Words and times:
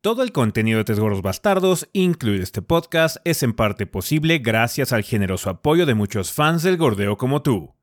Todo 0.00 0.22
el 0.22 0.30
contenido 0.30 0.78
de 0.78 0.84
Tres 0.84 1.00
Gordos 1.00 1.22
Bastardos, 1.22 1.88
incluido 1.92 2.44
este 2.44 2.62
podcast, 2.62 3.16
es 3.24 3.42
en 3.42 3.52
parte 3.52 3.84
posible 3.84 4.38
gracias 4.38 4.92
al 4.92 5.02
generoso 5.02 5.50
apoyo 5.50 5.86
de 5.86 5.94
muchos 5.94 6.30
fans 6.30 6.62
del 6.62 6.76
gordeo 6.76 7.16
como 7.16 7.42
tú. 7.42 7.74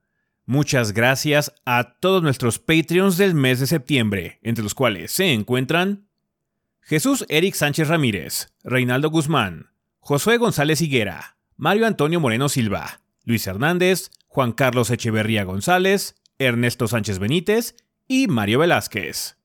Muchas 0.45 0.93
gracias 0.93 1.53
a 1.65 1.97
todos 1.99 2.23
nuestros 2.23 2.57
Patreons 2.57 3.17
del 3.17 3.35
mes 3.35 3.59
de 3.59 3.67
septiembre, 3.67 4.39
entre 4.43 4.63
los 4.63 4.73
cuales 4.73 5.11
se 5.11 5.33
encuentran 5.33 6.07
Jesús 6.79 7.25
Eric 7.27 7.53
Sánchez 7.53 7.89
Ramírez, 7.89 8.53
Reinaldo 8.63 9.09
Guzmán, 9.09 9.71
Josué 9.99 10.37
González 10.37 10.79
Higuera, 10.79 11.35
Mario 11.57 11.85
Antonio 11.85 12.21
Moreno 12.21 12.47
Silva, 12.47 13.01
Luis 13.25 13.45
Hernández, 13.45 14.09
Juan 14.27 14.53
Carlos 14.53 14.89
Echeverría 14.89 15.43
González, 15.43 16.15
Ernesto 16.39 16.87
Sánchez 16.87 17.19
Benítez 17.19 17.75
y 18.07 18.27
Mario 18.27 18.59
Velázquez. 18.59 19.35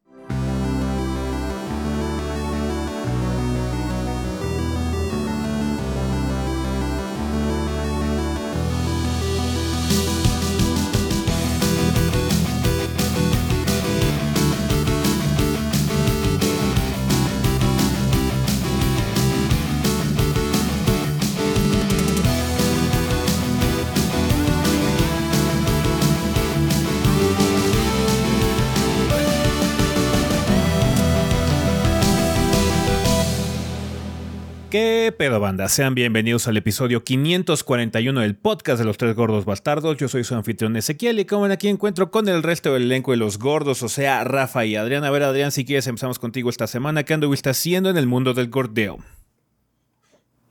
Pedo 35.20 35.38
banda? 35.38 35.68
Sean 35.68 35.94
bienvenidos 35.94 36.48
al 36.48 36.56
episodio 36.56 37.04
541 37.04 38.20
del 38.22 38.36
podcast 38.36 38.78
de 38.78 38.86
los 38.86 38.96
tres 38.96 39.14
gordos 39.14 39.44
bastardos. 39.44 39.98
Yo 39.98 40.08
soy 40.08 40.24
su 40.24 40.34
anfitrión 40.34 40.78
Ezequiel 40.78 41.18
y 41.18 41.26
como 41.26 41.42
ven 41.42 41.52
aquí 41.52 41.68
encuentro 41.68 42.10
con 42.10 42.26
el 42.26 42.42
resto 42.42 42.72
del 42.72 42.84
elenco 42.84 43.10
de 43.10 43.18
los 43.18 43.38
gordos, 43.38 43.82
o 43.82 43.90
sea, 43.90 44.24
Rafa 44.24 44.64
y 44.64 44.76
Adrián. 44.76 45.04
A 45.04 45.10
ver, 45.10 45.22
Adrián, 45.24 45.52
si 45.52 45.66
quieres 45.66 45.86
empezamos 45.88 46.18
contigo 46.18 46.48
esta 46.48 46.66
semana. 46.66 47.02
¿Qué 47.02 47.12
anduviste 47.12 47.50
haciendo 47.50 47.90
en 47.90 47.98
el 47.98 48.06
mundo 48.06 48.32
del 48.32 48.48
gordeo? 48.48 48.96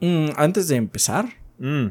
Mm, 0.02 0.34
antes 0.36 0.68
de 0.68 0.76
empezar, 0.76 1.30
Mm, 1.58 1.88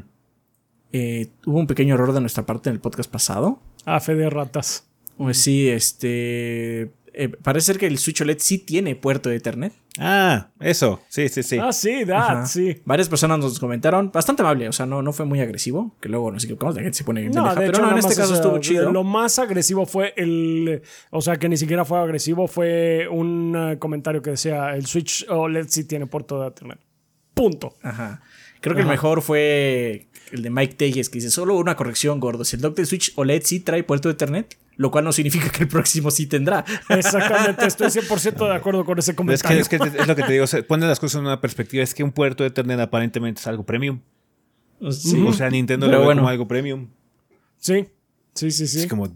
eh, 0.93 1.27
hubo 1.45 1.59
un 1.59 1.67
pequeño 1.67 1.95
error 1.95 2.13
de 2.13 2.21
nuestra 2.21 2.45
parte 2.45 2.69
en 2.69 2.75
el 2.75 2.79
podcast 2.79 3.11
pasado. 3.11 3.59
A 3.83 3.99
fe 3.99 4.15
de 4.15 4.29
ratas. 4.29 4.87
Pues 5.17 5.37
sí, 5.41 5.67
este... 5.67 6.93
eh, 7.21 7.27
parece 7.27 7.65
ser 7.65 7.77
que 7.77 7.85
el 7.85 7.97
Switch 7.97 8.21
OLED 8.21 8.37
sí 8.39 8.59
tiene 8.59 8.95
puerto 8.95 9.29
de 9.29 9.35
Ethernet. 9.35 9.73
Ah, 9.97 10.51
eso, 10.61 11.01
sí, 11.09 11.27
sí, 11.27 11.43
sí. 11.43 11.57
Ah, 11.61 11.73
sí, 11.73 12.05
that, 12.05 12.15
Ajá. 12.15 12.45
sí. 12.45 12.81
Varias 12.85 13.09
personas 13.09 13.39
nos 13.39 13.59
comentaron, 13.59 14.09
bastante 14.11 14.41
amable, 14.41 14.69
o 14.69 14.71
sea, 14.71 14.85
no, 14.85 15.01
no 15.01 15.11
fue 15.11 15.25
muy 15.25 15.41
agresivo, 15.41 15.95
que 15.99 16.07
luego 16.07 16.31
nos 16.31 16.45
equivocamos, 16.45 16.75
la 16.75 16.83
gente 16.83 16.97
se 16.97 17.03
pone 17.03 17.25
No, 17.25 17.43
pendeja, 17.43 17.49
de 17.49 17.55
pero 17.65 17.71
hecho, 17.71 17.81
no, 17.81 17.91
en 17.91 17.97
este 17.97 18.15
caso 18.15 18.23
o 18.23 18.27
sea, 18.27 18.35
estuvo 18.37 18.57
chido. 18.59 18.91
Lo 18.91 19.03
más 19.03 19.37
agresivo 19.37 19.85
fue 19.85 20.13
el. 20.15 20.81
O 21.11 21.21
sea, 21.21 21.35
que 21.35 21.49
ni 21.49 21.57
siquiera 21.57 21.83
fue 21.83 21.99
agresivo, 21.99 22.47
fue 22.47 23.07
un 23.11 23.53
eh, 23.57 23.77
comentario 23.79 24.21
que 24.21 24.29
decía: 24.31 24.73
el 24.73 24.85
Switch 24.85 25.25
OLED 25.29 25.67
sí 25.67 25.83
tiene 25.83 26.05
puerto 26.05 26.41
de 26.41 26.47
Ethernet. 26.47 26.79
Punto. 27.33 27.73
Ajá. 27.83 28.21
Creo 28.61 28.75
que 28.75 28.81
el 28.81 28.87
mejor 28.87 29.21
fue 29.21 30.07
el 30.31 30.41
de 30.41 30.49
Mike 30.49 30.75
Telles, 30.75 31.09
que 31.09 31.19
dice, 31.19 31.31
solo 31.31 31.57
una 31.57 31.75
corrección, 31.75 32.19
gordo. 32.19 32.43
Si 32.43 32.55
el 32.55 32.61
dock 32.61 32.75
del 32.75 32.85
Switch 32.85 33.13
OLED 33.15 33.41
sí 33.43 33.59
trae 33.61 33.83
puerto 33.83 34.09
de 34.09 34.13
Ethernet, 34.13 34.57
lo 34.79 34.91
cual 34.91 35.03
no 35.03 35.11
significa 35.11 35.49
que 35.49 35.63
el 35.63 35.67
próximo 35.67 36.09
sí 36.09 36.25
tendrá. 36.25 36.63
Exactamente, 36.87 37.67
estoy 37.67 37.87
100% 37.87 38.47
de 38.47 38.55
acuerdo 38.55 38.85
con 38.85 38.97
ese 38.97 39.11
Es 39.11 39.13
que, 39.13 39.17
comentario. 39.17 39.59
es 39.59 39.67
que 39.67 39.75
es 39.75 40.07
lo 40.07 40.15
que 40.15 40.23
te 40.23 40.31
digo, 40.31 40.45
o 40.45 40.47
sea, 40.47 40.65
pone 40.65 40.87
las 40.87 41.01
cosas 41.01 41.19
en 41.19 41.25
una 41.25 41.41
perspectiva. 41.41 41.83
Es 41.83 41.93
que 41.93 42.01
un 42.01 42.13
puerto 42.13 42.43
de 42.43 42.47
Ethernet 42.47 42.79
aparentemente 42.79 43.41
es 43.41 43.47
algo 43.47 43.65
premium. 43.65 43.99
Sí. 44.89 45.21
O 45.27 45.33
sea, 45.33 45.49
Nintendo 45.49 45.85
Pero 45.85 45.97
lo 45.97 45.99
ve 45.99 46.05
bueno. 46.05 46.21
como 46.21 46.29
algo 46.29 46.47
premium. 46.47 46.87
Sí, 47.57 47.89
sí, 48.33 48.51
sí, 48.51 48.67
sí. 48.67 48.79
Es 48.79 48.87
como. 48.87 49.09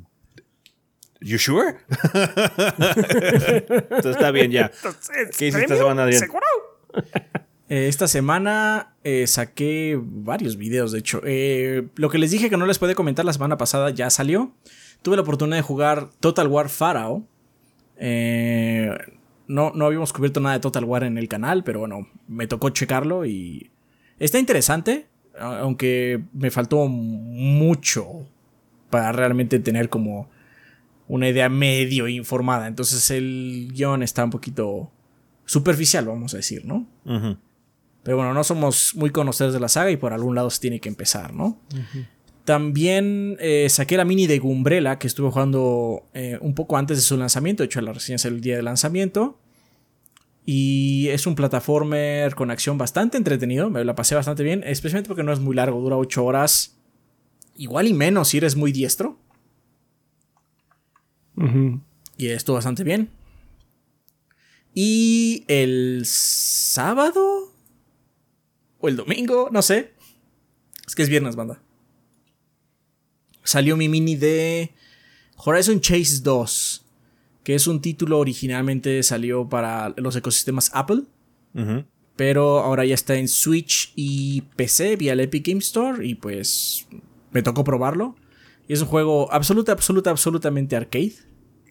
¿You 1.21 1.39
sure? 1.39 1.77
Entonces 2.13 4.17
está 4.17 4.31
bien 4.31 4.51
ya. 4.51 4.69
¿Qué 5.37 5.47
hiciste 5.47 5.61
esta 5.61 5.77
semana, 5.77 6.03
Adrián? 6.03 6.19
¿Seguro? 6.19 6.43
Eh, 7.69 7.87
esta 7.87 8.09
semana 8.09 8.95
eh, 9.05 9.27
saqué 9.27 9.97
varios 9.97 10.57
videos, 10.57 10.91
de 10.91 10.99
hecho. 10.99 11.21
Eh, 11.23 11.87
lo 11.95 12.09
que 12.09 12.17
les 12.17 12.31
dije 12.31 12.49
que 12.49 12.57
no 12.57 12.65
les 12.65 12.79
puede 12.79 12.95
comentar 12.95 13.23
la 13.23 13.31
semana 13.31 13.55
pasada 13.55 13.91
ya 13.91 14.09
salió. 14.09 14.51
Tuve 15.03 15.17
la 15.17 15.21
oportunidad 15.21 15.57
de 15.57 15.63
jugar 15.63 16.09
Total 16.19 16.47
War 16.47 16.69
Pharaoh. 16.69 17.23
Eh, 17.97 18.89
no, 19.47 19.71
no 19.75 19.85
habíamos 19.85 20.11
cubierto 20.11 20.39
nada 20.39 20.55
de 20.55 20.61
Total 20.61 20.83
War 20.85 21.03
en 21.03 21.17
el 21.17 21.27
canal, 21.27 21.63
pero 21.63 21.79
bueno, 21.79 22.07
me 22.27 22.47
tocó 22.47 22.69
checarlo 22.69 23.25
y 23.25 23.69
está 24.17 24.39
interesante, 24.39 25.07
aunque 25.37 26.23
me 26.33 26.49
faltó 26.49 26.87
mucho 26.87 28.25
para 28.89 29.11
realmente 29.11 29.59
tener 29.59 29.89
como 29.89 30.29
una 31.07 31.27
idea 31.27 31.49
medio 31.49 32.07
informada. 32.07 32.67
Entonces 32.67 33.11
el 33.11 33.71
guion 33.73 34.03
está 34.03 34.23
un 34.23 34.29
poquito 34.29 34.89
superficial, 35.45 36.07
vamos 36.07 36.33
a 36.33 36.37
decir, 36.37 36.65
¿no? 36.65 36.87
Pero 38.03 38.17
bueno, 38.17 38.33
no 38.33 38.43
somos 38.43 38.95
muy 38.95 39.11
conocedores 39.11 39.53
de 39.53 39.59
la 39.59 39.69
saga 39.69 39.91
y 39.91 39.97
por 39.97 40.13
algún 40.13 40.35
lado 40.35 40.49
se 40.49 40.59
tiene 40.59 40.79
que 40.79 40.89
empezar, 40.89 41.33
¿no? 41.33 41.59
También 42.45 43.37
eh, 43.39 43.67
saqué 43.69 43.95
la 43.95 44.03
mini 44.03 44.27
de 44.27 44.39
Gumbrella 44.39 44.99
que 44.99 45.07
estuve 45.07 45.31
jugando 45.31 46.03
eh, 46.13 46.37
un 46.41 46.53
poco 46.55 46.77
antes 46.77 46.97
de 46.97 47.03
su 47.03 47.15
lanzamiento. 47.15 47.63
De 47.63 47.67
hecho, 47.67 47.79
la 47.81 47.93
reseña 47.93 48.17
salió 48.17 48.35
el 48.35 48.41
día 48.41 48.57
de 48.57 48.63
lanzamiento. 48.63 49.39
Y 50.45 51.07
es 51.09 51.25
un 51.25 51.35
plataformer 51.35 52.35
con 52.35 52.51
acción 52.51 52.77
bastante 52.77 53.17
entretenido. 53.17 53.69
Me 53.69 53.85
la 53.85 53.95
pasé 53.95 54.15
bastante 54.15 54.43
bien, 54.43 54.61
especialmente 54.65 55.07
porque 55.07 55.23
no 55.23 55.31
es 55.31 55.39
muy 55.39 55.55
largo, 55.55 55.79
dura 55.79 55.95
8 55.95 56.25
horas. 56.25 56.77
Igual 57.55 57.87
y 57.87 57.93
menos 57.93 58.29
si 58.29 58.37
eres 58.37 58.57
muy 58.57 58.73
diestro. 58.73 59.17
Y 62.17 62.27
estuvo 62.27 62.55
bastante 62.55 62.83
bien. 62.83 63.09
Y 64.73 65.45
el 65.47 66.03
sábado. 66.05 67.53
O 68.79 68.89
el 68.89 68.97
domingo, 68.97 69.47
no 69.49 69.61
sé. 69.61 69.93
Es 70.85 70.93
que 70.93 71.03
es 71.03 71.09
viernes, 71.09 71.37
banda. 71.37 71.61
Salió 73.43 73.77
mi 73.77 73.89
mini 73.89 74.15
de 74.15 74.71
Horizon 75.37 75.81
Chase 75.81 76.21
2. 76.21 76.85
Que 77.43 77.55
es 77.55 77.67
un 77.67 77.81
título 77.81 78.19
originalmente 78.19 79.03
salió 79.03 79.47
para 79.49 79.93
los 79.97 80.15
ecosistemas 80.15 80.71
Apple. 80.73 81.03
Pero 82.15 82.59
ahora 82.59 82.85
ya 82.85 82.93
está 82.93 83.15
en 83.15 83.27
Switch 83.27 83.91
y 83.95 84.41
PC 84.55 84.95
vía 84.95 85.13
el 85.13 85.19
Epic 85.19 85.47
Game 85.47 85.59
Store. 85.59 86.05
Y 86.05 86.15
pues 86.15 86.87
me 87.31 87.41
tocó 87.41 87.63
probarlo. 87.63 88.15
Y 88.67 88.73
es 88.73 88.81
un 88.81 88.87
juego 88.87 89.31
absoluta, 89.31 89.73
absoluta, 89.73 90.09
absolutamente 90.09 90.75
arcade. 90.75 91.13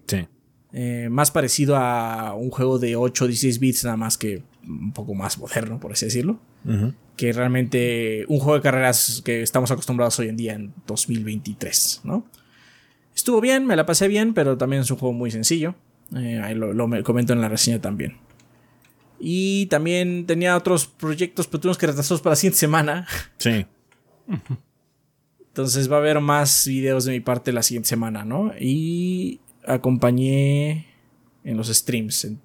Sí. 0.06 0.26
Eh, 0.72 1.08
más 1.10 1.30
parecido 1.30 1.76
a 1.76 2.34
un 2.34 2.50
juego 2.50 2.78
de 2.78 2.96
8 2.96 3.24
o 3.24 3.26
16 3.28 3.58
bits, 3.58 3.84
nada 3.84 3.96
más 3.96 4.16
que 4.18 4.42
un 4.66 4.92
poco 4.92 5.14
más 5.14 5.38
moderno, 5.38 5.78
por 5.80 5.92
así 5.92 6.06
decirlo. 6.06 6.38
Que 7.16 7.32
realmente 7.32 8.24
un 8.28 8.38
juego 8.38 8.54
de 8.56 8.62
carreras 8.62 9.20
que 9.24 9.42
estamos 9.42 9.70
acostumbrados 9.70 10.18
hoy 10.18 10.28
en 10.28 10.36
día 10.36 10.54
en 10.54 10.72
2023, 10.86 12.02
¿no? 12.04 12.24
Estuvo 13.14 13.40
bien, 13.40 13.66
me 13.66 13.76
la 13.76 13.84
pasé 13.84 14.08
bien, 14.08 14.32
pero 14.34 14.56
también 14.56 14.82
es 14.82 14.90
un 14.90 14.96
juego 14.96 15.12
muy 15.12 15.30
sencillo. 15.30 15.74
Eh, 16.16 16.40
ahí 16.42 16.54
lo, 16.54 16.72
lo 16.72 16.88
me- 16.88 17.02
comento 17.02 17.32
en 17.32 17.40
la 17.40 17.48
reseña 17.48 17.80
también. 17.80 18.16
Y 19.18 19.66
también 19.66 20.26
tenía 20.26 20.56
otros 20.56 20.86
proyectos, 20.86 21.46
pero 21.46 21.60
tuvimos 21.60 21.78
que 21.78 21.86
retrasarlos 21.86 22.22
para 22.22 22.32
la 22.32 22.36
siguiente 22.36 22.58
semana. 22.58 23.06
Sí. 23.38 23.66
Entonces 25.48 25.90
va 25.90 25.96
a 25.96 25.98
haber 25.98 26.20
más 26.20 26.66
videos 26.66 27.04
de 27.04 27.12
mi 27.12 27.20
parte 27.20 27.52
la 27.52 27.62
siguiente 27.62 27.88
semana, 27.90 28.24
¿no? 28.24 28.52
Y 28.58 29.40
acompañé 29.66 30.86
en 31.44 31.56
los 31.56 31.68
streams, 31.68 32.24
en 32.24 32.40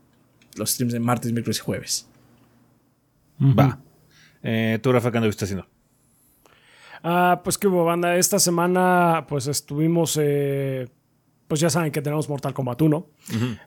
los 0.55 0.72
streams 0.72 0.91
de 0.94 0.99
martes, 0.99 1.31
miércoles 1.31 1.57
y 1.57 1.61
jueves. 1.61 2.06
Va. 3.39 3.79
Eh, 4.43 4.79
¿Tú, 4.81 4.91
Rafa, 4.91 5.11
qué 5.11 5.17
anduviste 5.17 5.45
haciendo? 5.45 5.67
Ah, 7.03 7.41
pues 7.43 7.57
que 7.57 7.67
hubo 7.67 7.85
banda. 7.85 8.16
Esta 8.17 8.39
semana, 8.39 9.25
pues 9.28 9.47
estuvimos. 9.47 10.17
eh, 10.22 10.87
pues 11.47 11.59
ya 11.61 11.69
saben 11.69 11.91
que 11.91 12.01
tenemos 12.01 12.28
Mortal 12.29 12.53
Kombat 12.53 12.81
1. 12.81 13.07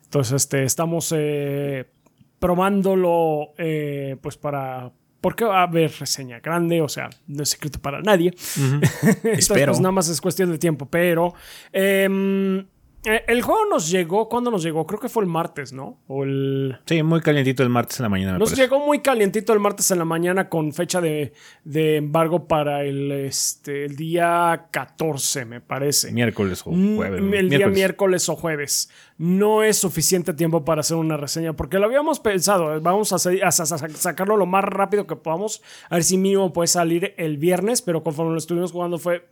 Entonces, 0.05 0.32
este, 0.34 0.64
estamos 0.64 1.14
eh, 1.17 1.90
probándolo. 2.38 3.52
eh, 3.58 4.17
pues 4.20 4.37
para. 4.37 4.93
Porque 5.20 5.44
va 5.44 5.61
a 5.61 5.62
haber 5.64 5.93
reseña 6.00 6.40
grande, 6.40 6.81
o 6.81 6.88
sea, 6.88 7.11
no 7.26 7.43
es 7.43 7.50
secreto 7.50 7.78
para 7.78 8.00
nadie. 8.00 8.34
Entonces, 8.56 9.25
Espero. 9.25 9.72
pues 9.72 9.81
nada 9.81 9.93
más 9.93 10.08
es 10.08 10.19
cuestión 10.20 10.50
de 10.50 10.58
tiempo. 10.58 10.87
Pero 10.87 11.34
em, 11.72 12.67
Eh, 13.02 13.25
el 13.29 13.41
juego 13.41 13.64
nos 13.64 13.91
llegó, 13.91 14.29
¿cuándo 14.29 14.50
nos 14.50 14.62
llegó? 14.62 14.87
Creo 14.87 15.00
que 15.00 15.08
fue 15.08 15.23
el 15.23 15.29
martes, 15.29 15.73
¿no? 15.73 15.99
O 16.06 16.23
el... 16.23 16.79
Sí, 16.85 17.02
muy 17.02 17.23
calientito 17.23 17.62
el 17.62 17.70
martes 17.70 17.99
en 17.99 18.02
la 18.02 18.08
mañana. 18.11 18.38
nos 18.38 18.55
llegó 18.55 18.79
muy 18.79 19.00
calientito 19.00 19.55
el 19.55 19.58
martes 19.58 19.91
en 19.91 19.99
la 19.99 20.05
mañana 20.05 20.50
con 20.50 20.75
fecha 20.75 21.00
de, 21.00 21.32
embargo 21.64 22.47
para 22.47 22.85
el, 22.85 23.11
este, 23.11 23.87
el 23.87 23.97
día 23.97 24.67
14, 24.70 25.47
me 25.47 25.62
parece. 25.62 26.12
Miércoles 26.12 26.62
o 26.67 26.73
mm, 26.73 26.97
jueves. 26.97 27.23
El 27.32 27.49
día 27.49 27.69
miércoles 27.69 28.29
o 28.29 28.37
jueves. 28.37 28.91
No 29.17 29.62
es 29.62 29.79
suficiente 29.79 30.35
tiempo 30.35 30.67
para 30.67 30.81
hacer 30.82 30.99
una 30.99 31.17
reseña, 31.17 31.55
porque 31.55 31.79
lo 31.79 31.87
habíamos 31.87 32.20
pensado. 32.20 32.79
Vamos 32.82 33.14
a, 33.14 33.19
sacarlo 33.19 34.37
lo 34.37 34.44
más 34.44 34.64
rápido 34.64 35.06
que 35.06 35.17
podamos. 35.17 35.62
A 35.88 35.94
ver 35.94 36.05
si 36.05 36.19
mínimo 36.19 36.53
puede 36.53 36.67
salir 36.67 37.14
el 37.17 37.38
viernes, 37.38 37.81
pero 37.81 38.03
conforme 38.03 38.32
lo 38.32 38.38
estuvimos 38.38 38.73
jugando 38.73 38.99
fue... 38.99 39.26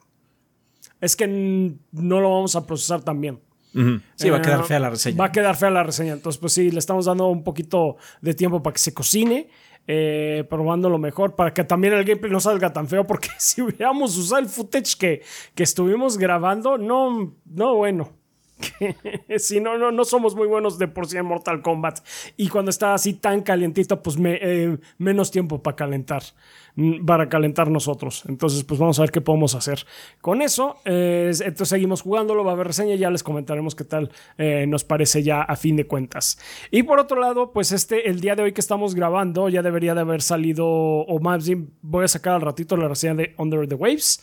Es 1.00 1.14
que 1.14 1.28
no 1.28 2.20
lo 2.20 2.30
vamos 2.34 2.56
a 2.56 2.66
procesar 2.66 3.02
tan 3.02 3.20
bien. 3.20 3.40
Sí, 3.72 4.30
va 4.30 4.38
a 4.38 4.42
quedar 4.42 4.64
fea 4.64 4.78
la 4.78 4.90
reseña. 4.90 5.18
Va 5.18 5.26
a 5.26 5.32
quedar 5.32 5.56
fea 5.56 5.70
la 5.70 5.82
reseña. 5.82 6.12
Entonces, 6.12 6.38
pues 6.40 6.52
sí, 6.52 6.70
le 6.70 6.78
estamos 6.78 7.04
dando 7.06 7.28
un 7.28 7.44
poquito 7.44 7.96
de 8.20 8.34
tiempo 8.34 8.62
para 8.62 8.74
que 8.74 8.80
se 8.80 8.94
cocine. 8.94 9.48
Eh, 9.90 10.44
probando 10.50 10.90
lo 10.90 10.98
mejor 10.98 11.34
para 11.34 11.54
que 11.54 11.64
también 11.64 11.94
el 11.94 12.04
gameplay 12.04 12.30
no 12.30 12.40
salga 12.40 12.70
tan 12.74 12.88
feo 12.88 13.06
porque 13.06 13.30
si 13.38 13.62
hubiéramos 13.62 14.18
usado 14.18 14.42
el 14.42 14.46
footage 14.46 14.98
que, 14.98 15.22
que 15.54 15.62
estuvimos 15.62 16.18
grabando 16.18 16.76
no 16.76 17.34
no 17.46 17.74
bueno 17.74 18.17
si 19.38 19.60
no, 19.60 19.78
no, 19.78 19.90
no 19.92 20.04
somos 20.04 20.34
muy 20.34 20.46
buenos 20.46 20.78
de 20.78 20.88
por 20.88 21.06
sí 21.06 21.16
en 21.16 21.26
Mortal 21.26 21.62
Kombat. 21.62 22.00
Y 22.36 22.48
cuando 22.48 22.70
está 22.70 22.94
así 22.94 23.14
tan 23.14 23.42
calientito, 23.42 24.02
pues 24.02 24.18
me, 24.18 24.38
eh, 24.40 24.78
menos 24.98 25.30
tiempo 25.30 25.62
para 25.62 25.76
calentar. 25.76 26.22
Mm, 26.80 27.04
para 27.04 27.28
calentar 27.28 27.68
nosotros. 27.72 28.22
Entonces, 28.28 28.62
pues 28.62 28.78
vamos 28.78 29.00
a 29.00 29.02
ver 29.02 29.10
qué 29.10 29.20
podemos 29.20 29.56
hacer. 29.56 29.84
Con 30.20 30.42
eso, 30.42 30.76
eh, 30.84 31.32
entonces 31.40 31.70
seguimos 31.70 32.02
jugándolo, 32.02 32.44
va 32.44 32.52
a 32.52 32.54
haber 32.54 32.68
reseña, 32.68 32.94
ya 32.94 33.10
les 33.10 33.24
comentaremos 33.24 33.74
qué 33.74 33.82
tal 33.82 34.12
eh, 34.36 34.64
nos 34.68 34.84
parece 34.84 35.24
ya 35.24 35.42
a 35.42 35.56
fin 35.56 35.74
de 35.74 35.88
cuentas. 35.88 36.38
Y 36.70 36.84
por 36.84 37.00
otro 37.00 37.20
lado, 37.20 37.52
pues 37.52 37.72
este, 37.72 38.08
el 38.08 38.20
día 38.20 38.36
de 38.36 38.44
hoy 38.44 38.52
que 38.52 38.60
estamos 38.60 38.94
grabando, 38.94 39.48
ya 39.48 39.60
debería 39.60 39.92
de 39.96 40.02
haber 40.02 40.22
salido, 40.22 40.68
o 40.68 41.18
más 41.18 41.48
bien 41.48 41.70
voy 41.82 42.04
a 42.04 42.08
sacar 42.08 42.34
al 42.34 42.42
ratito 42.42 42.76
la 42.76 42.86
reseña 42.86 43.14
de 43.14 43.34
Under 43.38 43.66
the 43.66 43.74
Waves, 43.74 44.22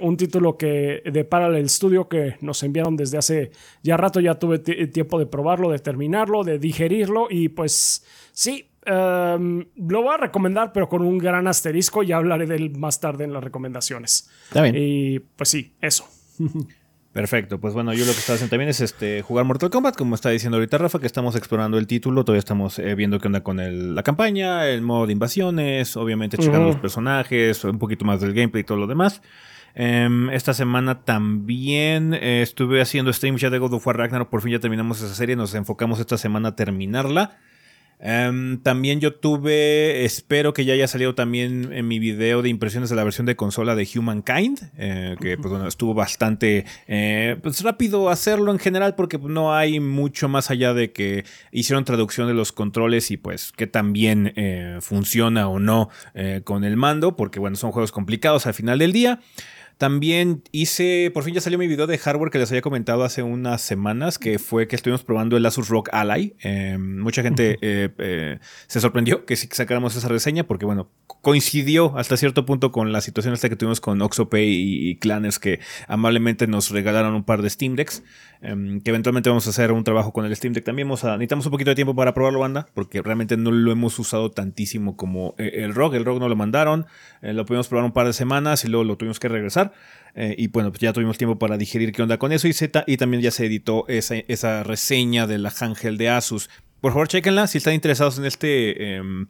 un 0.00 0.16
título 0.16 0.56
que 0.56 1.02
de 1.04 1.24
Parallel 1.24 1.68
Studio 1.68 2.08
que 2.08 2.36
nos 2.40 2.62
enviaron 2.62 2.96
desde 2.96 3.11
hace 3.18 3.52
ya 3.82 3.96
rato, 3.96 4.20
ya 4.20 4.34
tuve 4.34 4.58
tiempo 4.58 5.18
de 5.18 5.26
probarlo, 5.26 5.70
de 5.70 5.78
terminarlo, 5.78 6.44
de 6.44 6.58
digerirlo 6.58 7.28
y 7.30 7.48
pues 7.48 8.04
sí, 8.32 8.68
Em, 8.84 9.64
lo 9.76 10.02
voy 10.02 10.14
a 10.14 10.16
recomendar, 10.16 10.72
pero 10.72 10.88
con 10.88 11.02
un 11.02 11.18
gran 11.18 11.46
asterisco. 11.46 12.02
Ya 12.02 12.16
hablaré 12.16 12.46
de 12.46 12.56
él 12.56 12.76
más 12.76 13.00
tarde 13.00 13.24
en 13.24 13.32
las 13.32 13.42
recomendaciones. 13.44 14.30
Y 14.74 15.20
pues 15.20 15.48
sí, 15.48 15.74
eso. 15.80 16.06
Perfecto, 17.12 17.60
pues 17.60 17.74
bueno, 17.74 17.92
yo 17.92 18.06
lo 18.06 18.12
que 18.12 18.18
estaba 18.18 18.36
haciendo 18.36 18.52
también 18.52 18.70
es 18.70 18.80
este, 18.80 19.20
jugar 19.20 19.44
Mortal 19.44 19.68
Kombat, 19.68 19.94
como 19.96 20.14
está 20.14 20.30
diciendo 20.30 20.56
ahorita 20.56 20.78
Rafa, 20.78 20.98
que 20.98 21.06
estamos 21.06 21.36
explorando 21.36 21.76
el 21.76 21.86
título, 21.86 22.24
todavía 22.24 22.38
estamos 22.38 22.78
eh, 22.78 22.94
viendo 22.94 23.20
qué 23.20 23.26
onda 23.26 23.42
con 23.42 23.94
la 23.94 24.02
campaña, 24.02 24.66
el 24.66 24.80
modo 24.80 25.06
de 25.06 25.12
invasiones, 25.12 25.94
obviamente 25.98 26.38
checando 26.38 26.68
los 26.68 26.76
personajes, 26.76 27.62
un 27.64 27.78
poquito 27.78 28.06
más 28.06 28.22
del 28.22 28.32
gameplay 28.32 28.62
y 28.62 28.64
todo 28.64 28.78
lo 28.78 28.86
demás. 28.86 29.20
Em, 29.74 30.30
esta 30.30 30.54
semana 30.54 31.04
también 31.04 32.14
eh, 32.14 32.42
estuve 32.42 32.80
haciendo 32.80 33.12
stream 33.12 33.36
ya 33.36 33.50
de 33.50 33.58
God 33.58 33.74
of 33.74 33.86
War 33.86 33.96
Ragnarok, 33.96 34.28
por 34.28 34.42
fin 34.42 34.52
ya 34.52 34.60
terminamos 34.60 35.00
esa 35.00 35.14
serie, 35.14 35.36
nos 35.36 35.54
enfocamos 35.54 35.98
esta 36.00 36.18
semana 36.18 36.50
a 36.50 36.56
terminarla. 36.56 37.38
Em, 38.04 38.60
también 38.60 38.98
yo 38.98 39.14
tuve, 39.14 40.04
espero 40.04 40.52
que 40.52 40.64
ya 40.64 40.74
haya 40.74 40.88
salido 40.88 41.14
también 41.14 41.72
en 41.72 41.86
mi 41.86 42.00
video 42.00 42.42
de 42.42 42.48
impresiones 42.48 42.90
de 42.90 42.96
la 42.96 43.04
versión 43.04 43.26
de 43.26 43.36
consola 43.36 43.76
de 43.76 43.88
Humankind, 43.94 44.58
eh, 44.76 45.14
que 45.20 45.36
pues 45.36 45.48
bueno, 45.48 45.68
estuvo 45.68 45.94
bastante 45.94 46.64
eh, 46.88 47.36
pues, 47.40 47.62
rápido 47.62 48.10
hacerlo 48.10 48.50
en 48.50 48.58
general 48.58 48.96
porque 48.96 49.18
no 49.18 49.54
hay 49.54 49.78
mucho 49.78 50.28
más 50.28 50.50
allá 50.50 50.74
de 50.74 50.90
que 50.90 51.24
hicieron 51.52 51.84
traducción 51.84 52.26
de 52.26 52.34
los 52.34 52.50
controles 52.50 53.12
y 53.12 53.18
pues 53.18 53.52
que 53.52 53.68
también 53.68 54.32
eh, 54.34 54.78
funciona 54.80 55.46
o 55.48 55.60
no 55.60 55.88
con 56.42 56.64
el 56.64 56.76
mando, 56.76 57.14
porque 57.14 57.38
bueno, 57.38 57.56
son 57.56 57.70
juegos 57.70 57.92
complicados 57.92 58.46
al 58.46 58.54
final 58.54 58.80
del 58.80 58.92
día. 58.92 59.20
También 59.78 60.42
hice, 60.52 61.10
por 61.12 61.24
fin 61.24 61.34
ya 61.34 61.40
salió 61.40 61.58
mi 61.58 61.66
video 61.66 61.86
de 61.86 61.98
hardware 61.98 62.30
que 62.30 62.38
les 62.38 62.50
había 62.50 62.62
comentado 62.62 63.04
hace 63.04 63.22
unas 63.22 63.62
semanas, 63.62 64.18
que 64.18 64.38
fue 64.38 64.68
que 64.68 64.76
estuvimos 64.76 65.02
probando 65.02 65.36
el 65.36 65.44
Asus 65.46 65.68
Rock 65.68 65.88
Ally. 65.92 66.34
Em, 66.40 67.00
mucha 67.00 67.22
gente 67.22 67.58
eh, 67.60 67.90
eh, 67.98 68.38
se 68.66 68.80
sorprendió 68.80 69.24
que 69.24 69.36
sacáramos 69.36 69.96
esa 69.96 70.08
reseña 70.08 70.44
porque, 70.44 70.64
bueno, 70.64 70.90
coincidió 71.06 71.96
hasta 71.96 72.16
cierto 72.16 72.46
punto 72.46 72.72
con 72.72 72.92
la 72.92 73.00
situación 73.00 73.34
esta 73.34 73.48
que 73.48 73.56
tuvimos 73.56 73.80
con 73.80 74.00
OxoPay 74.00 74.48
y, 74.48 74.90
y 74.90 74.96
Clanes 74.96 75.38
que 75.38 75.60
amablemente 75.88 76.46
nos 76.46 76.70
regalaron 76.70 77.14
un 77.14 77.24
par 77.24 77.42
de 77.42 77.50
Steam 77.50 77.74
Decks, 77.76 78.02
em, 78.42 78.80
que 78.80 78.90
eventualmente 78.90 79.30
vamos 79.30 79.46
a 79.46 79.50
hacer 79.50 79.72
un 79.72 79.84
trabajo 79.84 80.12
con 80.12 80.26
el 80.26 80.36
Steam 80.36 80.52
Deck 80.52 80.64
también. 80.64 80.88
Vamos 80.88 81.04
necesitamos 81.04 81.46
un 81.46 81.52
poquito 81.52 81.70
de 81.70 81.76
tiempo 81.76 81.94
para 81.94 82.12
probarlo, 82.12 82.40
banda, 82.40 82.66
porque 82.74 83.00
realmente 83.00 83.36
no 83.36 83.50
lo 83.50 83.72
hemos 83.72 83.98
usado 83.98 84.30
tantísimo 84.30 84.96
como 84.96 85.34
eh, 85.38 85.52
el 85.56 85.74
Rock. 85.74 85.94
El 85.94 86.04
Rock 86.04 86.20
no 86.20 86.28
lo 86.28 86.36
mandaron, 86.36 86.86
lo 87.22 87.46
pudimos 87.46 87.68
probar 87.68 87.84
un 87.84 87.92
par 87.92 88.06
de 88.06 88.12
semanas 88.12 88.64
y 88.64 88.68
luego 88.68 88.84
lo 88.84 88.96
tuvimos 88.96 89.20
que 89.20 89.28
regresar. 89.28 89.72
Eh, 90.14 90.34
y 90.36 90.48
bueno, 90.48 90.70
pues 90.70 90.80
ya 90.80 90.92
tuvimos 90.92 91.16
tiempo 91.16 91.38
para 91.38 91.56
digerir 91.56 91.92
qué 91.92 92.02
onda 92.02 92.18
con 92.18 92.32
eso. 92.32 92.48
Y, 92.48 92.52
Z, 92.52 92.84
y 92.86 92.96
también 92.96 93.22
ya 93.22 93.30
se 93.30 93.46
editó 93.46 93.86
esa, 93.88 94.62
reseña 94.62 95.26
de 95.26 95.38
la 95.38 95.52
Ángel 95.60 95.96
de 95.96 96.10
Asus. 96.10 96.50
Por 96.80 96.92
favor, 96.92 97.08
chequenla 97.08 97.46
si 97.46 97.58
están 97.58 97.74
interesados 97.74 98.18
en 98.18 98.24
este 98.24 98.96
em, 98.96 99.28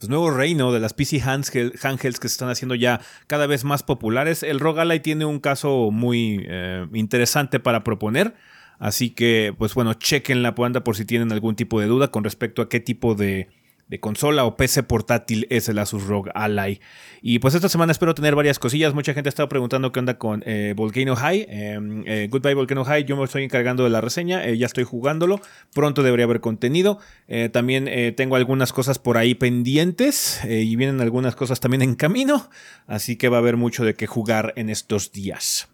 pues, 0.00 0.08
nuevo 0.08 0.30
reino 0.30 0.72
de 0.72 0.80
las 0.80 0.94
PC 0.94 1.20
handhelds 1.20 2.20
que 2.20 2.28
se 2.28 2.32
están 2.32 2.48
haciendo 2.48 2.74
ya 2.74 3.02
cada 3.26 3.46
vez 3.46 3.64
más 3.64 3.82
populares. 3.82 4.42
El 4.42 4.58
Rogalai 4.58 5.00
tiene 5.00 5.26
un 5.26 5.40
caso 5.40 5.90
muy 5.90 6.44
eh, 6.48 6.86
interesante 6.94 7.60
para 7.60 7.84
proponer. 7.84 8.34
Así 8.78 9.10
que, 9.10 9.54
pues 9.58 9.74
bueno, 9.74 9.92
chequenla, 9.92 10.54
anda 10.56 10.82
por 10.82 10.96
si 10.96 11.04
tienen 11.04 11.32
algún 11.32 11.54
tipo 11.54 11.80
de 11.80 11.86
duda 11.86 12.10
con 12.10 12.24
respecto 12.24 12.62
a 12.62 12.70
qué 12.70 12.80
tipo 12.80 13.14
de 13.14 13.48
de 13.90 13.98
consola 13.98 14.44
o 14.44 14.56
PC 14.56 14.84
portátil 14.84 15.48
es 15.50 15.68
el 15.68 15.78
Asus 15.78 16.06
ROG 16.06 16.30
Ally. 16.34 16.80
Y 17.22 17.40
pues 17.40 17.56
esta 17.56 17.68
semana 17.68 17.90
espero 17.90 18.14
tener 18.14 18.36
varias 18.36 18.60
cosillas. 18.60 18.94
Mucha 18.94 19.14
gente 19.14 19.28
ha 19.28 19.30
estado 19.30 19.48
preguntando 19.48 19.90
qué 19.90 19.98
onda 19.98 20.16
con 20.16 20.44
eh, 20.46 20.74
Volcano 20.76 21.16
High. 21.16 21.46
Em, 21.50 22.04
eh, 22.06 22.28
Goodbye 22.30 22.54
Volcano 22.54 22.84
High. 22.84 23.04
Yo 23.04 23.16
me 23.16 23.24
estoy 23.24 23.42
encargando 23.42 23.82
de 23.82 23.90
la 23.90 24.00
reseña. 24.00 24.46
Eh, 24.46 24.56
ya 24.56 24.66
estoy 24.66 24.84
jugándolo. 24.84 25.40
Pronto 25.74 26.04
debería 26.04 26.24
haber 26.24 26.40
contenido. 26.40 27.00
también 27.52 28.14
tengo 28.14 28.36
algunas 28.36 28.72
cosas 28.72 28.98
por 28.98 29.16
ahí 29.16 29.34
pendientes. 29.34 30.40
y 30.44 30.76
vienen 30.76 31.00
algunas 31.00 31.34
cosas 31.34 31.58
también 31.58 31.82
en 31.82 31.96
camino. 31.96 32.48
Así 32.86 33.16
que 33.16 33.28
va 33.28 33.38
a 33.38 33.40
haber 33.40 33.56
mucho 33.56 33.84
de 33.84 33.94
qué 33.94 34.06
jugar 34.06 34.52
en 34.56 34.70
estos 34.70 35.10
días. 35.10 35.68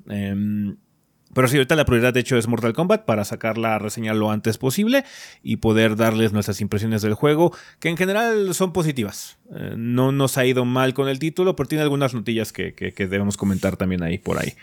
Pero 1.36 1.48
sí, 1.48 1.58
ahorita 1.58 1.76
la 1.76 1.84
prioridad 1.84 2.14
de 2.14 2.20
hecho 2.20 2.38
es 2.38 2.48
Mortal 2.48 2.72
Kombat 2.72 3.04
para 3.04 3.22
sacar 3.26 3.58
la 3.58 3.78
reseña 3.78 4.14
lo 4.14 4.30
antes 4.30 4.56
posible 4.56 5.04
y 5.42 5.56
poder 5.56 5.94
darles 5.94 6.32
nuestras 6.32 6.62
impresiones 6.62 7.02
del 7.02 7.12
juego, 7.12 7.54
que 7.78 7.90
en 7.90 7.98
general 7.98 8.54
son 8.54 8.72
positivas. 8.72 9.36
Eh, 9.54 9.74
no 9.76 10.12
nos 10.12 10.38
ha 10.38 10.46
ido 10.46 10.64
mal 10.64 10.94
con 10.94 11.10
el 11.10 11.18
título, 11.18 11.54
pero 11.54 11.68
tiene 11.68 11.82
algunas 11.82 12.14
notillas 12.14 12.54
que, 12.54 12.72
debemos 12.96 13.36
comentar 13.36 13.76
también 13.76 14.02
ahí 14.02 14.16
por 14.16 14.38
ahí. 14.38 14.54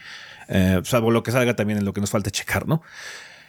Eh, 0.49 0.81
salvo 0.83 1.11
lo 1.11 1.21
que 1.21 1.31
salga 1.31 1.55
también 1.55 1.77
en 1.77 1.85
lo 1.85 1.93
que 1.93 2.01
nos 2.01 2.09
falta 2.09 2.31
checar, 2.31 2.67
¿no? 2.67 2.81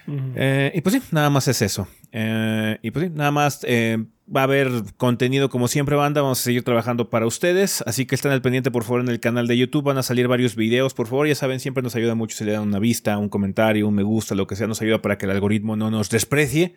Eh, 0.06 0.72
y 0.74 0.82
pues 0.82 0.94
sí, 0.94 1.02
nada 1.10 1.30
más 1.30 1.48
es 1.48 1.62
eso. 1.62 1.88
Eh, 2.16 2.78
y 2.80 2.92
pues 2.92 3.06
sí, 3.06 3.12
nada 3.12 3.32
más 3.32 3.58
eh, 3.64 3.98
va 4.34 4.42
a 4.42 4.44
haber 4.44 4.70
contenido 4.96 5.50
como 5.50 5.66
siempre, 5.66 5.96
banda. 5.96 6.22
Vamos 6.22 6.40
a 6.40 6.44
seguir 6.44 6.62
trabajando 6.62 7.10
para 7.10 7.26
ustedes. 7.26 7.82
Así 7.86 8.06
que 8.06 8.14
estén 8.14 8.30
al 8.30 8.40
pendiente, 8.40 8.70
por 8.70 8.84
favor, 8.84 9.00
en 9.00 9.08
el 9.08 9.18
canal 9.18 9.48
de 9.48 9.58
YouTube. 9.58 9.82
Van 9.82 9.98
a 9.98 10.04
salir 10.04 10.28
varios 10.28 10.54
videos. 10.54 10.94
Por 10.94 11.08
favor, 11.08 11.26
ya 11.26 11.34
saben, 11.34 11.58
siempre 11.58 11.82
nos 11.82 11.96
ayuda 11.96 12.14
mucho 12.14 12.36
si 12.36 12.44
le 12.44 12.52
dan 12.52 12.62
una 12.62 12.78
vista, 12.78 13.18
un 13.18 13.28
comentario, 13.28 13.88
un 13.88 13.94
me 13.94 14.04
gusta, 14.04 14.36
lo 14.36 14.46
que 14.46 14.54
sea. 14.54 14.68
Nos 14.68 14.80
ayuda 14.80 15.02
para 15.02 15.18
que 15.18 15.26
el 15.26 15.32
algoritmo 15.32 15.74
no 15.74 15.90
nos 15.90 16.08
desprecie. 16.08 16.76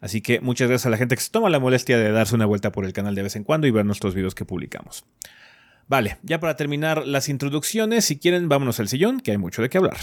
Así 0.00 0.20
que 0.20 0.40
muchas 0.40 0.68
gracias 0.68 0.86
a 0.86 0.90
la 0.90 0.98
gente 0.98 1.14
que 1.14 1.22
se 1.22 1.30
toma 1.30 1.48
la 1.48 1.60
molestia 1.60 1.96
de 1.96 2.10
darse 2.10 2.34
una 2.34 2.44
vuelta 2.44 2.72
por 2.72 2.84
el 2.84 2.92
canal 2.92 3.14
de 3.14 3.22
vez 3.22 3.36
en 3.36 3.44
cuando 3.44 3.68
y 3.68 3.70
ver 3.70 3.86
nuestros 3.86 4.14
videos 4.14 4.34
que 4.34 4.44
publicamos. 4.44 5.04
Vale, 5.86 6.18
ya 6.22 6.40
para 6.40 6.56
terminar 6.56 7.06
las 7.06 7.28
introducciones, 7.28 8.04
si 8.04 8.18
quieren, 8.18 8.48
vámonos 8.48 8.80
al 8.80 8.88
sillón, 8.88 9.20
que 9.20 9.30
hay 9.30 9.38
mucho 9.38 9.62
de 9.62 9.68
qué 9.68 9.78
hablar. 9.78 9.96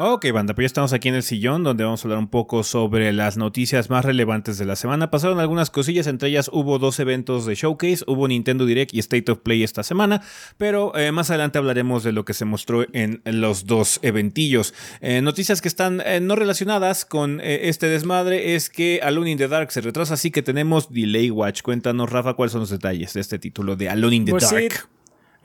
Ok, 0.00 0.30
banda, 0.32 0.54
pues 0.54 0.62
ya 0.62 0.66
estamos 0.66 0.92
aquí 0.92 1.08
en 1.08 1.16
el 1.16 1.24
sillón 1.24 1.64
donde 1.64 1.82
vamos 1.82 2.00
a 2.00 2.06
hablar 2.06 2.20
un 2.20 2.28
poco 2.28 2.62
sobre 2.62 3.12
las 3.12 3.36
noticias 3.36 3.90
más 3.90 4.04
relevantes 4.04 4.56
de 4.56 4.64
la 4.64 4.76
semana. 4.76 5.10
Pasaron 5.10 5.40
algunas 5.40 5.70
cosillas, 5.70 6.06
entre 6.06 6.28
ellas 6.28 6.48
hubo 6.52 6.78
dos 6.78 7.00
eventos 7.00 7.46
de 7.46 7.56
showcase, 7.56 8.04
hubo 8.06 8.28
Nintendo 8.28 8.64
Direct 8.64 8.94
y 8.94 9.00
State 9.00 9.32
of 9.32 9.40
Play 9.40 9.64
esta 9.64 9.82
semana, 9.82 10.22
pero 10.56 10.96
eh, 10.96 11.10
más 11.10 11.30
adelante 11.30 11.58
hablaremos 11.58 12.04
de 12.04 12.12
lo 12.12 12.24
que 12.24 12.32
se 12.32 12.44
mostró 12.44 12.86
en 12.92 13.20
los 13.24 13.66
dos 13.66 13.98
eventillos. 14.02 14.72
Eh, 15.00 15.20
noticias 15.20 15.60
que 15.60 15.66
están 15.66 16.00
eh, 16.06 16.20
no 16.20 16.36
relacionadas 16.36 17.04
con 17.04 17.40
este 17.40 17.88
desmadre 17.88 18.54
es 18.54 18.70
que 18.70 19.00
Alone 19.02 19.32
in 19.32 19.38
the 19.38 19.48
Dark 19.48 19.72
se 19.72 19.80
retrasa, 19.80 20.14
así 20.14 20.30
que 20.30 20.42
tenemos 20.42 20.92
Delay 20.92 21.32
Watch. 21.32 21.62
Cuéntanos, 21.62 22.08
Rafa, 22.08 22.34
cuáles 22.34 22.52
son 22.52 22.60
los 22.60 22.70
detalles 22.70 23.14
de 23.14 23.20
este 23.20 23.40
título 23.40 23.74
de 23.74 23.88
Alone 23.88 24.14
in 24.14 24.24
the 24.26 24.30
pues 24.30 24.48
Dark. 24.48 24.88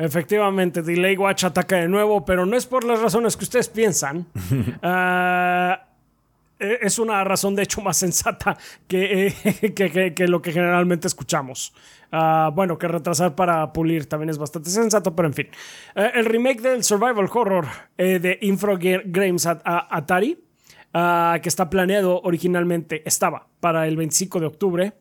Efectivamente, 0.04 0.82
Delay 0.82 1.16
Watch 1.16 1.46
ataca 1.46 1.78
de 1.78 1.88
nuevo, 1.88 2.26
pero 2.26 2.46
no 2.46 2.58
es 2.58 2.66
por 2.66 2.84
las 2.84 3.00
razones 3.00 3.38
que 3.38 3.46
ustedes 3.46 3.70
piensan. 3.70 4.28
Ah, 4.86 5.86
eh, 6.60 6.80
es 6.82 7.00
una 7.00 7.24
razón 7.24 7.56
de 7.56 7.64
hecho 7.64 7.82
más 7.82 7.98
sensata 7.98 8.58
que, 8.88 9.34
que, 10.16 10.28
lo 10.28 10.42
que 10.42 10.52
generalmente 10.52 11.08
escuchamos. 11.08 11.74
Ah, 12.12 12.52
bueno, 12.54 12.78
que 12.78 12.88
retrasar 12.88 13.34
para 13.36 13.72
pulir 13.72 14.08
también 14.08 14.30
es 14.30 14.38
bastante 14.38 14.70
sensato, 14.70 15.16
pero 15.16 15.28
en 15.28 15.34
fin. 15.34 15.48
el 15.96 16.26
remake 16.26 16.62
del 16.62 16.84
survival 16.84 17.30
horror 17.34 17.68
de 17.98 18.38
Infro 18.42 18.78
Games 18.78 19.46
Atari, 19.46 20.44
ah, 20.94 21.40
que 21.42 21.50
está 21.50 21.70
planeado 21.70 22.22
originalmente, 22.22 23.04
estaba 23.06 23.48
para 23.60 23.88
el 23.88 23.96
25 23.96 24.40
de 24.42 24.46
octubre. 24.46 24.94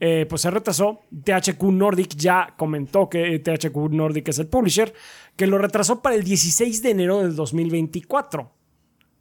Eh, 0.00 0.26
pues 0.28 0.42
se 0.42 0.50
retrasó. 0.50 1.00
THQ 1.10 1.62
Nordic 1.64 2.14
ya 2.14 2.54
comentó 2.56 3.08
que 3.08 3.38
THQ 3.38 3.76
Nordic 3.90 4.28
es 4.28 4.38
el 4.38 4.46
publisher, 4.46 4.92
que 5.36 5.46
lo 5.46 5.58
retrasó 5.58 6.00
para 6.02 6.14
el 6.14 6.24
16 6.24 6.82
de 6.82 6.90
enero 6.90 7.18
del 7.18 7.34
2024. 7.34 8.52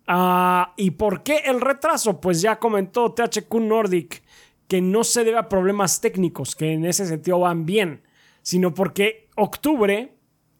Ah, 0.07 0.73
¿Y 0.77 0.91
por 0.91 1.23
qué 1.23 1.41
el 1.45 1.61
retraso? 1.61 2.21
Pues 2.21 2.41
ya 2.41 2.59
comentó 2.59 3.13
THQ 3.13 3.53
Nordic 3.55 4.23
que 4.67 4.81
no 4.81 5.03
se 5.03 5.23
debe 5.23 5.37
a 5.37 5.49
problemas 5.49 6.01
técnicos, 6.01 6.55
que 6.55 6.73
en 6.73 6.85
ese 6.85 7.05
sentido 7.05 7.39
van 7.39 7.65
bien, 7.65 8.03
sino 8.41 8.73
porque 8.73 9.29
octubre, 9.35 10.13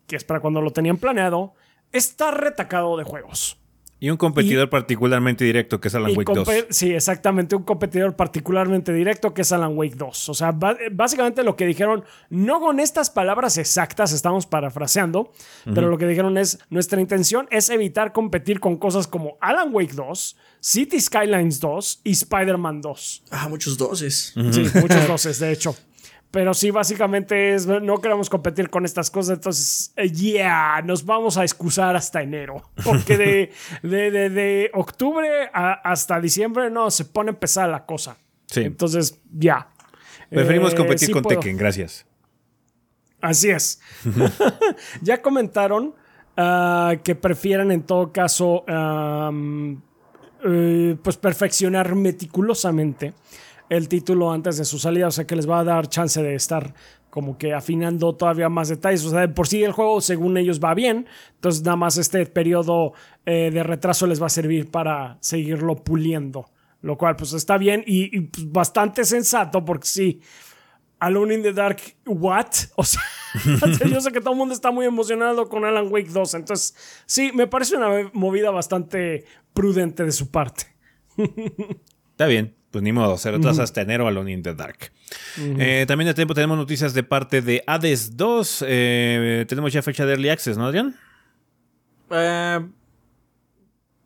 que 0.08 0.16
es 0.16 0.24
para 0.24 0.40
cuando 0.40 0.62
lo 0.62 0.72
tenían 0.72 0.98
planeado, 0.98 1.54
está 1.92 2.32
retacado 2.32 2.98
de 2.98 3.04
juegos. 3.04 3.60
Y 4.00 4.12
un 4.12 4.18
competidor 4.18 4.70
particularmente 4.70 5.44
directo 5.44 5.82
que 5.82 5.88
es 5.88 5.96
Alan 5.96 6.16
Wake 6.16 6.34
2. 6.34 6.48
Sí, 6.70 6.94
exactamente, 6.94 7.56
un 7.56 7.64
competidor 7.64 8.16
particularmente 8.16 8.94
directo 8.94 9.34
que 9.34 9.42
es 9.42 9.52
Alan 9.52 9.76
Wake 9.76 9.96
2. 9.96 10.30
O 10.30 10.34
sea, 10.36 10.56
básicamente 10.92 11.44
lo 11.44 11.56
que 11.56 11.66
dijeron, 11.66 12.04
no 12.30 12.60
con 12.60 12.80
estas 12.80 13.10
palabras 13.10 13.58
exactas, 13.58 14.12
estamos 14.14 14.46
parafraseando, 14.46 15.32
pero 15.74 15.90
lo 15.90 15.98
que 15.98 16.06
dijeron 16.06 16.38
es, 16.38 16.60
nuestra 16.70 17.02
intención 17.02 17.48
es 17.50 17.70
evitar 17.70 18.14
competir 18.14 18.60
con 18.60 18.78
cosas 18.78 19.08
como 19.08 19.38
Alan 19.42 19.74
Wake 19.74 19.94
2, 19.94 20.38
City 20.60 21.00
Skylines 21.00 21.60
2 21.60 22.02
y 22.04 22.12
Spider-Man 22.12 22.82
2. 22.82 23.24
Ah, 23.32 23.48
muchos 23.50 23.78
doses. 23.78 24.34
Sí, 24.52 24.66
muchos 24.76 25.08
doses, 25.08 25.40
de 25.40 25.52
hecho. 25.52 25.76
Pero 26.32 26.54
sí, 26.54 26.72
básicamente 26.72 27.56
es, 27.56 27.68
no 27.68 28.02
queremos 28.02 28.30
competir 28.30 28.70
con 28.70 28.84
estas 28.84 29.10
cosas, 29.10 29.38
entonces, 29.38 29.94
yeah, 30.14 30.82
nos 30.82 31.06
vamos 31.06 31.38
a 31.38 31.44
excusar 31.44 31.96
hasta 31.96 32.22
enero. 32.22 32.70
Porque 32.84 33.18
de, 33.18 33.52
de, 33.82 34.30
de, 34.30 34.72
octubre 34.74 35.50
hasta 35.54 36.20
diciembre, 36.20 36.70
no, 36.70 36.92
se 36.92 37.06
pone 37.06 37.34
pesada 37.34 37.68
la 37.68 37.86
cosa. 37.86 38.18
Sí. 38.48 38.62
Entonces, 38.62 39.22
ya. 39.32 39.70
Preferimos 40.30 40.74
eh, 40.74 40.76
competir 40.76 41.12
con 41.12 41.24
Tekken, 41.24 41.56
gracias. 41.56 42.06
Así 43.22 43.50
es. 43.50 43.80
ya 45.02 45.22
comentaron 45.22 45.96
ah, 46.36 46.96
que 47.04 47.16
prefieren 47.16 47.72
en 47.72 47.84
todo 47.84 48.12
caso, 48.12 48.66
eh, 50.46 50.96
pues 51.02 51.18
perfeccionar 51.18 51.96
meticulosamente 51.96 53.14
el 53.70 53.88
título 53.90 54.32
antes 54.32 54.58
de 54.58 54.66
su 54.66 54.80
salida, 54.80 55.08
o 55.08 55.12
sea 55.12 55.28
que 55.28 55.36
les 55.36 55.50
va 55.50 55.60
a 55.60 55.64
dar 55.64 55.88
chance 55.88 56.22
de 56.22 56.36
estar 56.36 56.74
como 57.10 57.38
que 57.38 57.54
afinando 57.54 58.16
todavía 58.16 58.50
más 58.50 58.70
detalles. 58.70 59.04
O 59.06 59.10
sea, 59.10 59.34
por 59.34 59.48
sí 59.48 59.64
el 59.64 59.72
juego, 59.72 60.02
según 60.02 60.38
ellos, 60.38 60.60
va 60.64 60.74
bien. 60.74 61.08
Entonces, 61.36 61.64
nada 61.64 61.76
más 61.76 61.98
este 61.98 62.26
periodo 62.26 62.94
eh, 63.26 63.50
de 63.52 63.64
retraso 63.64 64.06
les 64.08 64.22
va 64.22 64.28
a 64.28 64.30
servir 64.30 64.70
para 64.70 65.18
seguirlo 65.20 65.76
puliendo. 65.84 66.46
Lo 66.82 66.98
cual, 66.98 67.16
pues 67.16 67.34
está 67.34 67.58
bien 67.58 67.84
y, 67.88 68.22
pues, 68.22 68.52
bastante 68.52 69.04
sensato, 69.04 69.66
porque 69.66 69.88
sí. 69.88 70.22
Alone 71.00 71.36
in 71.36 71.44
the 71.44 71.54
Dark, 71.54 71.80
¿what? 72.06 72.48
O 72.76 72.84
sea, 72.84 73.02
yo 73.88 74.02
sé 74.02 74.12
que 74.12 74.20
todo 74.20 74.34
el 74.34 74.38
mundo 74.38 74.54
está 74.54 74.72
muy 74.72 74.86
emocionado 74.86 75.48
con 75.48 75.66
Alan 75.66 75.92
Wake 75.92 76.10
2. 76.10 76.34
Entonces, 76.36 76.76
sí, 77.06 77.32
me 77.34 77.48
parece 77.48 77.78
una 77.78 78.10
movida 78.14 78.52
bastante 78.52 79.26
prudente 79.54 80.04
de 80.04 80.12
su 80.12 80.32
parte. 80.32 80.66
Está 82.12 82.26
bien 82.26 82.58
pues 82.78 82.84
ni 82.84 82.92
modo, 82.92 83.18
se 83.18 83.32
retrasa 83.32 83.64
hasta 83.64 83.82
enero 83.82 84.08
Alone 84.08 84.32
in 84.34 84.44
the 84.44 84.54
Dark. 84.54 84.92
Eh, 85.40 85.86
también 85.88 86.08
de 86.08 86.14
tiempo 86.14 86.36
tenemos 86.36 86.56
noticias 86.60 86.94
de 86.94 87.02
parte 87.02 87.42
de 87.42 87.64
Hades 87.66 88.16
2. 88.16 88.66
Eh, 88.68 89.46
tenemos 89.48 89.74
ya 89.74 89.82
fecha 89.82 90.06
de 90.06 90.12
Early 90.12 90.30
Access, 90.30 90.60
¿no, 90.60 90.68
Adrián? 90.68 90.96
Eh, 92.12 92.60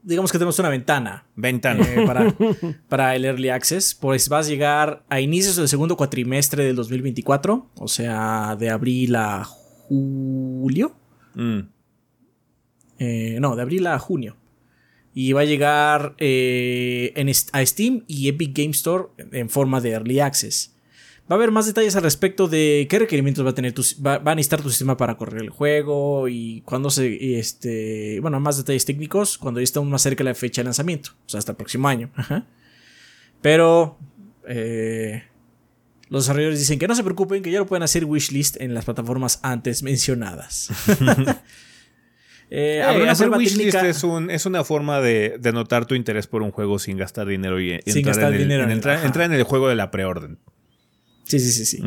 digamos 0.01 0.31
que 0.31 0.37
tenemos 0.37 0.57
una 0.57 0.69
ventana. 0.69 1.25
Ventana. 1.35 1.85
para, 2.05 2.33
para, 2.87 3.13
el 3.13 3.25
Early 3.25 3.49
Access. 3.49 3.93
Pues 3.93 4.31
va 4.31 4.39
a 4.39 4.43
llegar 4.43 5.03
a 5.09 5.19
inicios 5.19 5.57
del 5.57 5.67
segundo 5.67 5.97
cuatrimestre 5.97 6.63
del 6.63 6.77
2024. 6.77 7.71
O 7.75 7.87
sea, 7.89 8.55
de 8.57 8.69
abril 8.69 9.17
a 9.17 9.43
julio. 9.43 10.95
Mm. 11.35 11.59
no, 13.37 13.55
de 13.57 13.61
abril 13.61 13.87
a 13.87 13.99
junio. 13.99 14.37
Y 15.13 15.33
va 15.33 15.41
a 15.41 15.45
llegar 15.45 16.15
eh, 16.17 17.13
a 17.51 17.65
Steam 17.65 18.03
y 18.07 18.29
Epic 18.29 18.57
Game 18.57 18.71
Store 18.71 19.05
en 19.31 19.49
forma 19.49 19.81
de 19.81 19.91
Early 19.91 20.19
Access. 20.19 20.73
Va 21.31 21.35
a 21.35 21.37
haber 21.37 21.51
más 21.51 21.65
detalles 21.65 21.95
al 21.95 22.03
respecto 22.03 22.49
de 22.49 22.87
qué 22.89 22.99
requerimientos 22.99 23.45
va 23.45 23.51
a 23.51 23.55
tener 23.55 23.71
tu, 23.71 23.83
va, 24.05 24.15
a 24.15 24.35
necesitar 24.35 24.61
tu 24.61 24.69
sistema 24.69 24.97
para 24.97 25.15
correr 25.15 25.41
el 25.41 25.49
juego 25.49 26.27
y 26.27 26.61
cuándo 26.65 26.89
se 26.89 27.39
este 27.39 28.19
bueno 28.19 28.37
más 28.41 28.57
detalles 28.57 28.83
técnicos 28.83 29.37
cuando 29.37 29.61
ya 29.61 29.63
estamos 29.63 29.87
más 29.87 30.01
cerca 30.01 30.25
de 30.25 30.31
la 30.31 30.35
fecha 30.35 30.61
de 30.61 30.65
lanzamiento 30.65 31.11
o 31.25 31.29
sea 31.29 31.37
hasta 31.37 31.53
el 31.53 31.55
próximo 31.55 31.87
año. 31.87 32.09
Pero 33.41 33.97
eh, 34.45 35.23
los 36.09 36.23
desarrolladores 36.23 36.59
dicen 36.59 36.79
que 36.79 36.87
no 36.89 36.95
se 36.95 37.03
preocupen 37.03 37.41
que 37.41 37.51
ya 37.51 37.59
lo 37.59 37.65
pueden 37.65 37.83
hacer 37.83 38.03
wishlist 38.03 38.59
en 38.59 38.73
las 38.73 38.83
plataformas 38.83 39.39
antes 39.41 39.83
mencionadas 39.83 40.69
Eh, 42.53 42.83
hacer 42.83 43.29
wishlist 43.29 43.75
es, 43.75 44.03
es 44.29 44.45
una 44.45 44.65
forma 44.65 44.99
de, 44.99 45.37
de, 45.39 45.53
notar 45.53 45.85
tu 45.85 45.95
interés 45.95 46.27
por 46.27 46.41
un 46.41 46.51
juego 46.51 46.79
sin 46.79 46.97
gastar 46.97 47.25
dinero 47.25 47.61
y, 47.61 47.71
entrar, 47.71 48.33
en 48.33 48.51
el, 48.51 48.69
entrar, 48.69 49.21
en 49.21 49.31
el 49.31 49.43
juego 49.43 49.69
de 49.69 49.75
la 49.75 49.89
preorden. 49.89 50.37
Sí, 51.23 51.39
sí, 51.39 51.49
sí, 51.53 51.65
sí. 51.65 51.81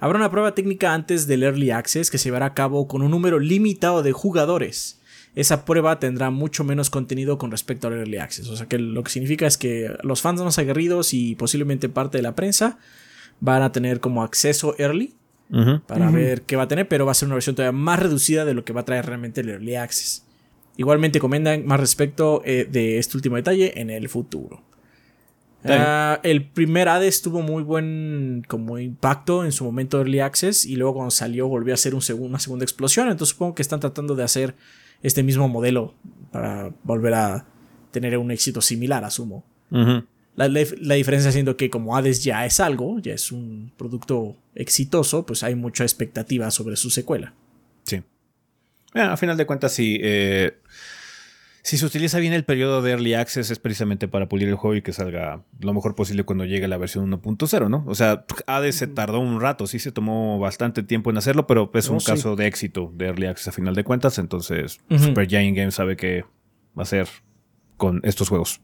Habrá 0.00 0.18
una 0.18 0.30
prueba 0.30 0.54
técnica 0.54 0.94
antes 0.94 1.26
del 1.26 1.42
Early 1.42 1.72
Access 1.72 2.10
que 2.10 2.16
se 2.16 2.24
llevará 2.24 2.46
a 2.46 2.54
cabo 2.54 2.88
con 2.88 3.02
un 3.02 3.10
número 3.10 3.38
limitado 3.38 4.02
de 4.02 4.12
jugadores. 4.12 4.98
Esa 5.34 5.66
prueba 5.66 5.98
tendrá 5.98 6.30
mucho 6.30 6.64
menos 6.64 6.88
contenido 6.88 7.36
con 7.36 7.50
respecto 7.50 7.88
al 7.88 7.98
Early 7.98 8.16
Access. 8.16 8.48
O 8.48 8.56
sea 8.56 8.66
que 8.66 8.78
lo 8.78 9.04
que 9.04 9.10
significa 9.10 9.46
es 9.46 9.58
que 9.58 9.94
los 10.02 10.22
fans 10.22 10.40
más 10.40 10.58
aguerridos 10.58 11.12
y 11.12 11.34
posiblemente 11.34 11.90
parte 11.90 12.16
de 12.16 12.22
la 12.22 12.34
prensa 12.34 12.78
van 13.40 13.60
a 13.60 13.72
tener 13.72 14.00
como 14.00 14.22
acceso 14.22 14.74
early 14.78 15.14
para 15.86 16.10
ver 16.10 16.42
qué 16.42 16.56
va 16.56 16.64
a 16.64 16.68
tener, 16.68 16.88
pero 16.88 17.06
va 17.06 17.12
a 17.12 17.14
ser 17.14 17.26
una 17.26 17.34
versión 17.34 17.56
todavía 17.56 17.78
más 17.78 17.98
reducida 17.98 18.44
de 18.44 18.54
lo 18.54 18.64
que 18.64 18.72
va 18.72 18.82
a 18.82 18.84
traer 18.84 19.06
realmente 19.06 19.40
el 19.40 19.48
Early 19.48 19.76
Access. 19.76 20.24
Igualmente 20.76 21.18
comentan 21.18 21.66
más 21.66 21.80
respecto 21.80 22.42
eh, 22.44 22.68
de 22.70 22.98
este 22.98 23.16
último 23.16 23.36
detalle 23.36 23.80
en 23.80 23.90
el 23.90 24.08
futuro. 24.08 24.62
Ah, 25.64 26.20
el 26.22 26.46
primer 26.46 26.88
Hades 26.88 27.20
tuvo 27.20 27.42
muy 27.42 27.62
buen 27.62 28.44
como 28.46 28.78
impacto 28.78 29.44
en 29.44 29.52
su 29.52 29.64
momento 29.64 29.98
Early 29.98 30.20
Access 30.20 30.64
y 30.64 30.76
luego 30.76 30.94
cuando 30.94 31.10
salió 31.10 31.48
volvió 31.48 31.74
a 31.74 31.76
ser 31.76 31.94
un 31.94 32.02
una 32.18 32.38
segunda 32.38 32.64
explosión. 32.64 33.08
Entonces 33.08 33.30
supongo 33.30 33.54
que 33.54 33.62
están 33.62 33.80
tratando 33.80 34.14
de 34.14 34.22
hacer 34.22 34.54
este 35.02 35.22
mismo 35.22 35.48
modelo 35.48 35.94
para 36.30 36.70
volver 36.84 37.14
a 37.14 37.46
tener 37.90 38.16
un 38.18 38.30
éxito 38.30 38.60
similar, 38.60 39.04
asumo. 39.04 39.44
La, 40.38 40.94
diferencia 40.94 41.32
siendo 41.32 41.56
que 41.56 41.68
como 41.68 41.96
Hades 41.96 42.22
ya 42.22 42.46
es 42.46 42.60
algo, 42.60 43.00
ya 43.00 43.12
es 43.12 43.32
un 43.32 43.72
producto 43.76 44.36
exitoso, 44.54 45.26
pues 45.26 45.42
hay 45.42 45.56
mucha 45.56 45.82
expectativa 45.82 46.50
sobre 46.52 46.76
su 46.76 46.90
secuela. 46.90 47.34
Sí. 47.82 48.02
a 48.94 49.16
final 49.16 49.36
de 49.36 49.46
cuentas, 49.46 49.72
sí. 49.72 49.98
Eh, 50.00 50.56
si 51.62 51.76
se 51.76 51.84
utiliza 51.84 52.20
bien 52.20 52.32
el 52.34 52.44
periodo 52.44 52.82
de 52.82 52.92
Early 52.92 53.14
Access 53.14 53.50
es 53.50 53.58
precisamente 53.58 54.06
para 54.06 54.28
pulir 54.28 54.48
el 54.48 54.54
juego 54.54 54.76
y 54.76 54.82
que 54.82 54.92
salga 54.92 55.42
lo 55.58 55.74
mejor 55.74 55.96
posible 55.96 56.22
cuando 56.22 56.44
llegue 56.44 56.68
la 56.68 56.78
versión 56.78 57.10
1.0, 57.10 57.68
¿no? 57.68 57.82
O 57.88 57.96
sea, 57.96 58.24
Hades 58.46 58.76
se 58.76 58.86
tardó 58.86 59.18
un 59.18 59.40
rato, 59.40 59.66
sí 59.66 59.80
se 59.80 59.90
tomó 59.90 60.38
bastante 60.38 60.84
tiempo 60.84 61.10
en 61.10 61.18
hacerlo, 61.18 61.48
pero 61.48 61.68
es 61.74 61.88
un 61.88 61.98
caso 61.98 62.36
de 62.36 62.46
éxito 62.46 62.92
de 62.94 63.06
Early 63.06 63.26
Access 63.26 63.48
a 63.48 63.52
final 63.52 63.74
de 63.74 63.82
cuentas, 63.82 64.18
entonces 64.18 64.78
Super 64.88 65.26
Giant 65.26 65.56
Games 65.56 65.74
sabe 65.74 65.96
que 65.96 66.24
va 66.78 66.84
a 66.84 66.86
ser 66.86 67.08
con 67.76 68.00
estos 68.04 68.28
juegos. 68.28 68.60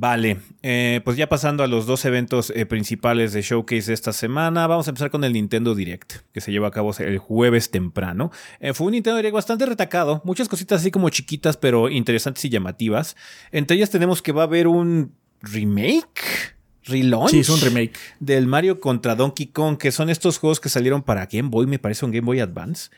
Vale, 0.00 0.38
eh, 0.62 1.02
pues 1.04 1.18
ya 1.18 1.28
pasando 1.28 1.62
a 1.62 1.66
los 1.66 1.84
dos 1.84 2.06
eventos 2.06 2.50
eh, 2.56 2.64
principales 2.64 3.34
de 3.34 3.42
Showcase 3.42 3.88
de 3.88 3.92
esta 3.92 4.14
semana, 4.14 4.66
vamos 4.66 4.88
a 4.88 4.92
empezar 4.92 5.10
con 5.10 5.24
el 5.24 5.34
Nintendo 5.34 5.74
Direct, 5.74 6.22
que 6.32 6.40
se 6.40 6.50
lleva 6.52 6.68
a 6.68 6.70
cabo 6.70 6.94
el 7.00 7.18
jueves 7.18 7.70
temprano. 7.70 8.32
Eh, 8.60 8.72
fue 8.72 8.86
un 8.86 8.92
Nintendo 8.92 9.18
Direct 9.18 9.34
bastante 9.34 9.66
retacado, 9.66 10.22
muchas 10.24 10.48
cositas 10.48 10.80
así 10.80 10.90
como 10.90 11.10
chiquitas, 11.10 11.58
pero 11.58 11.90
interesantes 11.90 12.42
y 12.46 12.48
llamativas. 12.48 13.14
Entre 13.52 13.76
ellas 13.76 13.90
tenemos 13.90 14.22
que 14.22 14.32
va 14.32 14.40
a 14.40 14.46
haber 14.46 14.68
un 14.68 15.12
remake. 15.42 16.56
Relaunch 16.84 17.32
sí, 17.32 17.40
es 17.40 17.50
un 17.50 17.60
remake. 17.60 17.92
Del 18.20 18.46
Mario 18.46 18.80
contra 18.80 19.14
Donkey 19.14 19.48
Kong, 19.48 19.76
que 19.76 19.92
son 19.92 20.08
estos 20.08 20.38
juegos 20.38 20.60
que 20.60 20.70
salieron 20.70 21.02
para 21.02 21.26
Game 21.26 21.50
Boy, 21.50 21.66
me 21.66 21.78
parece 21.78 22.06
un 22.06 22.10
Game 22.10 22.24
Boy 22.24 22.40
Advance, 22.40 22.88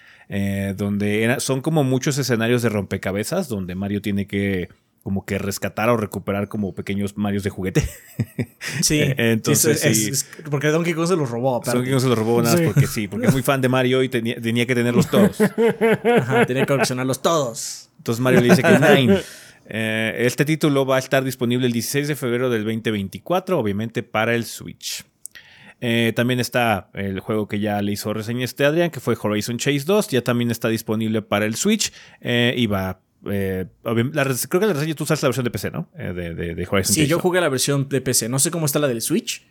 donde 0.77 1.35
son 1.41 1.63
como 1.63 1.83
muchos 1.83 2.17
escenarios 2.17 2.63
de 2.63 2.69
rompecabezas, 2.69 3.49
donde 3.49 3.75
Mario 3.75 4.01
tiene 4.01 4.29
que 4.29 4.69
como 5.03 5.25
que 5.25 5.39
rescatar 5.39 5.89
o 5.89 5.97
recuperar 5.97 6.49
como 6.49 6.75
pequeños 6.75 7.17
Marios 7.17 7.43
de 7.43 7.51
juguete. 7.51 7.89
Sí, 8.81 9.01
entonces 9.03 9.85
es, 9.85 10.27
porque 10.51 10.69
Donkey 10.69 10.95
Kong 10.95 11.07
se 11.07 11.17
los 11.17 11.29
robó. 11.29 11.61
Donkey 11.65 11.91
Kong 11.91 12.01
se 12.01 12.09
los 12.09 12.17
robó 12.17 12.41
nada 12.43 12.57
más 12.57 12.65
porque 12.65 12.87
sí, 12.87 13.09
porque 13.09 13.27
es 13.27 13.33
muy 13.33 13.43
fan 13.43 13.61
de 13.61 13.69
Mario 13.69 14.03
y 14.03 14.09
tenía, 14.09 14.41
tenía 14.41 14.67
que 14.67 14.75
tenerlos 14.75 15.09
todos. 15.09 15.41
Ajá, 15.41 16.47
tenía 16.47 16.63
que 16.63 16.73
coleccionarlos 16.73 17.21
todos. 17.21 17.91
Entonces 17.99 18.23
Mario 18.23 18.41
le 18.41 18.51
dice 18.51 18.63
que 18.63 18.79
nine. 18.97 19.21
Eh, 19.67 20.15
este 20.21 20.45
título 20.45 20.87
va 20.87 20.97
a 20.97 20.99
estar 21.01 21.25
disponible 21.25 21.67
el 21.67 21.73
16 21.73 22.09
de 22.09 22.17
febrero 22.17 22.51
del 22.51 22.65
2024, 22.65 23.59
obviamente 23.59 24.03
para 24.03 24.35
el 24.35 24.45
Switch. 24.45 25.05
Eh, 25.85 26.13
también 26.15 26.39
está 26.39 26.91
el 26.95 27.19
juego 27.19 27.49
que 27.49 27.59
ya 27.59 27.83
le 27.83 27.91
hizo 27.91 28.15
reseña 28.15 28.45
este 28.45 28.65
Adrián, 28.65 28.91
que 28.91 29.01
fue 29.01 29.17
Horizon 29.21 29.59
Chase 29.59 29.83
2. 29.85 30.09
Ya 30.09 30.23
también 30.23 30.53
está 30.53 30.69
disponible 30.69 31.23
para 31.23 31.45
el 31.45 31.57
Switch. 31.57 31.93
Eh, 32.21 32.55
y 32.57 32.67
va. 32.67 33.01
Eh, 33.31 33.67
creo 33.83 33.95
que 33.95 34.67
la 34.67 34.73
reseña 34.73 34.95
tú 34.95 35.05
usaste 35.05 35.25
la 35.25 35.29
versión 35.29 35.45
de 35.45 35.51
PC, 35.51 35.71
¿no? 35.71 35.89
de, 35.95 36.35
de, 36.35 36.69
Horizon 36.69 36.95
sí, 36.95 37.07
yo 37.07 37.21
jugué 37.21 37.41
la 37.41 37.49
versión 37.49 37.89
de 37.89 38.01
PC. 38.01 38.29
No 38.29 38.39
sé 38.39 38.51
cómo 38.51 38.67
está 38.67 38.79
la 38.79 38.89
del 38.89 39.01
Switch. 39.01 39.47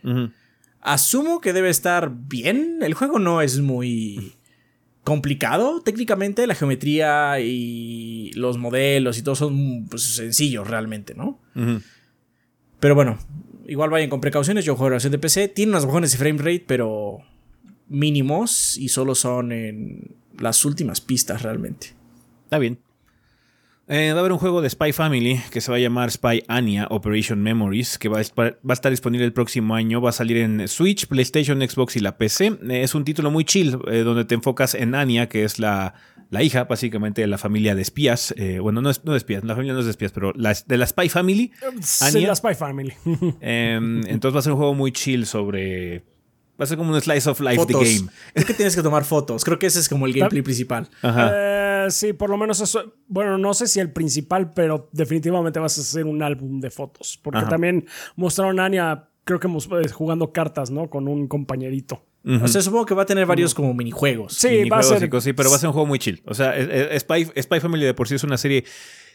Asumo 0.81 1.41
que 1.41 1.53
debe 1.53 1.69
estar 1.69 2.11
bien. 2.11 2.79
El 2.81 2.93
juego 2.95 3.19
no 3.19 3.41
es 3.41 3.59
muy 3.59 4.35
complicado 5.03 5.81
técnicamente. 5.81 6.47
La 6.47 6.55
geometría 6.55 7.39
y 7.39 8.31
los 8.33 8.57
modelos 8.57 9.17
y 9.17 9.21
todo 9.21 9.35
son 9.35 9.85
pues, 9.85 10.03
sencillos 10.15 10.67
realmente, 10.67 11.13
¿no? 11.13 11.39
Pero 12.79 12.95
bueno, 12.95 13.19
igual 13.67 13.89
vayan 13.89 14.09
con 14.09 14.21
precauciones. 14.21 14.65
Yo 14.65 14.75
juego 14.75 14.89
la 14.89 14.95
versión 14.95 15.11
de 15.11 15.19
PC. 15.19 15.47
Tiene 15.49 15.71
unos 15.71 15.85
bajones 15.85 16.11
de 16.11 16.17
frame 16.17 16.39
rate, 16.39 16.65
pero 16.67 17.19
mínimos 17.87 18.77
y 18.77 18.89
solo 18.89 19.15
son 19.15 19.51
en 19.51 20.15
las 20.39 20.65
últimas 20.65 20.99
pistas 20.99 21.43
realmente. 21.43 21.93
Está 22.45 22.57
bien. 22.57 22.79
Eh, 23.93 24.13
va 24.13 24.19
a 24.19 24.21
haber 24.21 24.31
un 24.31 24.37
juego 24.37 24.61
de 24.61 24.69
Spy 24.69 24.93
Family 24.93 25.41
que 25.51 25.59
se 25.59 25.69
va 25.69 25.75
a 25.75 25.79
llamar 25.81 26.11
Spy 26.11 26.45
Anya 26.47 26.87
Operation 26.91 27.43
Memories, 27.43 27.97
que 27.97 28.07
va 28.07 28.19
a, 28.19 28.21
estar 28.21 28.89
disponible 28.89 29.25
el 29.25 29.33
próximo 29.33 29.75
año. 29.75 29.99
Va 29.99 30.11
a 30.11 30.13
salir 30.13 30.37
en 30.37 30.65
Switch, 30.69 31.07
PlayStation, 31.07 31.59
Xbox 31.59 31.97
y 31.97 31.99
la 31.99 32.17
PC. 32.17 32.57
Eh, 32.69 32.83
es 32.83 32.95
un 32.95 33.03
título 33.03 33.31
muy 33.31 33.43
chill, 33.43 33.77
eh, 33.91 34.03
donde 34.03 34.23
te 34.23 34.33
enfocas 34.33 34.75
en 34.75 34.95
Anya, 34.95 35.27
que 35.27 35.43
es 35.43 35.59
la, 35.59 35.93
la 36.29 36.41
hija, 36.41 36.63
básicamente, 36.63 37.19
de 37.19 37.27
la 37.27 37.37
familia 37.37 37.75
de 37.75 37.81
espías. 37.81 38.33
bueno, 38.61 38.81
no, 38.81 38.89
es, 38.89 39.03
no 39.03 39.11
de 39.11 39.17
espías, 39.17 39.43
la 39.43 39.55
familia 39.55 39.73
no 39.73 39.79
es 39.79 39.85
de 39.85 39.91
espías, 39.91 40.13
pero 40.13 40.31
de 40.31 40.77
la 40.77 40.87
Spy 40.87 41.09
Family. 41.09 41.51
Sí, 41.81 42.21
la 42.21 42.35
Spy 42.35 42.55
Family. 42.55 42.93
Em, 43.41 44.07
entonces 44.07 44.33
va 44.33 44.39
a 44.39 44.43
ser 44.43 44.53
un 44.53 44.57
juego 44.57 44.73
muy 44.73 44.93
chill 44.93 45.25
sobre 45.25 46.05
Va 46.61 46.65
a 46.65 46.67
ser 46.67 46.77
como 46.77 46.93
un 46.93 47.01
slice 47.01 47.27
of 47.27 47.39
life 47.39 47.65
de 47.65 47.73
game. 47.73 48.11
Es 48.35 48.45
que 48.45 48.53
tienes 48.53 48.75
que 48.75 48.83
tomar 48.83 49.03
fotos. 49.03 49.43
Creo 49.43 49.57
que 49.57 49.65
ese 49.65 49.79
es 49.79 49.89
como 49.89 50.05
el 50.05 50.13
gameplay 50.13 50.43
principal. 50.43 50.87
Eh, 51.01 51.87
sí, 51.89 52.13
por 52.13 52.29
lo 52.29 52.37
menos 52.37 52.61
eso. 52.61 52.93
Bueno, 53.07 53.39
no 53.39 53.55
sé 53.55 53.65
si 53.65 53.79
el 53.79 53.91
principal, 53.91 54.51
pero 54.53 54.87
definitivamente 54.91 55.59
vas 55.59 55.75
a 55.79 55.81
hacer 55.81 56.05
un 56.05 56.21
álbum 56.21 56.59
de 56.59 56.69
fotos. 56.69 57.19
Porque 57.23 57.41
también 57.49 57.87
mostraron 58.15 58.59
a 58.59 58.65
Anya, 58.65 59.07
creo 59.23 59.39
que 59.39 59.47
eh, 59.47 59.89
jugando 59.89 60.31
cartas, 60.31 60.69
¿no? 60.69 60.87
Con 60.87 61.07
un 61.07 61.27
compañerito. 61.27 62.05
O 62.43 62.47
sea, 62.47 62.61
supongo 62.61 62.85
que 62.85 62.93
va 62.93 63.01
a 63.01 63.07
tener 63.07 63.25
varios 63.25 63.55
como 63.55 63.73
minijuegos. 63.73 64.35
Sí, 64.35 64.69
va 64.69 64.77
a 64.77 64.83
ser. 64.83 65.09
Sí, 65.19 65.33
pero 65.33 65.49
va 65.49 65.55
a 65.55 65.59
ser 65.59 65.69
un 65.69 65.73
juego 65.73 65.87
muy 65.87 65.97
chill. 65.97 66.21
O 66.27 66.35
sea, 66.35 66.53
Spy, 66.99 67.31
Spy 67.41 67.59
Family 67.59 67.85
de 67.85 67.95
por 67.95 68.07
sí 68.07 68.13
es 68.13 68.23
una 68.23 68.37
serie 68.37 68.65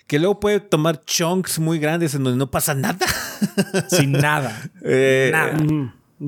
que 0.07 0.19
luego 0.19 0.41
puede 0.41 0.61
tomar 0.61 1.05
chunks 1.05 1.59
muy 1.59 1.79
grandes 1.79 2.15
en 2.15 2.25
donde 2.25 2.39
no 2.39 2.51
pasa 2.51 2.75
nada. 2.75 3.07
Sin 3.89 4.13
nada. 4.13 4.71
Eh, 4.89 5.31
nada. 5.33 5.57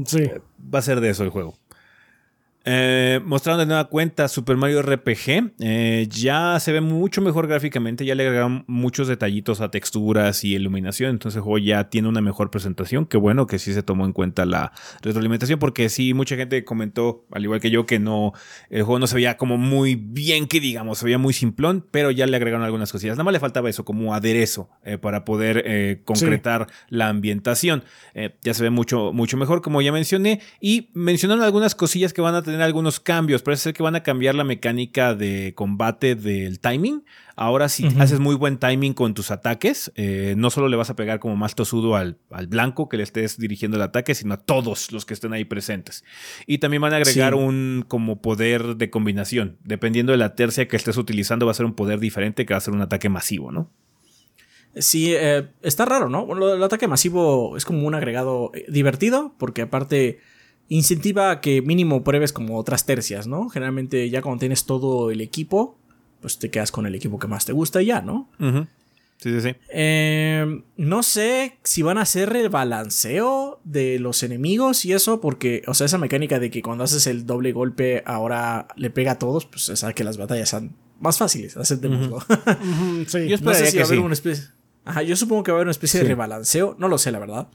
Sí. 0.05 0.31
Va 0.73 0.81
a 0.81 0.83
ser 0.83 1.01
de 1.01 1.11
eso 1.11 1.25
el 1.25 1.31
juego. 1.31 1.55
Eh, 2.71 3.21
mostraron 3.25 3.61
de 3.61 3.65
nueva 3.65 3.89
cuenta 3.89 4.29
Super 4.29 4.59
Mario 4.59 4.83
RPG. 4.83 5.55
Eh, 5.59 6.07
ya 6.11 6.61
se 6.61 6.71
ve 6.71 6.83
mucho 6.83 7.23
mejor 7.23 7.47
gráficamente. 7.47 8.05
Ya 8.05 8.15
le 8.15 8.25
agregaron 8.25 8.65
muchos 8.67 9.09
detallitos 9.09 9.63
a 9.63 9.71
texturas 9.71 10.45
y 10.45 10.55
iluminación. 10.55 11.09
Entonces 11.09 11.37
el 11.37 11.45
juego 11.45 11.57
ya 11.57 11.89
tiene 11.89 12.09
una 12.09 12.21
mejor 12.21 12.51
presentación. 12.51 13.07
Qué 13.07 13.17
bueno 13.17 13.47
que 13.47 13.59
sí 13.59 13.73
se 13.73 13.83
tomó 13.83 14.05
en 14.05 14.13
cuenta 14.13 14.45
la 14.45 14.73
retroalimentación. 15.01 15.59
Porque 15.59 15.89
sí, 15.89 16.13
mucha 16.13 16.37
gente 16.37 16.63
comentó, 16.67 17.25
al 17.33 17.43
igual 17.43 17.61
que 17.61 17.71
yo, 17.71 17.87
que 17.87 17.99
no. 17.99 18.35
El 18.69 18.83
juego 18.83 18.99
no 18.99 19.07
se 19.07 19.15
veía 19.15 19.39
como 19.39 19.57
muy 19.57 19.95
bien, 19.95 20.47
que 20.47 20.61
digamos, 20.61 20.99
se 20.99 21.07
veía 21.07 21.17
muy 21.17 21.33
simplón. 21.33 21.87
Pero 21.91 22.11
ya 22.11 22.27
le 22.27 22.37
agregaron 22.37 22.67
algunas 22.67 22.93
cosillas. 22.93 23.17
Nada 23.17 23.25
más 23.25 23.33
le 23.33 23.41
faltaba 23.41 23.71
eso, 23.71 23.87
como 23.87 24.13
aderezo, 24.13 24.69
eh, 24.85 24.99
para 24.99 25.25
poder 25.25 26.05
concretar 26.05 26.67
la 26.91 27.09
ambientación. 27.09 27.83
ya 28.43 28.53
se 28.53 28.63
ve 28.63 28.69
mucho, 28.69 29.15
mucho 29.15 29.39
mejor, 29.39 29.63
como 29.63 29.81
ya 29.81 29.91
mencioné. 29.91 30.43
Y 30.61 30.91
mencionaron 30.93 31.43
algunas 31.43 31.75
cosillas 31.75 32.13
que 32.13 32.21
van 32.21 32.35
a 32.35 32.43
tener 32.43 32.58
algunos 32.61 33.01
cambios. 33.01 33.43
Parece 33.43 33.65
ser 33.65 33.75
que 33.75 33.83
van 33.83 33.97
a 33.97 34.03
cambiar 34.03 34.35
la 34.35 34.45
mecánica 34.45 35.15
de 35.15 35.53
combate 35.55 36.15
del 36.15 36.61
timing. 36.61 37.05
Ahora 37.37 37.69
si 37.69 37.87
haces 38.01 38.19
muy 38.19 38.35
buen 38.35 38.59
timing 38.59 38.95
con 38.95 39.15
tus 39.15 39.31
ataques, 39.31 39.93
eh, 39.95 40.35
no 40.37 40.51
solo 40.51 40.69
le 40.69 40.77
vas 40.77 40.91
a 40.91 40.97
pegar 40.97 41.21
como 41.21 41.37
más 41.37 41.55
tosudo 41.55 41.95
al, 41.95 42.19
blanco 42.49 42.89
que 42.89 42.97
le 42.97 43.05
estés 43.05 43.39
dirigiendo 43.39 43.77
el 43.77 43.83
ataque, 43.83 44.15
sino 44.15 44.35
a 44.35 44.39
todos 44.39 44.91
los 44.91 45.07
que 45.07 45.15
estén 45.15 45.33
ahí 45.33 45.45
presentes. 45.45 46.05
Y 46.47 46.59
también 46.59 46.83
van 46.83 46.95
a 46.95 46.97
agregar 46.97 47.35
un 47.35 47.85
como 47.87 48.21
poder 48.21 48.77
de 48.77 48.91
combinación. 48.91 49.59
Dependiendo 49.63 50.13
de 50.13 50.19
la 50.19 50.35
tercia 50.35 50.67
que 50.67 50.77
estés 50.77 50.97
utilizando, 50.97 51.47
va 51.47 51.53
a 51.53 51.55
ser 51.55 51.67
un 51.67 51.75
poder 51.75 52.01
diferente 52.01 52.45
que 52.45 52.55
va 52.55 52.59
a 52.59 52.63
ser 52.63 52.75
un 52.75 52.83
ataque 52.83 53.09
masivo, 53.09 53.53
¿no? 53.53 53.71
Sí, 54.77 55.15
eh, 55.15 55.49
está 55.63 55.85
raro, 55.85 56.09
¿no? 56.09 56.55
el 56.55 56.63
ataque 56.63 56.87
masivo 56.87 57.57
es 57.57 57.65
como 57.65 57.87
un 57.87 57.95
agregado 57.95 58.53
eh, 58.55 58.65
divertido, 58.69 59.35
porque 59.39 59.63
aparte 59.63 60.21
incentiva 60.69 61.31
a 61.31 61.41
que 61.41 61.63
mínimo 61.63 62.05
pruebes 62.05 62.33
como 62.33 62.59
otras 62.59 62.87
tercias, 62.87 63.27
¿no? 63.27 63.49
Generalmente 63.49 64.09
ya 64.11 64.23
cuando 64.23 64.41
tienes 64.41 64.65
todo 64.65 65.11
el 65.11 65.21
equipo, 65.21 65.79
pues 66.21 66.39
te 66.39 66.51
quedas 66.51 66.73
con 66.73 66.87
el 66.87 66.95
equipo 66.95 67.19
que 67.19 67.27
más 67.27 67.45
te 67.45 67.53
gusta 67.53 67.83
y 67.83 67.87
ya, 67.87 68.01
¿no? 68.01 68.29
Sí, 69.19 69.33
sí, 69.33 69.41
sí. 69.41 69.57
Em, 69.71 70.63
no 70.77 71.03
sé 71.03 71.59
si 71.65 71.83
van 71.83 71.99
a 71.99 72.03
hacer 72.03 72.37
el 72.37 72.49
balanceo 72.51 73.61
de 73.65 73.99
los 73.99 74.23
enemigos 74.23 74.85
y 74.85 74.93
eso, 74.93 75.21
porque, 75.21 75.63
o 75.67 75.75
sea, 75.75 75.87
esa 75.87 75.99
mecánica 75.99 76.39
de 76.39 76.51
que 76.51 76.63
cuando 76.63 76.85
haces 76.85 77.07
el 77.09 77.27
doble 77.27 77.53
golpe 77.53 78.03
ahora 78.07 78.69
le 78.77 78.91
pega 78.91 79.13
a 79.13 79.19
todos, 79.19 79.45
pues 79.47 79.69
es 79.71 79.85
que 79.95 80.05
las 80.05 80.19
batallas 80.19 80.51
sean 80.51 80.77
más 81.01 81.19
fáciles, 81.19 81.57
aceptémoslo. 81.57 82.21
sí, 83.09 83.29
yo 83.29 83.39
no 83.39 83.55
sé 83.55 83.71
si 83.71 83.79
va 83.79 83.85
a 83.85 83.87
haber 83.87 83.99
una 84.01 84.15
especie. 84.15 84.45
Ajá, 84.85 85.03
yo 85.03 85.17
supongo 85.17 85.43
que 85.43 85.51
va 85.51 85.57
a 85.57 85.59
haber 85.59 85.67
una 85.67 85.73
especie 85.73 86.01
de 86.01 86.07
rebalanceo, 86.07 86.77
no 86.79 86.89
lo 86.89 86.97
sé, 86.97 87.11
la 87.11 87.19
verdad. 87.19 87.49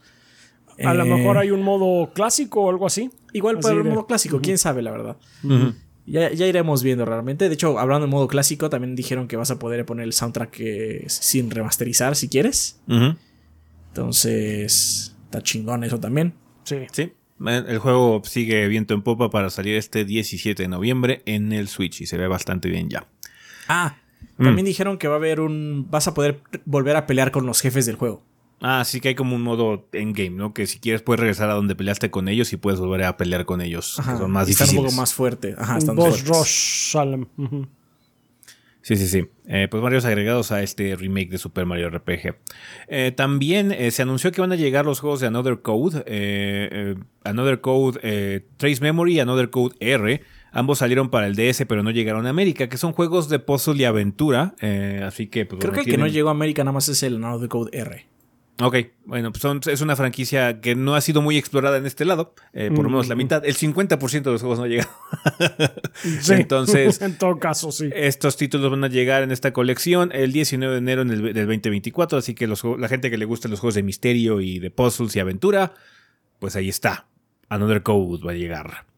A 0.82 0.94
lo 0.94 1.04
mejor 1.04 1.36
eh, 1.36 1.40
hay 1.40 1.50
un 1.50 1.62
modo 1.62 2.12
clásico 2.12 2.62
o 2.62 2.70
algo 2.70 2.86
así. 2.86 3.10
Igual 3.32 3.58
puede 3.58 3.74
haber 3.74 3.86
un 3.86 3.94
modo 3.94 4.06
clásico, 4.06 4.40
quién 4.40 4.58
sabe, 4.58 4.82
la 4.82 4.90
verdad. 4.90 5.16
ya, 6.06 6.30
iremos 6.30 6.82
viendo 6.82 7.04
realmente. 7.04 7.48
De 7.48 7.54
hecho, 7.54 7.78
hablando 7.78 8.06
de 8.06 8.10
modo 8.10 8.28
clásico, 8.28 8.70
también 8.70 8.94
dijeron 8.96 9.28
que 9.28 9.36
vas 9.36 9.50
a 9.50 9.58
poder 9.58 9.84
poner 9.84 10.04
el 10.04 10.12
soundtrack 10.12 11.08
sin 11.08 11.50
remasterizar 11.50 12.16
si 12.16 12.28
quieres. 12.28 12.80
Entonces, 13.88 15.14
está 15.24 15.42
chingón 15.42 15.84
eso 15.84 16.00
también. 16.00 16.34
Sí. 16.64 16.78
Sí. 16.92 17.12
El 17.46 17.78
juego 17.78 18.22
sigue 18.24 18.68
viento 18.68 18.94
en 18.94 19.02
popa 19.02 19.30
para 19.30 19.50
salir 19.50 19.76
este 19.76 20.04
17 20.04 20.62
de 20.62 20.68
noviembre 20.68 21.22
en 21.26 21.52
el 21.52 21.68
Switch 21.68 22.00
y 22.00 22.06
se 22.06 22.16
ve 22.16 22.28
bastante 22.28 22.68
bien 22.68 22.88
ya. 22.88 23.06
Ah, 23.68 23.96
también 24.36 24.64
mm. 24.64 24.68
dijeron 24.68 24.98
que 24.98 25.08
va 25.08 25.14
a 25.14 25.18
haber 25.18 25.40
un. 25.40 25.88
Vas 25.90 26.08
a 26.08 26.14
poder 26.14 26.40
volver 26.64 26.96
a 26.96 27.06
pelear 27.06 27.30
con 27.30 27.46
los 27.46 27.60
jefes 27.60 27.86
del 27.86 27.96
juego. 27.96 28.22
Ah, 28.60 28.82
sí 28.84 29.00
que 29.00 29.08
hay 29.08 29.14
como 29.14 29.36
un 29.36 29.42
modo 29.42 29.88
endgame, 29.92 30.30
¿no? 30.30 30.54
Que 30.54 30.66
si 30.66 30.78
quieres 30.78 31.02
puedes 31.02 31.20
regresar 31.20 31.50
a 31.50 31.54
donde 31.54 31.74
peleaste 31.76 32.10
con 32.10 32.28
ellos 32.28 32.52
y 32.52 32.56
puedes 32.56 32.80
volver 32.80 33.04
a 33.04 33.16
pelear 33.16 33.44
con 33.44 33.60
ellos. 33.60 33.96
que 33.96 34.16
son 34.16 34.30
más 34.30 34.46
difíciles. 34.46 34.70
Están 34.70 34.78
un 34.78 34.86
poco 34.86 34.96
más 34.96 35.12
fuerte. 35.14 35.54
Ajá, 35.58 35.78
están 35.78 35.96
Boss 35.96 36.26
Rush 36.26 36.90
Salem. 36.92 37.26
Sí, 38.84 38.96
sí, 38.96 39.08
sí. 39.08 39.24
Eh, 39.46 39.66
pues 39.70 39.82
varios 39.82 40.04
agregados 40.04 40.52
a 40.52 40.62
este 40.62 40.94
remake 40.94 41.30
de 41.30 41.38
Super 41.38 41.64
Mario 41.64 41.88
RPG. 41.88 42.36
Eh, 42.88 43.12
también 43.16 43.72
eh, 43.72 43.90
se 43.90 44.02
anunció 44.02 44.30
que 44.30 44.42
van 44.42 44.52
a 44.52 44.56
llegar 44.56 44.84
los 44.84 45.00
juegos 45.00 45.20
de 45.20 45.26
Another 45.26 45.62
Code. 45.62 46.96
Another 47.24 47.62
Code 47.62 48.44
Trace 48.58 48.82
Memory 48.82 49.14
y 49.14 49.20
Another 49.20 49.48
Code 49.48 49.74
R. 49.80 50.20
Ambos 50.52 50.78
salieron 50.78 51.08
para 51.08 51.26
el 51.26 51.34
DS, 51.34 51.64
pero 51.66 51.82
no 51.82 51.90
llegaron 51.92 52.26
a 52.26 52.30
América, 52.30 52.68
que 52.68 52.76
son 52.76 52.92
juegos 52.92 53.30
de 53.30 53.38
puzzle 53.38 53.76
y 53.76 53.84
aventura. 53.84 54.54
así 55.02 55.28
que, 55.28 55.46
pues, 55.46 55.60
Creo 55.60 55.72
que 55.72 55.80
el 55.80 55.86
que 55.86 55.96
no 55.96 56.06
llegó 56.06 56.28
a 56.28 56.32
América 56.32 56.62
nada 56.62 56.72
más 56.72 56.88
es 56.90 57.02
el 57.02 57.16
Another 57.16 57.48
Code 57.48 57.70
R. 57.72 58.13
Ok, 58.62 58.76
bueno, 59.04 59.32
pues 59.32 59.66
es 59.66 59.80
una 59.80 59.96
franquicia 59.96 60.60
que 60.60 60.76
no 60.76 60.94
ha 60.94 61.00
sido 61.00 61.20
muy 61.20 61.36
explorada 61.36 61.76
en 61.76 61.86
este 61.86 62.04
lado, 62.04 62.34
eh, 62.52 62.70
por 62.72 62.84
lo 62.84 62.90
menos 62.90 63.08
la 63.08 63.16
mm. 63.16 63.18
mitad, 63.18 63.44
el 63.44 63.56
50% 63.56 64.22
de 64.22 64.30
los 64.30 64.42
juegos 64.42 64.58
no 64.58 64.64
ha 64.64 64.68
llegado. 64.68 64.90
Entonces, 66.30 67.00
en 67.02 67.18
todo 67.18 67.40
caso, 67.40 67.72
sí. 67.72 67.90
Estos 67.92 68.36
títulos 68.36 68.70
van 68.70 68.84
a 68.84 68.88
llegar 68.88 69.24
en 69.24 69.32
esta 69.32 69.52
colección 69.52 70.10
el 70.12 70.32
19 70.32 70.72
de 70.72 70.78
enero 70.78 71.04
del 71.04 71.34
2024, 71.34 72.18
así 72.18 72.34
que 72.34 72.46
la 72.46 72.88
gente 72.88 73.10
que 73.10 73.18
le 73.18 73.24
gusta 73.24 73.48
los 73.48 73.58
juegos 73.58 73.74
de 73.74 73.82
misterio 73.82 74.40
y 74.40 74.60
de 74.60 74.70
puzzles 74.70 75.16
y 75.16 75.20
aventura, 75.20 75.74
pues 76.38 76.54
ahí 76.54 76.68
está. 76.68 77.08
Another 77.48 77.82
Code 77.82 78.24
va 78.24 78.32
a 78.32 78.34
llegar. 78.34 78.93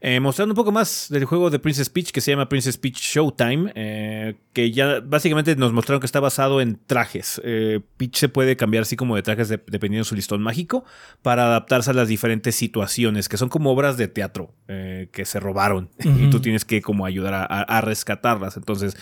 Eh, 0.00 0.20
mostrando 0.20 0.52
un 0.52 0.56
poco 0.56 0.72
más 0.72 1.06
del 1.10 1.24
juego 1.24 1.50
de 1.50 1.58
Princess 1.58 1.88
Peach 1.88 2.10
que 2.10 2.20
se 2.20 2.30
llama 2.30 2.48
Princess 2.48 2.76
Peach 2.76 2.96
Showtime, 2.96 3.72
eh, 3.74 4.34
que 4.52 4.70
ya 4.70 5.00
básicamente 5.00 5.56
nos 5.56 5.72
mostraron 5.72 6.00
que 6.00 6.06
está 6.06 6.20
basado 6.20 6.60
en 6.60 6.78
trajes. 6.86 7.40
Eh, 7.44 7.80
Peach 7.96 8.16
se 8.16 8.28
puede 8.28 8.56
cambiar 8.56 8.82
así 8.82 8.96
como 8.96 9.16
de 9.16 9.22
trajes 9.22 9.48
dependiendo 9.48 9.98
de 9.98 10.04
su 10.04 10.14
listón 10.14 10.42
mágico 10.42 10.84
para 11.22 11.46
adaptarse 11.46 11.90
a 11.90 11.94
las 11.94 12.08
diferentes 12.08 12.54
situaciones, 12.54 13.28
que 13.28 13.36
son 13.36 13.48
como 13.48 13.70
obras 13.70 13.96
de 13.96 14.08
teatro 14.08 14.54
que 14.66 15.24
se 15.24 15.40
robaron 15.40 15.90
y 15.98 16.28
tú 16.30 16.40
tienes 16.40 16.64
que 16.64 16.82
como 16.82 17.06
ayudar 17.06 17.46
a 17.48 17.80
rescatarlas. 17.80 18.56
Entonces 18.56 18.96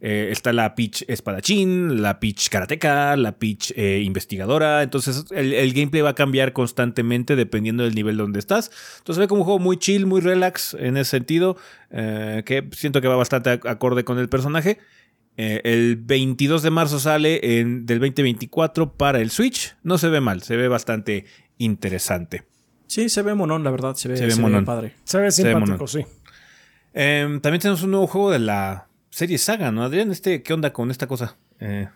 eh, 0.00 0.28
está 0.30 0.52
la 0.52 0.74
pitch 0.74 1.04
espadachín, 1.08 2.02
la 2.02 2.20
pitch 2.20 2.48
karateca, 2.48 3.16
la 3.16 3.38
pitch 3.38 3.72
eh, 3.76 4.02
investigadora. 4.04 4.82
Entonces 4.82 5.26
el, 5.30 5.72
gameplay 5.72 6.02
va 6.02 6.10
a 6.10 6.14
cambiar 6.14 6.52
constantemente 6.52 7.36
dependiendo 7.36 7.84
del 7.84 7.94
nivel 7.94 8.16
donde 8.16 8.38
estás. 8.38 8.70
Entonces 8.98 9.20
ve 9.20 9.28
como 9.28 9.42
un 9.42 9.44
juego 9.44 9.58
muy 9.58 9.78
chill, 9.78 10.06
muy 10.06 10.20
relax 10.20 10.74
en 10.74 10.96
ese 10.96 11.10
sentido. 11.10 11.56
Eh, 11.90 12.42
que 12.44 12.68
siento 12.72 13.00
que 13.00 13.08
va 13.08 13.16
bastante 13.16 13.50
acorde 13.50 14.04
con 14.04 14.18
el 14.18 14.28
personaje. 14.28 14.78
Eh, 15.36 15.60
el 15.64 15.96
22 15.96 16.62
de 16.62 16.70
marzo 16.70 17.00
sale 17.00 17.60
en, 17.60 17.86
del 17.86 17.98
2024 17.98 18.94
para 18.94 19.20
el 19.20 19.30
Switch. 19.30 19.76
No 19.82 19.98
se 19.98 20.08
ve 20.08 20.20
mal, 20.20 20.42
se 20.42 20.56
ve 20.56 20.68
bastante 20.68 21.24
interesante. 21.58 22.44
Sí, 22.86 23.08
se 23.08 23.22
ve 23.22 23.34
monón, 23.34 23.64
la 23.64 23.70
verdad. 23.70 23.94
Se 23.96 24.08
ve, 24.08 24.16
se 24.16 24.26
ve, 24.26 24.62
padre. 24.62 24.94
Se 25.04 25.18
ve 25.18 25.32
simpático, 25.32 25.86
sí. 25.86 26.04
Em, 26.92 27.40
también 27.40 27.60
tenemos 27.60 27.82
un 27.82 27.90
nuevo 27.90 28.06
juego 28.06 28.30
de 28.30 28.38
la 28.38 28.86
serie 29.14 29.38
Saga, 29.38 29.70
¿no, 29.70 29.84
Adrián? 29.84 30.10
Este, 30.10 30.42
¿Qué 30.42 30.52
onda 30.52 30.72
con 30.72 30.90
esta 30.90 31.06
cosa? 31.06 31.36
Eh. 31.60 31.88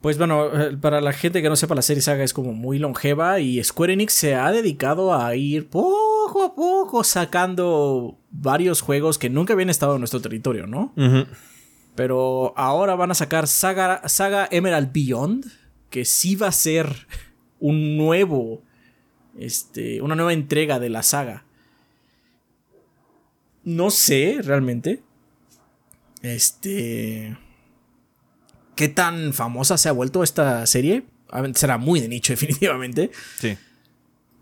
Pues 0.00 0.18
bueno, 0.18 0.46
eh, 0.60 0.76
para 0.76 1.00
la 1.00 1.12
gente 1.12 1.40
que 1.40 1.48
no 1.48 1.54
sepa, 1.54 1.76
la 1.76 1.82
serie 1.82 2.02
Saga 2.02 2.24
es 2.24 2.34
como 2.34 2.52
muy 2.52 2.80
longeva 2.80 3.38
y 3.38 3.62
Square 3.62 3.92
Enix 3.92 4.12
se 4.12 4.34
ha 4.34 4.50
dedicado 4.50 5.14
a 5.14 5.36
ir 5.36 5.68
poco 5.68 6.42
a 6.42 6.56
poco 6.56 7.04
sacando 7.04 8.18
varios 8.32 8.80
juegos 8.80 9.18
que 9.18 9.30
nunca 9.30 9.52
habían 9.52 9.70
estado 9.70 9.94
en 9.94 10.00
nuestro 10.00 10.20
territorio, 10.20 10.66
¿no? 10.66 10.92
Pero 11.94 12.54
ahora 12.56 12.96
van 12.96 13.12
a 13.12 13.14
sacar 13.14 13.46
Saga, 13.46 14.02
Saga 14.08 14.48
Emerald 14.50 14.92
Beyond, 14.92 15.46
que 15.90 16.04
sí 16.04 16.34
va 16.34 16.48
a 16.48 16.52
ser 16.52 17.06
un 17.60 17.96
nuevo, 17.96 18.62
este, 19.38 20.02
una 20.02 20.16
nueva 20.16 20.32
entrega 20.32 20.80
de 20.80 20.90
la 20.90 21.04
saga. 21.04 21.44
No 23.62 23.92
sé 23.92 24.40
realmente. 24.42 25.04
Este 26.22 27.36
qué 28.76 28.88
tan 28.88 29.32
famosa 29.32 29.78
se 29.78 29.88
ha 29.88 29.92
vuelto 29.92 30.22
esta 30.22 30.66
serie. 30.66 31.04
Será 31.54 31.78
muy 31.78 32.00
de 32.00 32.08
nicho, 32.08 32.32
definitivamente. 32.34 33.10
Sí. 33.38 33.56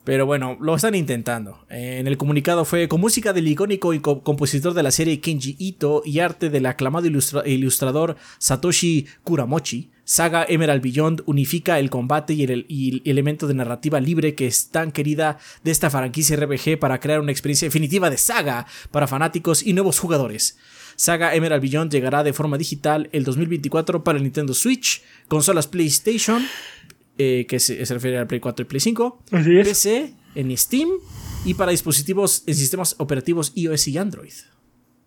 Pero 0.05 0.25
bueno, 0.25 0.57
lo 0.61 0.75
están 0.75 0.95
intentando. 0.95 1.67
En 1.69 2.07
el 2.07 2.17
comunicado 2.17 2.65
fue 2.65 2.89
con 2.89 3.01
música 3.01 3.33
del 3.35 3.49
icónico 3.49 3.93
y 3.93 4.01
compositor 4.01 4.73
de 4.73 4.83
la 4.83 4.91
serie 4.91 5.21
Kenji 5.21 5.57
Ito 5.59 6.03
y 6.07 6.21
arte 6.21 6.49
del 6.49 6.67
aclamado 6.67 7.07
ilustrador 7.07 8.17
Satoshi 8.39 9.07
Kuramochi. 9.25 9.91
Saga 10.05 10.45
Emerald 10.49 10.83
Beyond 10.83 11.23
unifica 11.27 11.79
el 11.79 11.91
combate 11.91 12.33
y 12.33 12.43
el, 12.43 13.03
elemento 13.05 13.47
de 13.47 13.55
narrativa 13.55 14.01
libre 14.01 14.35
que 14.35 14.47
es 14.47 14.71
tan 14.71 14.91
querida 14.91 15.39
de 15.63 15.71
esta 15.71 15.91
franquicia 15.91 16.35
RPG 16.37 16.81
para 16.81 16.99
crear 16.99 17.21
una 17.21 17.31
experiencia 17.31 17.67
definitiva 17.67 18.11
de 18.11 18.17
saga 18.17 18.67
para 18.91 19.07
fanáticos 19.07 19.65
y 19.65 19.73
nuevos 19.75 20.01
jugadores. 20.01 20.59
Saga 20.97 21.35
Emerald 21.35 21.63
Beyond 21.63 21.93
llegará 21.93 22.25
de 22.25 22.33
forma 22.33 22.59
digital 22.59 23.09
el 23.13 23.23
2024 23.23 24.03
para 24.03 24.19
Nintendo 24.19 24.53
Switch, 24.53 25.03
consolas 25.29 25.69
PlayStation, 25.69 26.43
eh, 27.23 27.45
que 27.47 27.61
se, 27.61 27.85
refiere 27.85 28.17
al 28.17 28.27
Play 28.27 28.41
4 28.41 28.63
y 28.63 28.67
Play 28.67 28.81
5, 28.81 29.25
PC, 29.31 30.15
en 30.37 30.57
Steam 30.57 30.89
y 31.45 31.53
para 31.53 31.71
dispositivos 31.71 32.45
en 32.47 32.55
sistemas 32.55 32.95
operativos 32.97 33.53
iOS 33.55 33.89
y 33.89 33.99
Android. 33.99 34.33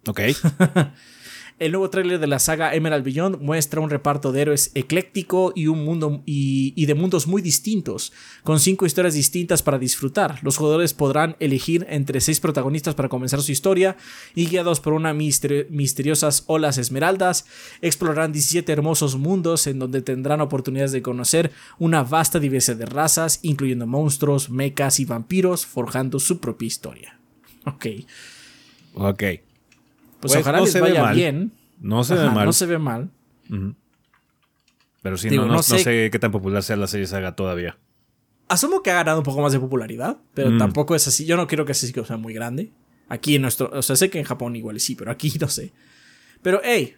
Ok. 0.06 0.20
El 1.60 1.72
nuevo 1.72 1.90
tráiler 1.90 2.20
de 2.20 2.28
la 2.28 2.40
saga 2.40 2.74
Emerald 2.74 3.06
Beyond 3.06 3.40
muestra 3.40 3.80
un 3.80 3.90
reparto 3.90 4.32
de 4.32 4.42
héroes 4.42 4.72
ecléctico 4.74 5.54
y 5.56 5.68
un 5.68 5.86
mundo 5.86 6.24
y, 6.26 6.86
de 6.86 6.96
mundos 6.96 7.28
muy 7.28 7.42
distintos, 7.42 8.12
con 8.44 8.60
cinco 8.60 8.86
historias 8.86 9.14
distintas 9.14 9.62
para 9.62 9.78
disfrutar. 9.78 10.40
Los 10.42 10.58
jugadores 10.58 10.94
podrán 10.94 11.36
elegir 11.40 11.86
entre 11.90 12.22
seis 12.22 12.40
protagonistas 12.40 12.96
para 12.96 13.10
comenzar 13.10 13.42
su 13.42 13.52
historia 13.52 13.98
y 14.34 14.48
guiados 14.48 14.80
por 14.80 14.94
una 14.94 15.14
misteriosas 15.14 16.44
olas 16.48 16.78
esmeraldas, 16.78 17.46
explorarán 17.82 18.32
17 18.32 18.72
hermosos 18.72 19.16
mundos 19.16 19.68
en 19.68 19.80
donde 19.80 20.02
tendrán 20.02 20.42
oportunidades 20.42 20.92
de 20.92 21.02
conocer 21.04 21.52
una 21.78 22.04
vasta 22.04 22.40
diversidad 22.40 22.78
de 22.78 22.86
razas, 22.88 23.40
incluyendo 23.44 23.86
monstruos, 23.86 24.50
mechas 24.50 25.00
y 25.00 25.06
vampiros, 25.06 25.66
forjando 25.66 26.20
su 26.20 26.40
propia 26.40 26.68
historia. 26.68 27.20
Ok. 27.66 27.86
Ok. 28.96 29.24
Pues, 30.28 30.36
ojalá 30.38 30.62
les 30.62 30.80
vaya 30.80 31.12
bien. 31.12 31.52
No 31.80 32.04
se 32.04 32.16
ve 32.16 32.30
mal. 32.30 32.46
No 32.46 32.54
se 32.54 32.66
ve 32.66 32.78
mal. 32.78 33.10
Pero 35.02 35.18
sí, 35.18 35.30
no, 35.30 35.62
sé, 35.62 36.10
qué 36.10 36.20
tan 36.20 36.32
popular 36.32 36.64
sea 36.64 36.78
la 36.78 36.88
serie 36.88 37.08
Saga 37.08 37.36
todavía. 37.36 37.78
Asumo 38.48 38.82
que 38.82 38.92
ha 38.92 38.96
ganado 38.96 39.18
un 39.18 39.24
poco 39.24 39.42
más 39.42 39.52
de 39.52 39.60
popularidad, 39.60 40.18
pero 40.34 40.52
mm. 40.52 40.58
tampoco 40.58 40.96
es 40.96 41.08
así. 41.08 41.26
Yo 41.26 41.36
no 41.36 41.48
quiero 41.48 41.66
que 41.66 41.74
ese 41.74 41.88
sitio 41.88 42.06
sea 42.06 42.18
muy 42.18 42.34
grande. 42.34 42.72
Aquí 43.10 43.36
en 43.36 43.42
nuestro. 43.42 43.70
O 43.74 43.82
sea, 43.82 43.98
sé 43.98 44.10
que 44.10 44.20
en 44.20 44.26
Japón 44.26 44.56
igual 44.56 44.80
sí, 44.80 44.96
pero 44.96 45.12
aquí 45.12 45.34
no 45.42 45.50
sé. 45.50 45.74
Pero, 46.42 46.62
hey, 46.64 46.96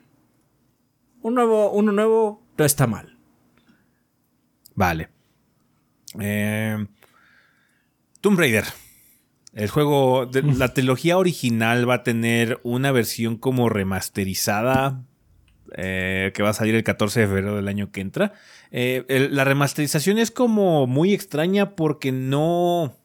un 1.21 1.33
nuevo, 1.33 1.71
uno 1.71 1.91
nuevo 1.91 2.43
no 2.57 2.65
está 2.65 2.85
mal. 2.85 3.17
Vale. 4.75 5.09
Eh, 6.19 6.85
Tomb 8.21 8.37
Raider. 8.37 8.65
El 9.55 9.69
juego, 9.69 10.25
de, 10.25 10.43
la 10.43 10.73
trilogía 10.73 11.17
original 11.17 11.89
va 11.89 11.95
a 11.95 12.03
tener 12.03 12.59
una 12.63 12.91
versión 12.91 13.37
como 13.37 13.69
remasterizada 13.69 15.01
eh, 15.77 16.33
que 16.35 16.43
va 16.43 16.49
a 16.49 16.53
salir 16.53 16.75
el 16.75 16.83
14 16.83 17.21
de 17.21 17.27
febrero 17.27 17.55
del 17.55 17.69
año 17.69 17.89
que 17.89 18.01
entra. 18.01 18.33
Eh, 18.71 19.29
la 19.31 19.45
remasterización 19.45 20.17
es 20.17 20.29
como 20.29 20.87
muy 20.87 21.13
extraña 21.13 21.73
porque 21.77 22.11
no, 22.11 22.97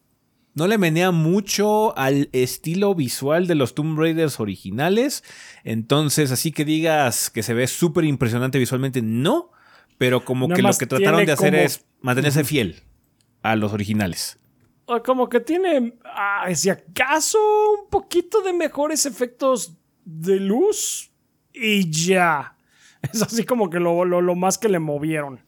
no 0.53 0.67
le 0.67 0.77
menea 0.77 1.11
mucho 1.11 1.97
al 1.97 2.27
estilo 2.33 2.95
visual 2.95 3.47
de 3.47 3.55
los 3.55 3.73
Tomb 3.73 3.97
Raiders 3.97 4.41
originales. 4.41 5.23
Entonces, 5.63 6.31
así 6.31 6.51
que 6.51 6.65
digas 6.65 7.29
que 7.29 7.43
se 7.43 7.53
ve 7.53 7.65
súper 7.67 8.03
impresionante 8.03 8.59
visualmente, 8.59 9.01
no. 9.01 9.51
Pero 9.97 10.25
como 10.25 10.49
que 10.49 10.61
lo 10.61 10.73
que 10.73 10.85
trataron 10.85 11.25
de 11.25 11.31
hacer 11.31 11.55
es 11.55 11.85
mantenerse 12.01 12.43
fiel 12.43 12.81
a 13.41 13.55
los 13.55 13.71
originales 13.71 14.40
como 15.05 15.29
que 15.29 15.39
tiene, 15.39 15.93
ah, 16.03 16.47
si 16.53 16.69
acaso, 16.69 17.37
un 17.81 17.89
poquito 17.89 18.41
de 18.41 18.53
mejores 18.53 19.05
efectos 19.05 19.77
de 20.05 20.39
luz 20.39 21.11
y 21.53 21.89
ya. 21.89 22.55
Es 23.13 23.21
así 23.21 23.45
como 23.45 23.69
que 23.69 23.79
lo, 23.79 24.05
lo, 24.05 24.35
más 24.35 24.59
que 24.59 24.69
le 24.69 24.77
movieron. 24.77 25.39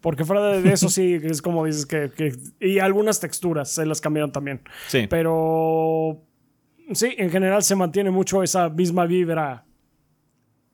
Porque 0.00 0.24
fuera 0.24 0.60
de 0.60 0.72
eso 0.72 0.88
sí, 0.88 1.18
es 1.22 1.40
como 1.42 1.64
dices 1.64 1.86
que, 1.86 2.32
Y 2.60 2.78
algunas 2.78 3.20
texturas 3.20 3.70
se 3.70 3.86
las 3.86 4.00
cambiaron 4.00 4.32
también. 4.32 4.60
Sí. 4.88 5.06
Pero... 5.08 6.22
Sí, 6.92 7.14
en 7.16 7.30
general 7.30 7.62
se 7.62 7.76
mantiene 7.76 8.10
mucho 8.10 8.42
esa 8.42 8.68
misma 8.68 9.06
vibra. 9.06 9.64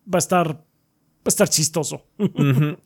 Va 0.07 0.17
a 0.17 0.19
estar... 0.19 0.49
Va 0.49 1.27
a 1.27 1.29
estar 1.29 1.49
chistoso. 1.49 2.07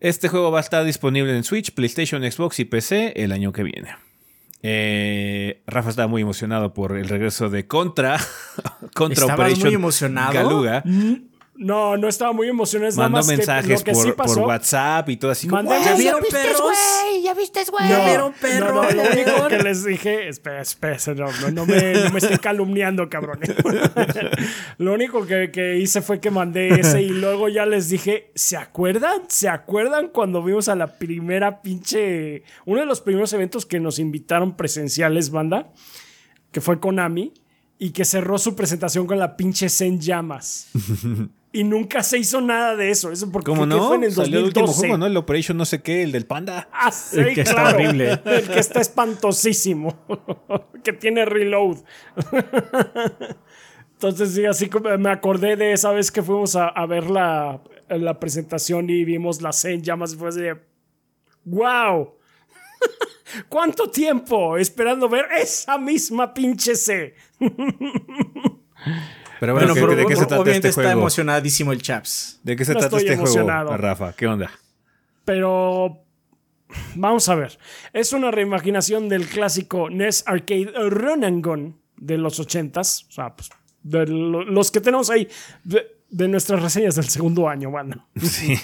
Este 0.00 0.28
juego 0.28 0.50
va 0.50 0.58
a 0.58 0.60
estar 0.60 0.84
disponible 0.84 1.34
en 1.34 1.44
Switch, 1.44 1.72
PlayStation, 1.72 2.30
Xbox 2.30 2.60
y 2.60 2.66
PC 2.66 3.14
el 3.16 3.32
año 3.32 3.52
que 3.52 3.62
viene. 3.62 3.96
Eh, 4.66 5.62
Rafa 5.66 5.90
estaba 5.90 6.08
muy 6.08 6.22
emocionado 6.22 6.72
por 6.72 6.96
el 6.96 7.06
regreso 7.06 7.50
de 7.50 7.66
Contra. 7.66 8.18
Contra 8.94 9.26
Operation 9.26 9.66
muy 9.66 9.74
emocionado? 9.74 10.32
Galuga. 10.32 10.82
No, 11.56 11.96
no 11.96 12.08
estaba 12.08 12.32
muy 12.32 12.48
emocionado. 12.48 12.96
Mandó 12.96 13.22
mensajes 13.24 13.84
por, 13.84 14.38
WhatsApp 14.40 15.08
y 15.08 15.16
todo 15.16 15.30
así 15.30 15.46
como. 15.46 15.62
¿Ya 15.70 15.94
vieron 15.94 16.22
perros? 16.28 16.76
¿Ya 17.22 17.32
viste, 17.32 17.64
güey? 17.70 17.88
¿Ya 17.88 18.04
vieron 18.06 18.32
perros? 18.32 18.74
No, 18.74 19.02
lo 19.02 19.02
único 19.12 19.48
que 19.48 19.58
les 19.58 19.84
dije. 19.84 20.28
Espera, 20.28 20.60
espera, 20.60 20.98
no, 21.14 21.50
no, 21.52 21.66
me, 21.66 21.94
no 21.94 22.10
me 22.10 22.18
estoy 22.18 22.38
calumniando, 22.38 23.08
cabrón. 23.08 23.38
lo 24.78 24.94
único 24.94 25.26
que, 25.26 25.52
que, 25.52 25.78
hice 25.78 26.02
fue 26.02 26.20
que 26.20 26.30
mandé 26.30 26.80
ese 26.80 27.02
y 27.02 27.10
luego 27.10 27.48
ya 27.48 27.66
les 27.66 27.88
dije. 27.88 28.32
¿Se 28.34 28.56
acuerdan? 28.56 29.22
¿Se 29.28 29.48
acuerdan 29.48 30.08
cuando 30.08 30.42
vimos 30.42 30.68
a 30.68 30.74
la 30.74 30.98
primera 30.98 31.62
pinche. 31.62 32.42
Uno 32.64 32.80
de 32.80 32.86
los 32.86 33.00
primeros 33.00 33.32
eventos 33.32 33.64
que 33.64 33.78
nos 33.78 34.00
invitaron 34.00 34.56
presenciales, 34.56 35.30
banda? 35.30 35.72
Que 36.50 36.60
fue 36.60 36.80
Konami 36.80 37.32
y 37.78 37.90
que 37.90 38.04
cerró 38.04 38.38
su 38.38 38.56
presentación 38.56 39.06
con 39.06 39.18
la 39.18 39.36
pinche 39.36 39.68
Zen 39.68 40.00
Llamas. 40.00 40.68
Y 41.54 41.62
nunca 41.62 42.02
se 42.02 42.18
hizo 42.18 42.40
nada 42.40 42.74
de 42.74 42.90
eso. 42.90 43.12
Eso 43.12 43.30
porque 43.30 43.52
¿Cómo 43.52 43.64
no? 43.64 43.86
fue 43.86 43.94
en 43.94 44.02
el 44.02 44.12
Salió 44.12 44.40
el 44.40 44.46
último 44.46 44.66
juego, 44.66 44.98
¿no? 44.98 45.06
El 45.06 45.16
Operation 45.16 45.56
no 45.56 45.64
sé 45.64 45.82
qué, 45.82 46.02
el 46.02 46.10
del 46.10 46.26
panda. 46.26 46.68
Ah, 46.72 46.90
sí, 46.90 47.20
el 47.20 47.32
que 47.32 47.42
está 47.42 47.68
horrible. 47.68 48.20
El 48.24 48.48
que 48.48 48.58
está 48.58 48.80
espantosísimo. 48.80 50.04
que 50.82 50.92
tiene 50.92 51.24
reload. 51.24 51.76
Entonces, 53.92 54.34
sí, 54.34 54.44
así 54.44 54.68
como 54.68 54.98
me 54.98 55.10
acordé 55.10 55.54
de 55.54 55.72
esa 55.72 55.92
vez 55.92 56.10
que 56.10 56.24
fuimos 56.24 56.56
a, 56.56 56.86
ver 56.86 57.08
la, 57.08 57.62
la, 57.88 58.18
presentación 58.18 58.90
y 58.90 59.04
vimos 59.04 59.40
la 59.40 59.52
Zen 59.52 59.80
llamas 59.80 60.12
y 60.12 60.16
fue 60.16 60.30
así 60.30 60.40
de. 60.40 60.60
¡Wow! 61.44 62.16
¿Cuánto 63.48 63.88
tiempo 63.88 64.56
esperando 64.56 65.08
ver 65.08 65.26
esa 65.40 65.78
misma 65.78 66.34
pinche 66.34 66.74
C? 66.74 67.14
Pero 69.44 69.74
bueno, 69.74 69.94
¿de 69.94 70.06
qué 70.06 70.16
se 70.16 70.26
trata 70.26 70.50
este 70.50 70.68
está 70.68 70.92
emocionadísimo 70.92 71.72
el 71.72 71.82
Chaps. 71.82 72.40
¿De 72.42 72.56
qué 72.56 72.64
se 72.64 72.74
trata 72.74 72.96
este 72.96 73.16
juego, 73.16 73.76
Rafa? 73.76 74.14
¿Qué 74.14 74.26
onda? 74.26 74.50
Pero 75.24 75.98
vamos 76.94 77.28
a 77.28 77.34
ver. 77.34 77.58
Es 77.92 78.12
una 78.12 78.30
reimaginación 78.30 79.08
del 79.08 79.26
clásico 79.26 79.90
NES 79.90 80.24
Arcade 80.26 80.72
Run 80.88 81.24
and 81.24 81.44
Gun 81.44 81.80
de 81.96 82.16
los 82.16 82.40
80s. 82.40 83.06
O 83.08 83.12
sea, 83.12 83.36
pues, 83.36 83.50
de 83.82 84.06
los 84.06 84.70
que 84.70 84.80
tenemos 84.80 85.10
ahí 85.10 85.28
de, 85.62 86.28
nuestras 86.28 86.62
reseñas 86.62 86.96
del 86.96 87.08
segundo 87.08 87.46
año, 87.48 87.70
bueno. 87.70 88.08
Sí. 88.20 88.56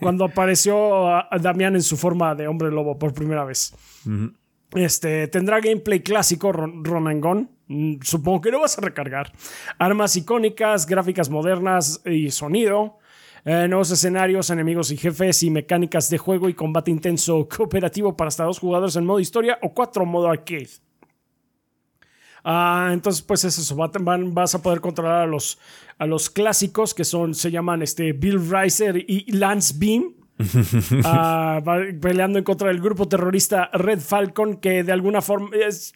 Cuando 0.00 0.24
apareció 0.24 1.04
Damián 1.40 1.76
en 1.76 1.82
su 1.82 1.96
forma 1.96 2.34
de 2.34 2.48
hombre 2.48 2.70
lobo 2.72 2.98
por 2.98 3.14
primera 3.14 3.44
vez. 3.44 3.72
Este, 4.72 5.28
tendrá 5.28 5.60
gameplay 5.60 6.00
clásico, 6.00 6.50
Run 6.50 7.08
and 7.08 7.22
Gun 7.22 7.48
Mm, 7.48 7.53
supongo 8.02 8.40
que 8.40 8.50
lo 8.50 8.60
vas 8.60 8.78
a 8.78 8.80
recargar. 8.80 9.32
Armas 9.78 10.16
icónicas, 10.16 10.86
gráficas 10.86 11.30
modernas 11.30 12.00
y 12.04 12.30
sonido. 12.30 12.98
eh, 13.44 13.68
nuevos 13.68 13.90
escenarios, 13.90 14.48
enemigos 14.48 14.90
y 14.90 14.96
jefes 14.96 15.42
y 15.42 15.50
mecánicas 15.50 16.08
de 16.08 16.16
juego 16.16 16.48
y 16.48 16.54
combate 16.54 16.90
intenso 16.90 17.46
cooperativo 17.56 18.16
para 18.16 18.28
hasta 18.28 18.44
dos 18.44 18.58
jugadores 18.58 18.96
en 18.96 19.04
modo 19.04 19.20
historia 19.20 19.58
o 19.62 19.74
cuatro 19.74 20.06
modo 20.06 20.28
arcade. 20.28 20.70
Ah, 22.44 22.90
entonces, 22.92 23.22
pues 23.22 23.44
es 23.44 23.58
eso. 23.58 23.74
vas 23.74 24.54
a 24.54 24.62
poder 24.62 24.80
controlar 24.80 25.22
a 25.22 25.26
los, 25.26 25.58
a 25.98 26.06
los 26.06 26.28
clásicos 26.28 26.92
que 26.92 27.04
son, 27.04 27.34
se 27.34 27.50
llaman 27.50 27.80
este, 27.80 28.12
Bill 28.12 28.38
Riser 28.50 28.96
y 28.96 29.32
Lance 29.32 29.74
Beam. 29.78 30.14
Ah, 31.04 31.60
peleando 32.00 32.38
en 32.38 32.44
contra 32.44 32.68
del 32.68 32.80
grupo 32.80 33.06
terrorista 33.08 33.70
Red 33.72 34.00
Falcon, 34.00 34.56
que 34.56 34.82
de 34.82 34.92
alguna 34.92 35.22
forma, 35.22 35.50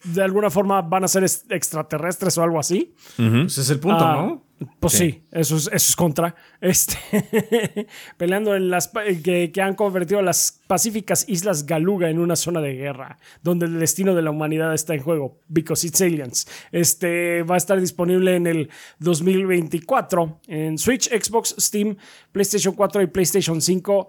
de 0.04 0.22
alguna 0.22 0.50
forma 0.50 0.82
van 0.82 1.04
a 1.04 1.08
ser 1.08 1.24
extraterrestres 1.24 2.38
o 2.38 2.42
algo 2.42 2.58
así. 2.58 2.94
Ese 3.16 3.60
es 3.60 3.70
el 3.70 3.80
punto, 3.80 4.04
ah, 4.04 4.16
¿no? 4.16 4.48
Pues 4.80 4.94
sí, 4.94 5.22
eso, 5.30 5.56
es, 5.56 5.66
eso 5.66 5.74
es 5.74 5.96
contra. 5.96 6.34
Este, 6.60 6.96
peleando 8.16 8.56
en 8.56 8.68
las 8.68 8.88
que, 9.22 9.52
que, 9.52 9.62
han 9.62 9.76
convertido 9.76 10.18
a 10.18 10.24
las 10.24 10.60
pacíficas 10.66 11.24
Islas 11.28 11.66
Galuga 11.66 12.10
en 12.10 12.18
una 12.18 12.34
zona 12.34 12.60
de 12.60 12.74
guerra, 12.74 13.18
donde 13.44 13.66
el 13.66 13.78
destino 13.78 14.12
de 14.16 14.22
la 14.22 14.32
humanidad 14.32 14.74
está 14.74 14.92
en 14.94 15.00
juego, 15.00 15.38
because 15.46 15.86
it's 15.86 16.00
aliens. 16.00 16.48
Este 16.72 17.44
va 17.44 17.54
a 17.54 17.58
estar 17.58 17.80
disponible 17.80 18.34
en 18.34 18.48
el 18.48 18.70
2024 18.98 20.40
en 20.48 20.78
Switch, 20.78 21.08
Xbox, 21.08 21.54
Steam, 21.60 21.96
PlayStation 22.32 22.74
4 22.74 23.02
y 23.02 23.06
PlayStation 23.06 23.62
5 23.62 24.08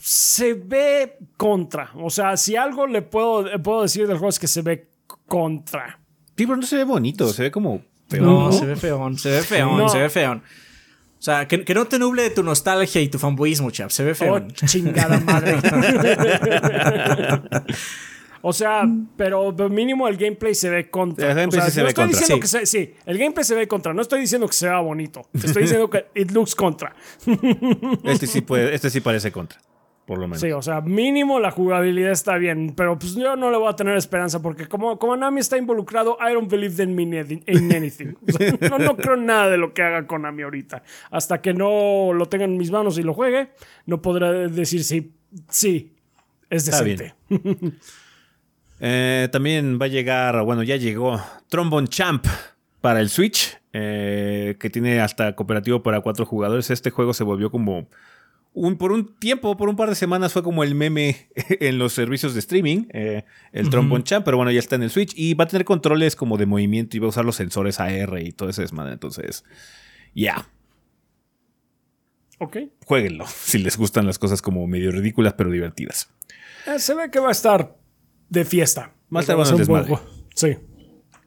se 0.00 0.54
ve 0.54 1.18
contra. 1.36 1.90
O 1.96 2.10
sea, 2.10 2.36
si 2.36 2.56
algo 2.56 2.86
le 2.86 3.02
puedo, 3.02 3.44
puedo 3.62 3.82
decir 3.82 4.06
del 4.06 4.18
juego 4.18 4.30
es 4.30 4.38
que 4.38 4.48
se 4.48 4.62
ve 4.62 4.88
contra. 5.26 5.98
Sí, 6.36 6.46
pero 6.46 6.56
no 6.56 6.62
se 6.62 6.76
ve 6.76 6.84
bonito, 6.84 7.32
se 7.32 7.42
ve 7.42 7.50
como 7.50 7.82
no, 8.16 8.52
se 8.52 8.64
ve 8.64 8.76
feón, 8.76 9.18
se 9.18 9.30
ve 9.30 9.42
feón, 9.42 9.90
se 9.90 9.98
ve 9.98 10.08
feón. 10.08 10.42
O 11.18 11.22
sea, 11.22 11.48
que, 11.48 11.74
no 11.74 11.86
te 11.86 11.98
nuble 11.98 12.30
tu 12.30 12.44
nostalgia 12.44 13.00
y 13.00 13.08
tu 13.08 13.18
fanboyismo, 13.18 13.70
chap. 13.72 13.90
Se 13.90 14.04
ve 14.04 14.14
feón. 14.14 14.48
Oh, 14.50 14.66
chingada 14.66 15.18
madre. 15.20 15.58
O 18.40 18.52
sea, 18.52 18.84
pero 19.16 19.52
mínimo 19.68 20.06
el 20.06 20.16
gameplay 20.16 20.54
se 20.54 20.70
ve 20.70 20.88
contra. 20.88 21.30
El 21.30 21.36
gameplay 21.36 21.70
se 21.72 21.82
ve 21.82 21.92
contra. 21.92 22.20
sí. 22.64 22.94
el 23.04 23.18
gameplay 23.18 23.44
se 23.44 23.56
ve 23.56 23.66
contra. 23.66 23.92
No 23.92 24.00
estoy 24.00 24.20
diciendo 24.20 24.46
que 24.46 24.54
sea 24.54 24.78
bonito. 24.78 25.28
Estoy 25.34 25.62
diciendo 25.62 25.90
que 25.90 26.06
it 26.14 26.30
looks 26.30 26.54
contra. 26.54 26.94
Este 28.04 28.28
sí, 28.28 28.40
puede, 28.40 28.74
este 28.74 28.90
sí 28.90 29.00
parece 29.00 29.32
contra 29.32 29.60
por 30.08 30.18
lo 30.18 30.26
menos. 30.26 30.40
Sí, 30.40 30.50
o 30.52 30.62
sea, 30.62 30.80
mínimo 30.80 31.38
la 31.38 31.50
jugabilidad 31.50 32.12
está 32.12 32.38
bien, 32.38 32.72
pero 32.74 32.98
pues 32.98 33.14
yo 33.14 33.36
no 33.36 33.50
le 33.50 33.58
voy 33.58 33.68
a 33.68 33.76
tener 33.76 33.94
esperanza 33.94 34.40
porque 34.40 34.66
como, 34.66 34.98
como 34.98 35.12
Konami 35.12 35.40
está 35.40 35.58
involucrado, 35.58 36.16
I 36.18 36.32
don't 36.32 36.50
believe 36.50 36.82
in, 36.82 36.98
in 36.98 37.76
anything. 37.76 38.14
no, 38.70 38.78
no 38.78 38.96
creo 38.96 39.16
nada 39.16 39.50
de 39.50 39.58
lo 39.58 39.74
que 39.74 39.82
haga 39.82 40.06
Konami 40.06 40.44
ahorita. 40.44 40.82
Hasta 41.10 41.42
que 41.42 41.52
no 41.52 42.14
lo 42.14 42.24
tenga 42.24 42.46
en 42.46 42.56
mis 42.56 42.70
manos 42.70 42.98
y 42.98 43.02
lo 43.02 43.12
juegue, 43.12 43.50
no 43.84 44.00
podré 44.00 44.48
decir 44.48 44.82
si 44.82 45.12
sí, 45.50 45.94
es 46.48 46.64
decente. 46.64 47.14
eh, 48.80 49.28
también 49.30 49.78
va 49.78 49.84
a 49.84 49.88
llegar, 49.88 50.42
bueno, 50.42 50.62
ya 50.62 50.76
llegó 50.76 51.22
Trombone 51.50 51.88
Champ 51.88 52.26
para 52.80 53.00
el 53.00 53.10
Switch, 53.10 53.58
eh, 53.74 54.56
que 54.58 54.70
tiene 54.70 55.00
hasta 55.00 55.36
cooperativo 55.36 55.82
para 55.82 56.00
cuatro 56.00 56.24
jugadores. 56.24 56.70
Este 56.70 56.88
juego 56.88 57.12
se 57.12 57.24
volvió 57.24 57.50
como 57.50 57.88
por 58.78 58.92
un 58.92 59.18
tiempo, 59.18 59.56
por 59.56 59.68
un 59.68 59.76
par 59.76 59.88
de 59.88 59.94
semanas 59.94 60.32
fue 60.32 60.42
como 60.42 60.64
el 60.64 60.74
meme 60.74 61.28
en 61.60 61.78
los 61.78 61.92
servicios 61.92 62.34
de 62.34 62.40
streaming, 62.40 62.86
eh, 62.92 63.24
el 63.52 63.70
Trombone 63.70 64.04
Champ, 64.04 64.24
pero 64.24 64.36
bueno, 64.36 64.50
ya 64.50 64.58
está 64.58 64.76
en 64.76 64.82
el 64.82 64.90
Switch 64.90 65.12
y 65.16 65.34
va 65.34 65.44
a 65.44 65.48
tener 65.48 65.64
controles 65.64 66.16
como 66.16 66.36
de 66.36 66.46
movimiento 66.46 66.96
y 66.96 67.00
va 67.00 67.06
a 67.06 67.10
usar 67.10 67.24
los 67.24 67.36
sensores 67.36 67.80
AR 67.80 68.20
y 68.20 68.32
todo 68.32 68.48
ese 68.48 68.62
desmadre. 68.62 68.92
Entonces, 68.92 69.44
ya. 70.14 70.48
Ok. 72.38 72.56
Jueguenlo 72.84 73.26
si 73.42 73.58
les 73.58 73.76
gustan 73.76 74.06
las 74.06 74.18
cosas 74.18 74.42
como 74.42 74.66
medio 74.66 74.90
ridículas 74.90 75.34
pero 75.34 75.50
divertidas. 75.50 76.10
Eh, 76.66 76.78
se 76.78 76.94
ve 76.94 77.10
que 77.10 77.20
va 77.20 77.28
a 77.28 77.32
estar 77.32 77.76
de 78.28 78.44
fiesta. 78.44 78.92
Más 79.08 79.26
tarde 79.26 79.56
desmadre. 79.56 79.98
Sí. 80.34 80.56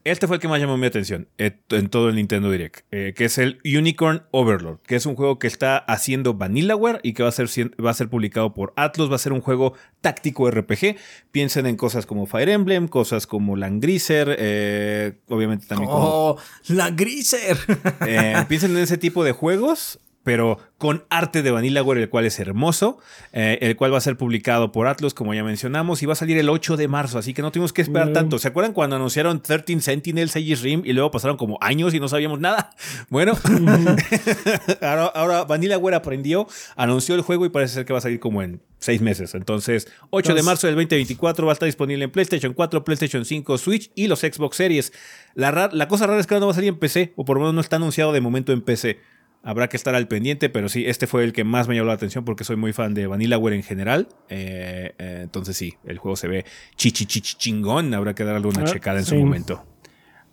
Este 0.03 0.27
fue 0.27 0.37
el 0.37 0.41
que 0.41 0.47
más 0.47 0.59
llamó 0.59 0.77
mi 0.77 0.87
atención 0.87 1.27
eh, 1.37 1.59
en 1.69 1.89
todo 1.89 2.09
el 2.09 2.15
Nintendo 2.15 2.49
Direct, 2.49 2.85
eh, 2.91 3.13
que 3.15 3.25
es 3.25 3.37
el 3.37 3.59
Unicorn 3.63 4.23
Overlord, 4.31 4.79
que 4.81 4.95
es 4.95 5.05
un 5.05 5.15
juego 5.15 5.37
que 5.37 5.47
está 5.47 5.77
haciendo 5.77 6.33
Vanillaware 6.33 6.99
y 7.03 7.13
que 7.13 7.23
va 7.23 7.29
a, 7.29 7.31
ser, 7.31 7.47
va 7.83 7.91
a 7.91 7.93
ser 7.93 8.09
publicado 8.09 8.53
por 8.53 8.73
Atlus, 8.75 9.11
va 9.11 9.15
a 9.15 9.19
ser 9.19 9.31
un 9.31 9.41
juego 9.41 9.73
táctico 10.01 10.49
RPG. 10.49 10.95
Piensen 11.31 11.67
en 11.67 11.77
cosas 11.77 12.05
como 12.05 12.25
Fire 12.25 12.49
Emblem, 12.49 12.87
cosas 12.87 13.27
como 13.27 13.55
Langriser, 13.55 14.35
eh, 14.39 15.13
obviamente 15.27 15.67
también 15.67 15.89
oh, 15.91 16.37
Langriser. 16.67 17.57
Eh, 18.07 18.35
piensen 18.47 18.71
en 18.71 18.77
ese 18.77 18.97
tipo 18.97 19.23
de 19.23 19.31
juegos 19.31 19.99
pero 20.23 20.59
con 20.77 21.03
arte 21.09 21.43
de 21.43 21.51
Vanillaware, 21.51 22.01
el 22.01 22.09
cual 22.09 22.25
es 22.25 22.39
hermoso, 22.39 22.97
eh, 23.33 23.59
el 23.61 23.75
cual 23.75 23.93
va 23.93 23.97
a 23.97 24.01
ser 24.01 24.17
publicado 24.17 24.71
por 24.71 24.87
Atlus, 24.87 25.13
como 25.13 25.33
ya 25.33 25.43
mencionamos, 25.43 26.01
y 26.01 26.05
va 26.05 26.13
a 26.13 26.15
salir 26.15 26.37
el 26.37 26.49
8 26.49 26.77
de 26.77 26.87
marzo, 26.87 27.19
así 27.19 27.33
que 27.33 27.41
no 27.41 27.51
tuvimos 27.51 27.73
que 27.73 27.81
esperar 27.81 28.13
tanto. 28.13 28.39
¿Se 28.39 28.47
acuerdan 28.47 28.73
cuando 28.73 28.95
anunciaron 28.95 29.41
13 29.41 29.81
Sentinels 29.81 30.35
Aegis 30.35 30.61
Rim 30.61 30.81
y 30.85 30.93
luego 30.93 31.11
pasaron 31.11 31.37
como 31.37 31.57
años 31.61 31.93
y 31.93 31.99
no 31.99 32.07
sabíamos 32.07 32.39
nada? 32.39 32.71
Bueno, 33.09 33.33
ahora, 34.81 35.05
ahora 35.05 35.43
Vanillaware 35.43 35.95
aprendió, 35.95 36.47
anunció 36.75 37.15
el 37.15 37.21
juego 37.21 37.45
y 37.45 37.49
parece 37.49 37.75
ser 37.75 37.85
que 37.85 37.93
va 37.93 37.99
a 37.99 38.01
salir 38.01 38.19
como 38.19 38.41
en 38.41 38.61
seis 38.79 39.01
meses. 39.01 39.35
Entonces, 39.35 39.87
8 40.09 40.33
de 40.33 40.43
marzo 40.43 40.67
del 40.67 40.75
2024 40.75 41.45
va 41.45 41.51
a 41.51 41.53
estar 41.53 41.65
disponible 41.65 42.05
en 42.05 42.11
PlayStation 42.11 42.53
4, 42.53 42.83
PlayStation 42.83 43.25
5, 43.25 43.57
Switch 43.57 43.91
y 43.95 44.07
los 44.07 44.19
Xbox 44.19 44.57
Series. 44.57 44.93
La, 45.35 45.69
la 45.71 45.87
cosa 45.87 46.07
rara 46.07 46.19
es 46.19 46.27
que 46.27 46.33
ahora 46.33 46.41
no 46.41 46.47
va 46.47 46.51
a 46.53 46.55
salir 46.55 46.69
en 46.69 46.79
PC, 46.79 47.13
o 47.15 47.25
por 47.25 47.37
lo 47.37 47.41
menos 47.41 47.53
no 47.53 47.61
está 47.61 47.75
anunciado 47.75 48.11
de 48.11 48.21
momento 48.21 48.51
en 48.51 48.61
PC. 48.61 48.99
Habrá 49.43 49.69
que 49.69 49.77
estar 49.77 49.95
al 49.95 50.07
pendiente, 50.07 50.49
pero 50.49 50.69
sí, 50.69 50.85
este 50.85 51.07
fue 51.07 51.23
el 51.23 51.33
que 51.33 51.43
más 51.43 51.67
me 51.67 51.75
llamó 51.75 51.87
la 51.87 51.93
atención 51.93 52.23
porque 52.23 52.43
soy 52.43 52.57
muy 52.57 52.73
fan 52.73 52.93
de 52.93 53.07
Vanillaware 53.07 53.55
en 53.55 53.63
general. 53.63 54.07
Eh, 54.29 54.93
eh, 54.99 55.19
entonces 55.23 55.57
sí, 55.57 55.75
el 55.83 55.97
juego 55.97 56.15
se 56.15 56.27
ve 56.27 56.45
chichi 56.75 57.05
chingón. 57.05 57.93
Habrá 57.93 58.13
que 58.13 58.23
darle 58.23 58.47
una 58.47 58.61
ah, 58.61 58.65
checada 58.65 58.99
en 58.99 59.05
su 59.05 59.15
momento. 59.15 59.65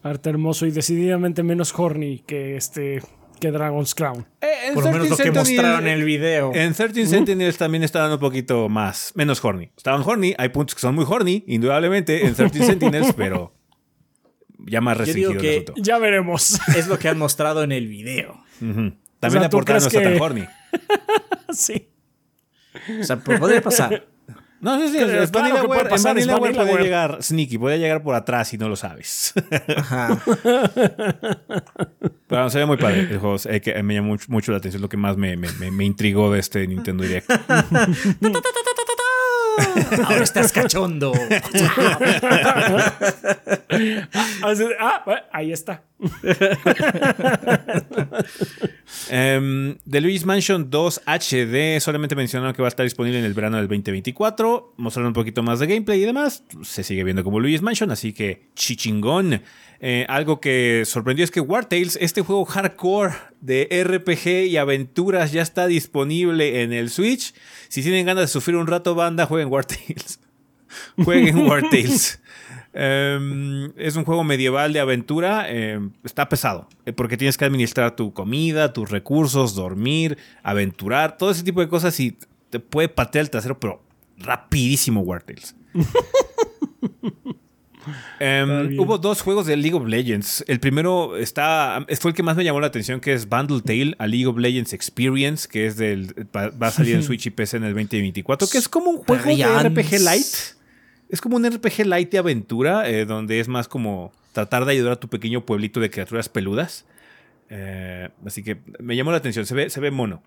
Arte 0.03 0.29
hermoso 0.29 0.67
y 0.67 0.71
decididamente 0.71 1.43
menos 1.43 1.73
horny 1.77 2.23
que 2.27 2.57
este 2.57 3.01
que 3.41 3.51
Dragon's 3.51 3.95
Crown. 3.95 4.27
Eh, 4.41 4.73
Por 4.75 4.85
lo 4.85 4.93
menos 4.93 5.11
lo 5.11 5.17
que 5.17 5.31
mostraron 5.31 5.87
en 5.87 5.93
el 5.93 6.05
video. 6.05 6.53
En 6.55 6.75
13 6.75 7.07
Sentinels 7.07 7.57
también 7.57 7.85
estaban 7.85 8.13
un 8.13 8.19
poquito 8.19 8.69
más, 8.69 9.13
menos 9.15 9.43
horny. 9.45 9.71
Estaban 9.77 10.03
horny, 10.05 10.35
hay 10.37 10.49
puntos 10.51 10.75
que 10.75 10.81
son 10.81 10.95
muy 10.95 11.05
horny, 11.09 11.45
indudablemente, 11.47 12.27
en 12.27 12.35
13 12.35 12.65
Sentinels, 12.65 13.13
pero 13.17 13.55
ya 14.59 14.81
más 14.81 14.97
restringido 14.97 15.41
que 15.41 15.65
Ya 15.77 15.99
veremos. 15.99 16.59
Es 16.77 16.89
lo 16.89 16.99
que 16.99 17.09
han 17.09 17.19
mostrado 17.19 17.63
en 17.63 17.73
el 17.73 17.87
video. 17.87 18.43
También 18.59 19.43
la 19.43 19.51
portada 19.51 19.81
no 19.81 19.87
está 19.87 20.03
tan 20.03 20.21
horny. 20.21 20.47
sí. 21.51 21.89
O 23.01 23.05
sea, 23.05 23.17
podría 23.17 23.63
pasar. 23.63 24.07
No, 24.61 24.81
sí, 24.81 24.89
sí. 24.89 24.99
Claro, 24.99 25.31
claro 25.31 25.67
puede 25.69 25.85
pasar, 25.85 26.19
en 26.19 26.29
puede 26.29 26.83
llegar 26.83 27.23
sneaky, 27.23 27.59
puede 27.59 27.79
llegar 27.79 28.03
por 28.03 28.17
atrás 28.17 28.49
si 28.49 28.59
no 28.59 28.69
lo 28.69 28.75
sabes. 28.75 29.33
Ajá. 29.77 30.21
Pero 32.27 32.51
se 32.51 32.59
ve 32.59 32.67
muy 32.67 32.77
padre 32.77 33.01
el 33.03 33.19
juego. 33.19 33.37
Eh, 33.45 33.61
que 33.61 33.81
me 33.83 33.95
llamó 33.95 34.17
mucho, 34.29 34.51
la 34.53 34.59
atención, 34.59 34.83
lo 34.83 34.89
que 34.89 34.97
más 34.97 35.17
me, 35.17 35.37
me, 35.37 35.49
me 35.71 35.85
intrigó 35.85 36.33
de 36.33 36.41
este 36.41 36.67
Nintendo 36.67 37.05
Direct. 37.05 37.31
Ahora 40.05 40.25
estás 40.25 40.53
cachondo. 40.53 41.13
ah, 44.79 45.23
ahí 45.33 45.53
está. 45.53 45.83
um, 49.11 49.75
The 49.91 50.01
Luis 50.01 50.25
Mansion 50.25 50.71
2 50.71 51.03
HD 51.07 51.81
solamente 51.81 52.15
mencionaron 52.15 52.55
que 52.55 52.63
va 52.63 52.69
a 52.69 52.71
estar 52.71 52.85
disponible 52.85 53.19
en 53.19 53.25
el 53.25 53.35
verano 53.35 53.57
del 53.57 53.67
2024. 53.67 54.75
Mostraron 54.77 55.09
un 55.09 55.15
poquito 55.15 55.43
más 55.43 55.59
de 55.59 55.67
gameplay 55.67 56.03
y 56.03 56.07
demás. 56.07 56.45
Se 56.63 56.85
sigue 56.85 57.03
viendo 57.05 57.25
como 57.25 57.41
Luis 57.41 57.63
Mansion, 57.63 57.91
así 57.91 58.13
que 58.13 58.51
chichingón. 58.55 59.43
Eh, 59.81 60.07
algo 60.09 60.41
que 60.41 60.83
sorprendió 60.87 61.25
es 61.25 61.31
que 61.31 61.41
War 61.41 61.69
Tales, 61.69 61.97
este 62.01 62.23
juego 62.23 62.45
hardcore 62.45 63.15
de 63.41 63.69
RPG 63.85 64.49
y 64.49 64.57
aventuras, 64.57 65.31
ya 65.33 65.43
está 65.43 65.67
disponible 65.67 66.63
en 66.63 66.73
el 66.73 66.91
Switch. 66.91 67.33
Si 67.69 67.83
tienen 67.83 68.07
ganas 68.07 68.25
de 68.25 68.29
sufrir 68.29 68.57
un 68.57 68.67
rato, 68.67 68.95
banda, 68.95 69.27
jueguen 69.27 69.53
War 69.53 69.65
Tales. 69.67 70.21
jueguen 71.05 71.47
War 71.47 71.63
Tales. 71.71 72.21
Em, 72.75 73.73
es 73.77 73.97
un 73.97 74.05
juego 74.05 74.23
medieval 74.25 74.73
de 74.73 74.79
aventura. 74.79 75.51
Em, 75.51 75.91
está 76.05 76.29
pesado, 76.29 76.69
eh, 76.85 76.93
porque 76.93 77.17
tienes 77.17 77.37
que 77.37 77.45
administrar 77.45 77.97
tu 77.97 78.13
comida, 78.13 78.73
tus 78.73 78.91
recursos, 78.91 79.55
dormir, 79.55 80.19
aventurar, 80.43 81.17
todo 81.17 81.31
ese 81.31 81.43
tipo 81.43 81.61
de 81.61 81.69
cosas 81.69 81.99
y 81.99 82.19
te 82.51 82.61
puede 82.61 82.89
patear 82.89 83.25
el 83.25 83.31
trasero, 83.31 83.59
pero 83.59 83.83
rapidísimo 84.19 85.01
War 85.01 85.23
Tales. 85.23 85.57
Em, 88.21 88.79
hubo 88.79 88.99
dos 88.99 89.21
juegos 89.23 89.47
de 89.47 89.57
League 89.57 89.75
of 89.77 89.87
Legends. 89.87 90.45
El 90.49 90.61
primero 90.61 91.17
está, 91.17 91.85
fue 92.01 92.11
el 92.11 92.15
que 92.17 92.23
más 92.23 92.37
me 92.37 92.45
llamó 92.45 92.61
la 92.61 92.67
atención, 92.69 93.01
que 93.01 93.13
es 93.13 93.29
Bundle 93.29 93.61
Tale, 93.63 93.95
a 93.99 94.07
League 94.07 94.27
of 94.27 94.37
Legends 94.39 94.73
Experience, 94.73 95.49
que 95.49 95.67
es 95.67 95.77
del, 95.77 96.15
va 96.35 96.67
a 96.67 96.71
salir 96.71 96.95
en 96.97 97.03
Switch 97.03 97.27
y 97.27 97.31
PC 97.31 97.59
en 97.59 97.65
el 97.65 97.75
2024, 97.75 98.49
que 98.49 98.59
es 98.59 98.69
como 98.69 98.91
un 98.91 98.99
juego 98.99 99.25
de 99.25 99.69
RPG 99.69 100.01
Light. 100.01 100.27
Es 101.09 101.21
como 101.21 101.37
un 101.37 101.51
RPG 101.51 101.87
Light 101.87 102.11
de 102.11 102.19
aventura, 102.19 102.89
eh, 102.89 103.05
donde 103.07 103.41
es 103.41 103.49
más 103.49 103.67
como 103.69 104.13
tratar 104.33 104.65
de 104.65 104.73
ayudar 104.73 104.93
a 104.93 104.97
tu 104.97 105.09
pequeño 105.09 105.45
pueblito 105.47 105.81
de 105.81 105.91
criaturas 105.91 106.29
peludas. 106.29 106.85
Eh, 107.51 108.11
así 108.27 108.43
que 108.43 108.59
me 108.79 108.95
llamó 108.95 109.11
la 109.11 109.17
atención, 109.17 109.47
se 109.47 109.55
ve, 109.55 109.71
se 109.71 109.81
ve 109.81 109.91
mono. 109.91 110.23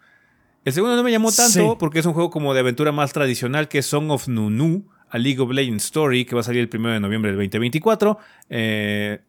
El 0.66 0.74
segundo 0.74 0.96
no 0.96 1.04
me 1.04 1.12
llamó 1.12 1.32
tanto 1.32 1.52
Sí. 1.72 1.76
porque 1.80 2.00
es 2.00 2.06
un 2.06 2.14
juego 2.14 2.30
como 2.30 2.54
de 2.54 2.60
aventura 2.60 2.92
más 2.92 3.14
tradicional 3.14 3.68
que 3.68 3.80
es 3.80 3.86
Song 3.86 4.10
of 4.12 4.28
Nunu, 4.28 4.84
a 5.12 5.18
League 5.18 5.40
of 5.40 5.52
Legends 5.52 5.84
Story, 5.86 6.26
que 6.26 6.34
va 6.36 6.42
a 6.42 6.44
salir 6.44 6.62
el 6.62 6.70
1 6.80 6.90
de 6.94 7.00
noviembre 7.00 7.32
del 7.32 7.38
2024. 7.38 8.18
Eh, 8.50 9.20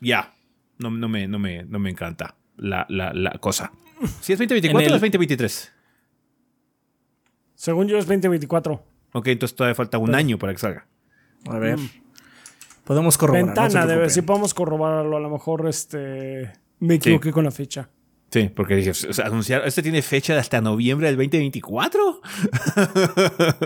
ya, 0.00 0.34
no, 0.78 0.90
no, 0.90 1.08
me, 1.08 1.26
no, 1.26 1.38
me, 1.38 1.64
no 1.64 1.78
me 1.78 1.90
encanta 1.90 2.36
la, 2.56 2.86
la, 2.88 3.12
la 3.12 3.32
cosa. 3.40 3.72
¿Si 4.20 4.32
es 4.32 4.38
2024 4.38 4.80
En 4.80 4.86
el- 4.86 4.92
o 4.92 4.96
es 4.96 5.00
2023? 5.00 5.72
Según 7.54 7.88
yo 7.88 7.96
es 7.98 8.06
2024. 8.06 8.84
Ok, 9.12 9.26
entonces 9.28 9.54
todavía 9.56 9.74
falta 9.74 9.98
un 9.98 10.14
año 10.14 10.38
para 10.38 10.52
que 10.52 10.58
salga. 10.58 10.86
A 11.48 11.58
ver. 11.58 11.78
Podemos 12.84 13.16
corroborar. 13.18 13.44
no 13.46 13.48
Ventana, 13.62 13.80
debe, 13.86 13.86
preocupen. 14.00 14.10
si 14.10 14.22
podemos 14.22 14.54
corroborarlo. 14.54 15.16
A 15.16 15.20
lo 15.20 15.30
mejor 15.30 15.68
este 15.68 16.52
me 16.80 16.94
equivoqué 16.94 17.30
con 17.30 17.44
la 17.44 17.50
fecha. 17.50 17.88
Sí, 18.32 18.50
porque 18.54 18.76
dije, 18.76 18.90
o 18.90 18.94
sea, 18.94 19.26
anunciar, 19.26 19.66
este 19.66 19.82
tiene 19.82 20.00
fecha 20.00 20.32
de 20.32 20.40
hasta 20.40 20.60
noviembre 20.62 21.06
del 21.08 21.16
2024. 21.16 22.22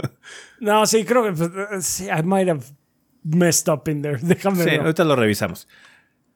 No, 0.60 0.86
sí, 0.86 1.04
creo 1.04 1.24
que 1.24 1.32
pues, 1.32 1.84
sí, 1.84 2.06
I 2.06 2.22
might 2.24 2.48
have 2.48 2.64
messed 3.22 3.72
up 3.72 3.82
in 3.88 4.02
there. 4.02 4.18
Déjame 4.22 4.64
Sí, 4.64 4.70
ver. 4.70 4.80
ahorita 4.80 5.04
lo 5.04 5.14
revisamos. 5.16 5.68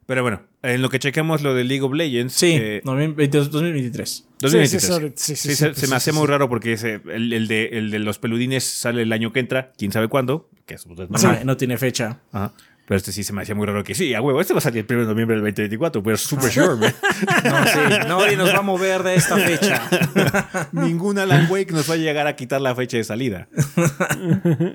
Pero 0.07 0.23
bueno, 0.23 0.43
en 0.63 0.83
lo 0.83 0.91
que 0.91 0.99
chequemos 0.99 1.41
lo 1.43 1.55
de 1.55 1.65
League 1.65 1.83
of 1.83 1.93
Legends. 1.93 2.33
Sí, 2.35 2.57
eh, 2.61 2.81
noviembre 2.85 3.29
2023. 3.29 4.29
2023. 4.41 5.13
Sí, 5.17 5.37
se, 5.37 5.87
me 5.89 5.97
hace 5.97 6.13
muy 6.13 6.27
raro 6.27 6.49
porque 6.49 6.73
ese, 6.73 7.01
el, 7.13 7.33
el 7.33 7.47
de, 7.49 7.67
el 7.73 7.91
de 7.91 7.99
los 8.01 8.19
peludines 8.19 8.65
sale 8.65 9.03
el 9.03 9.13
año 9.13 9.33
que 9.33 9.41
entra, 9.41 9.73
quién 9.79 9.93
sabe 9.93 10.09
cuándo. 10.09 10.51
Que 10.67 10.75
eso, 10.75 10.89
pues, 10.95 11.09
no 11.09 11.17
Ajá, 11.17 11.45
no 11.45 11.57
tiene 11.57 11.79
fecha. 11.79 12.21
Ajá. 12.33 12.53
Pero 12.91 12.97
este 12.97 13.13
sí 13.13 13.23
se 13.23 13.33
me 13.33 13.43
hacía 13.43 13.55
muy 13.55 13.67
raro 13.69 13.85
que 13.85 13.95
sí, 13.95 14.15
a 14.15 14.21
huevo, 14.21 14.41
este 14.41 14.53
va 14.53 14.59
a 14.59 14.63
salir 14.63 14.85
el 14.89 14.97
1 14.97 15.03
de 15.03 15.07
noviembre 15.07 15.37
del 15.37 15.45
2024, 15.45 16.03
pero 16.03 16.17
super 16.17 16.51
sure, 16.51 16.75
man. 16.75 16.93
No, 17.45 17.65
sí, 17.65 17.79
nadie 18.09 18.37
nos 18.37 18.53
va 18.53 18.59
a 18.59 18.63
mover 18.63 19.05
de 19.05 19.15
esta 19.15 19.37
fecha. 19.37 20.69
Ningún 20.73 21.17
Alan 21.21 21.47
Wake 21.49 21.71
nos 21.71 21.89
va 21.89 21.95
a 21.95 21.99
llegar 21.99 22.27
a 22.27 22.35
quitar 22.35 22.61
la 22.61 22.75
fecha 22.75 22.97
de 22.97 23.05
salida. 23.05 23.49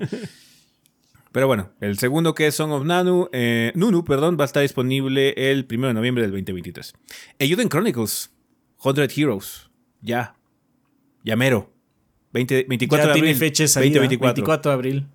Pero 1.30 1.46
bueno, 1.46 1.72
el 1.82 1.98
segundo 1.98 2.34
que 2.34 2.46
es 2.46 2.54
Song 2.54 2.72
of 2.72 2.86
Nanu, 2.86 3.28
eh, 3.32 3.72
Nunu, 3.74 4.02
perdón, 4.02 4.38
va 4.40 4.44
a 4.44 4.46
estar 4.46 4.62
disponible 4.62 5.34
el 5.36 5.66
1 5.70 5.88
de 5.88 5.92
noviembre 5.92 6.22
del 6.22 6.30
2023. 6.30 6.94
Eiyuden 7.38 7.68
Chronicles, 7.68 8.30
100 8.82 9.10
Heroes, 9.14 9.68
ya, 10.00 10.36
ya 11.22 11.36
mero. 11.36 11.70
20, 12.32 12.64
24 12.66 12.96
ya 12.96 13.08
de 13.08 13.12
tiene 13.12 13.28
abril, 13.28 13.38
fecha 13.38 13.64
de 13.64 13.68
salida. 13.68 14.00
2024. 14.00 14.34
24 14.36 14.70
de 14.70 14.74
abril. 14.74 15.06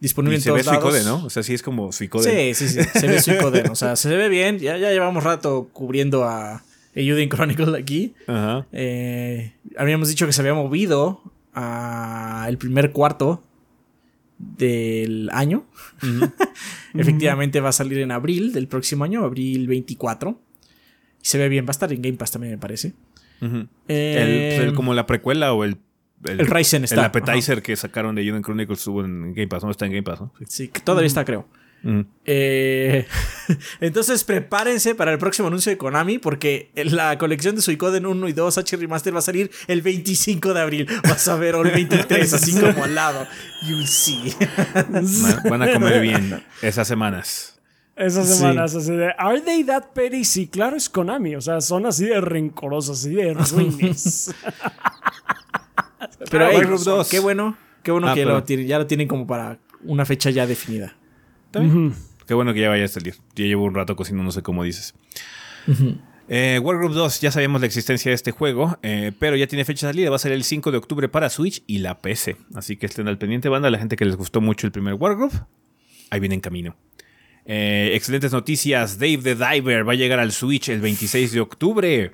Disponible 0.00 0.36
Y 0.36 0.38
en 0.38 0.42
se 0.42 0.52
ve 0.52 0.62
lados. 0.62 0.80
Suicode, 0.82 1.04
¿no? 1.04 1.24
O 1.24 1.30
sea, 1.30 1.42
sí 1.42 1.54
es 1.54 1.62
como 1.62 1.90
Suicode. 1.92 2.54
Sí, 2.54 2.68
sí, 2.68 2.82
sí. 2.82 2.88
Se 2.98 3.06
ve 3.08 3.20
Suicoden. 3.20 3.70
O 3.70 3.74
sea, 3.74 3.96
se 3.96 4.14
ve 4.16 4.28
bien. 4.28 4.58
Ya, 4.58 4.76
ya 4.76 4.90
llevamos 4.90 5.24
rato 5.24 5.68
cubriendo 5.72 6.24
a 6.24 6.62
Eiyuden 6.94 7.28
Chronicle 7.28 7.76
aquí. 7.78 8.14
Ajá. 8.26 8.66
Eh, 8.72 9.52
habíamos 9.76 10.08
dicho 10.08 10.26
que 10.26 10.32
se 10.32 10.40
había 10.40 10.54
movido 10.54 11.20
a 11.52 12.46
el 12.48 12.58
primer 12.58 12.92
cuarto 12.92 13.42
del 14.38 15.28
año. 15.32 15.66
Efectivamente 16.94 17.60
va 17.60 17.70
a 17.70 17.72
salir 17.72 17.98
en 17.98 18.12
abril 18.12 18.52
del 18.52 18.68
próximo 18.68 19.04
año, 19.04 19.24
abril 19.24 19.66
24. 19.66 20.38
Y 21.22 21.26
se 21.26 21.38
ve 21.38 21.48
bien, 21.48 21.64
va 21.64 21.70
a 21.70 21.72
estar 21.72 21.92
en 21.92 22.02
Game 22.02 22.16
Pass 22.16 22.30
también, 22.32 22.52
me 22.52 22.58
parece. 22.58 22.92
Eh, 23.40 24.54
pues, 24.56 24.68
el- 24.68 24.74
como 24.74 24.94
la 24.94 25.06
precuela 25.06 25.52
o 25.52 25.64
el. 25.64 25.76
El 26.24 26.46
Ryzen 26.46 26.84
está, 26.84 26.96
El 26.96 27.04
appetizer 27.04 27.62
que 27.62 27.76
sacaron 27.76 28.14
de 28.14 28.22
Eiyuden 28.22 28.42
Chronicles 28.42 28.78
estuvo 28.80 29.04
en 29.04 29.34
Game 29.34 29.48
Pass, 29.48 29.64
no 29.64 29.70
está 29.70 29.86
en 29.86 29.92
Game 29.92 30.02
Pass, 30.02 30.20
¿no? 30.20 30.32
Sí, 30.48 30.68
que 30.68 30.80
todavía 30.80 31.06
está, 31.06 31.24
creo. 31.24 31.46
Ujú. 31.84 32.06
Eh, 32.24 33.06
entonces 33.80 34.24
prepárense 34.24 34.96
para 34.96 35.12
el 35.12 35.18
próximo 35.18 35.46
anuncio 35.46 35.70
de 35.70 35.78
Konami 35.78 36.18
porque 36.18 36.72
la 36.74 37.16
colección 37.18 37.54
de 37.54 37.62
Suicoden 37.62 38.04
1 38.04 38.28
y 38.28 38.32
2 38.32 38.58
H 38.58 38.76
Remaster 38.76 39.14
va 39.14 39.20
a 39.20 39.22
salir 39.22 39.48
el 39.68 39.80
25 39.82 40.54
de 40.54 40.60
abril. 40.60 40.88
Vas 41.04 41.28
a 41.28 41.36
ver 41.36 41.54
o 41.54 41.62
el 41.62 41.70
23 41.70 42.32
así 42.34 42.52
como 42.60 42.82
al 42.82 42.96
lado. 42.96 43.28
You 43.68 43.86
see. 43.86 44.34
Van- 45.48 45.62
a 45.62 45.72
comer 45.72 46.00
bien 46.02 46.42
esas 46.62 46.88
semanas. 46.88 47.60
Esas 47.94 48.28
Sí. 48.28 48.34
semanas 48.38 48.74
así 48.74 48.92
de 48.92 49.12
¿Are 49.16 49.40
they 49.40 49.62
that 49.64 49.92
petty? 49.94 50.24
Sí, 50.24 50.48
claro, 50.48 50.76
es 50.76 50.88
Konami. 50.88 51.36
O 51.36 51.40
sea, 51.40 51.60
son 51.60 51.86
así 51.86 52.06
de 52.06 52.20
rencorosos, 52.20 52.98
así 52.98 53.14
de 53.14 53.34
ruines. 53.34 54.34
Pero 56.30 56.44
Ah, 56.46 56.48
hey, 56.50 56.56
Wargroup 56.58 56.80
2. 56.82 57.08
qué 57.08 57.18
bueno, 57.20 57.56
qué 57.82 57.90
bueno 57.90 58.08
Ah, 58.08 58.14
que 58.14 58.20
perdón. 58.22 58.36
lo 58.36 58.44
tienen- 58.44 58.66
ya 58.66 58.78
lo 58.78 58.86
tienen 58.86 59.08
como 59.08 59.26
para 59.26 59.58
una 59.84 60.04
fecha 60.04 60.30
ya 60.30 60.46
definida. 60.46 60.96
¿Está 61.46 61.60
bien? 61.60 61.94
Qué 62.26 62.34
bueno 62.34 62.52
que 62.52 62.60
ya 62.60 62.68
vaya 62.68 62.84
a 62.84 62.88
salir. 62.88 63.14
Ya 63.34 63.44
llevo 63.46 63.64
un 63.64 63.74
rato 63.74 63.96
cocinando, 63.96 64.24
no 64.24 64.32
sé 64.32 64.42
cómo 64.42 64.62
dices. 64.64 64.94
Eh, 66.30 66.60
Wargroup 66.62 66.92
2, 66.92 67.20
ya 67.22 67.30
sabíamos 67.30 67.60
la 67.62 67.66
existencia 67.66 68.10
de 68.10 68.14
este 68.14 68.32
juego, 68.32 68.78
eh, 68.82 69.12
pero 69.18 69.34
ya 69.36 69.46
tiene 69.46 69.64
fecha 69.64 69.86
de 69.86 69.92
salida. 69.94 70.10
Va 70.10 70.16
a 70.16 70.18
ser 70.18 70.32
el 70.32 70.44
5 70.44 70.70
de 70.70 70.76
octubre 70.76 71.08
para 71.08 71.30
Switch 71.30 71.62
y 71.66 71.78
la 71.78 71.98
PC. 72.00 72.36
Así 72.54 72.76
que 72.76 72.84
estén 72.86 73.08
al 73.08 73.16
pendiente, 73.16 73.48
banda. 73.48 73.70
La 73.70 73.78
gente 73.78 73.96
que 73.96 74.04
les 74.04 74.16
gustó 74.16 74.40
mucho 74.42 74.66
el 74.66 74.72
primer 74.72 74.94
Wargroup, 74.94 75.32
ahí 76.10 76.20
viene 76.20 76.34
en 76.34 76.42
camino. 76.42 76.76
Eh, 77.46 77.92
excelentes 77.94 78.30
noticias. 78.32 78.98
Dave 78.98 79.18
the 79.22 79.34
Diver 79.34 79.88
va 79.88 79.92
a 79.92 79.96
llegar 79.96 80.20
al 80.20 80.32
Switch 80.32 80.68
el 80.68 80.80
26 80.82 81.32
de 81.32 81.40
octubre. 81.40 82.12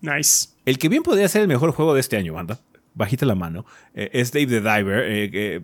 nice. 0.00 0.48
El 0.64 0.78
que 0.78 0.88
bien 0.88 1.02
podría 1.02 1.28
ser 1.28 1.42
el 1.42 1.48
mejor 1.48 1.72
juego 1.72 1.92
de 1.94 2.00
este 2.00 2.16
año, 2.16 2.32
banda. 2.32 2.60
Bajita 2.94 3.26
la 3.26 3.34
mano. 3.34 3.64
Eh, 3.94 4.10
es 4.12 4.32
Dave 4.32 4.46
the 4.46 4.60
Diver. 4.60 5.04
eh, 5.08 5.60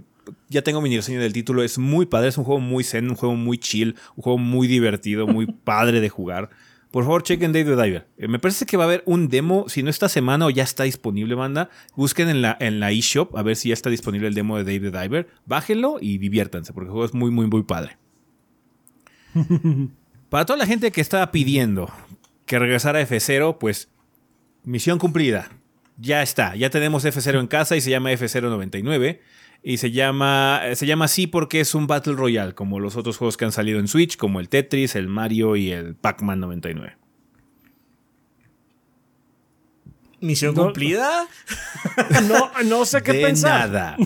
ya 0.49 0.63
tengo 0.63 0.81
mi 0.81 0.95
reseña 0.95 1.21
del 1.21 1.33
título. 1.33 1.63
Es 1.63 1.79
muy 1.79 2.07
padre. 2.07 2.29
Es 2.29 2.39
un 2.39 2.45
juego 2.45 2.61
muy 2.61 2.85
zen, 2.85 3.11
un 3.11 3.17
juego 3.17 3.37
muy 3.37 3.59
chill, 3.59 3.97
un 4.17 4.23
juego 4.23 4.39
muy 4.39 4.67
divertido, 4.67 5.27
muy 5.27 5.47
padre 5.65 6.01
de 6.01 6.09
jugar. 6.09 6.51
Por 6.91 7.05
favor, 7.05 7.23
chequen 7.23 7.53
Dave 7.53 7.65
the 7.65 7.83
Diver. 7.83 8.09
Eh, 8.17 8.29
me 8.29 8.39
parece 8.39 8.65
que 8.65 8.77
va 8.77 8.85
a 8.85 8.87
haber 8.87 9.03
un 9.07 9.29
demo. 9.29 9.69
Si 9.69 9.83
no 9.83 9.91
esta 9.91 10.09
semana 10.09 10.47
o 10.47 10.51
ya 10.51 10.63
está 10.63 10.85
disponible, 10.85 11.35
banda. 11.35 11.69
Busquen 11.95 12.29
en 12.29 12.43
la, 12.43 12.57
en 12.61 12.81
la 12.81 12.91
eShop 12.91 13.37
a 13.37 13.43
ver 13.43 13.57
si 13.57 13.69
ya 13.69 13.75
está 13.75 13.91
disponible 13.91 14.29
el 14.29 14.35
demo 14.35 14.57
de 14.57 14.65
Dave 14.65 14.91
the 14.91 14.99
Diver. 14.99 15.29
Bájenlo 15.45 15.99
y 16.01 16.19
diviértanse, 16.19 16.73
porque 16.73 16.87
el 16.87 16.93
juego 16.93 17.05
es 17.05 17.15
muy, 17.15 17.31
muy, 17.31 17.47
muy 17.49 17.65
padre. 17.65 17.99
Para 20.31 20.45
toda 20.47 20.59
la 20.59 20.67
gente 20.67 20.91
que 20.91 21.01
estaba 21.01 21.31
pidiendo 21.31 21.91
que 22.47 22.59
regresara 22.59 23.03
F0, 23.03 23.59
pues 23.59 23.91
Misión 24.65 24.99
cumplida. 24.99 25.51
Ya 25.99 26.23
está. 26.23 26.55
Ya 26.57 26.71
tenemos 26.71 27.05
F0 27.05 27.41
en 27.41 27.47
casa 27.47 27.77
y 27.77 27.81
se 27.81 27.91
llama 27.91 28.13
F099. 28.13 29.21
Y 29.63 29.79
se 29.79 29.91
llama, 29.91 30.61
eh, 30.65 30.77
se 30.77 30.87
llama 30.87 31.07
así 31.07 31.27
porque 31.27 31.61
es 31.61 31.75
un 31.75 31.87
Battle 31.87 32.13
Royale, 32.15 32.55
como 32.55 32.79
los 32.79 32.97
otros 32.97 33.17
juegos 33.17 33.37
que 33.37 33.47
han 33.47 33.53
salido 33.53 33.81
en 33.81 33.89
Switch, 33.89 34.17
como 34.17 34.39
el 34.39 34.49
Tetris, 34.49 34.95
el 34.95 35.09
Mario 35.09 35.57
y 35.57 35.73
el 35.73 35.95
Pac-Man 35.97 36.39
99. 36.41 36.97
Misión 40.21 40.55
No- 40.55 40.65
cumplida. 40.65 41.27
No, 42.29 42.51
no 42.65 42.85
sé 42.85 43.03
qué 43.03 43.13
de 43.13 43.23
pensar. 43.25 43.71
nada. 43.71 43.97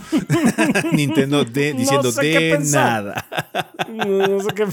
Nintendo 0.93 1.45
de, 1.45 1.73
No 1.75 1.81
diciendo 1.81 2.13
sé 2.13 2.21
qué 2.23 2.39
de 2.39 2.59
nada. 2.71 3.27
No 3.97 4.41
sé 4.41 4.49
qué. 4.55 4.67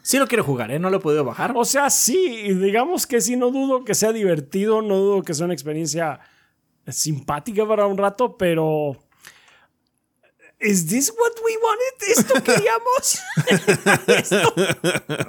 Sí 0.00 0.18
lo 0.18 0.26
quiero 0.26 0.42
jugar, 0.44 0.70
¿eh? 0.70 0.78
No 0.78 0.88
lo 0.88 0.96
he 0.96 1.00
podido 1.00 1.24
bajar. 1.24 1.52
O 1.54 1.64
sea, 1.66 1.90
sí, 1.90 2.54
digamos 2.54 3.06
que 3.06 3.20
sí, 3.20 3.36
no 3.36 3.50
dudo 3.50 3.84
que 3.84 3.94
sea 3.94 4.12
divertido, 4.12 4.80
no 4.80 4.96
dudo 4.96 5.22
que 5.22 5.34
sea 5.34 5.44
una 5.44 5.54
experiencia 5.54 6.20
simpática 6.88 7.66
para 7.66 7.86
un 7.86 7.96
rato, 7.98 8.36
pero. 8.36 8.96
¿Is 10.58 10.86
this 10.86 11.10
what 11.10 11.32
we 11.44 11.52
wanted? 11.62 12.08
¿Esto 12.16 12.42
queríamos? 12.42 13.20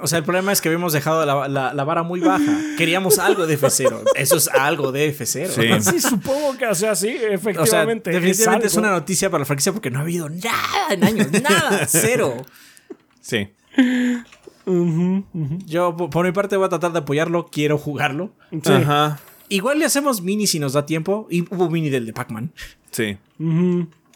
O 0.00 0.06
sea, 0.06 0.18
el 0.20 0.24
problema 0.24 0.52
es 0.52 0.60
que 0.62 0.68
habíamos 0.68 0.94
dejado 0.94 1.26
la, 1.26 1.46
la- 1.48 1.74
la 1.74 1.84
vara 1.84 2.02
muy 2.02 2.20
baja. 2.20 2.50
Queríamos 2.78 3.18
algo 3.18 3.46
de 3.46 3.58
F0. 3.58 4.04
Eso 4.14 4.36
es 4.36 4.48
algo 4.48 4.90
de 4.90 5.14
F0. 5.14 5.48
Sí. 5.48 5.90
sí, 5.90 6.00
supongo 6.00 6.56
que, 6.56 6.66
o 6.66 6.74
sea, 6.74 6.94
sí, 6.94 7.14
O 7.16 7.20
sea, 7.20 7.28
efectivamente. 7.34 8.10
definitivamente 8.10 8.68
es, 8.68 8.76
una 8.76 8.90
noticia 8.90 9.28
para 9.28 9.40
la 9.40 9.44
franquicia 9.44 9.72
porque 9.72 9.90
no 9.90 9.98
ha 9.98 10.02
habido 10.02 10.30
nada 10.30 10.88
en 10.92 11.04
años. 11.04 11.28
Nada. 11.30 11.86
Cero. 11.86 12.34
Sí. 13.20 13.50
Yo, 15.66 15.96
por 15.96 16.08
por 16.10 16.24
mi 16.26 16.32
parte, 16.32 16.56
voy 16.56 16.66
a 16.66 16.68
tratar 16.70 16.92
de 16.92 17.00
apoyarlo. 17.00 17.48
Quiero 17.52 17.76
jugarlo. 17.76 18.30
Sí. 18.50 18.72
Ajá. 18.72 19.20
Igual 19.48 19.78
le 19.78 19.84
hacemos 19.84 20.22
mini 20.22 20.46
si 20.46 20.58
nos 20.58 20.72
da 20.74 20.84
tiempo. 20.86 21.26
Y 21.30 21.42
hubo 21.42 21.70
mini 21.70 21.90
del 21.90 22.06
de 22.06 22.12
Pac-Man. 22.12 22.52
Sí. 22.90 23.16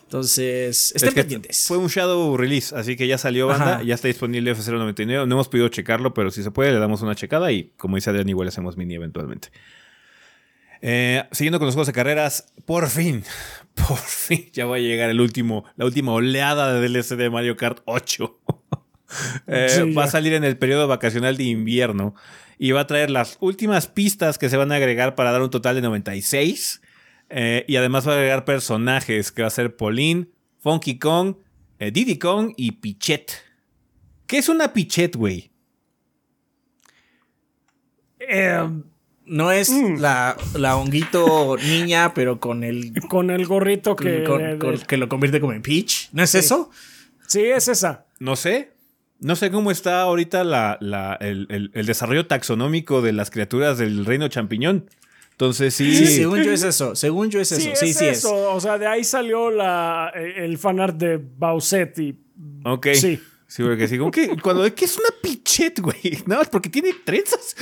Entonces, 0.05 0.92
estén 0.95 1.09
Es 1.09 1.14
que 1.14 1.21
pendientes. 1.23 1.64
Fue 1.66 1.79
un 1.79 1.87
Shadow 1.88 2.37
Release, 2.37 2.75
así 2.77 2.97
que 2.97 3.07
ya 3.07 3.16
salió 3.16 3.47
banda, 3.47 3.77
Ajá. 3.77 3.83
ya 3.83 3.95
está 3.95 4.09
disponible 4.09 4.55
F099. 4.55 5.07
No 5.27 5.35
hemos 5.35 5.49
podido 5.49 5.68
checarlo, 5.68 6.12
pero 6.12 6.31
si 6.31 6.42
se 6.42 6.51
puede, 6.51 6.73
le 6.73 6.79
damos 6.79 7.01
una 7.03 7.14
checada 7.14 7.51
y 7.51 7.73
como 7.79 7.97
dice 7.97 8.11
Adrián, 8.11 8.29
igual 8.29 8.49
hacemos 8.49 8.77
mini 8.77 8.95
eventualmente. 8.95 9.49
Eh, 10.83 11.23
siguiendo 11.31 11.59
con 11.59 11.66
los 11.66 11.75
juegos 11.75 11.87
de 11.87 11.92
carreras, 11.92 12.53
por 12.66 12.88
fin, 12.88 13.23
por 13.75 13.97
fin, 13.97 14.51
ya 14.53 14.66
va 14.66 14.77
a 14.77 14.81
llegar 14.81 15.09
el 15.09 15.21
último, 15.21 15.64
la 15.77 15.85
última 15.87 16.12
oleada 16.12 16.75
de 16.75 16.87
DLC 16.88 17.16
de 17.16 17.31
Mario 17.31 17.57
Kart 17.57 17.80
8. 17.87 18.39
Eh, 19.47 19.66
Sí, 19.68 19.93
va 19.93 20.05
a 20.05 20.07
salir 20.07 20.33
en 20.33 20.43
el 20.43 20.57
periodo 20.57 20.89
vacacional 20.89 21.37
de 21.37 21.45
invierno 21.45 22.14
y 22.59 22.70
va 22.72 22.80
a 22.82 22.86
traer 22.86 23.11
las 23.11 23.36
últimas 23.40 23.86
pistas 23.86 24.38
que 24.38 24.48
se 24.48 24.57
van 24.57 24.72
a 24.72 24.76
agregar 24.76 25.14
para 25.14 25.32
dar 25.32 25.42
un 25.42 25.50
total 25.50 25.74
de 25.76 25.82
96. 25.82 26.80
Eh, 27.30 27.64
y 27.66 27.76
además 27.76 28.07
va 28.07 28.12
a 28.12 28.16
agregar 28.16 28.44
personajes 28.44 29.32
que 29.32 29.42
va 29.42 29.48
a 29.48 29.50
ser 29.50 29.74
Pauline, 29.76 30.28
Funky 30.61 30.98
Kong, 30.98 31.36
eh, 31.78 31.90
Diddy 31.90 32.18
Kong 32.18 32.53
y 32.57 32.72
Pichet. 32.72 33.32
¿Qué 34.26 34.38
es 34.38 34.48
una 34.48 34.72
Pichet, 34.72 35.16
güey? 35.16 35.50
Eh, 38.20 38.68
no 39.24 39.50
es 39.50 39.70
Mm. 39.70 39.98
la, 39.98 40.36
la 40.55 40.76
honguito 40.76 41.57
niña, 41.57 42.12
pero 42.14 42.38
con 42.38 42.64
el 42.64 42.92
Con 43.09 43.30
el 43.30 43.46
gorrito 43.46 43.96
que. 43.96 44.24
con- 44.24 44.59
con- 44.59 44.78
que 44.78 44.96
lo 44.96 45.09
convierte 45.09 45.40
como 45.40 45.53
en 45.53 45.62
Peach. 45.62 46.09
¿No 46.12 46.22
es 46.22 46.34
eso? 46.34 46.70
Sí, 47.26 47.40
es 47.40 47.68
esa. 47.68 48.07
No 48.18 48.36
sé. 48.36 48.72
No 49.23 49.37
sé 49.37 49.51
cómo 49.51 49.70
está 49.70 50.03
ahorita 50.03 50.45
la, 50.45 50.77
la- 50.81 51.16
el, 51.20 51.47
el- 51.51 51.70
el 51.75 51.87
desarrollo 51.87 52.27
taxonómico 52.27 53.03
de 53.03 53.12
las 53.12 53.31
criaturas 53.31 53.79
del 53.79 54.05
reino 54.05 54.29
champiñón. 54.29 54.87
Entonces 55.33 55.75
sí. 55.75 55.95
Sí, 55.97 56.07
según 56.09 56.43
yo 56.43 56.53
es 56.53 56.62
eso. 56.62 56.95
Según 56.95 57.31
yo 57.31 57.41
es 57.41 57.49
Sí, 57.49 57.55
eso. 57.57 57.70
es 57.73 57.79
Sí, 57.79 57.93
sí 57.95 58.05
es. 58.07 58.25
O 58.25 58.61
sea, 58.61 58.79
de 58.79 58.87
ahí 58.87 59.03
salió 59.05 59.51
la, 59.51 60.12
el 60.14 60.59
fanart 60.59 60.97
de 60.97 61.16
Bowsette 61.16 61.99
y. 62.01 62.18
Ok. 62.64 62.89
Sí. 62.95 63.20
Sí, 63.53 63.62
porque 63.62 63.86
sí. 63.86 63.98
como 63.98 64.11
que 64.11 64.34
cuando 64.38 64.64
es 64.64 64.72
que 64.72 64.86
es 64.86 64.96
una 64.96 65.11
pichet, 65.20 65.78
güey. 65.78 66.22
Nada 66.24 66.40
más 66.40 66.48
porque 66.48 66.70
tiene 66.70 66.94
trenzas. 67.05 67.55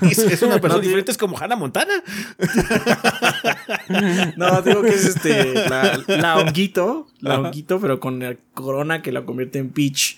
es, 0.00 0.18
es 0.18 0.40
una 0.40 0.58
persona 0.62 0.76
No, 0.76 0.80
diferente, 0.80 1.12
es 1.12 1.18
como 1.18 1.36
Hannah 1.38 1.56
Montana. 1.56 2.02
No, 4.38 4.62
digo 4.62 4.80
que 4.80 4.94
es 4.94 5.04
este. 5.04 5.52
La, 5.68 6.02
la 6.06 6.38
honguito. 6.38 7.06
La 7.20 7.38
honguito, 7.38 7.78
pero 7.80 8.00
con 8.00 8.18
la 8.20 8.34
corona 8.54 9.02
que 9.02 9.12
la 9.12 9.26
convierte 9.26 9.58
en 9.58 9.68
Peach. 9.68 10.16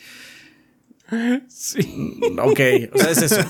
Sí. 1.49 2.21
Ok, 2.39 2.61
o 2.93 2.99
sea, 2.99 3.11
es 3.11 3.23
eso. 3.23 3.41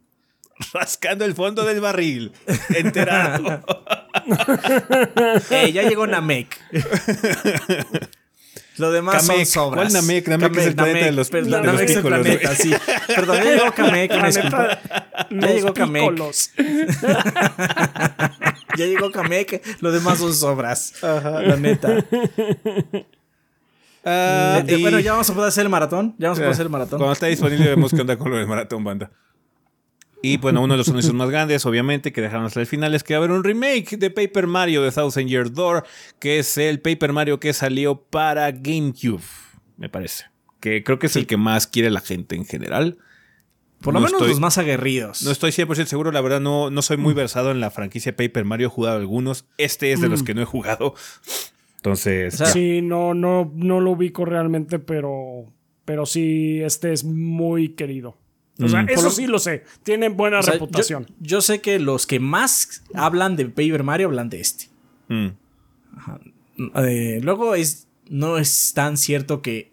Rascando 0.72 1.26
el 1.26 1.34
fondo 1.34 1.66
del 1.66 1.82
barril. 1.82 2.32
Enterado. 2.70 3.62
Eh, 5.50 5.70
ya 5.72 5.82
llegó 5.82 6.06
Namek. 6.06 6.58
Lo 8.80 8.90
demás 8.90 9.26
Kamek. 9.26 9.44
son 9.44 9.46
sobras. 9.46 9.90
¿Cuál 9.90 9.92
Namek? 9.92 10.28
Namek 10.28 10.56
es 10.56 10.66
el 10.66 10.74
planeta 10.74 11.04
de 11.06 11.12
los- 11.12 11.30
perdón, 11.30 11.62
de 11.62 11.72
los 11.72 11.80
es 11.82 11.96
el 11.96 12.02
planeta, 12.02 12.54
sí. 12.56 12.74
Perdón, 13.06 13.36
ya 13.44 13.50
llegó 13.54 13.72
Kamek. 13.72 14.24
disculpa. 14.26 14.78
Los 15.30 15.50
llegó 15.50 15.74
Kamek. 15.74 16.12
Ya 18.76 18.86
llegó 18.86 19.10
Kamek. 19.10 19.62
Lo 19.80 19.92
demás 19.92 20.18
son 20.18 20.34
sobras. 20.34 20.94
La 21.02 21.56
neta. 21.56 22.04
Eh, 24.04 24.64
y- 24.68 24.82
Bueno, 24.82 25.00
ya 25.00 25.12
vamos 25.12 25.28
a 25.28 25.34
poder 25.34 25.48
hacer 25.48 25.64
el 25.64 25.68
maratón. 25.68 26.14
Ya 26.18 26.28
vamos 26.28 26.38
a 26.38 26.42
poder 26.42 26.52
hacer 26.52 26.66
el 26.66 26.70
maratón. 26.70 26.98
Cuando 26.98 27.12
está 27.12 27.26
disponible 27.26 27.68
vemos 27.68 27.92
qué 27.92 28.00
onda 28.00 28.16
con 28.16 28.30
lo 28.30 28.36
del 28.38 28.46
maratón 28.46 28.84
banda. 28.84 29.10
Y 30.22 30.36
bueno, 30.36 30.62
uno 30.62 30.74
de 30.74 30.78
los 30.78 30.88
anuncios 30.90 31.14
más 31.14 31.30
grandes, 31.30 31.64
obviamente, 31.66 32.12
que 32.12 32.20
dejaron 32.20 32.44
hasta 32.46 32.60
el 32.60 32.66
final 32.66 32.94
es 32.94 33.02
que 33.02 33.14
va 33.14 33.18
a 33.20 33.24
haber 33.24 33.36
un 33.36 33.42
remake 33.44 33.96
de 33.96 34.10
Paper 34.10 34.46
Mario 34.46 34.82
de 34.82 34.90
Thousand 34.92 35.28
Year 35.28 35.50
Door, 35.52 35.84
que 36.18 36.38
es 36.38 36.58
el 36.58 36.80
Paper 36.80 37.12
Mario 37.12 37.40
que 37.40 37.52
salió 37.52 38.00
para 38.02 38.50
GameCube, 38.50 39.22
me 39.78 39.88
parece. 39.88 40.24
Que 40.60 40.84
creo 40.84 40.98
que 40.98 41.06
es 41.06 41.16
el 41.16 41.26
que 41.26 41.36
más 41.38 41.66
quiere 41.66 41.90
la 41.90 42.00
gente 42.00 42.36
en 42.36 42.44
general. 42.44 42.98
Por 43.80 43.94
lo 43.94 44.00
no 44.00 44.04
menos 44.06 44.12
estoy- 44.20 44.28
los 44.28 44.40
más 44.40 44.58
aguerridos. 44.58 45.22
No 45.22 45.30
estoy 45.30 45.52
100% 45.52 45.86
seguro, 45.86 46.12
la 46.12 46.20
verdad 46.20 46.38
no, 46.40 46.68
no 46.68 46.82
soy 46.82 46.98
muy 46.98 47.14
versado 47.14 47.50
en 47.50 47.60
la 47.60 47.70
franquicia 47.70 48.14
Paper 48.14 48.44
Mario, 48.44 48.66
he 48.66 48.70
jugado 48.70 48.98
algunos. 48.98 49.46
Este 49.56 49.90
es 49.92 50.02
de 50.02 50.10
los 50.10 50.22
que 50.22 50.34
no 50.34 50.42
he 50.42 50.44
jugado. 50.44 50.94
Entonces, 51.76 52.34
O 52.34 52.36
sea, 52.36 52.46
ya. 52.48 52.52
Sí, 52.52 52.82
no, 52.82 53.14
no, 53.14 53.50
no 53.54 53.80
lo 53.80 53.92
ubico 53.92 54.26
realmente, 54.26 54.78
pero, 54.80 55.46
pero 55.86 56.04
sí, 56.04 56.60
este 56.62 56.92
es 56.92 57.04
muy 57.04 57.70
querido. 57.70 58.18
O 58.62 58.68
sea, 58.68 58.82
Mm. 58.82 58.88
eso 58.90 59.02
lo- 59.04 59.10
sí 59.10 59.26
lo 59.26 59.38
sé. 59.38 59.64
Tiene 59.82 60.08
buena 60.08 60.40
O 60.40 60.42
sea, 60.42 60.52
reputación. 60.54 61.06
Yo, 61.06 61.14
yo 61.20 61.40
sé 61.40 61.60
que 61.60 61.78
los 61.78 62.06
que 62.06 62.20
más 62.20 62.82
hablan 62.94 63.36
de 63.36 63.46
Paper 63.46 63.82
Mario 63.82 64.08
hablan 64.08 64.28
de 64.30 64.40
este. 64.40 64.66
Mm. 65.08 65.28
Eh, 66.76 67.20
luego 67.22 67.54
es 67.54 67.86
no 68.08 68.38
es 68.38 68.72
tan 68.74 68.96
cierto 68.96 69.40
que 69.40 69.70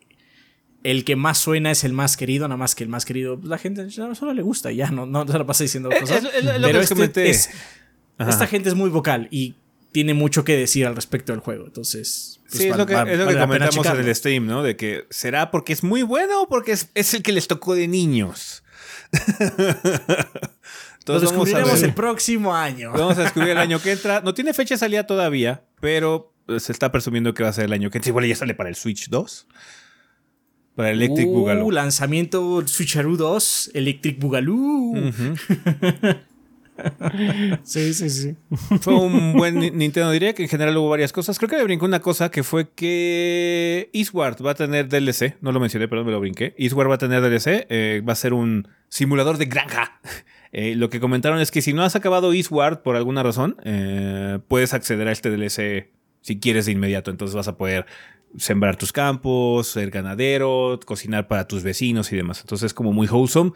el 0.84 1.04
que 1.04 1.16
más 1.16 1.38
suena 1.40 1.72
es 1.72 1.84
el 1.84 1.92
más 1.92 2.16
querido, 2.16 2.48
nada 2.48 2.58
más 2.58 2.76
que 2.76 2.84
el 2.84 2.90
más 2.90 3.04
querido, 3.04 3.38
pues, 3.38 3.50
la 3.50 3.58
gente 3.58 3.90
solo 3.90 4.34
le 4.34 4.42
gusta, 4.42 4.72
ya 4.72 4.90
no, 4.92 5.06
no 5.06 5.28
se 5.28 5.38
la 5.38 5.46
pasa 5.46 5.64
diciendo 5.64 5.90
cosas. 6.00 6.24
es- 6.24 6.34
es 6.36 6.46
lo 6.46 6.52
que 6.54 6.60
Pero 6.62 6.80
este 6.80 6.96
comenté. 6.96 7.30
es- 7.30 7.50
Ajá. 8.18 8.30
esta 8.30 8.48
gente 8.48 8.70
es 8.70 8.76
muy 8.76 8.90
vocal 8.90 9.28
y 9.32 9.56
tiene 9.92 10.14
mucho 10.14 10.44
que 10.44 10.56
decir 10.56 10.86
al 10.86 10.96
respecto 10.96 11.34
del 11.34 11.42
juego, 11.42 11.66
entonces 11.66 12.40
pues, 12.48 12.62
Sí, 12.62 12.70
es 12.70 12.78
lo 12.78 12.86
que, 12.86 12.94
es 12.94 13.18
lo 13.20 13.26
vale 13.26 13.40
comentamos 13.40 13.86
en 13.86 13.98
el 14.08 14.16
stream, 14.16 14.46
¿no? 14.46 14.64
De 14.64 14.78
que 14.78 15.06
será 15.10 15.50
porque 15.52 15.74
es 15.74 15.84
muy 15.84 16.04
bueno 16.04 16.44
o 16.44 16.48
porque 16.48 16.72
es, 16.72 16.90
es 16.94 17.14
el 17.16 17.24
que 17.24 17.32
les 17.34 17.48
tocó 17.48 17.74
de 17.76 17.88
niños. 17.88 18.64
Lo 21.08 21.14
Entonces 21.14 21.32
vamos 21.32 21.48
a, 21.48 21.58
descubriremos 21.58 21.84
el 21.84 21.94
próximo 21.94 22.54
año. 22.56 22.92
vamos 22.92 23.18
a 23.18 23.24
descubrir 23.24 23.52
el 23.52 23.58
año 23.60 23.80
que 23.82 23.92
entra. 23.94 24.22
No 24.26 24.34
tiene 24.34 24.54
fecha 24.54 24.76
de 24.76 24.80
salida 24.80 25.06
todavía, 25.08 25.64
pero 25.80 26.34
eh, 26.50 26.60
se 26.60 26.72
está 26.74 26.92
presumiendo 26.92 27.34
que 27.34 27.44
va 27.44 27.50
a 27.50 27.54
ser 27.54 27.66
el 27.66 27.74
año 27.74 27.90
que 27.90 27.98
entra. 28.00 28.10
Igual 28.10 28.26
ya 28.28 28.36
sale 28.36 28.54
para 28.54 28.68
el 28.70 28.76
Switch 28.76 29.10
2. 29.10 29.48
Para 30.76 30.92
el 30.92 31.02
Electric 31.02 31.28
Uh, 31.28 31.34
Boogaloo. 31.34 31.72
lanzamiento 31.72 32.62
Switcheroo 32.68 33.16
2, 33.18 33.72
Electric 33.74 34.20
Boogaloo. 34.20 34.94
Sí, 37.64 37.94
sí, 37.94 38.10
sí. 38.10 38.36
Fue 38.82 38.94
un 38.96 39.34
buen 39.34 39.56
Ni- 39.60 39.72
Nintendo 39.72 40.12
Direct. 40.12 40.40
En 40.40 40.48
general 40.48 40.76
hubo 40.78 40.90
varias 40.90 41.12
cosas. 41.12 41.38
Creo 41.38 41.50
que 41.50 41.58
me 41.58 41.64
brincó 41.64 41.86
una 41.86 42.00
cosa 42.02 42.30
que 42.32 42.44
fue 42.44 42.70
que 42.72 43.90
Eastward 43.94 44.38
va 44.46 44.52
a 44.52 44.56
tener 44.56 44.88
DLC. 44.90 45.38
No 45.42 45.52
lo 45.52 45.60
mencioné, 45.60 45.88
perdón, 45.88 46.06
me 46.08 46.12
lo 46.12 46.20
brinqué. 46.20 46.54
Eastward 46.58 46.90
va 46.90 46.96
a 46.96 46.98
tener 46.98 47.22
DLC. 47.22 47.66
eh, 47.70 48.02
va 48.08 48.14
a 48.14 48.16
ser 48.16 48.34
un 48.34 48.68
simulador 48.90 49.38
de 49.38 49.46
granja. 49.46 50.00
Eh, 50.54 50.76
lo 50.76 50.90
que 50.90 51.02
comentaron 51.02 51.42
es 51.42 51.52
que 51.52 51.62
si 51.62 51.74
no 51.74 51.84
has 51.84 51.98
acabado 51.98 52.32
Eastward 52.34 52.82
por 52.82 52.96
alguna 52.96 53.22
razón, 53.22 53.58
eh, 53.66 54.40
puedes 54.48 54.74
acceder 54.74 55.06
a 55.10 55.12
este 55.12 55.30
DLC 55.30 55.92
si 56.22 56.40
quieres 56.40 56.66
de 56.66 56.72
inmediato. 56.72 57.12
Entonces 57.12 57.36
vas 57.36 57.50
a 57.50 57.58
poder 57.58 57.86
sembrar 58.38 58.78
tus 58.78 58.94
campos, 58.94 59.68
ser 59.68 59.92
ganadero, 59.92 60.80
cocinar 60.86 61.28
para 61.28 61.50
tus 61.50 61.64
vecinos 61.64 62.14
y 62.14 62.16
demás. 62.16 62.40
Entonces 62.40 62.68
es 62.68 62.74
como 62.74 62.94
muy 62.94 63.08
wholesome. 63.08 63.52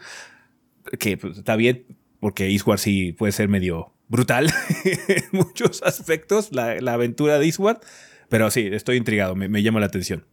Que 1.00 1.16
pues, 1.16 1.38
está 1.38 1.56
bien, 1.56 1.86
porque 2.22 2.46
Eastward 2.48 2.78
sí 2.78 3.12
puede 3.12 3.32
ser 3.32 3.48
medio 3.48 3.92
brutal 4.06 4.46
en 4.84 5.24
muchos 5.32 5.82
aspectos, 5.82 6.52
la, 6.52 6.80
la 6.80 6.92
aventura 6.92 7.40
de 7.40 7.46
Eastward. 7.46 7.80
Pero 8.28 8.48
sí, 8.52 8.68
estoy 8.70 8.96
intrigado, 8.96 9.34
me, 9.34 9.60
llama 9.60 9.80
la 9.80 9.86
atención. 9.86 10.24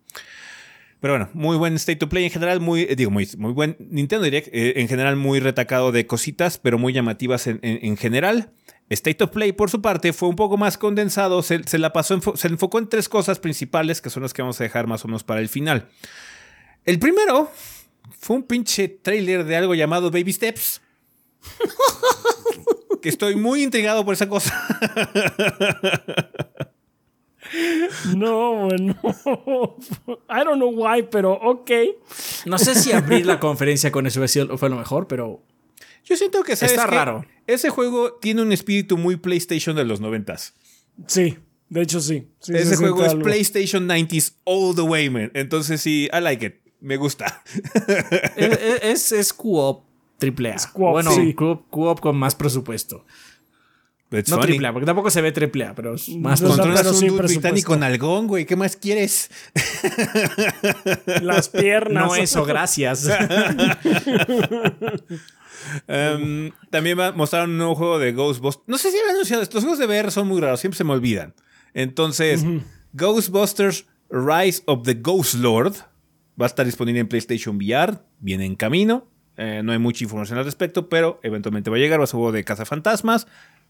Pero 1.00 1.14
bueno, 1.16 1.30
muy 1.34 1.58
buen 1.58 1.74
State 1.78 1.96
to 1.96 2.08
Play 2.08 2.26
en 2.26 2.30
general, 2.30 2.60
muy, 2.60 2.82
eh, 2.84 2.96
digo, 2.96 3.10
muy, 3.10 3.28
muy 3.40 3.54
buen 3.54 3.76
Nintendo 3.80 4.24
Direct, 4.24 4.50
eh, 4.54 4.74
en 4.82 4.88
general 4.88 5.16
muy 5.16 5.40
retacado 5.40 5.92
de 5.92 6.06
cositas, 6.06 6.60
pero 6.60 6.78
muy 6.78 6.94
llamativas 6.94 7.48
en, 7.48 7.60
en- 7.64 7.80
en 7.84 7.98
general. 7.98 8.52
State 8.92 9.24
of 9.24 9.32
Play, 9.32 9.52
por 9.52 9.72
su 9.72 9.82
parte, 9.82 10.14
fue 10.14 10.30
un 10.30 10.36
poco 10.36 10.58
más 10.58 10.78
condensado, 10.78 11.42
se, 11.42 11.64
se 11.64 11.80
la 11.80 11.92
pasó, 11.92 12.16
enfo- 12.16 12.36
se 12.38 12.50
enfocó 12.50 12.78
en 12.78 12.88
tres 12.88 13.10
cosas 13.10 13.40
principales, 13.40 14.00
que 14.00 14.12
son 14.12 14.22
las 14.22 14.34
que 14.34 14.44
vamos 14.44 14.62
a 14.62 14.64
dejar 14.64 14.86
más 14.86 15.04
o 15.04 15.08
menos 15.08 15.24
para 15.24 15.42
el 15.42 15.50
final. 15.50 15.88
El 16.86 17.00
primero 17.00 17.52
fue 18.20 18.36
un 18.36 18.44
pinche 18.44 18.88
trailer 18.88 19.44
de 19.46 19.56
algo 19.56 19.74
llamado 19.74 20.12
Baby 20.12 20.34
Steps. 20.34 20.82
que 23.02 23.10
estoy 23.10 23.36
muy 23.36 23.64
intrigado 23.64 24.06
por 24.06 24.14
esa 24.14 24.28
cosa. 24.28 24.54
No, 28.16 28.68
bueno. 28.68 28.96
I 30.30 30.44
don't 30.44 30.58
know 30.58 30.70
why, 30.70 31.04
pero 31.10 31.34
ok. 31.34 31.72
No 32.46 32.58
sé 32.58 32.76
si 32.76 32.92
abrir 32.92 33.26
la 33.26 33.40
conferencia 33.40 33.92
con 33.92 34.06
eso 34.06 34.22
fue 34.58 34.70
lo 34.70 34.76
mejor, 34.76 35.08
pero 35.08 35.44
Yo 36.06 36.16
siento 36.16 36.44
que 36.44 36.56
¿sabes 36.56 36.74
Está 36.74 36.88
raro. 36.88 37.26
Ese 37.48 37.70
juego 37.70 38.14
tiene 38.14 38.42
un 38.42 38.52
espíritu 38.52 38.98
muy 38.98 39.16
PlayStation 39.16 39.76
de 39.76 39.86
los 39.86 40.00
noventas. 40.00 40.54
Sí, 41.08 41.38
de 41.70 41.82
hecho 41.82 42.02
sí. 42.02 42.28
Sí, 42.40 42.54
Ese 42.54 42.72
se 42.72 42.78
juego 42.78 43.04
es 43.04 43.12
algo. 43.12 43.24
PlayStation 43.24 43.88
90s 43.88 44.34
all 44.44 44.76
the 44.76 44.82
way, 44.82 45.10
man. 45.10 45.32
Entonces 45.34 45.82
sí, 45.82 46.10
I 46.14 46.22
like 46.22 46.46
it. 46.46 46.56
Me 46.82 46.98
gusta. 46.98 47.44
es, 48.36 48.60
es, 48.84 49.12
es 49.12 49.34
co-op 49.34 49.89
triple 50.20 50.51
A. 50.51 50.57
co-op, 50.74 50.91
bueno, 50.91 51.11
sí. 51.11 51.34
co-op 51.34 51.99
con 51.99 52.15
más 52.17 52.36
presupuesto. 52.36 53.05
It's 54.11 54.28
No 54.30 54.38
funny. 54.38 54.47
triple 54.47 54.67
A, 54.67 54.74
porque 54.74 54.88
tampoco 54.88 55.11
se 55.11 55.22
ve 55.22 55.32
triple 55.32 55.65
A, 55.65 55.76
pero 55.76 55.93
es 55.93 56.09
más 56.09 56.41
No, 56.41 56.47
presupuesto. 56.49 56.63
Controlas 56.63 56.82
pero 56.82 56.91
un 57.22 57.28
sí, 57.30 57.34
británico 57.36 57.76
nalgón, 57.78 58.26
güey. 58.28 58.45
¿Qué 58.45 58.55
más 58.55 58.76
quieres? 58.76 59.30
Las 61.22 61.49
piernas. 61.49 62.05
No 62.07 62.15
eso, 62.15 62.43
gracias. 62.45 63.07
Em, 65.88 66.51
también 66.70 66.97
va- 66.97 67.11
mostraron 67.11 67.51
un 67.51 67.57
nuevo 67.57 67.76
juego 67.76 67.99
de 67.99 68.13
Ghostbusters. 68.13 68.67
No 68.67 68.78
sé 68.78 68.91
si 68.91 68.97
han 68.97 69.09
anunciado 69.11 69.43
esto. 69.43 69.57
Los 69.57 69.63
juegos 69.65 69.80
de 69.80 69.86
VR 69.88 70.09
son 70.09 70.28
muy 70.28 70.39
raros, 70.39 70.59
siempre 70.59 70.78
se 70.78 70.84
me 70.84 70.93
olvidan. 70.93 71.34
Entonces, 71.74 72.43
Ghostbusters 72.93 73.86
Rise 74.09 74.63
of 74.65 74.84
the 74.84 74.95
Ghost 74.95 75.36
Lord 75.36 75.74
va 76.41 76.45
a 76.45 76.47
estar 76.47 76.65
disponible 76.65 77.01
en 77.01 77.07
PlayStation 77.07 77.57
VR. 77.57 77.99
Viene 78.20 78.45
en 78.45 78.55
camino. 78.55 79.07
Eh, 79.42 79.62
no 79.64 79.72
hay 79.72 79.80
mucha 79.80 80.04
información 80.04 80.38
al 80.38 80.44
respecto, 80.44 80.90
pero 80.90 81.22
eventualmente 81.24 81.70
va 81.70 81.78
a 81.78 81.80
llegar. 81.80 81.98
Va 81.98 82.04
a 82.04 82.08
ser 82.08 82.18
un 82.18 82.24
juego 82.24 82.34
de 82.34 82.44
cazafantasmas. 82.44 83.26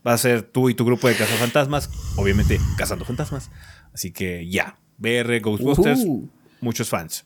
Va 0.06 0.14
a 0.14 0.18
ser 0.18 0.42
tú 0.42 0.70
y 0.70 0.74
tu 0.74 0.84
grupo 0.84 1.08
de 1.08 1.16
cazafantasmas. 1.16 1.92
Obviamente, 2.16 2.60
cazando 2.76 3.06
fantasmas. 3.06 3.52
Así 3.94 4.12
que 4.12 4.50
ya. 4.50 4.80
VR, 4.98 5.40
Ghostbusters. 5.40 6.00
Ujú. 6.00 6.28
Muchos 6.60 6.90
fans. 6.90 7.24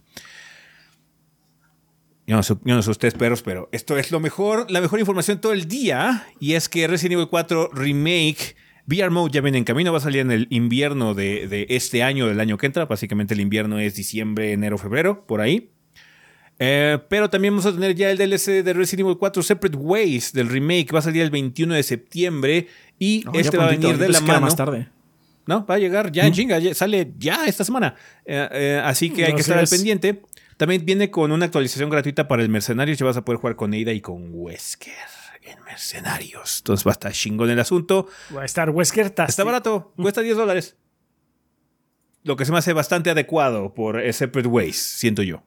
Yo 2.27 2.35
no, 2.35 2.43
sé, 2.43 2.55
yo 2.65 2.75
no 2.75 2.81
sé 2.81 2.91
ustedes, 2.91 3.13
perros, 3.13 3.43
pero 3.43 3.69
esto 3.71 3.97
es 3.97 4.11
lo 4.11 4.19
mejor, 4.19 4.69
la 4.71 4.79
mejor 4.79 4.99
información 4.99 5.39
todo 5.39 5.53
el 5.53 5.67
día. 5.67 6.27
Y 6.39 6.53
es 6.53 6.67
que 6.67 6.87
Resident 6.87 7.13
Evil 7.13 7.27
4 7.29 7.69
Remake 7.73 8.55
VR 8.87 9.09
Mode 9.09 9.31
ya 9.31 9.41
viene 9.41 9.57
en 9.57 9.63
camino, 9.63 9.91
va 9.93 9.99
a 9.99 10.01
salir 10.01 10.19
en 10.19 10.31
el 10.31 10.47
invierno 10.49 11.13
de, 11.13 11.47
de 11.47 11.65
este 11.69 12.03
año, 12.03 12.27
del 12.27 12.41
año 12.41 12.57
que 12.57 12.65
entra. 12.65 12.85
Básicamente 12.85 13.33
el 13.33 13.39
invierno 13.39 13.79
es 13.79 13.95
diciembre, 13.95 14.51
enero, 14.51 14.77
febrero, 14.77 15.25
por 15.25 15.39
ahí. 15.39 15.71
Eh, 16.59 16.99
pero 17.09 17.29
también 17.29 17.53
vamos 17.53 17.65
a 17.65 17.73
tener 17.73 17.95
ya 17.95 18.09
el 18.11 18.17
DLC 18.17 18.63
de 18.63 18.73
Resident 18.73 19.01
Evil 19.07 19.17
4 19.17 19.43
Separate 19.43 19.77
Ways 19.77 20.33
del 20.33 20.47
remake. 20.49 20.91
Va 20.93 20.99
a 20.99 21.01
salir 21.01 21.21
el 21.23 21.31
21 21.31 21.73
de 21.73 21.83
septiembre. 21.83 22.67
Y 22.99 23.25
este 23.33 23.57
va 23.57 23.65
a 23.65 23.69
venir 23.71 23.97
de 23.97 24.09
la 24.09 24.21
mano. 24.21 24.41
más 24.41 24.55
tarde. 24.55 24.89
No, 25.45 25.65
va 25.65 25.75
a 25.75 25.79
llegar 25.79 26.09
ya 26.11 26.25
en 26.25 26.31
chinga, 26.31 26.57
ya- 26.59 26.73
sale 26.73 27.11
ya 27.17 27.45
esta 27.47 27.65
semana. 27.65 27.95
Eh, 28.25 28.47
eh, 28.51 28.81
así 28.83 29.09
que 29.09 29.25
hay 29.25 29.33
que 29.33 29.41
estar 29.41 29.57
al 29.57 29.67
pendiente. 29.67 30.21
También 30.55 30.85
viene 30.85 31.09
con 31.11 31.31
una 31.33 31.45
actualización 31.45 31.89
gratuita 31.89 32.27
para 32.29 32.41
el 32.43 32.49
Mercenarios. 32.49 32.97
Ya 32.97 33.05
vas 33.05 33.17
a 33.17 33.25
poder 33.25 33.39
jugar 33.41 33.55
con 33.57 33.73
Ada 33.73 33.91
y 33.91 33.99
con 33.99 34.29
Wesker 34.31 34.93
en 35.41 35.61
Mercenarios. 35.65 36.59
Entonces 36.59 36.85
va 36.87 36.91
a 36.91 36.93
estar 36.93 37.11
chingón 37.11 37.49
el 37.49 37.59
asunto. 37.59 38.07
Va 38.33 38.43
a 38.43 38.45
estar 38.45 38.69
Wesker. 38.69 39.07
Está 39.27 39.43
barato, 39.43 39.91
cuesta 39.97 40.21
10 40.21 40.37
dólares. 40.37 40.77
Lo 42.23 42.37
que 42.37 42.45
se 42.45 42.53
me 42.53 42.59
hace 42.59 42.71
bastante 42.71 43.09
adecuado 43.09 43.73
por 43.73 44.01
Separate 44.13 44.47
Ways, 44.47 44.77
siento 44.77 45.23
yo. 45.23 45.43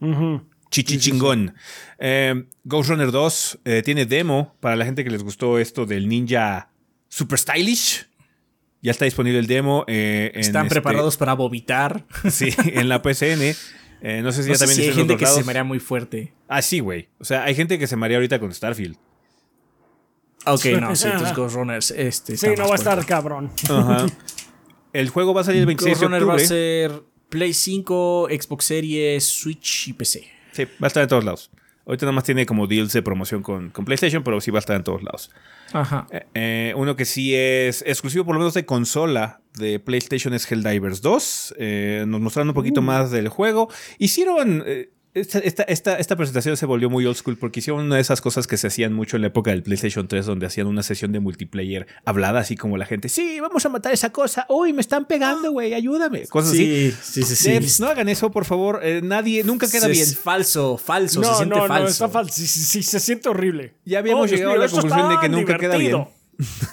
Ujú. 0.00 0.42
Chichi 0.70 0.98
chingón. 0.98 1.54
Eh, 1.98 2.44
Ghost 2.64 2.90
Runner 2.90 3.10
2 3.10 3.60
eh, 3.64 3.82
tiene 3.84 4.04
demo 4.06 4.54
para 4.60 4.76
la 4.76 4.84
gente 4.84 5.04
que 5.04 5.10
les 5.10 5.22
gustó 5.22 5.58
esto 5.58 5.86
del 5.86 6.08
ninja 6.08 6.70
super 7.08 7.38
stylish. 7.38 8.06
Ya 8.82 8.90
está 8.90 9.04
disponible 9.04 9.38
el 9.38 9.46
demo. 9.46 9.84
eh, 9.86 10.32
en 10.34 10.40
Están 10.40 10.66
este- 10.66 10.74
preparados 10.74 11.16
para 11.16 11.34
vomitar. 11.34 12.04
Sí, 12.30 12.50
en 12.66 12.88
la 12.88 13.00
PCN. 13.02 13.54
Eh, 14.02 14.20
no 14.22 14.30
sé 14.32 14.42
si 14.42 14.48
No 14.50 14.54
ya 14.54 14.58
sé 14.58 14.66
también 14.66 14.76
si 14.76 14.88
hay 14.90 14.94
gente 14.94 15.16
que 15.16 15.26
se 15.26 15.42
marea 15.44 15.64
muy 15.64 15.78
fuerte. 15.78 16.32
Ah, 16.48 16.60
sí, 16.62 16.80
güey. 16.80 17.08
O 17.18 17.24
sea, 17.24 17.44
hay 17.44 17.54
gente 17.54 17.78
que 17.78 17.86
se 17.86 17.96
marea 17.96 18.18
ahorita 18.18 18.38
con 18.38 18.52
Starfield. 18.52 18.96
Ok, 20.44 20.64
no, 20.80 20.94
sí, 20.94 21.08
entonces 21.08 21.34
Ghost 21.34 21.54
Runners. 21.56 21.90
Este, 21.92 22.36
Sí, 22.36 22.48
no 22.58 22.66
va 22.68 22.72
a 22.72 22.76
estar 22.76 23.04
cabrón. 23.06 23.50
Ajá. 23.68 24.06
el 24.92 25.08
juego 25.08 25.32
va 25.34 25.40
a 25.40 25.44
salir 25.44 25.60
el 25.60 25.66
26 25.66 25.94
Ghost 25.94 26.00
de 26.02 26.06
Runner 26.06 26.28
va 26.28 26.32
a 26.32 26.36
octubre. 26.36 26.46
ser 26.48 27.02
Play 27.28 27.52
5, 27.52 28.28
Xbox 28.30 28.64
Series, 28.64 29.24
Switch 29.24 29.88
y 29.88 29.92
PC. 29.92 30.26
Sí, 30.52 30.64
va 30.64 30.70
a 30.82 30.86
estar 30.86 31.02
en 31.02 31.08
todos 31.08 31.24
lados. 31.24 31.50
Ahorita 31.86 32.04
nada 32.06 32.14
más 32.14 32.24
tiene 32.24 32.46
como 32.46 32.66
deals 32.66 32.92
de 32.92 33.02
promoción 33.02 33.42
con, 33.42 33.70
con 33.70 33.84
PlayStation, 33.84 34.24
pero 34.24 34.40
sí 34.40 34.50
va 34.50 34.58
a 34.58 34.60
estar 34.60 34.74
en 34.74 34.82
todos 34.82 35.02
lados. 35.04 35.30
Ajá. 35.72 36.06
Eh, 36.10 36.26
eh, 36.34 36.74
uno 36.76 36.96
que 36.96 37.04
sí 37.04 37.34
es 37.34 37.82
exclusivo, 37.86 38.24
por 38.24 38.34
lo 38.34 38.40
menos 38.40 38.54
de 38.54 38.66
consola 38.66 39.40
de 39.54 39.78
PlayStation, 39.78 40.34
es 40.34 40.50
Helldivers 40.50 41.00
2. 41.00 41.54
Eh, 41.58 42.04
nos 42.08 42.20
mostraron 42.20 42.48
un 42.48 42.54
poquito 42.54 42.82
más 42.82 43.10
del 43.10 43.28
juego. 43.28 43.68
Hicieron. 43.98 44.64
Esta, 45.16 45.38
esta, 45.38 45.62
esta, 45.62 45.98
esta 45.98 46.14
presentación 46.14 46.58
se 46.58 46.66
volvió 46.66 46.90
muy 46.90 47.06
old 47.06 47.16
school 47.16 47.38
porque 47.38 47.60
hicieron 47.60 47.86
una 47.86 47.96
de 47.96 48.02
esas 48.02 48.20
cosas 48.20 48.46
que 48.46 48.58
se 48.58 48.66
hacían 48.66 48.92
mucho 48.92 49.16
en 49.16 49.22
la 49.22 49.28
época 49.28 49.50
del 49.50 49.62
PlayStation 49.62 50.08
3, 50.08 50.26
donde 50.26 50.44
hacían 50.44 50.66
una 50.66 50.82
sesión 50.82 51.10
de 51.12 51.20
multiplayer 51.20 51.86
hablada, 52.04 52.40
así 52.40 52.54
como 52.54 52.76
la 52.76 52.84
gente: 52.84 53.08
Sí, 53.08 53.40
vamos 53.40 53.64
a 53.64 53.70
matar 53.70 53.94
esa 53.94 54.10
cosa. 54.10 54.44
Uy, 54.50 54.74
me 54.74 54.82
están 54.82 55.06
pegando, 55.06 55.52
güey, 55.52 55.72
ayúdame. 55.72 56.26
Cosas 56.26 56.52
así. 56.52 56.92
Sí, 57.02 57.22
sí, 57.22 57.36
sí, 57.36 57.82
no 57.82 57.88
hagan 57.88 58.10
eso, 58.10 58.30
por 58.30 58.44
favor. 58.44 58.80
Eh, 58.82 59.00
nadie, 59.02 59.42
nunca 59.42 59.68
queda 59.70 59.88
bien. 59.88 60.06
falso, 60.06 60.76
falso, 60.76 61.22
se 61.22 61.28
No, 61.28 61.36
siente 61.36 61.56
no, 61.56 61.66
no, 61.66 61.86
está 61.86 62.08
falso. 62.10 62.34
Sí, 62.34 62.46
sí, 62.46 62.60
sí, 62.60 62.82
se 62.82 63.00
siente 63.00 63.30
horrible. 63.30 63.74
Ya 63.86 64.00
habíamos 64.00 64.30
llegado 64.30 64.52
a 64.52 64.58
la 64.58 64.68
conclusión 64.68 65.08
de 65.08 65.16
que 65.20 65.28
nunca 65.30 65.56
queda 65.58 65.78
divertido. 65.78 66.12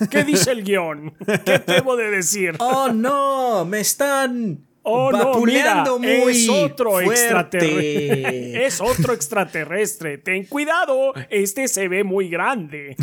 ¿Qué 0.10 0.26
dice 0.26 0.52
el 0.52 0.64
guion? 0.64 1.14
¿Qué 1.46 1.60
debo 1.66 1.96
de 1.96 2.12
decir? 2.12 2.58
Oh 2.60 2.92
no, 2.92 3.66
me 3.66 3.80
están 3.80 4.66
Oh, 4.86 5.12
no, 5.12 5.18
mira, 5.18 5.26
vapuleando 5.26 6.00
muy 6.00 6.32
es 6.46 6.50
otro 6.50 6.92
fuerte. 6.92 7.14
extraterrestre. 7.14 8.66
es 8.66 8.82
otro 8.82 9.14
extraterrestre. 9.14 10.18
Ten 10.18 10.46
cuidado, 10.46 11.14
este 11.30 11.68
se 11.70 11.88
ve 11.88 12.04
muy 12.04 12.28
grande. 12.30 12.96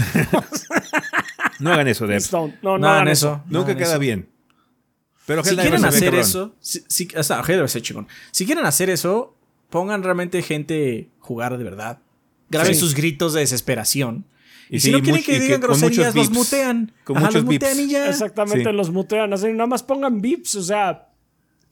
No 1.59 1.73
hagan 1.73 1.89
eso, 1.89 2.07
Devs. 2.07 2.33
No, 2.33 2.53
no, 2.63 2.79
no 2.79 2.89
hagan 2.89 3.09
eso. 3.09 3.43
Nunca 3.49 3.75
queda 3.77 3.91
eso. 3.93 3.99
bien. 3.99 4.29
Pero 5.27 5.43
Si 5.45 5.57
quieren 5.57 5.83
ve 5.83 5.89
hacer 5.89 6.15
eso, 6.17 6.55
si, 6.61 6.83
si- 6.89 7.09
o 7.17 7.23
sea, 7.23 7.41
chingón. 7.81 8.09
Si 8.31 8.45
quieren 8.47 8.65
hacer 8.67 8.91
eso, 8.91 9.37
pongan 9.69 10.03
realmente 10.03 10.43
gente 10.43 11.09
jugar 11.19 11.57
de 11.57 11.65
verdad. 11.65 11.99
Graben 12.49 12.75
Sí. 12.75 12.81
sus 12.81 12.95
gritos 12.95 13.33
de 13.35 13.41
desesperación. 13.41 14.25
Y, 14.69 14.77
Y 14.77 14.81
si 14.81 14.87
sí, 14.89 14.93
no 14.93 15.01
quieren 15.01 15.23
que 15.23 15.33
que 15.33 15.41
digan 15.41 15.61
con 15.61 15.71
muchos 15.71 15.81
groserías, 15.97 16.15
los 16.15 16.31
mutean. 16.31 16.93
Con 17.05 17.17
Ajá, 17.17 17.27
muchos 17.27 17.43
los 17.43 17.45
mutean 17.53 17.81
y 17.81 17.89
ya. 17.89 18.09
Exactamente, 18.09 18.71
Sí. 18.71 18.77
los 18.77 18.91
mutean. 18.91 19.33
Así, 19.33 19.49
nada 19.53 19.67
más 19.67 19.83
pongan 19.83 20.21
bips, 20.21 20.57
o 20.57 20.63
sea. 20.63 21.07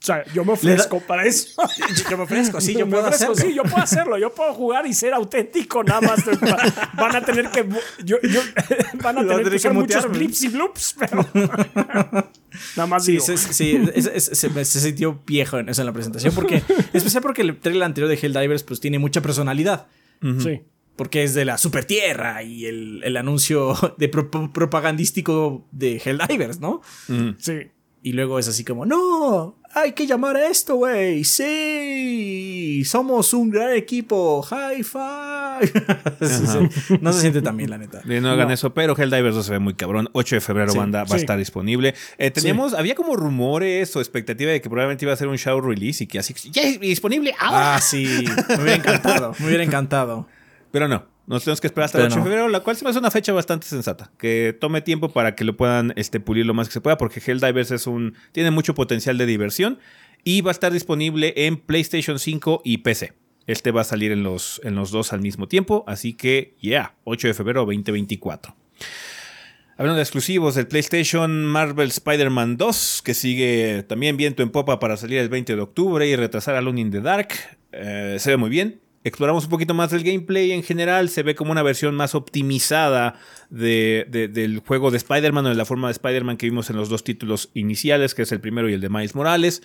O 0.00 0.06
sea, 0.08 0.24
yo 0.32 0.44
me 0.44 0.52
ofrezco 0.52 1.00
para 1.00 1.24
eso. 1.26 1.60
Yo 2.10 2.16
me 2.16 2.22
ofrezco, 2.22 2.60
sí, 2.60 2.72
yo 2.72 2.86
Me 2.86 2.92
puedo 2.92 3.06
ofrezco, 3.08 3.32
hacerlo. 3.32 3.50
Sí, 3.50 3.56
yo 3.56 3.62
puedo 3.64 3.78
hacerlo. 3.82 4.16
Yo 4.18 4.32
puedo 4.32 4.54
jugar 4.54 4.86
y 4.86 4.94
ser 4.94 5.12
auténtico. 5.12 5.82
Nada 5.82 6.00
más 6.00 6.20
va- 6.20 6.92
van 6.94 7.16
a 7.16 7.24
tener 7.24 7.50
que. 7.50 7.68
yo- 8.04 8.16
yo- 8.22 8.40
van 9.02 9.18
a 9.18 9.20
tener 9.22 9.38
que 9.38 9.44
tener 9.44 9.50
que 9.50 9.56
usar 9.56 9.72
muchos 9.74 10.08
blips 10.08 10.42
y 10.44 10.48
bloops, 10.48 10.94
pero. 10.98 11.26
nada 12.76 12.86
más 12.86 13.04
Sí, 13.04 13.12
digo. 13.12 13.24
se, 13.24 13.36
sí, 13.36 13.88
es- 13.94 14.06
es- 14.06 14.38
se, 14.38 14.64
se 14.64 14.80
sintió 14.80 15.20
viejo 15.26 15.58
en 15.58 15.68
eso 15.68 15.82
en 15.82 15.86
la 15.86 15.92
presentación. 15.92 16.34
Porque, 16.34 16.62
especial 16.92 17.22
porque 17.22 17.42
el 17.42 17.58
trailer 17.58 17.82
anterior 17.84 18.08
de 18.08 18.18
Helldivers 18.24 18.62
pues 18.62 18.80
tiene 18.80 18.98
mucha 18.98 19.20
personalidad. 19.20 19.86
Sí. 20.40 20.62
Porque 20.96 21.22
es 21.22 21.34
de 21.34 21.44
la 21.44 21.58
Super 21.58 21.84
Tierra 21.84 22.42
y 22.42 22.66
el, 22.66 23.02
el 23.04 23.16
anuncio 23.16 23.74
de 23.98 24.08
pro- 24.08 24.30
propagandístico 24.52 25.66
de 25.70 26.00
Helldivers, 26.04 26.60
¿no? 26.60 26.82
Sí. 27.38 27.70
Y 28.02 28.12
luego 28.12 28.38
es 28.38 28.46
así 28.48 28.64
como, 28.64 28.86
no, 28.86 29.57
hay 29.74 29.92
que 29.92 30.06
llamar 30.06 30.36
a 30.36 30.46
esto, 30.48 30.76
güey. 30.76 31.24
Sí, 31.24 32.82
somos 32.84 33.32
un 33.34 33.50
gran 33.50 33.72
equipo. 33.72 34.42
High 34.42 34.82
five. 34.82 35.48
No 37.00 37.12
se 37.12 37.20
siente 37.20 37.42
tan 37.42 37.56
bien, 37.56 37.70
la 37.70 37.78
neta. 37.78 38.00
Eh, 38.08 38.20
no 38.20 38.30
hagan 38.30 38.48
No. 38.48 38.54
eso, 38.54 38.72
pero 38.74 38.96
Helldivers 38.96 39.34
2 39.34 39.46
se 39.46 39.52
ve 39.52 39.58
muy 39.58 39.74
cabrón. 39.74 40.08
8 40.12 40.36
de 40.36 40.40
febrero 40.40 40.72
Sí, 40.72 40.78
banda, 40.78 41.04
va 41.04 41.16
a 41.16 41.18
estar 41.18 41.36
disponible. 41.38 41.94
Eh, 42.18 42.30
teníamos, 42.30 42.74
había 42.74 42.94
como 42.94 43.16
rumores 43.16 43.94
o 43.96 44.00
expectativa 44.00 44.50
de 44.52 44.60
que 44.60 44.68
probablemente 44.68 45.04
iba 45.04 45.12
a 45.12 45.16
ser 45.16 45.28
un 45.28 45.36
show 45.38 45.60
release 45.60 46.04
y 46.04 46.06
que 46.06 46.18
así, 46.18 46.34
ya 46.50 46.62
es 46.62 46.78
disponible 46.80 47.34
ahora. 47.38 47.76
Ah, 47.76 47.80
sí, 47.80 48.24
me 48.48 48.54
hubiera 48.62 48.74
encantado, 48.76 49.34
me 49.40 49.46
hubiera 49.46 49.64
encantado. 49.64 50.26
Pero 50.70 50.86
no, 50.88 51.06
nos 51.28 51.44
tenemos 51.44 51.60
que 51.60 51.66
esperar 51.66 51.84
hasta 51.84 51.98
el 51.98 52.04
Pero 52.04 52.14
8 52.14 52.14
de 52.14 52.20
no. 52.20 52.24
febrero, 52.24 52.48
la 52.48 52.60
cual 52.60 52.74
se 52.74 52.84
me 52.84 52.90
hace 52.90 52.98
una 52.98 53.10
fecha 53.10 53.32
bastante 53.32 53.66
sensata. 53.66 54.10
Que 54.18 54.56
tome 54.58 54.80
tiempo 54.80 55.10
para 55.10 55.34
que 55.34 55.44
lo 55.44 55.56
puedan 55.56 55.92
este, 55.96 56.20
pulir 56.20 56.46
lo 56.46 56.54
más 56.54 56.68
que 56.68 56.72
se 56.72 56.80
pueda, 56.80 56.96
porque 56.96 57.20
Helldivers 57.24 57.70
es 57.70 57.86
un, 57.86 58.14
tiene 58.32 58.50
mucho 58.50 58.74
potencial 58.74 59.18
de 59.18 59.26
diversión 59.26 59.78
y 60.24 60.40
va 60.40 60.50
a 60.50 60.52
estar 60.52 60.72
disponible 60.72 61.34
en 61.36 61.58
PlayStation 61.58 62.18
5 62.18 62.62
y 62.64 62.78
PC. 62.78 63.12
Este 63.46 63.70
va 63.72 63.82
a 63.82 63.84
salir 63.84 64.10
en 64.10 64.22
los, 64.22 64.60
en 64.64 64.74
los 64.74 64.90
dos 64.90 65.12
al 65.12 65.20
mismo 65.20 65.48
tiempo, 65.48 65.84
así 65.86 66.14
que, 66.14 66.54
yeah, 66.60 66.94
8 67.04 67.28
de 67.28 67.34
febrero 67.34 67.60
2024. 67.66 68.54
Hablando 69.76 69.96
de 69.96 70.02
exclusivos 70.02 70.54
del 70.54 70.66
PlayStation, 70.66 71.44
Marvel 71.44 71.88
Spider-Man 71.88 72.56
2, 72.56 73.02
que 73.04 73.14
sigue 73.14 73.84
también 73.86 74.16
viento 74.16 74.42
en 74.42 74.50
popa 74.50 74.80
para 74.80 74.96
salir 74.96 75.18
el 75.18 75.28
20 75.28 75.54
de 75.54 75.60
octubre 75.60 76.06
y 76.06 76.16
retrasar 76.16 76.56
Alone 76.56 76.80
in 76.80 76.90
the 76.90 77.00
Dark. 77.00 77.28
Eh, 77.72 78.16
se 78.18 78.30
ve 78.30 78.36
muy 78.38 78.50
bien. 78.50 78.80
Exploramos 79.08 79.44
un 79.44 79.50
poquito 79.50 79.74
más 79.74 79.90
del 79.90 80.02
gameplay 80.04 80.52
en 80.52 80.62
general. 80.62 81.08
Se 81.08 81.22
ve 81.22 81.34
como 81.34 81.50
una 81.52 81.62
versión 81.62 81.94
más 81.94 82.14
optimizada 82.14 83.14
de- 83.50 84.06
de- 84.08 84.28
del 84.28 84.60
juego 84.60 84.90
de 84.90 84.98
Spider-Man 84.98 85.46
o 85.46 85.48
de 85.48 85.54
la 85.54 85.64
forma 85.64 85.88
de 85.88 85.92
Spider-Man 85.92 86.36
que 86.36 86.46
vimos 86.46 86.70
en 86.70 86.76
los 86.76 86.88
dos 86.88 87.04
títulos 87.04 87.50
iniciales, 87.54 88.14
que 88.14 88.22
es 88.22 88.32
el 88.32 88.40
primero 88.40 88.68
y 88.68 88.74
el 88.74 88.80
de 88.80 88.88
Miles 88.88 89.14
Morales. 89.14 89.62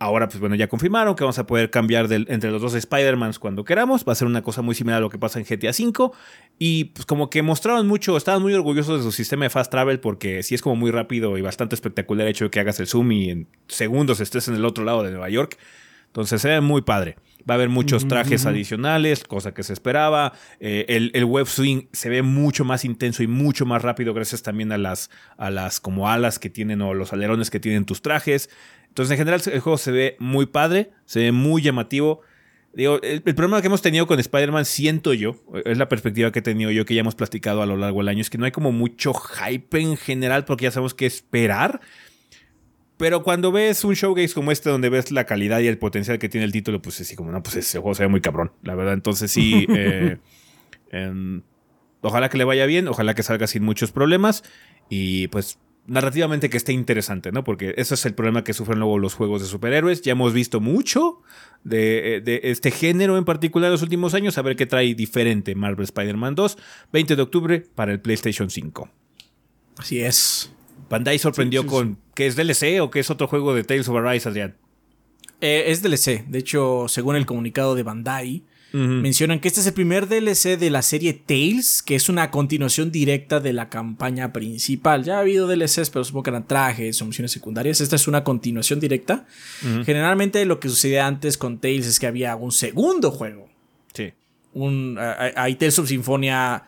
Ahora, 0.00 0.26
pues 0.28 0.40
bueno, 0.40 0.56
ya 0.56 0.66
confirmaron 0.68 1.14
que 1.14 1.22
vamos 1.22 1.38
a 1.38 1.46
poder 1.46 1.70
cambiar 1.70 2.12
entre 2.12 2.50
los 2.50 2.60
dos 2.60 2.74
Spider-Mans 2.74 3.38
cuando 3.38 3.64
queramos. 3.64 4.04
Va 4.06 4.12
a 4.12 4.16
ser 4.16 4.26
una 4.26 4.42
cosa 4.42 4.60
muy 4.60 4.74
similar 4.74 4.98
a 4.98 5.00
lo 5.00 5.08
que 5.08 5.18
pasa 5.18 5.38
en 5.38 5.44
GTA 5.46 5.70
V. 5.70 6.10
Y 6.58 6.84
pues 6.86 7.06
como 7.06 7.30
que 7.30 7.42
mostraron 7.42 7.86
mucho, 7.86 8.16
estaban 8.16 8.42
muy 8.42 8.52
orgullosos 8.54 8.98
de 8.98 9.04
su 9.04 9.12
sistema 9.12 9.44
de 9.44 9.50
fast 9.50 9.70
travel 9.70 10.00
porque 10.00 10.42
sí 10.42 10.54
es 10.56 10.62
como 10.62 10.74
muy 10.76 10.90
rápido 10.90 11.38
y 11.38 11.42
bastante 11.42 11.74
espectacular 11.76 12.26
el 12.26 12.30
hecho 12.32 12.44
de 12.46 12.50
que 12.50 12.60
hagas 12.60 12.80
el 12.80 12.88
zoom 12.88 13.12
y 13.12 13.30
en 13.30 13.46
segundos 13.68 14.20
estés 14.20 14.48
en 14.48 14.56
el 14.56 14.64
otro 14.64 14.84
lado 14.84 15.02
de 15.04 15.10
Nueva 15.12 15.28
York. 15.30 15.58
Entonces 16.08 16.42
se 16.42 16.48
ve 16.48 16.60
muy 16.60 16.82
padre. 16.82 17.16
Va 17.48 17.54
a 17.54 17.56
haber 17.56 17.68
muchos 17.68 18.08
trajes 18.08 18.46
adicionales, 18.46 19.24
cosa 19.24 19.52
que 19.52 19.62
se 19.62 19.72
esperaba. 19.72 20.32
Eh, 20.60 20.86
el, 20.88 21.10
el 21.14 21.24
web 21.24 21.46
swing 21.46 21.82
se 21.92 22.08
ve 22.08 22.22
mucho 22.22 22.64
más 22.64 22.84
intenso 22.84 23.22
y 23.22 23.26
mucho 23.26 23.66
más 23.66 23.82
rápido 23.82 24.14
gracias 24.14 24.42
también 24.42 24.72
a 24.72 24.78
las, 24.78 25.10
a 25.36 25.50
las 25.50 25.78
como 25.78 26.08
alas 26.08 26.38
que 26.38 26.48
tienen 26.48 26.80
o 26.80 26.94
los 26.94 27.12
alerones 27.12 27.50
que 27.50 27.60
tienen 27.60 27.84
tus 27.84 28.00
trajes. 28.00 28.48
Entonces 28.88 29.12
en 29.12 29.18
general 29.18 29.42
el 29.52 29.60
juego 29.60 29.76
se 29.76 29.90
ve 29.92 30.16
muy 30.18 30.46
padre, 30.46 30.92
se 31.04 31.20
ve 31.20 31.32
muy 31.32 31.60
llamativo. 31.60 32.22
Digo, 32.72 32.98
el, 33.02 33.22
el 33.24 33.34
problema 33.34 33.60
que 33.60 33.68
hemos 33.68 33.82
tenido 33.82 34.06
con 34.06 34.18
Spider-Man, 34.18 34.64
siento 34.64 35.12
yo, 35.12 35.36
es 35.64 35.78
la 35.78 35.88
perspectiva 35.88 36.32
que 36.32 36.40
he 36.40 36.42
tenido 36.42 36.70
yo, 36.70 36.84
que 36.84 36.94
ya 36.94 37.00
hemos 37.00 37.14
platicado 37.14 37.62
a 37.62 37.66
lo 37.66 37.76
largo 37.76 37.98
del 37.98 38.08
año, 38.08 38.20
es 38.20 38.30
que 38.30 38.38
no 38.38 38.46
hay 38.46 38.52
como 38.52 38.72
mucho 38.72 39.12
hype 39.14 39.80
en 39.80 39.96
general 39.96 40.44
porque 40.44 40.64
ya 40.64 40.70
sabemos 40.70 40.94
qué 40.94 41.06
esperar. 41.06 41.80
Pero 42.96 43.22
cuando 43.22 43.50
ves 43.50 43.84
un 43.84 43.94
showcase 43.94 44.34
como 44.34 44.52
este, 44.52 44.70
donde 44.70 44.88
ves 44.88 45.10
la 45.10 45.24
calidad 45.24 45.60
y 45.60 45.66
el 45.66 45.78
potencial 45.78 46.18
que 46.18 46.28
tiene 46.28 46.44
el 46.44 46.52
título, 46.52 46.80
pues 46.80 47.00
así 47.00 47.16
como, 47.16 47.32
no, 47.32 47.42
pues 47.42 47.56
ese 47.56 47.78
juego 47.78 47.94
se 47.94 48.04
ve 48.04 48.08
muy 48.08 48.20
cabrón, 48.20 48.52
la 48.62 48.74
verdad. 48.74 48.94
Entonces 48.94 49.30
sí, 49.32 49.66
eh, 49.74 50.18
em, 50.90 51.42
ojalá 52.02 52.28
que 52.28 52.38
le 52.38 52.44
vaya 52.44 52.66
bien, 52.66 52.86
ojalá 52.86 53.14
que 53.14 53.22
salga 53.22 53.46
sin 53.46 53.64
muchos 53.64 53.90
problemas 53.90 54.44
y 54.88 55.26
pues 55.28 55.58
narrativamente 55.86 56.48
que 56.48 56.56
esté 56.56 56.72
interesante, 56.72 57.32
¿no? 57.32 57.44
Porque 57.44 57.74
eso 57.76 57.94
es 57.94 58.06
el 58.06 58.14
problema 58.14 58.44
que 58.44 58.54
sufren 58.54 58.78
luego 58.78 58.98
los 58.98 59.14
juegos 59.14 59.42
de 59.42 59.48
superhéroes. 59.48 60.00
Ya 60.02 60.12
hemos 60.12 60.32
visto 60.32 60.60
mucho 60.60 61.20
de, 61.64 62.22
de 62.24 62.40
este 62.44 62.70
género 62.70 63.18
en 63.18 63.24
particular 63.24 63.68
en 63.68 63.72
los 63.72 63.82
últimos 63.82 64.14
años, 64.14 64.38
a 64.38 64.42
ver 64.42 64.54
qué 64.54 64.66
trae 64.66 64.94
diferente 64.94 65.54
Marvel 65.56 65.84
Spider-Man 65.84 66.36
2, 66.36 66.58
20 66.92 67.16
de 67.16 67.22
octubre 67.22 67.66
para 67.74 67.92
el 67.92 68.00
PlayStation 68.00 68.48
5. 68.50 68.88
Así 69.78 70.00
es. 70.00 70.53
Bandai 70.88 71.18
sorprendió 71.18 71.62
Sí, 71.62 71.68
sí, 71.68 71.74
con 71.74 71.98
que 72.14 72.26
es 72.26 72.36
DLC 72.36 72.80
o 72.80 72.90
que 72.90 73.00
es 73.00 73.10
otro 73.10 73.26
juego 73.26 73.54
de 73.54 73.64
Tales 73.64 73.88
of 73.88 73.96
Arise, 73.96 74.28
Adrián. 74.28 74.56
Eh, 75.40 75.64
es 75.68 75.82
DLC. 75.82 76.24
De 76.26 76.38
hecho, 76.38 76.86
según 76.88 77.16
el 77.16 77.26
comunicado 77.26 77.74
de 77.74 77.82
Bandai, 77.82 78.44
mencionan 78.72 79.38
que 79.38 79.46
este 79.46 79.60
es 79.60 79.68
el 79.68 79.72
primer 79.72 80.08
DLC 80.08 80.58
de 80.58 80.68
la 80.68 80.82
serie 80.82 81.12
Tales, 81.12 81.80
que 81.80 81.94
es 81.94 82.08
una 82.08 82.32
continuación 82.32 82.90
directa 82.90 83.38
de 83.38 83.52
la 83.52 83.68
campaña 83.68 84.32
principal. 84.32 85.04
Ya 85.04 85.18
ha 85.18 85.20
habido 85.20 85.46
DLCs, 85.46 85.90
pero 85.90 86.04
supongo 86.04 86.24
que 86.24 86.30
eran 86.30 86.48
trajes 86.48 87.00
o 87.00 87.06
misiones 87.06 87.30
secundarias. 87.30 87.80
Esta 87.80 87.94
es 87.94 88.08
una 88.08 88.24
continuación 88.24 88.80
directa. 88.80 89.26
Generalmente 89.84 90.44
lo 90.44 90.58
que 90.58 90.68
sucedía 90.68 91.06
antes 91.06 91.38
con 91.38 91.58
Tales 91.58 91.86
es 91.86 92.00
que 92.00 92.08
había 92.08 92.34
un 92.34 92.50
segundo 92.50 93.12
juego. 93.12 93.48
Sí. 93.92 94.12
Un, 94.54 94.98
hay 94.98 95.54
Tales 95.54 95.78
of 95.78 95.88
Symphonia 95.88 96.64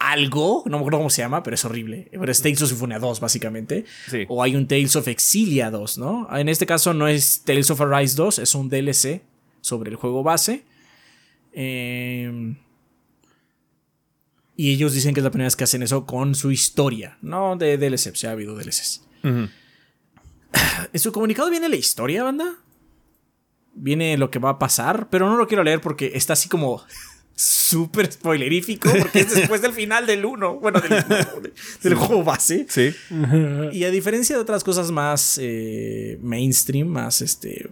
algo, 0.00 0.62
no 0.64 0.72
me 0.72 0.78
acuerdo 0.78 0.98
cómo 0.98 1.10
se 1.10 1.22
llama, 1.22 1.42
pero 1.42 1.54
es 1.54 1.64
horrible. 1.64 2.08
Pero 2.10 2.32
es 2.32 2.42
Tales 2.42 2.62
of 2.62 2.70
Symphonia 2.70 2.98
2, 2.98 3.20
básicamente. 3.20 3.84
O 4.28 4.42
hay 4.42 4.56
un 4.56 4.66
Tales 4.66 4.96
of 4.96 5.06
Exilia 5.06 5.70
2, 5.70 5.98
¿no? 5.98 6.26
En 6.36 6.48
este 6.48 6.66
caso 6.66 6.94
no 6.94 7.06
es 7.06 7.42
Tales 7.44 7.70
of 7.70 7.80
Arise 7.82 8.16
2, 8.16 8.40
es 8.40 8.54
un 8.54 8.70
DLC 8.70 9.22
sobre 9.60 9.90
el 9.90 9.96
juego 9.96 10.22
base. 10.22 10.64
Em, 11.52 12.56
y 14.56 14.72
ellos 14.72 14.94
dicen 14.94 15.12
que 15.12 15.20
es 15.20 15.24
la 15.24 15.30
primera 15.30 15.46
vez 15.46 15.56
que 15.56 15.64
hacen 15.64 15.82
eso 15.82 16.06
con 16.06 16.34
su 16.34 16.50
historia, 16.50 17.18
no 17.20 17.56
de 17.56 17.76
DLC, 17.76 18.14
ya 18.14 18.30
ha 18.30 18.32
habido 18.32 18.56
DLCs. 18.56 19.06
En 20.92 20.98
su 20.98 21.12
comunicado 21.12 21.48
viene 21.48 21.68
la 21.68 21.76
historia, 21.76 22.24
banda. 22.24 22.56
Viene 23.74 24.18
lo 24.18 24.32
que 24.32 24.40
va 24.40 24.50
a 24.50 24.58
pasar, 24.58 25.08
pero 25.08 25.28
no 25.28 25.36
lo 25.36 25.46
quiero 25.46 25.62
leer 25.62 25.80
porque 25.80 26.12
está 26.14 26.32
así 26.32 26.48
como 26.48 26.82
súper 27.34 28.12
spoilerífico 28.12 28.90
porque 28.98 29.20
es 29.20 29.34
después 29.34 29.62
del 29.62 29.72
final 29.72 30.06
del 30.06 30.24
1, 30.24 30.60
bueno, 30.60 30.80
del, 31.82 31.94
juego 31.94 32.22
base. 32.24 32.66
Sí. 32.68 32.92
Y 33.72 33.84
a 33.84 33.90
diferencia 33.90 34.36
de 34.36 34.42
otras 34.42 34.62
cosas 34.64 34.90
más 34.90 35.38
eh, 35.40 36.18
mainstream, 36.22 36.88
más 36.88 37.22
este 37.22 37.70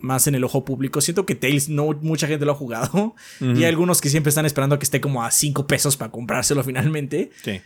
más 0.00 0.26
en 0.26 0.34
el 0.34 0.44
ojo 0.44 0.64
público. 0.64 1.00
Siento 1.00 1.24
que 1.26 1.34
Tales 1.34 1.68
no 1.68 1.92
mucha 2.00 2.26
gente 2.26 2.44
lo 2.44 2.52
ha 2.52 2.56
jugado. 2.56 3.14
Y 3.40 3.58
hay 3.58 3.64
algunos 3.64 4.00
que 4.00 4.10
siempre 4.10 4.30
están 4.30 4.46
esperando 4.46 4.78
que 4.78 4.84
esté 4.84 5.00
como 5.00 5.22
a 5.22 5.30
5 5.30 5.66
pesos 5.66 5.96
para 5.96 6.10
comprárselo 6.10 6.64
finalmente. 6.64 7.30
Sí. 7.44 7.60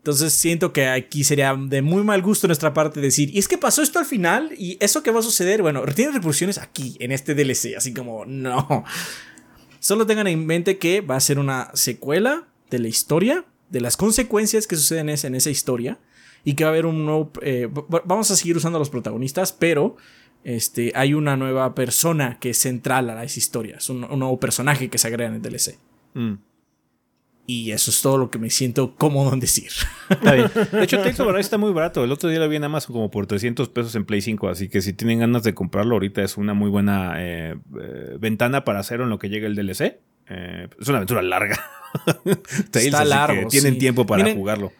Entonces 0.00 0.32
siento 0.32 0.72
que 0.72 0.88
aquí 0.88 1.24
sería 1.24 1.54
de 1.54 1.82
muy 1.82 2.02
mal 2.02 2.22
gusto 2.22 2.46
nuestra 2.46 2.72
parte 2.72 3.00
decir, 3.00 3.28
y 3.34 3.38
es 3.38 3.48
que 3.48 3.58
pasó 3.58 3.82
esto 3.82 3.98
al 3.98 4.06
final 4.06 4.50
y 4.56 4.78
eso 4.80 5.02
que 5.02 5.10
va 5.10 5.20
a 5.20 5.22
suceder, 5.22 5.60
bueno, 5.60 5.82
tiene 5.94 6.12
repercusiones 6.12 6.56
aquí, 6.56 6.96
en 7.00 7.12
este 7.12 7.34
DLC, 7.34 7.76
así 7.76 7.92
como, 7.92 8.24
no. 8.24 8.82
Solo 9.80 10.06
tengan 10.06 10.28
en 10.28 10.46
mente 10.46 10.78
que 10.78 11.00
va 11.00 11.16
a 11.16 11.20
ser 11.20 11.38
una 11.38 11.70
secuela 11.74 12.46
de 12.70 12.78
la 12.78 12.88
historia, 12.88 13.44
de 13.70 13.80
las 13.80 13.96
consecuencias 13.96 14.66
que 14.66 14.76
suceden 14.76 15.08
en 15.08 15.34
esa 15.34 15.50
historia, 15.50 15.98
y 16.44 16.54
que 16.54 16.64
va 16.64 16.70
a 16.70 16.72
haber 16.72 16.86
un 16.86 17.04
nuevo... 17.04 17.32
Eh, 17.42 17.68
vamos 18.04 18.30
a 18.30 18.36
seguir 18.36 18.56
usando 18.56 18.76
a 18.76 18.78
los 18.78 18.90
protagonistas, 18.90 19.52
pero 19.52 19.96
este, 20.44 20.92
hay 20.94 21.14
una 21.14 21.36
nueva 21.36 21.74
persona 21.74 22.38
que 22.38 22.50
es 22.50 22.58
central 22.58 23.10
a 23.10 23.24
esa 23.24 23.38
historia, 23.38 23.76
es 23.76 23.88
un, 23.90 24.00
nuevo 24.00 24.38
personaje 24.38 24.88
que 24.88 24.98
se 24.98 25.08
agrega 25.08 25.30
en 25.30 25.36
el 25.36 25.42
DLC. 25.42 25.78
Mm. 26.14 26.34
Y 27.46 27.72
eso 27.72 27.90
es 27.90 28.00
todo 28.00 28.16
lo 28.16 28.30
que 28.30 28.38
me 28.38 28.48
siento 28.48 28.94
cómodo 28.94 29.32
en 29.32 29.40
decir. 29.40 29.70
De 30.22 30.84
hecho, 30.84 30.98
Tales 30.98 31.18
of 31.18 31.36
está 31.36 31.58
muy 31.58 31.72
barato. 31.72 32.04
El 32.04 32.12
otro 32.12 32.28
día 32.28 32.38
lo 32.38 32.48
vi 32.48 32.56
en 32.56 32.64
Amazon 32.64 32.92
como 32.92 33.10
por 33.10 33.26
300 33.26 33.68
pesos 33.70 33.94
en 33.96 34.04
Play 34.04 34.20
5. 34.20 34.48
Así 34.48 34.68
que 34.68 34.80
si 34.80 34.92
tienen 34.92 35.18
ganas 35.18 35.42
de 35.42 35.52
comprarlo, 35.52 35.94
ahorita 35.96 36.22
es 36.22 36.36
una 36.36 36.54
muy 36.54 36.70
buena 36.70 37.14
eh, 37.16 37.56
eh, 37.80 38.16
ventana 38.20 38.64
para 38.64 38.78
hacerlo 38.78 39.04
en 39.04 39.10
lo 39.10 39.18
que 39.18 39.28
llegue 39.28 39.46
el 39.46 39.56
DLC. 39.56 39.98
Eh, 40.28 40.68
es 40.80 40.88
una 40.88 40.98
aventura 40.98 41.22
larga. 41.22 41.58
Tales, 42.70 42.86
está 42.86 43.04
largo. 43.04 43.48
tienen 43.48 43.78
tiempo 43.78 44.06
para 44.06 44.32
jugarlo. 44.32 44.72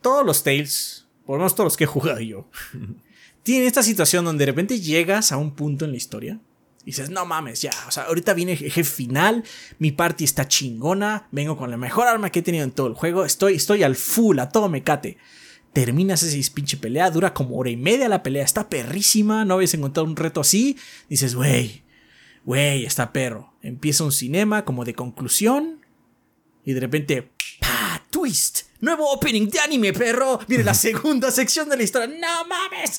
Todos 0.00 0.24
los 0.24 0.42
Tales, 0.42 1.06
por 1.26 1.34
lo 1.34 1.40
menos 1.40 1.54
todos 1.54 1.66
los 1.66 1.76
que 1.76 1.84
he 1.84 1.88
jugado 1.88 2.20
yo, 2.20 2.48
tienen 3.42 3.66
esta 3.66 3.82
situación 3.82 4.24
donde 4.24 4.46
de 4.46 4.52
repente 4.52 4.80
llegas 4.80 5.30
a 5.30 5.36
un 5.36 5.54
punto 5.54 5.84
en 5.84 5.90
la 5.90 5.98
historia 5.98 6.40
y 6.84 6.90
dices, 6.90 7.08
no 7.08 7.24
mames, 7.24 7.62
ya, 7.62 7.72
o 7.88 7.90
sea, 7.90 8.04
ahorita 8.04 8.34
viene 8.34 8.52
el 8.52 8.58
jefe 8.58 8.84
final, 8.84 9.42
mi 9.78 9.90
party 9.90 10.24
está 10.24 10.46
chingona, 10.46 11.28
vengo 11.30 11.56
con 11.56 11.70
la 11.70 11.78
mejor 11.78 12.06
arma 12.06 12.30
que 12.30 12.40
he 12.40 12.42
tenido 12.42 12.64
en 12.64 12.72
todo 12.72 12.88
el 12.88 12.94
juego, 12.94 13.24
estoy, 13.24 13.54
estoy 13.54 13.82
al 13.82 13.96
full, 13.96 14.38
a 14.38 14.50
todo 14.50 14.68
mecate. 14.68 15.16
Terminas 15.72 16.22
esa 16.22 16.52
pinche 16.54 16.76
pelea, 16.76 17.10
dura 17.10 17.34
como 17.34 17.56
hora 17.56 17.70
y 17.70 17.76
media 17.76 18.08
la 18.08 18.22
pelea, 18.22 18.44
está 18.44 18.68
perrísima, 18.68 19.44
no 19.44 19.54
habías 19.54 19.74
encontrado 19.74 20.06
un 20.06 20.14
reto 20.14 20.40
así. 20.40 20.78
Dices, 21.08 21.34
güey, 21.34 21.82
güey, 22.44 22.84
está 22.84 23.12
perro. 23.12 23.54
Empieza 23.60 24.04
un 24.04 24.12
cinema 24.12 24.64
como 24.64 24.84
de 24.84 24.94
conclusión 24.94 25.84
y 26.64 26.74
de 26.74 26.80
repente, 26.80 27.32
¡pa! 27.60 28.04
¡Twist! 28.08 28.68
Nuevo 28.80 29.10
opening 29.10 29.48
de 29.48 29.58
anime, 29.58 29.92
perro. 29.92 30.38
Viene 30.46 30.62
la 30.62 30.74
segunda 30.74 31.32
sección 31.32 31.68
de 31.68 31.76
la 31.76 31.82
historia. 31.82 32.06
¡No 32.06 32.46
mames! 32.46 32.98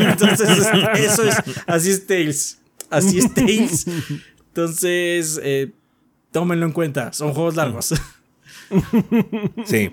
Entonces, 0.00 0.66
eso 0.96 1.22
es. 1.22 1.36
Así 1.68 1.90
es 1.90 2.06
Tales. 2.08 2.58
Así 2.90 3.18
es 3.18 3.32
Tales. 3.34 3.86
Entonces, 4.48 5.40
eh, 5.42 5.72
tómenlo 6.32 6.66
en 6.66 6.72
cuenta. 6.72 7.12
Son 7.12 7.32
juegos 7.32 7.56
largos. 7.56 7.94
Sí. 9.64 9.90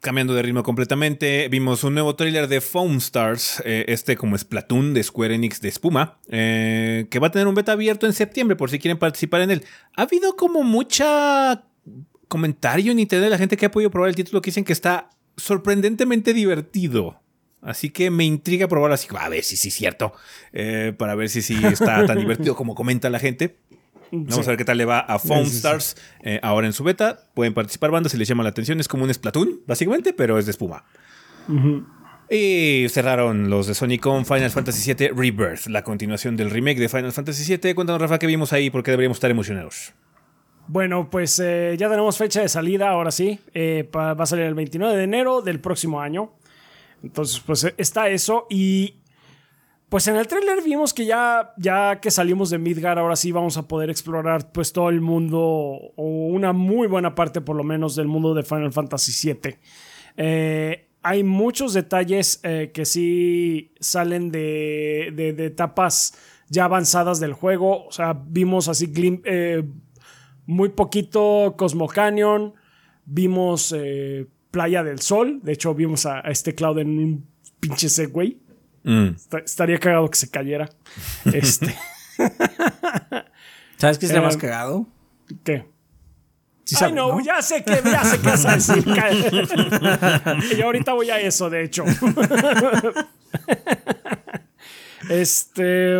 cambiando 0.00 0.34
de 0.34 0.42
ritmo 0.42 0.62
completamente, 0.62 1.48
vimos 1.48 1.82
un 1.82 1.94
nuevo 1.94 2.14
tráiler 2.14 2.46
de 2.46 2.60
Foam 2.60 2.98
Stars, 2.98 3.60
eh, 3.64 3.86
este 3.88 4.16
como 4.16 4.38
Splatoon 4.38 4.94
de 4.94 5.02
Square 5.02 5.34
Enix 5.34 5.60
de 5.60 5.68
espuma, 5.68 6.20
eh, 6.28 7.08
que 7.10 7.18
va 7.18 7.26
a 7.26 7.30
tener 7.32 7.48
un 7.48 7.56
beta 7.56 7.72
abierto 7.72 8.06
en 8.06 8.12
septiembre 8.12 8.54
por 8.54 8.70
si 8.70 8.78
quieren 8.78 8.98
participar 8.98 9.40
en 9.40 9.50
él. 9.50 9.64
Ha 9.96 10.02
habido 10.02 10.36
como 10.36 10.62
mucha 10.62 11.64
comentario 12.28 12.92
en 12.92 13.00
internet 13.00 13.26
de 13.26 13.30
la 13.30 13.38
gente 13.38 13.56
que 13.56 13.66
ha 13.66 13.70
podido 13.70 13.90
probar 13.90 14.10
el 14.10 14.16
título 14.16 14.42
que 14.42 14.50
dicen 14.50 14.64
que 14.64 14.72
está 14.72 15.10
sorprendentemente 15.36 16.32
divertido. 16.34 17.20
Así 17.62 17.90
que 17.90 18.10
me 18.10 18.24
intriga 18.24 18.68
probarlo 18.68 18.94
así, 18.94 19.08
a 19.18 19.28
ver 19.28 19.42
si 19.42 19.56
sí 19.56 19.68
es 19.68 19.74
cierto, 19.74 20.12
eh, 20.52 20.92
para 20.96 21.14
ver 21.14 21.28
si 21.28 21.42
sí 21.42 21.58
está 21.64 22.06
tan 22.06 22.18
divertido 22.20 22.54
como 22.54 22.74
comenta 22.74 23.10
la 23.10 23.18
gente. 23.18 23.56
Vamos 24.12 24.46
a 24.46 24.50
ver 24.50 24.58
qué 24.58 24.64
tal 24.64 24.78
le 24.78 24.84
va 24.84 25.00
a 25.00 25.18
Foam 25.18 25.42
Stars 25.46 25.96
eh, 26.22 26.38
ahora 26.42 26.68
en 26.68 26.72
su 26.72 26.84
beta. 26.84 27.18
Pueden 27.34 27.54
participar 27.54 27.90
bandas 27.90 28.12
si 28.12 28.18
les 28.18 28.28
llama 28.28 28.44
la 28.44 28.50
atención. 28.50 28.78
Es 28.78 28.86
como 28.86 29.02
un 29.02 29.12
Splatoon, 29.12 29.62
básicamente, 29.66 30.12
pero 30.12 30.38
es 30.38 30.46
de 30.46 30.52
espuma. 30.52 30.84
Y 32.30 32.86
cerraron 32.88 33.50
los 33.50 33.66
de 33.66 33.74
Sony 33.74 33.98
con 34.00 34.24
Final 34.24 34.50
Fantasy 34.50 34.94
VII 34.94 35.08
Rebirth, 35.08 35.66
la 35.66 35.82
continuación 35.82 36.36
del 36.36 36.50
remake 36.50 36.78
de 36.78 36.88
Final 36.88 37.12
Fantasy 37.12 37.56
VII. 37.56 37.74
Cuéntanos, 37.74 38.00
Rafa, 38.00 38.20
qué 38.20 38.28
vimos 38.28 38.52
ahí, 38.52 38.70
porque 38.70 38.92
deberíamos 38.92 39.16
estar 39.16 39.30
emocionados. 39.30 39.92
Bueno, 40.68 41.10
pues 41.10 41.40
eh, 41.40 41.74
ya 41.76 41.88
tenemos 41.88 42.16
fecha 42.16 42.42
de 42.42 42.48
salida, 42.48 42.90
ahora 42.90 43.10
sí. 43.10 43.40
va 43.54 44.12
a 44.12 44.26
salir 44.26 44.44
el 44.44 44.54
29 44.54 44.96
de 44.96 45.02
enero 45.02 45.42
del 45.42 45.58
próximo 45.58 46.00
año. 46.00 46.32
Entonces, 47.06 47.40
pues 47.44 47.64
eh, 47.64 47.74
está 47.78 48.08
eso. 48.08 48.46
Y 48.50 48.96
pues 49.88 50.08
en 50.08 50.16
el 50.16 50.26
tráiler 50.26 50.62
vimos 50.62 50.92
que 50.92 51.06
ya, 51.06 51.54
ya 51.56 52.00
que 52.00 52.10
salimos 52.10 52.50
de 52.50 52.58
Midgar, 52.58 52.98
ahora 52.98 53.16
sí 53.16 53.32
vamos 53.32 53.56
a 53.56 53.68
poder 53.68 53.90
explorar 53.90 54.50
pues 54.52 54.72
todo 54.72 54.88
el 54.88 55.00
mundo, 55.00 55.40
o 55.40 56.26
una 56.28 56.52
muy 56.52 56.88
buena 56.88 57.14
parte 57.14 57.40
por 57.40 57.56
lo 57.56 57.64
menos 57.64 57.94
del 57.94 58.08
mundo 58.08 58.34
de 58.34 58.42
Final 58.42 58.72
Fantasy 58.72 59.32
VII. 59.32 59.56
Eh, 60.16 60.88
hay 61.02 61.22
muchos 61.22 61.72
detalles 61.72 62.40
eh, 62.42 62.72
que 62.74 62.84
sí 62.84 63.72
salen 63.78 64.32
de, 64.32 65.12
de, 65.14 65.46
etapas 65.46 66.18
ya 66.48 66.64
avanzadas 66.64 67.20
del 67.20 67.32
juego. 67.32 67.86
O 67.86 67.92
sea, 67.92 68.12
vimos 68.12 68.66
así 68.66 68.92
muy 70.46 70.70
poquito 70.70 71.54
Cosmo 71.56 71.86
Canyon, 71.86 72.54
vimos 73.04 73.72
Playa 74.50 74.82
del 74.82 75.00
Sol. 75.00 75.40
De 75.42 75.52
hecho, 75.52 75.74
vimos 75.74 76.06
a, 76.06 76.20
este 76.20 76.54
Cloud 76.54 76.78
en 76.78 76.98
un 76.98 77.26
pinche 77.60 77.88
Segway. 77.88 78.38
Mm. 78.84 79.08
Estaría 79.44 79.78
cagado 79.78 80.08
que 80.10 80.16
se 80.16 80.30
cayera. 80.30 80.68
este. 81.32 81.76
¿Sabes 83.76 83.98
qué 83.98 84.06
sería 84.06 84.22
más 84.22 84.36
eh, 84.36 84.38
cagado? 84.38 84.86
¿Qué? 85.44 85.66
Ay, 86.80 86.92
no, 86.92 87.20
ya 87.20 87.40
sé 87.42 87.62
que, 87.62 87.80
ya 87.84 88.04
sé 88.04 88.20
qué 88.20 88.28
vas 88.28 88.44
a 88.44 88.54
decir. 88.56 88.84
y 90.56 90.62
ahorita 90.62 90.94
voy 90.94 91.10
a 91.10 91.20
eso, 91.20 91.48
de 91.48 91.62
hecho. 91.62 91.84
este. 95.10 95.96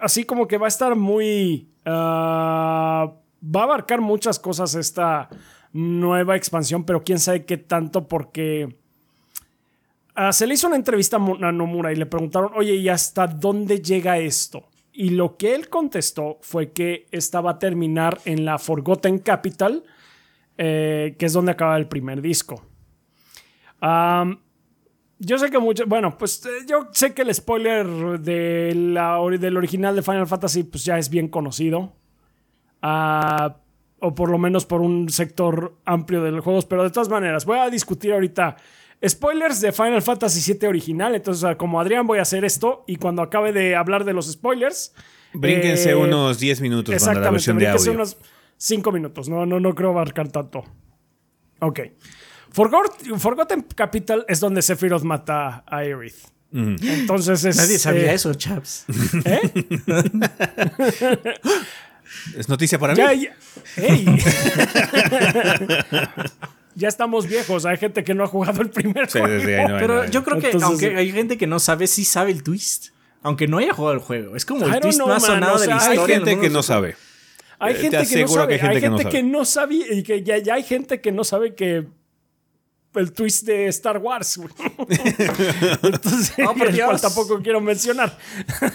Así 0.00 0.24
como 0.24 0.48
que 0.48 0.58
va 0.58 0.66
a 0.66 0.68
estar 0.68 0.96
muy. 0.96 1.70
Ah, 1.84 3.12
va 3.42 3.60
a 3.60 3.64
abarcar 3.64 4.00
muchas 4.00 4.40
cosas 4.40 4.74
esta 4.74 5.28
nueva 5.76 6.36
expansión, 6.36 6.84
pero 6.84 7.04
quién 7.04 7.18
sabe 7.18 7.44
qué 7.44 7.58
tanto 7.58 8.08
porque 8.08 8.76
ah, 10.14 10.32
se 10.32 10.46
le 10.46 10.54
hizo 10.54 10.66
una 10.66 10.76
entrevista 10.76 11.16
a 11.16 11.52
Nomura 11.52 11.92
y 11.92 11.96
le 11.96 12.06
preguntaron, 12.06 12.50
oye, 12.54 12.74
¿y 12.74 12.88
hasta 12.88 13.26
dónde 13.26 13.80
llega 13.80 14.18
esto? 14.18 14.68
Y 14.92 15.10
lo 15.10 15.36
que 15.36 15.54
él 15.54 15.68
contestó 15.68 16.38
fue 16.40 16.72
que 16.72 17.06
estaba 17.10 17.52
a 17.52 17.58
terminar 17.58 18.18
en 18.24 18.46
la 18.46 18.58
Forgotten 18.58 19.18
Capital, 19.18 19.84
eh, 20.56 21.14
que 21.18 21.26
es 21.26 21.32
donde 21.34 21.52
acaba 21.52 21.76
el 21.76 21.86
primer 21.86 22.22
disco. 22.22 22.64
yo 25.18 25.38
sé 25.38 25.50
que 25.50 25.58
mucho, 25.58 25.84
bueno, 25.86 26.16
pues 26.16 26.44
eh, 26.46 26.64
yo 26.66 26.88
sé 26.92 27.12
que 27.12 27.22
el 27.22 27.34
spoiler 27.34 27.86
del 28.18 29.56
original 29.56 29.94
de 29.94 30.02
Final 30.02 30.26
Fantasy 30.26 30.62
pues 30.62 30.84
ya 30.84 30.98
es 30.98 31.10
bien 31.10 31.28
conocido. 31.28 31.92
Ah 32.80 33.56
o 34.06 34.14
por 34.14 34.28
lo 34.30 34.38
menos 34.38 34.64
por 34.66 34.80
un 34.80 35.08
sector 35.10 35.76
amplio 35.84 36.22
de 36.22 36.30
los 36.32 36.44
juegos, 36.44 36.64
pero 36.66 36.82
de 36.84 36.90
todas 36.90 37.08
maneras, 37.08 37.44
voy 37.44 37.58
a 37.58 37.68
discutir 37.70 38.12
ahorita 38.12 38.56
spoilers 39.06 39.60
de 39.60 39.72
Final 39.72 40.00
Fantasy 40.02 40.52
VII 40.54 40.68
original. 40.68 41.14
Entonces, 41.14 41.44
o 41.44 41.46
sea, 41.48 41.56
como 41.58 41.80
Adrián, 41.80 42.06
voy 42.06 42.18
a 42.18 42.22
hacer 42.22 42.44
esto. 42.44 42.84
Y 42.86 42.96
cuando 42.96 43.22
acabe 43.22 43.52
de 43.52 43.76
hablar 43.76 44.04
de 44.04 44.12
los 44.12 44.30
spoilers. 44.30 44.94
Brínquense 45.34 45.90
eh, 45.90 45.94
unos 45.94 46.38
10 46.38 46.60
minutos 46.62 46.94
cuando 46.94 47.04
la 47.04 47.10
Exactamente, 47.28 47.32
versión 47.32 47.58
de 47.58 47.68
audio. 47.68 47.92
unos 47.92 48.16
5 48.56 48.92
minutos. 48.92 49.28
No, 49.28 49.44
no, 49.44 49.60
no 49.60 49.74
creo 49.74 49.90
abarcar 49.90 50.28
tanto. 50.28 50.64
Ok. 51.60 51.80
Forgot- 52.52 53.18
Forgotten 53.18 53.62
Capital 53.74 54.24
es 54.28 54.40
donde 54.40 54.62
Sephiroth 54.62 55.02
mata 55.02 55.62
a 55.66 55.76
Aerith. 55.78 56.16
Entonces 56.52 57.44
es. 57.44 57.56
Nadie 57.56 57.78
sabía 57.78 58.12
eh, 58.12 58.14
eso, 58.14 58.32
chaps. 58.32 58.86
¿eh? 59.26 59.40
¿Es 62.36 62.48
noticia 62.48 62.78
para 62.78 62.94
mí? 62.94 62.98
Ya, 62.98 63.12
¡Ey! 63.76 64.06
ya 66.74 66.88
estamos 66.88 67.26
viejos. 67.26 67.64
Hay 67.66 67.76
gente 67.78 68.04
que 68.04 68.14
no 68.14 68.24
ha 68.24 68.26
jugado 68.26 68.62
el 68.62 68.70
primer 68.70 69.08
Sí, 69.10 69.18
juego. 69.18 69.40
sí, 69.40 69.46
sí, 69.46 69.52
ahí 69.52 69.66
no 69.68 69.74
hay- 69.76 69.80
Pero 69.80 70.04
no 70.04 70.10
yo 70.10 70.24
creo 70.24 70.38
que 70.38 70.46
Entonces, 70.46 70.68
aunque 70.68 70.88
sí. 70.90 70.94
hay 70.94 71.12
gente 71.12 71.38
que 71.38 71.46
no 71.46 71.58
sabe, 71.58 71.86
sí 71.86 72.04
sabe 72.04 72.30
el 72.32 72.42
twist. 72.42 72.88
Aunque 73.22 73.48
no 73.48 73.58
haya 73.58 73.72
jugado 73.72 73.94
el 73.94 74.00
juego. 74.00 74.36
Es 74.36 74.44
como 74.44 74.66
I 74.68 74.72
el 74.72 74.80
twist 74.80 74.98
know, 74.98 75.08
más 75.08 75.22
man, 75.22 75.30
sonado 75.32 75.56
o 75.56 75.58
de 75.58 75.66
la 75.66 75.76
historia. 75.76 76.02
Hay 76.02 76.08
gente 76.08 76.30
en 76.32 76.40
que 76.40 76.50
no 76.50 76.62
sabe. 76.62 76.96
Hay 77.58 77.74
Te 77.74 77.80
gente 77.80 78.06
que 78.06 78.20
no 78.22 78.28
sabe. 78.28 78.60
hay 78.60 78.80
gente 78.80 79.04
que 79.08 79.22
no 79.22 79.44
sabía 79.46 79.86
y 79.92 80.02
que 80.02 80.22
ya, 80.22 80.36
ya 80.38 80.54
hay 80.54 80.62
gente 80.62 81.00
que 81.00 81.10
no 81.10 81.24
sabe 81.24 81.54
que 81.54 81.86
el 82.96 83.12
twist 83.12 83.46
de 83.46 83.66
Star 83.68 83.98
Wars. 83.98 84.36
güey. 84.38 84.48
Entonces, 85.82 86.32
Oh, 86.46 86.54
por 86.54 86.72
Dios. 86.72 87.00
tampoco 87.00 87.40
quiero 87.42 87.60
mencionar. 87.60 88.16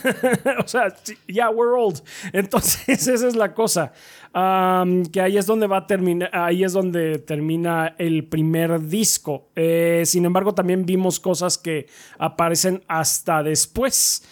o 0.64 0.68
sea, 0.68 0.94
ya 1.28 1.50
we're 1.50 1.74
old. 1.74 2.02
Entonces, 2.34 2.88
esa 3.08 3.28
es 3.28 3.36
la 3.36 3.54
cosa. 3.54 3.92
Que 4.34 5.22
ahí 5.22 5.38
es 5.38 5.46
donde 5.46 5.68
va 5.68 5.78
a 5.78 5.88
terminar, 5.88 6.30
ahí 6.34 6.64
es 6.64 6.72
donde 6.74 7.20
termina 7.20 7.96
el 7.98 8.26
primer 8.26 8.80
disco. 8.88 9.50
Eh, 9.56 10.04
sin 10.06 10.24
embargo, 10.26 10.54
también 10.54 10.86
vimos 10.86 11.20
cosas 11.20 11.58
que 11.58 11.88
aparecen 12.18 12.84
hasta 12.88 13.44
después. 13.44 14.24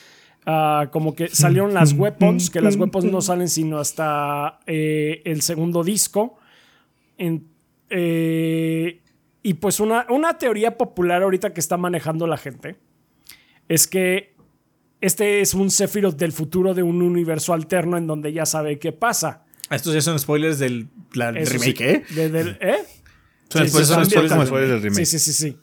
Ah, 0.45 0.87
como 0.91 1.13
que 1.15 1.27
salieron 1.27 1.73
las 1.73 1.91
weapons, 1.93 2.49
que 2.49 2.61
las 2.61 2.75
weapons 2.77 3.05
no 3.05 3.21
salen 3.21 3.49
sino 3.49 3.77
hasta 3.77 4.59
eh, 4.65 5.21
el 5.25 5.41
segundo 5.41 5.83
disco. 5.83 6.37
En- 7.17 7.45
eh, 7.89 9.01
y 9.43 9.55
pues 9.55 9.79
una, 9.79 10.05
una 10.09 10.37
teoría 10.37 10.77
popular 10.77 11.21
ahorita 11.23 11.53
que 11.53 11.59
está 11.59 11.77
manejando 11.77 12.27
la 12.27 12.37
gente 12.37 12.75
es 13.67 13.87
que 13.87 14.35
este 15.01 15.41
es 15.41 15.53
un 15.53 15.69
Sephiroth 15.71 16.17
del 16.17 16.33
futuro 16.33 16.73
de 16.73 16.83
un 16.83 17.01
universo 17.01 17.53
alterno 17.53 17.97
en 17.97 18.05
donde 18.07 18.33
ya 18.33 18.45
sabe 18.45 18.79
qué 18.79 18.91
pasa. 18.91 19.45
Estos 19.69 19.93
ya 19.93 20.01
son 20.01 20.19
spoilers 20.19 20.59
del 20.59 20.87
la- 21.13 21.31
remake, 21.31 21.77
sí. 21.77 21.83
¿eh? 21.83 22.03
De- 22.09 22.29
del- 22.29 22.57
¿eh? 22.59 22.77
Son 23.49 23.67
Sí, 23.67 23.71
spoilers- 23.77 23.85
son 23.85 24.05
spoilers 24.45 24.69
del 24.71 24.81
remake. 24.81 25.05
Sí, 25.05 25.17
sí, 25.17 25.19
sí, 25.19 25.33
sí. 25.33 25.57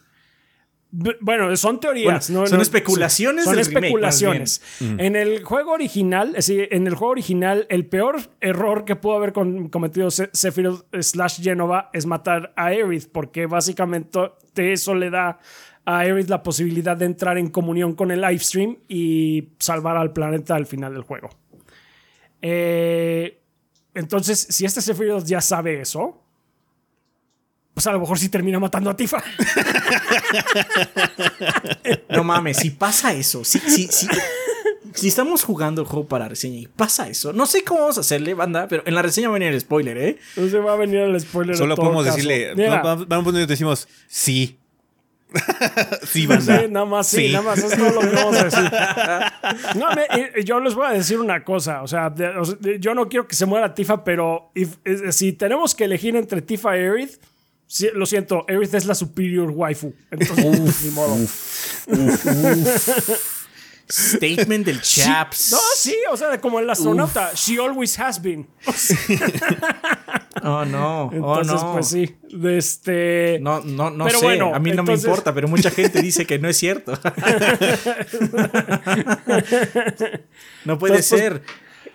Bueno, 1.21 1.55
son 1.57 1.79
teorías. 1.81 2.29
Bueno, 2.31 2.41
no- 2.43 2.47
son 2.49 2.57
no- 2.59 2.63
especulaciones 2.63 3.45
Son 3.45 3.55
remake, 3.55 3.77
especulaciones. 3.77 4.63
En 4.81 5.15
el 5.17 5.45
juego 5.45 5.73
original, 5.73 6.29
es 6.37 6.47
decir, 6.47 6.69
en 6.71 6.87
el 6.87 6.95
juego 6.95 7.13
original, 7.13 7.67
el 7.69 7.87
peor 7.87 8.17
error 8.41 8.85
que 8.85 8.97
pudo 8.97 9.17
haber 9.17 9.33
con- 9.33 9.69
cometido 9.69 10.11
Se- 10.11 10.31
Sephiroth 10.33 10.87
slash 11.01 11.43
Genova 11.43 11.91
es 11.93 12.07
matar 12.07 12.53
a 12.57 12.67
Aerith, 12.67 13.09
porque 13.13 13.47
básicamente 13.47 14.19
eso 14.57 14.95
le 14.95 15.11
da 15.11 15.39
a 15.85 15.99
Aerith 15.99 16.29
la 16.29 16.43
posibilidad 16.43 16.97
de 16.97 17.05
entrar 17.05 17.37
en 17.39 17.49
comunión 17.51 17.95
con 17.95 18.11
el 18.11 18.21
livestream 18.23 18.79
y 18.89 19.51
salvar 19.59 19.97
al 19.97 20.13
planeta 20.13 20.55
al 20.55 20.67
final 20.67 20.95
del 20.95 21.03
juego. 21.03 21.29
Eh, 22.43 23.41
entonces, 23.95 24.47
si 24.51 24.65
este 24.65 24.81
Sephiroth 24.81 25.25
ya 25.25 25.41
sabe 25.41 25.81
eso, 25.81 26.23
pues 27.77 27.87
a 27.87 27.93
lo 27.93 28.01
mejor 28.01 28.19
sí 28.19 28.31
termina 28.31 28.59
matando 28.59 28.89
a 28.89 28.97
Tifa. 28.97 29.23
No 32.09 32.25
mames, 32.25 32.57
si 32.57 32.71
pasa 32.71 33.13
eso, 33.13 33.45
si, 33.45 33.59
si, 33.61 33.87
si, 33.89 34.09
si 34.95 35.09
estamos 35.09 35.45
jugando 35.45 35.83
el 35.83 35.87
juego 35.89 36.09
para 36.09 36.27
reseña 36.29 36.57
y 36.59 36.67
pasa 36.67 37.07
eso, 37.09 37.33
no 37.35 37.45
sé 37.47 37.63
cómo 37.65 37.81
vamos 37.81 37.99
a 37.99 38.01
hacerle, 38.01 38.33
banda, 38.35 38.67
pero 38.69 38.83
en 38.87 38.95
la 38.95 39.03
reseña 39.03 39.29
va 39.29 39.37
a 39.37 39.39
venir 39.39 39.53
el 39.53 39.61
spoiler, 39.61 39.99
¿eh? 39.99 40.19
Entonces 40.37 40.65
va 40.65 40.73
a 40.73 40.77
venir 40.77 41.01
el 41.01 41.21
spoiler. 41.21 41.55
Solo 41.57 41.75
en 41.75 41.77
todo 41.77 41.85
podemos 41.87 42.05
caso. 42.07 42.17
decirle. 42.17 42.55
Mira, 42.55 42.81
Vamos, 43.07 43.35
a 43.35 43.47
decimos 43.47 43.87
sí. 44.09 44.57
sí, 46.09 46.27
banda. 46.27 46.61
sí, 46.63 46.67
nada 46.71 46.87
más, 46.87 47.07
sí, 47.09 47.29
nada 47.33 47.43
más, 47.45 47.59
es 47.59 47.77
todo 47.77 47.91
lo 47.91 48.01
que 48.01 48.17
vamos 48.17 48.37
a 48.37 48.45
decir. 48.45 48.71
No, 49.79 49.89
me- 49.95 50.45
yo 50.45 50.59
les 50.61 50.75
voy 50.75 50.87
a 50.87 50.91
decir 50.93 51.19
una 51.21 51.45
cosa, 51.45 51.83
o 51.83 51.87
sea, 51.89 52.09
de- 52.11 52.79
yo 52.81 52.95
no 52.95 53.09
quiero 53.09 53.29
que 53.29 53.37
se 53.37 53.45
muera 53.45 53.75
Tifa, 53.75 54.03
pero 54.03 54.51
if- 54.55 54.79
si 55.13 55.33
tenemos 55.35 55.75
que 55.75 55.85
elegir 55.85 56.17
entre 56.17 56.41
Tifa 56.43 56.77
y 56.77 56.81
Aerith, 56.81 57.17
sí, 57.67 57.89
lo 57.95 58.07
siento, 58.07 58.45
Aerith 58.49 58.75
es 58.75 58.87
la 58.87 58.95
superior 58.95 59.51
waifu. 59.51 59.95
Entonces, 60.11 60.85
ni 60.85 60.91
modo. 60.91 61.17
Statement 63.89 64.67
del 64.67 64.81
chaps. 64.83 65.53
No, 65.53 65.59
sí, 65.77 65.95
o 66.11 66.17
sea, 66.17 66.41
como 66.41 66.59
el 66.59 66.69
astronauta, 66.69 67.33
she 67.35 67.57
always 67.59 67.97
has 68.01 68.21
been. 68.21 68.49
Oh, 70.43 70.65
no. 70.65 71.05
Oh, 71.05 71.13
Entonces, 71.13 71.63
no. 71.63 71.73
pues 71.75 71.87
sí, 71.89 72.17
este... 72.45 73.39
No, 73.41 73.61
no, 73.61 73.91
no 73.91 74.05
Pero 74.07 74.19
sé. 74.19 74.25
bueno, 74.27 74.53
a 74.55 74.59
mí 74.59 74.71
no 74.73 74.81
entonces- 74.81 75.05
me 75.05 75.11
importa, 75.11 75.33
pero 75.33 75.47
mucha 75.47 75.71
gente 75.71 76.03
dice 76.03 76.27
que 76.27 76.41
no 76.41 76.49
es 76.49 76.57
cierto. 76.57 76.93
no 80.65 80.79
puede 80.79 80.97
Entonces, 80.97 81.31
pues, 81.31 81.43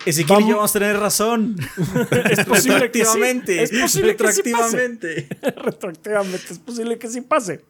Ezequiel 0.06 0.40
y 0.40 0.42
yo 0.42 0.46
vamos- 0.46 0.54
vamos 0.56 0.70
a 0.76 0.78
tener 0.78 0.98
razón. 0.98 1.56
Es 2.30 2.44
posible 2.44 2.90
que 2.90 3.04
sí. 3.04 3.18
Retroactivamente. 3.20 3.62
Es 3.62 3.70
posible 3.70 4.16
que 4.16 4.32
sí 4.32 4.42
pase. 4.52 4.76
Retroactivamente. 4.76 5.28
retroactivamente. 5.62 6.46
Es 6.52 6.58
posible 6.58 6.98
que 6.98 7.08
sí 7.08 7.20
pase. 7.20 7.64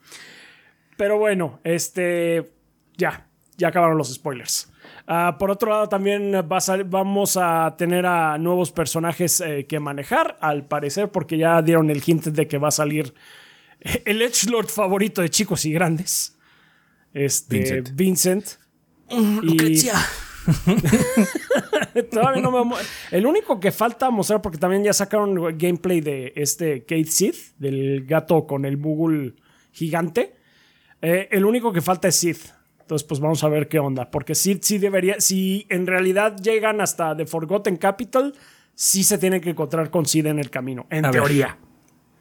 Pero 0.96 1.18
bueno, 1.18 1.60
este. 1.64 2.50
Ya. 2.96 3.26
Ya 3.58 3.68
acabaron 3.68 3.98
los 3.98 4.12
spoilers. 4.12 4.68
Ah, 5.06 5.36
por 5.38 5.50
otro 5.50 5.70
lado, 5.70 5.88
también 5.88 6.32
va 6.32 6.58
a 6.58 6.82
vamos 6.84 7.36
a 7.36 7.74
tener 7.76 8.06
a 8.06 8.38
nuevos 8.38 8.72
personajes 8.72 9.40
eh, 9.40 9.66
que 9.68 9.78
manejar, 9.78 10.38
al 10.40 10.64
parecer, 10.66 11.10
porque 11.10 11.36
ya 11.36 11.60
dieron 11.60 11.90
el 11.90 12.02
hint 12.04 12.26
de 12.28 12.46
que 12.48 12.56
va 12.58 12.68
a 12.68 12.72
salir 12.72 13.12
el 14.04 14.22
Edgelord 14.22 14.68
favorito 14.68 15.20
de 15.22 15.28
chicos 15.28 15.64
y 15.64 15.72
grandes. 15.72 16.36
Este. 17.12 17.58
Vincent. 17.58 17.90
Vincent. 17.94 18.46
Y- 19.10 19.40
Lucrecia. 19.46 19.94
Todavía 22.10 22.42
no 22.42 22.64
me 22.64 22.76
El 23.10 23.26
único 23.26 23.60
que 23.60 23.70
falta 23.72 24.10
mostrar, 24.10 24.40
porque 24.42 24.58
también 24.58 24.84
ya 24.84 24.92
sacaron 24.92 25.56
gameplay 25.58 26.00
de 26.00 26.32
este 26.36 26.80
Kate 26.82 27.04
Sith, 27.06 27.56
del 27.58 28.04
gato 28.06 28.46
con 28.46 28.64
el 28.64 28.76
Google 28.76 29.34
gigante. 29.72 30.34
Eh, 31.00 31.28
el 31.30 31.44
único 31.44 31.72
que 31.72 31.80
falta 31.80 32.08
es 32.08 32.16
Sith. 32.16 32.46
Entonces, 32.80 33.06
pues 33.06 33.20
vamos 33.20 33.42
a 33.44 33.48
ver 33.48 33.68
qué 33.68 33.78
onda. 33.78 34.10
Porque 34.10 34.34
Sith 34.34 34.62
sí 34.62 34.78
debería. 34.78 35.20
Si 35.20 35.66
en 35.68 35.86
realidad 35.86 36.36
llegan 36.36 36.80
hasta 36.80 37.16
The 37.16 37.26
Forgotten 37.26 37.76
Capital, 37.76 38.34
sí 38.74 39.04
se 39.04 39.18
tienen 39.18 39.40
que 39.40 39.50
encontrar 39.50 39.90
con 39.90 40.06
Sid 40.06 40.26
en 40.26 40.38
el 40.38 40.50
camino. 40.50 40.86
En 40.90 41.04
A 41.04 41.10
ver. 41.10 41.22
teoría. 41.22 41.58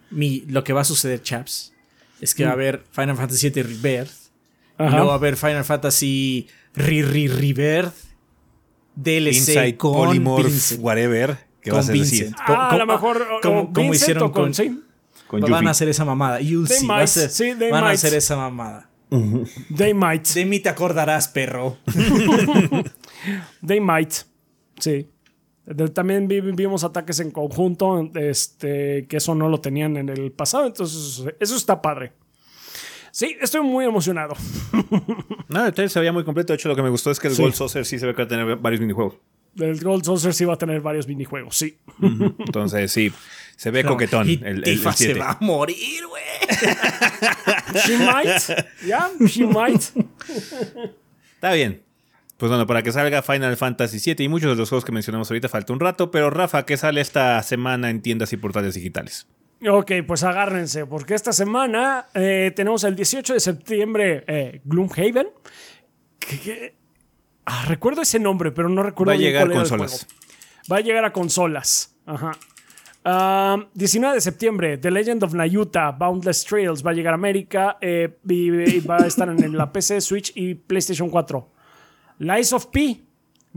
Mi, 0.10 0.42
lo 0.42 0.64
que 0.64 0.74
va 0.74 0.82
a 0.82 0.86
suceder, 0.86 1.22
chaps, 1.22 1.74
es 2.20 2.36
que 2.36 2.44
va 2.44 2.52
a 2.52 2.54
haber 2.54 2.84
Final 2.92 3.16
Fantasy 3.16 3.50
VII 3.50 3.64
Rebirth. 3.64 4.12
Y 4.80 4.84
Ajá. 4.84 4.92
luego 4.92 5.08
va 5.08 5.14
a 5.14 5.18
haber 5.18 5.38
Final 5.38 5.64
Fantasy 5.64 6.48
Re 6.74 7.02
Re 7.04 7.28
Rebirth. 7.28 8.11
DLC 8.96 9.36
Inside 9.36 9.78
con 9.78 9.94
Polymorph, 9.94 10.46
Vincent. 10.48 10.82
whatever. 10.84 11.38
Que 11.62 11.70
Con 11.70 11.78
vas 11.80 11.90
a 11.90 11.92
decir. 11.94 12.24
Vincent. 12.26 12.38
Ah, 12.48 12.70
a 12.72 12.78
lo 12.78 12.86
mejor. 12.86 13.26
como- 13.42 13.94
hicieron 13.94 14.32
con. 14.32 14.44
con- 14.46 14.54
sí, 14.54 14.82
Con 15.28 15.40
Van 15.42 15.68
a 15.68 15.72
hacer 15.72 15.88
esa 15.90 16.04
mamada. 16.04 16.42
You'll 16.42 16.68
They 16.68 16.78
see. 16.80 16.88
Va 16.88 16.96
a 16.96 16.98
might. 17.00 17.08
ser- 17.08 17.30
Sí, 17.30 17.54
they 17.58 17.72
van 17.72 17.84
a 17.84 17.88
might. 17.88 17.96
hacer 17.96 18.14
esa 18.16 18.36
mamada. 18.36 18.90
they 19.78 19.94
might. 19.94 20.26
De 20.28 20.46
mí 20.46 20.60
te 20.60 20.70
acordarás, 20.70 21.28
perro. 21.28 21.78
They 23.66 23.80
might. 23.80 24.12
Sí. 24.80 25.08
También 25.94 26.28
vi- 26.28 26.42
vimos 26.42 26.84
ataques 26.84 27.20
en 27.20 27.32
conjunto, 27.32 28.10
este, 28.16 29.06
que 29.08 29.18
eso 29.18 29.36
no 29.36 29.48
lo 29.48 29.62
tenían 29.62 29.96
en 29.96 30.10
el 30.10 30.32
pasado, 30.32 30.66
entonces 30.66 31.24
eso 31.40 31.56
está 31.56 31.82
padre. 31.82 32.14
Sí, 33.12 33.36
estoy 33.42 33.62
muy 33.62 33.86
emocionado. 33.86 34.36
No, 35.50 35.66
el 35.66 35.74
trailer 35.74 35.90
se 35.90 36.00
veía 36.00 36.14
muy 36.14 36.24
completo. 36.24 36.54
De 36.54 36.56
hecho, 36.56 36.70
lo 36.70 36.78
que 36.78 36.82
me 36.82 36.88
gustó 36.90 37.12
es 37.12 37.20
que 37.20 37.28
el 37.28 37.36
Sí. 37.36 37.42
Gold 37.42 37.54
Saucer 37.56 37.86
sí 37.86 38.00
se 38.00 38.06
ve 38.06 38.14
que 38.16 38.22
va 38.22 38.24
a 38.24 38.28
tener 38.30 38.56
varios 38.56 38.80
minijuegos. 38.80 39.16
El 39.58 39.78
Gold 39.82 40.06
Saucer 40.06 40.34
sí 40.34 40.46
va 40.46 40.54
a 40.54 40.58
tener 40.58 40.80
varios 40.80 41.08
minijuegos, 41.10 41.58
sí. 41.58 41.78
Entonces, 42.02 42.90
sí, 42.90 43.12
se 43.58 43.70
ve 43.70 43.84
coquetón. 43.84 44.30
Y 44.30 44.40
el, 44.46 44.66
el, 44.66 44.80
se 44.80 44.92
7. 44.94 45.20
va 45.20 45.32
a 45.32 45.38
morir, 45.42 46.06
güey. 46.08 46.24
She 47.86 47.98
might. 47.98 48.42
Yeah, 48.86 49.10
she 49.28 49.46
might. 49.46 49.82
Está 51.36 51.52
bien. 51.54 51.82
Pues 52.38 52.50
bueno, 52.50 52.66
para 52.66 52.82
que 52.82 52.94
salga 52.94 53.22
Final 53.22 53.58
Fantasy 53.58 54.00
VII 54.16 54.26
y 54.26 54.30
muchos 54.30 54.52
de 54.52 54.56
los 54.56 54.70
juegos 54.70 54.86
que 54.86 54.92
mencionamos 54.94 55.30
ahorita 55.30 55.50
falta 55.50 55.74
un 55.74 55.82
rato, 55.82 56.12
pero 56.12 56.30
Rafa, 56.30 56.66
¿qué 56.66 56.78
sale 56.78 57.02
esta 57.02 57.44
semana 57.44 57.90
en 57.90 58.02
tiendas 58.02 58.32
y 58.32 58.38
portales 58.38 58.74
digitales? 58.74 59.28
Ok, 59.70 59.92
pues 60.08 60.24
agárrense, 60.24 60.86
porque 60.88 61.14
esta 61.14 61.32
semana 61.34 62.08
eh, 62.16 62.52
tenemos 62.56 62.84
el 62.84 62.96
18 62.96 63.34
de 63.36 63.40
septiembre 63.40 64.24
eh, 64.28 64.62
Gloomhaven. 64.66 65.28
Que- 66.18 66.40
que- 66.40 66.76
ah, 67.46 67.66
recuerdo 67.68 68.02
ese 68.02 68.20
nombre, 68.20 68.52
pero 68.52 68.70
no 68.70 68.82
recuerdo 68.82 69.12
Va 69.12 69.16
a 69.16 69.18
bien 69.18 69.30
llegar 69.32 69.48
el 69.48 69.54
consolas. 69.54 70.08
Va 70.72 70.78
a 70.78 70.82
llegar 70.82 71.06
a 71.06 71.14
consolas. 71.14 71.96
Ajá. 72.06 72.32
Ah, 73.04 73.68
19 73.74 74.16
de 74.16 74.22
septiembre, 74.22 74.78
The 74.78 74.92
Legend 74.92 75.24
of 75.24 75.34
Nayuta, 75.34 75.92
Boundless 75.92 76.44
Trails 76.46 76.86
va 76.86 76.92
a 76.92 76.94
llegar 76.94 77.14
a 77.14 77.16
América 77.16 77.78
eh, 77.82 78.18
y, 78.28 78.52
y 78.76 78.80
va 78.82 78.98
a 78.98 79.08
estar 79.08 79.28
en 79.30 79.58
la 79.58 79.72
PC, 79.72 80.02
Switch 80.02 80.32
y 80.36 80.54
PlayStation 80.56 81.10
4. 81.10 81.52
Lies 82.20 82.54
of 82.54 82.68
P 82.68 83.02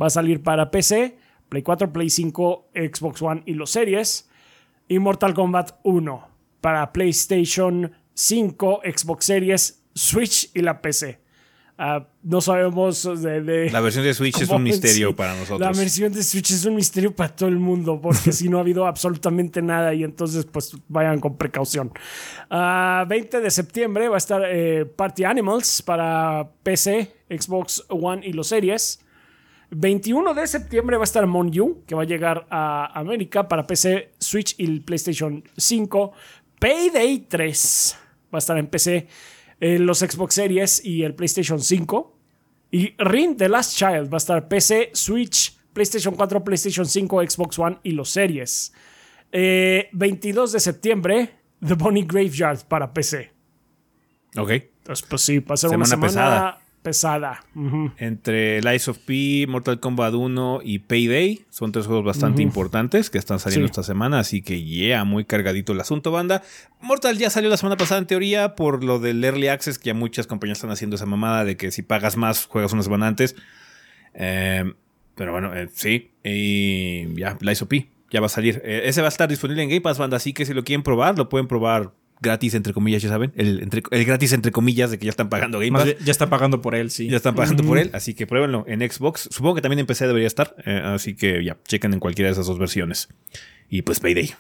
va 0.01 0.07
a 0.07 0.11
salir 0.11 0.43
para 0.43 0.71
PC, 0.71 1.19
Play 1.51 1.63
4, 1.63 1.93
Play 1.93 2.09
5, 2.09 2.71
Xbox 2.75 3.21
One 3.23 3.43
y 3.47 3.53
los 3.55 3.71
series. 3.71 4.31
Y 4.89 4.99
Mortal 4.99 5.35
Kombat 5.35 5.79
1 5.83 6.29
para 6.61 6.93
PlayStation 6.93 7.93
5, 8.15 8.83
Xbox 8.85 9.25
Series, 9.27 9.83
Switch 9.95 10.51
y 10.55 10.61
la 10.63 10.81
PC. 10.81 11.21
Ah, 11.77 12.07
no 12.23 12.41
sabemos 12.41 13.03
de, 13.21 13.41
de- 13.43 13.71
La 13.71 13.81
versión 13.81 14.05
de 14.05 14.15
Switch 14.15 14.41
es 14.41 14.49
un 14.49 14.63
misterio 14.63 15.09
sí, 15.09 15.15
para 15.15 15.35
nosotros. 15.35 15.61
La 15.61 15.73
versión 15.73 16.13
de 16.13 16.23
Switch 16.23 16.53
es 16.53 16.65
un 16.67 16.77
misterio 16.77 17.15
para 17.17 17.35
todo 17.35 17.49
el 17.49 17.59
mundo, 17.59 18.01
porque 18.01 18.31
si 18.33 18.49
no 18.49 18.59
ha 18.59 18.61
habido 18.61 18.87
absolutamente 18.87 19.61
nada 19.61 19.93
y 19.93 20.05
entonces 20.05 20.45
pues 20.45 20.77
vayan 20.87 21.19
con 21.19 21.37
precaución. 21.37 21.91
Ah, 22.49 23.05
20 23.09 23.41
de 23.41 23.51
septiembre 23.51 24.09
va 24.09 24.15
a 24.15 24.19
estar 24.19 24.43
eh, 24.47 24.87
Party 24.87 25.25
Animals 25.25 25.83
para 25.83 26.49
PC, 26.63 27.13
Xbox 27.29 27.85
One 27.89 28.25
y 28.25 28.33
los 28.33 28.47
series. 28.47 29.01
21 29.75 30.35
de 30.35 30.47
septiembre 30.47 30.97
va 30.97 31.03
a 31.03 31.05
estar 31.05 31.25
Among 31.25 31.51
You, 31.51 31.83
que 31.87 31.95
va 31.95 32.03
a 32.03 32.07
llegar 32.07 32.47
a 32.51 32.99
América 32.99 33.49
para 33.49 33.67
PC, 33.67 34.13
Switch 34.19 34.55
y 34.59 34.65
el 34.65 34.83
PlayStation 34.83 35.43
5. 35.57 36.13
Payday 36.59 37.27
3 37.29 37.99
va 38.33 38.39
a 38.39 38.41
estar 38.41 38.57
en 38.57 38.67
PC, 38.69 39.09
eh, 39.61 39.79
los 39.79 39.99
Xbox 39.99 40.35
Series 40.35 40.85
y 40.85 41.03
el 41.03 41.15
PlayStation 41.15 41.61
5. 41.61 42.17
Y 42.71 42.95
Ring 42.99 43.37
The 43.37 43.49
Last 43.49 43.77
Child 43.77 44.13
va 44.13 44.17
a 44.17 44.19
estar 44.19 44.49
PC, 44.49 44.91
Switch, 44.95 45.57
PlayStation 45.73 46.15
4, 46.15 46.43
PlayStation 46.43 46.87
5, 46.87 47.31
Xbox 47.31 47.59
One 47.59 47.79
y 47.83 47.93
los 47.93 48.11
series. 48.11 48.73
Eh, 49.31 49.89
22 49.93 50.53
de 50.53 50.61
septiembre, 50.61 51.31
The 51.67 51.75
Bonnie 51.75 52.05
Graveyard 52.05 52.67
para 52.67 52.93
PC. 52.93 53.33
Ok. 54.37 54.51
Entonces, 54.51 55.07
pues 55.09 55.23
sí, 55.23 55.39
va 55.39 55.55
a 55.55 55.57
ser 55.57 55.71
una 55.71 55.85
Semana 55.85 56.13
semana 56.13 56.64
pesada. 56.85 57.43
Entre 57.97 58.61
Lies 58.61 58.89
of 58.89 58.99
P, 58.99 59.47
Mortal 59.49 59.81
Kombat 59.81 60.13
1 60.15 60.61
y 60.63 60.81
Payday 60.81 61.45
son 61.49 61.73
tres 61.73 61.87
juegos 61.87 62.05
bastante 62.05 62.43
importantes 62.43 63.09
que 63.11 63.17
están 63.19 63.39
saliendo 63.41 63.67
Sí. 63.67 63.71
esta 63.73 63.83
semana, 63.83 64.19
así 64.21 64.43
que 64.43 64.63
yeah, 64.63 65.03
muy 65.05 65.25
cargadito 65.25 65.73
el 65.73 65.81
asunto, 65.81 66.13
banda. 66.13 66.43
Mortal 66.83 67.17
ya 67.17 67.31
salió 67.31 67.49
la 67.49 67.57
semana 67.57 67.79
pasada 67.79 68.01
en 68.01 68.07
teoría 68.07 68.55
por 68.55 68.85
lo 68.85 68.99
del 69.01 69.25
Early 69.25 69.49
Access, 69.49 69.79
que 69.79 69.87
ya 69.89 69.95
muchas 69.95 70.27
compañías 70.27 70.59
están 70.59 70.71
haciendo 70.71 70.97
esa 70.97 71.07
mamada 71.07 71.45
de 71.47 71.57
que 71.57 71.71
si 71.71 71.81
pagas 71.83 72.17
más, 72.19 72.45
juegas 72.45 72.73
una 72.75 72.83
semana 72.83 73.07
antes. 73.09 73.35
Eh, 74.13 74.65
pero 75.15 75.33
bueno, 75.33 75.55
eh, 75.57 75.69
sí, 75.73 76.11
y 76.23 77.15
ya, 77.19 77.39
Lies 77.41 77.63
of 77.63 77.69
P 77.69 77.89
ya 78.11 78.21
va 78.21 78.27
a 78.27 78.29
salir. 78.29 78.61
Eh, 78.65 78.83
ese 78.85 79.01
va 79.01 79.09
a 79.09 79.09
estar 79.09 79.29
disponible 79.29 79.63
en 79.63 79.71
Game 79.71 79.81
Pass, 79.81 79.99
banda, 79.99 80.19
así 80.19 80.33
que 80.33 80.45
si 80.45 80.53
lo 80.55 80.63
quieren 80.65 80.83
probar, 80.83 81.17
lo 81.17 81.29
pueden 81.29 81.49
probar 81.49 81.93
gratis, 82.21 82.55
entre 82.55 82.73
comillas, 82.73 83.03
ya 83.03 83.09
saben. 83.11 83.33
El, 83.37 83.63
entre- 83.63 83.83
el 83.91 84.05
gratis, 84.05 84.33
entre 84.33 84.51
comillas, 84.53 84.91
de 84.91 84.99
que 84.99 85.05
ya 85.07 85.11
están 85.11 85.29
pagando 85.29 85.59
Game 85.59 85.73
Pass. 85.73 85.97
ya 86.05 86.11
está 86.11 86.29
pagando 86.31 86.61
por 86.63 86.75
él, 86.75 86.91
sí. 86.91 87.09
Ya 87.09 87.17
están 87.17 87.35
pagando 87.35 87.63
por 87.65 87.79
él, 87.79 87.91
así 87.93 88.15
que 88.15 88.27
pruébenlo 88.27 88.65
en 88.67 88.81
Xbox. 88.91 89.29
Supongo 89.31 89.57
que 89.57 89.61
también 89.63 89.79
en 89.81 89.87
PC 89.87 90.07
debería 90.07 90.27
estar, 90.27 90.55
eh, 90.65 90.81
así 90.85 91.15
que 91.15 91.45
ya, 91.45 91.57
chequen 91.67 91.93
en 91.93 92.01
cualquiera 92.01 92.29
de 92.29 92.33
esas 92.33 92.47
dos 92.47 92.59
versiones. 92.59 93.09
Y 93.69 93.83
pues 93.83 94.01
Payday. 94.01 94.33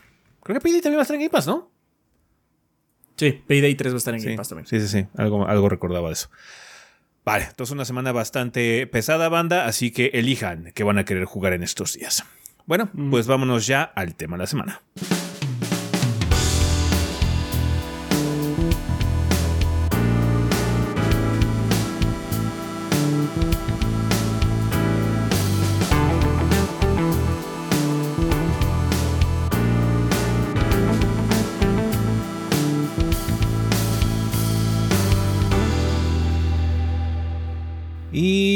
Creo 0.43 0.55
que 0.59 0.61
Payday 0.61 0.81
también 0.81 0.99
va 0.99 1.03
a 1.03 1.05
estar 1.05 1.14
en 1.16 1.20
Game 1.22 1.31
Pass, 1.31 1.47
¿no? 1.47 1.70
Sí, 3.16 3.31
Payday 3.47 3.75
3 3.75 3.93
va 3.93 3.97
a 3.97 3.99
estar 3.99 4.14
en 4.14 4.20
Sí, 4.20 4.27
Game 4.27 4.37
Pass 4.37 4.49
también. 4.49 4.66
sí, 4.66 4.81
sí, 4.81 4.89
sí. 4.89 5.07
Algo, 5.16 5.47
algo 5.47 5.68
recordaba 5.68 6.09
de 6.09 6.14
eso. 6.14 6.31
Vale, 7.25 7.45
entonces 7.45 7.72
una 7.72 7.85
semana 7.85 8.12
bastante 8.12 8.87
pesada, 8.87 9.29
banda, 9.29 9.66
así 9.66 9.91
que 9.93 10.11
elijan 10.14 10.72
qué 10.75 10.85
van 10.85 10.99
a 10.99 11.05
querer 11.05 11.25
jugar 11.25 11.53
en 11.55 11.62
estos 11.62 11.95
días. 11.95 12.25
Bueno, 12.66 12.91
pues 13.11 13.27
vámonos 13.27 13.66
ya 13.66 13.83
al 13.83 14.14
tema 14.14 14.37
de 14.37 14.43
la 14.43 14.47
semana. 14.47 14.81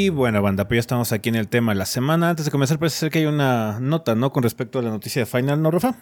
Y 0.09 0.11
bueno, 0.11 0.41
banda, 0.41 0.67
pues 0.67 0.77
ya 0.77 0.79
estamos 0.79 1.11
aquí 1.11 1.29
en 1.29 1.35
el 1.35 1.47
tema 1.47 1.71
de 1.71 1.77
la 1.77 1.85
semana. 1.85 2.31
Antes 2.31 2.45
de 2.45 2.49
comenzar, 2.49 2.79
parece 2.79 2.97
ser 2.97 3.11
que 3.11 3.19
hay 3.19 3.27
una 3.27 3.79
nota, 3.79 4.15
¿no? 4.15 4.31
Con 4.31 4.41
respecto 4.41 4.79
a 4.79 4.81
la 4.81 4.89
noticia 4.89 5.21
de 5.21 5.27
Final, 5.27 5.61
¿no, 5.61 5.69
Rafa? 5.69 5.97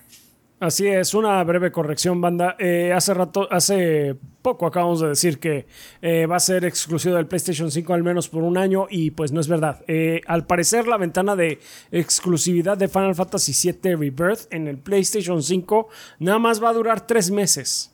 Así 0.61 0.87
es, 0.87 1.13
una 1.13 1.43
breve 1.43 1.73
corrección, 1.73 2.21
banda. 2.21 2.55
Eh, 2.57 2.93
hace 2.95 3.13
rato, 3.13 3.49
hace 3.51 4.15
poco 4.41 4.65
acabamos 4.65 5.01
de 5.01 5.09
decir 5.09 5.39
que 5.39 5.65
eh, 6.01 6.25
va 6.25 6.37
a 6.37 6.39
ser 6.39 6.63
exclusivo 6.63 7.15
del 7.15 7.27
PlayStation 7.27 7.69
5 7.69 7.93
al 7.93 8.03
menos 8.03 8.29
por 8.29 8.43
un 8.43 8.57
año 8.57 8.87
y 8.89 9.11
pues 9.11 9.33
no 9.33 9.41
es 9.41 9.49
verdad. 9.49 9.83
Eh, 9.89 10.21
al 10.25 10.45
parecer 10.45 10.87
la 10.87 10.95
ventana 10.95 11.35
de 11.35 11.59
exclusividad 11.91 12.77
de 12.77 12.87
Final 12.87 13.13
Fantasy 13.13 13.73
VII 13.73 13.95
Rebirth 13.95 14.47
en 14.51 14.69
el 14.69 14.77
PlayStation 14.77 15.43
5 15.43 15.89
nada 16.19 16.39
más 16.39 16.63
va 16.63 16.69
a 16.69 16.73
durar 16.73 17.05
tres 17.05 17.29
meses. 17.29 17.91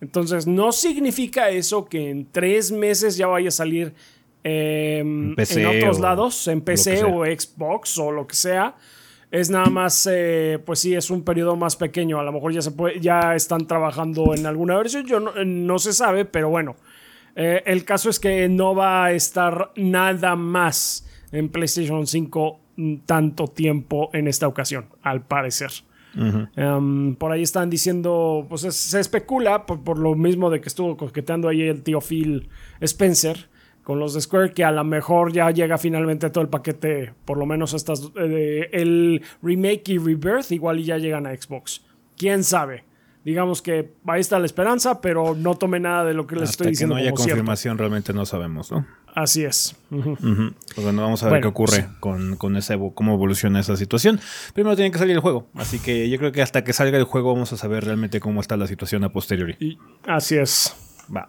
Entonces 0.00 0.46
no 0.46 0.70
significa 0.70 1.50
eso 1.50 1.86
que 1.86 2.08
en 2.08 2.30
tres 2.30 2.70
meses 2.70 3.16
ya 3.16 3.26
vaya 3.26 3.48
a 3.48 3.52
salir 3.52 3.94
eh, 4.44 4.98
en, 5.60 5.66
otros 5.66 6.00
lados, 6.00 6.48
en 6.48 6.60
PC 6.60 7.04
o 7.04 7.24
Xbox 7.24 7.98
o 7.98 8.10
lo 8.12 8.26
que 8.26 8.34
sea. 8.36 8.76
Es 9.30 9.48
nada 9.48 9.66
más, 9.70 10.08
eh, 10.10 10.58
pues 10.64 10.80
sí, 10.80 10.94
es 10.94 11.08
un 11.10 11.22
periodo 11.22 11.54
más 11.54 11.76
pequeño. 11.76 12.18
A 12.18 12.24
lo 12.24 12.32
mejor 12.32 12.52
ya 12.52 12.62
se 12.62 12.72
puede, 12.72 12.98
ya 13.00 13.34
están 13.36 13.66
trabajando 13.66 14.34
en 14.34 14.44
alguna 14.46 14.76
versión. 14.76 15.06
Yo 15.06 15.20
no, 15.20 15.32
no 15.44 15.78
se 15.78 15.92
sabe, 15.92 16.24
pero 16.24 16.48
bueno. 16.48 16.74
Eh, 17.36 17.62
el 17.66 17.84
caso 17.84 18.10
es 18.10 18.18
que 18.18 18.48
no 18.48 18.74
va 18.74 19.04
a 19.04 19.12
estar 19.12 19.70
nada 19.76 20.34
más 20.34 21.06
en 21.30 21.48
PlayStation 21.48 22.06
5 22.08 22.60
mm, 22.76 22.94
tanto 23.06 23.46
tiempo 23.46 24.10
en 24.12 24.26
esta 24.26 24.48
ocasión, 24.48 24.86
al 25.02 25.22
parecer. 25.22 25.70
Um, 26.12 27.14
por 27.14 27.30
ahí 27.30 27.42
están 27.42 27.70
diciendo, 27.70 28.44
pues 28.48 28.64
es- 28.64 28.74
se 28.74 28.98
especula, 28.98 29.64
por, 29.64 29.84
por 29.84 29.96
lo 29.96 30.16
mismo 30.16 30.50
de 30.50 30.60
que 30.60 30.68
estuvo 30.68 30.96
coqueteando 30.96 31.46
ahí 31.48 31.62
el 31.62 31.82
tío 31.84 32.00
Phil 32.00 32.48
Spencer 32.80 33.48
con 33.90 33.98
los 33.98 34.14
de 34.14 34.20
Square, 34.20 34.52
que 34.52 34.62
a 34.62 34.70
lo 34.70 34.84
mejor 34.84 35.32
ya 35.32 35.50
llega 35.50 35.76
finalmente 35.76 36.30
todo 36.30 36.42
el 36.42 36.48
paquete, 36.48 37.12
por 37.24 37.36
lo 37.38 37.44
menos 37.44 37.74
estas, 37.74 38.08
eh, 38.14 38.68
el 38.72 39.20
remake 39.42 39.88
y 39.88 39.98
rebirth, 39.98 40.52
igual 40.52 40.78
y 40.78 40.84
ya 40.84 40.96
llegan 40.96 41.26
a 41.26 41.34
Xbox. 41.34 41.82
¿Quién 42.16 42.44
sabe? 42.44 42.84
Digamos 43.24 43.62
que 43.62 43.90
ahí 44.06 44.20
está 44.20 44.38
la 44.38 44.46
esperanza, 44.46 45.00
pero 45.00 45.34
no 45.34 45.56
tome 45.56 45.80
nada 45.80 46.04
de 46.04 46.14
lo 46.14 46.24
que 46.28 46.36
les 46.36 46.50
estoy 46.50 46.66
que 46.66 46.70
diciendo 46.70 46.94
no 46.94 47.00
haya 47.00 47.10
como 47.10 47.24
cierto. 47.24 47.38
confirmación, 47.38 47.78
realmente 47.78 48.12
no 48.12 48.24
sabemos, 48.26 48.70
¿no? 48.70 48.86
Así 49.12 49.42
es. 49.44 49.74
Pues 49.90 50.14
bueno, 50.84 51.02
vamos 51.02 51.20
a 51.24 51.26
ver 51.26 51.32
Bueno, 51.32 51.42
qué 51.42 51.48
ocurre 51.48 51.88
con, 51.98 52.36
con 52.36 52.56
esa 52.56 52.76
evo- 52.76 52.94
cómo 52.94 53.14
evoluciona 53.14 53.58
esa 53.58 53.76
situación. 53.76 54.20
Primero 54.54 54.76
tiene 54.76 54.92
que 54.92 54.98
salir 54.98 55.16
el 55.16 55.20
juego, 55.20 55.48
así 55.54 55.80
que 55.80 56.08
yo 56.08 56.16
creo 56.18 56.30
que 56.30 56.42
hasta 56.42 56.62
que 56.62 56.72
salga 56.72 56.96
el 56.96 57.02
juego 57.04 57.32
vamos 57.34 57.52
a 57.52 57.56
saber 57.56 57.84
realmente 57.86 58.20
cómo 58.20 58.40
está 58.40 58.56
la 58.56 58.68
situación 58.68 59.02
a 59.02 59.08
posteriori. 59.08 59.56
Y 59.58 59.78
así 60.06 60.36
es. 60.36 60.76
Va. 61.14 61.28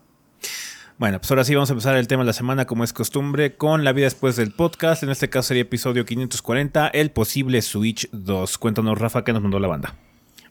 Bueno, 1.01 1.17
pues 1.17 1.31
ahora 1.31 1.43
sí 1.43 1.55
vamos 1.55 1.67
a 1.67 1.73
empezar 1.73 1.97
el 1.97 2.07
tema 2.07 2.21
de 2.21 2.27
la 2.27 2.33
semana 2.33 2.67
como 2.67 2.83
es 2.83 2.93
costumbre 2.93 3.55
con 3.55 3.83
la 3.83 3.91
vida 3.91 4.05
después 4.05 4.35
del 4.35 4.51
podcast. 4.51 5.01
En 5.01 5.09
este 5.09 5.31
caso 5.31 5.47
sería 5.47 5.63
episodio 5.63 6.05
540, 6.05 6.89
el 6.89 7.09
posible 7.09 7.59
Switch 7.63 8.07
2. 8.11 8.59
Cuéntanos, 8.59 8.99
Rafa, 8.99 9.23
qué 9.23 9.33
nos 9.33 9.41
mandó 9.41 9.59
la 9.59 9.67
banda. 9.67 9.95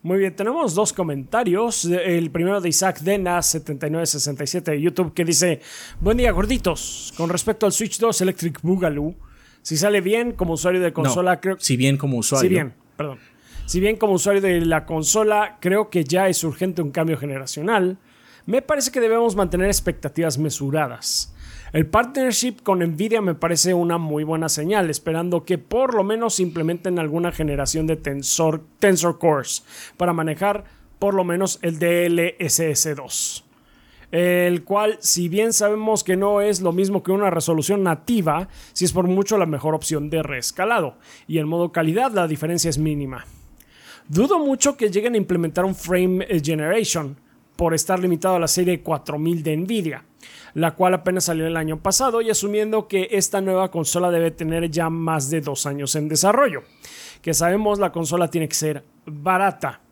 Muy 0.03 0.19
bien, 0.19 0.35
tenemos 0.35 0.75
dos 0.75 0.93
comentarios. 0.93 1.85
El 1.85 2.33
primero 2.33 2.61
de 2.61 2.69
Isaac 2.69 2.99
Dena, 2.99 3.41
7967 3.41 4.73
de 4.73 4.81
YouTube, 4.81 5.15
que 5.15 5.25
dice: 5.25 5.61
Buen 6.01 6.17
día, 6.17 6.33
gorditos. 6.33 7.15
Con 7.17 7.31
respecto 7.31 7.65
al 7.65 7.71
Switch 7.71 8.01
2 8.01 8.21
Electric 8.21 8.61
Boogaloo, 8.61 9.15
si 9.63 9.77
sale 9.77 10.01
bien 10.01 10.33
como 10.33 10.55
usuario 10.55 10.81
de 10.81 10.93
consola, 10.93 11.35
No, 11.37 11.41
creo 11.41 11.57
Si 11.61 11.77
bien 11.77 11.97
como 11.97 12.19
usuario. 12.19 12.49
Si 12.49 12.53
bien, 12.53 12.75
perdón. 12.97 13.21
Si 13.67 13.79
bien 13.79 13.95
como 13.95 14.15
usuario 14.15 14.43
de 14.43 14.63
la 14.63 14.85
consola, 14.85 15.59
creo 15.61 15.91
que 15.91 16.03
ya 16.03 16.27
es 16.27 16.43
urgente 16.43 16.83
un 16.83 16.91
cambio 16.91 17.17
generacional, 17.17 17.99
me 18.47 18.63
parece 18.63 18.91
que 18.91 19.01
debemos 19.01 19.37
mantener 19.37 19.69
expectativas 19.69 20.39
mesuradas. 20.39 21.35
El 21.73 21.87
partnership 21.87 22.63
con 22.63 22.81
Nvidia 22.81 23.21
me 23.21 23.37
parece 23.37 23.75
una 23.75 23.97
muy 23.97 24.25
buena 24.25 24.49
señal, 24.49 24.91
esperando 24.91 25.45
que 25.45 25.57
por 25.57 25.95
lo 25.95 26.03
menos 26.03 26.41
implementen 26.41 26.99
alguna 26.99 27.31
generación 27.31 27.87
de 27.87 27.97
Tensor, 27.97 28.65
Cores 29.19 29.65
para 29.97 30.13
manejar 30.13 30.65
por 30.99 31.15
lo 31.15 31.23
menos 31.23 31.59
el 31.63 31.79
DLSS2 31.79 33.45
el 34.13 34.65
cual, 34.65 34.99
si 35.01 35.29
bien 35.29 35.53
sabemos 35.53 36.03
que 36.03 36.17
no 36.17 36.41
es 36.41 36.61
lo 36.61 36.73
mismo 36.73 37.03
que 37.03 37.13
una 37.13 37.31
resolución 37.31 37.85
nativa, 37.85 38.49
si 38.73 38.85
es 38.85 38.93
por 38.93 39.07
mucho 39.07 39.39
la 39.39 39.47
mejor 39.47 39.75
opción 39.75 40.11
de 40.11 40.23
reescalado, 40.23 40.97
y 41.29 41.39
en 41.39 41.47
modo 41.47 41.71
calidad 41.71 42.11
la 42.13 42.27
diferencia 42.27 42.69
es 42.71 42.79
mínima. 42.79 43.25
Dudo 44.09 44.41
mucho 44.41 44.77
que 44.77 44.91
lleguen 44.91 45.15
a 45.15 45.19
implementar 45.19 45.65
un 45.65 45.77
frame 45.77 46.27
eh, 46.29 46.41
generation 46.45 47.17
por 47.61 47.75
estar 47.75 47.99
limitado 47.99 48.37
a 48.37 48.39
la 48.39 48.49
serie 48.49 48.81
4000 48.81 49.43
de 49.43 49.55
Nvidia, 49.55 50.05
la 50.55 50.75
cual 50.75 50.95
apenas 50.95 51.25
salió 51.25 51.47
el 51.47 51.59
año 51.59 51.83
pasado 51.83 52.23
y 52.23 52.31
asumiendo 52.31 52.89
que 52.89 53.09
esta 53.11 53.43
nueva 53.43 53.71
consola 53.71 54.11
debe 54.11 54.31
tener 54.31 54.71
ya 54.71 54.89
más 54.89 55.29
de 55.29 55.43
dos 55.43 55.67
años 55.67 55.95
en 55.95 56.09
desarrollo. 56.09 56.63
Que 57.21 57.35
sabemos 57.35 57.79
la 57.79 57.93
consola 57.93 58.31
tiene 58.31 58.49
que 58.49 58.55
ser 58.55 58.85
barata, 59.05 59.83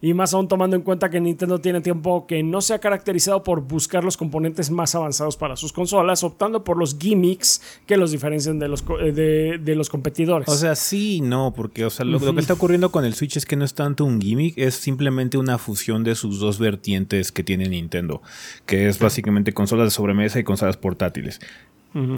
Y 0.00 0.14
más 0.14 0.34
aún 0.34 0.48
tomando 0.48 0.76
en 0.76 0.82
cuenta 0.82 1.10
que 1.10 1.20
Nintendo 1.20 1.60
tiene 1.60 1.80
tiempo 1.80 2.26
que 2.26 2.42
no 2.42 2.60
se 2.60 2.74
ha 2.74 2.78
caracterizado 2.78 3.42
por 3.42 3.62
buscar 3.62 4.04
los 4.04 4.16
componentes 4.16 4.70
más 4.70 4.94
avanzados 4.94 5.36
para 5.36 5.56
sus 5.56 5.72
consolas, 5.72 6.24
optando 6.24 6.64
por 6.64 6.76
los 6.76 6.98
gimmicks 6.98 7.62
que 7.86 7.96
los 7.96 8.10
diferencian 8.10 8.58
de 8.58 8.68
los, 8.68 8.84
de, 8.86 9.58
de 9.58 9.74
los 9.74 9.88
competidores. 9.88 10.48
O 10.48 10.54
sea, 10.54 10.74
sí 10.74 11.16
y 11.16 11.20
no, 11.20 11.52
porque 11.54 11.84
o 11.84 11.90
sea, 11.90 12.04
lo, 12.04 12.18
lo, 12.18 12.34
que 12.34 12.40
está 12.40 12.54
ocurriendo 12.54 12.90
con 12.90 13.04
el 13.04 13.14
Switch 13.14 13.36
es 13.36 13.46
que 13.46 13.56
no 13.56 13.64
es 13.64 13.74
tanto 13.74 14.04
un 14.04 14.20
gimmick, 14.20 14.58
es 14.58 14.74
simplemente 14.74 15.38
una 15.38 15.58
fusión 15.58 16.04
de 16.04 16.14
sus 16.14 16.38
dos 16.38 16.58
vertientes 16.58 17.32
que 17.32 17.44
tiene 17.44 17.68
Nintendo, 17.68 18.22
que 18.66 18.88
es 18.88 18.98
básicamente 18.98 19.52
consolas 19.52 19.86
de 19.86 19.90
sobremesa 19.90 20.38
y 20.38 20.44
consolas 20.44 20.76
portátiles. 20.76 21.40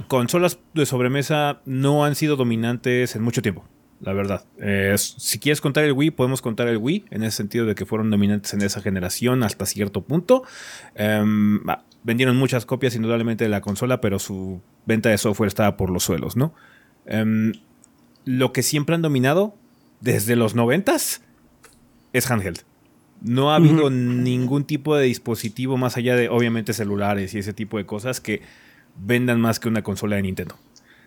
Consolas 0.09 0.59
de 0.73 0.87
sobremesa 0.87 1.61
no 1.67 2.07
han 2.07 2.15
sido 2.15 2.37
dominantes 2.37 3.15
en 3.15 3.23
mucho 3.23 3.43
tiempo 3.43 3.65
la 4.01 4.13
verdad. 4.13 4.45
Eh, 4.61 4.95
si 4.99 5.39
quieres 5.39 5.61
contar 5.61 5.85
el 5.85 5.93
Wii, 5.93 6.11
podemos 6.11 6.43
contar 6.43 6.69
el 6.69 6.77
Wii, 6.77 7.07
en 7.11 7.23
ese 7.23 7.39
sentido 7.39 7.67
de 7.67 7.75
que 7.75 7.87
fueron 7.87 8.11
dominantes 8.11 8.53
en 8.55 8.63
esa 8.63 8.81
generación 8.81 9.43
hasta 9.43 9.67
cierto 9.67 10.03
punto. 10.03 10.43
Em, 10.95 11.61
vendieron 12.03 12.37
muchas 12.37 12.67
copias 12.67 12.95
indudablemente 12.95 13.45
de 13.45 13.51
la 13.51 13.61
consola, 13.61 14.01
pero 14.01 14.19
su 14.19 14.61
venta 14.85 15.09
de 15.09 15.19
software 15.19 15.49
estaba 15.49 15.77
por 15.77 15.91
los 15.91 16.05
suelos, 16.05 16.37
¿no? 16.37 16.55
Em, 17.07 17.53
lo 18.25 18.53
que 18.53 18.63
siempre 18.63 18.95
han 18.95 19.03
dominado 19.03 19.55
desde 20.01 20.37
los 20.37 20.55
noventas 20.55 21.23
es 22.13 22.31
handheld. 22.31 22.63
No 23.23 23.51
ha 23.51 23.57
habido 23.57 23.89
ningún 23.91 24.65
tipo 24.65 24.95
de 24.95 25.07
dispositivo 25.07 25.79
más 25.79 25.97
allá 25.97 26.17
de, 26.17 26.29
obviamente, 26.29 26.75
celulares 26.75 27.35
y 27.35 27.39
ese 27.39 27.55
tipo 27.55 27.79
de 27.79 27.87
cosas 27.87 28.21
que 28.21 28.43
vendan 28.99 29.41
más 29.41 29.59
que 29.59 29.69
una 29.69 29.83
consola 29.83 30.17
de 30.17 30.23
Nintendo. 30.23 30.57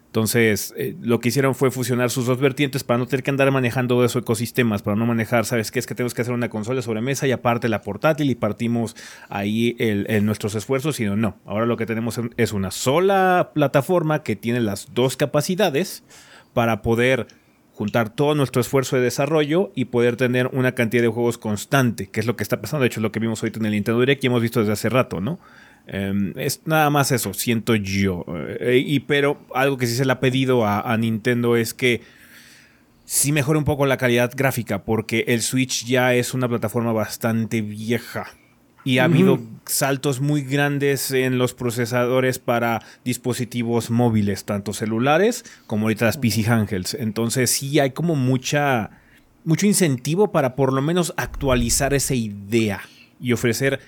Entonces, 0.09 0.73
eh, 0.75 0.95
lo 1.01 1.19
que 1.19 1.29
hicieron 1.29 1.53
fue 1.53 1.69
fusionar 1.69 2.09
sus 2.09 2.25
dos 2.25 2.39
vertientes 2.39 2.83
para 2.83 2.97
no 2.97 3.05
tener 3.05 3.21
que 3.21 3.29
andar 3.29 3.51
manejando 3.51 4.03
esos 4.03 4.23
ecosistemas, 4.23 4.81
para 4.81 4.95
no 4.95 5.05
manejar, 5.05 5.45
¿sabes 5.45 5.69
qué? 5.69 5.77
Es 5.77 5.85
que 5.85 5.93
tenemos 5.93 6.15
que 6.15 6.23
hacer 6.23 6.33
una 6.33 6.49
consola 6.49 6.81
sobre 6.81 6.99
mesa 7.01 7.27
y 7.27 7.31
aparte 7.31 7.69
la 7.69 7.83
portátil 7.83 8.31
y 8.31 8.33
partimos 8.33 8.95
ahí 9.29 9.75
el, 9.77 10.25
nuestros 10.25 10.55
esfuerzos, 10.55 10.95
sino 10.95 11.15
no. 11.15 11.37
Ahora 11.45 11.67
lo 11.67 11.77
que 11.77 11.85
tenemos 11.85 12.19
es 12.37 12.53
una 12.53 12.71
sola 12.71 13.51
plataforma 13.53 14.23
que 14.23 14.35
tiene 14.35 14.61
las 14.61 14.95
dos 14.95 15.15
capacidades 15.15 16.03
para 16.55 16.81
poder 16.81 17.27
juntar 17.79 18.09
todo 18.09 18.33
nuestro 18.33 18.61
esfuerzo 18.61 18.95
de 18.95 19.03
desarrollo 19.03 19.71
y 19.75 19.85
poder 19.85 20.15
tener 20.15 20.47
una 20.47 20.73
cantidad 20.73 21.03
de 21.03 21.09
juegos 21.09 21.37
constante, 21.37 22.07
que 22.07 22.19
es 22.19 22.25
lo 22.25 22.35
que 22.35 22.41
está 22.41 22.59
pasando. 22.59 22.81
De 22.81 22.87
hecho, 22.87 22.99
es 22.99 23.03
lo 23.03 23.11
que 23.11 23.19
vimos 23.19 23.43
ahorita 23.43 23.59
en 23.59 23.67
el 23.67 23.71
Nintendo 23.73 23.99
Direct 23.99 24.23
y 24.23 24.27
hemos 24.27 24.41
visto 24.41 24.59
desde 24.59 24.73
hace 24.73 24.89
rato, 24.89 25.21
¿no? 25.21 25.39
Em, 25.87 26.33
es 26.37 26.61
nada 26.65 26.89
más 26.89 27.11
eso, 27.11 27.33
siento 27.33 27.75
yo. 27.75 28.25
Eh, 28.59 28.83
y 28.85 28.99
pero 29.01 29.39
algo 29.55 29.77
que 29.77 29.87
sí 29.87 29.95
se 29.95 30.05
le 30.05 30.11
ha 30.11 30.19
pedido 30.19 30.65
a, 30.65 30.95
Nintendo 30.97 31.55
es 31.55 31.73
que 31.73 32.01
sí 33.05 33.31
mejore 33.31 33.57
un 33.57 33.65
poco 33.65 33.85
la 33.87 33.97
calidad 33.97 34.31
gráfica, 34.35 34.83
porque 34.83 35.25
el 35.27 35.41
Switch 35.41 35.85
ya 35.85 36.13
es 36.13 36.33
una 36.33 36.47
plataforma 36.47 36.93
bastante 36.93 37.61
vieja. 37.61 38.27
Y 38.85 38.99
ha 38.99 39.03
habido 39.03 39.39
saltos 39.65 40.21
muy 40.21 40.41
grandes 40.41 41.11
en 41.11 41.37
los 41.37 41.53
procesadores 41.53 42.39
para 42.39 42.81
dispositivos 43.03 43.91
móviles, 43.91 44.45
tanto 44.45 44.73
celulares 44.73 45.43
como 45.67 45.85
ahorita 45.85 46.05
las 46.05 46.17
PC 46.17 46.49
handhelds. 46.49 46.93
Entonces 46.93 47.51
sí 47.51 47.79
hay 47.79 47.91
como 47.91 48.15
mucha, 48.15 48.91
mucho 49.43 49.67
incentivo 49.67 50.31
para 50.31 50.55
por 50.55 50.71
lo 50.71 50.81
menos 50.81 51.13
actualizar 51.17 51.93
esa 51.93 52.15
idea 52.15 52.81
y 53.19 53.33
ofrecer 53.33 53.79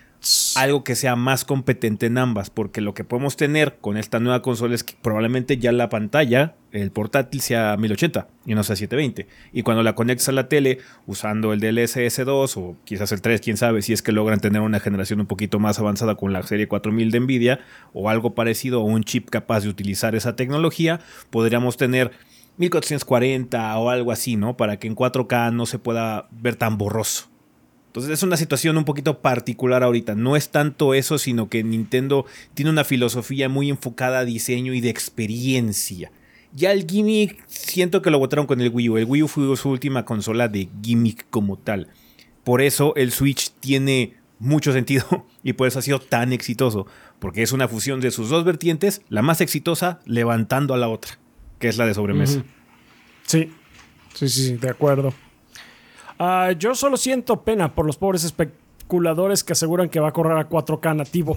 algo 0.55 0.84
que 0.84 0.95
sea 0.95 1.15
más 1.15 1.45
competente 1.45 2.05
en 2.05 2.17
ambas, 2.17 2.51
porque 2.51 2.80
lo 2.80 2.93
que 2.93 3.03
podemos 3.03 3.38
tener 3.38 3.78
con 3.80 3.97
esta 3.97 4.19
nueva 4.19 4.41
consola 4.41 4.76
es 4.76 4.84
que 4.84 4.95
probablemente 5.01 5.57
ya 5.57 5.72
la 5.72 5.89
pantalla, 5.89 6.55
el 6.72 6.91
portátil 6.91 7.41
sea 7.41 7.76
1080 7.78 8.28
y 8.45 8.53
no 8.53 8.63
sea 8.63 8.76
720. 8.76 9.28
Y 9.51 9.63
cuando 9.63 9.82
la 9.82 9.95
conectas 9.95 10.30
a 10.30 10.32
la 10.32 10.47
tele 10.47 10.78
usando 11.07 11.53
el 11.53 11.59
DLSS 11.59 12.24
2 12.24 12.57
o 12.57 12.78
quizás 12.86 13.11
el 13.11 13.22
3, 13.22 13.41
quién 13.41 13.57
sabe, 13.57 13.82
si 13.82 13.93
es 13.93 14.03
que 14.03 14.11
logran 14.11 14.39
tener 14.39 14.61
una 14.61 14.80
generación 14.80 15.22
un 15.22 15.26
poquito 15.26 15.59
más 15.59 15.80
avanzada 15.80 16.15
con 16.15 16.34
la 16.34 16.43
serie 16.43 16.67
4000 16.67 17.09
de 17.09 17.19
Nvidia 17.19 17.59
o 17.93 18.09
algo 18.09 18.36
parecido 18.36 18.82
o 18.82 18.86
un 18.86 19.03
chip 19.03 19.30
capaz 19.30 19.61
de 19.61 19.69
utilizar 19.69 20.13
esa 20.13 20.36
tecnología, 20.36 20.99
podríamos 21.32 21.78
tener 21.78 22.11
1440 22.57 23.78
o 23.80 23.89
algo 23.89 24.11
así, 24.11 24.36
¿no? 24.36 24.55
Para 24.55 24.78
que 24.78 24.88
en 24.88 24.95
4K 24.95 25.51
no 25.51 25.65
se 25.65 25.80
pueda 25.80 26.28
ver 26.32 26.57
tan 26.57 26.78
borroso. 26.78 27.30
Entonces 27.91 28.13
es 28.13 28.23
una 28.23 28.37
situación 28.37 28.77
un 28.77 28.85
poquito 28.85 29.19
particular 29.19 29.83
ahorita. 29.83 30.15
No 30.15 30.37
es 30.37 30.47
tanto 30.47 30.93
eso, 30.93 31.17
sino 31.17 31.49
que 31.49 31.61
Nintendo 31.61 32.25
tiene 32.53 32.71
una 32.71 32.85
filosofía 32.85 33.49
muy 33.49 33.69
enfocada 33.69 34.19
a 34.19 34.25
diseño 34.25 34.73
y 34.73 34.79
de 34.79 34.89
experiencia. 34.89 36.09
Ya 36.53 36.71
el 36.71 36.87
gimmick 36.87 37.43
siento 37.47 38.01
que 38.01 38.09
lo 38.09 38.17
botaron 38.17 38.47
con 38.47 38.61
el 38.61 38.69
Wii 38.69 38.89
U. 38.89 38.97
El 38.97 39.03
Wii 39.03 39.23
U 39.23 39.27
fue 39.27 39.57
su 39.57 39.69
última 39.69 40.05
consola 40.05 40.47
de 40.47 40.69
gimmick 40.81 41.25
como 41.29 41.57
tal. 41.57 41.89
Por 42.45 42.61
eso 42.61 42.95
el 42.95 43.11
Switch 43.11 43.51
tiene 43.59 44.15
mucho 44.39 44.71
sentido 44.71 45.25
y 45.43 45.51
por 45.51 45.67
eso 45.67 45.79
ha 45.79 45.81
sido 45.81 45.99
tan 45.99 46.31
exitoso. 46.31 46.87
Porque 47.19 47.43
es 47.43 47.51
una 47.51 47.67
fusión 47.67 47.99
de 47.99 48.11
sus 48.11 48.29
dos 48.29 48.45
vertientes, 48.45 49.01
la 49.09 49.21
más 49.21 49.41
exitosa 49.41 49.99
levantando 50.05 50.73
a 50.73 50.77
la 50.77 50.87
otra, 50.87 51.19
que 51.59 51.67
es 51.67 51.77
la 51.77 51.85
de 51.85 51.93
sobremesa. 51.93 52.45
Sí, 53.27 53.51
sí, 54.13 54.29
sí, 54.29 54.55
de 54.55 54.69
acuerdo. 54.69 55.13
Ah, 56.24 56.51
yo 56.51 56.76
solo 56.76 56.97
siento 56.97 57.41
pena 57.41 57.74
por 57.74 57.88
los 57.88 57.97
pobres 57.97 58.24
especuladores 58.24 59.43
que 59.43 59.53
aseguran 59.53 59.89
que 59.89 59.99
va 59.99 60.09
a 60.09 60.11
correr 60.13 60.38
a 60.38 60.47
4K 60.47 60.95
nativo. 60.95 61.36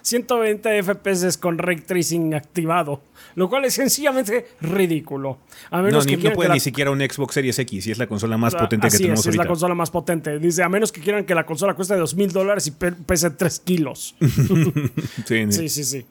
120 0.00 0.82
FPS 0.82 1.36
con 1.36 1.58
ray 1.58 1.76
tracing 1.76 2.32
activado, 2.32 3.02
lo 3.34 3.50
cual 3.50 3.66
es 3.66 3.74
sencillamente 3.74 4.46
ridículo. 4.62 5.36
A 5.70 5.82
menos 5.82 6.06
que 6.06 6.16
no 6.16 6.32
puede 6.32 6.48
ni 6.48 6.60
siquiera 6.60 6.90
un 6.90 7.00
Xbox 7.00 7.34
Series 7.34 7.58
X 7.58 7.86
y 7.86 7.90
es 7.90 7.98
la 7.98 8.06
consola 8.06 8.38
más 8.38 8.54
potente 8.54 8.88
que 8.88 8.96
tenemos 8.96 9.20
es, 9.20 9.26
ahorita. 9.26 9.42
es 9.42 9.46
la 9.46 9.48
consola 9.48 9.74
más 9.74 9.90
potente. 9.90 10.38
Dice, 10.38 10.62
a 10.62 10.68
menos 10.70 10.92
que 10.92 11.02
quieran 11.02 11.26
que 11.26 11.34
la 11.34 11.44
consola 11.44 11.74
cueste 11.74 11.94
2.000 11.94 12.30
dólares 12.30 12.66
y 12.66 12.70
pese 12.70 13.30
3 13.30 13.60
kilos. 13.60 14.16
sí, 15.26 15.52
sí, 15.52 15.68
sí, 15.68 15.84
sí. 15.84 16.06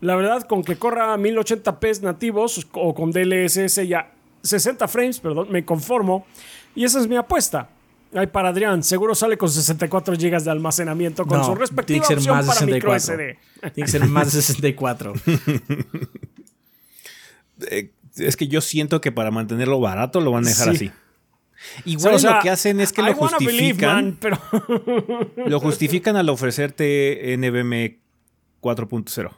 La 0.00 0.14
verdad, 0.14 0.44
con 0.44 0.62
que 0.62 0.76
corra 0.76 1.14
a 1.14 1.18
1080p 1.18 2.02
nativos 2.02 2.64
o 2.74 2.94
con 2.94 3.10
DLSS 3.10 3.88
ya 3.88 4.12
60 4.42 4.88
frames, 4.88 5.20
perdón, 5.20 5.48
me 5.50 5.64
conformo. 5.64 6.26
Y 6.74 6.84
esa 6.84 7.00
es 7.00 7.08
mi 7.08 7.16
apuesta. 7.16 7.68
Ay, 8.12 8.26
para 8.26 8.48
Adrián, 8.48 8.82
seguro 8.82 9.14
sale 9.14 9.38
con 9.38 9.48
64 9.48 10.14
GB 10.16 10.42
de 10.42 10.50
almacenamiento 10.50 11.24
con 11.26 11.44
su 11.44 11.54
respectiva 11.54 12.04
opción 12.04 12.36
más 12.36 12.46
para 12.46 12.66
micro 12.66 12.98
SD. 12.98 13.38
Tiene 13.72 13.86
que 13.86 13.86
ser 13.86 14.06
más 14.06 14.32
de 14.32 14.42
64. 14.42 15.12
Eh, 17.70 17.90
es 18.16 18.38
que 18.38 18.48
yo 18.48 18.62
siento 18.62 19.02
que 19.02 19.12
para 19.12 19.30
mantenerlo 19.30 19.78
barato 19.80 20.22
lo 20.22 20.30
van 20.30 20.46
a 20.46 20.48
dejar 20.48 20.70
así. 20.70 20.90
Igual 21.84 22.22
lo 22.22 22.40
que 22.40 22.48
hacen 22.48 22.80
es 22.80 22.90
que 22.90 23.02
lo 23.02 23.12
justifican. 23.14 24.16
pero... 24.18 24.38
lo 25.36 25.60
justifican 25.60 26.16
al 26.16 26.30
ofrecerte 26.30 27.36
NVMe 27.36 27.98
4.0. 28.62 29.30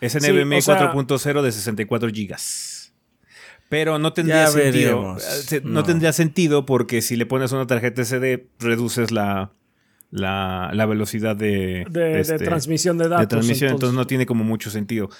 Es 0.00 0.14
NVMe 0.14 0.58
4.0 0.58 1.42
de 1.42 1.50
64 1.50 2.08
GB. 2.08 2.36
Pero 3.68 3.98
no 3.98 4.12
tendría 4.12 4.46
sentido. 4.46 5.16
Eh, 5.50 5.60
no. 5.64 5.82
tendría 5.82 6.12
sentido 6.12 6.64
porque 6.64 7.02
si 7.02 7.16
le 7.16 7.26
pones 7.26 7.52
una 7.52 7.66
tarjeta 7.66 8.02
SD, 8.02 8.48
reduces 8.58 9.10
la, 9.10 9.52
la, 10.10 10.86
velocidad 10.86 11.36
de, 11.36 11.84
de, 11.90 12.20
este, 12.20 12.38
transmisión 12.38 12.96
de 12.98 13.08
datos. 13.08 13.20
De 13.20 13.26
transmisión, 13.26 13.72
entonces, 13.72 13.94
no 13.94 14.06
tiene 14.06 14.26
como 14.26 14.44
mucho 14.44 14.70
sentido. 14.70 15.10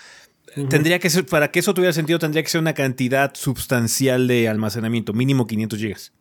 Tendría 0.70 0.99
que 0.99 1.11
ser, 1.11 1.26
para 1.26 1.51
que 1.51 1.59
eso 1.59 1.74
tuviera 1.74 1.92
sentido, 1.92 2.18
tendría 2.18 2.42
que 2.42 2.49
ser 2.49 2.61
una 2.61 2.72
cantidad 2.72 3.32
sustancial 3.34 4.26
de 4.26 4.49
almacenamiento, 4.49 5.12
mínimo 5.12 5.46
500 5.46 5.78
gigas. 5.78 6.12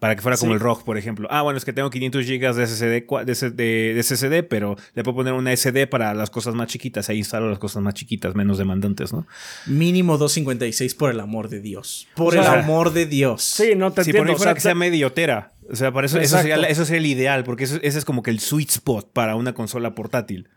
Para 0.00 0.16
que 0.16 0.22
fuera 0.22 0.36
como 0.36 0.54
el 0.54 0.60
ROG, 0.60 0.84
por 0.84 0.98
ejemplo. 0.98 1.28
Ah, 1.30 1.42
bueno, 1.42 1.56
es 1.56 1.64
que 1.64 1.72
tengo 1.72 1.88
500 1.88 2.26
GB 2.26 2.54
de 2.54 2.66
SSD, 2.66 3.54
de, 3.54 4.02
SSD, 4.02 4.42
pero 4.48 4.76
le 4.94 5.04
puedo 5.04 5.16
poner 5.16 5.34
una 5.34 5.56
SD 5.56 5.86
para 5.86 6.14
las 6.14 6.30
cosas 6.30 6.54
más 6.54 6.66
chiquitas. 6.66 7.08
Ahí 7.08 7.18
instalo 7.18 7.48
las 7.48 7.60
cosas 7.60 7.82
más 7.82 7.94
chiquitas, 7.94 8.34
menos 8.34 8.58
demandantes, 8.58 9.12
¿no? 9.12 9.26
Mínimo 9.66 10.18
256 10.18 10.94
por 10.96 11.12
el 11.12 11.20
amor 11.20 11.48
de 11.48 11.60
Dios. 11.60 12.08
Por 12.16 12.34
el 12.34 12.44
amor 12.44 12.92
de 12.92 13.06
Dios. 13.06 13.42
Sí, 13.42 13.74
no 13.76 13.92
te 13.92 14.02
si 14.02 14.12
por 14.12 14.28
ahí 14.28 14.34
fuera 14.34 14.54
que 14.54 14.60
sea 14.60 14.74
mediotera. 14.74 15.52
O 15.70 15.76
sea, 15.76 15.92
para 15.92 16.06
eso, 16.06 16.18
eso 16.18 16.38
sería, 16.38 16.56
eso, 16.56 16.84
sería, 16.84 16.98
el 16.98 17.06
ideal, 17.06 17.44
porque 17.44 17.64
ese 17.64 17.80
es 17.82 18.04
como 18.04 18.22
que 18.22 18.30
el 18.30 18.40
sweet 18.40 18.70
spot 18.70 19.12
para 19.12 19.36
una 19.36 19.54
consola 19.54 19.94
portátil. 19.94 20.48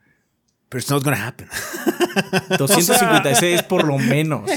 Pero 0.69 0.79
it's 0.79 0.91
not 0.91 1.03
gonna 1.03 1.27
happen. 1.27 1.47
256 2.57 3.63
por 3.63 3.85
lo 3.85 3.97
menos. 3.97 4.49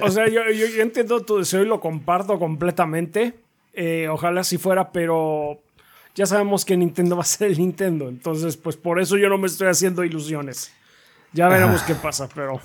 O 0.00 0.10
sea, 0.10 0.28
yo, 0.28 0.42
entiendo 0.80 1.20
tu 1.22 1.38
deseo 1.38 1.62
y 1.62 1.66
lo 1.66 1.80
comparto 1.80 2.38
completamente. 2.38 3.34
Eh, 3.72 4.08
ojalá 4.08 4.44
si 4.44 4.56
fuera, 4.56 4.92
pero 4.92 5.60
ya 6.14 6.26
sabemos 6.26 6.64
que 6.64 6.76
Nintendo 6.76 7.16
va 7.16 7.22
a 7.22 7.26
ser 7.26 7.50
el 7.50 7.58
Nintendo. 7.58 8.08
Entonces, 8.08 8.56
pues 8.56 8.76
por 8.76 9.00
eso 9.00 9.16
yo 9.18 9.28
no 9.28 9.36
me 9.36 9.48
estoy 9.48 9.68
haciendo 9.68 10.04
ilusiones. 10.04 10.72
Ya 11.32 11.48
veremos 11.48 11.82
qué 11.82 11.94
pasa, 11.94 12.28
pero 12.32 12.60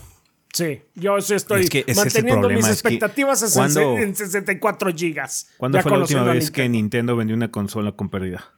sí, 0.53 0.82
yo 0.95 1.20
sí 1.20 1.34
estoy 1.34 1.68
manteniendo 1.95 2.47
mis 2.47 2.68
expectativas 2.68 3.57
en 3.57 4.16
64 4.16 4.93
gigas. 4.95 5.49
¿Cuándo 5.57 5.82
fue 5.82 5.91
la 5.91 5.97
última 5.97 6.24
vez 6.24 6.51
que 6.51 6.70
Nintendo 6.70 7.16
vendió 7.16 7.36
una 7.36 7.49
consola 7.49 7.91
con 7.91 8.09
pérdida? 8.09 8.51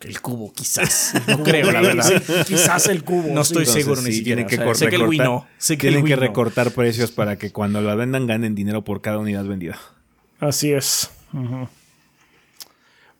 El 0.00 0.20
cubo, 0.20 0.52
quizás. 0.52 1.14
No 1.26 1.42
creo, 1.42 1.72
la 1.72 1.80
verdad. 1.80 2.22
quizás 2.46 2.86
el 2.86 3.02
cubo. 3.02 3.32
No 3.32 3.40
estoy 3.40 3.66
seguro 3.66 4.00
ni 4.02 4.12
siquiera. 4.12 4.46
Tienen 4.46 4.66
que, 4.66 4.74
sé 4.74 4.88
que 4.88 4.96
el 4.96 5.02
Wii 5.02 5.18
no. 5.18 5.46
tienen 5.78 6.04
que 6.04 6.16
recortar 6.16 6.70
precios 6.70 7.10
para 7.10 7.36
que 7.36 7.50
cuando 7.50 7.80
la 7.80 7.94
vendan 7.94 8.26
ganen 8.26 8.54
dinero 8.54 8.84
por 8.84 9.00
cada 9.00 9.18
unidad 9.18 9.44
vendida. 9.44 9.78
Así 10.38 10.72
es. 10.72 11.10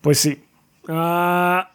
Pues 0.01 0.19
sí. 0.19 0.41
Ah, 0.87 1.71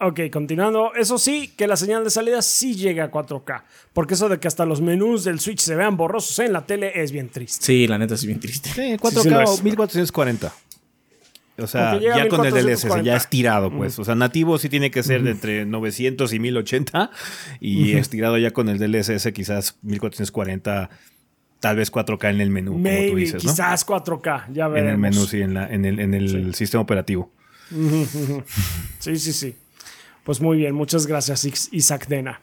ok, 0.00 0.20
continuando. 0.32 0.94
Eso 0.94 1.16
sí, 1.18 1.54
que 1.56 1.68
la 1.68 1.76
señal 1.76 2.02
de 2.02 2.10
salida 2.10 2.42
sí 2.42 2.74
llega 2.74 3.04
a 3.04 3.10
4K. 3.10 3.62
Porque 3.92 4.14
eso 4.14 4.28
de 4.28 4.40
que 4.40 4.48
hasta 4.48 4.66
los 4.66 4.80
menús 4.80 5.22
del 5.22 5.38
Switch 5.38 5.60
se 5.60 5.76
vean 5.76 5.96
borrosos 5.96 6.38
en 6.40 6.52
la 6.52 6.66
tele 6.66 6.92
es 7.00 7.12
bien 7.12 7.28
triste. 7.28 7.64
Sí, 7.64 7.86
la 7.86 7.98
neta 7.98 8.14
es 8.14 8.24
bien 8.26 8.40
triste. 8.40 8.70
Sí, 8.70 8.96
4K 8.98 9.44
o 9.46 9.62
1440. 9.62 10.52
O 11.60 11.66
sea, 11.66 11.98
ya 12.00 12.28
con 12.28 12.44
el 12.44 12.52
DLSS, 12.52 13.02
ya 13.02 13.16
estirado, 13.16 13.70
pues. 13.70 13.98
O 13.98 14.04
sea, 14.04 14.14
nativo 14.14 14.58
sí 14.58 14.68
tiene 14.68 14.90
que 14.90 15.02
ser 15.02 15.22
de 15.22 15.32
entre 15.32 15.66
900 15.66 16.32
y 16.32 16.38
1080. 16.38 17.10
Y 17.60 17.92
estirado 17.92 18.38
ya 18.38 18.52
con 18.52 18.68
el 18.68 18.78
DLSS, 18.78 19.32
quizás 19.32 19.78
1440, 19.82 20.90
tal 21.60 21.76
vez 21.76 21.92
4K 21.92 22.30
en 22.30 22.40
el 22.40 22.50
menú. 22.50 22.78
Maybe, 22.78 22.98
como 22.98 23.10
tú 23.10 23.16
dices, 23.16 23.44
¿no? 23.44 23.50
quizás 23.50 23.86
4K, 23.86 24.52
ya 24.52 24.68
veremos. 24.68 24.88
En 24.88 24.94
el 24.94 24.98
menú, 24.98 25.26
sí, 25.26 25.40
en, 25.40 25.54
la, 25.54 25.66
en 25.68 25.84
el, 25.84 26.00
en 26.00 26.14
el 26.14 26.54
sistema 26.54 26.82
operativo. 26.82 27.32
Sí, 28.98 29.16
sí, 29.16 29.32
sí. 29.32 29.56
Pues 30.24 30.40
muy 30.40 30.58
bien, 30.58 30.74
muchas 30.74 31.06
gracias, 31.06 31.68
Isaac 31.72 32.06
Dena. 32.08 32.40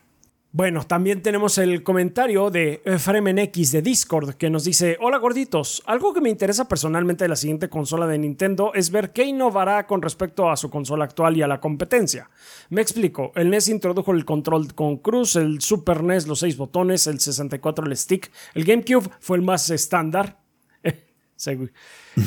Bueno, 0.58 0.84
también 0.88 1.22
tenemos 1.22 1.60
el 1.60 1.84
comentario 1.84 2.50
de 2.50 2.82
Fremen 2.98 3.38
X 3.38 3.74
de 3.74 3.84
Discord 3.84 4.34
que 4.38 4.50
nos 4.50 4.64
dice: 4.64 4.98
Hola 5.00 5.20
gorditos, 5.20 5.84
algo 5.86 6.16
que 6.16 6.20
me 6.20 6.32
interesa 6.32 6.68
personalmente 6.68 7.26
de 7.26 7.28
la 7.28 7.36
siguiente 7.36 7.70
consola 7.70 8.08
de 8.08 8.18
Nintendo 8.18 8.72
es 8.74 8.90
ver 8.90 9.14
qué 9.14 9.24
innovará 9.24 9.86
con 9.86 10.02
respecto 10.02 10.50
a 10.50 10.58
su 10.58 10.72
consola 10.72 11.06
actual 11.06 11.38
y 11.38 11.44
a 11.44 11.48
la 11.48 11.60
competencia. 11.60 12.32
Me 12.72 12.82
explico: 12.82 13.32
el 13.36 13.52
NES 13.52 13.68
introdujo 13.68 14.12
el 14.14 14.26
control 14.26 14.74
con 14.74 14.98
cruz, 14.98 15.36
el 15.36 15.62
Super 15.62 16.04
NES 16.04 16.26
los 16.26 16.40
seis 16.40 16.58
botones, 16.58 17.06
el 17.06 17.20
64 17.20 17.86
el 17.86 17.96
stick, 17.96 18.32
el 18.56 18.64
GameCube 18.64 19.12
fue 19.20 19.38
el 19.38 19.44
más 19.44 19.70
estándar. 19.70 20.40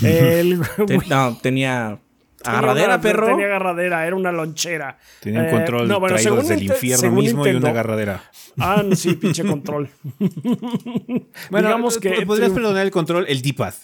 el, 0.05 0.61
no, 1.09 1.37
tenía 1.43 1.99
Agarradera, 2.45 2.95
una, 2.95 3.01
perro. 3.01 3.27
Tenía 3.27 3.47
agarradera, 3.47 4.07
era 4.07 4.17
una 4.17 4.33
lonchera. 4.33 4.99
Tenía 5.21 5.43
un 5.43 5.51
control 5.51 5.89
no, 5.89 6.01
bueno, 6.01 6.17
traído 6.17 6.37
desde 6.37 6.55
el 6.55 6.63
infierno 6.63 7.11
mismo 7.13 7.47
y 7.47 7.51
una 7.51 7.71
agarradera. 7.71 8.23
Ah, 8.59 8.83
sí, 8.95 9.15
pinche 9.15 9.45
control. 9.45 9.91
bueno, 11.51 11.69
digamos 11.69 11.99
que. 11.99 12.25
Podrías 12.25 12.51
perdonar 12.51 12.85
el 12.85 12.91
control, 12.91 13.27
el 13.29 13.43
D-pad. 13.43 13.75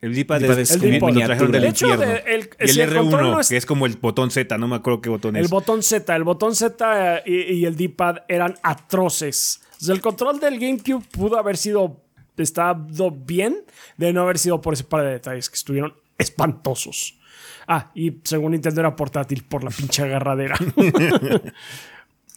El 0.00 0.14
D-pad 0.14 0.42
es, 0.42 0.70
el 0.72 0.98
trajeron 0.98 1.52
del 1.52 1.64
infierno. 1.66 2.02
el, 2.02 2.50
y 2.58 2.80
el 2.80 2.90
R1, 2.90 3.10
no 3.10 3.40
es, 3.40 3.48
que 3.48 3.56
es 3.56 3.66
como 3.66 3.86
el 3.86 3.96
botón 3.96 4.32
Z, 4.32 4.58
no 4.58 4.66
me 4.66 4.76
acuerdo 4.76 5.00
qué 5.00 5.08
botón 5.08 5.36
el 5.36 5.42
es. 5.42 5.46
El 5.46 5.50
botón 5.50 5.82
Z, 5.82 6.16
el 6.16 6.24
botón 6.24 6.56
Z 6.56 7.22
y, 7.24 7.54
y 7.54 7.66
el 7.66 7.76
D-pad 7.76 8.22
eran 8.26 8.56
atroces. 8.64 9.60
O 9.80 9.84
sea, 9.84 9.94
el 9.94 10.00
control 10.00 10.40
del 10.40 10.58
GameCube 10.58 11.04
pudo 11.12 11.38
haber 11.38 11.56
sido 11.56 12.02
estado 12.36 13.10
bien 13.10 13.64
de 13.96 14.12
no 14.12 14.22
haber 14.22 14.38
sido 14.38 14.60
por 14.60 14.74
ese 14.74 14.84
par 14.84 15.04
de 15.04 15.12
detalles 15.12 15.48
que 15.48 15.54
estuvieron 15.54 15.94
espantosos. 16.18 17.18
Ah, 17.66 17.90
y 17.94 18.18
según 18.24 18.52
Nintendo 18.52 18.80
era 18.80 18.96
portátil 18.96 19.44
por 19.44 19.64
la 19.64 19.70
pinche 19.70 20.02
agarradera. 20.02 20.56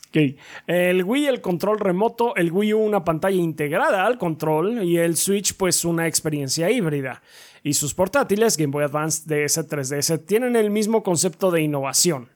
okay. 0.09 0.38
El 0.67 1.03
Wii, 1.03 1.28
el 1.28 1.41
control 1.41 1.80
remoto, 1.80 2.36
el 2.36 2.51
Wii 2.51 2.73
U 2.73 2.80
una 2.80 3.03
pantalla 3.03 3.38
integrada 3.38 4.05
al 4.05 4.17
control 4.17 4.84
y 4.84 4.97
el 4.97 5.15
Switch 5.17 5.55
pues 5.55 5.86
una 5.86 6.07
experiencia 6.07 6.69
híbrida. 6.69 7.21
Y 7.63 7.73
sus 7.73 7.95
portátiles, 7.95 8.57
Game 8.57 8.71
Boy 8.71 8.84
Advance, 8.84 9.23
DS, 9.26 9.67
3DS, 9.67 10.26
tienen 10.26 10.55
el 10.55 10.69
mismo 10.69 11.01
concepto 11.01 11.49
de 11.49 11.61
innovación. 11.61 12.30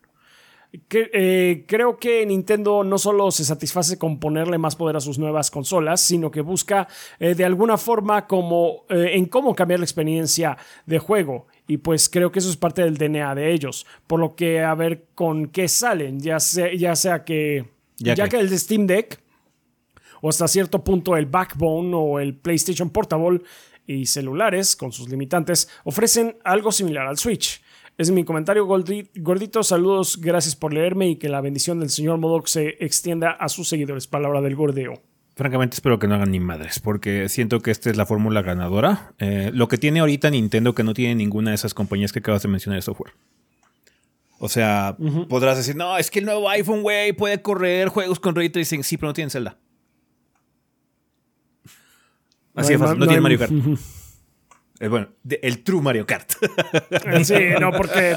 Que, 0.87 1.09
eh, 1.13 1.65
creo 1.67 1.97
que 1.97 2.23
Nintendo 2.27 2.83
no 2.83 2.99
solo 2.99 3.31
se 3.31 3.43
satisface 3.43 3.97
con 3.97 4.19
ponerle 4.19 4.59
más 4.59 4.75
poder 4.75 4.95
a 4.95 5.01
sus 5.01 5.17
nuevas 5.17 5.49
consolas, 5.49 6.01
sino 6.01 6.29
que 6.29 6.41
busca 6.41 6.87
eh, 7.19 7.33
de 7.33 7.43
alguna 7.43 7.77
forma 7.77 8.27
como, 8.27 8.85
eh, 8.89 9.11
en 9.13 9.25
cómo 9.25 9.55
cambiar 9.55 9.79
la 9.79 9.85
experiencia 9.85 10.57
de 10.85 10.99
juego. 10.99 11.47
Y 11.69 11.77
pues 11.77 12.09
creo 12.09 12.31
que 12.31 12.39
eso 12.39 12.49
es 12.49 12.57
parte 12.57 12.81
del 12.81 12.97
DNA 12.97 13.35
de 13.35 13.53
ellos. 13.53 13.85
Por 14.07 14.19
lo 14.19 14.35
que 14.35 14.61
a 14.61 14.73
ver 14.73 15.05
con 15.13 15.49
qué 15.49 15.67
salen, 15.67 16.19
ya 16.19 16.39
sea, 16.39 16.73
ya 16.73 16.95
sea 16.95 17.23
que, 17.23 17.63
ya, 17.97 18.15
ya 18.15 18.23
que. 18.23 18.31
que 18.31 18.39
el 18.39 18.57
Steam 18.57 18.87
Deck, 18.87 19.21
o 20.19 20.29
hasta 20.29 20.47
cierto 20.47 20.83
punto 20.83 21.15
el 21.15 21.27
Backbone 21.27 21.91
o 21.93 22.19
el 22.19 22.35
PlayStation 22.35 22.89
Portable 22.89 23.41
y 23.85 24.07
celulares, 24.07 24.75
con 24.75 24.91
sus 24.91 25.09
limitantes, 25.09 25.69
ofrecen 25.83 26.37
algo 26.43 26.71
similar 26.71 27.05
al 27.05 27.19
Switch. 27.19 27.61
Es 27.99 28.09
mi 28.09 28.23
comentario 28.23 28.65
gordito. 28.65 29.61
Saludos, 29.61 30.19
gracias 30.19 30.55
por 30.55 30.73
leerme 30.73 31.09
y 31.09 31.15
que 31.17 31.29
la 31.29 31.39
bendición 31.39 31.79
del 31.79 31.91
señor 31.91 32.17
Modoc 32.17 32.47
se 32.47 32.83
extienda 32.83 33.29
a 33.29 33.47
sus 33.47 33.69
seguidores. 33.69 34.07
Palabra 34.07 34.41
del 34.41 34.55
gordeo. 34.55 35.03
Francamente 35.39 35.75
espero 35.75 35.99
que 35.99 36.07
no 36.09 36.15
hagan 36.15 36.31
ni 36.31 36.41
madres, 36.41 36.81
porque 36.81 37.29
siento 37.29 37.61
que 37.61 37.71
esta 37.71 37.89
es 37.89 37.95
la 37.95 38.05
fórmula 38.05 38.41
ganadora. 38.41 39.13
Eh, 39.19 39.51
lo 39.53 39.69
que 39.69 39.77
tiene 39.77 40.01
ahorita 40.01 40.29
Nintendo 40.29 40.75
que 40.75 40.83
no 40.83 40.93
tiene 40.93 41.15
ninguna 41.15 41.51
de 41.51 41.55
esas 41.55 41.73
compañías 41.73 42.11
que 42.11 42.19
acabas 42.19 42.41
de 42.41 42.49
mencionar 42.49 42.77
de 42.77 42.81
software. 42.81 43.13
O 44.37 44.49
sea, 44.49 44.97
uh 44.99 45.07
-huh. 45.09 45.27
podrás 45.29 45.55
decir, 45.55 45.77
no, 45.77 45.97
es 45.97 46.11
que 46.11 46.19
el 46.19 46.25
nuevo 46.25 46.49
iPhone, 46.49 46.81
güey, 46.81 47.13
puede 47.13 47.41
correr 47.41 47.87
juegos 47.87 48.19
con 48.19 48.35
Ray 48.35 48.49
Tracing. 48.49 48.83
Sí, 48.83 48.97
pero 48.97 49.07
no 49.07 49.13
tiene 49.13 49.31
Zelda. 49.31 49.57
Así 52.53 52.73
no 52.73 52.77
de 52.77 52.77
fácil, 52.79 52.99
no, 52.99 53.05
no 53.05 53.07
tiene 53.07 53.21
Mario 53.21 53.39
Kart. 53.39 53.51
Eh, 53.53 53.77
bueno, 54.87 55.09
de, 55.23 55.39
el 55.43 55.63
True 55.63 55.81
Mario 55.81 56.05
Kart. 56.05 56.31
Sí, 57.23 57.33
no, 57.59 57.71
porque 57.73 58.15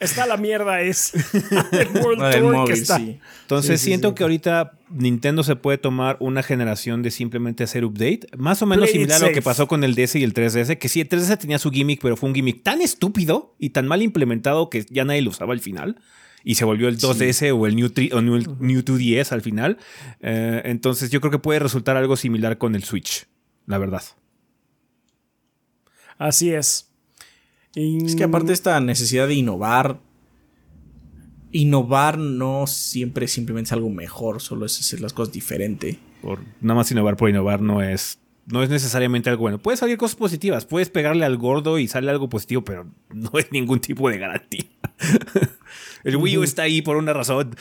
está 0.00 0.26
la 0.26 0.36
mierda 0.38 0.80
es 0.80 1.12
el 1.72 1.88
World 2.02 2.20
No, 2.22 2.30
Tour 2.30 2.52
móvil, 2.54 2.74
que 2.74 2.80
está. 2.80 2.96
sí. 2.96 3.18
Entonces 3.42 3.78
Sí, 3.80 3.84
sí, 3.84 3.90
siento 3.90 4.08
sí. 4.10 4.14
que 4.14 4.22
ahorita 4.22 4.78
Nintendo 4.90 5.42
se 5.42 5.56
puede 5.56 5.76
tomar 5.78 6.16
una 6.20 6.42
generación 6.42 7.02
de 7.02 7.10
simplemente 7.10 7.64
hacer 7.64 7.84
update, 7.84 8.20
más 8.38 8.62
o 8.62 8.66
menos 8.66 8.84
Play 8.84 8.94
similar 8.94 9.22
a 9.22 9.26
lo 9.28 9.32
que 9.34 9.42
pasó 9.42 9.68
con 9.68 9.84
el 9.84 9.94
DS 9.94 10.16
y 10.16 10.24
el 10.24 10.32
3DS, 10.32 10.78
que 10.78 10.88
sí, 10.88 11.00
el 11.02 11.08
3DS 11.08 11.36
tenía 11.38 11.58
su 11.58 11.70
gimmick, 11.70 12.00
pero 12.00 12.16
fue 12.16 12.28
un 12.30 12.34
gimmick 12.34 12.62
tan 12.62 12.80
estúpido 12.80 13.54
y 13.58 13.70
tan 13.70 13.86
mal 13.86 14.00
implementado 14.02 14.70
que 14.70 14.86
ya 14.88 15.04
nadie 15.04 15.20
lo 15.22 15.30
usaba 15.30 15.52
al 15.52 15.60
final. 15.60 16.00
Y 16.44 16.54
se 16.54 16.64
volvió 16.64 16.88
el 16.88 16.96
2DS 16.98 17.52
o 17.54 17.66
el 17.66 17.74
New, 17.76 17.90
3 17.90 18.12
o 18.12 18.22
New, 18.22 18.56
New 18.60 18.80
2DS 18.80 19.32
al 19.32 19.42
final. 19.42 19.76
Eh, 20.20 20.62
entonces 20.64 21.10
yo 21.10 21.20
creo 21.20 21.30
que 21.32 21.40
puede 21.40 21.58
resultar 21.58 21.96
algo 21.96 22.16
similar 22.16 22.56
con 22.58 22.74
el 22.74 22.84
Switch, 22.84 23.26
la 23.66 23.76
verdad. 23.76 24.02
Así 26.18 26.50
es. 26.52 26.90
Y- 27.74 28.04
Es 28.04 28.16
que 28.16 28.24
aparte 28.24 28.52
esta 28.52 28.78
necesidad 28.80 29.28
de 29.28 29.34
innovar, 29.34 30.00
innovar 31.52 32.18
no 32.18 32.66
siempre 32.66 33.26
es 33.26 33.32
simplemente 33.32 33.72
algo 33.74 33.88
mejor, 33.90 34.40
solo 34.42 34.66
es 34.66 34.78
hacer 34.78 35.00
las 35.00 35.12
cosas 35.12 35.32
diferente. 35.32 35.98
Por, 36.22 36.40
nada 36.60 36.74
más 36.76 36.90
innovar 36.90 37.16
por 37.16 37.30
innovar 37.30 37.60
no 37.62 37.80
es, 37.82 38.18
no 38.46 38.62
es 38.62 38.68
necesariamente 38.70 39.30
algo 39.30 39.42
bueno. 39.42 39.58
Puede 39.58 39.76
salir 39.76 39.96
cosas 39.96 40.16
positivas, 40.16 40.66
puedes 40.66 40.90
pegarle 40.90 41.24
al 41.24 41.36
gordo 41.36 41.78
y 41.78 41.86
sale 41.86 42.10
algo 42.10 42.28
positivo, 42.28 42.64
pero 42.64 42.86
no 43.14 43.30
es 43.38 43.52
ningún 43.52 43.80
tipo 43.80 44.10
de 44.10 44.18
garantía. 44.18 44.64
el 46.04 46.16
Wii 46.16 46.38
U 46.38 46.42
está 46.42 46.62
ahí 46.62 46.82
por 46.82 46.96
una 46.96 47.12
razón. 47.12 47.54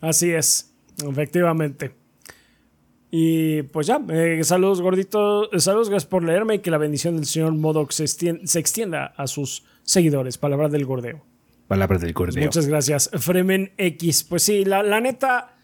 Así 0.00 0.30
es, 0.30 0.72
efectivamente. 1.02 1.94
Y 3.16 3.62
pues 3.62 3.86
ya, 3.86 4.00
eh, 4.08 4.40
saludos 4.42 4.80
gorditos, 4.80 5.48
eh, 5.52 5.60
saludos, 5.60 5.88
gracias 5.88 6.10
por 6.10 6.24
leerme 6.24 6.56
y 6.56 6.58
que 6.58 6.72
la 6.72 6.78
bendición 6.78 7.14
del 7.14 7.26
señor 7.26 7.52
Modoc 7.52 7.92
se, 7.92 8.02
extienda 8.02 9.14
a 9.16 9.28
sus 9.28 9.62
seguidores. 9.84 10.36
Palabra 10.36 10.68
del 10.68 10.84
gordeo. 10.84 11.24
Palabras 11.68 12.00
del 12.00 12.12
gordeo. 12.12 12.42
Muchas 12.42 12.66
gracias. 12.66 13.10
Fremen 13.16 13.72
X. 13.78 14.24
Pues 14.24 14.42
sí, 14.42 14.64
la, 14.64 14.82
la 14.82 15.00
neta, 15.00 15.54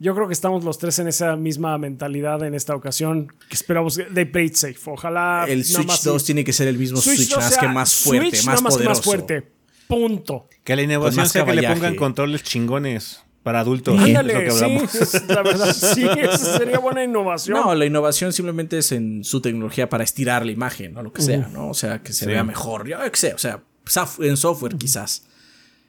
yo 0.00 0.16
creo 0.16 0.26
que 0.26 0.32
estamos 0.32 0.64
los 0.64 0.78
tres 0.78 0.98
en 0.98 1.06
esa 1.06 1.36
misma 1.36 1.78
mentalidad 1.78 2.42
en 2.42 2.56
esta 2.56 2.74
ocasión. 2.74 3.28
Que 3.48 3.54
esperamos 3.54 4.00
they 4.12 4.24
play 4.24 4.48
safe. 4.48 4.80
Ojalá. 4.86 5.44
el 5.46 5.64
Switch 5.64 5.86
más 5.86 6.02
2 6.02 6.20
sí. 6.20 6.26
tiene 6.26 6.42
que 6.42 6.52
ser 6.52 6.66
el 6.66 6.76
mismo 6.76 7.00
Switch, 7.00 7.30
nada 7.30 7.42
más 7.42 7.54
sea- 7.54 7.60
que 7.60 7.68
más 7.68 7.94
fuerte, 7.94 8.30
Switch 8.36 8.46
más 8.46 8.62
poderoso. 8.62 8.88
más 8.88 9.00
fuerte. 9.00 9.48
Punto. 9.86 10.48
Que 10.64 10.74
la 10.74 10.82
innovación 10.82 11.28
sea 11.28 11.44
que 11.44 11.54
le 11.54 11.68
pongan 11.68 11.94
controles 11.94 12.42
chingones 12.42 13.22
para 13.42 13.60
adultos. 13.60 13.98
Ándale, 13.98 14.46
es 14.46 14.60
lo 14.60 14.68
que 14.68 14.88
sí, 14.88 14.98
es- 15.00 15.28
la 15.28 15.42
verdad, 15.42 15.72
sí, 15.72 16.06
esa 16.18 16.58
sería 16.58 16.78
buena 16.78 17.02
innovación. 17.04 17.58
No, 17.58 17.74
la 17.74 17.86
innovación 17.86 18.32
simplemente 18.32 18.78
es 18.78 18.92
en 18.92 19.24
su 19.24 19.40
tecnología 19.40 19.88
para 19.88 20.04
estirar 20.04 20.44
la 20.44 20.52
imagen 20.52 20.96
o 20.96 21.02
lo 21.02 21.12
que 21.12 21.22
sea, 21.22 21.48
¿no? 21.52 21.68
O 21.70 21.74
sea, 21.74 22.02
que 22.02 22.12
se 22.12 22.24
Sí. 22.26 22.30
vea 22.30 22.44
mejor. 22.44 22.86
Yo 22.88 22.98
qué 23.10 23.16
sé, 23.16 23.34
o 23.34 23.38
sea, 23.38 23.62
en 24.20 24.36
software 24.36 24.76
quizás. 24.76 25.24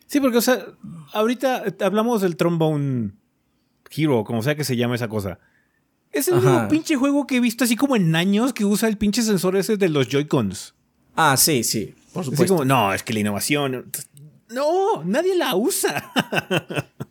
Sí, 0.07 0.19
porque, 0.19 0.38
o 0.38 0.41
sea, 0.41 0.65
ahorita 1.14 1.64
hablamos 1.82 2.22
del 2.22 2.36
Trombone 2.36 3.11
Hero, 3.90 4.23
como 4.23 4.41
sea 4.44 4.56
que 4.56 4.64
se 4.64 4.76
llama 4.78 4.95
esa 4.95 5.07
cosa. 5.07 5.40
Es 6.11 6.28
el 6.28 6.36
Ajá. 6.36 6.49
único 6.49 6.68
pinche 6.69 6.95
juego 6.98 7.26
que 7.28 7.38
he 7.38 7.40
visto 7.40 7.64
así 7.64 7.76
como 7.78 7.95
en 7.95 8.14
años 8.15 8.52
que 8.53 8.65
usa 8.65 8.90
el 8.90 8.98
pinche 8.98 9.22
sensor 9.22 9.56
ese 9.56 9.78
de 9.78 9.88
los 9.90 10.07
Joy-Cons. 10.10 10.73
Ah, 11.15 11.36
sí, 11.38 11.64
sí, 11.64 11.94
por 12.14 12.22
Así 12.22 12.32
supuesto. 12.32 12.53
como, 12.56 12.65
no, 12.65 12.94
es 12.94 13.03
que 13.03 13.14
la 13.14 13.19
innovación. 13.19 13.90
No, 14.49 15.03
nadie 15.06 15.36
la 15.36 15.56
usa. 15.56 16.11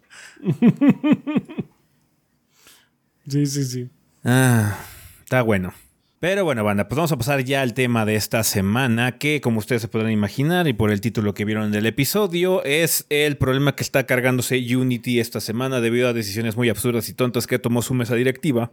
Sí, 3.28 3.46
sí, 3.46 3.64
sí. 3.64 3.88
Ah, 4.24 4.76
está 5.22 5.42
bueno. 5.42 5.72
Pero 6.18 6.44
bueno, 6.44 6.64
banda, 6.64 6.86
pues 6.88 6.96
vamos 6.96 7.12
a 7.12 7.16
pasar 7.16 7.44
ya 7.44 7.62
al 7.62 7.72
tema 7.72 8.04
de 8.04 8.14
esta 8.14 8.42
semana, 8.44 9.16
que 9.18 9.40
como 9.40 9.58
ustedes 9.58 9.80
se 9.82 9.88
podrán 9.88 10.10
imaginar 10.10 10.68
y 10.68 10.74
por 10.74 10.90
el 10.90 11.00
título 11.00 11.32
que 11.32 11.46
vieron 11.46 11.72
del 11.72 11.86
episodio, 11.86 12.62
es 12.64 13.06
el 13.08 13.38
problema 13.38 13.74
que 13.74 13.82
está 13.82 14.04
cargándose 14.04 14.58
Unity 14.76 15.20
esta 15.20 15.40
semana 15.40 15.80
debido 15.80 16.08
a 16.08 16.12
decisiones 16.12 16.56
muy 16.56 16.68
absurdas 16.68 17.08
y 17.08 17.14
tontas 17.14 17.46
que 17.46 17.58
tomó 17.58 17.80
su 17.82 17.94
mesa 17.94 18.14
directiva. 18.16 18.72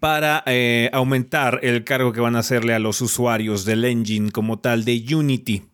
para 0.00 0.42
eh, 0.46 0.90
aumentar 0.92 1.60
el 1.62 1.84
cargo 1.84 2.12
que 2.12 2.20
van 2.20 2.36
a 2.36 2.40
hacerle 2.40 2.72
a 2.74 2.78
los 2.78 3.00
usuarios 3.00 3.64
del 3.64 3.84
engine 3.84 4.30
como 4.30 4.58
tal 4.60 4.84
de 4.84 5.04
Unity. 5.12 5.64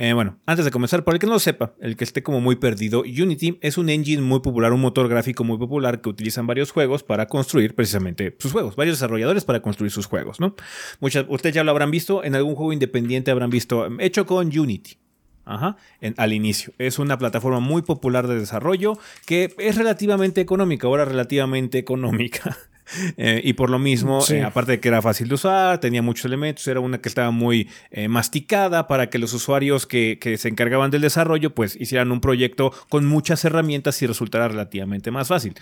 Eh, 0.00 0.12
bueno, 0.12 0.38
antes 0.46 0.64
de 0.64 0.70
comenzar, 0.70 1.02
para 1.02 1.16
el 1.16 1.18
que 1.18 1.26
no 1.26 1.32
lo 1.32 1.38
sepa, 1.40 1.74
el 1.80 1.96
que 1.96 2.04
esté 2.04 2.22
como 2.22 2.40
muy 2.40 2.54
perdido, 2.54 3.00
Unity 3.00 3.58
es 3.62 3.78
un 3.78 3.88
engine 3.88 4.22
muy 4.22 4.38
popular, 4.38 4.72
un 4.72 4.80
motor 4.80 5.08
gráfico 5.08 5.42
muy 5.42 5.58
popular 5.58 6.00
que 6.00 6.08
utilizan 6.08 6.46
varios 6.46 6.70
juegos 6.70 7.02
para 7.02 7.26
construir 7.26 7.74
precisamente 7.74 8.36
sus 8.38 8.52
juegos, 8.52 8.76
varios 8.76 8.98
desarrolladores 8.98 9.44
para 9.44 9.60
construir 9.60 9.90
sus 9.90 10.06
juegos, 10.06 10.38
¿no? 10.38 10.54
Muchas, 11.00 11.26
ustedes 11.28 11.56
ya 11.56 11.64
lo 11.64 11.72
habrán 11.72 11.90
visto, 11.90 12.22
en 12.22 12.36
algún 12.36 12.54
juego 12.54 12.72
independiente 12.72 13.32
habrán 13.32 13.50
visto, 13.50 13.86
em, 13.86 14.00
hecho 14.00 14.24
con 14.24 14.56
Unity. 14.56 14.98
Ajá, 15.44 15.76
al 16.18 16.32
inicio. 16.32 16.74
Es 16.78 17.00
una 17.00 17.18
plataforma 17.18 17.58
muy 17.58 17.82
popular 17.82 18.28
de 18.28 18.38
desarrollo 18.38 18.98
que 19.26 19.52
es 19.58 19.76
relativamente 19.76 20.40
económica, 20.40 20.86
ahora 20.86 21.06
relativamente 21.06 21.78
económica. 21.78 22.56
Eh, 23.16 23.40
y 23.44 23.52
por 23.54 23.70
lo 23.70 23.78
mismo, 23.78 24.20
eh, 24.30 24.42
aparte 24.42 24.72
de 24.72 24.80
que 24.80 24.88
era 24.88 25.02
fácil 25.02 25.28
de 25.28 25.34
usar, 25.34 25.78
tenía 25.80 26.02
muchos 26.02 26.24
elementos, 26.24 26.66
era 26.68 26.80
una 26.80 26.98
que 26.98 27.08
estaba 27.08 27.30
muy 27.30 27.68
eh, 27.90 28.08
masticada 28.08 28.86
para 28.86 29.10
que 29.10 29.18
los 29.18 29.32
usuarios 29.32 29.86
que, 29.86 30.18
se 30.38 30.48
encargaban 30.48 30.90
del 30.90 31.02
desarrollo 31.02 31.54
pues 31.54 31.76
hicieran 31.80 32.12
un 32.12 32.20
proyecto 32.20 32.72
con 32.88 33.06
muchas 33.06 33.44
herramientas 33.44 34.00
y 34.02 34.06
resultara 34.06 34.48
relativamente 34.48 35.10
más 35.10 35.28
fácil. 35.28 35.54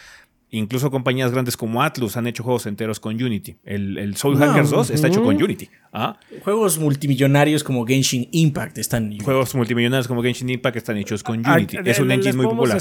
Incluso 0.51 0.91
compañías 0.91 1.33
grandes 1.33 1.57
como 1.57 1.83
Atlus 1.83 2.17
han 2.17 2.27
hecho 2.27 2.45
juegos 2.45 2.67
enteros 2.67 3.01
con 3.01 3.21
Unity. 3.21 3.57
El, 3.65 4.17
Soul 4.17 4.37
Hackers 4.39 4.71
2 4.71 4.91
está 4.91 5.09
hecho 5.09 5.23
con 5.23 5.43
Unity. 5.43 5.69
¿ah? 5.93 6.19
Juegos 6.45 6.79
multimillonarios 6.79 7.65
como 7.65 7.85
Genshin 7.85 8.29
Impact 8.31 8.79
están. 8.79 9.19
Juegos 9.19 9.55
multimillonarios 9.55 10.07
como 10.07 10.23
Genshin 10.23 10.51
Impact 10.51 10.77
están 10.77 10.97
hechos 10.99 11.23
con 11.23 11.45
Unity. 11.45 11.79
es 11.85 11.99
un 11.99 12.13
engine 12.13 12.35
muy 12.35 12.47
popular 12.47 12.81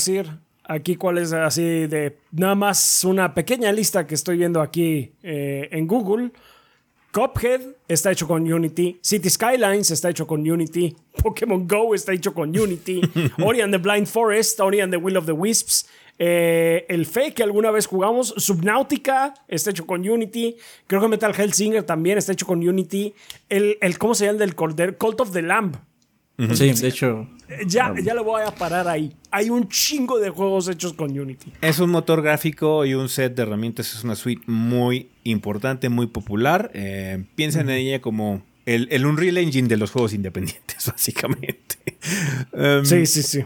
aquí 0.67 0.95
cuál 0.95 1.17
es 1.17 1.33
así 1.33 1.87
de 1.87 2.17
nada 2.31 2.55
más 2.55 3.03
una 3.03 3.33
pequeña 3.33 3.71
lista 3.71 4.05
que 4.07 4.15
estoy 4.15 4.37
viendo 4.37 4.61
aquí 4.61 5.13
eh, 5.23 5.69
en 5.71 5.87
Google. 5.87 6.31
Cuphead 7.11 7.61
está 7.87 8.11
hecho 8.11 8.27
con 8.27 8.51
Unity. 8.51 8.99
City 9.01 9.29
Skylines 9.29 9.89
está 9.89 10.09
hecho 10.09 10.27
con 10.27 10.49
Unity. 10.49 10.95
Pokémon 11.23 11.65
Go 11.67 11.95
está 11.95 12.11
hecho 12.11 12.33
con 12.33 12.49
Unity. 12.49 13.01
Ori 13.43 13.61
and 13.61 13.73
the 13.73 13.77
Blind 13.77 14.07
Forest, 14.07 14.59
Ori 14.59 14.81
and 14.81 14.91
the 14.91 14.97
Will 14.97 15.15
of 15.15 15.25
the 15.25 15.31
Wisps. 15.31 15.87
Eh, 16.17 16.85
el 16.89 17.05
Fake 17.05 17.35
que 17.35 17.43
alguna 17.43 17.71
vez 17.71 17.87
jugamos, 17.87 18.33
Subnautica 18.37 19.33
está 19.47 19.69
hecho 19.69 19.85
con 19.85 20.07
Unity. 20.07 20.57
Creo 20.87 21.01
que 21.01 21.07
Metal 21.07 21.33
Hellsinger 21.33 21.83
también 21.83 22.17
está 22.17 22.33
hecho 22.33 22.45
con 22.45 22.67
Unity. 22.67 23.13
El, 23.49 23.77
el 23.81 23.97
¿cómo 23.97 24.13
se 24.15 24.25
llama 24.25 24.43
el 24.43 24.53
del 24.75 24.95
Cult 24.97 25.21
of 25.21 25.31
the 25.31 25.41
Lamb? 25.41 25.77
Sí, 26.53 26.73
de 26.73 26.87
hecho. 26.87 27.29
Ya, 27.67 27.93
ya 28.01 28.13
lo 28.13 28.23
voy 28.23 28.43
a 28.43 28.51
parar 28.51 28.87
ahí. 28.87 29.15
Hay 29.31 29.49
un 29.49 29.67
chingo 29.69 30.19
de 30.19 30.29
juegos 30.29 30.67
hechos 30.67 30.93
con 30.93 31.17
Unity. 31.17 31.53
Es 31.61 31.79
un 31.79 31.89
motor 31.89 32.21
gráfico 32.21 32.85
y 32.85 32.93
un 32.93 33.09
set 33.09 33.35
de 33.35 33.43
herramientas. 33.43 33.93
Es 33.93 34.03
una 34.03 34.15
suite 34.15 34.43
muy 34.47 35.09
importante, 35.23 35.89
muy 35.89 36.07
popular. 36.07 36.71
Eh, 36.73 37.23
piensen 37.35 37.69
en 37.69 37.77
ella 37.77 38.01
como 38.01 38.43
el, 38.65 38.87
el, 38.91 39.05
Unreal 39.05 39.37
Engine 39.37 39.67
de 39.67 39.77
los 39.77 39.91
juegos 39.91 40.13
independientes, 40.13 40.85
básicamente. 40.87 41.75
Em, 42.53 42.85
sí, 42.85 43.05
sí, 43.05 43.23
sí. 43.23 43.43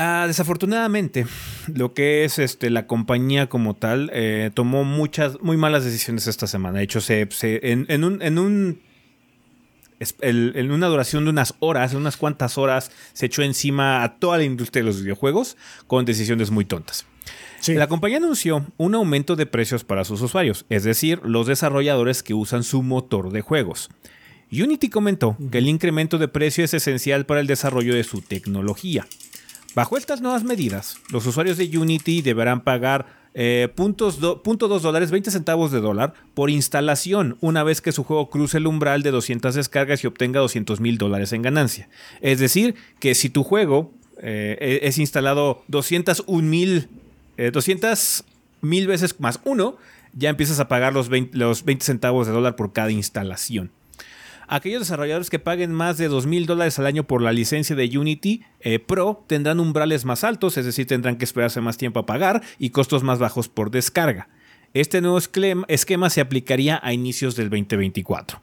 Ah, 0.00 0.24
desafortunadamente, 0.28 1.26
lo 1.74 1.92
que 1.92 2.24
es 2.24 2.38
este, 2.38 2.70
la 2.70 2.86
compañía 2.86 3.48
como 3.48 3.74
tal 3.74 4.10
eh, 4.14 4.52
tomó 4.54 4.84
muchas, 4.84 5.40
muy 5.40 5.56
malas 5.56 5.84
decisiones 5.84 6.28
esta 6.28 6.46
semana. 6.46 6.78
De 6.78 6.84
hecho, 6.84 7.00
se, 7.00 7.28
en, 7.42 8.04
un, 8.04 8.22
en 8.22 8.38
un 8.38 8.80
en 10.00 10.70
una 10.70 10.86
duración 10.86 11.24
de 11.24 11.30
unas 11.30 11.54
horas, 11.60 11.94
unas 11.94 12.16
cuantas 12.16 12.58
horas, 12.58 12.90
se 13.12 13.26
echó 13.26 13.42
encima 13.42 14.02
a 14.02 14.18
toda 14.18 14.38
la 14.38 14.44
industria 14.44 14.82
de 14.82 14.86
los 14.86 15.02
videojuegos 15.02 15.56
con 15.86 16.04
decisiones 16.04 16.50
muy 16.50 16.64
tontas. 16.64 17.06
La 17.66 17.88
compañía 17.88 18.18
anunció 18.18 18.66
un 18.76 18.94
aumento 18.94 19.36
de 19.36 19.46
precios 19.46 19.84
para 19.84 20.04
sus 20.04 20.22
usuarios, 20.22 20.64
es 20.68 20.84
decir, 20.84 21.20
los 21.24 21.46
desarrolladores 21.46 22.22
que 22.22 22.34
usan 22.34 22.62
su 22.62 22.82
motor 22.82 23.30
de 23.30 23.40
juegos. 23.40 23.90
Unity 24.50 24.88
comentó 24.88 25.36
que 25.50 25.58
el 25.58 25.68
incremento 25.68 26.18
de 26.18 26.28
precio 26.28 26.64
es 26.64 26.72
esencial 26.72 27.26
para 27.26 27.40
el 27.40 27.46
desarrollo 27.46 27.94
de 27.94 28.04
su 28.04 28.22
tecnología. 28.22 29.06
Bajo 29.74 29.98
estas 29.98 30.22
nuevas 30.22 30.44
medidas, 30.44 30.96
los 31.10 31.26
usuarios 31.26 31.58
de 31.58 31.76
Unity 31.76 32.22
deberán 32.22 32.62
pagar 32.62 33.17
eh, 33.34 33.68
puntos 33.74 34.20
dólares, 34.20 35.10
20 35.10 35.30
centavos 35.30 35.70
de 35.70 35.80
dólar 35.80 36.14
por 36.34 36.50
instalación 36.50 37.36
una 37.40 37.62
vez 37.62 37.80
que 37.80 37.92
su 37.92 38.04
juego 38.04 38.30
cruce 38.30 38.58
el 38.58 38.66
umbral 38.66 39.02
de 39.02 39.10
200 39.10 39.54
descargas 39.54 40.02
y 40.02 40.06
obtenga 40.06 40.40
200 40.40 40.80
mil 40.80 40.98
dólares 40.98 41.32
en 41.32 41.42
ganancia. 41.42 41.88
Es 42.20 42.38
decir, 42.38 42.74
que 42.98 43.14
si 43.14 43.28
tu 43.28 43.44
juego 43.44 43.92
eh, 44.20 44.56
e-, 44.60 44.88
es 44.88 44.98
instalado 44.98 45.62
201 45.68 46.42
mil, 46.42 46.88
200 47.52 48.20
eh, 48.20 48.24
mil 48.60 48.86
veces 48.86 49.20
más 49.20 49.40
uno, 49.44 49.76
ya 50.14 50.30
empiezas 50.30 50.58
a 50.58 50.68
pagar 50.68 50.92
los 50.92 51.08
los 51.32 51.64
20 51.64 51.84
centavos 51.84 52.26
de 52.26 52.32
dólar 52.32 52.56
por 52.56 52.72
cada 52.72 52.90
instalación. 52.90 53.70
Aquellos 54.50 54.80
desarrolladores 54.80 55.28
que 55.28 55.38
paguen 55.38 55.72
más 55.72 55.98
de 55.98 56.08
$2,000 56.08 56.46
dólares 56.46 56.78
al 56.78 56.86
año 56.86 57.04
por 57.04 57.20
la 57.20 57.32
licencia 57.32 57.76
de 57.76 57.98
Unity 57.98 58.44
eh, 58.60 58.78
Pro 58.78 59.22
tendrán 59.26 59.60
umbrales 59.60 60.06
más 60.06 60.24
altos, 60.24 60.56
es 60.56 60.64
decir, 60.64 60.86
tendrán 60.86 61.16
que 61.16 61.26
esperarse 61.26 61.60
más 61.60 61.76
tiempo 61.76 62.00
a 62.00 62.06
pagar 62.06 62.42
y 62.58 62.70
costos 62.70 63.02
más 63.02 63.18
bajos 63.18 63.48
por 63.48 63.70
descarga. 63.70 64.28
Este 64.72 65.02
nuevo 65.02 65.18
esquema 65.18 66.10
se 66.10 66.22
aplicaría 66.22 66.80
a 66.82 66.94
inicios 66.94 67.36
del 67.36 67.50
2024. 67.50 68.40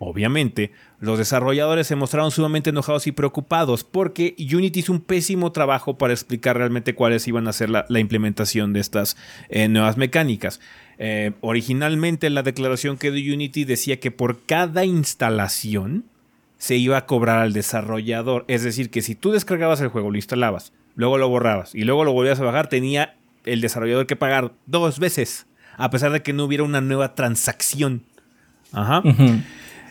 Obviamente, 0.00 0.72
los 0.98 1.18
desarrolladores 1.18 1.86
se 1.86 1.94
mostraron 1.94 2.32
sumamente 2.32 2.70
enojados 2.70 3.06
y 3.06 3.12
preocupados 3.12 3.84
porque 3.84 4.34
Unity 4.38 4.80
hizo 4.80 4.92
un 4.92 5.00
pésimo 5.00 5.52
trabajo 5.52 5.96
para 5.96 6.12
explicar 6.12 6.56
realmente 6.56 6.94
cuáles 6.94 7.28
iban 7.28 7.46
a 7.46 7.52
ser 7.52 7.70
la, 7.70 7.86
implementación 7.88 8.72
de 8.72 8.80
estas 8.80 9.16
eh, 9.48 9.68
nuevas 9.68 9.96
mecánicas. 9.96 10.60
Eh, 10.98 11.32
originalmente 11.40 12.30
la 12.30 12.42
declaración 12.42 12.96
que 12.96 13.10
dio 13.10 13.34
Unity 13.34 13.64
decía 13.64 13.98
que 13.98 14.10
por 14.10 14.42
cada 14.44 14.84
instalación 14.84 16.04
se 16.58 16.76
iba 16.76 16.96
a 16.96 17.06
cobrar 17.06 17.38
al 17.40 17.52
desarrollador. 17.52 18.44
Es 18.48 18.62
decir, 18.62 18.90
que 18.90 19.02
si 19.02 19.14
tú 19.14 19.32
descargabas 19.32 19.80
el 19.80 19.88
juego, 19.88 20.10
lo 20.10 20.16
instalabas, 20.16 20.72
luego 20.94 21.18
lo 21.18 21.28
borrabas 21.28 21.74
y 21.74 21.84
luego 21.84 22.04
lo 22.04 22.12
volvías 22.12 22.40
a 22.40 22.44
bajar, 22.44 22.68
tenía 22.68 23.16
el 23.44 23.60
desarrollador 23.60 24.06
que 24.06 24.16
pagar 24.16 24.52
dos 24.66 24.98
veces, 24.98 25.46
a 25.76 25.90
pesar 25.90 26.12
de 26.12 26.22
que 26.22 26.32
no 26.32 26.44
hubiera 26.44 26.64
una 26.64 26.80
nueva 26.80 27.14
transacción. 27.14 28.02
Ajá. 28.72 29.02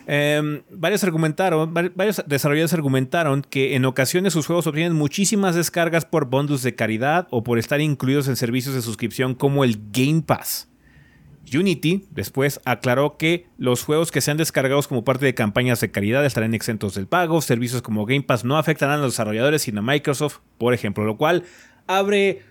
Em, 0.06 0.62
varios, 0.70 1.02
argumentaron, 1.02 1.72
varios 1.72 2.22
desarrolladores 2.26 2.74
argumentaron 2.74 3.42
que 3.42 3.74
en 3.74 3.84
ocasiones 3.86 4.34
sus 4.34 4.46
juegos 4.46 4.66
obtienen 4.66 4.92
muchísimas 4.92 5.54
descargas 5.54 6.04
por 6.04 6.26
bundles 6.26 6.62
de 6.62 6.74
caridad 6.74 7.26
o 7.30 7.42
por 7.42 7.58
estar 7.58 7.80
incluidos 7.80 8.28
en 8.28 8.36
servicios 8.36 8.74
de 8.74 8.82
suscripción 8.82 9.34
como 9.34 9.64
el 9.64 9.80
Game 9.92 10.22
Pass. 10.22 10.68
Unity 11.52 12.06
después 12.10 12.60
aclaró 12.64 13.16
que 13.16 13.46
los 13.58 13.82
juegos 13.82 14.10
que 14.10 14.20
sean 14.20 14.36
descargados 14.36 14.88
como 14.88 15.04
parte 15.04 15.26
de 15.26 15.34
campañas 15.34 15.80
de 15.80 15.90
caridad 15.90 16.24
estarán 16.24 16.54
exentos 16.54 16.94
del 16.94 17.06
pago. 17.06 17.40
Servicios 17.42 17.82
como 17.82 18.06
Game 18.06 18.22
Pass 18.22 18.44
no 18.44 18.58
afectarán 18.58 18.98
a 18.98 19.02
los 19.02 19.12
desarrolladores 19.12 19.62
sino 19.62 19.80
a 19.80 19.82
Microsoft, 19.82 20.38
por 20.58 20.74
ejemplo, 20.74 21.04
lo 21.04 21.16
cual 21.16 21.44
abre 21.86 22.42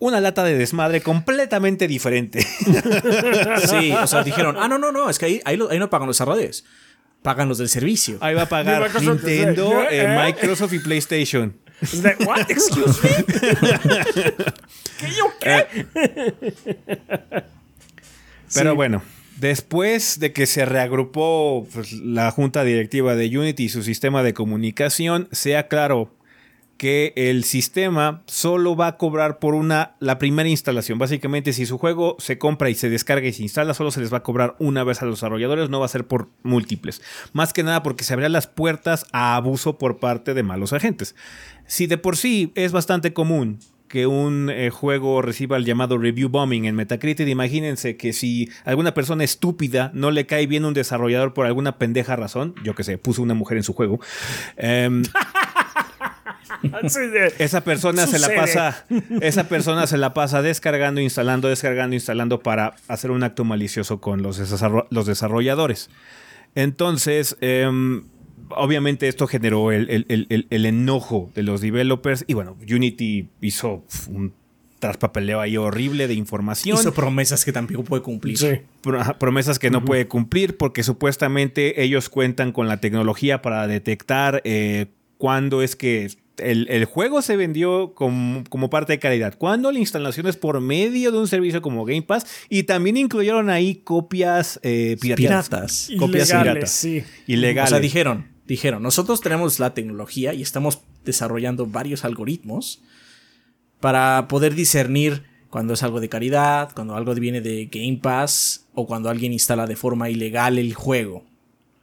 una 0.00 0.20
lata 0.20 0.42
de 0.42 0.56
desmadre 0.56 1.00
completamente 1.02 1.86
diferente. 1.86 2.44
Sí, 3.66 3.92
o 3.92 4.06
sea, 4.06 4.22
dijeron, 4.24 4.56
ah, 4.58 4.66
no, 4.68 4.78
no, 4.78 4.90
no, 4.90 5.08
es 5.10 5.18
que 5.18 5.26
ahí, 5.26 5.40
ahí, 5.44 5.56
no 5.56 5.90
pagan 5.90 6.06
los 6.06 6.16
desarrolladores, 6.16 6.64
pagan 7.22 7.48
los 7.48 7.58
del 7.58 7.68
servicio. 7.68 8.18
Ahí 8.20 8.34
va 8.34 8.42
a 8.42 8.48
pagar 8.48 8.90
Nintendo, 9.00 9.82
eh, 9.82 10.02
¿Eh? 10.02 10.18
Microsoft 10.24 10.72
y 10.72 10.78
PlayStation. 10.78 11.56
What? 12.26 12.50
Excuse 12.50 13.00
me. 13.02 13.24
¿Qué 14.98 15.08
yo 15.16 15.32
qué? 15.40 15.66
Pero 18.54 18.74
bueno, 18.74 19.02
después 19.38 20.20
de 20.20 20.32
que 20.32 20.46
se 20.46 20.64
reagrupó 20.64 21.66
pues, 21.72 21.92
la 21.92 22.30
junta 22.30 22.64
directiva 22.64 23.14
de 23.14 23.38
Unity 23.38 23.64
y 23.64 23.68
su 23.68 23.82
sistema 23.82 24.22
de 24.22 24.34
comunicación, 24.34 25.28
sea 25.32 25.68
claro 25.68 26.12
que 26.80 27.12
el 27.14 27.44
sistema 27.44 28.22
solo 28.24 28.74
va 28.74 28.86
a 28.86 28.96
cobrar 28.96 29.38
por 29.38 29.54
una 29.54 29.96
la 29.98 30.18
primera 30.18 30.48
instalación. 30.48 30.98
Básicamente, 30.98 31.52
si 31.52 31.66
su 31.66 31.76
juego 31.76 32.16
se 32.18 32.38
compra 32.38 32.70
y 32.70 32.74
se 32.74 32.88
descarga 32.88 33.28
y 33.28 33.34
se 33.34 33.42
instala, 33.42 33.74
solo 33.74 33.90
se 33.90 34.00
les 34.00 34.10
va 34.10 34.16
a 34.16 34.22
cobrar 34.22 34.56
una 34.58 34.82
vez 34.82 35.02
a 35.02 35.04
los 35.04 35.16
desarrolladores, 35.16 35.68
no 35.68 35.78
va 35.78 35.84
a 35.84 35.90
ser 35.90 36.06
por 36.06 36.30
múltiples. 36.42 37.02
Más 37.34 37.52
que 37.52 37.62
nada 37.62 37.82
porque 37.82 38.02
se 38.02 38.14
abrirán 38.14 38.32
las 38.32 38.46
puertas 38.46 39.04
a 39.12 39.36
abuso 39.36 39.76
por 39.76 39.98
parte 39.98 40.32
de 40.32 40.42
malos 40.42 40.72
agentes. 40.72 41.14
Si 41.66 41.86
de 41.86 41.98
por 41.98 42.16
sí 42.16 42.50
es 42.54 42.72
bastante 42.72 43.12
común 43.12 43.58
que 43.90 44.06
un 44.06 44.50
eh, 44.50 44.70
juego 44.70 45.20
reciba 45.20 45.56
el 45.56 45.64
llamado 45.64 45.98
review 45.98 46.28
bombing 46.28 46.64
en 46.64 46.76
Metacritic, 46.76 47.26
imagínense 47.26 47.96
que 47.96 48.12
si 48.12 48.48
alguna 48.64 48.94
persona 48.94 49.24
estúpida 49.24 49.90
no 49.94 50.12
le 50.12 50.26
cae 50.26 50.46
bien 50.46 50.64
un 50.64 50.74
desarrollador 50.74 51.34
por 51.34 51.44
alguna 51.46 51.76
pendeja 51.76 52.14
razón, 52.14 52.54
yo 52.62 52.76
que 52.76 52.84
sé, 52.84 52.98
puso 52.98 53.20
una 53.20 53.34
mujer 53.34 53.56
en 53.56 53.64
su 53.64 53.72
juego, 53.74 53.98
em, 54.56 55.02
esa 57.40 57.62
persona 57.62 58.06
se 58.06 58.20
la 58.20 58.28
pasa, 58.32 58.86
esa 59.20 59.48
persona 59.48 59.88
se 59.88 59.98
la 59.98 60.14
pasa 60.14 60.40
descargando, 60.40 61.00
instalando, 61.00 61.48
descargando, 61.48 61.96
instalando 61.96 62.38
para 62.38 62.76
hacer 62.86 63.10
un 63.10 63.24
acto 63.24 63.44
malicioso 63.44 64.00
con 64.00 64.22
los, 64.22 64.38
los 64.90 65.06
desarrolladores. 65.06 65.90
Entonces, 66.54 67.36
em, 67.40 68.04
obviamente 68.56 69.08
esto 69.08 69.26
generó 69.26 69.72
el, 69.72 70.06
enojo 70.50 71.30
de 71.34 71.42
los 71.42 71.60
developers 71.60 72.24
y 72.26 72.34
bueno, 72.34 72.56
Unity 72.68 73.28
hizo 73.40 73.84
un 74.08 74.32
traspapeleo 74.78 75.40
ahí 75.40 75.56
horrible 75.56 76.08
de 76.08 76.14
información. 76.14 76.78
Hizo 76.78 76.92
promesas 76.92 77.44
que 77.44 77.52
tampoco 77.52 77.84
puede 77.84 78.02
cumplir. 78.02 78.38
Sí. 78.38 78.60
promesas 79.18 79.58
que 79.58 79.70
no 79.70 79.84
puede 79.84 80.08
cumplir 80.08 80.56
porque 80.56 80.82
supuestamente 80.82 81.82
ellos 81.82 82.08
cuentan 82.08 82.52
con 82.52 82.66
la 82.66 82.78
tecnología 82.78 83.42
para 83.42 83.66
detectar 83.66 84.40
eh, 84.44 84.86
cuándo 85.18 85.62
es 85.62 85.76
que 85.76 86.08
el, 86.38 86.84
juego 86.86 87.22
se 87.22 87.36
vendió 87.36 87.92
como, 87.94 88.70
parte 88.70 88.94
de 88.94 88.98
calidad. 88.98 89.34
Cuando 89.36 89.70
la 89.70 89.78
instalación 89.78 90.26
es 90.26 90.36
por 90.36 90.60
medio 90.60 91.12
de 91.12 91.18
un 91.18 91.28
servicio 91.28 91.62
como 91.62 91.84
Game 91.84 92.02
Pass 92.02 92.26
y 92.48 92.64
también 92.64 92.96
incluyeron 92.96 93.50
ahí 93.50 93.76
copias 93.76 94.58
eh, 94.62 94.96
piratas. 95.00 95.90
Copias 95.98 96.30
piratas. 96.30 96.70
Sí. 96.70 97.04
Ilegales. 97.26 97.70
O 97.70 97.74
sea, 97.74 97.80
dijeron, 97.80 98.28
dijeron, 98.50 98.82
nosotros 98.82 99.20
tenemos 99.20 99.60
la 99.60 99.74
tecnología 99.74 100.34
y 100.34 100.42
estamos 100.42 100.80
desarrollando 101.04 101.66
varios 101.66 102.04
algoritmos 102.04 102.82
para 103.78 104.26
poder 104.26 104.56
discernir 104.56 105.22
cuando 105.50 105.74
es 105.74 105.84
algo 105.84 106.00
de 106.00 106.08
caridad, 106.08 106.72
cuando 106.74 106.96
algo 106.96 107.14
viene 107.14 107.40
de 107.40 107.66
Game 107.66 108.00
Pass 108.02 108.66
o 108.74 108.88
cuando 108.88 109.08
alguien 109.08 109.32
instala 109.32 109.68
de 109.68 109.76
forma 109.76 110.10
ilegal 110.10 110.58
el 110.58 110.74
juego. 110.74 111.24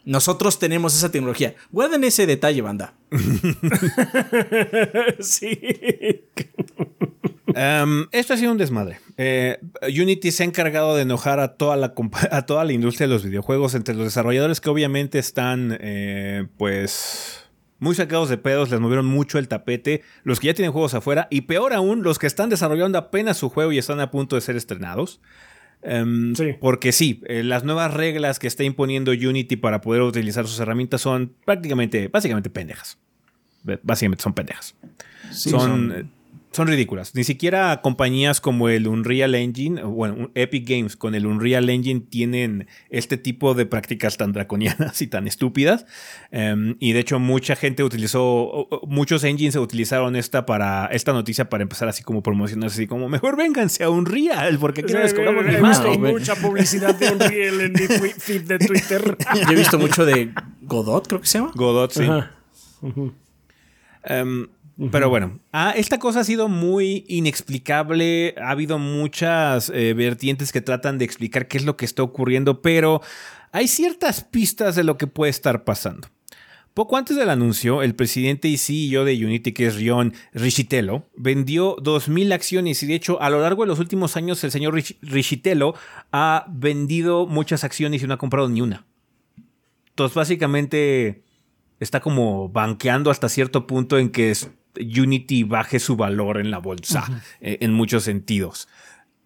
Nosotros 0.07 0.57
tenemos 0.57 0.95
esa 0.95 1.11
tecnología. 1.11 1.55
Guarden 1.69 2.05
ese 2.05 2.25
detalle, 2.25 2.61
banda. 2.61 2.93
sí. 5.19 5.59
Em, 7.53 8.07
esto 8.13 8.33
ha 8.33 8.37
sido 8.37 8.53
un 8.53 8.57
desmadre. 8.57 9.01
Eh, 9.17 9.59
Unity 9.81 10.31
se 10.31 10.43
ha 10.43 10.45
encargado 10.45 10.95
de 10.95 11.01
enojar 11.01 11.41
a 11.41 11.55
toda, 11.55 11.75
la, 11.75 11.93
a 12.31 12.45
toda 12.45 12.63
la 12.63 12.71
industria 12.71 13.05
de 13.05 13.15
los 13.15 13.25
videojuegos, 13.25 13.75
entre 13.75 13.95
los 13.95 14.05
desarrolladores 14.05 14.61
que 14.61 14.69
obviamente 14.69 15.19
están, 15.19 15.77
eh, 15.81 16.47
pues 16.57 17.43
muy 17.79 17.93
sacados 17.93 18.29
de 18.29 18.37
pedos, 18.37 18.71
les 18.71 18.79
movieron 18.79 19.07
mucho 19.07 19.39
el 19.39 19.49
tapete, 19.49 20.03
los 20.23 20.39
que 20.39 20.47
ya 20.47 20.53
tienen 20.53 20.71
juegos 20.71 20.93
afuera 20.93 21.27
y 21.29 21.41
peor 21.41 21.73
aún, 21.73 22.01
los 22.01 22.17
que 22.17 22.27
están 22.27 22.49
desarrollando 22.49 22.97
apenas 22.97 23.35
su 23.35 23.49
juego 23.49 23.73
y 23.73 23.77
están 23.77 23.99
a 23.99 24.09
punto 24.09 24.37
de 24.37 24.41
ser 24.41 24.55
estrenados. 24.55 25.19
Em, 25.89 26.33
porque 26.59 26.91
sí, 26.91 27.21
eh, 27.27 27.43
las 27.43 27.63
nuevas 27.63 27.93
reglas 27.93 28.39
que 28.39 28.47
está 28.47 28.65
imponiendo 28.65 29.11
Unity 29.11 29.55
para 29.55 29.79
poder 29.79 30.01
utilizar 30.01 30.45
sus 30.45 30.59
herramientas 30.59 30.99
son 30.99 31.33
prácticamente, 31.45 32.09
básicamente 32.09 32.49
pendejas. 32.49 32.97
Básicamente 33.83 34.21
son 34.23 34.33
pendejas. 34.33 34.75
son, 35.31 35.93
eh, 35.95 36.05
son 36.51 36.67
ridículas. 36.67 37.13
Ni 37.13 37.23
siquiera 37.23 37.81
compañías 37.81 38.41
como 38.41 38.69
el 38.69 38.87
Unreal 38.87 39.35
Engine, 39.35 39.83
bueno, 39.83 40.31
Epic 40.33 40.67
Games 40.67 40.95
con 40.95 41.13
el 41.13 41.25
Unreal 41.25 41.69
Engine 41.69 42.01
tienen 42.01 42.67
este 42.89 43.17
tipo 43.17 43.53
de 43.53 43.65
prácticas 43.65 44.17
tan 44.17 44.33
draconianas 44.33 45.01
y 45.01 45.07
tan 45.07 45.27
estúpidas. 45.27 45.85
Em, 46.31 46.75
y 46.79 46.93
de 46.93 46.99
hecho, 46.99 47.19
mucha 47.19 47.55
gente 47.55 47.83
utilizó, 47.83 48.67
muchos 48.87 49.23
engines 49.23 49.55
utilizaron 49.55 50.15
esta 50.15 50.45
para 50.45 50.87
esta 50.87 51.13
noticia 51.13 51.49
para 51.49 51.63
empezar 51.63 51.89
así 51.89 52.03
como 52.03 52.23
promocionarse, 52.23 52.75
así 52.75 52.87
como 52.87 53.09
mejor 53.09 53.37
vénganse 53.37 53.83
a 53.83 53.89
Unreal, 53.89 54.57
porque 54.59 54.81
aquí 54.81 54.93
no 54.93 54.99
les 54.99 55.13
cobramos 55.13 55.45
He 55.45 55.61
visto 55.61 55.99
mucha 55.99 56.35
publicidad 56.35 56.95
de 56.95 57.11
Unreal 57.11 57.61
en 57.61 57.73
mi 57.73 57.87
feed 58.17 58.43
de 58.43 58.59
Twitter. 58.59 59.17
Yo 59.35 59.51
he 59.51 59.55
visto 59.55 59.77
mucho 59.77 60.05
de 60.05 60.33
Godot, 60.61 61.07
creo 61.07 61.21
que 61.21 61.27
se 61.27 61.39
llama. 61.39 61.51
Godot, 61.55 61.91
sí. 61.91 62.03
Pero 64.91 65.09
bueno, 65.09 65.39
ah, 65.51 65.73
esta 65.75 65.97
cosa 65.97 66.19
ha 66.19 66.23
sido 66.23 66.49
muy 66.49 67.03
inexplicable. 67.07 68.35
Ha 68.37 68.51
habido 68.51 68.77
muchas 68.77 69.71
eh, 69.73 69.93
vertientes 69.95 70.51
que 70.51 70.61
tratan 70.61 70.99
de 70.99 71.05
explicar 71.05 71.47
qué 71.47 71.57
es 71.57 71.65
lo 71.65 71.77
que 71.77 71.85
está 71.85 72.03
ocurriendo, 72.03 72.61
pero 72.61 73.01
hay 73.51 73.67
ciertas 73.67 74.23
pistas 74.23 74.75
de 74.75 74.83
lo 74.83 74.97
que 74.97 75.07
puede 75.07 75.31
estar 75.31 75.63
pasando. 75.63 76.09
Poco 76.75 76.95
antes 76.95 77.17
del 77.17 77.31
anuncio, 77.31 77.81
el 77.81 77.95
presidente 77.95 78.49
y 78.49 78.57
CEO 78.57 79.03
de 79.03 79.25
Unity, 79.25 79.51
que 79.51 79.65
es 79.65 79.77
Rion 79.77 80.13
Richitello, 80.31 81.07
vendió 81.15 81.75
2.000 81.77 82.31
acciones 82.33 82.83
y 82.83 82.85
de 82.85 82.93
hecho 82.93 83.19
a 83.19 83.31
lo 83.31 83.41
largo 83.41 83.63
de 83.63 83.69
los 83.69 83.79
últimos 83.79 84.15
años 84.15 84.43
el 84.43 84.51
señor 84.51 84.75
Richitello 85.01 85.73
ha 86.11 86.45
vendido 86.49 87.25
muchas 87.25 87.63
acciones 87.63 88.03
y 88.03 88.05
no 88.05 88.13
ha 88.13 88.19
comprado 88.19 88.47
ni 88.47 88.61
una. 88.61 88.85
Entonces 89.89 90.13
básicamente 90.13 91.23
está 91.79 91.99
como 91.99 92.49
banqueando 92.49 93.09
hasta 93.09 93.27
cierto 93.27 93.65
punto 93.65 93.97
en 93.97 94.11
que 94.11 94.29
Unity 94.79 95.43
baje 95.43 95.79
su 95.79 95.95
valor 95.95 96.39
en 96.39 96.51
la 96.51 96.59
bolsa 96.59 97.23
eh, 97.41 97.57
en 97.61 97.73
muchos 97.73 98.03
sentidos. 98.03 98.67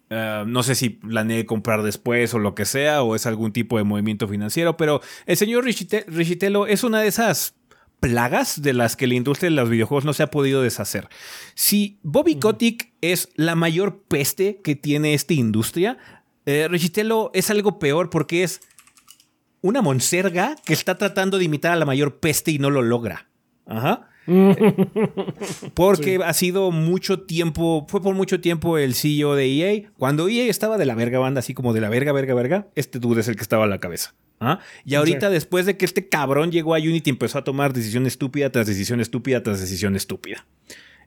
Eh, 0.10 0.44
no 0.46 0.62
sé 0.62 0.76
si 0.76 0.90
planee 0.90 1.46
comprar 1.46 1.84
después 1.84 2.34
o 2.34 2.40
lo 2.40 2.54
que 2.54 2.66
sea, 2.66 3.02
o 3.02 3.16
es 3.16 3.26
algún 3.26 3.54
tipo 3.54 3.78
de 3.78 3.86
movimiento 3.86 4.28
financiero, 4.28 4.76
pero 4.76 5.02
el 5.26 5.38
señor 5.38 5.64
Richitello 5.64 6.68
es 6.68 6.84
una 6.84 7.00
de 7.00 7.08
esas 7.08 7.56
plagas 8.02 8.62
de 8.62 8.74
las 8.74 8.98
que 8.98 9.08
la 9.08 9.14
industria 9.14 9.50
de 9.50 9.56
los 9.56 9.70
videojuegos 9.70 10.04
no 10.04 10.12
se 10.12 10.24
ha 10.24 10.32
podido 10.32 10.62
deshacer. 10.62 11.08
Si 11.54 12.00
Bobby 12.04 12.36
Kotick 12.40 12.92
es 13.00 13.30
la 13.36 13.56
mayor 13.56 14.04
peste 14.10 14.60
que 14.62 14.76
tiene 14.76 15.14
esta 15.14 15.34
industria, 15.34 15.98
eh, 16.46 16.68
Richitello 16.70 17.32
es 17.34 17.50
algo 17.50 17.80
peor 17.80 18.10
porque 18.10 18.44
es 18.44 18.62
una 19.62 19.82
monserga 19.82 20.56
que 20.66 20.74
está 20.74 20.98
tratando 20.98 21.38
de 21.38 21.46
imitar 21.46 21.72
a 21.72 21.76
la 21.78 21.86
mayor 21.86 22.20
peste 22.20 22.52
y 22.52 22.60
no 22.60 22.70
lo 22.70 22.82
logra. 22.82 23.30
Ajá. 23.66 24.10
Porque 25.74 26.20
ha 26.24 26.34
sido 26.34 26.72
mucho 26.72 27.22
tiempo, 27.22 27.86
fue 27.90 28.02
por 28.02 28.16
mucho 28.16 28.40
tiempo 28.40 28.78
el 28.78 28.94
CEO 28.94 29.36
de 29.36 29.46
EA. 29.46 29.92
Cuando 29.98 30.30
EA 30.30 30.50
estaba 30.50 30.78
de 30.78 30.86
la 30.86 30.96
verga 30.96 31.20
banda, 31.20 31.40
así 31.40 31.54
como 31.54 31.74
de 31.74 31.82
la 31.82 31.90
verga, 31.90 32.12
verga, 32.12 32.34
verga, 32.34 32.68
este 32.76 33.00
dude 33.00 33.22
es 33.22 33.28
el 33.28 33.36
que 33.36 33.42
estaba 33.42 33.66
a 33.66 33.68
la 33.68 33.80
cabeza. 33.80 34.14
¿ah? 34.40 34.60
Y 34.86 34.96
ahorita, 34.96 35.30
después 35.30 35.66
de 35.66 35.78
que 35.78 35.86
este 35.86 36.08
cabrón 36.08 36.52
llegó 36.52 36.76
a 36.76 36.80
Unity, 36.80 37.10
empezó 37.10 37.40
a 37.40 37.44
tomar 37.44 37.74
decisión 37.74 38.06
estúpida 38.06 38.52
tras 38.52 38.68
decisión 38.68 39.00
estúpida 39.00 39.44
tras 39.44 39.60
decisión 39.60 39.96
estúpida. 39.96 40.46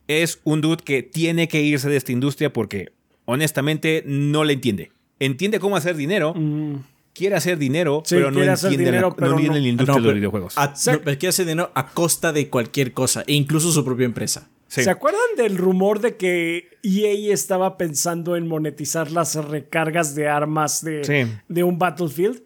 Es 0.06 0.40
un 0.44 0.60
dude 0.60 0.82
que 0.84 1.02
tiene 1.02 1.48
que 1.48 1.62
irse 1.62 1.88
de 1.88 1.96
esta 1.96 2.12
industria 2.12 2.52
porque, 2.52 2.92
honestamente, 3.24 4.02
no 4.06 4.44
le 4.44 4.54
entiende. 4.54 4.92
Entiende 5.20 5.60
cómo 5.60 5.76
hacer 5.76 5.96
dinero. 5.96 6.34
Mm 6.34 6.93
quiere 7.14 7.36
hacer 7.36 7.56
dinero, 7.56 8.02
pero 8.08 8.30
no 8.30 8.42
entiende, 8.42 8.92
la, 8.92 9.00
no 9.02 9.38
la 9.38 9.58
industria 9.58 10.00
de 10.00 10.00
los 10.00 10.14
videojuegos. 10.14 10.54
quiere 10.84 11.28
hacer 11.28 11.46
dinero 11.46 11.70
a 11.74 11.88
costa 11.88 12.32
de 12.32 12.50
cualquier 12.50 12.92
cosa, 12.92 13.24
e 13.26 13.32
incluso 13.34 13.72
su 13.72 13.84
propia 13.84 14.04
empresa. 14.04 14.50
¿Se 14.68 14.90
acuerdan 14.90 15.20
del 15.36 15.56
rumor 15.56 16.00
de 16.00 16.16
que 16.16 16.78
EA 16.82 17.32
estaba 17.32 17.76
pensando 17.76 18.36
en 18.36 18.48
monetizar 18.48 19.12
las 19.12 19.36
recargas 19.36 20.16
de 20.16 20.28
armas 20.28 20.82
de, 20.82 21.28
de 21.48 21.62
un 21.62 21.78
Battlefield? 21.78 22.42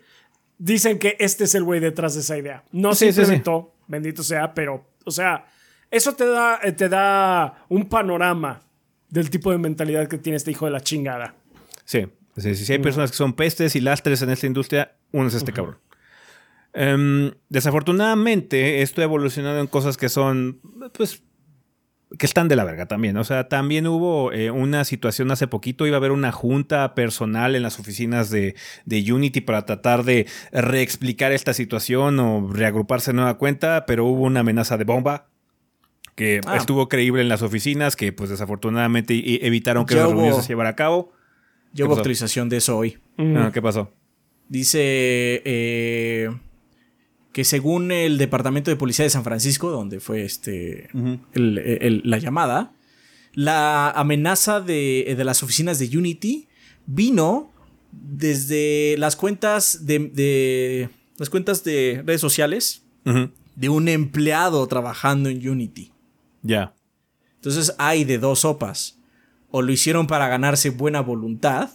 Dicen 0.58 0.98
que 0.98 1.16
este 1.20 1.44
es 1.44 1.54
el 1.54 1.64
güey 1.64 1.80
detrás 1.80 2.14
de 2.14 2.20
esa 2.20 2.36
idea. 2.36 2.64
No 2.72 2.94
se 2.94 3.06
implementó, 3.06 3.72
bendito 3.86 4.22
sea, 4.22 4.52
pero, 4.52 4.84
o 5.04 5.10
sea, 5.10 5.46
eso 5.90 6.12
te 6.14 6.26
da, 6.26 6.60
eh, 6.62 6.72
te 6.72 6.88
da 6.88 7.64
un 7.68 7.88
panorama 7.88 8.60
del 9.08 9.30
tipo 9.30 9.50
de 9.50 9.58
mentalidad 9.58 10.06
que 10.08 10.18
tiene 10.18 10.36
este 10.36 10.50
hijo 10.50 10.66
de 10.66 10.72
la 10.72 10.80
chingada. 10.80 11.34
Sí. 11.84 12.06
Si, 12.38 12.72
hay 12.72 12.78
personas 12.78 13.10
que 13.10 13.16
son 13.16 13.32
pestes 13.32 13.76
y 13.76 13.80
lastres 13.80 14.22
en 14.22 14.30
esta 14.30 14.46
industria, 14.46 14.96
uno 15.12 15.28
es 15.28 15.34
este 15.34 15.52
cabrón. 15.52 15.78
Em, 16.72 17.32
desafortunadamente, 17.48 18.82
esto 18.82 19.00
ha 19.00 19.04
evolucionado 19.04 19.60
en 19.60 19.66
cosas 19.66 19.96
que 19.96 20.08
son, 20.08 20.60
pues, 20.92 21.22
que 22.16 22.26
están 22.26 22.48
de 22.48 22.56
la 22.56 22.64
verga 22.64 22.86
también. 22.86 23.16
O 23.16 23.24
sea, 23.24 23.48
también 23.48 23.86
hubo 23.86 24.32
eh, 24.32 24.50
una 24.50 24.84
situación 24.84 25.30
hace 25.30 25.46
poquito, 25.46 25.86
iba 25.86 25.96
a 25.96 25.98
haber 25.98 26.12
una 26.12 26.32
junta 26.32 26.94
personal 26.94 27.54
en 27.54 27.62
las 27.62 27.78
oficinas 27.78 28.30
de, 28.30 28.54
Unity 28.88 29.40
para 29.40 29.66
tratar 29.66 30.04
de 30.04 30.26
reexplicar 30.52 31.32
esta 31.32 31.52
situación 31.52 32.18
o 32.20 32.50
reagruparse 32.52 33.10
en 33.10 33.16
nueva 33.16 33.36
cuenta, 33.36 33.84
pero 33.86 34.06
hubo 34.06 34.24
una 34.24 34.40
amenaza 34.40 34.76
de 34.76 34.84
bomba 34.84 35.26
que 36.14 36.40
ah. 36.46 36.56
estuvo 36.56 36.88
creíble 36.88 37.22
en 37.22 37.28
las 37.28 37.42
oficinas, 37.42 37.94
que 37.94 38.12
pues 38.12 38.30
desafortunadamente 38.30 39.46
evitaron 39.46 39.86
que 39.86 39.94
la 39.94 40.06
reunión 40.06 40.42
se 40.42 40.48
llevara 40.48 40.70
a 40.70 40.76
cabo. 40.76 41.12
Yo 41.72 41.86
hubo 41.86 41.94
actualización 41.94 42.48
de 42.48 42.58
eso 42.58 42.76
hoy. 42.76 42.98
Ah, 43.18 43.50
¿Qué 43.52 43.62
pasó? 43.62 43.92
Dice 44.48 44.80
eh, 45.44 46.30
que 47.32 47.44
según 47.44 47.92
el 47.92 48.18
Departamento 48.18 48.70
de 48.70 48.76
Policía 48.76 49.04
de 49.04 49.10
San 49.10 49.24
Francisco, 49.24 49.70
donde 49.70 50.00
fue 50.00 50.24
este 50.24 50.88
la 51.34 52.18
llamada, 52.18 52.72
la 53.34 53.90
amenaza 53.90 54.60
de, 54.60 55.14
las 55.18 55.42
oficinas 55.42 55.78
de 55.78 55.96
Unity 55.96 56.48
vino 56.86 57.52
desde 57.92 58.96
las 58.98 59.16
cuentas 59.16 59.86
de, 59.86 60.88
las 61.16 61.30
cuentas 61.30 61.64
de 61.64 62.02
redes 62.04 62.20
sociales 62.20 62.82
de 63.04 63.68
un 63.68 63.88
empleado 63.88 64.66
trabajando 64.66 65.28
en 65.28 65.46
Unity. 65.48 65.92
Ya. 66.42 66.74
Entonces 67.36 67.74
hay 67.78 68.04
de 68.04 68.18
dos 68.18 68.40
sopas 68.40 68.97
o 69.50 69.62
lo 69.62 69.72
hicieron 69.72 70.06
para 70.06 70.28
ganarse 70.28 70.70
buena 70.70 71.00
voluntad, 71.00 71.70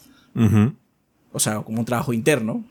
o 1.32 1.40
sea, 1.40 1.62
como 1.62 1.80
un 1.80 1.86
trabajo 1.86 2.14
interno. 2.14 2.64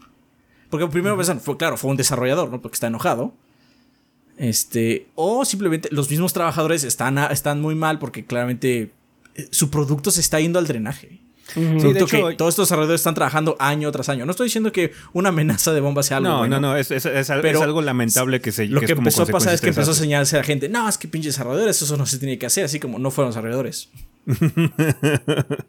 Porque 0.71 0.87
primero 0.87 1.17
pensan, 1.17 1.41
fue, 1.41 1.57
claro, 1.57 1.77
fue 1.77 1.91
un 1.91 1.97
desarrollador, 1.97 2.51
¿no? 2.51 2.63
Porque 2.63 2.77
está 2.77 2.87
enojado. 2.87 3.35
Este, 4.39 5.07
o 5.15 5.45
simplemente 5.45 5.89
los 5.93 6.09
mismos 6.11 6.33
trabajadores 6.33 6.85
están, 6.85 7.19
están 7.19 7.61
muy 7.61 7.75
mal 7.75 7.99
porque 7.99 8.25
claramente 8.25 8.91
eh, 9.35 9.49
su 9.51 9.71
producto 9.71 10.11
se 10.11 10.21
está 10.21 10.41
yendo 10.41 10.59
al 10.59 10.67
drenaje. 10.67 11.21
sí, 11.53 11.61
de 11.61 11.91
hecho, 11.91 12.07
que 12.07 12.35
todos 12.37 12.55
estos 12.55 12.69
desarrolladores 12.69 13.03
están 13.03 13.15
trabajando 13.15 13.57
año 13.59 13.93
tras 13.93 14.09
año. 14.09 14.25
No 14.25 14.31
estoy 14.31 14.47
diciendo 14.47 14.73
que 14.73 14.93
una 15.13 15.29
amenaza 15.29 15.73
de 15.73 15.81
bomba 15.81 16.03
sea 16.03 16.17
algo. 16.17 16.31
No, 16.31 16.49
no, 16.49 16.61
no, 16.61 16.77
es, 16.77 16.91
algo 17.31 17.83
lamentable 17.83 18.41
que 18.41 18.53
se 18.53 18.67
Lo 18.67 18.81
que, 18.81 18.93
empezó 18.93 19.25
a 19.25 19.27
pasar 19.27 19.53
es 19.55 19.61
que 19.61 19.69
empezó 19.69 19.91
a 19.91 19.95
señalarse 19.95 20.37
a 20.37 20.39
la 20.41 20.45
gente: 20.45 20.69
No, 20.69 20.89
es 20.89 20.97
que 20.97 21.09
pinches 21.09 21.35
desarrolladores, 21.35 21.83
eso 21.83 21.97
no 21.97 22.07
se 22.07 22.19
tiene 22.19 22.39
que 22.39 22.47
hacer, 22.47 22.65
así 22.65 22.81
como 22.81 22.99
no 22.99 23.11
fueron 23.11 23.31
desarrolladores. 23.31 23.91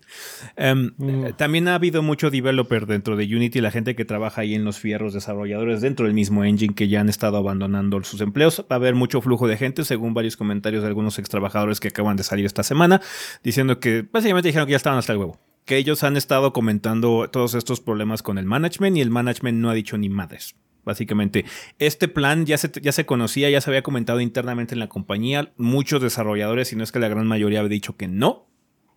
Em, 0.56 0.92
también 1.36 1.68
ha 1.68 1.76
habido 1.76 2.04
mucho 2.04 2.30
developer 2.30 2.86
dentro 2.86 3.16
de 3.16 3.26
Unity, 3.26 3.60
la 3.62 3.72
gente 3.72 3.96
que 3.96 4.06
trabaja 4.06 4.42
ahí 4.42 4.54
en 4.54 4.64
los 4.64 4.78
fierros 4.78 5.14
desarrolladores 5.14 5.82
dentro 5.82 6.06
del 6.06 6.14
mismo 6.14 6.44
engine 6.44 6.76
que 6.76 6.88
ya 6.88 7.02
han 7.02 7.10
estado 7.10 7.38
abandonando 7.38 8.04
sus 8.04 8.22
empleos. 8.22 8.64
Va 8.72 8.76
a 8.76 8.76
haber 8.76 8.94
mucho 8.96 9.22
flujo 9.22 9.48
de 9.48 9.58
gente, 9.58 9.84
según 9.84 10.14
varios 10.14 10.38
comentarios 10.38 10.84
de 10.84 10.88
algunos 10.90 11.18
ex 11.18 11.30
trabajadores 11.30 11.80
que 11.80 11.88
acaban 11.88 12.18
de 12.18 12.24
salir 12.24 12.46
esta 12.46 12.64
semana, 12.64 13.02
diciendo 13.44 13.80
que 13.80 14.06
básicamente 14.12 14.50
dijeron 14.50 14.68
que 14.68 14.72
ya 14.72 14.78
estaban 14.78 15.00
hasta 15.00 15.14
el 15.14 15.20
huevo. 15.20 15.40
Que 15.66 15.78
ellos 15.78 16.04
han 16.04 16.18
estado 16.18 16.54
comentando 16.54 17.30
todos 17.32 17.56
estos 17.56 17.80
problemas 17.80 18.22
con 18.22 18.38
el 18.38 18.46
management 18.46 18.98
y 18.98 19.02
el 19.02 19.10
management 19.10 19.60
no 19.60 19.70
ha 19.70 19.74
dicho 19.74 19.98
ni 19.98 20.10
madres. 20.10 20.56
Básicamente, 20.86 21.46
este 21.80 22.08
plan 22.08 22.46
ya 22.46 22.58
se, 22.58 22.72
ya 22.82 22.92
se 22.92 23.06
conocía, 23.06 23.50
ya 23.50 23.62
se 23.62 23.70
había 23.70 23.84
comentado 23.84 24.20
internamente 24.20 24.76
en 24.76 24.80
la 24.80 24.90
compañía. 24.90 25.54
Muchos 25.58 26.02
desarrolladores, 26.02 26.68
si 26.68 26.76
no 26.76 26.84
es 26.84 26.92
que 26.92 27.00
la 27.00 27.08
gran 27.08 27.28
mayoría, 27.28 27.60
había 27.60 27.70
dicho 27.70 27.96
que 27.96 28.08
no, 28.08 28.48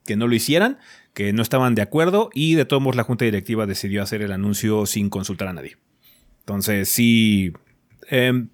que 0.04 0.16
no 0.16 0.26
lo 0.26 0.34
hicieran, 0.34 0.78
que 1.14 1.32
no 1.32 1.42
estaban 1.42 1.74
de 1.74 1.82
acuerdo 1.82 2.30
y 2.34 2.54
de 2.54 2.64
todos 2.64 2.82
modos 2.82 2.96
la 2.96 3.04
junta 3.04 3.24
directiva 3.24 3.66
decidió 3.66 4.02
hacer 4.02 4.22
el 4.22 4.32
anuncio 4.32 4.86
sin 4.86 5.10
consultar 5.10 5.48
a 5.48 5.52
nadie. 5.52 5.76
Entonces, 6.40 6.88
sí. 6.88 7.52
Em, 8.08 8.48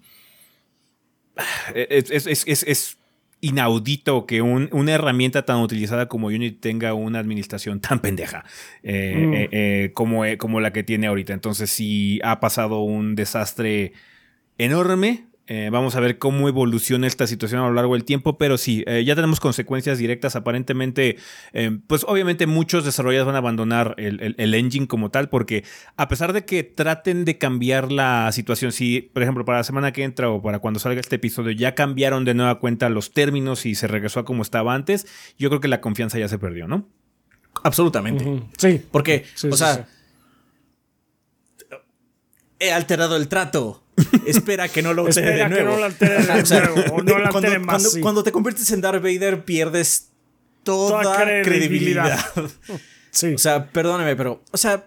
es, 1.73 2.97
inaudito 3.43 4.25
que 4.25 4.41
una 4.41 4.91
herramienta 4.93 5.43
tan 5.43 5.57
utilizada 5.57 6.07
como 6.07 6.27
Unity 6.27 6.57
tenga 6.59 6.93
una 6.93 7.19
administración 7.19 7.81
tan 7.81 7.99
pendeja 7.99 8.45
eh, 8.83 9.15
mm. 9.17 9.33
eh, 9.33 9.49
eh, 9.51 9.91
como, 9.93 10.23
como 10.37 10.61
la 10.61 10.71
que 10.71 10.83
tiene 10.83 11.07
ahorita. 11.07 11.33
Entonces, 11.33 11.69
sí 11.69 12.21
ha 12.23 12.39
pasado 12.39 12.81
un 12.81 13.15
desastre 13.15 13.91
enorme 14.57 15.25
eh, 15.45 15.69
vamos 15.71 15.95
a 15.95 15.99
ver 15.99 16.19
cómo 16.19 16.47
evoluciona 16.47 17.05
esta 17.05 17.27
situación 17.27 17.61
a 17.61 17.67
lo 17.67 17.73
largo 17.73 17.95
del 17.95 18.05
tiempo, 18.05 18.37
pero 18.37 18.57
sí, 18.57 18.83
eh, 18.87 19.03
ya 19.03 19.13
tenemos 19.13 19.41
consecuencias 19.41 19.97
directas. 19.97 20.37
Aparentemente, 20.37 21.17
eh, 21.51 21.79
pues 21.85 22.05
obviamente 22.07 22.47
muchos 22.47 22.85
desarrolladores 22.85 23.25
van 23.25 23.35
a 23.35 23.39
abandonar 23.39 23.95
el, 23.97 24.53
engine 24.53 24.87
como 24.87 25.11
tal, 25.11 25.27
porque 25.27 25.65
a 25.97 26.07
pesar 26.07 26.31
de 26.31 26.45
que 26.45 26.63
traten 26.63 27.25
de 27.25 27.37
cambiar 27.37 27.91
la 27.91 28.31
situación, 28.31 28.71
si 28.71 29.01
por 29.01 29.21
ejemplo 29.21 29.43
para 29.43 29.59
la 29.59 29.63
semana 29.65 29.91
que 29.91 30.03
entra 30.03 30.29
o 30.29 30.41
para 30.41 30.59
cuando 30.59 30.79
salga 30.79 31.01
este 31.01 31.17
episodio 31.17 31.51
ya 31.51 31.75
cambiaron 31.75 32.23
de 32.23 32.33
nueva 32.33 32.59
cuenta 32.59 32.87
los 32.89 33.11
términos 33.11 33.65
y 33.65 33.75
se 33.75 33.87
regresó 33.87 34.21
a 34.21 34.25
como 34.25 34.43
estaba 34.43 34.73
antes, 34.73 35.07
yo 35.37 35.49
creo 35.49 35.59
que 35.59 35.67
la 35.67 35.81
confianza 35.81 36.17
ya 36.19 36.29
se 36.29 36.39
perdió, 36.39 36.67
¿no? 36.67 36.87
Absolutamente. 37.63 38.43
Sí. 38.57 38.81
Porque, 38.91 39.25
o 39.51 39.57
sea, 39.57 39.87
he 42.59 42.71
alterado 42.71 43.17
el 43.17 43.27
trato 43.27 43.82
espera 44.25 44.67
que 44.67 44.81
no 44.81 44.93
lo 44.93 45.05
altere 45.05 45.35
de 45.35 45.49
nuevo. 45.49 45.77
cuando, 48.01 48.23
te 48.23 48.31
conviertes 48.31 48.71
en 48.71 48.81
Darth 48.81 49.01
Vader, 49.01 49.45
pierdes 49.45 50.09
toda, 50.63 51.43
credibilidad. 51.43 52.19
sí. 53.11 53.33
O 53.33 53.37
sea, 53.37 53.69
perdóneme, 53.69 54.15
pero. 54.15 54.43
O 54.51 54.57
sea, 54.57 54.85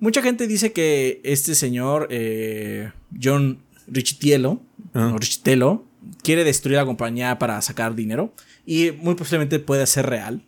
mucha 0.00 0.22
gente 0.22 0.46
dice 0.46 0.72
que 0.72 1.20
este 1.24 1.54
señor, 1.54 2.08
eh, 2.10 2.90
John 3.20 3.62
Richitielo, 3.86 4.62
ah. 4.94 5.14
Richitello, 5.18 5.84
quiere 6.22 6.44
destruir 6.44 6.78
la 6.78 6.84
compañía 6.84 7.38
para 7.38 7.60
sacar 7.62 7.94
dinero. 7.94 8.32
Y 8.64 8.92
muy 8.92 9.14
posiblemente 9.14 9.58
puede 9.58 9.86
ser 9.86 10.06
real. 10.06 10.42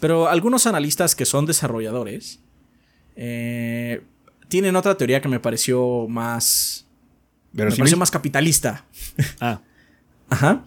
Pero 0.00 0.28
algunos 0.28 0.66
analistas 0.66 1.14
que 1.14 1.26
son 1.26 1.46
desarrolladores 1.46 2.40
eh, 3.16 4.02
tienen 4.48 4.74
otra 4.74 4.96
teoría 4.96 5.20
que 5.20 5.28
me 5.28 5.40
pareció 5.40 6.08
más 6.08 6.86
me 7.52 7.70
pareció 7.70 7.96
más 7.96 8.10
capitalista. 8.10 8.84
Ah. 9.40 9.60
Ajá. 10.28 10.64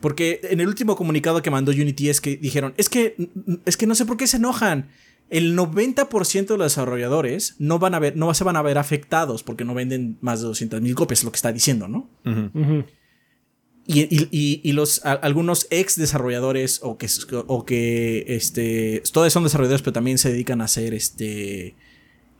Porque 0.00 0.40
en 0.44 0.60
el 0.60 0.68
último 0.68 0.96
comunicado 0.96 1.42
que 1.42 1.50
mandó 1.50 1.72
Unity 1.72 2.08
es 2.08 2.20
que 2.20 2.36
dijeron, 2.36 2.74
es 2.76 2.88
que, 2.88 3.30
es 3.66 3.76
que 3.76 3.86
no 3.86 3.94
sé 3.94 4.06
por 4.06 4.16
qué 4.16 4.26
se 4.26 4.38
enojan. 4.38 4.88
El 5.28 5.56
90% 5.56 6.46
de 6.46 6.58
los 6.58 6.72
desarrolladores 6.72 7.54
no, 7.58 7.78
van 7.78 7.94
a 7.94 7.98
ver, 7.98 8.16
no 8.16 8.32
se 8.34 8.42
van 8.42 8.56
a 8.56 8.62
ver 8.62 8.78
afectados 8.78 9.42
porque 9.44 9.64
no 9.64 9.74
venden 9.74 10.18
más 10.20 10.40
de 10.40 10.46
200 10.46 10.80
mil 10.80 10.94
copias, 10.94 11.22
lo 11.22 11.30
que 11.30 11.36
está 11.36 11.52
diciendo, 11.52 11.86
¿no? 11.86 12.08
Y, 13.86 14.72
los, 14.72 15.04
algunos 15.04 15.66
ex 15.70 15.96
desarrolladores 15.96 16.80
o 16.82 16.96
que, 16.96 17.08
o 17.46 17.64
que 17.64 18.24
este, 18.26 19.02
todos 19.12 19.32
son 19.32 19.44
desarrolladores, 19.44 19.82
pero 19.82 19.92
también 19.92 20.18
se 20.18 20.32
dedican 20.32 20.60
a 20.62 20.64
hacer 20.64 20.94
este, 20.94 21.76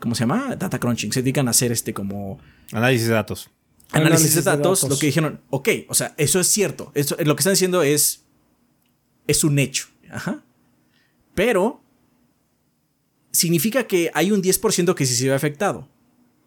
¿cómo 0.00 0.14
se 0.14 0.20
llama? 0.20 0.56
Data 0.56 0.80
crunching, 0.80 1.12
se 1.12 1.22
dedican 1.22 1.46
a 1.46 1.52
hacer 1.52 1.70
este 1.70 1.94
como... 1.94 2.38
Análisis 2.72 3.06
de 3.06 3.14
datos 3.14 3.50
análisis, 3.92 4.34
de, 4.34 4.42
datos, 4.42 4.88
lo 4.88 4.98
que 4.98 5.06
dijeron, 5.06 5.40
ok, 5.50 5.68
o 5.88 5.94
sea, 5.94 6.14
eso 6.16 6.40
es 6.40 6.46
cierto. 6.46 6.92
Eso, 6.94 7.16
lo 7.24 7.36
que 7.36 7.40
están 7.40 7.54
diciendo 7.54 7.82
es. 7.82 8.24
Es 9.26 9.44
un 9.44 9.58
hecho. 9.58 9.88
Ajá. 10.10 10.44
Pero. 11.34 11.82
Significa 13.32 13.86
que 13.86 14.10
hay 14.12 14.32
un 14.32 14.42
10% 14.42 14.94
que 14.94 15.06
sí 15.06 15.14
se 15.14 15.28
ve 15.28 15.34
afectado. 15.34 15.88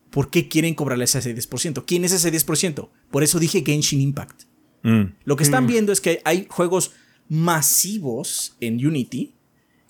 ¿Por 0.10 0.30
qué 0.30 0.50
quieren 0.50 0.76
cobrarle 0.76 1.06
ese 1.06 1.20
10%? 1.20 1.86
¿Quién 1.88 2.04
es 2.04 2.12
ese 2.12 2.32
10%? 2.32 2.90
Por 3.10 3.24
eso 3.24 3.40
dije 3.40 3.64
Genshin 3.66 4.02
Impact. 4.02 4.44
Mm. 4.84 5.04
Lo 5.24 5.38
que 5.38 5.44
están 5.44 5.64
mm. 5.64 5.68
viendo 5.68 5.92
es 5.94 6.02
que 6.02 6.22
hay 6.26 6.46
juegos 6.50 6.92
masivos 7.30 8.58
en 8.60 8.86
Unity 8.86 9.34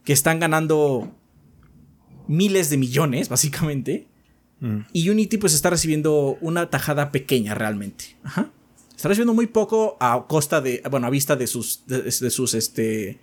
que 0.05 0.13
están 0.13 0.39
ganando 0.39 1.11
miles 2.27 2.69
de 2.69 2.77
millones, 2.77 3.29
básicamente, 3.29 4.07
y 4.93 5.09
Unity 5.09 5.37
pues 5.37 5.53
está 5.53 5.69
recibiendo 5.69 6.37
una 6.39 6.69
tajada 6.69 7.11
pequeña 7.11 7.53
realmente. 7.53 8.15
Ajá. 8.23 8.49
Está 8.95 9.09
recibiendo 9.09 9.33
muy 9.33 9.47
poco 9.47 9.97
a 9.99 10.25
costa 10.29 10.61
de, 10.61 10.81
bueno, 10.89 11.07
a 11.07 11.09
vista 11.09 11.35
de 11.35 11.47
sus, 11.47 11.83
de, 11.87 12.09
sus, 12.11 12.53
este, 12.53 13.19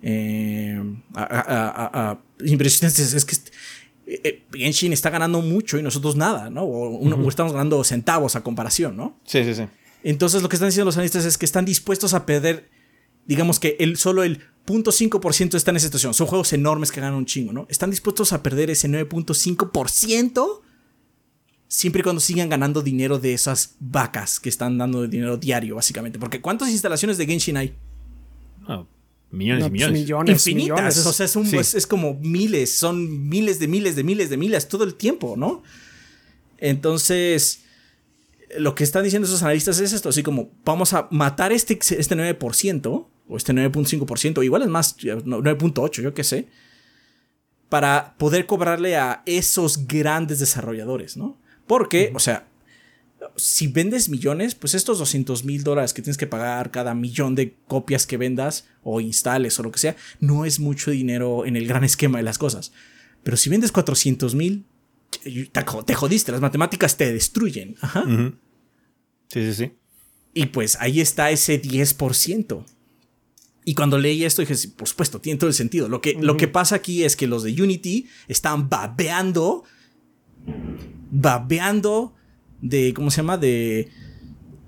eh, 0.00 0.82
a, 1.14 2.18
Es 2.40 3.24
que 3.26 3.36
eh, 4.06 4.20
eh, 4.24 4.42
Genshin 4.52 4.94
está 4.94 5.10
ganando 5.10 5.42
mucho 5.42 5.78
y 5.78 5.82
nosotros 5.82 6.16
nada, 6.16 6.48
¿no? 6.48 6.62
O, 6.62 7.28
estamos 7.28 7.52
ganando 7.52 7.84
centavos 7.84 8.34
a 8.34 8.42
comparación, 8.42 8.96
¿no? 8.96 9.18
Sí, 9.26 9.44
sí, 9.44 9.54
sí. 9.54 9.64
Entonces 10.02 10.42
lo 10.42 10.48
que 10.48 10.56
están 10.56 10.68
diciendo 10.68 10.86
los 10.86 10.96
analistas 10.96 11.26
es 11.26 11.36
que 11.36 11.44
están 11.44 11.66
dispuestos 11.66 12.14
a 12.14 12.24
perder, 12.24 12.70
digamos 13.26 13.60
que 13.60 13.76
el, 13.80 13.98
solo 13.98 14.22
el 14.22 14.40
0.5% 14.66 15.54
está 15.54 15.70
en 15.70 15.76
esa 15.76 15.86
situación. 15.86 16.14
Son 16.14 16.26
juegos 16.26 16.52
enormes 16.52 16.90
que 16.90 17.00
ganan 17.00 17.14
un 17.14 17.26
chingo, 17.26 17.52
¿no? 17.52 17.66
Están 17.68 17.90
dispuestos 17.90 18.32
a 18.32 18.42
perder 18.42 18.70
ese 18.70 18.88
9.5% 18.88 20.60
siempre 21.68 22.00
y 22.00 22.02
cuando 22.02 22.20
sigan 22.20 22.48
ganando 22.48 22.82
dinero 22.82 23.18
de 23.18 23.34
esas 23.34 23.76
vacas 23.80 24.40
que 24.40 24.48
están 24.48 24.78
dando 24.78 25.06
dinero 25.06 25.36
diario, 25.36 25.76
básicamente. 25.76 26.18
Porque 26.18 26.40
¿cuántas 26.40 26.70
instalaciones 26.70 27.18
de 27.18 27.26
Genshin 27.26 27.56
hay? 27.56 27.74
Ah, 28.66 28.84
millones 29.30 29.66
y 29.66 29.70
pues 29.70 29.92
millones. 29.92 30.46
Infinitas. 30.46 31.06
O 31.06 31.12
sea, 31.12 31.26
es, 31.26 31.74
es, 31.74 31.86
como 31.86 32.14
miles, 32.14 32.74
son 32.74 33.28
miles 33.28 33.58
de 33.58 33.68
miles 33.68 33.96
de 33.96 34.04
miles 34.04 34.30
de 34.30 34.36
miles 34.36 34.68
todo 34.68 34.84
el 34.84 34.94
tiempo, 34.94 35.34
¿no? 35.36 35.62
Entonces, 36.58 37.64
lo 38.56 38.74
que 38.74 38.84
están 38.84 39.04
diciendo 39.04 39.26
esos 39.26 39.42
analistas 39.42 39.80
es 39.80 39.92
esto, 39.92 40.08
así 40.08 40.22
como 40.22 40.50
vamos 40.64 40.92
a 40.92 41.08
matar 41.10 41.52
este, 41.52 41.74
este 41.74 42.16
9% 42.16 43.06
o 43.28 43.36
este 43.36 43.52
9.5%, 43.52 44.44
igual 44.44 44.62
es 44.62 44.68
más, 44.68 44.96
9.8, 44.98 46.02
yo 46.02 46.14
qué 46.14 46.24
sé, 46.24 46.48
para 47.68 48.16
poder 48.18 48.46
cobrarle 48.46 48.96
a 48.96 49.22
esos 49.26 49.86
grandes 49.86 50.38
desarrolladores, 50.38 51.16
¿no? 51.16 51.40
Porque, 51.66 52.12
o 52.14 52.18
sea, 52.18 52.46
si 53.36 53.68
vendes 53.68 54.08
millones, 54.08 54.54
pues 54.54 54.74
estos 54.74 54.98
200 54.98 55.44
mil 55.44 55.64
dólares 55.64 55.94
que 55.94 56.02
tienes 56.02 56.18
que 56.18 56.26
pagar 56.26 56.70
cada 56.70 56.94
millón 56.94 57.34
de 57.34 57.56
copias 57.66 58.06
que 58.06 58.18
vendas 58.18 58.68
o 58.82 59.00
instales 59.00 59.58
o 59.58 59.62
lo 59.62 59.72
que 59.72 59.78
sea, 59.78 59.96
no 60.20 60.44
es 60.44 60.60
mucho 60.60 60.90
dinero 60.90 61.46
en 61.46 61.56
el 61.56 61.66
gran 61.66 61.84
esquema 61.84 62.18
de 62.18 62.24
las 62.24 62.38
cosas. 62.38 62.72
Pero 63.22 63.36
si 63.36 63.48
vendes 63.48 63.72
400 63.72 64.34
mil, 64.34 64.66
te 65.84 65.94
jodiste, 65.94 66.32
las 66.32 66.42
matemáticas 66.42 66.96
te 66.96 67.12
destruyen. 67.12 67.76
Ajá. 67.80 68.04
Sí, 69.28 69.46
sí, 69.46 69.54
sí. 69.54 69.72
Y 70.34 70.46
pues 70.46 70.76
ahí 70.80 71.00
está 71.00 71.30
ese 71.30 71.60
10%. 71.62 72.64
Y 73.64 73.74
cuando 73.74 73.98
leí 73.98 74.24
esto 74.24 74.42
dije, 74.42 74.54
por 74.76 74.88
supuesto, 74.88 75.20
tiene 75.20 75.38
todo 75.38 75.48
el 75.48 75.54
sentido. 75.54 75.88
Lo 75.88 76.00
que, 76.00 76.14
lo 76.20 76.36
que 76.36 76.48
pasa 76.48 76.76
aquí 76.76 77.04
es 77.04 77.16
que 77.16 77.26
los 77.26 77.42
de 77.42 77.62
Unity 77.62 78.06
están 78.28 78.68
babeando, 78.68 79.64
babeando 81.10 82.14
de, 82.60 82.92
¿cómo 82.94 83.10
se 83.10 83.18
llama? 83.18 83.38
De, 83.38 83.88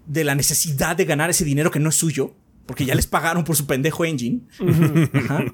de 0.06 0.24
la 0.24 0.34
necesidad 0.34 0.96
de 0.96 1.04
ganar 1.04 1.28
ese 1.28 1.44
dinero 1.44 1.70
que 1.70 1.78
no 1.78 1.90
es 1.90 1.96
suyo, 1.96 2.34
porque 2.64 2.86
ya 2.86 2.94
les 2.94 3.06
pagaron 3.06 3.44
por 3.44 3.56
su 3.56 3.66
pendejo 3.66 4.04
engine. 4.04 4.40
Ajá. 5.12 5.44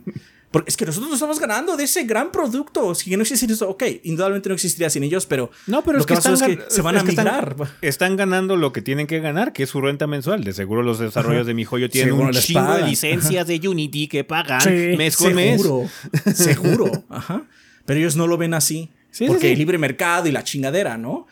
Porque 0.53 0.69
es 0.69 0.77
que 0.77 0.85
nosotros 0.85 1.09
nos 1.11 1.16
estamos 1.16 1.41
ganando 1.41 1.77
de 1.79 1.85
ese 1.85 2.05
gran 2.05 2.31
producto. 2.31 2.95
Si 2.95 3.16
no 3.16 3.23
existiera 3.23 3.55
eso, 3.55 3.70
ok, 3.70 3.85
indudablemente 4.05 4.51
no 4.51 4.55
existiría 4.55 4.91
sin 4.91 5.03
ellos, 5.03 5.24
pero. 5.24 5.51
No, 5.66 5.83
pero 5.83 5.99
lo 5.99 6.05
que, 6.05 6.15
pasa 6.15 6.35
es 6.35 6.43
que 6.43 6.59
se 6.69 6.83
van 6.83 6.99
a 6.99 7.03
migrar. 7.03 7.57
Están, 7.81 8.16
ganando 8.16 8.57
lo 8.57 8.73
que 8.73 8.83
tienen 8.83 9.07
que 9.07 9.20
ganar, 9.20 9.55
que 9.55 9.62
es 9.62 9.70
su 9.70 9.81
renta 9.81 10.07
mensual. 10.07 10.45
De 10.45 10.53
seguro 10.53 10.83
los 10.83 10.99
desarrollos 10.99 11.47
de 11.47 11.55
mi 11.55 11.65
joyo 11.65 11.89
tienen 11.89 12.12
un 12.12 12.31
chingo 12.33 12.74
de 12.74 12.83
licencias 12.83 13.47
de 13.47 13.66
Unity 13.66 14.09
que 14.09 14.24
pagan 14.24 14.62
mes 14.97 15.16
con 15.16 15.35
seguro, 15.35 15.89
mes. 16.24 16.37
Seguro. 16.37 17.05
Ajá. 17.09 17.45
Pero 17.87 17.99
ellos 17.99 18.16
no 18.16 18.27
lo 18.27 18.37
ven 18.37 18.53
así. 18.53 18.91
porque 19.27 19.49
hay 19.49 19.57
libre 19.57 19.79
mercado 19.79 20.29
y 20.29 20.33
la 20.33 20.45
chingadera, 20.45 20.99
¿no? 20.99 21.27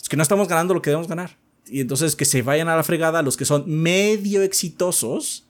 Es 0.00 0.08
que 0.08 0.16
no 0.16 0.22
estamos 0.24 0.48
ganando 0.48 0.74
lo 0.74 0.82
que 0.82 0.90
debemos 0.90 1.08
ganar. 1.08 1.38
Y 1.66 1.80
entonces 1.80 2.16
que 2.16 2.24
se 2.24 2.42
vayan 2.42 2.68
a 2.68 2.76
la 2.76 2.82
fregada 2.82 3.22
los 3.22 3.36
que 3.36 3.44
son 3.44 3.64
medio 3.66 4.42
exitosos 4.42 5.46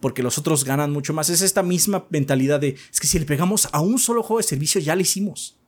porque 0.00 0.22
los 0.22 0.38
otros 0.38 0.64
ganan 0.64 0.90
mucho 0.90 1.12
más. 1.12 1.30
Es 1.30 1.42
esta 1.42 1.62
misma 1.62 2.06
mentalidad 2.10 2.60
de, 2.60 2.76
es 2.90 3.00
que 3.00 3.06
si 3.06 3.18
le 3.18 3.26
pegamos 3.26 3.68
a 3.72 3.80
un 3.80 3.98
solo 3.98 4.22
juego 4.22 4.38
de 4.38 4.48
servicio, 4.48 4.80
ya 4.80 4.94
lo 4.94 5.02
hicimos. 5.02 5.58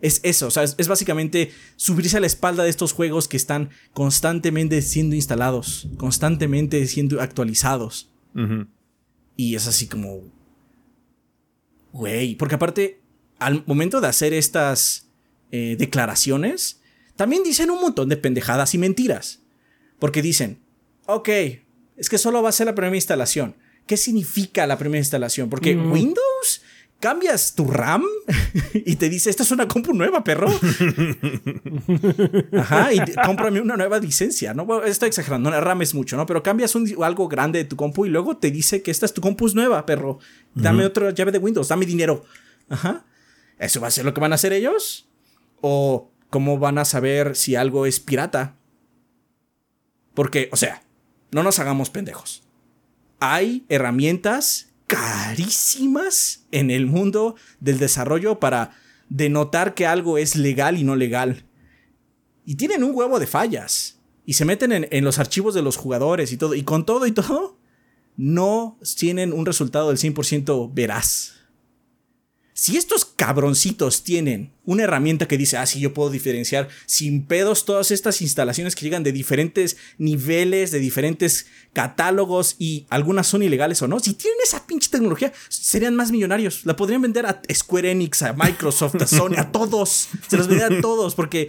Es 0.00 0.20
eso, 0.22 0.46
o 0.46 0.50
sea, 0.50 0.62
es, 0.62 0.88
básicamente 0.88 1.52
subirse 1.76 2.16
a 2.16 2.20
la 2.20 2.26
espalda 2.26 2.64
de 2.64 2.70
estos 2.70 2.92
juegos 2.92 3.28
que 3.28 3.36
están 3.36 3.70
constantemente 3.92 4.80
siendo 4.82 5.14
instalados, 5.14 5.88
constantemente 5.96 6.86
siendo 6.86 7.20
actualizados. 7.20 8.10
Y 9.36 9.54
es 9.54 9.66
así 9.66 9.86
como... 9.86 10.22
Güey, 11.92 12.36
porque 12.36 12.54
aparte, 12.54 13.00
al 13.38 13.64
momento 13.66 14.00
de 14.00 14.06
hacer 14.06 14.32
estas 14.32 15.08
eh, 15.50 15.76
declaraciones, 15.78 16.80
también 17.16 17.42
dicen 17.42 17.70
un 17.70 17.80
montón 17.80 18.08
de 18.08 18.16
pendejadas 18.16 18.74
y 18.74 18.78
mentiras. 18.78 19.42
Porque 19.98 20.22
dicen, 20.22 20.60
ok, 21.06 21.28
es 22.00 22.08
que 22.08 22.16
solo 22.16 22.42
va 22.42 22.48
a 22.48 22.52
ser 22.52 22.66
la 22.66 22.74
primera 22.74 22.96
instalación. 22.96 23.54
¿Qué 23.86 23.98
significa 23.98 24.66
la 24.66 24.78
primera 24.78 24.98
instalación? 24.98 25.50
Porque 25.50 25.76
Windows 25.76 26.62
cambias 26.98 27.54
tu 27.54 27.70
RAM 27.70 28.04
y 28.72 28.96
te 28.96 29.10
dice, 29.10 29.28
esta 29.28 29.42
es 29.42 29.50
una 29.50 29.68
compu 29.68 29.92
nueva, 29.92 30.24
perro. 30.24 30.48
Ajá, 32.58 32.94
y 32.94 33.00
cómprame 33.26 33.60
una 33.60 33.76
nueva 33.76 33.98
licencia, 33.98 34.54
¿no? 34.54 34.64
Bueno, 34.64 34.84
estoy 34.84 35.08
exagerando, 35.08 35.50
no, 35.50 35.60
RAM 35.60 35.82
es 35.82 35.94
mucho, 35.94 36.16
¿no? 36.16 36.24
Pero 36.24 36.42
cambias 36.42 36.74
algo 37.02 37.28
grande 37.28 37.58
de 37.58 37.66
tu 37.66 37.76
compu 37.76 38.06
y 38.06 38.08
luego 38.08 38.38
te 38.38 38.50
dice 38.50 38.82
que 38.82 38.90
esta 38.90 39.04
es 39.04 39.12
tu 39.12 39.20
compu 39.20 39.46
es 39.46 39.54
nueva, 39.54 39.84
perro. 39.84 40.20
Dame 40.54 40.86
otra 40.86 41.10
llave 41.10 41.32
de 41.32 41.38
Windows, 41.38 41.68
dame 41.68 41.84
dinero. 41.84 42.24
Ajá. 42.70 43.04
¿Eso 43.58 43.78
va 43.78 43.88
a 43.88 43.90
ser 43.90 44.06
lo 44.06 44.14
que 44.14 44.22
van 44.22 44.32
a 44.32 44.36
hacer 44.36 44.54
ellos? 44.54 45.06
¿O 45.60 46.10
cómo 46.30 46.58
van 46.58 46.78
a 46.78 46.86
saber 46.86 47.36
si 47.36 47.56
algo 47.56 47.84
es 47.84 48.00
pirata? 48.00 48.56
Porque, 50.14 50.48
o 50.50 50.56
sea, 50.56 50.82
no 51.30 51.42
nos 51.42 51.58
hagamos 51.58 51.90
pendejos. 51.90 52.42
Hay 53.18 53.64
herramientas 53.68 54.70
carísimas 54.86 56.46
en 56.50 56.70
el 56.70 56.86
mundo 56.86 57.36
del 57.60 57.78
desarrollo 57.78 58.40
para 58.40 58.72
denotar 59.08 59.74
que 59.74 59.86
algo 59.86 60.18
es 60.18 60.36
legal 60.36 60.78
y 60.78 60.84
no 60.84 60.96
legal. 60.96 61.44
Y 62.44 62.56
tienen 62.56 62.82
un 62.82 62.94
huevo 62.94 63.20
de 63.20 63.26
fallas. 63.26 63.98
Y 64.26 64.34
se 64.34 64.44
meten 64.44 64.88
en, 64.90 65.04
los 65.04 65.18
archivos 65.18 65.54
de 65.54 65.62
los 65.62 65.76
jugadores 65.76 66.32
y 66.32 66.36
todo. 66.36 66.54
Y 66.54 66.62
con 66.62 66.86
todo 66.86 67.06
y 67.06 67.12
todo, 67.12 67.58
no 68.16 68.78
tienen 68.96 69.32
un 69.32 69.46
resultado 69.46 69.88
del 69.88 69.98
100% 69.98 70.70
veraz. 70.72 71.39
Si 72.60 72.76
estos 72.76 73.06
cabroncitos 73.06 74.04
tienen 74.04 74.52
una 74.66 74.82
herramienta 74.82 75.26
que 75.26 75.38
dice, 75.38 75.56
ah, 75.56 75.64
sí, 75.64 75.80
yo 75.80 75.94
puedo 75.94 76.10
diferenciar 76.10 76.68
sin 76.84 77.24
pedos 77.24 77.64
todas 77.64 77.90
estas 77.90 78.20
instalaciones 78.20 78.76
que 78.76 78.84
llegan 78.84 79.02
de 79.02 79.12
diferentes 79.12 79.78
niveles, 79.96 80.70
de 80.70 80.78
diferentes 80.78 81.46
catálogos 81.72 82.56
y 82.58 82.86
algunas 82.90 83.28
son 83.28 83.42
ilegales 83.42 83.80
o 83.80 83.88
no, 83.88 83.98
si 83.98 84.12
tienen 84.12 84.40
esa 84.44 84.66
pinche 84.66 84.90
tecnología, 84.90 85.32
serían 85.48 85.96
más 85.96 86.12
millonarios. 86.12 86.66
La 86.66 86.76
podrían 86.76 87.00
vender 87.00 87.24
a 87.24 87.40
Square 87.50 87.92
Enix, 87.92 88.20
a 88.20 88.34
Microsoft, 88.34 88.96
a 88.96 89.06
Sony, 89.06 89.38
a 89.38 89.50
todos. 89.50 90.08
Se 90.28 90.36
los 90.36 90.46
venderían 90.46 90.80
a 90.80 90.82
todos 90.82 91.14
porque 91.14 91.48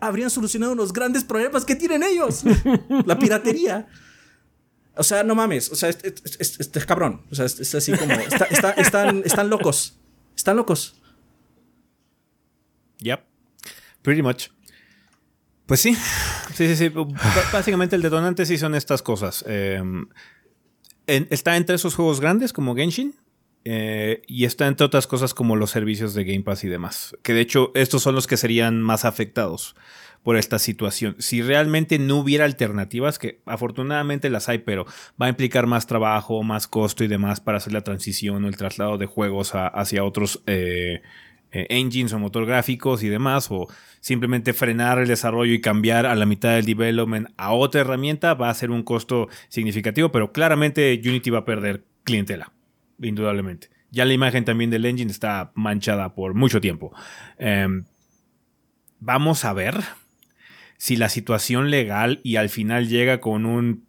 habrían 0.00 0.30
solucionado 0.30 0.74
los 0.74 0.94
grandes 0.94 1.22
problemas 1.22 1.66
que 1.66 1.76
tienen 1.76 2.02
ellos. 2.02 2.44
La 3.04 3.18
piratería. 3.18 3.88
O 4.96 5.02
sea, 5.02 5.22
no 5.22 5.34
mames. 5.34 5.70
O 5.70 5.74
sea, 5.74 5.88
este 5.88 6.12
es, 6.38 6.86
cabrón. 6.86 7.22
O 7.30 7.34
sea, 7.34 7.46
es, 7.46 7.74
así 7.74 7.92
como. 7.92 8.12
están, 8.78 9.22
están 9.24 9.50
locos. 9.50 9.98
Están 10.36 10.56
locos. 10.56 11.00
Yep. 12.98 13.20
Pretty 14.02 14.22
much. 14.22 14.48
Pues 15.66 15.80
sí. 15.80 15.94
Sí, 16.54 16.68
sí, 16.68 16.76
sí. 16.76 16.88
Básicamente 17.52 17.96
el 17.96 18.02
detonante 18.02 18.44
sí 18.44 18.58
son 18.58 18.74
estas 18.74 19.02
cosas. 19.02 19.44
Em, 19.46 20.08
está 21.06 21.56
entre 21.56 21.76
esos 21.76 21.94
juegos 21.94 22.20
grandes 22.20 22.52
como 22.52 22.74
Genshin. 22.74 23.14
Eh, 23.64 24.22
y 24.26 24.44
está 24.44 24.66
entre 24.66 24.84
otras 24.84 25.06
cosas 25.06 25.34
como 25.34 25.54
los 25.54 25.70
servicios 25.70 26.14
de 26.14 26.24
Game 26.24 26.42
Pass 26.42 26.64
y 26.64 26.68
demás. 26.68 27.16
Que 27.22 27.32
de 27.32 27.40
hecho 27.40 27.70
estos 27.74 28.02
son 28.02 28.14
los 28.14 28.26
que 28.26 28.36
serían 28.36 28.82
más 28.82 29.04
afectados 29.04 29.76
por 30.22 30.36
esta 30.36 30.58
situación. 30.58 31.16
Si 31.18 31.42
realmente 31.42 31.98
no 31.98 32.18
hubiera 32.18 32.44
alternativas, 32.44 33.18
que 33.18 33.40
afortunadamente 33.44 34.30
las 34.30 34.48
hay, 34.48 34.58
pero 34.58 34.86
va 35.20 35.26
a 35.26 35.30
implicar 35.30 35.66
más 35.66 35.86
trabajo, 35.86 36.42
más 36.42 36.68
costo 36.68 37.04
y 37.04 37.08
demás 37.08 37.40
para 37.40 37.58
hacer 37.58 37.72
la 37.72 37.82
transición 37.82 38.44
o 38.44 38.48
el 38.48 38.56
traslado 38.56 38.98
de 38.98 39.06
juegos 39.06 39.52
hacia 39.54 40.04
otros 40.04 40.42
eh, 40.46 41.02
eh, 41.50 41.66
engines 41.68 42.12
o 42.12 42.18
motor 42.18 42.46
gráficos 42.46 43.02
y 43.02 43.08
demás, 43.08 43.48
o 43.50 43.68
simplemente 44.00 44.52
frenar 44.52 44.98
el 44.98 45.08
desarrollo 45.08 45.52
y 45.52 45.60
cambiar 45.60 46.06
a 46.06 46.14
la 46.14 46.24
mitad 46.24 46.54
del 46.54 46.64
development 46.64 47.28
a 47.36 47.52
otra 47.52 47.82
herramienta, 47.82 48.34
va 48.34 48.48
a 48.48 48.54
ser 48.54 48.70
un 48.70 48.82
costo 48.82 49.28
significativo, 49.48 50.10
pero 50.10 50.32
claramente 50.32 51.00
Unity 51.04 51.30
va 51.30 51.40
a 51.40 51.44
perder 51.44 51.84
clientela, 52.04 52.52
indudablemente. 53.00 53.68
Ya 53.90 54.06
la 54.06 54.14
imagen 54.14 54.46
también 54.46 54.70
del 54.70 54.86
engine 54.86 55.10
está 55.10 55.52
manchada 55.54 56.14
por 56.14 56.32
mucho 56.32 56.60
tiempo. 56.62 56.94
Em, 57.36 57.84
vamos 58.98 59.44
a 59.44 59.52
ver 59.52 59.74
si 60.82 60.96
la 60.96 61.08
situación 61.08 61.70
legal 61.70 62.18
y 62.24 62.34
al 62.34 62.48
final 62.48 62.88
llega 62.88 63.20
con 63.20 63.46
un 63.46 63.84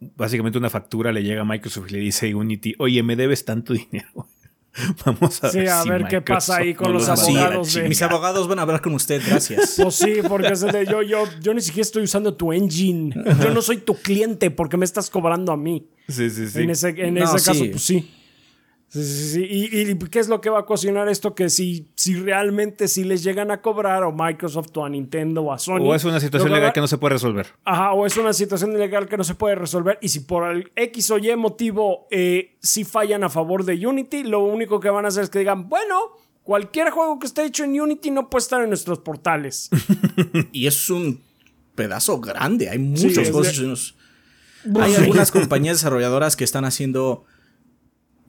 básicamente 0.00 0.58
una 0.58 0.68
factura 0.68 1.12
le 1.12 1.22
llega 1.22 1.42
a 1.42 1.44
Microsoft 1.44 1.88
y 1.90 1.92
le 1.92 1.98
dice 2.00 2.28
a 2.28 2.36
Unity, 2.36 2.74
oye, 2.80 3.04
me 3.04 3.14
debes 3.14 3.44
tanto 3.44 3.72
dinero. 3.74 4.26
Vamos 5.06 5.44
a 5.44 5.52
ver, 5.52 5.68
a 5.68 5.84
ver 5.84 6.06
qué 6.08 6.20
pasa 6.20 6.56
ahí 6.56 6.74
con 6.74 6.92
los 6.92 7.08
abogados. 7.08 7.78
Mis 7.86 8.02
abogados 8.02 8.48
van 8.48 8.58
a 8.58 8.62
hablar 8.62 8.80
con 8.80 8.92
usted, 8.94 9.22
gracias. 9.24 9.76
Pues 9.80 9.94
sí, 9.94 10.14
porque 10.26 10.52
yo, 10.90 11.02
yo, 11.02 11.28
yo 11.40 11.54
ni 11.54 11.60
siquiera 11.60 11.82
estoy 11.82 12.02
usando 12.02 12.34
tu 12.34 12.52
engine. 12.52 13.14
Yo 13.40 13.54
no 13.54 13.62
soy 13.62 13.76
tu 13.76 13.94
cliente 13.94 14.50
porque 14.50 14.76
me 14.76 14.86
estás 14.86 15.10
cobrando 15.10 15.52
a 15.52 15.56
mí. 15.56 15.86
Sí, 16.08 16.28
sí, 16.28 16.48
sí. 16.48 16.62
En 16.62 16.70
ese, 16.70 16.88
en 16.88 17.18
ese 17.18 17.34
caso, 17.34 17.64
pues 17.70 17.82
sí. 17.82 18.10
Sí, 18.90 19.04
sí, 19.04 19.30
sí. 19.30 19.48
¿Y, 19.48 19.98
qué 20.08 20.18
es 20.18 20.28
lo 20.28 20.40
que 20.40 20.50
va 20.50 20.60
a 20.60 20.66
cocinar 20.66 21.08
esto? 21.08 21.32
Que 21.36 21.48
si, 21.48 21.86
si 21.94 22.16
realmente 22.16 22.88
si 22.88 23.04
les 23.04 23.22
llegan 23.22 23.52
a 23.52 23.62
cobrar 23.62 24.02
o 24.02 24.12
Microsoft 24.12 24.76
o 24.76 24.84
a 24.84 24.88
Nintendo 24.88 25.42
o 25.42 25.52
a 25.52 25.60
Sony. 25.60 25.82
O 25.82 25.94
es 25.94 26.04
una 26.04 26.18
situación 26.18 26.50
legal 26.50 26.72
que 26.72 26.80
no 26.80 26.88
se 26.88 26.98
puede 26.98 27.14
resolver. 27.14 27.46
Ajá, 27.64 27.92
o 27.92 28.04
es 28.04 28.16
una 28.16 28.32
situación 28.32 28.76
legal 28.76 29.08
que 29.08 29.16
no 29.16 29.22
se 29.22 29.36
puede 29.36 29.54
resolver. 29.54 29.96
Y 30.02 30.08
si 30.08 30.20
por 30.20 30.50
el 30.50 30.72
X 30.74 31.12
o 31.12 31.18
Y 31.18 31.34
motivo 31.36 32.08
eh, 32.10 32.56
si 32.60 32.82
fallan 32.82 33.22
a 33.22 33.28
favor 33.28 33.64
de 33.64 33.86
Unity, 33.86 34.24
lo 34.24 34.40
único 34.40 34.80
que 34.80 34.90
van 34.90 35.04
a 35.04 35.08
hacer 35.08 35.22
es 35.22 35.30
que 35.30 35.38
digan, 35.38 35.68
bueno, 35.68 35.94
cualquier 36.42 36.90
juego 36.90 37.20
que 37.20 37.28
esté 37.28 37.44
hecho 37.44 37.62
en 37.62 37.80
Unity 37.80 38.10
no 38.10 38.28
puede 38.28 38.42
estar 38.42 38.60
en 38.60 38.70
nuestros 38.70 38.98
portales. 38.98 39.70
y 40.52 40.66
es 40.66 40.90
un 40.90 41.20
pedazo 41.76 42.20
grande. 42.20 42.68
Hay 42.68 42.80
muchos 42.80 43.30
juegos. 43.30 43.94
Hay 44.80 44.94
algunas 44.96 45.30
compañías 45.30 45.76
desarrolladoras 45.76 46.34
que 46.34 46.42
están 46.42 46.64
haciendo 46.64 47.24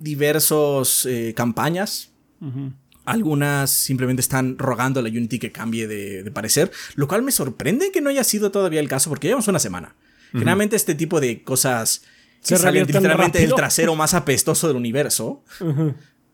diversos 0.01 1.05
eh, 1.05 1.33
campañas. 1.35 2.11
Algunas 3.05 3.69
simplemente 3.69 4.21
están 4.21 4.57
rogando 4.57 4.99
a 4.99 5.03
la 5.03 5.09
Unity 5.09 5.37
que 5.37 5.51
cambie 5.51 5.87
de, 5.87 6.29
parecer, 6.31 6.71
lo 6.95 7.07
cual 7.07 7.21
me 7.21 7.31
sorprende 7.31 7.91
que 7.91 8.01
no 8.01 8.09
haya 8.09 8.23
sido 8.23 8.51
todavía 8.51 8.79
el 8.79 8.87
caso 8.87 9.09
porque 9.09 9.27
llevamos 9.27 9.47
una 9.47 9.59
semana. 9.59 9.95
Generalmente 10.31 10.75
este 10.75 10.95
tipo 10.95 11.19
de 11.19 11.43
cosas 11.43 12.03
se 12.39 12.57
salen 12.57 12.87
literalmente 12.87 13.39
del 13.39 13.53
trasero 13.53 13.95
más 13.95 14.13
apestoso 14.13 14.67
del 14.67 14.77
universo. 14.77 15.43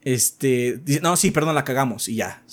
Este, 0.03 0.81
no, 1.01 1.17
sí, 1.17 1.31
perdón, 1.31 1.55
la 1.55 1.63
cagamos 1.63 2.07
y 2.07 2.15
ya. 2.15 2.43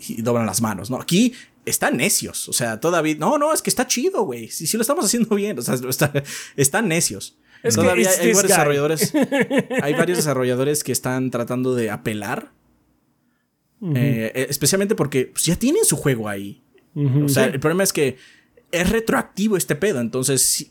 Y 0.00 0.22
doblan 0.22 0.46
las 0.46 0.60
manos, 0.60 0.90
¿no? 0.90 1.00
Aquí 1.00 1.34
están 1.64 1.96
necios, 1.96 2.48
o 2.48 2.52
sea, 2.52 2.80
todavía, 2.80 3.16
no, 3.18 3.38
no, 3.38 3.52
es 3.52 3.62
que 3.62 3.70
está 3.70 3.86
chido, 3.86 4.22
güey. 4.22 4.48
Si, 4.48 4.66
si 4.66 4.76
lo 4.76 4.80
estamos 4.80 5.04
haciendo 5.04 5.34
bien, 5.34 5.58
o 5.58 5.62
sea, 5.62 5.76
están 6.56 6.88
necios. 6.88 7.36
Todavía 7.74 8.10
hay 8.10 8.16
varios 8.16 8.42
desarrolladores. 8.42 9.12
hay 9.82 9.94
varios 9.94 10.18
desarrolladores 10.18 10.84
que 10.84 10.92
están 10.92 11.30
tratando 11.30 11.74
de 11.74 11.90
apelar. 11.90 12.52
Eh, 13.80 14.32
eh, 14.34 14.46
especialmente 14.48 14.96
porque 14.96 15.26
pues, 15.26 15.44
ya 15.44 15.56
tienen 15.56 15.84
su 15.84 15.96
juego 15.96 16.28
ahí. 16.28 16.62
o 16.94 17.28
sea, 17.28 17.44
el 17.44 17.60
problema 17.60 17.84
es 17.84 17.92
que 17.92 18.16
es 18.72 18.90
retroactivo 18.90 19.56
este 19.56 19.76
pedo. 19.76 20.00
Entonces, 20.00 20.70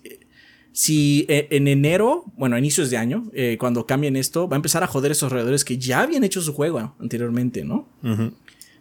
si, 0.72 1.26
eh, 1.30 1.47
en 1.51 1.68
enero, 1.68 2.26
bueno, 2.35 2.55
a 2.55 2.59
inicios 2.59 2.89
de 2.89 2.97
año, 2.97 3.31
cuando 3.59 3.85
cambien 3.85 4.15
esto, 4.15 4.47
va 4.47 4.55
a 4.55 4.59
empezar 4.59 4.84
a 4.84 4.88
joder 4.88 5.11
a 5.11 5.14
esos 5.14 5.27
desarrolladores 5.27 5.65
que 5.65 5.77
ya 5.77 6.01
habían 6.01 6.23
hecho 6.23 6.41
su 6.41 6.53
juego 6.53 6.95
anteriormente, 6.99 7.64
¿no? 7.64 7.89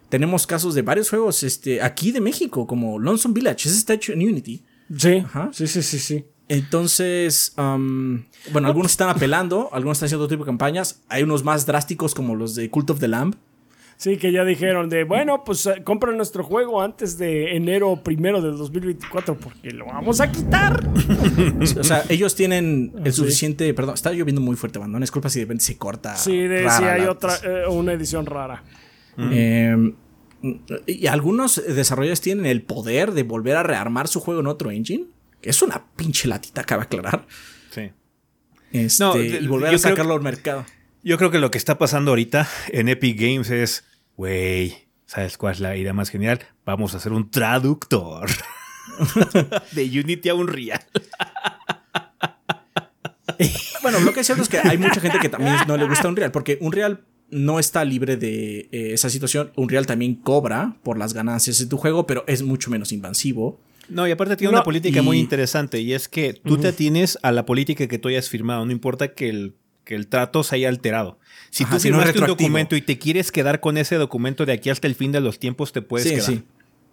Tenemos 0.09 0.47
casos 0.47 0.73
de 0.73 0.83
varios 0.83 1.09
juegos 1.09 1.43
este, 1.43 1.81
aquí 1.81 2.11
de 2.13 2.21
México, 2.21 2.65
como 2.65 2.97
Lonesome 2.97 3.33
Village. 3.33 3.67
Ese 3.67 3.77
está 3.77 3.93
hecho 3.93 4.13
en 4.13 4.21
Unity. 4.21 4.63
Sí, 4.97 5.23
sí, 5.51 5.67
sí, 5.67 5.81
sí, 5.81 5.99
sí. 5.99 6.25
Entonces, 6.49 7.53
bueno, 7.55 8.67
algunos 8.67 8.91
están 8.91 9.09
apelando, 9.09 9.69
algunos 9.73 9.97
están 9.97 10.07
haciendo 10.07 10.25
otro 10.25 10.35
tipo 10.35 10.45
de 10.45 10.49
campañas. 10.49 11.01
Hay 11.09 11.23
unos 11.23 11.43
más 11.43 11.65
drásticos 11.65 12.15
como 12.15 12.35
los 12.35 12.55
de 12.55 12.69
Cult 12.69 12.89
of 12.89 12.99
the 12.99 13.07
Lamb. 13.07 13.35
Sí, 13.97 14.17
que 14.17 14.31
ya 14.31 14.45
dijeron 14.45 14.89
de, 14.89 15.05
bueno, 15.05 15.43
pues 15.43 15.65
eh, 15.65 15.81
compra 15.83 16.11
nuestro 16.11 16.43
juego 16.43 16.83
antes 16.83 17.17
de 17.17 17.55
enero 17.55 18.03
primero 18.03 18.43
del 18.43 18.55
2024 18.55 19.35
porque 19.39 19.71
lo 19.71 19.87
vamos 19.87 20.21
a 20.21 20.31
quitar. 20.31 20.87
o 21.79 21.83
sea, 21.83 22.03
ellos 22.07 22.35
tienen 22.35 22.93
el 23.03 23.11
suficiente, 23.11 23.73
perdón, 23.73 23.95
está 23.95 24.11
lloviendo 24.11 24.39
muy 24.39 24.55
fuerte, 24.55 24.77
bandón, 24.77 25.01
es 25.01 25.09
culpa 25.09 25.29
si 25.29 25.39
de 25.39 25.45
repente 25.45 25.63
se 25.63 25.77
corta. 25.77 26.15
Sí, 26.15 26.37
de, 26.37 26.69
sí 26.69 26.83
hay 26.83 27.05
otra, 27.05 27.37
eh, 27.43 27.63
una 27.69 27.93
edición 27.93 28.27
rara. 28.27 28.63
Em, 29.17 29.95
y 30.85 31.07
algunos 31.07 31.55
desarrolladores 31.55 32.21
tienen 32.21 32.45
el 32.45 32.61
poder 32.61 33.13
de 33.13 33.23
volver 33.23 33.55
a 33.55 33.63
rearmar 33.63 34.07
su 34.07 34.19
juego 34.19 34.41
en 34.41 34.47
otro 34.47 34.69
engine. 34.69 35.07
Es 35.47 35.61
una 35.61 35.83
pinche 35.95 36.27
latita, 36.27 36.63
cabe 36.63 36.83
aclarar. 36.83 37.25
Sí. 37.71 37.91
este, 38.71 39.03
No, 39.03 39.17
y 39.17 39.47
volver 39.47 39.75
a 39.75 39.77
sacarlo 39.77 40.13
al 40.13 40.21
mercado. 40.21 40.65
Yo 41.03 41.17
creo 41.17 41.31
que 41.31 41.39
lo 41.39 41.51
que 41.51 41.57
está 41.57 41.77
pasando 41.77 42.11
ahorita 42.11 42.47
en 42.69 42.89
Epic 42.89 43.19
Games 43.19 43.49
es, 43.49 43.85
güey, 44.17 44.89
¿sabes 45.05 45.37
cuál 45.37 45.53
es 45.53 45.59
la 45.59 45.77
idea 45.77 45.93
más 45.93 46.09
genial? 46.09 46.39
Vamos 46.65 46.93
a 46.93 46.97
hacer 46.97 47.13
un 47.13 47.31
traductor 47.31 48.29
de 49.71 49.83
Unity 49.83 50.29
a 50.29 50.35
Unreal. 50.35 50.81
Bueno, 53.83 53.99
lo 53.99 54.13
que 54.13 54.21
es 54.21 54.25
cierto 54.25 54.41
es 54.41 54.49
que 54.49 54.57
hay 54.57 54.77
mucha 54.77 54.99
gente 54.99 55.19
que 55.19 55.29
también 55.29 55.55
no 55.67 55.77
le 55.77 55.87
gusta 55.87 56.07
Unreal, 56.07 56.31
porque 56.31 56.57
Unreal 56.59 57.05
no 57.29 57.59
está 57.59 57.85
libre 57.85 58.17
de 58.17 58.67
eh, 58.71 58.93
esa 58.93 59.09
situación. 59.09 59.51
Unreal 59.55 59.85
también 59.85 60.15
cobra 60.15 60.77
por 60.83 60.97
las 60.97 61.13
ganancias 61.13 61.59
de 61.59 61.67
tu 61.67 61.77
juego, 61.77 62.07
pero 62.07 62.23
es 62.27 62.41
mucho 62.41 62.71
menos 62.71 62.91
invasivo. 62.91 63.61
No, 63.89 64.07
y 64.07 64.11
aparte 64.11 64.35
tiene 64.35 64.51
No, 64.51 64.57
una 64.59 64.63
política 64.63 64.99
y- 64.99 65.03
muy 65.03 65.19
interesante 65.19 65.79
y 65.79 65.93
es 65.93 66.07
que 66.09 66.33
tú 66.33 66.57
te 66.57 66.67
atienes 66.69 67.17
a 67.21 67.31
la 67.31 67.45
política 67.45 67.87
que 67.87 67.97
tú 67.97 68.09
hayas 68.09 68.29
firmado, 68.29 68.65
no 68.65 68.71
importa 68.71 69.13
que 69.13 69.29
el, 69.29 69.55
que 69.85 69.95
el 69.95 70.07
trato 70.07 70.43
se 70.43 70.55
haya 70.55 70.67
alterado. 70.69 71.19
Si 71.49 71.63
Ajá, 71.63 71.75
tú 71.75 71.79
si 71.81 71.89
no 71.89 71.97
firmaste 71.97 72.19
un 72.19 72.27
documento 72.27 72.75
y 72.75 72.81
te 72.81 72.97
quieres 72.99 73.31
quedar 73.31 73.59
con 73.61 73.77
ese 73.77 73.95
documento 73.95 74.45
de 74.45 74.53
aquí 74.53 74.69
hasta 74.69 74.87
el 74.87 74.95
fin 74.95 75.11
de 75.13 75.21
los 75.21 75.39
tiempos, 75.39 75.71
te 75.71 75.81
puedes 75.81 76.07
sí, 76.07 76.15
quedar. 76.15 76.25
sí. 76.29 76.43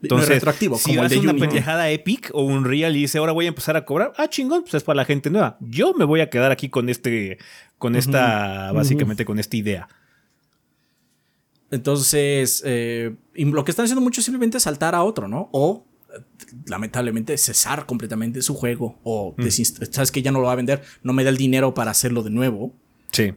Entonces, 0.03 0.29
no 0.29 0.35
es 0.35 0.39
retroactivo, 0.41 0.77
si 0.77 0.91
como 0.91 1.03
el 1.05 1.09
de 1.09 1.19
una 1.19 1.33
pendejada 1.35 1.89
Epic 1.91 2.31
o 2.35 2.43
un 2.43 2.65
Real 2.67 2.95
y 2.95 3.01
dice, 3.01 3.17
ahora 3.19 3.33
voy 3.33 3.47
a 3.47 3.49
empezar 3.49 3.75
a 3.77 3.87
cobrar, 3.87 4.13
ah, 4.19 4.29
chingón, 4.29 4.61
pues 4.63 4.75
es 4.75 4.83
para 4.83 4.97
la 4.99 5.05
gente 5.07 5.31
nueva. 5.31 5.57
Yo 5.61 5.95
me 5.95 6.05
voy 6.05 6.21
a 6.21 6.29
quedar 6.29 6.51
aquí 6.53 6.69
con 6.69 6.91
este, 6.91 7.39
con 7.79 7.97
esta, 7.97 8.71
básicamente 8.73 9.25
con 9.25 9.39
esta 9.39 9.57
idea. 9.57 9.89
Entonces, 11.71 12.63
eh, 12.67 13.15
lo 13.35 13.65
que 13.65 13.71
están 13.71 13.85
haciendo 13.85 14.03
muchos 14.03 14.19
es 14.19 14.25
simplemente 14.27 14.61
saltar 14.61 14.95
a 14.95 15.03
otro, 15.03 15.27
¿no? 15.27 15.49
O, 15.53 15.87
lamentablemente, 16.67 17.37
cesar 17.39 17.87
completamente 17.87 18.43
su 18.43 18.55
juego. 18.55 18.99
O, 19.05 19.35
desinst- 19.37 19.91
sabes 19.93 20.11
que 20.13 20.23
ya 20.23 20.33
no 20.33 20.41
lo 20.41 20.47
va 20.47 20.53
a 20.53 20.57
vender, 20.57 20.83
no 21.03 21.13
me 21.13 21.25
da 21.25 21.31
el 21.31 21.37
dinero 21.37 21.75
para 21.75 21.91
hacerlo 21.91 22.23
de 22.23 22.31
nuevo. 22.31 22.75
Sí. 23.13 23.33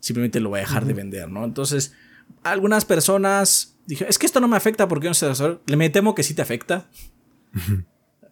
simplemente 0.00 0.40
lo 0.40 0.50
voy 0.50 0.58
a 0.58 0.62
dejar 0.62 0.84
de 0.84 0.92
vender, 0.94 1.30
¿no? 1.30 1.44
Entonces, 1.44 1.94
algunas 2.42 2.84
personas 2.84 3.78
dije, 3.86 4.04
es 4.08 4.18
que 4.18 4.26
esto 4.26 4.40
no 4.40 4.48
me 4.48 4.56
afecta 4.56 4.88
porque 4.88 5.08
no 5.08 5.14
sé. 5.14 5.30
Le 5.66 5.76
me 5.76 5.88
temo 5.90 6.14
que 6.14 6.22
sí 6.22 6.34
te 6.34 6.42
afecta. 6.42 6.88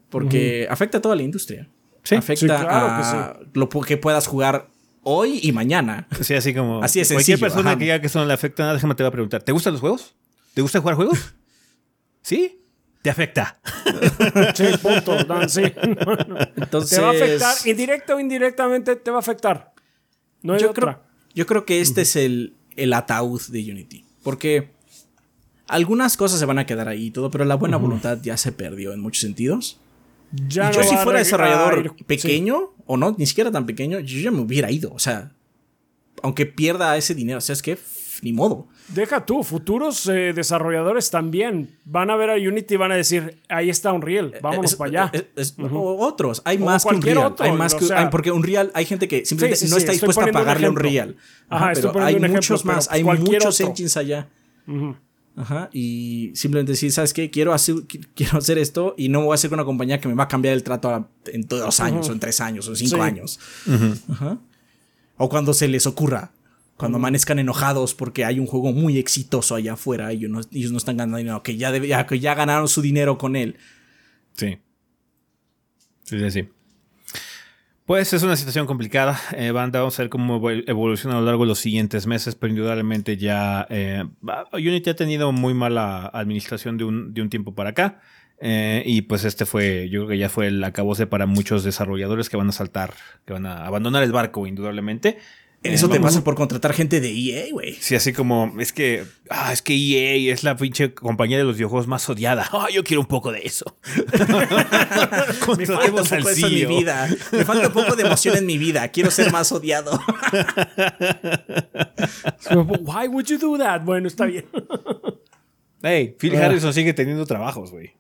Porque 0.09 0.67
afecta 0.71 0.99
a 0.99 1.01
toda 1.01 1.15
la 1.17 1.23
industria. 1.23 1.69
Sí. 2.03 2.17
afecta 2.17 2.41
Sí, 2.41 2.47
claro 2.47 2.69
a 2.71 3.41
lo 3.55 3.69
que 3.69 3.97
puedas 3.97 4.27
jugar 4.27 4.69
hoy 5.03 5.39
y 5.43 5.53
mañana. 5.53 6.09
Sí, 6.23 6.35
así 6.35 6.55
como. 6.55 6.83
Así 6.83 6.99
de 7.01 7.07
Cualquier 7.07 7.39
sencillo, 7.39 7.39
persona 7.41 7.71
ajá. 7.71 7.79
que 7.79 7.85
diga 7.85 8.01
que 8.01 8.07
eso 8.09 8.19
no 8.19 8.27
le 8.27 8.33
afecta 8.33 8.63
nada, 8.65 8.75
déjame 8.75 8.95
te 8.95 9.03
va 9.03 9.09
a 9.11 9.13
preguntar: 9.13 9.43
¿te 9.43 9.53
gustan 9.53 9.73
los 9.75 9.81
juegos? 9.81 10.15
¿Te 10.55 10.63
gusta 10.63 10.81
jugar 10.81 10.97
juegos? 10.97 11.35
¿Sí? 12.23 12.61
Te 13.03 13.11
afecta. 13.11 13.59
Sí, 14.55 14.65
punto. 14.83 15.25
Dan, 15.25 15.49
sí. 15.49 15.63
Entonces, 16.57 16.99
te 16.99 17.01
va 17.03 17.09
a 17.09 17.13
afectar, 17.13 17.55
indirecta 17.67 18.15
o 18.15 18.21
indirectamente 18.21 18.97
te 18.97 19.11
va 19.11 19.17
a 19.17 19.21
afectar. 19.21 19.73
No 20.43 20.55
hay 20.55 20.61
yo 20.61 20.71
otra. 20.71 20.95
creo, 20.95 21.05
yo 21.35 21.47
creo 21.47 21.65
que 21.65 21.81
este 21.81 22.03
es 22.03 22.17
el, 22.17 22.55
el 22.77 22.93
ataúd 22.93 23.41
de 23.49 23.61
Unity. 23.71 24.05
Porque 24.23 24.71
algunas 25.67 26.17
cosas 26.17 26.39
se 26.39 26.47
van 26.47 26.59
a 26.59 26.67
quedar 26.67 26.89
ahí 26.89 27.07
y 27.07 27.11
todo, 27.11 27.31
pero 27.31 27.45
la 27.45 27.55
buena 27.55 27.77
voluntad 27.77 28.19
ya 28.23 28.37
se 28.37 28.53
perdió 28.53 28.93
en 28.93 29.01
muchos 29.01 29.23
sentidos. 29.23 29.81
Ya 30.33 30.71
Y 30.71 30.75
yo 30.75 30.83
no 30.83 30.89
si 30.89 30.97
fuera 30.97 31.19
desarrollador 31.19 31.85
ir- 31.87 32.05
pequeño, 32.07 32.75
o 32.87 32.97
no, 32.97 33.15
ni 33.19 33.27
siquiera 33.27 33.51
tan 33.51 33.67
pequeño, 33.67 33.99
yo 34.01 34.21
ya 34.21 34.31
me 34.31 34.41
hubiera 34.41 34.71
ido. 34.71 34.93
O 34.93 34.99
sea, 34.99 35.33
aunque 36.23 36.47
pierda 36.47 36.97
ese 36.97 37.15
dinero, 37.15 37.39
o 37.39 37.41
sea, 37.41 37.53
es 37.55 37.63
que 37.63 37.79
ni 38.23 38.33
modo. 38.33 38.69
Deja 38.95 39.25
tú, 39.25 39.45
futuros 39.45 40.07
eh, 40.09 40.33
desarrolladores 40.35 41.11
también 41.11 41.77
van 41.85 42.11
a 42.11 42.17
ver 42.17 42.31
a 42.31 42.35
Unity 42.35 42.75
y 42.75 42.77
van 42.77 42.91
a 42.93 42.97
decir, 42.97 43.39
ahí 43.49 43.71
está 43.71 43.93
Unreal, 43.93 44.35
vámonos 44.43 44.73
Es- 44.73 44.77
para 44.77 44.89
allá. 45.09 45.13
es- 45.37 45.55
otros, 45.59 46.43
hay 46.45 46.57
O 46.57 46.65
más 46.65 46.85
que 46.85 46.95
Unreal. 46.97 47.19
otro, 47.19 47.47
hay 47.47 47.53
más 47.53 47.75
o 47.75 47.79
que, 47.79 47.85
sea- 47.87 48.01
hay- 48.01 48.09
porque 48.11 48.33
Unreal, 48.33 48.71
hay 48.75 48.85
gente 48.85 49.07
que 49.07 49.25
simplemente 49.25 49.57
Sí, 49.59 49.67
sí, 49.67 49.71
no 49.73 49.79
está 49.79 49.93
dispuesta 49.93 50.23
a 50.23 50.27
un 50.27 50.33
pagarle 50.33 50.67
a 50.67 50.69
ejemplo. 50.71 50.89
Unreal. 50.89 51.17
Ajá, 51.49 51.71
pero 51.75 52.05
hay 52.05 52.15
un 52.17 52.25
ejemplo, 52.25 52.37
muchos 52.37 52.65
más, 52.65 52.91
hay 52.91 53.05
muchos 53.05 53.61
otro. 53.61 53.69
engines 53.69 53.97
allá. 53.97 54.29
Ajá, 55.37 55.71
y 55.73 56.33
simplemente 56.35 56.73
decir, 56.73 56.91
¿sabes 56.93 57.15
qué? 57.15 57.31
Quiero 57.31 57.55
hacer, 57.55 57.77
qui- 57.77 58.05
quiero 58.17 58.39
hacer 58.39 58.59
esto 58.59 58.95
y 58.99 59.09
no 59.09 59.23
voy 59.23 59.33
a 59.33 59.35
hacer 59.37 59.49
con 59.49 59.59
una 59.61 59.65
compañía 59.65 60.01
que 60.01 60.09
me 60.09 60.15
va 60.15 60.25
a 60.25 60.29
cambiar 60.29 60.55
el 60.55 60.63
trato 60.65 60.91
a- 60.91 61.09
en 61.27 61.45
todos 61.45 61.65
los 61.65 61.81
años, 61.81 62.09
o 62.09 62.13
en 62.13 62.19
tres 62.21 62.41
años, 62.41 62.67
o 62.67 62.73
en 62.73 62.77
cinco 62.77 62.97
Sí. 62.97 63.01
años. 63.03 63.39
Ajá. 64.11 64.39
O 65.17 65.29
cuando 65.29 65.55
se 65.55 65.69
les 65.69 65.87
ocurra. 65.87 66.33
Cuando 66.81 66.99
amanezcan 66.99 67.39
enojados 67.39 67.95
porque 67.95 68.25
hay 68.25 68.39
un 68.41 68.47
juego 68.47 68.73
muy 68.73 68.99
exitoso 68.99 69.55
allá 69.55 69.75
afuera 69.75 70.13
y 70.13 70.17
ellos 70.19 70.31
no, 70.31 70.41
ellos 70.53 70.73
no 70.73 70.79
están 70.79 70.97
ganando 70.97 71.19
dinero, 71.19 71.43
que 71.43 71.57
ya, 71.57 71.71
debe- 71.73 71.87
ya- 71.89 72.07
que 72.07 72.19
ya 72.19 72.35
ganaron 72.35 72.67
su 72.69 72.83
dinero 72.83 73.17
con 73.19 73.37
él. 73.37 73.57
Sí. 74.35 74.59
Sí, 76.05 76.19
sí, 76.19 76.31
sí. 76.31 76.49
Pues 77.87 78.13
es 78.13 78.23
una 78.23 78.37
situación 78.37 78.67
complicada, 78.67 79.19
eh, 79.37 79.51
banda. 79.51 79.81
Vamos 79.81 79.99
a 79.99 80.03
ver 80.03 80.11
cómo 80.11 80.41
evol- 80.41 80.63
evoluciona 80.69 81.17
a 81.17 81.21
lo 81.21 81.27
largo 81.27 81.43
de 81.43 81.49
los 81.49 81.59
siguientes 81.59 82.07
meses, 82.07 82.37
pero 82.37 82.53
indudablemente 82.53 83.17
ya 83.17 83.67
eh, 83.69 84.05
Unity 84.53 84.91
ha 84.91 84.97
tenido 84.97 85.33
muy 85.33 85.55
mala 85.55 86.07
administración 86.07 86.79
de 86.79 86.85
un, 86.85 87.13
de 87.15 87.23
un 87.23 87.31
tiempo 87.31 87.55
para 87.55 87.71
acá. 87.71 88.01
eh, 88.43 88.83
y 88.87 89.03
pues 89.03 89.25
este 89.25 89.45
fue, 89.45 89.89
yo 89.91 90.01
creo 90.01 90.09
que 90.11 90.19
ya 90.19 90.29
fue 90.29 90.47
el 90.47 90.63
acabose 90.65 91.07
para 91.07 91.27
muchos 91.27 91.63
desarrolladores 91.65 92.31
que 92.31 92.37
van 92.39 92.49
a 92.49 92.53
saltar, 92.53 92.95
que 93.27 93.33
van 93.35 93.45
a 93.45 93.67
abandonar 93.67 94.03
el 94.05 94.13
barco, 94.13 94.47
indudablemente. 94.47 95.19
Eh, 95.63 95.75
Eso 95.75 95.91
te 95.91 96.01
pasa 96.01 96.25
por 96.25 96.37
contratar 96.37 96.73
gente 96.73 97.03
de 97.03 97.11
EA, 97.13 97.53
güey. 97.53 97.75
Sí, 97.75 97.95
así 97.95 98.15
como, 98.15 98.55
es 98.59 98.73
que, 98.73 99.05
ah, 99.29 99.53
es 99.53 99.61
que 99.61 99.75
EA 99.75 100.33
es 100.33 100.43
la 100.43 100.57
pinche 100.57 100.95
compañía 100.95 101.37
de 101.37 101.45
los 101.45 101.57
videojuegos 101.57 101.87
más 101.87 102.09
odiada. 102.09 102.49
Ah, 102.53 102.69
yo 102.73 102.83
quiero 102.83 103.03
un 103.03 103.07
poco 103.07 103.31
de 103.31 103.41
eso. 103.45 103.77
Me 105.59 105.67
falta 105.67 105.91
un 105.91 105.97
poco 105.97 106.03
de 106.03 106.19
eso 106.19 106.47
en 106.47 106.53
mi 106.55 106.61
CEO. 106.61 106.69
vida. 106.79 107.09
Me 107.33 107.45
falta 107.45 107.67
un 107.69 107.73
poco 107.75 107.95
de 107.95 108.03
emoción 108.05 108.37
en 108.39 108.47
mi 108.47 108.57
vida. 108.57 108.89
Quiero 108.89 109.11
ser 109.11 109.31
más 109.33 109.53
odiado. 109.53 110.01
Why 112.81 113.09
would 113.09 113.27
you 113.27 113.39
do 113.39 113.59
that? 113.59 113.83
Bueno, 113.85 114.09
está 114.09 114.25
bien. 114.27 114.47
Hey, 115.83 116.15
Phil 116.19 116.37
Ah. 116.37 116.47
Harrison 116.47 116.73
sigue 116.73 116.93
teniendo 116.95 117.27
trabajos, 117.27 117.71
güey. 117.71 117.93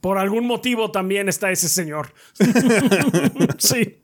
Por 0.00 0.18
algún 0.18 0.46
motivo 0.46 0.90
también 0.90 1.28
está 1.28 1.50
ese 1.50 1.68
señor. 1.68 2.12
sí. 3.58 4.02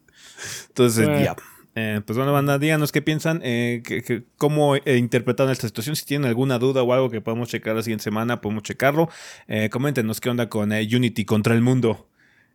Entonces, 0.69 1.09
Eh. 1.09 1.23
ya. 1.25 1.37
Eh, 1.75 2.01
pues 2.05 2.17
bueno, 2.17 2.33
banda, 2.33 2.59
díganos 2.59 2.93
qué 2.93 3.01
piensan, 3.01 3.41
eh, 3.43 3.83
cómo 4.37 4.77
eh, 4.77 4.97
interpretaron 4.99 5.53
esta 5.53 5.67
situación. 5.67 5.97
Si 5.97 6.05
tienen 6.05 6.29
alguna 6.29 6.59
duda 6.59 6.83
o 6.83 6.93
algo 6.93 7.11
que 7.11 7.21
podemos 7.21 7.49
checar 7.49 7.75
la 7.75 7.83
siguiente 7.83 8.05
semana, 8.05 8.41
podemos 8.41 8.63
checarlo. 8.63 9.09
Eh, 9.49 9.71
coméntenos 9.71 10.21
qué 10.21 10.31
onda 10.31 10.49
con 10.49 10.73
Unity 10.73 11.25
contra 11.25 11.55
el 11.55 11.63
mundo 11.63 12.09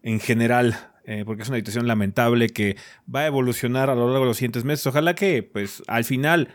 en 0.04 0.20
general, 0.20 0.78
porque 1.26 1.44
es 1.44 1.50
una 1.50 1.58
situación 1.58 1.88
lamentable 1.88 2.50
que 2.50 2.76
va 3.14 3.22
a 3.22 3.28
evolucionar 3.28 3.90
a 3.90 3.96
lo 3.96 4.08
largo 4.08 4.26
de 4.26 4.26
los 4.28 4.38
siguientes 4.38 4.64
meses. 4.64 4.86
Ojalá 4.88 5.16
que, 5.16 5.42
pues, 5.42 5.82
al 5.88 6.04
final 6.04 6.50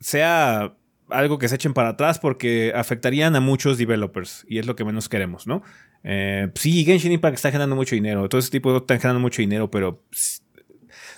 sea 0.00 0.74
algo 1.10 1.38
que 1.38 1.48
se 1.48 1.56
echen 1.56 1.74
para 1.74 1.90
atrás 1.90 2.18
porque 2.18 2.72
afectarían 2.74 3.36
a 3.36 3.40
muchos 3.40 3.78
developers 3.78 4.44
y 4.48 4.58
es 4.58 4.66
lo 4.66 4.76
que 4.76 4.84
menos 4.84 5.08
queremos, 5.08 5.46
¿no? 5.46 5.62
Eh, 6.02 6.50
sí, 6.54 6.84
Genshin 6.84 7.12
Impact 7.12 7.34
está 7.34 7.50
generando 7.50 7.76
mucho 7.76 7.94
dinero, 7.94 8.28
todo 8.28 8.38
ese 8.38 8.50
tipo 8.50 8.76
están 8.76 8.98
generando 8.98 9.20
mucho 9.20 9.42
dinero, 9.42 9.70
pero 9.70 10.02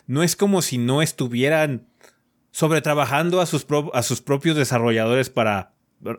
no 0.06 0.22
es 0.22 0.36
como 0.36 0.62
si 0.62 0.78
no 0.78 1.02
estuvieran 1.02 1.86
sobretrabajando 2.50 3.40
a 3.40 3.46
sus, 3.46 3.64
pro- 3.64 3.94
a 3.94 4.02
sus 4.02 4.20
propios 4.20 4.56
desarrolladores 4.56 5.30
para 5.30 5.72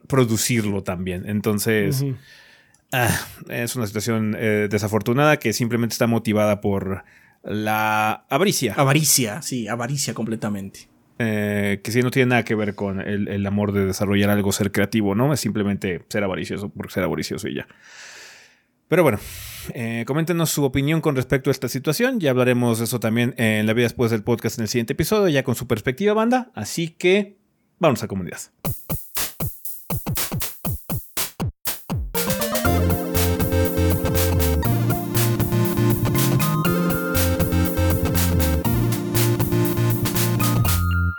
producirlo 0.07 0.81
también. 0.84 1.23
Entonces, 1.27 2.03
ah, 2.91 3.10
es 3.49 3.76
una 3.76 3.85
situación 3.85 4.35
eh, 4.39 4.68
desafortunada 4.69 5.38
que 5.38 5.53
simplemente 5.53 5.93
está 5.93 6.07
motivada 6.07 6.61
por 6.61 7.03
la 7.43 8.26
avaricia, 8.30 8.73
Avaricia, 8.77 9.41
sí, 9.41 9.68
avaricia 9.68 10.14
completamente. 10.14 10.88
eh, 11.19 11.81
que 11.84 11.91
sí 11.91 12.01
no 12.01 12.10
tiene 12.10 12.30
nada 12.30 12.43
que 12.45 12.55
ver 12.55 12.73
con 12.76 13.01
el, 13.01 13.27
el 13.27 13.45
amor 13.45 13.73
de 13.73 13.85
desarrollar 13.85 14.30
algo, 14.30 14.51
ser 14.53 14.72
creativo, 14.72 15.14
¿no? 15.14 15.34
Es 15.34 15.41
simplemente 15.41 16.03
ser 16.10 16.23
avaricioso 16.23 16.69
por 16.69 16.89
ser 16.91 17.03
avaricioso 17.03 17.47
y 17.49 17.55
ya. 17.55 17.68
Pero 18.88 19.03
bueno, 19.03 19.19
eh, 19.73 20.03
coméntenos 20.07 20.49
su 20.49 20.64
opinión 20.64 21.02
con 21.02 21.15
respecto 21.15 21.49
a 21.49 21.52
esta 21.52 21.68
situación. 21.68 22.19
Ya 22.19 22.31
hablaremos 22.31 22.80
de 22.80 22.85
eso 22.85 22.99
también 22.99 23.34
en 23.38 23.65
la 23.65 23.73
vida 23.73 23.85
después 23.85 24.11
del 24.11 24.23
podcast 24.23 24.57
en 24.57 24.64
el 24.64 24.69
siguiente 24.69 24.94
episodio, 24.94 25.30
ya 25.30 25.44
con 25.44 25.56
su 25.56 25.68
perspectiva, 25.68 26.14
banda. 26.14 26.52
Así 26.56 26.90
que 26.90 27.38
vamos 27.80 28.03
a 28.03 28.07
comunidad. 28.07 28.40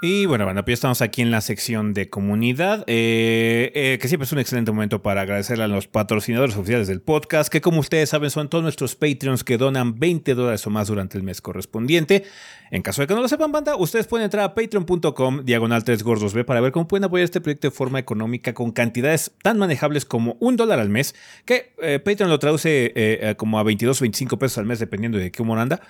Y 0.07 0.27
bueno, 0.27 0.45
bueno, 0.45 0.63
pues 0.67 0.73
ya 0.73 0.75
estamos 0.75 1.01
aquí 1.01 1.23
en 1.23 1.31
la 1.31 1.41
sección 1.41 1.95
de 1.95 2.11
comunidad, 2.11 2.85
eh, 2.87 3.73
eh, 3.75 3.99
que 3.99 4.07
siempre 4.07 4.27
es 4.27 4.33
un 4.33 4.39
excelente 4.39 4.71
momento 4.71 5.01
para 5.01 5.23
agradecerle 5.23 5.65
a 5.65 5.67
los 5.67 5.89
patrocinadores 5.89 6.59
oficiales 6.59 6.89
del 6.89 7.01
podcast, 7.01 7.51
que 7.51 7.63
como 7.63 7.81
ustedes 7.81 8.11
saben 8.11 8.29
son 8.29 8.51
todos 8.51 8.63
nuestros 8.63 8.97
Patreons 8.97 9.45
que 9.45 9.57
donan 9.57 9.99
20 9.99 10.35
dólares 10.35 10.67
o 10.67 10.69
más 10.69 10.89
durante 10.89 11.17
el 11.17 11.25
mes 11.25 11.41
correspondiente. 11.41 12.25
En 12.71 12.83
caso 12.83 13.01
de 13.01 13.07
que 13.07 13.15
no 13.15 13.23
lo 13.23 13.29
sepan, 13.29 13.51
banda, 13.51 13.77
ustedes 13.77 14.07
pueden 14.07 14.27
entrar 14.27 14.45
a 14.45 14.55
patreon.com 14.55 15.43
diagonal 15.43 15.85
3 15.85 16.03
gordos 16.03 16.35
B 16.35 16.45
para 16.45 16.61
ver 16.61 16.73
cómo 16.73 16.87
pueden 16.87 17.05
apoyar 17.05 17.25
este 17.25 17.41
proyecto 17.41 17.69
de 17.69 17.71
forma 17.71 17.99
económica 17.99 18.53
con 18.53 18.73
cantidades 18.73 19.33
tan 19.43 19.57
manejables 19.57 20.05
como 20.05 20.37
un 20.39 20.57
dólar 20.57 20.81
al 20.81 20.91
mes, 20.91 21.15
que 21.47 21.73
eh, 21.81 21.99
Patreon 21.99 22.29
lo 22.29 22.39
traduce 22.39 23.35
como 23.39 23.59
a 23.59 23.63
22 23.63 24.03
o 24.03 24.05
25 24.05 24.39
pesos 24.39 24.59
al 24.59 24.67
mes 24.67 24.81
dependiendo 24.81 25.17
de 25.17 25.31
qué 25.31 25.41
humor 25.41 25.61
anda. 25.61 25.81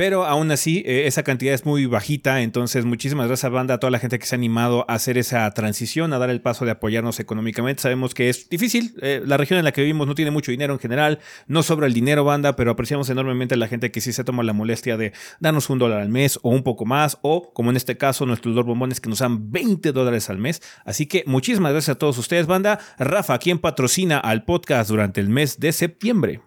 Pero 0.00 0.24
aún 0.24 0.50
así, 0.50 0.82
eh, 0.86 1.06
esa 1.06 1.24
cantidad 1.24 1.52
es 1.52 1.66
muy 1.66 1.84
bajita. 1.84 2.40
Entonces, 2.40 2.86
muchísimas 2.86 3.26
gracias, 3.26 3.52
banda, 3.52 3.74
a 3.74 3.78
toda 3.80 3.90
la 3.90 3.98
gente 3.98 4.18
que 4.18 4.24
se 4.24 4.34
ha 4.34 4.38
animado 4.38 4.86
a 4.88 4.94
hacer 4.94 5.18
esa 5.18 5.50
transición, 5.50 6.14
a 6.14 6.18
dar 6.18 6.30
el 6.30 6.40
paso 6.40 6.64
de 6.64 6.70
apoyarnos 6.70 7.20
económicamente. 7.20 7.82
Sabemos 7.82 8.14
que 8.14 8.30
es 8.30 8.48
difícil. 8.48 8.94
Eh, 9.02 9.20
la 9.26 9.36
región 9.36 9.58
en 9.58 9.64
la 9.66 9.72
que 9.72 9.82
vivimos 9.82 10.06
no 10.06 10.14
tiene 10.14 10.30
mucho 10.30 10.52
dinero 10.52 10.72
en 10.72 10.78
general. 10.78 11.18
No 11.48 11.62
sobra 11.62 11.86
el 11.86 11.92
dinero, 11.92 12.24
banda, 12.24 12.56
pero 12.56 12.70
apreciamos 12.70 13.10
enormemente 13.10 13.56
a 13.56 13.58
la 13.58 13.68
gente 13.68 13.90
que 13.90 14.00
sí 14.00 14.14
se 14.14 14.24
toma 14.24 14.42
la 14.42 14.54
molestia 14.54 14.96
de 14.96 15.12
darnos 15.38 15.68
un 15.68 15.78
dólar 15.78 16.00
al 16.00 16.08
mes 16.08 16.38
o 16.40 16.48
un 16.48 16.62
poco 16.62 16.86
más. 16.86 17.18
O, 17.20 17.52
como 17.52 17.68
en 17.68 17.76
este 17.76 17.98
caso, 17.98 18.24
nuestros 18.24 18.54
dos 18.54 18.64
bombones 18.64 19.02
que 19.02 19.10
nos 19.10 19.18
dan 19.18 19.52
20 19.52 19.92
dólares 19.92 20.30
al 20.30 20.38
mes. 20.38 20.62
Así 20.86 21.04
que 21.04 21.24
muchísimas 21.26 21.72
gracias 21.72 21.96
a 21.96 21.98
todos 21.98 22.16
ustedes, 22.16 22.46
banda. 22.46 22.80
Rafa, 22.98 23.38
¿quién 23.38 23.58
patrocina 23.58 24.18
al 24.18 24.46
podcast 24.46 24.88
durante 24.88 25.20
el 25.20 25.28
mes 25.28 25.60
de 25.60 25.72
septiembre? 25.72 26.40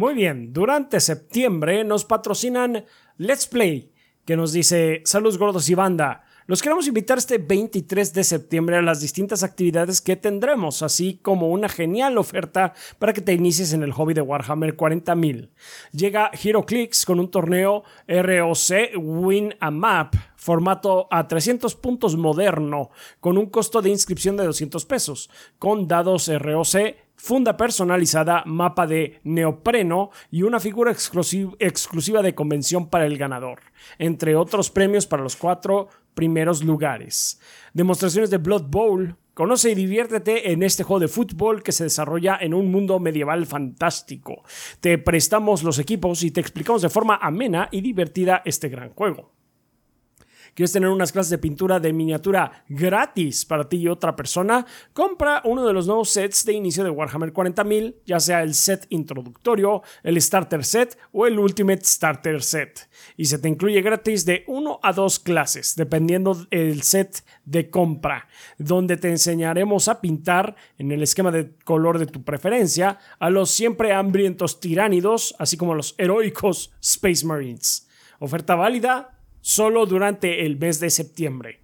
Muy 0.00 0.14
bien, 0.14 0.54
durante 0.54 0.98
septiembre 0.98 1.84
nos 1.84 2.06
patrocinan 2.06 2.86
Let's 3.18 3.46
Play, 3.46 3.92
que 4.24 4.34
nos 4.34 4.50
dice, 4.50 5.02
saludos 5.04 5.36
gordos 5.36 5.68
y 5.68 5.74
banda. 5.74 6.24
Los 6.46 6.62
queremos 6.62 6.88
invitar 6.88 7.18
este 7.18 7.36
23 7.36 8.14
de 8.14 8.24
septiembre 8.24 8.76
a 8.76 8.82
las 8.82 9.02
distintas 9.02 9.42
actividades 9.42 10.00
que 10.00 10.16
tendremos, 10.16 10.82
así 10.82 11.18
como 11.20 11.50
una 11.50 11.68
genial 11.68 12.16
oferta 12.16 12.72
para 12.98 13.12
que 13.12 13.20
te 13.20 13.34
inicies 13.34 13.74
en 13.74 13.82
el 13.82 13.92
hobby 13.92 14.14
de 14.14 14.22
Warhammer 14.22 14.74
40.000. 14.74 15.50
Llega 15.92 16.30
HeroClix 16.32 17.04
con 17.04 17.20
un 17.20 17.30
torneo 17.30 17.84
ROC 18.08 18.96
Win 18.96 19.54
a 19.60 19.70
Map, 19.70 20.14
formato 20.34 21.08
a 21.10 21.28
300 21.28 21.74
puntos 21.74 22.16
moderno, 22.16 22.88
con 23.20 23.36
un 23.36 23.50
costo 23.50 23.82
de 23.82 23.90
inscripción 23.90 24.38
de 24.38 24.46
200 24.46 24.82
pesos, 24.86 25.28
con 25.58 25.86
dados 25.86 26.28
ROC 26.28 26.96
funda 27.20 27.56
personalizada, 27.56 28.42
mapa 28.46 28.86
de 28.86 29.20
neopreno 29.24 30.10
y 30.30 30.42
una 30.42 30.58
figura 30.58 30.90
exclusiva 30.90 32.22
de 32.22 32.34
convención 32.34 32.88
para 32.88 33.04
el 33.04 33.18
ganador, 33.18 33.60
entre 33.98 34.36
otros 34.36 34.70
premios 34.70 35.06
para 35.06 35.22
los 35.22 35.36
cuatro 35.36 35.88
primeros 36.14 36.64
lugares. 36.64 37.38
Demostraciones 37.74 38.30
de 38.30 38.38
Blood 38.38 38.64
Bowl. 38.68 39.16
Conoce 39.34 39.70
y 39.70 39.74
diviértete 39.74 40.52
en 40.52 40.62
este 40.62 40.82
juego 40.82 41.00
de 41.00 41.08
fútbol 41.08 41.62
que 41.62 41.72
se 41.72 41.84
desarrolla 41.84 42.36
en 42.40 42.52
un 42.52 42.70
mundo 42.70 42.98
medieval 42.98 43.46
fantástico. 43.46 44.42
Te 44.80 44.98
prestamos 44.98 45.62
los 45.62 45.78
equipos 45.78 46.22
y 46.24 46.30
te 46.30 46.40
explicamos 46.40 46.82
de 46.82 46.90
forma 46.90 47.16
amena 47.22 47.68
y 47.70 47.80
divertida 47.80 48.42
este 48.44 48.68
gran 48.68 48.90
juego. 48.90 49.32
¿Quieres 50.54 50.72
tener 50.72 50.88
unas 50.88 51.12
clases 51.12 51.30
de 51.30 51.38
pintura 51.38 51.80
de 51.80 51.92
miniatura 51.92 52.64
gratis 52.68 53.44
para 53.44 53.68
ti 53.68 53.78
y 53.78 53.88
otra 53.88 54.16
persona? 54.16 54.66
Compra 54.92 55.42
uno 55.44 55.66
de 55.66 55.72
los 55.72 55.86
nuevos 55.86 56.10
sets 56.10 56.44
de 56.44 56.52
inicio 56.52 56.84
de 56.84 56.90
Warhammer 56.90 57.32
40.000, 57.32 57.96
ya 58.06 58.20
sea 58.20 58.42
el 58.42 58.54
set 58.54 58.86
introductorio, 58.90 59.82
el 60.02 60.20
starter 60.20 60.64
set 60.64 60.98
o 61.12 61.26
el 61.26 61.38
ultimate 61.38 61.84
starter 61.84 62.42
set. 62.42 62.88
Y 63.16 63.26
se 63.26 63.38
te 63.38 63.48
incluye 63.48 63.80
gratis 63.82 64.24
de 64.24 64.44
1 64.46 64.80
a 64.82 64.92
2 64.92 65.20
clases, 65.20 65.76
dependiendo 65.76 66.34
del 66.34 66.82
set 66.82 67.24
de 67.44 67.70
compra, 67.70 68.28
donde 68.58 68.96
te 68.96 69.10
enseñaremos 69.10 69.88
a 69.88 70.00
pintar 70.00 70.56
en 70.78 70.92
el 70.92 71.02
esquema 71.02 71.30
de 71.30 71.54
color 71.64 71.98
de 71.98 72.06
tu 72.06 72.22
preferencia 72.22 72.98
a 73.18 73.30
los 73.30 73.50
siempre 73.50 73.92
hambrientos 73.92 74.60
tiránidos, 74.60 75.34
así 75.38 75.56
como 75.56 75.72
a 75.72 75.76
los 75.76 75.94
heroicos 75.98 76.72
Space 76.80 77.24
Marines. 77.26 77.88
Oferta 78.18 78.54
válida 78.54 79.19
solo 79.40 79.86
durante 79.86 80.44
el 80.46 80.58
mes 80.58 80.80
de 80.80 80.90
septiembre. 80.90 81.60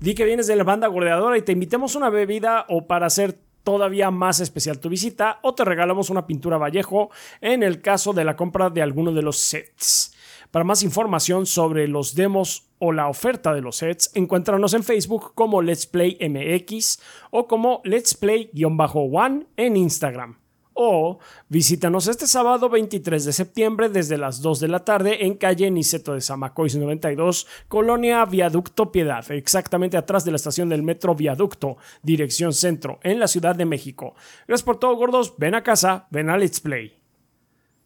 Di 0.00 0.14
que 0.14 0.24
vienes 0.24 0.46
de 0.46 0.56
la 0.56 0.64
banda 0.64 0.88
gordeadora 0.88 1.38
y 1.38 1.42
te 1.42 1.52
invitemos 1.52 1.94
una 1.94 2.10
bebida 2.10 2.66
o 2.68 2.86
para 2.86 3.06
hacer 3.06 3.38
todavía 3.62 4.10
más 4.10 4.40
especial 4.40 4.78
tu 4.78 4.88
visita 4.88 5.38
o 5.42 5.54
te 5.54 5.64
regalamos 5.64 6.10
una 6.10 6.26
pintura 6.26 6.58
Vallejo 6.58 7.10
en 7.40 7.62
el 7.62 7.80
caso 7.80 8.12
de 8.12 8.24
la 8.24 8.36
compra 8.36 8.70
de 8.70 8.82
alguno 8.82 9.12
de 9.12 9.22
los 9.22 9.38
sets. 9.38 10.14
Para 10.50 10.64
más 10.64 10.82
información 10.82 11.46
sobre 11.46 11.88
los 11.88 12.14
demos 12.14 12.68
o 12.78 12.92
la 12.92 13.08
oferta 13.08 13.54
de 13.54 13.62
los 13.62 13.76
sets, 13.76 14.10
encuéntranos 14.14 14.74
en 14.74 14.84
Facebook 14.84 15.32
como 15.34 15.62
Let's 15.62 15.86
Play 15.86 16.18
MX 16.20 17.00
o 17.30 17.48
como 17.48 17.80
Let's 17.84 18.14
Play-One 18.14 19.46
en 19.56 19.76
Instagram 19.76 20.43
o 20.74 21.18
visítanos 21.48 22.08
este 22.08 22.26
sábado 22.26 22.68
23 22.68 23.24
de 23.24 23.32
septiembre 23.32 23.88
desde 23.88 24.18
las 24.18 24.42
2 24.42 24.60
de 24.60 24.68
la 24.68 24.84
tarde 24.84 25.24
en 25.24 25.34
calle 25.34 25.70
Niceto 25.70 26.14
de 26.14 26.20
Zamacois 26.20 26.76
92, 26.76 27.46
Colonia 27.68 28.24
Viaducto 28.24 28.92
Piedad, 28.92 29.24
exactamente 29.30 29.96
atrás 29.96 30.24
de 30.24 30.32
la 30.32 30.36
estación 30.36 30.68
del 30.68 30.82
metro 30.82 31.14
Viaducto, 31.14 31.78
dirección 32.02 32.52
centro, 32.52 32.98
en 33.02 33.18
la 33.18 33.28
Ciudad 33.28 33.54
de 33.54 33.64
México. 33.64 34.14
Gracias 34.46 34.64
por 34.64 34.78
todo, 34.78 34.96
gordos. 34.96 35.34
Ven 35.38 35.54
a 35.54 35.62
casa, 35.62 36.06
ven 36.10 36.28
a 36.28 36.36
Let's 36.36 36.60
Play. 36.60 36.98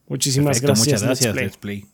Muchísimas 0.08 0.60
gracias. 0.60 0.86
Muchas 0.86 1.02
gracias, 1.02 1.34
Let's 1.34 1.56
Play. 1.58 1.84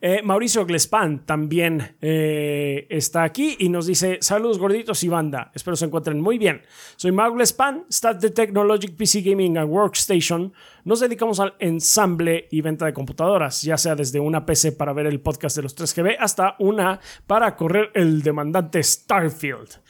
Eh, 0.00 0.22
Mauricio 0.22 0.64
Glespan 0.66 1.24
también 1.26 1.96
eh, 2.00 2.86
está 2.90 3.22
aquí 3.22 3.56
y 3.58 3.68
nos 3.68 3.86
dice: 3.86 4.18
Saludos 4.20 4.58
gorditos 4.58 5.02
y 5.04 5.08
banda. 5.08 5.50
Espero 5.54 5.76
se 5.76 5.86
encuentren 5.86 6.20
muy 6.20 6.38
bien. 6.38 6.62
Soy 6.96 7.12
Mau 7.12 7.32
Glespan, 7.34 7.84
Stat 7.90 8.20
de 8.20 8.30
Technologic 8.30 8.96
PC 8.96 9.22
Gaming 9.22 9.58
and 9.58 9.70
Workstation. 9.70 10.52
Nos 10.84 11.00
dedicamos 11.00 11.40
al 11.40 11.54
ensamble 11.58 12.48
y 12.50 12.60
venta 12.60 12.86
de 12.86 12.92
computadoras, 12.92 13.62
ya 13.62 13.76
sea 13.76 13.94
desde 13.94 14.20
una 14.20 14.44
PC 14.44 14.72
para 14.72 14.92
ver 14.92 15.06
el 15.06 15.20
podcast 15.20 15.56
de 15.56 15.62
los 15.62 15.76
3GB 15.76 16.16
hasta 16.18 16.56
una 16.58 17.00
para 17.26 17.56
correr 17.56 17.90
el 17.94 18.22
demandante 18.22 18.82
Starfield, 18.82 19.80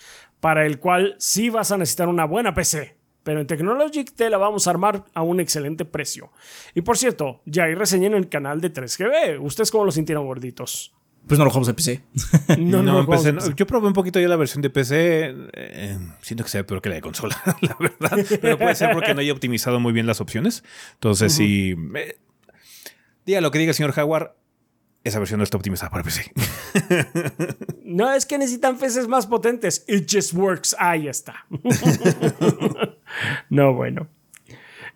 para 0.41 0.67
el 0.67 0.79
cual 0.79 1.17
sí 1.19 1.51
vas 1.51 1.73
a 1.73 1.79
necesitar 1.79 2.09
una 2.09 2.25
buena 2.25 2.55
PC 2.55 2.94
pero 3.25 3.41
en 3.41 3.47
Technologic 3.47 4.15
te 4.15 4.31
la 4.31 4.39
vamos 4.39 4.67
a 4.67 4.71
armar 4.71 5.05
a 5.15 5.23
un 5.23 5.41
excelente 5.41 5.85
precio. 5.85 6.31
Y 6.75 6.83
por 6.83 6.97
cierto, 6.97 7.41
ya 7.47 7.65
hay 7.65 7.75
reseña 7.75 8.07
en 8.07 8.15
el 8.15 8.29
canal 8.29 8.61
de 8.61 8.73
3GB. 8.73 9.41
¿Ustedes 9.41 9.71
cómo 9.71 9.85
lo 9.85 9.91
sintieron, 9.91 10.27
gorditos? 10.27 10.95
Pues 11.27 11.39
no 11.39 11.47
lo 11.47 11.51
jugamos 11.51 11.69
en 11.69 11.75
PC. 11.75 12.03
no, 12.59 12.83
no, 12.83 13.03
no 13.03 13.07
PC, 13.07 13.35
Yo 13.57 13.67
probé 13.67 13.87
un 13.87 13.95
poquito 13.95 14.21
ya 14.21 14.29
la 14.29 14.37
versión 14.37 14.61
de 14.61 14.69
PC. 14.69 15.35
Eh, 15.55 15.99
siento 16.21 16.45
que 16.45 16.51
se 16.51 16.59
ve 16.59 16.65
peor 16.65 16.83
que 16.83 16.91
la 16.91 16.97
de 16.97 17.01
consola, 17.01 17.37
la 17.63 17.77
verdad. 17.81 18.27
Pero 18.41 18.59
puede 18.59 18.75
ser 18.75 18.93
porque 18.93 19.15
no 19.15 19.21
haya 19.21 19.33
optimizado 19.33 19.81
muy 19.81 19.93
bien 19.93 20.07
las 20.07 20.21
opciones. 20.21 20.63
Entonces, 20.95 21.33
si. 21.33 21.75
diga 23.25 23.41
lo 23.41 23.51
que 23.51 23.59
diga 23.59 23.71
el 23.71 23.75
señor 23.75 23.93
Jaguar, 23.93 24.37
esa 25.03 25.19
versión 25.19 25.39
no 25.39 25.45
está 25.45 25.57
optimizada 25.57 25.91
para 25.91 26.05
PC. 26.05 26.31
no, 27.85 28.13
es 28.13 28.27
que 28.27 28.37
necesitan 28.37 28.79
PCs 28.79 29.09
más 29.09 29.27
potentes. 29.27 29.85
It 29.89 30.11
just 30.11 30.35
works. 30.35 30.77
Ahí 30.79 31.09
está. 31.09 31.47
No, 33.51 33.75
bueno. 33.75 34.09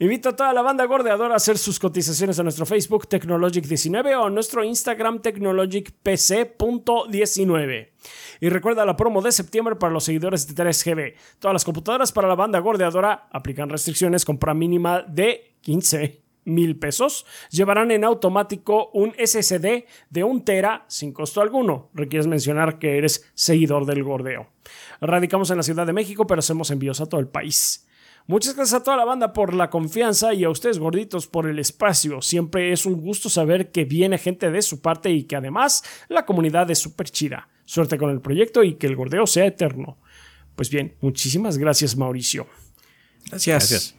Invito 0.01 0.29
a 0.29 0.37
toda 0.37 0.53
la 0.53 0.63
banda 0.63 0.85
gordeadora 0.85 1.35
a 1.35 1.39
hacer 1.39 1.59
sus 1.59 1.81
cotizaciones 1.81 2.39
a 2.39 2.45
nuestro 2.45 2.65
Facebook 2.65 3.09
Technologic19 3.09 4.21
o 4.21 4.27
a 4.27 4.31
nuestro 4.31 4.63
Instagram 4.63 5.21
TechnologicPC.19. 5.21 7.89
Y 8.41 8.49
recuerda 8.49 8.87
la 8.87 8.97
promo 8.97 9.21
de 9.23 9.33
septiembre 9.33 9.75
para 9.75 9.93
los 9.93 10.05
seguidores 10.05 10.47
de 10.47 10.55
3GB. 10.55 11.15
Todas 11.41 11.53
las 11.53 11.65
computadoras 11.65 12.13
para 12.13 12.29
la 12.29 12.37
banda 12.37 12.61
gordeadora 12.61 13.27
aplican 13.33 13.69
restricciones, 13.69 14.25
compra 14.25 14.55
mínima 14.55 15.03
de 15.03 15.57
15 15.63 16.23
mil 16.45 16.79
pesos, 16.79 17.27
llevarán 17.51 17.91
en 17.91 18.05
automático 18.05 18.91
un 18.95 19.13
SSD 19.19 19.85
de 20.11 20.25
un 20.25 20.45
tera 20.45 20.85
sin 20.87 21.13
costo 21.13 21.41
alguno. 21.41 21.91
Requieres 21.93 22.29
mencionar 22.29 22.79
que 22.79 22.99
eres 22.99 23.29
seguidor 23.35 23.85
del 23.85 24.05
gordeo. 24.05 24.47
Radicamos 25.01 25.51
en 25.51 25.57
la 25.57 25.65
Ciudad 25.65 25.87
de 25.87 25.93
México, 25.93 26.25
pero 26.27 26.39
hacemos 26.39 26.71
envíos 26.71 27.01
a 27.01 27.07
todo 27.07 27.21
el 27.21 27.27
país. 27.27 27.88
Muchas 28.29 28.55
gracias 28.55 28.79
a 28.79 28.85
toda 28.85 28.99
la 28.99 29.07
banda 29.07 29.33
por 29.33 29.55
la 29.55 29.71
confianza 29.71 30.35
y 30.35 30.45
a 30.45 30.51
ustedes 30.51 30.79
gorditos 30.79 31.27
por 31.27 31.49
el 31.49 31.59
espacio. 31.59 32.21
Siempre 32.21 32.73
es 32.75 32.85
un 32.85 33.01
gusto 33.01 33.31
saber 33.31 33.71
que 33.73 33.87
viene 33.87 34.19
gente 34.19 34.51
de 34.51 34.61
su 34.61 34.83
parte 34.83 35.11
y 35.11 35.25
que 35.25 35.35
además 35.35 35.83
la 36.09 36.27
comunidad 36.27 36.71
es 36.71 36.79
súper 36.79 37.09
chida. 37.09 37.49
Suerte 37.65 37.97
con 37.97 38.11
el 38.11 38.21
proyecto 38.21 38.63
y 38.63 38.75
que 38.75 38.87
el 38.87 38.97
gordeo 38.97 39.27
sea 39.27 39.47
eterno. 39.47 39.97
Pues 40.57 40.69
bien, 40.69 40.95
muchísimas 41.01 41.57
gracias 41.57 41.97
Mauricio. 41.97 42.47
Gracias. 43.31 43.71
gracias. 43.71 43.98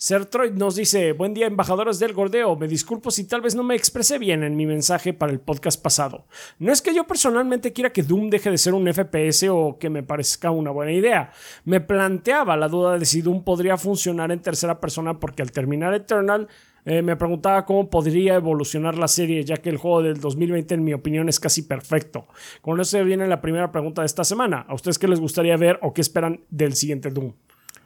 Sertroid 0.00 0.52
nos 0.52 0.76
dice, 0.76 1.10
buen 1.10 1.34
día 1.34 1.48
embajadores 1.48 1.98
del 1.98 2.12
gordeo, 2.12 2.54
me 2.54 2.68
disculpo 2.68 3.10
si 3.10 3.24
tal 3.24 3.40
vez 3.40 3.56
no 3.56 3.64
me 3.64 3.74
expresé 3.74 4.16
bien 4.20 4.44
en 4.44 4.56
mi 4.56 4.64
mensaje 4.64 5.12
para 5.12 5.32
el 5.32 5.40
podcast 5.40 5.82
pasado. 5.82 6.24
No 6.60 6.72
es 6.72 6.80
que 6.82 6.94
yo 6.94 7.04
personalmente 7.04 7.72
quiera 7.72 7.90
que 7.90 8.04
Doom 8.04 8.30
deje 8.30 8.48
de 8.48 8.58
ser 8.58 8.74
un 8.74 8.86
FPS 8.86 9.48
o 9.50 9.76
que 9.76 9.90
me 9.90 10.04
parezca 10.04 10.52
una 10.52 10.70
buena 10.70 10.92
idea. 10.92 11.32
Me 11.64 11.80
planteaba 11.80 12.56
la 12.56 12.68
duda 12.68 12.96
de 12.96 13.04
si 13.06 13.22
Doom 13.22 13.42
podría 13.42 13.76
funcionar 13.76 14.30
en 14.30 14.40
tercera 14.40 14.78
persona 14.78 15.18
porque 15.18 15.42
al 15.42 15.50
terminar 15.50 15.92
Eternal 15.92 16.46
eh, 16.84 17.02
me 17.02 17.16
preguntaba 17.16 17.64
cómo 17.64 17.90
podría 17.90 18.36
evolucionar 18.36 18.96
la 18.96 19.08
serie, 19.08 19.42
ya 19.42 19.56
que 19.56 19.68
el 19.68 19.78
juego 19.78 20.02
del 20.02 20.20
2020 20.20 20.74
en 20.74 20.84
mi 20.84 20.94
opinión 20.94 21.28
es 21.28 21.40
casi 21.40 21.62
perfecto. 21.62 22.28
Con 22.62 22.80
eso 22.80 23.02
viene 23.02 23.26
la 23.26 23.40
primera 23.40 23.72
pregunta 23.72 24.02
de 24.02 24.06
esta 24.06 24.22
semana. 24.22 24.64
¿A 24.68 24.74
ustedes 24.74 24.96
qué 24.96 25.08
les 25.08 25.18
gustaría 25.18 25.56
ver 25.56 25.80
o 25.82 25.92
qué 25.92 26.02
esperan 26.02 26.42
del 26.50 26.74
siguiente 26.74 27.10
Doom? 27.10 27.32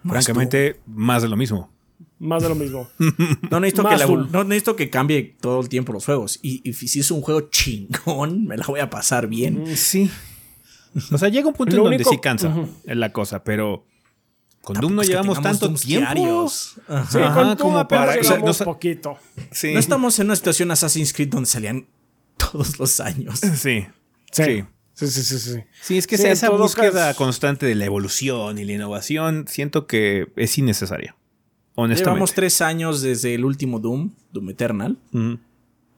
Francamente, 0.05 0.77
más 0.85 1.23
de 1.23 1.31
lo 1.31 1.39
mismo 1.39 1.71
más 2.23 2.43
de 2.43 2.49
lo 2.49 2.55
mismo. 2.55 2.89
no, 3.51 3.61
necesito 3.61 3.89
que 3.89 3.97
no 4.31 4.45
necesito 4.45 4.77
que 4.77 4.89
cambie 4.91 5.37
todo 5.41 5.61
el 5.61 5.69
tiempo 5.69 5.93
los 5.93 6.05
juegos. 6.05 6.39
Y, 6.43 6.73
si 6.73 7.01
es 7.01 7.11
un 7.11 7.21
juego 7.21 7.43
chingón, 7.51 8.45
me 8.47 8.57
la 8.57 8.65
voy 8.67 8.81
a 8.81 8.89
pasar 8.91 9.27
bien. 9.27 9.65
Mm, 9.65 9.77
sí. 9.77 10.11
O 11.11 11.19
sea, 11.19 11.29
llega 11.29 11.49
un 11.49 11.55
punto 11.55 11.77
en 11.77 11.83
donde 11.83 12.05
sí 12.05 12.19
cansa 12.19 12.55
la 12.85 13.13
cosa, 13.13 13.43
pero 13.45 13.87
Con 14.61 14.79
Doom 14.81 14.95
no 14.95 15.03
es 15.03 15.09
que 15.09 15.13
llevamos 15.15 15.41
tanto 15.43 15.73
tiempo. 15.75 16.49
Ajá. 16.89 17.11
Sí, 17.11 17.19
con 17.19 17.45
Doom 17.47 17.57
como 17.57 17.89
para- 17.89 18.21
o 18.21 18.25
sea, 18.25 18.39
no- 18.39 18.53
poquito. 18.65 19.19
Sí. 19.51 19.73
No 19.73 19.81
estamos 19.81 20.19
en 20.19 20.27
una 20.27 20.37
situación 20.37 20.71
Assassin's 20.71 21.13
Creed 21.13 21.29
donde 21.31 21.49
salían 21.49 21.87
todos 22.37 22.79
los 22.79 23.01
años. 23.01 23.41
Sí. 23.41 23.87
Sí. 24.31 24.43
Sí. 24.45 24.65
Sí, 24.95 25.09
sí, 25.09 25.23
sí, 25.23 25.39
sí. 25.39 25.61
Sí, 25.81 25.99
es 25.99 26.07
que 26.07 26.19
Sí, 26.19 26.27
esa- 26.27 26.51
búsqueda 26.51 27.07
caso- 27.09 27.19
constante 27.19 27.65
de 27.67 27.75
la 27.75 27.87
evolución 27.87 28.59
y 28.59 28.65
la 28.65 28.73
innovación, 28.75 29.47
siento 29.49 29.87
que 29.87 30.29
es 30.37 30.57
innecesaria. 30.59 31.17
Honestamente. 31.75 32.11
Llevamos 32.11 32.35
tres 32.35 32.61
años 32.61 33.03
desde 33.03 33.35
el 33.35 33.45
último 33.45 33.79
Doom, 33.79 34.11
Doom 34.33 34.51
Eternal. 34.51 34.99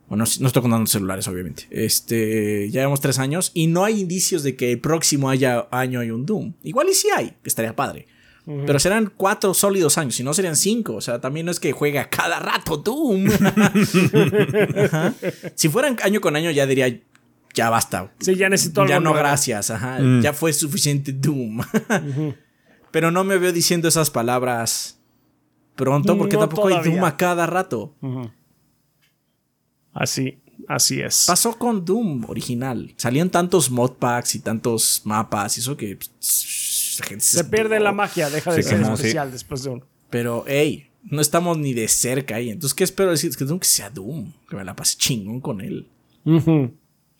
Bueno, 0.06 0.24
no 0.40 0.46
estoy 0.46 0.62
contando 0.62 0.86
celulares, 0.86 1.26
obviamente. 1.28 1.66
Este, 1.70 2.68
ya 2.70 2.80
llevamos 2.80 3.00
tres 3.00 3.18
años 3.18 3.50
y 3.54 3.66
no 3.66 3.84
hay 3.84 4.00
indicios 4.00 4.42
de 4.42 4.54
que 4.54 4.72
el 4.72 4.80
próximo 4.80 5.30
haya, 5.30 5.66
año 5.70 6.00
hay 6.00 6.10
un 6.10 6.26
Doom. 6.26 6.52
Igual 6.62 6.88
y 6.90 6.94
sí 6.94 7.08
hay, 7.14 7.32
estaría 7.44 7.74
padre. 7.74 8.06
Pero 8.46 8.78
serán 8.78 9.10
cuatro 9.16 9.54
sólidos 9.54 9.96
años, 9.96 10.16
si 10.16 10.22
no 10.22 10.34
serían 10.34 10.54
cinco. 10.54 10.96
O 10.96 11.00
sea, 11.00 11.18
también 11.18 11.46
no 11.46 11.52
es 11.52 11.58
que 11.58 11.72
juega 11.72 12.10
cada 12.10 12.38
rato 12.38 12.76
Doom. 12.76 13.26
Ajá. 14.84 15.14
Si 15.54 15.70
fueran 15.70 15.96
año 16.02 16.20
con 16.20 16.36
año, 16.36 16.50
ya 16.50 16.66
diría, 16.66 17.00
ya 17.54 17.70
basta. 17.70 18.12
Sí, 18.20 18.34
ya 18.36 18.50
necesito 18.50 18.82
algo 18.82 18.90
Ya 18.90 18.96
no, 18.96 19.04
nuevo. 19.10 19.18
gracias. 19.18 19.70
Ajá. 19.70 19.98
Mm. 19.98 20.20
Ya 20.20 20.34
fue 20.34 20.52
suficiente 20.52 21.12
Doom. 21.12 21.62
Pero 22.90 23.10
no 23.10 23.24
me 23.24 23.38
veo 23.38 23.50
diciendo 23.50 23.88
esas 23.88 24.10
palabras 24.10 25.00
pronto, 25.74 26.16
porque 26.16 26.36
No 26.36 26.40
tampoco 26.48 26.68
hay. 26.68 26.82
Doom 26.84 27.04
a 27.04 27.16
cada 27.16 27.46
rato. 27.46 27.94
Así, 29.92 30.38
así 30.68 31.00
es. 31.00 31.24
Pasó 31.26 31.56
con 31.56 31.84
Doom 31.84 32.24
original. 32.28 32.92
Salían 32.96 33.30
tantos 33.30 33.70
modpacks 33.70 34.34
y 34.34 34.40
tantos 34.40 35.02
mapas 35.04 35.56
y 35.56 35.60
eso 35.60 35.76
que 35.76 35.96
pss, 35.96 36.96
la 37.00 37.06
gente 37.06 37.24
Se 37.24 37.44
pierde 37.44 37.78
la 37.80 37.92
magia, 37.92 38.28
deja 38.30 38.52
de 38.52 38.62
Se 38.62 38.70
ser 38.70 38.84
sí. 38.84 38.92
especial 38.92 39.30
después 39.30 39.62
de 39.62 39.70
uno. 39.70 39.84
Pero, 40.10 40.44
hey, 40.46 40.88
no 41.04 41.20
estamos 41.20 41.58
ni 41.58 41.74
de 41.74 41.86
cerca 41.88 42.36
ahí. 42.36 42.50
Entonces, 42.50 42.74
¿qué 42.74 42.84
espero 42.84 43.10
decir? 43.10 43.30
Es 43.30 43.36
que 43.36 43.44
Doom 43.44 43.58
que 43.60 43.66
sea 43.66 43.90
Doom. 43.90 44.32
Que 44.48 44.56
me 44.56 44.64
la 44.64 44.74
pase 44.74 44.96
chingón 44.96 45.40
con 45.40 45.60
él. 45.60 45.86
Ujú. 46.24 46.72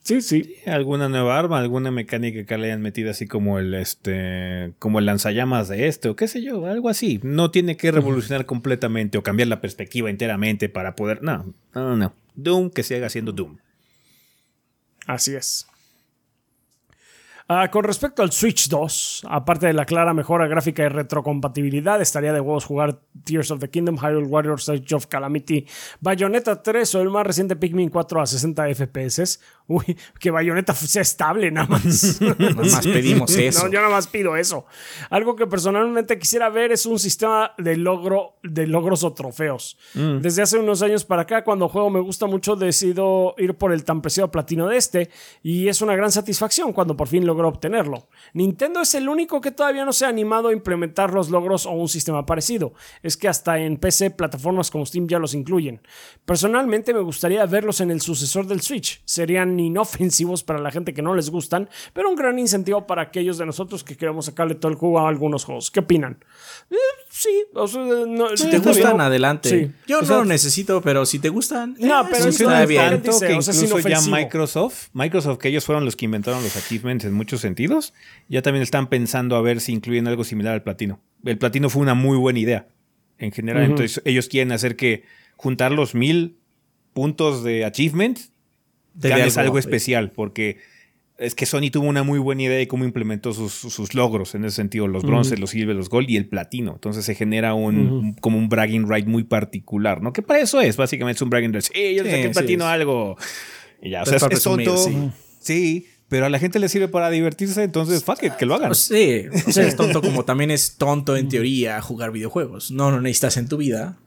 Sí, 0.05 0.21
sí. 0.21 0.57
alguna 0.67 1.09
nueva 1.09 1.39
arma, 1.39 1.59
alguna 1.59 1.91
mecánica 1.91 2.45
que 2.45 2.59
le 2.59 2.67
hayan 2.67 2.83
metido 2.83 3.11
así 3.11 3.27
como 3.27 3.59
el 3.59 3.73
este 3.73 4.75
como 4.79 4.99
el 4.99 5.07
lanzallamas 5.07 5.69
de 5.69 5.89
este 5.89 6.11
o 6.11 6.17
qué 6.17 6.29
sé 6.29 6.43
yo, 6.43 6.67
algo 6.67 6.91
así. 6.91 7.21
No 7.23 7.51
tiene 7.51 7.79
que 7.79 7.91
revolucionar 7.91 8.45
completamente 8.45 9.17
o 9.17 9.23
cambiar 9.23 9.49
la 9.49 9.63
perspectiva 9.63 10.11
enteramente 10.11 10.69
para 10.69 10.95
poder, 10.95 11.23
no, 11.23 11.55
no, 11.75 11.89
no, 11.89 11.97
no. 11.97 12.15
Doom 12.35 12.69
que 12.69 12.83
siga 12.83 13.09
siendo 13.09 13.33
Doom. 13.33 13.57
Así 15.07 15.35
es. 15.35 15.67
Ah, 17.47 17.71
con 17.71 17.85
respecto 17.85 18.23
al 18.23 18.33
Switch 18.33 18.71
2, 18.71 19.27
aparte 19.29 19.67
de 19.67 19.75
la 19.75 19.85
clara 19.85 20.15
mejora 20.15 20.47
gráfica 20.47 20.83
y 20.83 20.89
retrocompatibilidad, 20.89 22.01
estaría 22.01 22.33
de 22.33 22.41
huevos 22.41 22.65
jugar 22.65 23.01
Tears 23.23 23.51
of 23.51 23.61
the 23.61 23.69
Kingdom, 23.69 23.99
Hyrule 23.99 24.27
Warriors, 24.27 24.71
Age 24.71 24.95
of 24.95 25.09
Calamity, 25.09 25.67
Bayonetta 26.01 26.63
3 26.63 26.95
o 26.95 27.03
el 27.03 27.11
más 27.11 27.27
reciente 27.27 27.55
Pikmin 27.55 27.91
4 27.91 28.23
a 28.23 28.27
60 28.27 28.75
FPS. 28.75 29.41
Uy, 29.66 29.97
que 30.20 30.31
Bayonetta 30.31 30.74
sea 30.74 31.03
estable 31.03 31.51
nada 31.51 31.66
más. 31.66 32.20
Nada 32.39 32.55
más 32.55 32.86
pedimos 32.86 33.35
eso. 33.35 33.65
No, 33.65 33.73
yo 33.73 33.81
nada 33.81 33.93
más 33.93 34.07
pido 34.07 34.36
eso. 34.36 34.66
Algo 35.11 35.36
que 35.36 35.47
personalmente 35.47 36.19
quisiera 36.19 36.51
ver 36.51 36.73
es 36.73 36.85
un 36.85 36.99
sistema 36.99 37.53
de 37.57 37.77
logro 37.77 38.36
de 38.43 38.66
logros 38.66 39.05
o 39.05 39.12
trofeos. 39.12 39.78
Desde 39.95 40.43
hace 40.43 40.59
unos 40.59 40.82
años 40.82 41.05
para 41.05 41.23
acá, 41.23 41.45
cuando 41.45 41.69
juego 41.69 41.89
me 41.89 42.01
gusta 42.01 42.27
mucho, 42.27 42.57
decido 42.57 43.35
ir 43.39 43.55
por 43.55 43.73
el 43.73 43.85
tan 43.85 44.03
preciado 44.03 44.31
platino 44.31 44.69
de 44.69 44.77
este 44.77 45.11
y 45.43 45.69
es 45.69 45.81
una 45.81 45.97
gran 45.97 46.12
satisfacción 46.12 46.73
cuando 46.73 46.97
por 46.97 47.09
fin 47.09 47.27
logro 47.27 47.49
obtenerlo. 47.49 48.09
Nintendo 48.35 48.81
es 48.82 48.95
el 48.95 49.09
único 49.09 49.41
que 49.41 49.51
todavía 49.51 49.85
no 49.85 49.93
se 49.93 50.05
ha 50.05 50.09
animado 50.09 50.49
a 50.49 50.53
implementar 50.53 51.12
los 51.12 51.31
logros 51.31 51.66
o 51.66 51.70
un 51.70 51.89
sistema 51.89 52.27
parecido. 52.27 52.74
Es 53.03 53.16
que 53.16 53.28
hasta 53.28 53.59
en 53.59 53.78
PC 53.78 54.11
plataformas 54.11 54.70
como 54.70 54.85
Steam 54.85 55.09
ya 55.09 55.19
los 55.19 55.35
incluyen. 55.35 55.81
Personalmente 56.24 56.93
me 56.93 57.01
gustaría 57.01 57.47
verlos 57.47 57.81
en 57.81 57.91
el 57.91 58.01
sucesor 58.01 58.47
del 58.47 58.61
Switch. 58.61 59.01
Serían 59.05 59.54
inofensivos 59.61 60.43
para 60.45 60.59
la 60.61 60.71
gente 60.71 60.95
que 60.95 61.03
no 61.03 61.15
les 61.15 61.31
gustan, 61.31 61.69
pero 61.93 62.09
un 62.09 62.17
gran 62.17 62.39
incentivo 62.39 62.87
para 62.87 63.03
aquellos 63.03 63.39
de 63.39 63.47
nosotros 63.47 63.85
que 63.85 63.97
queremos 63.97 64.27
sacarle 64.27 64.55
todo 64.55 64.71
el 64.73 64.77
jugo 64.79 65.01
a 65.01 65.09
algunos 65.09 65.45
juegos. 65.45 65.71
¿Qué 65.71 65.81
opinan? 65.81 66.19
Eh, 66.71 66.77
sí, 67.11 67.45
o 67.55 67.67
sea, 67.69 67.83
no- 67.83 68.37
Si 68.37 68.51
te 68.51 68.59
gustan, 68.59 68.93
bien. 68.93 69.01
adelante. 69.01 69.49
Sí. 69.49 69.73
Yo 69.87 69.99
O 69.99 70.01
no 70.03 70.07
sea, 70.07 70.17
lo 70.19 70.25
necesito, 70.25 70.81
pero 70.83 71.07
si 71.07 71.19
te 71.19 71.29
gustan. 71.29 71.77
No, 71.79 72.03
eh, 72.03 72.07
pero 72.11 72.23
sí 72.25 72.29
es 72.31 72.41
está 72.41 72.67
bien. 72.67 72.83
Tanto 72.91 73.11
que 73.21 73.35
o 73.35 73.43
sea, 73.43 73.53
es 73.55 73.63
incluso 73.63 73.89
ya. 73.89 74.01
Microsoft, 74.01 74.89
Microsoft 74.93 75.39
que 75.39 75.49
ellos 75.49 75.65
fueron 75.65 75.85
los 75.85 75.97
que 75.97 76.05
inventaron 76.05 76.43
los 76.43 76.57
achievements 76.57 77.05
en 77.05 77.13
muchos 77.15 77.41
sentidos, 77.41 77.93
ya 78.29 78.43
también 78.43 78.63
están 78.63 78.89
pensando 78.89 79.37
a 79.37 79.43
ver 79.43 79.61
si 79.61 79.73
incluyen 79.73 80.07
algo 80.09 80.25
similar 80.25 80.55
al 80.55 80.63
platino. 80.63 81.01
El 81.25 81.39
platino 81.39 81.71
fue 81.71 81.83
una 81.83 81.95
muy 81.95 82.17
buena 82.19 82.39
idea 82.39 82.69
en 83.19 83.33
general, 83.33 83.63
entonces 83.65 84.03
ellos 84.05 84.29
quieren 84.29 84.53
hacer 84.53 84.77
que 84.77 85.05
juntar 85.37 85.73
los 85.73 85.95
mil 85.95 86.37
puntos 86.93 87.43
de 87.45 87.65
achievement 87.65 88.19
ganes 88.95 89.37
algo 89.37 89.47
algo, 89.49 89.59
especial, 89.59 90.11
porque 90.11 90.59
es 91.16 91.35
que 91.37 91.47
Sony 91.47 91.71
tuvo 91.71 91.87
una 91.87 92.03
muy 92.03 92.19
buena 92.19 92.43
idea 92.43 92.59
de 92.59 92.66
cómo 92.66 92.85
implementó 92.85 93.33
sus, 93.33 93.53
sus 93.53 93.95
logros 93.95 94.35
en 94.35 94.45
ese 94.45 94.57
sentido, 94.57 94.89
los 94.89 95.05
bronces, 95.05 95.39
los 95.39 95.51
silver, 95.51 95.77
los 95.77 95.89
gold 95.89 96.11
y 96.11 96.16
el 96.16 96.27
platino. 96.27 96.73
Entonces 96.73 97.05
se 97.05 97.15
genera 97.15 97.55
un, 97.55 98.15
como 98.21 98.37
un 98.37 98.49
bragging 98.49 98.91
right 98.91 99.07
muy 99.07 99.23
particular, 99.23 100.03
¿no? 100.03 100.12
Que 100.12 100.23
para 100.23 100.41
eso 100.41 100.61
es, 100.61 100.77
básicamente 100.77 101.19
es 101.19 101.23
un 101.23 101.31
bragging 101.31 101.53
right. 101.53 101.62
Sí, 101.62 101.95
yo 101.95 102.03
le 102.03 102.11
Sí, 102.11 102.16
saqué 102.16 102.29
sí, 102.29 102.33
platino 102.35 102.65
es. 102.65 102.69
a 102.69 102.73
algo. 102.73 103.16
Y 103.81 103.91
ya, 103.91 104.01
o 104.01 104.03
Es 104.03 104.09
sea, 104.09 104.29
es, 104.29 104.43
tonto. 104.43 104.77
sí. 105.41 105.87
pero 106.09 106.27
a 106.27 106.29
la 106.31 106.39
gente 106.41 106.59
le 106.59 106.69
sirve 106.69 106.89
para 106.89 107.11
divertirse, 107.11 107.62
entonces 107.62 108.03
fuck 108.03 108.23
it, 108.25 108.33
que 108.33 108.45
lo 108.47 108.55
hagan. 108.57 108.71
Pues 108.71 108.79
sí, 108.79 109.23
o 109.47 109.53
sea, 109.53 109.66
es 109.69 109.77
tonto 109.77 110.03
como 110.03 110.25
también 110.25 110.51
es 110.51 110.77
tonto 110.79 111.16
en 111.16 111.29
teoría 111.29 111.81
jugar 111.81 112.11
videojuegos. 112.11 112.73
No 112.73 112.91
lo 112.91 113.01
necesitas 113.01 113.37
en 113.37 113.49
tu 113.49 113.57
vida. 113.57 113.99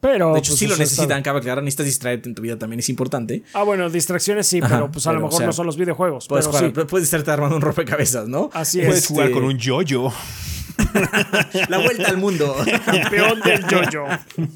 Pero, 0.00 0.34
De 0.34 0.38
hecho, 0.40 0.50
pues, 0.52 0.58
sí 0.58 0.66
lo 0.66 0.76
necesitan, 0.76 1.22
cabe 1.22 1.38
aclarar, 1.38 1.64
necesitas 1.64 1.86
distraerte 1.86 2.28
en 2.28 2.34
tu 2.34 2.42
vida 2.42 2.58
también 2.58 2.80
es 2.80 2.88
importante. 2.90 3.42
Ah, 3.54 3.62
bueno, 3.62 3.88
distracciones 3.90 4.46
sí, 4.46 4.58
Ajá, 4.62 4.68
pero 4.76 4.90
pues 4.92 5.06
a 5.06 5.10
lo 5.12 5.18
pero, 5.18 5.26
mejor 5.26 5.34
o 5.34 5.38
sea, 5.38 5.46
no 5.46 5.52
son 5.52 5.66
los 5.66 5.76
videojuegos. 5.76 6.28
Puedes, 6.28 6.46
pero 6.46 6.58
jugar- 6.58 6.74
sí. 6.82 6.86
puedes 6.88 7.04
estarte 7.06 7.30
armando 7.30 7.56
un 7.56 7.62
rompecabezas, 7.62 8.28
¿no? 8.28 8.50
Así 8.52 8.80
es. 8.80 8.86
Puedes 8.86 9.02
Este, 9.04 9.14
jugar 9.14 9.30
con 9.32 9.44
un 9.44 9.58
yo-yo. 9.58 10.12
La 11.70 11.78
vuelta 11.78 12.08
al 12.10 12.18
mundo. 12.18 12.54
Campeón 12.84 13.40
del 13.40 13.66
yo-yo. 13.66 14.04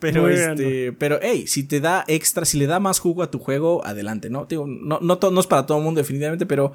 Pero 0.00 0.22
Muy 0.22 0.32
este, 0.32 0.92
pero 0.92 1.18
hey, 1.22 1.46
si 1.46 1.62
te 1.64 1.80
da 1.80 2.04
extra, 2.08 2.44
si 2.44 2.58
le 2.58 2.66
da 2.66 2.80
más 2.80 2.98
jugo 2.98 3.22
a 3.22 3.30
tu 3.30 3.38
juego, 3.38 3.84
adelante, 3.86 4.30
¿no? 4.30 4.46
Digo, 4.46 4.66
no, 4.66 4.98
no, 5.00 5.18
no 5.30 5.40
es 5.40 5.46
para 5.46 5.64
todo 5.66 5.78
el 5.78 5.84
mundo 5.84 5.98
definitivamente, 6.00 6.44
pero 6.46 6.72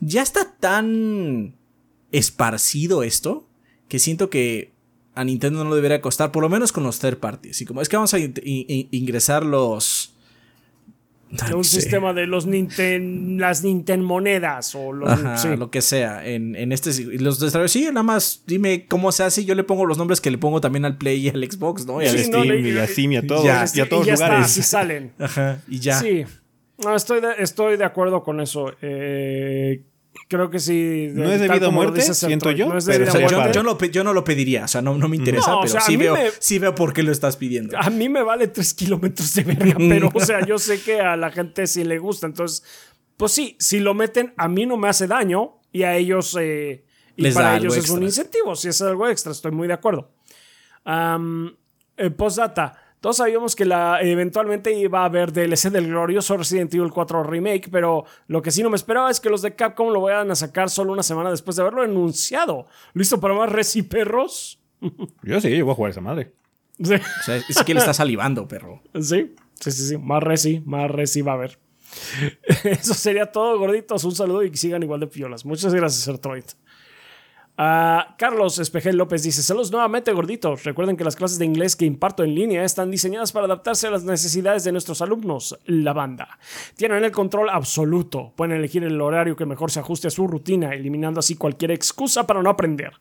ya 0.00 0.22
está 0.22 0.54
tan 0.58 1.54
esparcido 2.12 3.02
esto 3.02 3.46
que 3.88 3.98
siento 4.00 4.30
que 4.30 4.72
a 5.16 5.24
Nintendo 5.24 5.64
no 5.64 5.70
le 5.70 5.76
debería 5.76 6.00
costar, 6.00 6.30
por 6.30 6.42
lo 6.42 6.48
menos 6.48 6.70
con 6.72 6.84
los 6.84 6.98
third 7.00 7.18
parties. 7.18 7.60
Y 7.60 7.64
como 7.66 7.82
es 7.82 7.88
que 7.88 7.96
vamos 7.96 8.14
a 8.14 8.18
in- 8.18 8.34
in- 8.44 8.64
in- 8.68 8.88
ingresar 8.92 9.44
los 9.44 10.12
no 11.50 11.56
un 11.56 11.64
sé. 11.64 11.80
sistema 11.80 12.12
de 12.12 12.26
los 12.28 12.46
Ninten, 12.46 13.38
las 13.40 13.64
Ninten 13.64 14.00
monedas 14.00 14.74
o 14.76 14.92
los 14.92 15.10
Ajá, 15.10 15.36
sí. 15.38 15.48
lo 15.56 15.70
que 15.72 15.82
sea. 15.82 16.24
En, 16.24 16.54
en 16.54 16.70
este. 16.70 16.90
y 16.90 17.18
Los 17.18 17.40
desarrolladores, 17.40 17.72
sí, 17.72 17.82
nada 17.86 18.04
más 18.04 18.42
dime 18.46 18.86
cómo 18.86 19.10
se 19.10 19.24
hace. 19.24 19.40
y 19.40 19.44
Yo 19.44 19.56
le 19.56 19.64
pongo 19.64 19.86
los 19.86 19.98
nombres 19.98 20.20
que 20.20 20.30
le 20.30 20.38
pongo 20.38 20.60
también 20.60 20.84
al 20.84 20.96
Play 20.98 21.26
y 21.26 21.28
al 21.28 21.42
Xbox, 21.42 21.84
¿no? 21.84 22.00
Y 22.00 22.06
al 22.06 22.14
no, 22.16 22.22
Steam, 22.22 22.44
le- 22.46 22.60
y 22.70 22.78
a 22.78 22.86
Steam, 22.86 23.12
y 23.12 23.16
a 23.16 23.26
todos, 23.26 23.44
Ya. 23.44 23.64
y 23.74 23.80
a 23.80 23.88
todos 23.88 24.04
y 24.04 24.10
ya 24.10 24.14
lugares. 24.14 24.50
está, 24.50 24.62
salen. 24.62 25.12
Ajá, 25.18 25.60
y 25.66 25.80
ya. 25.80 25.98
Sí. 25.98 26.24
No, 26.84 26.94
estoy 26.94 27.20
de, 27.20 27.28
estoy 27.38 27.76
de 27.76 27.84
acuerdo 27.84 28.22
con 28.22 28.40
eso. 28.40 28.70
Eh, 28.82 29.82
creo 30.28 30.50
que 30.50 30.58
sí. 30.58 31.08
No 31.12 31.30
es 31.30 31.40
debido 31.40 31.54
a 31.68 31.70
lo 31.70 31.72
muerte, 31.72 32.02
siento 32.14 32.50
yo, 32.50 32.68
No 32.68 32.78
es 32.78 32.84
pero 32.86 32.98
debido 33.04 33.12
O 33.12 33.16
a 33.16 33.18
sea, 33.18 33.28
sería 33.28 33.46
yo, 33.46 33.52
yo 33.52 33.62
no, 33.62 33.78
pe- 33.78 33.90
yo 33.90 34.04
no 34.04 34.12
lo 34.12 34.24
pediría, 34.24 34.64
o 34.64 34.68
sea, 34.68 34.82
no, 34.82 34.96
no 34.96 35.08
me 35.08 35.16
interesa, 35.16 35.50
No, 35.50 35.58
o 35.58 35.60
pero 35.62 35.72
sea, 35.72 35.80
a 35.80 35.84
sí, 35.84 35.96
veo, 35.96 36.14
me- 36.14 36.30
sí 36.38 36.58
veo 36.58 36.74
por 36.74 36.92
qué 36.92 37.02
lo 37.02 37.12
estás 37.12 37.36
pidiendo. 37.36 37.76
A 37.78 37.90
mí 37.90 38.08
me 38.08 38.22
vale 38.22 38.48
3 38.48 38.74
kilómetros 38.74 39.34
de 39.34 39.44
verga, 39.44 39.76
pero, 39.88 40.10
o 40.14 40.20
sea, 40.20 40.44
yo 40.46 40.58
sé 40.58 40.80
que 40.82 41.00
a 41.00 41.16
la 41.16 41.30
gente 41.30 41.66
sí 41.66 41.84
le 41.84 41.98
gusta. 41.98 42.26
Entonces, 42.26 42.62
pues 43.16 43.32
sí, 43.32 43.56
si 43.58 43.80
lo 43.80 43.94
meten, 43.94 44.34
a 44.36 44.48
mí 44.48 44.66
no 44.66 44.76
me 44.76 44.88
hace 44.88 45.06
daño 45.06 45.58
y 45.72 45.82
a 45.84 45.96
ellos, 45.96 46.36
eh, 46.40 46.84
y 47.16 47.22
Les 47.22 47.34
para 47.34 47.56
ellos 47.56 47.76
es 47.76 47.88
un 47.90 48.02
incentivo. 48.02 48.54
Si 48.56 48.68
es 48.68 48.80
algo 48.82 49.08
extra, 49.08 49.32
estoy 49.32 49.52
muy 49.52 49.68
de 49.68 49.74
acuerdo. 49.74 50.10
Am, 50.84 51.56
eh, 51.96 52.10
postdata. 52.10 52.82
Todos 53.00 53.18
sabíamos 53.18 53.54
que 53.54 53.64
la, 53.64 54.00
eventualmente 54.00 54.72
iba 54.72 55.02
a 55.02 55.04
haber 55.04 55.32
DLC 55.32 55.70
del 55.70 55.86
glorioso 55.86 56.36
Resident 56.36 56.74
Evil 56.74 56.90
4 56.90 57.22
Remake, 57.22 57.68
pero 57.70 58.04
lo 58.26 58.42
que 58.42 58.50
sí 58.50 58.62
no 58.62 58.70
me 58.70 58.76
esperaba 58.76 59.10
es 59.10 59.20
que 59.20 59.30
los 59.30 59.42
de 59.42 59.54
Capcom 59.54 59.92
lo 59.92 60.00
vayan 60.00 60.30
a 60.30 60.34
sacar 60.34 60.70
solo 60.70 60.92
una 60.92 61.02
semana 61.02 61.30
después 61.30 61.56
de 61.56 61.62
haberlo 61.62 61.82
anunciado. 61.82 62.66
¿Listo 62.94 63.20
para 63.20 63.34
más 63.34 63.50
Resi 63.50 63.82
Perros? 63.82 64.58
Yo 65.22 65.40
sí, 65.40 65.56
yo 65.56 65.64
voy 65.64 65.72
a 65.72 65.76
jugar 65.76 65.90
esa 65.90 66.00
madre. 66.00 66.32
Sí. 66.82 66.94
O 66.94 67.22
sea, 67.24 67.36
es 67.36 67.62
que 67.64 67.72
le 67.72 67.80
está 67.80 67.94
salivando, 67.94 68.46
perro. 68.46 68.82
Sí, 69.00 69.34
sí, 69.54 69.70
sí, 69.70 69.88
sí. 69.88 69.96
Más 69.96 70.22
resi, 70.22 70.62
más 70.66 70.90
resi 70.90 71.22
va 71.22 71.32
a 71.32 71.34
haber. 71.36 71.58
Eso 72.64 72.94
sería 72.94 73.26
todo, 73.32 73.58
gorditos. 73.58 74.04
Un 74.04 74.14
saludo 74.14 74.42
y 74.42 74.50
que 74.50 74.56
sigan 74.56 74.82
igual 74.82 75.00
de 75.00 75.06
piolas. 75.06 75.44
Muchas 75.44 75.72
gracias, 75.72 76.02
Sertroid. 76.02 76.44
Ah, 77.58 78.14
Carlos 78.18 78.58
Espejel 78.58 78.98
López 78.98 79.22
dice: 79.22 79.42
Saludos 79.42 79.72
nuevamente, 79.72 80.12
gorditos. 80.12 80.64
Recuerden 80.64 80.94
que 80.98 81.04
las 81.04 81.16
clases 81.16 81.38
de 81.38 81.46
inglés 81.46 81.74
que 81.74 81.86
imparto 81.86 82.22
en 82.22 82.34
línea 82.34 82.64
están 82.64 82.90
diseñadas 82.90 83.32
para 83.32 83.46
adaptarse 83.46 83.86
a 83.86 83.90
las 83.90 84.04
necesidades 84.04 84.62
de 84.64 84.72
nuestros 84.72 85.00
alumnos, 85.00 85.58
la 85.64 85.94
banda. 85.94 86.38
Tienen 86.76 87.02
el 87.02 87.12
control 87.12 87.48
absoluto. 87.48 88.34
Pueden 88.36 88.58
elegir 88.58 88.84
el 88.84 89.00
horario 89.00 89.36
que 89.36 89.46
mejor 89.46 89.70
se 89.70 89.80
ajuste 89.80 90.08
a 90.08 90.10
su 90.10 90.26
rutina, 90.26 90.74
eliminando 90.74 91.20
así 91.20 91.36
cualquier 91.36 91.70
excusa 91.70 92.26
para 92.26 92.42
no 92.42 92.50
aprender. 92.50 92.92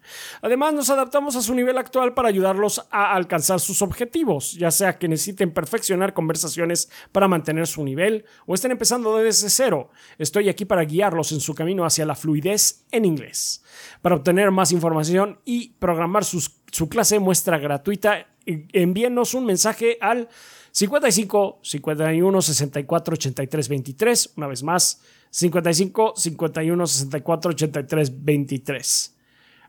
Además, 0.41 0.73
nos 0.73 0.90
adaptamos 0.90 1.36
a 1.36 1.41
su 1.41 1.53
nivel 1.53 1.77
actual 1.77 2.14
para 2.14 2.30
ayudarlos 2.30 2.88
a 2.91 3.14
alcanzar 3.14 3.60
sus 3.60 3.82
objetivos, 3.82 4.53
ya 4.53 4.72
sea 4.72 4.98
que 4.98 5.10
necesiten 5.10 5.52
perfeccionar 5.52 6.14
conversaciones 6.14 6.90
para 7.11 7.27
mantener 7.27 7.68
su 7.68 7.84
nivel 7.84 8.23
o 8.45 8.53
estén 8.53 8.72
empezando 8.72 9.18
desde 9.18 9.49
cero. 9.49 9.90
Estoy 10.18 10.48
aquí 10.48 10.64
para 10.64 10.86
guiarlos 10.86 11.34
en 11.34 11.41
su 11.41 11.53
camino 11.53 11.84
hacia 11.84 12.06
la 12.06 12.15
fluidez 12.15 12.86
en 12.91 13.03
inglés. 13.03 13.61
Para 14.02 14.15
obtener 14.15 14.44
más 14.51 14.72
información 14.72 15.39
y 15.45 15.69
programar 15.80 16.23
su 16.26 16.89
clase 16.89 17.19
muestra 17.19 17.57
gratuita, 17.57 18.27
envíenos 18.45 19.34
un 19.34 19.45
mensaje 19.45 19.97
al 20.01 20.30
55 20.72 21.59
51 21.61 22.41
64 22.41 23.13
83 23.13 23.69
23. 23.69 24.34
Una 24.35 24.47
vez 24.47 24.63
más, 24.63 25.01
55 25.30 26.13
51 26.15 26.88
64 26.88 27.51
83 27.51 28.23
23. 28.23 29.11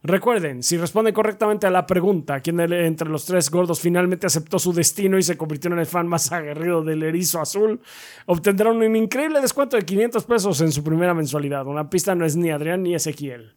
Recuerden, 0.03 0.63
si 0.63 0.77
responden 0.77 1.15
correctamente 1.15 1.67
a 1.67 1.71
la 1.71 1.87
pregunta, 1.87 2.41
¿quién 2.41 2.61
entre 2.61 3.09
los 3.09 3.25
tres 3.25 3.51
gordos 3.51 3.81
finalmente 3.81 4.27
aceptó 4.27 4.59
su 4.59 4.73
destino 4.73 5.19
y 5.19 5.23
se 5.23 5.37
convirtió 5.37 5.73
en 5.73 5.79
el 5.79 5.87
fan 5.87 6.07
más 6.07 6.31
aguerrido 6.31 6.83
del 6.83 7.03
erizo 7.03 7.41
azul? 7.41 7.81
Obtendrán 8.27 8.77
un 8.77 8.95
increíble 8.95 9.41
descuento 9.41 9.77
de 9.77 9.85
500 9.85 10.25
pesos 10.25 10.61
en 10.61 10.71
su 10.71 10.85
primera 10.85 11.15
mensualidad. 11.15 11.67
Una 11.67 11.91
pista 11.91 12.15
no 12.15 12.25
es 12.25 12.37
ni 12.37 12.51
Adrián 12.51 12.83
ni 12.83 12.95
Ezequiel. 12.95 13.55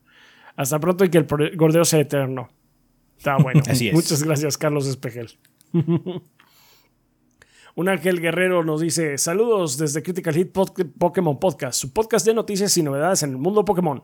Hasta 0.60 0.78
pronto 0.78 1.06
y 1.06 1.10
que 1.10 1.20
el 1.20 1.26
gordeo 1.56 1.86
sea 1.86 2.02
eterno. 2.02 2.50
Está 3.18 3.38
bueno. 3.38 3.62
Muchas 3.94 4.22
gracias, 4.24 4.58
Carlos 4.58 4.88
Espejel. 4.88 5.30
Un 7.80 7.88
ángel 7.88 8.20
guerrero 8.20 8.62
nos 8.66 8.82
dice: 8.82 9.18
Saludos 9.18 9.78
desde 9.78 10.04
Critical 10.04 10.34
Hit 10.34 10.52
Pokémon 10.52 11.40
Podcast, 11.40 11.80
su 11.80 11.94
podcast 11.94 12.26
de 12.26 12.34
noticias 12.34 12.76
y 12.76 12.84
novedades 12.84 13.24
en 13.24 13.30
el 13.30 13.38
mundo 13.38 13.64
Pokémon. 13.64 14.04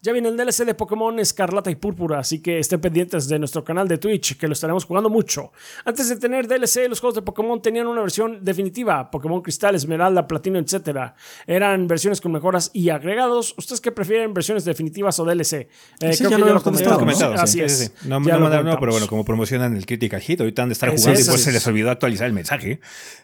Ya 0.00 0.12
viene 0.12 0.28
el 0.28 0.36
DLC 0.36 0.64
de 0.64 0.74
Pokémon 0.74 1.18
Escarlata 1.18 1.68
y 1.68 1.74
Púrpura, 1.74 2.20
así 2.20 2.40
que 2.40 2.60
estén 2.60 2.80
pendientes 2.80 3.26
de 3.26 3.40
nuestro 3.40 3.64
canal 3.64 3.88
de 3.88 3.98
Twitch, 3.98 4.36
que 4.36 4.46
lo 4.46 4.52
estaremos 4.52 4.84
jugando 4.84 5.10
mucho. 5.10 5.50
Antes 5.84 6.08
de 6.08 6.14
tener 6.18 6.46
DLC, 6.46 6.88
los 6.88 7.00
juegos 7.00 7.16
de 7.16 7.22
Pokémon 7.22 7.60
tenían 7.60 7.88
una 7.88 8.00
versión 8.00 8.44
definitiva: 8.44 9.10
Pokémon 9.10 9.42
Cristal, 9.42 9.74
Esmeralda, 9.74 10.28
Platino, 10.28 10.60
etc. 10.60 11.14
Eran 11.48 11.88
versiones 11.88 12.20
con 12.20 12.30
mejoras 12.30 12.70
y 12.74 12.90
agregados. 12.90 13.56
¿Ustedes 13.58 13.80
qué 13.80 13.90
prefieren, 13.90 14.34
versiones 14.34 14.64
definitivas 14.64 15.18
o 15.18 15.24
DLC? 15.24 15.52
Eh, 15.52 15.68
creo 15.98 16.30
ya 16.30 16.36
que 16.36 16.38
lo, 16.38 16.54
lo 16.54 16.62
comentado. 16.62 17.00
comentado 17.00 17.34
Así 17.34 17.60
es. 17.60 17.92
No, 18.04 18.20
me 18.20 18.30
no, 18.30 18.78
pero 18.78 18.92
bueno, 18.92 19.08
como 19.08 19.24
promocionan 19.24 19.76
el 19.76 19.84
Critical 19.84 20.20
Hit, 20.20 20.42
ahorita 20.42 20.62
han 20.62 20.68
de 20.68 20.74
estar 20.74 20.90
jugando 20.90 21.20
y 21.20 21.24
pues 21.24 21.42
se 21.42 21.50
les 21.50 21.66
olvidó 21.66 21.90
actualizar 21.90 22.28
el 22.28 22.32
mensaje. 22.32 22.78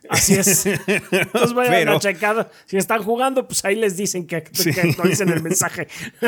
Así 0.09 0.35
es. 0.35 0.67
Entonces 0.87 1.53
vayan 1.55 1.89
a 1.89 1.99
checar. 1.99 2.51
Si 2.67 2.77
están 2.77 3.03
jugando, 3.03 3.47
pues 3.47 3.65
ahí 3.65 3.77
les 3.77 3.97
dicen 3.97 4.27
que, 4.27 4.37
actualicen 4.37 5.29
el 5.29 5.43
mensaje. 5.43 5.89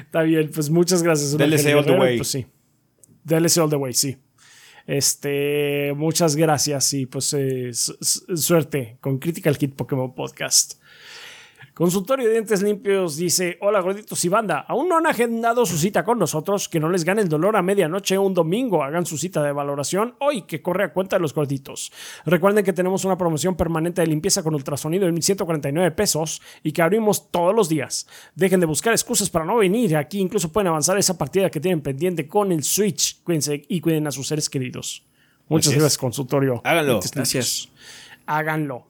Está 0.00 0.22
bien, 0.22 0.50
pues 0.54 0.70
muchas 0.70 1.02
gracias. 1.02 1.36
DLC 1.36 1.74
All 1.74 1.84
the 1.84 1.98
Way. 1.98 2.16
Pues 2.18 2.28
sí. 2.28 2.46
DLC 3.24 3.58
All 3.58 3.70
the 3.70 3.76
Way, 3.76 3.94
sí. 3.94 4.16
Este, 4.86 5.92
muchas 5.94 6.34
gracias 6.34 6.94
y 6.94 7.04
pues 7.04 7.34
eh, 7.34 7.72
suerte 7.74 8.96
con 9.02 9.18
Critical 9.18 9.58
Kit 9.58 9.74
Pokémon 9.74 10.14
Podcast. 10.14 10.77
Consultorio 11.78 12.26
de 12.26 12.32
Dientes 12.32 12.60
Limpios 12.60 13.16
dice: 13.16 13.56
Hola 13.60 13.78
gorditos 13.78 14.24
y 14.24 14.28
banda, 14.28 14.64
aún 14.66 14.88
no 14.88 14.96
han 14.96 15.06
agendado 15.06 15.64
su 15.64 15.78
cita 15.78 16.04
con 16.04 16.18
nosotros, 16.18 16.68
que 16.68 16.80
no 16.80 16.88
les 16.88 17.04
gane 17.04 17.22
el 17.22 17.28
dolor 17.28 17.54
a 17.54 17.62
medianoche 17.62 18.18
un 18.18 18.34
domingo, 18.34 18.82
hagan 18.82 19.06
su 19.06 19.16
cita 19.16 19.44
de 19.44 19.52
valoración 19.52 20.16
hoy 20.18 20.42
que 20.42 20.60
corre 20.60 20.82
a 20.82 20.92
cuenta 20.92 21.14
de 21.14 21.20
los 21.20 21.32
gorditos. 21.32 21.92
Recuerden 22.26 22.64
que 22.64 22.72
tenemos 22.72 23.04
una 23.04 23.16
promoción 23.16 23.54
permanente 23.54 24.00
de 24.00 24.08
limpieza 24.08 24.42
con 24.42 24.56
ultrasonido 24.56 25.06
de 25.06 25.12
1149 25.12 25.92
pesos 25.92 26.42
y 26.64 26.72
que 26.72 26.82
abrimos 26.82 27.30
todos 27.30 27.54
los 27.54 27.68
días. 27.68 28.08
Dejen 28.34 28.58
de 28.58 28.66
buscar 28.66 28.92
excusas 28.92 29.30
para 29.30 29.44
no 29.44 29.58
venir, 29.58 29.96
aquí 29.96 30.18
incluso 30.18 30.50
pueden 30.50 30.66
avanzar 30.66 30.98
esa 30.98 31.16
partida 31.16 31.48
que 31.48 31.60
tienen 31.60 31.80
pendiente 31.80 32.26
con 32.26 32.50
el 32.50 32.64
Switch. 32.64 33.22
Cuídense 33.22 33.64
y 33.68 33.80
cuiden 33.80 34.04
a 34.08 34.10
sus 34.10 34.26
seres 34.26 34.50
queridos. 34.50 35.06
Muchas 35.46 35.74
gracias, 35.74 35.96
consultorio. 35.96 36.60
Háganlo. 36.64 36.98
Gracias. 37.14 37.68
Háganlo. 38.26 38.87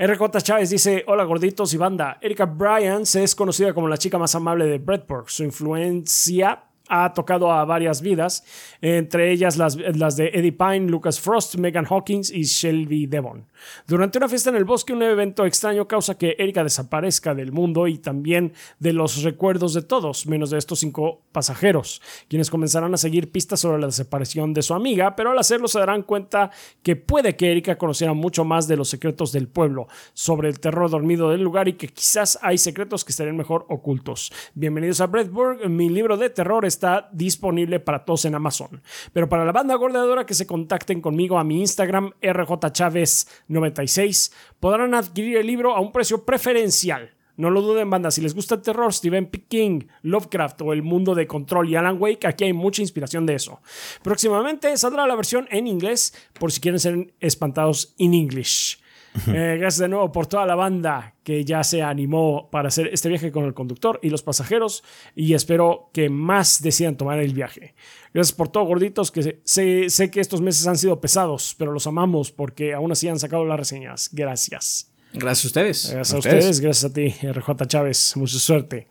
RJ 0.00 0.42
Chávez 0.42 0.70
dice: 0.70 1.04
Hola 1.08 1.24
gorditos 1.24 1.74
y 1.74 1.76
banda. 1.76 2.16
Erika 2.22 2.46
Bryan 2.46 3.04
se 3.04 3.22
es 3.22 3.34
conocida 3.34 3.74
como 3.74 3.86
la 3.86 3.98
chica 3.98 4.16
más 4.16 4.34
amable 4.34 4.64
de 4.64 4.78
Breadport. 4.78 5.28
Su 5.28 5.44
influencia 5.44 6.64
ha 6.88 7.12
tocado 7.12 7.52
a 7.52 7.66
varias 7.66 8.00
vidas, 8.00 8.42
entre 8.80 9.30
ellas 9.30 9.58
las, 9.58 9.76
las, 9.76 10.16
de 10.16 10.28
Eddie 10.28 10.52
Pine, 10.52 10.88
Lucas 10.88 11.20
Frost, 11.20 11.56
Megan 11.56 11.84
Hawkins 11.84 12.32
y 12.32 12.44
Shelby 12.44 13.08
Devon. 13.08 13.46
Durante 13.86 14.18
una 14.18 14.28
fiesta 14.28 14.50
en 14.50 14.56
el 14.56 14.64
bosque, 14.64 14.92
un 14.92 15.02
evento 15.02 15.44
extraño 15.46 15.88
causa 15.88 16.16
que 16.16 16.36
Erika 16.38 16.64
desaparezca 16.64 17.34
del 17.34 17.52
mundo 17.52 17.86
y 17.86 17.98
también 17.98 18.52
de 18.78 18.92
los 18.92 19.22
recuerdos 19.22 19.74
de 19.74 19.82
todos, 19.82 20.26
menos 20.26 20.50
de 20.50 20.58
estos 20.58 20.80
cinco 20.80 21.22
pasajeros, 21.32 22.02
quienes 22.28 22.50
comenzarán 22.50 22.94
a 22.94 22.96
seguir 22.96 23.30
pistas 23.30 23.60
sobre 23.60 23.80
la 23.80 23.86
desaparición 23.86 24.54
de 24.54 24.62
su 24.62 24.74
amiga, 24.74 25.16
pero 25.16 25.30
al 25.30 25.38
hacerlo 25.38 25.68
se 25.68 25.78
darán 25.78 26.02
cuenta 26.02 26.50
que 26.82 26.96
puede 26.96 27.36
que 27.36 27.50
Erika 27.50 27.78
conociera 27.78 28.14
mucho 28.14 28.44
más 28.44 28.68
de 28.68 28.76
los 28.76 28.88
secretos 28.88 29.32
del 29.32 29.48
pueblo, 29.48 29.88
sobre 30.12 30.48
el 30.48 30.60
terror 30.60 30.90
dormido 30.90 31.30
del 31.30 31.42
lugar 31.42 31.68
y 31.68 31.74
que 31.74 31.88
quizás 31.88 32.38
hay 32.42 32.58
secretos 32.58 33.04
que 33.04 33.12
estarían 33.12 33.36
mejor 33.36 33.66
ocultos. 33.68 34.32
Bienvenidos 34.54 35.00
a 35.00 35.06
Bredburg, 35.06 35.68
mi 35.68 35.88
libro 35.88 36.16
de 36.16 36.30
terror 36.30 36.64
está 36.64 37.08
disponible 37.12 37.80
para 37.80 38.04
todos 38.04 38.24
en 38.24 38.34
Amazon, 38.34 38.82
pero 39.12 39.28
para 39.28 39.44
la 39.44 39.52
banda 39.52 39.74
gordeadora 39.74 40.26
que 40.26 40.34
se 40.34 40.46
contacten 40.46 41.00
conmigo 41.00 41.38
a 41.38 41.44
mi 41.44 41.60
Instagram 41.60 42.12
rjchávez 42.22 43.28
96 43.50 44.32
podrán 44.58 44.94
adquirir 44.94 45.36
el 45.36 45.46
libro 45.46 45.74
a 45.76 45.80
un 45.80 45.92
precio 45.92 46.24
preferencial. 46.24 47.10
No 47.36 47.48
lo 47.48 47.62
duden, 47.62 47.88
banda. 47.88 48.10
Si 48.10 48.20
les 48.20 48.34
gusta 48.34 48.56
el 48.56 48.62
terror, 48.62 48.92
Stephen 48.92 49.30
King, 49.48 49.86
Lovecraft 50.02 50.60
o 50.62 50.72
el 50.72 50.82
mundo 50.82 51.14
de 51.14 51.26
Control 51.26 51.68
y 51.68 51.76
Alan 51.76 51.96
Wake, 51.98 52.26
aquí 52.26 52.44
hay 52.44 52.52
mucha 52.52 52.82
inspiración 52.82 53.24
de 53.24 53.34
eso. 53.34 53.60
Próximamente 54.02 54.76
saldrá 54.76 55.06
la 55.06 55.16
versión 55.16 55.48
en 55.50 55.66
inglés 55.66 56.14
por 56.38 56.52
si 56.52 56.60
quieren 56.60 56.80
ser 56.80 57.14
espantados 57.20 57.94
in 57.96 58.12
English. 58.12 58.79
Eh, 59.26 59.56
gracias 59.58 59.78
de 59.78 59.88
nuevo 59.88 60.12
por 60.12 60.26
toda 60.26 60.46
la 60.46 60.54
banda 60.54 61.16
que 61.24 61.44
ya 61.44 61.64
se 61.64 61.82
animó 61.82 62.48
para 62.50 62.68
hacer 62.68 62.88
este 62.92 63.08
viaje 63.08 63.32
con 63.32 63.44
el 63.44 63.54
conductor 63.54 63.98
y 64.02 64.10
los 64.10 64.22
pasajeros 64.22 64.84
y 65.16 65.34
espero 65.34 65.90
que 65.92 66.08
más 66.08 66.62
decidan 66.62 66.96
tomar 66.96 67.18
el 67.18 67.34
viaje. 67.34 67.74
Gracias 68.14 68.34
por 68.36 68.48
todo, 68.48 68.64
gorditos, 68.64 69.10
que 69.10 69.40
sé, 69.44 69.90
sé 69.90 70.10
que 70.10 70.20
estos 70.20 70.40
meses 70.40 70.66
han 70.66 70.78
sido 70.78 71.00
pesados, 71.00 71.54
pero 71.58 71.72
los 71.72 71.86
amamos 71.86 72.30
porque 72.30 72.72
aún 72.72 72.92
así 72.92 73.08
han 73.08 73.18
sacado 73.18 73.44
las 73.44 73.58
reseñas. 73.58 74.10
Gracias. 74.12 74.92
Gracias 75.12 75.44
a 75.44 75.48
ustedes. 75.48 75.90
Gracias 75.92 76.14
a, 76.14 76.18
ustedes, 76.18 76.60
gracias 76.60 76.90
a 76.90 76.94
ti, 76.94 77.08
RJ 77.08 77.66
Chávez. 77.66 78.16
Mucha 78.16 78.38
suerte. 78.38 78.88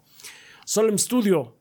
Solemn 0.65 0.99
Studio 0.99 1.58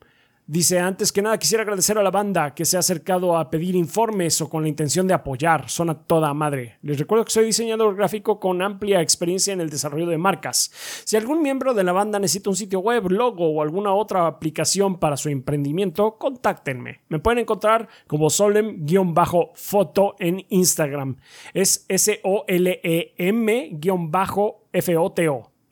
Dice, 0.50 0.78
antes 0.78 1.12
que 1.12 1.20
nada 1.20 1.36
quisiera 1.36 1.60
agradecer 1.60 1.98
a 1.98 2.02
la 2.02 2.10
banda 2.10 2.54
que 2.54 2.64
se 2.64 2.78
ha 2.78 2.80
acercado 2.80 3.36
a 3.36 3.50
pedir 3.50 3.76
informes 3.76 4.40
o 4.40 4.48
con 4.48 4.62
la 4.62 4.70
intención 4.70 5.06
de 5.06 5.12
apoyar. 5.12 5.68
Son 5.68 5.90
a 5.90 5.94
toda 6.06 6.32
madre. 6.32 6.78
Les 6.80 6.98
recuerdo 6.98 7.26
que 7.26 7.32
soy 7.32 7.44
diseñador 7.44 7.94
gráfico 7.94 8.40
con 8.40 8.62
amplia 8.62 9.02
experiencia 9.02 9.52
en 9.52 9.60
el 9.60 9.68
desarrollo 9.68 10.06
de 10.06 10.16
marcas. 10.16 10.72
Si 11.04 11.18
algún 11.18 11.42
miembro 11.42 11.74
de 11.74 11.84
la 11.84 11.92
banda 11.92 12.18
necesita 12.18 12.48
un 12.48 12.56
sitio 12.56 12.80
web, 12.80 13.10
logo 13.10 13.46
o 13.46 13.60
alguna 13.60 13.92
otra 13.92 14.26
aplicación 14.26 14.98
para 14.98 15.18
su 15.18 15.28
emprendimiento, 15.28 16.16
contáctenme. 16.16 17.02
Me 17.10 17.18
pueden 17.18 17.40
encontrar 17.40 17.86
como 18.06 18.30
solem-foto 18.30 20.16
en 20.18 20.46
Instagram. 20.48 21.18
Es 21.52 21.84
S-O-L-E-M-F-O-T-O 21.88 22.32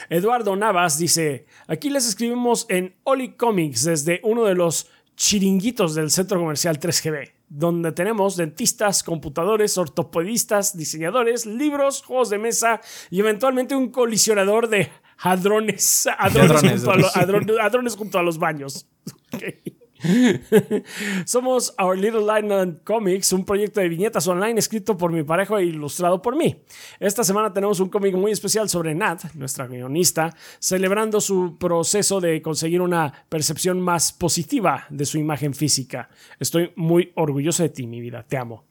Eduardo 0.10 0.56
Navas 0.56 0.98
dice, 0.98 1.46
aquí 1.68 1.90
les 1.90 2.08
escribimos 2.08 2.66
en 2.70 2.96
Oli 3.04 3.34
Comics 3.34 3.84
desde 3.84 4.22
uno 4.24 4.46
de 4.46 4.56
los 4.56 4.88
chiringuitos 5.20 5.96
del 5.96 6.12
centro 6.12 6.40
comercial 6.40 6.80
3GB, 6.80 7.34
donde 7.50 7.92
tenemos 7.92 8.38
dentistas, 8.38 9.04
computadores, 9.04 9.78
ortopedistas, 9.78 10.78
diseñadores, 10.78 11.46
libros, 11.46 12.02
juegos 12.04 12.30
de 12.30 12.38
mesa 12.38 12.80
y 13.12 13.20
eventualmente 13.20 13.76
un 13.76 13.90
colisionador 13.92 14.70
de 14.70 14.90
hadrones, 15.18 16.08
hadrones, 16.18 17.96
junto, 17.98 18.18
a 18.18 18.24
los 18.24 18.40
baños. 18.40 18.88
Somos 21.26 21.74
Our 21.78 21.98
Little 21.98 22.22
Line 22.22 22.78
Comics, 22.84 23.34
un 23.34 23.44
proyecto 23.44 23.82
de 23.82 23.90
viñetas 23.90 24.28
online 24.28 24.60
escrito 24.60 24.98
por 24.98 25.12
mi 25.12 25.24
pareja 25.24 25.60
e 25.60 25.66
ilustrado 25.66 26.22
por 26.22 26.36
mí. 26.36 26.64
Esta 27.00 27.24
semana 27.24 27.52
tenemos 27.52 27.80
un 27.80 27.90
cómic 27.90 28.16
muy 28.16 28.32
especial 28.32 28.70
sobre 28.70 28.96
Nat, 28.96 29.34
nuestra 29.34 29.68
guionista, 29.68 30.36
celebrando 30.60 31.20
su 31.20 31.58
proceso 31.58 32.22
de 32.22 32.42
conseguir 32.42 32.82
una 32.82 33.26
percepción 33.28 33.82
más 33.82 34.14
positiva 34.14 34.86
de 34.90 35.06
su 35.06 35.18
imagen 35.18 35.54
física. 35.54 36.10
Estoy 36.40 36.72
muy 36.76 37.12
orgulloso 37.16 37.64
de 37.64 37.70
ti, 37.70 37.88
mi 37.88 38.00
vida, 38.00 38.24
te 38.28 38.38
amo. 38.38 38.70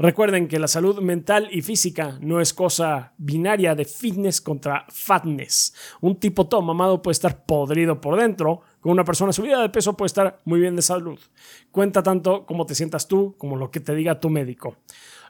Recuerden 0.00 0.48
que 0.48 0.58
la 0.58 0.66
salud 0.66 0.98
mental 1.02 1.50
y 1.52 1.60
física 1.60 2.16
no 2.22 2.40
es 2.40 2.54
cosa 2.54 3.12
binaria 3.18 3.74
de 3.74 3.84
fitness 3.84 4.40
contra 4.40 4.86
fatness. 4.88 5.74
Un 6.00 6.16
tipo 6.16 6.46
todo 6.46 6.62
mamado 6.62 7.02
puede 7.02 7.12
estar 7.12 7.44
podrido 7.44 8.00
por 8.00 8.18
dentro, 8.18 8.62
con 8.80 8.92
una 8.92 9.04
persona 9.04 9.32
subida 9.32 9.60
de 9.60 9.68
peso 9.68 9.96
puede 9.96 10.06
estar 10.06 10.40
muy 10.44 10.60
bien 10.60 10.76
de 10.76 10.82
salud. 10.82 11.18
Cuenta 11.70 12.02
tanto 12.02 12.46
como 12.46 12.66
te 12.66 12.74
sientas 12.74 13.08
tú 13.08 13.34
como 13.38 13.56
lo 13.56 13.70
que 13.70 13.80
te 13.80 13.94
diga 13.94 14.20
tu 14.20 14.30
médico. 14.30 14.76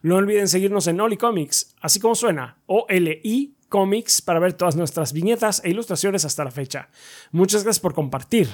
No 0.03 0.17
olviden 0.17 0.49
seguirnos 0.49 0.87
en 0.87 1.01
Oli 1.01 1.17
Comics, 1.17 1.75
así 1.81 2.01
como 2.01 2.15
suena, 2.15 2.59
O-L-I 2.67 3.55
Comics, 3.69 4.23
para 4.23 4.41
ver 4.41 4.55
todas 4.55 4.77
nuestras 4.77 5.13
viñetas 5.13 5.63
e 5.65 5.71
ilustraciones 5.71 6.25
hasta 6.25 6.45
la 6.45 6.51
fecha. 6.51 6.89
Muchas 7.33 7.65
gracias 7.65 7.81
por 7.81 7.95
compartir. 7.95 8.49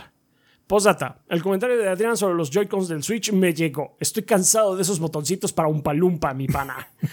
Postdata, 0.66 1.22
el 1.28 1.44
comentario 1.44 1.78
de 1.78 1.88
Adrián 1.88 2.16
sobre 2.16 2.34
los 2.34 2.50
Joy-Cons 2.50 2.88
del 2.88 3.04
Switch 3.04 3.32
me 3.32 3.54
llegó. 3.54 3.96
Estoy 4.00 4.24
cansado 4.24 4.74
de 4.74 4.82
esos 4.82 4.98
botoncitos 4.98 5.52
para 5.52 5.68
un 5.68 5.80
palumpa, 5.80 6.34
mi 6.34 6.48
pana. 6.48 6.90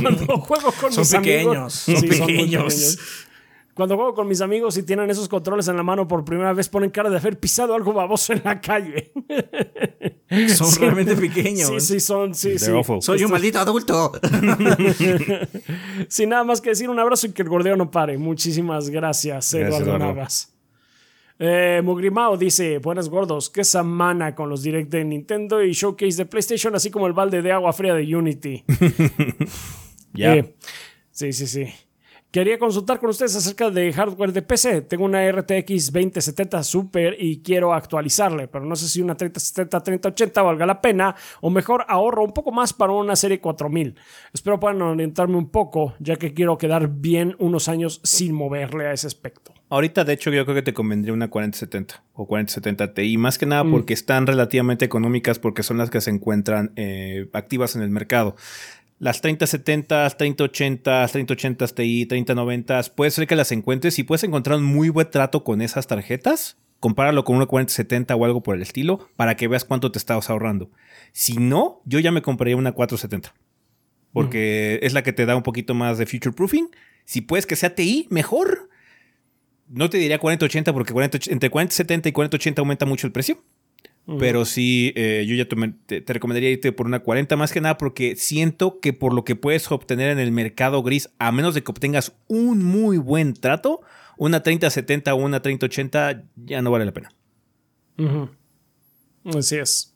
Cuando 0.00 0.38
juego 0.38 0.72
con 0.80 0.90
son 0.90 1.02
mis 1.02 1.14
pequeños, 1.14 1.44
amigos, 1.46 1.74
son 1.74 1.96
Sí, 1.96 2.16
son 2.16 2.26
pequeños. 2.26 2.98
Cuando 3.76 3.94
juego 3.94 4.14
con 4.14 4.26
mis 4.26 4.40
amigos 4.40 4.78
y 4.78 4.84
tienen 4.84 5.10
esos 5.10 5.28
controles 5.28 5.68
en 5.68 5.76
la 5.76 5.82
mano 5.82 6.08
por 6.08 6.24
primera 6.24 6.54
vez, 6.54 6.66
ponen 6.66 6.88
cara 6.88 7.10
de 7.10 7.18
haber 7.18 7.38
pisado 7.38 7.74
algo 7.74 7.92
baboso 7.92 8.32
en 8.32 8.40
la 8.42 8.58
calle. 8.58 9.12
Son 10.48 10.66
Sí. 10.66 10.80
realmente 10.80 11.14
pequeños. 11.14 11.68
Sí, 11.68 11.80
sí, 11.80 12.00
son, 12.00 12.34
sí, 12.34 12.58
sí. 12.58 12.70
Soy 13.00 13.22
un 13.22 13.30
maldito 13.30 13.58
adulto. 13.60 14.12
Sin 16.08 16.30
nada 16.30 16.42
más 16.42 16.60
que 16.62 16.70
decir, 16.70 16.88
un 16.88 16.98
abrazo 16.98 17.26
y 17.26 17.32
que 17.32 17.42
el 17.42 17.48
gordeo 17.50 17.76
no 17.76 17.90
pare. 17.90 18.16
Muchísimas 18.18 18.88
gracias, 18.88 19.52
Eduardo 19.54 19.76
Eduardo. 19.84 19.98
Navas. 20.06 20.52
Eh, 21.38 21.80
Mugrimao 21.84 22.36
dice: 22.38 22.78
Buenas 22.78 23.08
gordos, 23.10 23.50
qué 23.50 23.62
semana 23.62 24.34
con 24.34 24.48
los 24.48 24.62
direct 24.62 24.90
de 24.90 25.04
Nintendo 25.04 25.62
y 25.62 25.72
showcase 25.72 26.16
de 26.16 26.24
PlayStation, 26.26 26.74
así 26.74 26.90
como 26.90 27.06
el 27.06 27.12
balde 27.12 27.42
de 27.42 27.52
agua 27.52 27.72
fría 27.74 27.94
de 27.94 28.16
Unity. 28.16 28.64
Ya. 30.14 30.34
Eh, 30.36 30.54
sí, 31.10 31.34
sí, 31.34 31.46
sí. 31.46 31.66
Quería 32.30 32.58
consultar 32.58 32.98
con 32.98 33.10
ustedes 33.10 33.34
acerca 33.34 33.70
de 33.70 33.92
hardware 33.92 34.32
de 34.32 34.42
PC. 34.42 34.82
Tengo 34.82 35.04
una 35.04 35.30
RTX 35.30 35.92
2070 35.92 36.62
Super 36.62 37.16
y 37.18 37.40
quiero 37.40 37.72
actualizarle, 37.72 38.46
pero 38.48 38.64
no 38.64 38.76
sé 38.76 38.88
si 38.88 39.00
una 39.00 39.16
3070 39.16 39.82
3080 39.82 40.42
valga 40.42 40.66
la 40.66 40.80
pena 40.80 41.14
o 41.40 41.48
mejor 41.48 41.86
ahorro 41.88 42.24
un 42.24 42.32
poco 42.32 42.52
más 42.52 42.72
para 42.72 42.92
una 42.92 43.16
serie 43.16 43.40
4000. 43.40 43.94
Espero 44.34 44.60
puedan 44.60 44.82
orientarme 44.82 45.36
un 45.36 45.50
poco, 45.50 45.94
ya 45.98 46.16
que 46.16 46.34
quiero 46.34 46.58
quedar 46.58 46.88
bien 46.88 47.36
unos 47.38 47.68
años 47.68 48.00
sin 48.02 48.34
moverle 48.34 48.88
a 48.88 48.92
ese 48.92 49.06
aspecto. 49.06 49.54
Ahorita, 49.68 50.04
de 50.04 50.12
hecho, 50.12 50.30
yo 50.30 50.44
creo 50.44 50.54
que 50.54 50.62
te 50.62 50.72
convendría 50.72 51.12
una 51.12 51.28
4070 51.28 52.04
o 52.12 52.26
4070 52.26 52.94
Ti, 52.94 53.18
más 53.18 53.36
que 53.36 53.46
nada 53.46 53.64
porque 53.64 53.94
están 53.94 54.26
relativamente 54.26 54.84
económicas 54.84 55.38
porque 55.40 55.64
son 55.64 55.78
las 55.78 55.90
que 55.90 56.00
se 56.00 56.10
encuentran 56.10 56.72
eh, 56.76 57.28
activas 57.32 57.74
en 57.74 57.82
el 57.82 57.90
mercado. 57.90 58.36
Las 58.98 59.20
3070, 59.20 60.08
3080, 60.10 61.06
3080 61.06 61.66
Ti, 61.68 62.06
3090, 62.06 62.82
puede 62.94 63.10
ser 63.10 63.26
que 63.26 63.36
las 63.36 63.52
encuentres 63.52 63.98
y 63.98 64.04
puedes 64.04 64.24
encontrar 64.24 64.58
un 64.58 64.64
muy 64.64 64.88
buen 64.88 65.10
trato 65.10 65.44
con 65.44 65.60
esas 65.60 65.86
tarjetas. 65.86 66.56
Compáralo 66.80 67.24
con 67.24 67.36
una 67.36 67.46
4070 67.46 68.14
o 68.16 68.24
algo 68.24 68.42
por 68.42 68.56
el 68.56 68.62
estilo 68.62 69.08
para 69.16 69.36
que 69.36 69.48
veas 69.48 69.64
cuánto 69.64 69.92
te 69.92 69.98
estás 69.98 70.30
ahorrando. 70.30 70.70
Si 71.12 71.34
no, 71.34 71.80
yo 71.84 71.98
ya 71.98 72.12
me 72.12 72.22
compraría 72.22 72.56
una 72.56 72.72
470 72.72 73.34
porque 74.16 74.78
es 74.80 74.94
la 74.94 75.02
que 75.02 75.12
te 75.12 75.26
da 75.26 75.36
un 75.36 75.42
poquito 75.42 75.74
más 75.74 75.98
de 75.98 76.06
future 76.06 76.34
proofing. 76.34 76.70
Si 77.04 77.20
puedes 77.20 77.44
que 77.44 77.54
sea 77.54 77.74
TI, 77.74 78.06
mejor. 78.08 78.70
No 79.68 79.90
te 79.90 79.98
diría 79.98 80.18
4080 80.18 80.72
porque 80.72 80.94
40, 80.94 81.18
entre 81.30 81.50
4070 81.50 82.08
y 82.08 82.12
4080 82.12 82.62
aumenta 82.62 82.86
mucho 82.86 83.06
el 83.06 83.12
precio. 83.12 83.44
Pero 84.20 84.44
sí, 84.44 84.92
eh, 84.94 85.24
yo 85.28 85.34
ya 85.34 85.46
te, 85.48 85.56
te- 85.86 86.00
te 86.00 86.12
recomendaría 86.12 86.50
irte 86.50 86.70
por 86.70 86.86
una 86.86 87.00
40 87.00 87.34
más 87.36 87.50
que 87.52 87.60
nada 87.60 87.76
porque 87.76 88.14
siento 88.14 88.78
que 88.78 88.92
por 88.92 89.12
lo 89.12 89.24
que 89.24 89.34
puedes 89.34 89.68
obtener 89.72 90.10
en 90.10 90.20
el 90.20 90.30
mercado 90.30 90.82
gris, 90.84 91.10
a 91.18 91.32
menos 91.32 91.54
de 91.54 91.64
que 91.64 91.72
obtengas 91.72 92.12
un 92.28 92.62
muy 92.62 92.98
buen 92.98 93.34
trato, 93.34 93.80
una 94.16 94.44
3070 94.44 95.12
o 95.12 95.16
una 95.16 95.42
3080 95.42 96.22
ya 96.36 96.62
no 96.62 96.70
vale 96.70 96.84
la 96.84 96.92
pena. 96.92 97.12
Así 99.36 99.56
es. 99.56 99.92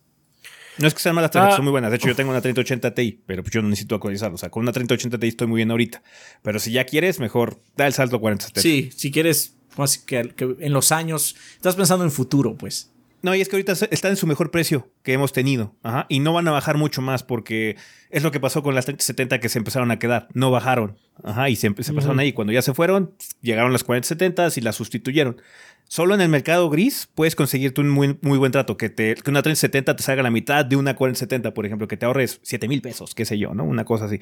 No 0.78 0.88
es 0.88 0.94
que 0.94 1.00
sean 1.00 1.14
malas 1.14 1.30
tarjetas, 1.30 1.54
Ah. 1.54 1.56
son 1.56 1.64
muy 1.66 1.72
buenas. 1.72 1.90
De 1.90 1.96
hecho, 1.98 2.08
yo 2.08 2.16
tengo 2.16 2.30
una 2.30 2.40
3080 2.40 2.94
Ti, 2.94 3.20
pero 3.26 3.42
pues 3.42 3.52
yo 3.52 3.60
no 3.62 3.68
necesito 3.68 3.94
actualizarlo. 3.94 4.34
O 4.34 4.38
sea, 4.38 4.50
con 4.50 4.62
una 4.62 4.72
3080 4.72 5.18
Ti 5.18 5.28
estoy 5.28 5.46
muy 5.46 5.58
bien 5.58 5.70
ahorita. 5.70 6.02
Pero 6.42 6.58
si 6.58 6.72
ya 6.72 6.84
quieres, 6.84 7.20
mejor 7.20 7.60
da 7.76 7.86
el 7.86 7.92
salto 7.92 8.16
a 8.16 8.20
4070. 8.20 8.60
Sí, 8.62 8.90
si 8.96 9.10
quieres, 9.10 9.56
pues, 9.76 9.98
que, 9.98 10.30
que 10.34 10.56
en 10.58 10.72
los 10.72 10.90
años, 10.90 11.36
estás 11.54 11.76
pensando 11.76 12.04
en 12.04 12.10
futuro, 12.10 12.56
pues. 12.56 12.90
No, 13.22 13.34
y 13.34 13.40
es 13.40 13.48
que 13.48 13.56
ahorita 13.56 13.72
están 13.90 14.12
en 14.12 14.16
su 14.16 14.26
mejor 14.26 14.50
precio 14.50 14.88
que 15.02 15.12
hemos 15.12 15.32
tenido. 15.32 15.74
Ajá. 15.82 16.06
Y 16.08 16.20
no 16.20 16.32
van 16.32 16.48
a 16.48 16.52
bajar 16.52 16.78
mucho 16.78 17.02
más 17.02 17.22
porque 17.22 17.76
es 18.08 18.22
lo 18.22 18.30
que 18.30 18.40
pasó 18.40 18.62
con 18.62 18.74
las 18.74 18.86
3070 18.86 19.40
que 19.40 19.48
se 19.48 19.58
empezaron 19.58 19.90
a 19.90 19.98
quedar. 19.98 20.28
No 20.32 20.50
bajaron. 20.50 20.96
Ajá. 21.22 21.50
Y 21.50 21.56
se, 21.56 21.70
se 21.82 21.92
pasaron 21.92 22.18
ahí. 22.18 22.32
Cuando 22.32 22.52
ya 22.52 22.62
se 22.62 22.72
fueron, 22.72 23.14
llegaron 23.42 23.72
las 23.72 23.84
4070 23.84 24.48
y 24.56 24.60
las 24.62 24.76
sustituyeron. 24.76 25.40
Solo 25.84 26.14
en 26.14 26.20
el 26.20 26.28
mercado 26.28 26.70
gris 26.70 27.08
puedes 27.14 27.34
conseguirte 27.34 27.80
un 27.80 27.90
muy, 27.90 28.18
muy 28.22 28.38
buen 28.38 28.52
trato. 28.52 28.76
Que, 28.76 28.88
te, 28.88 29.16
que 29.16 29.30
una 29.30 29.42
3070 29.42 29.96
te 29.96 30.02
salga 30.02 30.22
la 30.22 30.30
mitad 30.30 30.64
de 30.64 30.76
una 30.76 30.96
4070, 30.96 31.52
por 31.52 31.66
ejemplo. 31.66 31.88
Que 31.88 31.96
te 31.96 32.06
ahorres 32.06 32.40
7 32.42 32.68
mil 32.68 32.80
pesos, 32.80 33.14
qué 33.14 33.24
sé 33.24 33.38
yo, 33.38 33.54
¿no? 33.54 33.64
Una 33.64 33.84
cosa 33.84 34.06
así. 34.06 34.18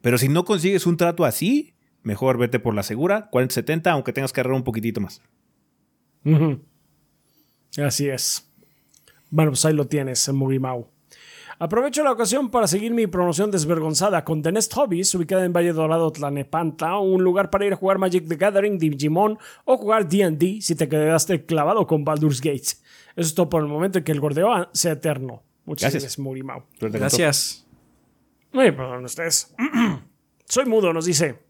Pero 0.00 0.18
si 0.18 0.28
no 0.28 0.44
consigues 0.44 0.86
un 0.86 0.96
trato 0.96 1.24
así, 1.24 1.74
mejor 2.02 2.38
vete 2.38 2.58
por 2.58 2.74
la 2.74 2.82
segura, 2.82 3.28
4070, 3.30 3.90
aunque 3.92 4.12
tengas 4.12 4.32
que 4.32 4.40
ahorrar 4.40 4.54
un 4.54 4.64
poquitito 4.64 5.00
más. 5.00 5.22
Así 7.78 8.08
es. 8.08 8.46
Bueno, 9.30 9.52
pues 9.52 9.64
ahí 9.64 9.74
lo 9.74 9.86
tienes, 9.86 10.28
Mugimau. 10.32 10.88
Aprovecho 11.58 12.02
la 12.02 12.12
ocasión 12.12 12.50
para 12.50 12.66
seguir 12.66 12.94
mi 12.94 13.06
promoción 13.06 13.50
desvergonzada 13.50 14.24
con 14.24 14.42
The 14.42 14.50
Nest 14.50 14.72
Hobbies, 14.72 15.14
ubicada 15.14 15.44
en 15.44 15.52
Valle 15.52 15.74
Dorado, 15.74 16.10
Tlanepantla, 16.10 16.98
un 16.98 17.22
lugar 17.22 17.50
para 17.50 17.66
ir 17.66 17.74
a 17.74 17.76
jugar 17.76 17.98
Magic 17.98 18.26
the 18.26 18.36
Gathering, 18.36 18.78
Digimon 18.78 19.38
o 19.66 19.76
jugar 19.76 20.08
D&D 20.08 20.62
si 20.62 20.74
te 20.74 20.88
quedaste 20.88 21.44
clavado 21.44 21.86
con 21.86 22.02
Baldur's 22.02 22.40
Gate. 22.40 22.62
Eso 22.62 22.80
es 23.14 23.34
todo 23.34 23.50
por 23.50 23.60
el 23.62 23.68
momento 23.68 23.98
en 23.98 24.04
que 24.04 24.12
el 24.12 24.20
gordeo 24.20 24.70
sea 24.72 24.92
eterno. 24.92 25.42
Muchas 25.66 25.92
Gracias. 25.92 26.16
todo. 26.16 26.66
Gracias. 26.78 27.66
Ay, 28.52 28.72
perdón 28.72 29.04
ustedes. 29.04 29.54
Soy 30.46 30.64
mudo, 30.64 30.94
nos 30.94 31.04
dice. 31.04 31.49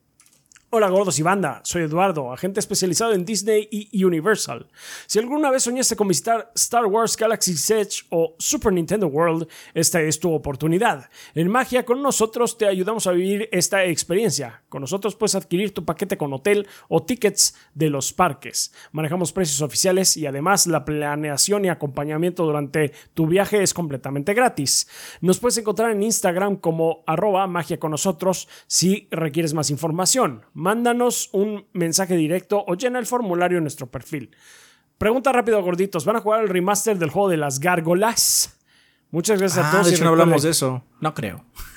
Hola 0.72 0.88
gordos 0.88 1.18
y 1.18 1.24
banda, 1.24 1.60
soy 1.64 1.82
Eduardo, 1.82 2.32
agente 2.32 2.60
especializado 2.60 3.12
en 3.12 3.24
Disney 3.24 3.68
y 3.72 4.05
Universal. 4.05 4.68
Si 5.09 5.18
alguna 5.18 5.51
vez 5.51 5.64
soñaste 5.64 5.97
con 5.97 6.06
visitar 6.06 6.52
Star 6.55 6.86
Wars 6.86 7.16
Galaxy's 7.16 7.68
Edge 7.72 8.05
o 8.10 8.36
Super 8.38 8.72
Nintendo 8.72 9.09
World, 9.09 9.48
esta 9.74 10.01
es 10.01 10.20
tu 10.20 10.32
oportunidad. 10.32 11.10
En 11.34 11.48
Magia 11.48 11.84
con 11.84 12.01
nosotros 12.01 12.56
te 12.56 12.68
ayudamos 12.68 13.09
a 13.09 13.10
vivir 13.10 13.48
esta 13.51 13.84
experiencia. 13.84 14.62
Con 14.68 14.82
nosotros 14.82 15.16
puedes 15.16 15.34
adquirir 15.34 15.74
tu 15.74 15.84
paquete 15.84 16.16
con 16.16 16.32
hotel 16.32 16.68
o 16.86 17.02
tickets 17.02 17.56
de 17.74 17.90
los 17.90 18.12
parques. 18.12 18.72
Manejamos 18.92 19.32
precios 19.32 19.62
oficiales 19.62 20.16
y 20.16 20.26
además 20.26 20.68
la 20.68 20.84
planeación 20.84 21.64
y 21.64 21.68
acompañamiento 21.68 22.44
durante 22.44 22.92
tu 23.14 23.26
viaje 23.26 23.60
es 23.60 23.74
completamente 23.74 24.34
gratis. 24.34 24.86
Nos 25.20 25.40
puedes 25.40 25.59
encontrar 25.59 25.90
en 25.90 26.05
Instagram 26.05 26.59
como 26.59 27.02
arroba 27.09 27.48
magia 27.48 27.80
con 27.80 27.90
nosotros 27.90 28.47
si 28.68 29.09
requieres 29.10 29.52
más 29.52 29.70
información. 29.70 30.44
Mándanos 30.61 31.31
un 31.32 31.65
mensaje 31.73 32.16
directo 32.16 32.62
o 32.69 32.74
llena 32.74 32.99
el 32.99 33.07
formulario 33.07 33.57
en 33.57 33.65
nuestro 33.65 33.87
perfil. 33.91 34.31
Pregunta 34.99 35.32
rápido, 35.32 35.62
gorditos. 35.62 36.05
¿Van 36.05 36.16
a 36.16 36.20
jugar 36.20 36.43
el 36.43 36.51
remaster 36.51 36.99
del 36.99 37.09
juego 37.09 37.31
de 37.31 37.39
las 37.39 37.61
gárgolas? 37.61 38.59
Muchas 39.11 39.39
gracias 39.41 39.65
a 39.65 39.69
Ah, 39.69 39.73
todos. 39.73 39.87
de 39.87 39.95
hecho, 39.95 40.05
no 40.05 40.11
hablamos 40.11 40.43
de 40.43 40.51
eso. 40.51 40.85
No 41.01 41.15
creo. 41.15 41.47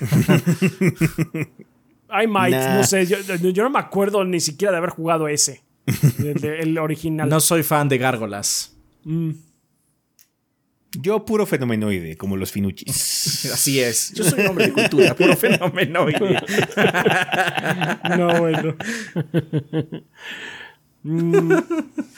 I 2.10 2.26
might, 2.28 2.52
Nah. 2.54 2.76
no 2.76 2.84
sé. 2.84 3.06
Yo, 3.06 3.16
yo 3.22 3.62
no 3.62 3.70
me 3.70 3.78
acuerdo 3.78 4.22
ni 4.24 4.38
siquiera 4.40 4.72
de 4.72 4.76
haber 4.78 4.90
jugado 4.90 5.28
ese. 5.28 5.64
El, 6.18 6.76
original. 6.78 7.26
No 7.28 7.40
soy 7.40 7.62
fan 7.62 7.88
de 7.88 7.96
gárgolas. 7.96 8.76
Yo 11.00 11.24
puro 11.24 11.46
fenomenoide, 11.46 12.16
como 12.16 12.36
los 12.36 12.52
finuchis. 12.52 13.46
Así 13.52 13.80
es. 13.80 14.12
Yo 14.14 14.24
soy 14.24 14.40
un 14.42 14.48
hombre 14.48 14.66
de 14.66 14.72
cultura, 14.72 15.14
puro 15.14 15.36
fenómeno. 15.36 16.06
No, 18.16 18.38
bueno. 18.38 18.76
Mm, 21.02 21.52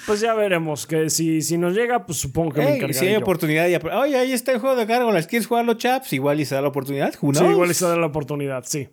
pues 0.06 0.20
ya 0.20 0.34
veremos. 0.34 0.86
Que 0.86 1.10
si, 1.10 1.42
si 1.42 1.58
nos 1.58 1.74
llega, 1.74 2.06
pues 2.06 2.18
supongo 2.18 2.52
que 2.52 2.60
me 2.60 2.68
encargaré 2.76 2.94
si 2.94 3.06
hay 3.06 3.12
yo. 3.14 3.18
oportunidad, 3.20 3.68
ya, 3.68 3.80
oye, 3.98 4.16
ahí 4.16 4.32
está 4.32 4.52
el 4.52 4.58
juego 4.58 4.76
de 4.76 4.86
gárgolas. 4.86 5.26
¿Quieres 5.26 5.46
jugarlo, 5.46 5.74
chaps? 5.74 6.12
Igual 6.12 6.40
y 6.40 6.44
se 6.44 6.54
da 6.54 6.62
la 6.62 6.68
oportunidad. 6.68 7.12
Sí, 7.12 7.44
igual 7.44 7.74
se 7.74 7.84
da 7.86 7.96
la 7.96 8.06
oportunidad, 8.06 8.64
sí. 8.66 8.88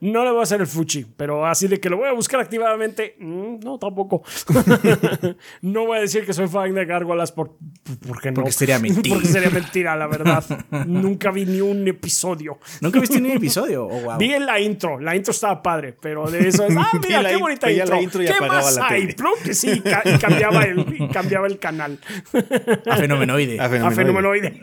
No 0.00 0.24
le 0.24 0.30
voy 0.30 0.40
a 0.40 0.42
hacer 0.44 0.60
el 0.62 0.66
fuchi, 0.66 1.04
pero 1.16 1.44
así 1.46 1.68
de 1.68 1.78
que 1.78 1.90
lo 1.90 1.98
voy 1.98 2.08
a 2.08 2.12
buscar 2.12 2.40
activamente, 2.40 3.16
mm, 3.18 3.60
no, 3.62 3.78
tampoco. 3.78 4.22
no 5.62 5.86
voy 5.86 5.98
a 5.98 6.00
decir 6.00 6.24
que 6.24 6.32
soy 6.32 6.48
fan 6.48 6.74
de 6.74 6.86
gárgolas 6.86 7.32
por, 7.32 7.56
porque 8.08 8.30
no. 8.30 8.36
Porque 8.36 8.52
sería 8.52 8.78
mentira. 8.80 9.14
porque 9.14 9.28
sería 9.28 9.50
mentira, 9.50 9.96
la 9.96 10.06
verdad. 10.06 10.42
Nunca 10.86 11.30
vi 11.30 11.44
ni 11.44 11.60
un 11.60 11.86
episodio. 11.86 12.58
¿Nunca 12.80 12.98
viste 12.98 13.20
ni 13.20 13.30
un 13.30 13.36
episodio? 13.36 13.86
Oh, 13.86 14.00
wow. 14.00 14.18
Vi 14.18 14.32
en 14.32 14.46
la 14.46 14.58
intro, 14.58 14.98
la 15.00 15.14
intro 15.14 15.32
estaba 15.32 15.62
padre, 15.62 15.94
pero 16.00 16.30
de 16.30 16.48
eso 16.48 16.64
es, 16.64 16.74
ah, 16.78 16.90
mira, 17.06 17.22
qué 17.28 17.36
bonita 17.36 17.70
intro. 17.70 17.94
la 17.96 18.02
intro 18.02 18.22
y 18.22 18.26
¿Qué 18.26 18.32
apagaba 18.32 18.62
más 18.62 18.76
la 18.76 18.86
hay? 18.88 19.12
Plum, 19.12 19.32
que 19.44 19.52
sí, 19.54 19.80
ca- 19.80 20.02
y 20.04 20.18
cambiaba 20.18 20.62
el, 20.62 20.78
y 20.98 21.08
cambiaba 21.08 21.46
el 21.46 21.58
canal. 21.58 21.98
A 22.88 22.96
fenomenoide. 22.96 23.60
A 23.60 23.64
A 23.66 23.68
fenomenoide. 23.68 24.50
fenomenoide. 24.50 24.60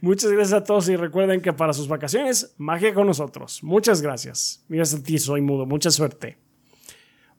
Muchas 0.00 0.30
gracias 0.32 0.52
a 0.60 0.64
todos 0.64 0.87
y 0.88 0.96
recuerden 0.96 1.40
que 1.40 1.52
para 1.52 1.72
sus 1.72 1.88
vacaciones, 1.88 2.54
magia 2.58 2.94
con 2.94 3.06
nosotros. 3.06 3.62
Muchas 3.62 4.02
gracias. 4.02 4.64
Gracias 4.68 5.00
a 5.00 5.04
ti, 5.04 5.18
soy 5.18 5.40
mudo. 5.40 5.66
Mucha 5.66 5.90
suerte. 5.90 6.38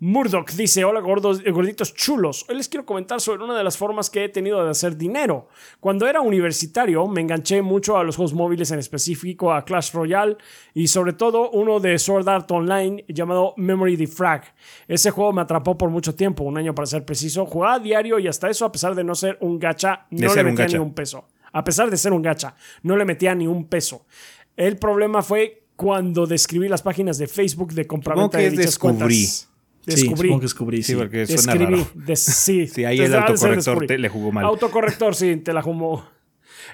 Murdoch 0.01 0.51
dice, 0.51 0.85
hola 0.85 1.01
gordos, 1.01 1.41
eh, 1.43 1.51
gorditos 1.51 1.93
chulos. 1.93 2.45
Hoy 2.47 2.55
les 2.55 2.69
quiero 2.69 2.85
comentar 2.85 3.19
sobre 3.19 3.43
una 3.43 3.57
de 3.57 3.65
las 3.65 3.75
formas 3.75 4.09
que 4.09 4.23
he 4.23 4.29
tenido 4.29 4.63
de 4.63 4.69
hacer 4.69 4.95
dinero. 4.95 5.49
Cuando 5.81 6.07
era 6.07 6.21
universitario 6.21 7.05
me 7.07 7.19
enganché 7.19 7.61
mucho 7.61 7.97
a 7.97 8.03
los 8.05 8.15
juegos 8.15 8.33
móviles, 8.33 8.71
en 8.71 8.79
específico 8.79 9.51
a 9.51 9.65
Clash 9.65 9.91
Royale 9.91 10.37
y 10.73 10.87
sobre 10.87 11.11
todo 11.11 11.49
uno 11.49 11.81
de 11.81 11.99
Sword 11.99 12.29
Art 12.29 12.49
Online 12.49 13.03
llamado 13.09 13.53
Memory 13.57 13.97
Defrag. 13.97 14.55
Ese 14.87 15.11
juego 15.11 15.33
me 15.33 15.41
atrapó 15.41 15.77
por 15.77 15.89
mucho 15.89 16.15
tiempo, 16.15 16.45
un 16.45 16.57
año 16.57 16.73
para 16.73 16.85
ser 16.85 17.03
preciso. 17.03 17.45
Jugaba 17.45 17.73
a 17.73 17.79
diario 17.79 18.19
y 18.19 18.27
hasta 18.29 18.49
eso, 18.49 18.63
a 18.63 18.71
pesar 18.71 18.95
de 18.95 19.03
no 19.03 19.15
ser 19.15 19.37
un 19.41 19.59
gacha, 19.59 20.05
no 20.11 20.33
le 20.33 20.43
metía 20.45 20.67
ni 20.67 20.77
un 20.77 20.93
peso. 20.93 21.27
A 21.51 21.63
pesar 21.63 21.89
de 21.89 21.97
ser 21.97 22.13
un 22.13 22.21
gacha, 22.21 22.55
no 22.83 22.95
le 22.97 23.05
metía 23.05 23.33
ni 23.35 23.47
un 23.47 23.65
peso. 23.67 24.05
El 24.55 24.77
problema 24.77 25.21
fue 25.21 25.63
cuando 25.75 26.27
describí 26.27 26.67
las 26.67 26.81
páginas 26.81 27.17
de 27.17 27.27
Facebook 27.27 27.73
de 27.73 27.87
compraventa 27.87 28.37
que 28.37 28.45
de 28.45 28.49
dichas 28.51 28.65
descubrí. 28.65 28.97
cuentas. 28.97 29.45
Sí, 29.87 29.95
Descubrí. 29.95 30.27
supongo 30.29 30.39
que 30.39 30.45
descubrí, 30.45 30.83
sí. 30.83 30.91
Sí, 30.93 30.97
porque 30.99 31.25
suena 31.25 31.53
Escribí. 31.53 31.65
raro. 31.75 31.87
de- 31.95 32.15
sí. 32.15 32.67
Sí, 32.73 32.85
ahí 32.85 32.97
el 32.99 33.05
Entonces, 33.05 33.29
autocorrector 33.29 33.55
descubrí. 33.73 33.87
te- 33.87 33.97
le 33.97 34.09
jugó 34.09 34.31
mal. 34.31 34.45
Autocorrector, 34.45 35.15
sí, 35.15 35.37
te 35.37 35.53
la 35.53 35.61
jugó. 35.61 36.05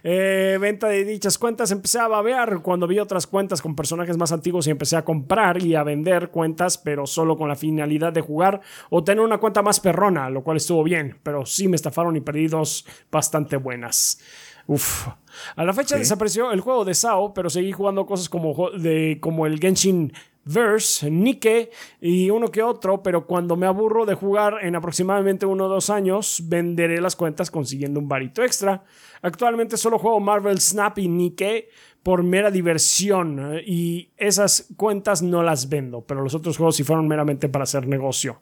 Eh, 0.04 0.58
venta 0.60 0.88
de 0.88 1.06
dichas 1.06 1.38
cuentas 1.38 1.72
empecé 1.72 2.00
a 2.00 2.08
babear 2.08 2.62
cuando 2.62 2.88
vi 2.88 3.00
otras 3.00 3.28
cuentas 3.28 3.62
con 3.62 3.76
personajes 3.76 4.18
más 4.18 4.32
antiguos 4.32 4.68
y 4.68 4.72
empecé 4.72 4.98
a 4.98 5.06
comprar 5.06 5.62
y 5.64 5.76
a 5.76 5.84
vender 5.84 6.30
cuentas, 6.30 6.78
pero 6.78 7.06
solo 7.08 7.38
con 7.38 7.48
la 7.48 7.56
finalidad 7.56 8.12
de 8.12 8.22
jugar 8.22 8.62
o 8.90 9.04
tener 9.04 9.24
una 9.24 9.38
cuenta 9.38 9.62
más 9.62 9.80
perrona, 9.80 10.30
lo 10.30 10.44
cual 10.44 10.58
estuvo 10.58 10.84
bien, 10.84 11.18
pero 11.24 11.46
sí 11.46 11.68
me 11.68 11.76
estafaron 11.76 12.16
y 12.18 12.22
perdí 12.22 12.48
dos 12.48 12.86
bastante 13.12 13.56
buenas. 13.58 14.20
Uf. 14.68 15.08
A 15.56 15.64
la 15.64 15.74
fecha 15.74 15.98
desapareció 15.98 16.52
el 16.52 16.62
juego 16.62 16.86
de 16.86 16.94
SAO, 16.94 17.34
pero 17.34 17.50
seguí 17.50 17.72
jugando 17.72 18.06
cosas 18.06 18.30
como, 18.30 18.72
de, 18.72 19.20
como 19.22 19.46
el 19.46 19.60
Genshin 19.60 20.14
Verse, 20.46 21.10
Nike 21.10 21.72
y 22.00 22.30
uno 22.30 22.50
que 22.50 22.62
otro, 22.62 23.02
pero 23.02 23.26
cuando 23.26 23.56
me 23.56 23.66
aburro 23.66 24.06
de 24.06 24.14
jugar 24.14 24.60
en 24.62 24.76
aproximadamente 24.76 25.46
uno 25.48 25.66
o 25.66 25.70
dos 25.70 25.90
años, 25.90 26.44
venderé 26.46 27.02
las 27.02 27.16
cuentas 27.16 27.50
consiguiendo 27.50 28.00
un 28.00 28.08
varito 28.08 28.44
extra. 28.44 28.84
Actualmente 29.24 29.76
solo 29.76 29.98
juego 29.98 30.20
Marvel 30.20 30.62
Snap 30.62 31.00
y 31.00 31.08
Nike 31.08 31.70
por 32.04 32.22
mera 32.22 32.52
diversión 32.52 33.56
eh, 33.56 33.64
y 33.66 34.12
esas 34.18 34.68
cuentas 34.78 35.24
no 35.24 35.42
las 35.42 35.68
vendo, 35.68 36.02
pero 36.02 36.22
los 36.22 36.36
otros 36.36 36.58
juegos 36.58 36.76
sí 36.76 36.84
fueron 36.84 37.08
meramente 37.08 37.50
para 37.50 37.64
hacer 37.64 37.88
negocio. 37.88 38.42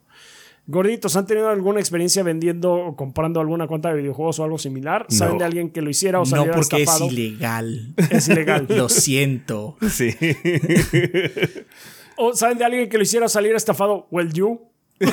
Gorditos, 0.65 1.18
¿han 1.18 1.27
tenido 1.27 1.49
alguna 1.49 1.81
experiencia 1.81 2.23
vendiendo 2.23 2.72
o 2.73 2.95
comprando 2.95 3.41
alguna 3.41 3.68
cuenta 3.68 3.90
de 3.90 3.95
videojuegos 3.98 4.40
o 4.40 4.45
algo 4.45 4.57
similar? 4.57 5.06
¿Saben 5.10 5.34
No. 5.34 5.40
de 5.40 5.45
alguien 5.45 5.69
que 5.72 5.81
lo 5.81 5.90
hiciera 5.90 6.19
o 6.19 6.22
No 6.22 6.26
saliera 6.26 6.53
porque 6.56 6.84
estafado? 6.84 7.06
es 7.07 7.11
ilegal. 7.11 7.94
Es 8.10 8.30
ilegal. 8.30 8.65
Lo 8.69 8.88
siento. 8.88 9.76
Sí. 9.90 10.15
¿O 12.15 12.34
saben 12.34 12.60
de 12.60 12.64
alguien 12.65 12.88
que 12.90 12.98
lo 12.98 13.03
hiciera 13.03 13.27
salir 13.27 13.53
estafado? 13.56 14.07
Well, 14.11 14.31
you. 14.31 14.61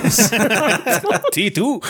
sí, 1.33 1.51
tú. 1.51 1.81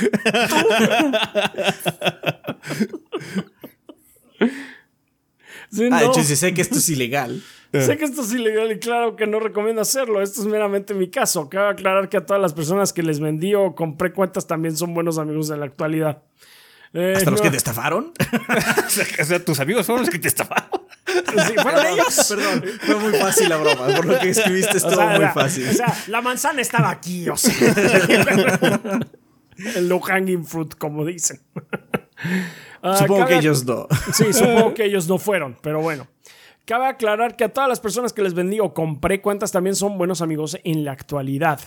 Sí, 5.71 5.89
Ah, 5.91 6.01
de 6.01 6.07
no. 6.07 6.13
hecho, 6.13 6.23
si 6.25 6.37
sé 6.37 6.55
que 6.55 6.63
esto 6.63 6.79
es 6.79 6.89
ilegal. 6.89 7.43
Sé 7.73 7.97
que 7.97 8.05
esto 8.05 8.23
es 8.23 8.33
ilegal 8.33 8.73
y 8.73 8.79
claro 8.81 9.15
que 9.15 9.27
no 9.27 9.39
recomiendo 9.39 9.81
hacerlo. 9.83 10.21
Esto 10.21 10.41
es 10.41 10.47
meramente 10.49 10.93
mi 10.93 11.09
caso. 11.09 11.49
Cabe 11.49 11.69
aclarar 11.69 12.09
que 12.09 12.17
a 12.17 12.27
todas 12.27 12.43
las 12.43 12.53
personas 12.53 12.93
que 12.93 13.03
les 13.03 13.21
vendí 13.21 13.55
o 13.55 13.75
compré 13.77 14.13
cuentas 14.13 14.47
también 14.49 14.77
son 14.77 14.93
buenos 14.93 15.19
amigos 15.19 15.51
en 15.51 15.61
la 15.61 15.67
actualidad. 15.67 16.23
Eh, 16.93 17.15
¿Hasta 17.17 17.31
los 17.31 17.41
que 17.41 17.51
te 17.51 17.57
estafaron? 17.57 18.13
o 19.21 19.25
sea, 19.25 19.45
tus 19.45 19.61
amigos 19.61 19.87
fueron 19.87 20.03
los 20.03 20.11
que 20.11 20.19
te 20.19 20.27
estafaron. 20.27 20.69
Sí, 21.07 21.55
fueron 21.63 21.87
ellos. 21.87 22.27
Perdón, 22.29 22.65
fue 22.81 22.95
muy 22.97 23.13
fácil 23.13 23.49
la 23.49 23.57
broma. 23.59 23.87
Por 23.95 24.05
lo 24.05 24.19
que 24.19 24.31
escribiste 24.31 24.77
estuvo 24.79 24.97
sea, 24.97 25.19
muy 25.19 25.27
fácil. 25.29 25.69
O 25.69 25.73
sea, 25.73 25.97
la 26.09 26.21
manzana 26.21 26.61
estaba 26.61 26.91
aquí, 26.91 27.29
o 27.29 27.37
sea. 27.37 27.55
El 29.77 29.89
low 29.89 30.01
hanging 30.01 30.45
fruit, 30.45 30.75
como 30.77 31.05
dicen. 31.05 31.41
Ah, 32.83 32.97
Supongo 32.97 33.27
que 33.27 33.35
cabe- 33.35 33.41
ellos 33.41 33.65
no. 33.65 33.87
Sí, 34.13 34.33
supongo 34.33 34.75
que 34.75 34.85
ellos 34.87 35.07
no 35.07 35.19
fueron, 35.19 35.57
pero 35.63 35.81
bueno. 35.81 36.09
Cabe 36.65 36.87
aclarar 36.87 37.37
que 37.37 37.45
a 37.45 37.53
todas 37.53 37.69
las 37.69 37.81
personas 37.81 38.13
que 38.13 38.23
les 38.23 38.35
vendí 38.35 38.61
o 38.61 38.73
compré 38.75 39.21
cuentas 39.21 39.51
también 39.53 39.75
son 39.75 39.99
buenos 39.99 40.21
amigos 40.23 40.59
en 40.65 40.85
la 40.85 40.93
actualidad. 40.93 41.61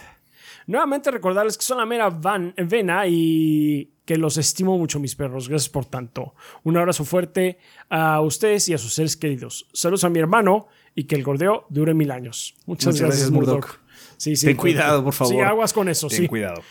Nuevamente 0.66 1.12
recordarles 1.12 1.58
que 1.58 1.66
son 1.66 1.78
la 1.80 1.86
mera 1.86 2.10
van, 2.10 2.54
vena 2.58 3.06
y 3.08 3.92
que 4.06 4.18
los 4.18 4.38
estimo 4.38 4.78
mucho, 4.78 5.00
mis 5.00 5.16
perros. 5.16 5.50
Gracias 5.50 5.70
por 5.70 5.86
tanto. 5.86 6.36
Un 6.64 6.78
abrazo 6.78 7.04
fuerte 7.04 7.58
a 7.90 8.22
ustedes 8.22 8.70
y 8.70 8.74
a 8.74 8.78
sus 8.78 8.94
seres 8.94 9.18
queridos. 9.18 9.68
Saludos 9.74 10.06
a 10.06 10.10
mi 10.10 10.20
hermano 10.20 10.68
y 10.96 11.04
que 11.04 11.16
el 11.16 11.24
gordeo 11.24 11.66
dure 11.70 11.94
mil 11.94 12.12
años. 12.12 12.56
Muchas, 12.66 12.88
Muchas 12.94 13.02
gracias, 13.02 13.08
gracias, 13.10 13.32
Murdoch. 13.32 13.56
Murdoch. 13.66 13.80
Sí, 14.18 14.36
sí, 14.38 14.46
Ten 14.48 14.56
cuidado, 14.58 15.04
por 15.04 15.14
favor. 15.14 15.34
Sí, 15.34 15.40
aguas 15.42 15.74
con 15.74 15.90
eso, 15.90 16.08
Ten 16.08 16.18
sí. 16.20 16.28
cuidado. 16.28 16.62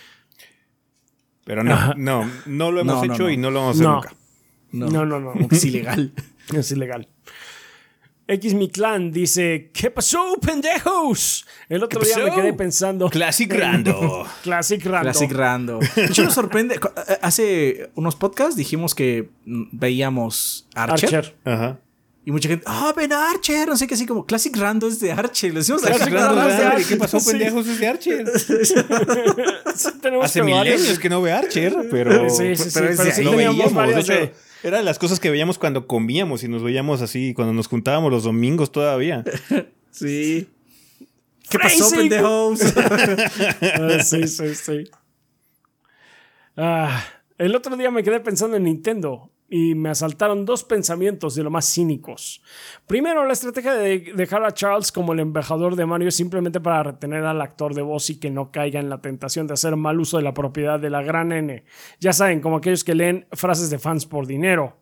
Pero 1.44 1.64
no, 1.64 1.72
Ajá. 1.74 1.94
no, 1.96 2.30
no 2.46 2.70
lo 2.70 2.80
hemos 2.80 3.06
No, 3.06 3.14
hecho 3.14 3.24
no. 3.24 3.30
y 3.30 3.36
no 3.36 3.50
lo 3.50 3.60
vamos 3.60 3.76
a 3.76 3.78
hacer 3.78 3.86
No. 3.86 3.94
nunca. 3.96 4.14
No, 4.72 4.86
No, 4.88 5.04
no, 5.04 5.20
no. 5.34 5.48
Es 5.50 5.64
ilegal. 5.64 6.12
Es 6.54 6.70
ilegal. 6.72 7.08
X 8.28 8.54
mi 8.54 8.68
clan 8.70 9.10
dice, 9.10 9.70
¿qué 9.74 9.90
pasó, 9.90 10.38
pendejos? 10.40 11.44
El 11.68 11.82
otro 11.82 12.00
¿Qué 12.00 12.06
día 12.06 12.18
me 12.18 12.30
quedé 12.32 12.52
pensando. 12.52 13.10
Classic 13.10 13.52
Rando. 13.52 14.26
Classic 14.42 14.82
Rando. 14.84 15.02
Classic 15.10 15.32
Rando. 15.32 15.78
De 15.96 16.04
hecho, 16.06 16.22
nos 16.22 16.32
sorprende. 16.34 16.76
eh, 16.76 17.18
Hace 17.20 17.90
unos 17.94 18.14
podcasts 18.16 18.56
dijimos 18.56 18.94
que 18.94 19.28
veíamos 19.44 20.66
Archer. 20.74 21.14
Archer. 21.16 21.36
Ajá. 21.44 21.78
Y 22.24 22.30
mucha 22.30 22.48
gente, 22.48 22.64
ah, 22.68 22.94
ven 22.96 23.12
Archer. 23.12 23.66
No 23.68 23.76
sé 23.76 23.88
qué, 23.88 23.94
así 23.94 24.06
como 24.06 24.24
Classic 24.24 24.56
Rando 24.56 24.86
es 24.86 25.00
de 25.00 25.10
Archer. 25.10 25.52
Lo 25.52 25.58
decimos 25.58 25.82
Classic 25.82 26.06
Classic 26.06 26.14
Rando 26.14 26.36
Rando. 26.36 26.50
es 26.52 26.56
de 26.56 26.62
Rando, 26.62 26.78
¿y 26.78 26.82
Archer. 26.82 26.88
¿Qué 26.88 26.96
pasó, 27.00 27.20
Sí. 27.20 27.30
pendejos? 27.32 27.66
Es 27.66 27.80
de 27.80 27.86
Archer. 27.88 28.32
Sí, 29.74 29.88
tenemos 30.00 30.26
Hace 30.26 30.42
milenios 30.42 30.98
que 30.98 31.08
no 31.08 31.20
ve 31.22 31.32
Archer, 31.32 31.74
pero. 31.90 32.28
Sí, 32.30 32.54
sí, 32.56 32.64
sí, 32.64 32.70
pero 32.74 32.88
es 32.90 32.96
pero 32.98 33.12
sí 33.14 33.22
lo 33.24 33.30
teníamos 33.30 33.56
veíamos. 33.58 33.72
De 33.72 33.74
varias 33.74 33.98
hecho, 34.08 34.12
de- 34.12 34.34
era 34.62 34.78
de 34.78 34.84
las 34.84 34.98
cosas 34.98 35.20
que 35.20 35.30
veíamos 35.30 35.58
cuando 35.58 35.86
comíamos 35.86 36.44
y 36.44 36.48
nos 36.48 36.62
veíamos 36.62 37.02
así, 37.02 37.34
cuando 37.34 37.52
nos 37.52 37.68
juntábamos 37.68 38.10
los 38.10 38.24
domingos 38.24 38.72
todavía. 38.72 39.24
Sí. 39.92 40.48
¿Qué 41.50 41.58
pasó, 41.58 41.90
pendejos? 41.90 42.60
Ah, 43.60 44.02
sí, 44.02 44.26
sí, 44.26 44.54
sí. 44.54 44.84
Ah, 46.56 47.04
el 47.36 47.54
otro 47.54 47.76
día 47.76 47.90
me 47.90 48.02
quedé 48.02 48.20
pensando 48.20 48.56
en 48.56 48.64
Nintendo 48.64 49.30
y 49.54 49.74
me 49.74 49.90
asaltaron 49.90 50.46
dos 50.46 50.64
pensamientos 50.64 51.34
de 51.34 51.42
lo 51.42 51.50
más 51.50 51.70
cínicos. 51.70 52.40
Primero, 52.86 53.26
la 53.26 53.34
estrategia 53.34 53.74
de 53.74 54.14
dejar 54.16 54.42
a 54.46 54.54
Charles 54.54 54.90
como 54.90 55.12
el 55.12 55.20
embajador 55.20 55.76
de 55.76 55.84
Mario 55.84 56.10
simplemente 56.10 56.58
para 56.58 56.82
retener 56.84 57.22
al 57.26 57.38
actor 57.42 57.74
de 57.74 57.82
voz 57.82 58.08
y 58.08 58.18
que 58.18 58.30
no 58.30 58.50
caiga 58.50 58.80
en 58.80 58.88
la 58.88 59.02
tentación 59.02 59.46
de 59.46 59.52
hacer 59.52 59.76
mal 59.76 60.00
uso 60.00 60.16
de 60.16 60.22
la 60.22 60.32
propiedad 60.32 60.80
de 60.80 60.88
la 60.88 61.02
gran 61.02 61.32
N. 61.32 61.64
Ya 62.00 62.14
saben, 62.14 62.40
como 62.40 62.56
aquellos 62.56 62.82
que 62.82 62.94
leen 62.94 63.26
frases 63.32 63.68
de 63.68 63.78
fans 63.78 64.06
por 64.06 64.26
dinero. 64.26 64.78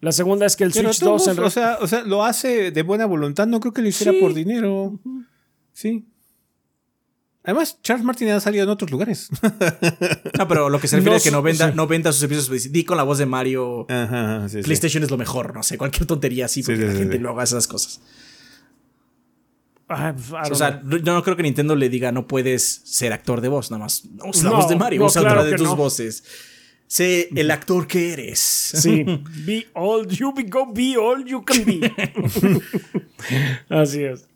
La 0.00 0.10
segunda 0.10 0.46
es 0.46 0.56
que 0.56 0.64
el 0.64 0.72
Pero 0.72 0.92
Switch 0.92 1.04
2 1.08 1.28
en 1.28 1.36
todos, 1.36 1.46
o, 1.46 1.50
sea, 1.50 1.78
o 1.80 1.86
sea, 1.86 2.02
lo 2.02 2.24
hace 2.24 2.72
de 2.72 2.82
buena 2.82 3.06
voluntad. 3.06 3.46
No 3.46 3.60
creo 3.60 3.72
que 3.72 3.82
lo 3.82 3.88
hiciera 3.88 4.10
Sí. 4.10 4.18
por 4.20 4.34
dinero. 4.34 4.98
Sí. 5.72 6.04
Además, 7.44 7.78
Charles 7.82 8.04
Martin 8.04 8.28
ha 8.28 8.38
salido 8.40 8.62
en 8.64 8.70
otros 8.70 8.90
lugares. 8.90 9.28
No, 10.38 10.46
pero 10.48 10.68
lo 10.70 10.78
que 10.80 10.86
se 10.86 10.96
refiere 10.96 11.10
No, 11.12 11.16
es 11.16 11.24
que 11.24 11.30
no 11.32 11.38
sí. 11.38 11.44
venda, 11.44 11.70
no 11.72 11.86
venda 11.88 12.12
sus 12.12 12.20
servicios. 12.20 12.48
pues, 12.48 12.70
Di 12.72 12.84
con 12.84 12.96
la 12.96 13.02
voz 13.02 13.18
de 13.18 13.26
Mario. 13.26 13.84
Ajá, 13.90 14.48
sí, 14.48 14.58
sí. 14.58 14.62
PlayStation 14.62 15.02
es 15.02 15.10
lo 15.10 15.18
mejor, 15.18 15.52
no 15.54 15.62
sé, 15.64 15.76
cualquier 15.76 16.06
tontería 16.06 16.44
así, 16.46 16.62
porque 16.62 16.78
sí, 16.80 16.86
la 16.86 16.92
sí, 16.92 16.98
gente 16.98 17.16
sí. 17.16 17.22
no 17.22 17.30
haga 17.30 17.42
esas 17.42 17.66
cosas. 17.66 18.00
Pues, 19.88 19.98
I 20.00 20.32
don't 20.32 20.52
O 20.52 20.54
sea, 20.54 20.80
know. 20.80 20.98
yo 20.98 21.12
no 21.14 21.22
creo 21.22 21.36
que 21.36 21.42
Nintendo 21.42 21.74
le 21.76 21.88
diga 21.88 22.12
no 22.12 22.26
puedes 22.26 22.80
ser 22.84 23.12
actor 23.12 23.40
de 23.40 23.48
voz, 23.48 23.70
nada 23.70 23.82
más. 23.84 24.04
Usa 24.24 24.50
la 24.50 24.56
voz 24.56 24.68
de 24.68 24.76
Mario, 24.76 25.00
no, 25.00 25.06
usa 25.06 25.20
claro 25.22 25.40
otra 25.40 25.50
de 25.50 25.56
tus 25.56 25.66
no. 25.66 25.76
voces. 25.76 26.24
Sé 26.86 27.28
el 27.34 27.50
actor 27.50 27.86
que 27.86 28.12
eres. 28.12 28.38
Sí, 28.38 29.04
be 29.46 29.66
all 29.74 30.06
you 30.06 30.32
be, 30.32 30.44
go 30.44 30.72
be 30.72 30.94
all 30.96 31.24
you 31.26 31.42
can 31.44 31.64
be. 31.64 31.90
Así 33.68 34.04
es. 34.04 34.26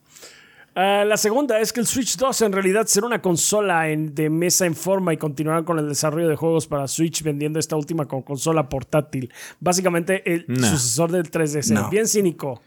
Ah, 0.78 1.05
la 1.07 1.16
segunda 1.16 1.59
es 1.59 1.73
que 1.73 1.81
el 1.81 1.86
Switch 1.86 2.19
2 2.19 2.43
en 2.43 2.53
realidad 2.53 2.86
será 2.86 3.07
una 3.07 3.23
consola 3.23 3.89
en- 3.89 4.15
de 4.15 4.28
mesa 4.28 4.66
en 4.66 4.74
forma 4.74 5.15
y 5.15 5.16
continuarán 5.16 5.65
con 5.65 5.78
el 5.78 5.89
desarrollo 5.89 6.28
de 6.28 6.36
juegos 6.36 6.66
para 6.66 6.86
Switch 6.86 7.23
vendiendo 7.23 7.59
esta 7.59 7.77
última 7.77 8.05
como 8.05 8.23
consola 8.27 8.69
portátil. 8.69 9.32
Básicamente 9.59 10.23
el 10.31 10.44
No. 10.48 10.66
sucesor 10.69 11.11
del 11.12 11.31
3DS. 11.31 11.70
No. 11.73 11.89
Bien 11.89 12.07
cínico. 12.07 12.61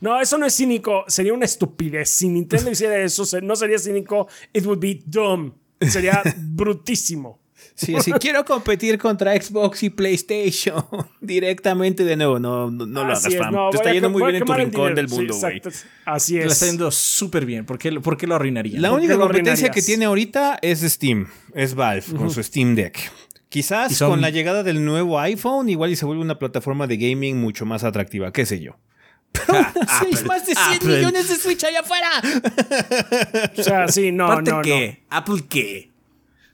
No, 0.00 0.20
eso 0.20 0.38
no 0.38 0.46
es 0.46 0.54
cínico, 0.54 1.04
sería 1.08 1.34
una 1.34 1.44
estupidez. 1.46 2.08
Si 2.08 2.28
Nintendo 2.28 2.70
hiciera 2.70 2.98
eso, 2.98 3.24
no 3.42 3.56
sería 3.56 3.78
cínico, 3.80 4.28
it 4.52 4.64
would 4.64 4.78
be 4.78 5.02
dumb. 5.04 5.52
Sería 5.80 6.22
brutísimo. 6.38 7.40
Sí, 7.76 7.94
sí, 8.00 8.10
quiero 8.20 8.44
competir 8.44 8.96
contra 8.98 9.40
Xbox 9.40 9.82
y 9.82 9.90
PlayStation 9.90 10.84
directamente 11.20 12.04
de 12.04 12.16
nuevo. 12.16 12.38
No, 12.38 12.70
no, 12.70 12.86
no 12.86 13.04
lo 13.04 13.10
hagas, 13.12 13.26
es, 13.26 13.36
fam. 13.38 13.52
no, 13.54 13.70
Te 13.70 13.76
está 13.76 13.92
yendo 13.92 14.10
muy 14.10 14.22
bien 14.22 14.36
en 14.36 14.44
tu 14.44 14.52
rincón 14.54 14.94
del 14.94 15.08
mundo, 15.08 15.36
güey. 15.36 15.60
Así 16.06 16.34
Le 16.34 16.46
está 16.46 16.64
es. 16.64 16.70
yendo 16.72 16.90
súper 16.90 17.44
bien. 17.46 17.66
¿Por 17.66 17.78
qué, 17.78 17.92
por 18.00 18.16
qué 18.16 18.26
lo 18.26 18.34
arruinaría? 18.34 18.80
La 18.80 18.88
¿Por 18.88 18.98
única 18.98 19.16
competencia 19.18 19.70
que 19.70 19.82
tiene 19.82 20.06
ahorita 20.06 20.58
es 20.62 20.80
Steam, 20.80 21.28
es 21.54 21.74
Valve 21.74 22.02
con 22.16 22.30
su 22.30 22.42
Steam 22.42 22.74
Deck. 22.74 22.98
Quizás 23.48 23.94
son- 23.94 24.10
con 24.10 24.20
la 24.22 24.30
llegada 24.30 24.62
del 24.62 24.84
nuevo 24.84 25.20
iPhone 25.20 25.68
igual 25.68 25.90
y 25.92 25.96
se 25.96 26.04
vuelve 26.04 26.22
una 26.22 26.38
plataforma 26.38 26.86
de 26.86 26.96
gaming 26.96 27.36
mucho 27.38 27.64
más 27.66 27.84
atractiva, 27.84 28.32
qué 28.32 28.44
sé 28.46 28.60
yo. 28.60 28.72
Ah, 29.48 29.72
Hay 30.00 30.12
Apple, 30.14 30.22
más 30.26 30.46
de 30.46 30.54
100 30.54 30.76
Apple. 30.76 30.96
millones 30.96 31.28
de 31.28 31.36
Switch 31.36 31.62
allá 31.64 31.80
afuera. 31.80 32.08
O 33.58 33.62
sea, 33.62 33.88
sí, 33.88 34.10
no, 34.12 34.24
¿Aparte 34.26 34.50
no, 34.50 34.56
no. 34.56 34.62
qué? 34.62 35.04
¿Apple 35.10 35.44
qué? 35.48 35.90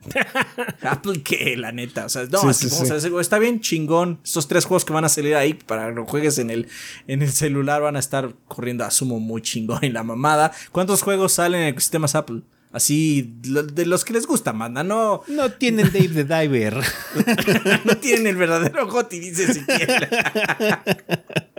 ¿Apple 0.83 1.23
qué? 1.23 1.57
La 1.57 1.73
neta. 1.73 2.07
O 2.07 2.09
sea, 2.09 2.25
no, 2.25 2.41
Sí, 2.53 2.67
es 2.67 3.07
que 3.07 3.17
a 3.17 3.21
está 3.21 3.39
bien 3.39 3.61
chingón. 3.61 4.19
Estos 4.25 4.49
tres 4.49 4.65
juegos 4.65 4.85
que 4.85 4.93
van 4.93 5.05
a 5.05 5.09
salir 5.09 5.35
ahí 5.35 5.55
para 5.55 5.89
que 5.89 5.95
lo 5.95 6.07
juegues 6.07 6.39
en 6.39 6.51
el, 6.51 6.69
en 7.07 7.23
el 7.23 7.31
celular 7.33 7.83
van 7.83 7.97
a 7.97 7.99
estar 8.01 8.35
corriendo, 8.49 8.85
asumo, 8.85 9.21
muy 9.21 9.43
chingón 9.43 9.85
en 9.85 9.93
la 9.95 10.03
mamada. 10.03 10.53
¿Cuántos 10.73 11.03
juegos 11.03 11.33
salen 11.35 11.63
en 11.63 11.69
ecosistemas 11.69 12.15
Apple? 12.15 12.43
Así, 12.73 13.35
lo- 13.45 13.63
de 13.65 13.85
los 13.85 14.03
que 14.05 14.15
les 14.15 14.27
gusta, 14.27 14.53
manda. 14.55 14.83
No, 14.83 15.23
No 15.29 15.53
tienen 15.53 15.93
Dave 15.93 16.09
the 16.09 16.25
Diver. 16.25 16.75
no 17.85 17.97
tienen 17.99 18.27
el 18.29 18.37
verdadero 18.37 18.87
Goti, 18.89 19.21
dice 19.21 19.53
siquiera. 19.53 20.09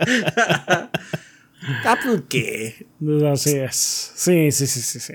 ¿Apple 1.84 2.24
qué? 2.28 2.86
Así 3.32 3.56
es. 3.56 4.12
Sí, 4.14 4.50
sí, 4.52 4.66
sí, 4.66 4.80
sí, 4.82 5.00
sí. 5.00 5.14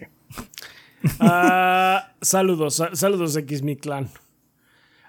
Ah, 1.19 2.13
saludos, 2.21 2.75
sa- 2.75 2.95
saludos 2.95 3.35
X 3.35 3.61
Mi 3.61 3.75
Clan. 3.75 4.09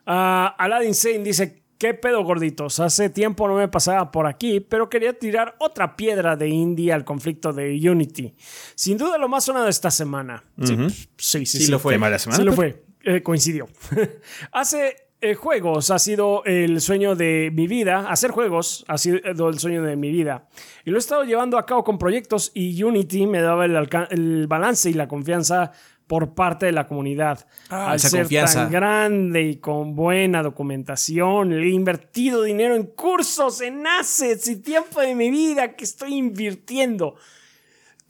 Ah, 0.06 0.54
Aladdin 0.58 0.94
Sane 0.94 1.20
dice, 1.20 1.62
¿qué 1.78 1.94
pedo 1.94 2.22
gorditos? 2.24 2.80
Hace 2.80 3.10
tiempo 3.10 3.46
no 3.48 3.54
me 3.56 3.68
pasaba 3.68 4.10
por 4.10 4.26
aquí, 4.26 4.60
pero 4.60 4.88
quería 4.88 5.12
tirar 5.18 5.56
otra 5.58 5.96
piedra 5.96 6.36
de 6.36 6.48
indie 6.48 6.92
al 6.92 7.04
conflicto 7.04 7.52
de 7.52 7.70
Unity. 7.90 8.34
Sin 8.74 8.96
duda 8.98 9.18
lo 9.18 9.28
más 9.28 9.44
sonado 9.44 9.68
esta 9.68 9.90
semana. 9.90 10.44
Sí, 10.62 10.76
sí, 11.16 11.46
sí, 11.46 11.58
Sí 11.64 11.70
lo 11.70 11.78
fue. 11.78 11.94
Tema 11.94 12.06
de 12.06 12.12
la 12.12 12.18
semana, 12.18 12.38
Sí 12.38 12.44
lo 12.44 12.52
fue. 12.52 12.84
Eh, 13.02 13.22
coincidió. 13.22 13.66
Hace 14.52 14.96
eh, 15.22 15.34
juegos 15.34 15.90
ha 15.90 15.98
sido 15.98 16.42
el 16.44 16.80
sueño 16.80 17.14
de 17.14 17.50
mi 17.52 17.66
vida. 17.66 18.10
Hacer 18.10 18.30
juegos 18.30 18.84
ha 18.88 18.96
sido 18.96 19.48
el 19.48 19.58
sueño 19.58 19.82
de 19.82 19.96
mi 19.96 20.10
vida. 20.10 20.48
Y 20.84 20.90
lo 20.90 20.96
he 20.96 20.98
estado 20.98 21.24
llevando 21.24 21.58
a 21.58 21.66
cabo 21.66 21.84
con 21.84 21.98
proyectos 21.98 22.52
y 22.54 22.82
Unity 22.82 23.26
me 23.26 23.42
daba 23.42 23.66
el, 23.66 24.46
balance 24.48 24.88
y 24.88 24.94
la 24.94 25.08
confianza 25.08 25.72
por 26.06 26.34
parte 26.34 26.66
de 26.66 26.72
la 26.72 26.86
comunidad. 26.86 27.46
Ah, 27.68 27.92
Al 27.92 28.00
ser 28.00 28.22
confianza. 28.22 28.62
tan 28.62 28.72
grande 28.72 29.42
y 29.42 29.56
con 29.56 29.94
buena 29.94 30.42
documentación, 30.42 31.50
le 31.50 31.66
he 31.66 31.70
invertido 31.70 32.42
dinero 32.42 32.74
en 32.74 32.84
cursos, 32.84 33.60
en 33.60 33.86
assets 33.86 34.48
y 34.48 34.56
tiempo 34.56 35.00
de 35.00 35.14
mi 35.14 35.30
vida 35.30 35.76
que 35.76 35.84
estoy 35.84 36.14
invirtiendo. 36.14 37.16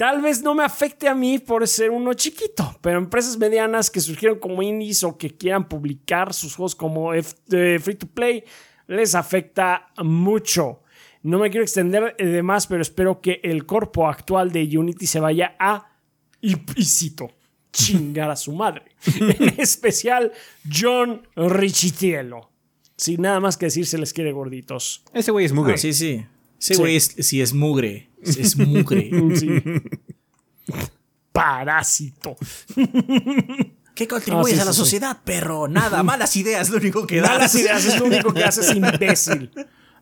Tal 0.00 0.22
vez 0.22 0.40
no 0.42 0.54
me 0.54 0.64
afecte 0.64 1.08
a 1.10 1.14
mí 1.14 1.38
por 1.38 1.68
ser 1.68 1.90
uno 1.90 2.14
chiquito, 2.14 2.74
pero 2.80 2.96
empresas 2.96 3.36
medianas 3.36 3.90
que 3.90 4.00
surgieron 4.00 4.38
como 4.38 4.62
indies 4.62 5.04
o 5.04 5.18
que 5.18 5.36
quieran 5.36 5.68
publicar 5.68 6.32
sus 6.32 6.56
juegos 6.56 6.74
como 6.74 7.12
F- 7.12 7.36
eh, 7.52 7.78
free 7.78 7.96
to 7.96 8.06
play 8.06 8.42
les 8.86 9.14
afecta 9.14 9.88
mucho. 10.02 10.80
No 11.22 11.38
me 11.38 11.50
quiero 11.50 11.64
extender 11.64 12.16
de 12.16 12.42
más, 12.42 12.66
pero 12.66 12.80
espero 12.80 13.20
que 13.20 13.40
el 13.44 13.66
corpo 13.66 14.08
actual 14.08 14.50
de 14.52 14.62
Unity 14.78 15.06
se 15.06 15.20
vaya 15.20 15.54
a, 15.58 15.92
y, 16.40 16.56
y 16.76 16.84
cito, 16.86 17.28
chingar 17.70 18.30
a 18.30 18.36
su 18.36 18.52
madre. 18.52 18.84
en 19.20 19.60
especial 19.60 20.32
John 20.72 21.28
Richitielo. 21.36 22.48
Sin 22.96 23.20
nada 23.20 23.38
más 23.38 23.58
que 23.58 23.66
decir, 23.66 23.86
se 23.86 23.98
les 23.98 24.14
quiere 24.14 24.32
gorditos. 24.32 25.04
Ese 25.12 25.30
güey 25.30 25.44
es 25.44 25.52
mugre. 25.52 25.74
Ah, 25.74 25.76
sí, 25.76 25.92
sí. 25.92 26.24
Sí. 26.60 26.74
güey 26.76 26.94
es, 26.96 27.16
sí 27.18 27.40
es 27.40 27.52
mugre. 27.54 28.10
Es 28.22 28.56
mugre. 28.56 29.10
Sí. 29.36 29.48
Parásito. 31.32 32.36
¿Qué 33.94 34.08
contribuyes 34.08 34.58
Ah, 34.58 34.62
sí, 34.62 34.62
a 34.62 34.64
la 34.64 34.72
sí, 34.72 34.76
sí. 34.76 34.84
sociedad, 34.84 35.18
perro? 35.24 35.68
Nada, 35.68 36.02
malas 36.04 36.34
ideas, 36.36 36.70
lo 36.70 36.76
único 36.78 37.06
que 37.06 37.20
das. 37.20 37.30
Malas 37.30 37.54
ideas, 37.54 37.84
es 37.84 37.98
lo 37.98 38.06
único 38.06 38.32
que 38.32 38.44
haces, 38.44 38.74
imbécil. 38.74 39.50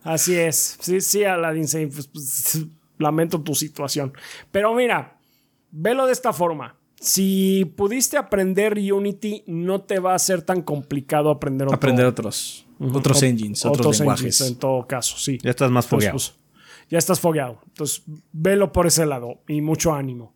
Así 0.02 0.34
es. 0.36 0.78
Sí, 0.80 1.00
sí, 1.00 1.24
Aladdin 1.24 1.68
Sane, 1.68 1.88
pues, 1.88 2.06
pues, 2.06 2.58
lamento 2.98 3.40
tu 3.42 3.54
situación. 3.54 4.12
Pero 4.50 4.74
mira, 4.74 5.18
velo 5.70 6.06
de 6.06 6.12
esta 6.12 6.32
forma. 6.32 6.76
Si 7.00 7.72
pudiste 7.76 8.16
aprender 8.16 8.74
Unity, 8.92 9.44
no 9.46 9.82
te 9.82 10.00
va 10.00 10.14
a 10.14 10.18
ser 10.18 10.42
tan 10.42 10.62
complicado 10.62 11.30
aprender 11.30 11.68
otro, 11.68 11.76
Aprender 11.76 12.06
otros, 12.06 12.66
otros 12.80 13.22
engines, 13.22 13.64
otros, 13.64 14.00
lenguajes. 14.00 14.40
engines, 14.40 14.40
en 14.52 14.58
todo 14.58 14.84
caso, 14.86 15.16
sí. 15.16 15.38
Ya 15.42 15.50
estás 15.50 15.70
más 15.70 15.86
fogueado. 15.86 16.14
pues, 16.14 16.34
ya 16.88 16.98
estás 16.98 17.20
fogueado. 17.20 17.60
Entonces, 17.66 18.02
velo 18.32 18.72
por 18.72 18.86
ese 18.86 19.06
lado 19.06 19.40
y 19.48 19.60
mucho 19.60 19.92
ánimo. 19.92 20.34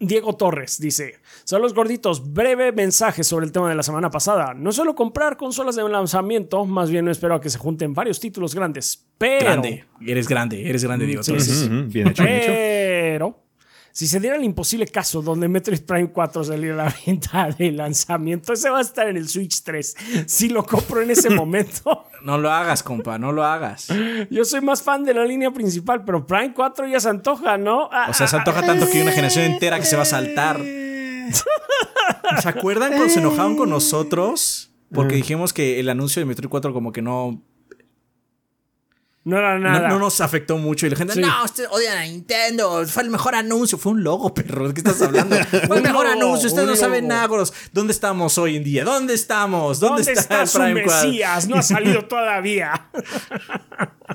Diego 0.00 0.36
Torres 0.36 0.78
dice: 0.80 1.16
Saludos 1.44 1.74
gorditos, 1.74 2.32
breve 2.32 2.70
mensaje 2.70 3.24
sobre 3.24 3.46
el 3.46 3.52
tema 3.52 3.68
de 3.68 3.74
la 3.74 3.82
semana 3.82 4.10
pasada. 4.10 4.54
No 4.54 4.70
suelo 4.70 4.94
comprar 4.94 5.36
consolas 5.36 5.74
de 5.74 5.88
lanzamiento, 5.88 6.64
más 6.64 6.88
bien 6.90 7.08
espero 7.08 7.34
a 7.34 7.40
que 7.40 7.50
se 7.50 7.58
junten 7.58 7.94
varios 7.94 8.20
títulos 8.20 8.54
grandes. 8.54 9.04
Pero. 9.18 9.44
Grande. 9.46 9.84
Eres 10.06 10.28
grande, 10.28 10.68
eres 10.68 10.84
grande, 10.84 11.04
digo. 11.04 11.22
Sí, 11.24 11.32
Torres. 11.32 11.46
sí, 11.46 11.52
sí. 11.52 11.64
Ujú, 11.66 11.90
Bien 11.92 12.08
hecho, 12.08 12.22
bien 12.22 12.36
hecho. 12.36 12.46
Pero. 12.52 13.42
Si 13.98 14.06
se 14.06 14.20
diera 14.20 14.36
el 14.36 14.44
imposible 14.44 14.86
caso 14.86 15.22
donde 15.22 15.48
Metroid 15.48 15.80
Prime 15.80 16.12
4 16.12 16.44
saliera 16.44 16.74
a 16.74 16.84
la 16.86 16.94
venta 17.04 17.48
de 17.50 17.72
lanzamiento, 17.72 18.52
ese 18.52 18.70
va 18.70 18.78
a 18.78 18.82
estar 18.82 19.08
en 19.08 19.16
el 19.16 19.28
Switch 19.28 19.60
3. 19.64 19.96
Si 20.24 20.48
lo 20.50 20.64
compro 20.64 21.02
en 21.02 21.10
ese 21.10 21.30
momento. 21.34 22.04
No 22.22 22.38
lo 22.38 22.48
hagas, 22.52 22.84
compa, 22.84 23.18
no 23.18 23.32
lo 23.32 23.42
hagas. 23.44 23.88
Yo 24.30 24.44
soy 24.44 24.60
más 24.60 24.82
fan 24.82 25.04
de 25.04 25.14
la 25.14 25.24
línea 25.24 25.50
principal, 25.50 26.04
pero 26.04 26.24
Prime 26.24 26.54
4 26.54 26.86
ya 26.86 27.00
se 27.00 27.08
antoja, 27.08 27.58
¿no? 27.58 27.88
Ah, 27.90 28.06
O 28.08 28.14
sea, 28.14 28.28
se 28.28 28.36
ah, 28.36 28.38
antoja 28.38 28.64
tanto 28.64 28.86
que 28.86 28.98
hay 28.98 29.02
una 29.02 29.10
generación 29.10 29.46
entera 29.46 29.80
que 29.80 29.86
se 29.86 29.96
va 29.96 30.02
a 30.02 30.04
saltar. 30.04 30.60
¿Se 32.40 32.48
acuerdan 32.48 32.90
cuando 32.90 33.08
se 33.08 33.18
enojaron 33.18 33.56
con 33.56 33.68
nosotros? 33.68 34.70
Porque 34.92 35.16
dijimos 35.16 35.52
que 35.52 35.80
el 35.80 35.88
anuncio 35.88 36.20
de 36.20 36.26
Metroid 36.26 36.48
4 36.48 36.72
como 36.72 36.92
que 36.92 37.02
no, 37.02 37.42
no 39.28 39.38
era 39.38 39.58
nada. 39.58 39.88
no 39.88 39.98
nos 39.98 40.20
afectó 40.20 40.56
mucho. 40.58 40.86
Y 40.86 40.90
la 40.90 40.96
gente, 40.96 41.14
Sí. 41.14 41.20
no, 41.20 41.44
ustedes 41.44 41.68
odian 41.72 41.98
a 41.98 42.02
Nintendo. 42.02 42.86
Fue 42.86 43.02
el 43.02 43.10
mejor 43.10 43.34
anuncio. 43.34 43.78
Fue 43.78 43.92
un 43.92 44.02
logo, 44.02 44.32
perro. 44.34 44.68
¿De 44.68 44.74
qué 44.74 44.80
estás 44.80 45.00
hablando? 45.02 45.36
Fue 45.66 45.76
el 45.76 45.82
mejor 45.82 46.06
logo, 46.06 46.16
anuncio. 46.20 46.48
Ustedes 46.48 46.66
no 46.66 46.76
saben 46.76 47.02
logo. 47.04 47.14
nada, 47.14 47.26
gordos. 47.26 47.52
¿Dónde 47.72 47.92
estamos 47.92 48.38
hoy 48.38 48.56
en 48.56 48.64
día? 48.64 48.84
¿Dónde 48.84 49.14
estamos? 49.14 49.80
¿Dónde, 49.80 50.02
¿Dónde 50.04 50.20
está, 50.20 50.42
el 50.42 50.48
su 50.48 50.58
Prime 50.58 50.82
4? 50.82 51.08
Mesías? 51.08 51.48
No 51.48 51.56
ha 51.56 51.62
salido 51.62 52.04
todavía. 52.06 52.88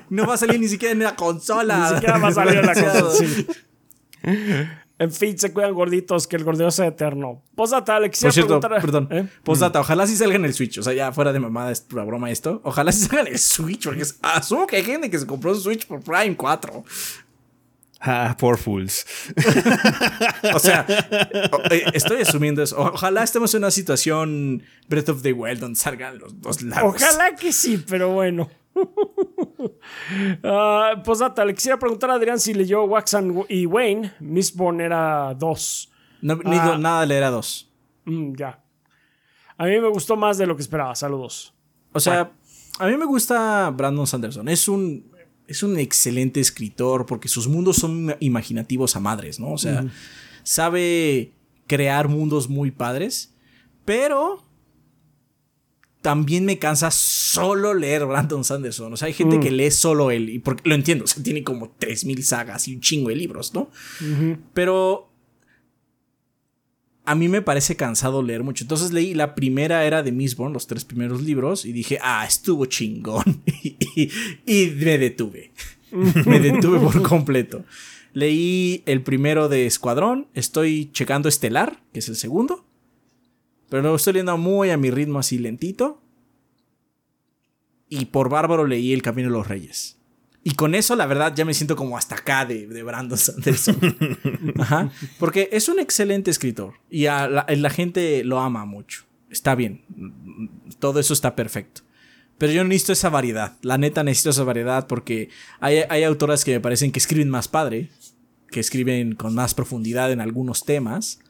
No 0.09 0.25
va 0.27 0.33
a 0.35 0.37
salir 0.37 0.59
ni 0.59 0.67
siquiera 0.67 0.91
en 0.91 0.99
la 1.03 1.15
consola. 1.15 1.89
Ni 1.89 1.95
siquiera 1.95 2.17
va 2.17 2.27
a 2.29 2.31
salir 2.31 2.55
la 2.65 2.73
Demasiado. 2.73 3.09
cosa. 3.11 3.25
sí. 3.25 3.47
En 4.99 5.11
fin, 5.11 5.37
se 5.37 5.51
cuidan 5.51 5.73
gorditos, 5.73 6.27
que 6.27 6.35
el 6.35 6.43
gordeo 6.43 6.69
sea 6.71 6.85
eterno. 6.87 7.41
Posata, 7.55 7.99
le 7.99 8.09
quisiera 8.11 8.29
Por 8.29 8.33
cierto, 8.33 8.59
preguntar- 8.59 8.81
perdón. 8.81 9.07
¿Eh? 9.11 9.27
Postdata, 9.43 9.79
ojalá 9.81 10.05
sí 10.07 10.15
salga 10.15 10.35
en 10.35 10.45
el 10.45 10.53
Switch. 10.53 10.77
O 10.77 10.83
sea, 10.83 10.93
ya 10.93 11.11
fuera 11.11 11.33
de 11.33 11.39
mamada 11.39 11.71
es 11.71 11.81
pura 11.81 12.03
broma 12.03 12.29
esto. 12.31 12.61
Ojalá 12.63 12.91
sí 12.91 13.05
salga 13.05 13.21
en 13.21 13.27
el 13.33 13.39
Switch. 13.39 13.85
Porque 13.85 14.03
es- 14.03 14.19
asumo 14.21 14.67
que 14.67 14.77
hay 14.77 14.83
gente 14.83 15.09
que 15.09 15.17
se 15.19 15.25
compró 15.25 15.51
un 15.51 15.59
Switch 15.59 15.87
por 15.87 16.01
Prime 16.01 16.35
4. 16.37 16.83
Ah, 18.05 18.35
poor 18.37 18.57
fools. 18.57 19.05
O 20.53 20.59
sea, 20.59 20.85
eh, 21.71 21.83
estoy 21.93 22.21
asumiendo 22.21 22.61
eso. 22.61 22.77
Ojalá 22.79 23.23
estemos 23.23 23.53
en 23.53 23.59
una 23.59 23.71
situación 23.71 24.61
Breath 24.89 25.09
of 25.09 25.21
the 25.21 25.33
Wild 25.33 25.59
donde 25.59 25.79
salgan 25.79 26.19
los 26.19 26.39
dos 26.41 26.61
lados. 26.61 26.95
Ojalá 27.01 27.35
que 27.35 27.51
sí, 27.53 27.83
pero 27.87 28.09
bueno. 28.09 28.49
Ah, 30.43 31.01
Posdata, 31.03 31.45
le 31.45 31.53
quisiera 31.53 31.77
preguntar 31.79 32.09
a 32.11 32.15
Adrián 32.15 32.39
si 32.39 32.53
leyó 32.53 32.83
Wax 32.85 33.13
and- 33.13 33.45
y 33.49 33.65
Wayne. 33.65 34.11
Mistborn 34.19 34.81
era 34.81 35.33
2. 35.33 35.91
No, 36.21 36.35
ni 36.35 36.55
Ah. 36.57 36.77
nada 36.77 37.01
de 37.01 37.07
leer 37.07 37.23
a 37.23 37.29
dos. 37.31 37.69
Mm, 38.05 38.33
ya. 38.35 38.63
A 39.57 39.65
mí 39.65 39.79
me 39.79 39.89
gustó 39.89 40.15
más 40.15 40.37
de 40.37 40.47
lo 40.47 40.55
que 40.55 40.61
esperaba. 40.61 40.95
Saludos. 40.95 41.53
O 41.91 41.99
sea, 41.99 42.31
a 42.79 42.87
mí 42.87 42.97
me 42.97 43.05
gusta 43.05 43.69
Brandon 43.71 44.07
Sanderson. 44.07 44.47
Es 44.49 44.67
un, 44.67 45.11
es 45.47 45.63
un 45.63 45.77
excelente 45.77 46.39
escritor 46.39 47.05
porque 47.05 47.27
sus 47.27 47.47
mundos 47.47 47.75
son 47.77 48.15
imaginativos 48.19 48.95
a 48.95 48.99
madres, 48.99 49.39
¿no? 49.39 49.51
O 49.51 49.57
sea, 49.57 49.85
sabe 50.43 51.33
crear 51.67 52.07
mundos 52.07 52.49
muy 52.49 52.71
padres, 52.71 53.35
pero 53.85 54.43
también 56.03 56.45
me 56.45 56.59
cansa 56.59 56.91
solo 56.91 57.73
leer 57.73 58.05
Brandon 58.05 58.43
Sanderson. 58.43 58.93
O 58.93 58.97
sea, 58.97 59.07
hay 59.07 59.13
gente 59.13 59.39
que 59.39 59.49
lee 59.49 59.71
solo 59.71 60.11
él 60.11 60.29
y 60.29 60.37
porque 60.37 60.69
lo 60.69 60.75
entiendo, 60.75 61.05
o 61.05 61.07
sea, 61.07 61.23
tiene 61.23 61.43
como 61.43 61.71
3000 61.79 62.23
sagas 62.23 62.67
y 62.67 62.75
un 62.75 62.81
chingo 62.81 63.09
de 63.09 63.15
libros, 63.15 63.53
¿no? 63.55 63.71
Pero 64.53 65.09
a 67.05 67.15
mí 67.15 67.27
me 67.27 67.41
parece 67.41 67.75
cansado 67.75 68.21
leer 68.21 68.43
mucho. 68.43 68.63
Entonces 68.63 68.91
leí 68.93 69.13
la 69.13 69.35
primera 69.35 69.85
era 69.85 70.03
de 70.03 70.11
Mistborn, 70.11 70.53
los 70.53 70.67
tres 70.67 70.85
primeros 70.85 71.21
libros, 71.21 71.65
y 71.65 71.73
dije, 71.73 71.99
ah, 72.01 72.25
estuvo 72.27 72.65
chingón. 72.65 73.41
y, 73.63 73.77
y- 73.95 74.09
y 74.45 74.69
me 74.71 74.97
detuve. 74.97 75.51
me 75.91 76.39
detuve 76.39 76.79
por 76.79 77.01
completo. 77.01 77.65
Leí 78.13 78.83
el 78.85 79.01
primero 79.01 79.49
de 79.49 79.65
Escuadrón, 79.65 80.27
estoy 80.33 80.89
checando 80.93 81.27
Estelar, 81.29 81.81
que 81.93 81.99
es 81.99 82.09
el 82.09 82.15
segundo. 82.15 82.65
Pero 83.73 83.81
lo 83.81 83.95
estoy 83.95 84.13
leyendo 84.13 84.37
muy 84.37 84.69
a 84.69 84.77
mi 84.77 84.91
ritmo, 84.91 85.17
así 85.17 85.39
lentito. 85.39 85.99
Y 87.89 88.05
por 88.05 88.29
Bárbaro 88.29 88.67
leí 88.67 88.93
El 88.93 89.01
Camino 89.01 89.29
de 89.29 89.33
los 89.33 89.47
Reyes. 89.47 89.97
Y 90.43 90.53
con 90.53 90.75
eso, 90.75 90.95
la 90.95 91.07
verdad, 91.07 91.33
ya 91.35 91.43
me 91.43 91.55
siento 91.55 91.75
como 91.75 91.97
hasta 91.97 92.13
acá 92.13 92.45
de, 92.45 92.67
de 92.67 92.83
Brandon 92.83 93.17
Sanderson. 93.17 93.79
Ajá. 94.59 94.91
Porque 95.17 95.49
es 95.51 95.69
un 95.69 95.79
excelente 95.79 96.29
escritor. 96.29 96.75
Y 96.87 97.07
a 97.07 97.27
la, 97.27 97.47
la 97.49 97.69
gente 97.71 98.23
lo 98.23 98.41
ama 98.41 98.63
mucho. 98.65 99.05
Está 99.31 99.55
bien. 99.55 99.81
Todo 100.77 100.99
eso 100.99 101.15
está 101.15 101.35
perfecto. 101.35 101.81
Pero 102.37 102.53
yo 102.53 102.63
necesito 102.63 102.93
esa 102.93 103.09
variedad. 103.09 103.57
La 103.63 103.79
neta 103.79 104.03
necesito 104.03 104.29
esa 104.29 104.43
variedad 104.43 104.85
porque 104.85 105.29
hay, 105.59 105.79
hay 105.89 106.03
autoras 106.03 106.45
que 106.45 106.51
me 106.51 106.59
parecen 106.59 106.91
que 106.91 106.99
escriben 106.99 107.31
más 107.31 107.47
padre. 107.47 107.89
Que 108.51 108.59
escriben 108.59 109.15
con 109.15 109.33
más 109.33 109.55
profundidad 109.55 110.11
en 110.11 110.21
algunos 110.21 110.63
temas. 110.63 111.22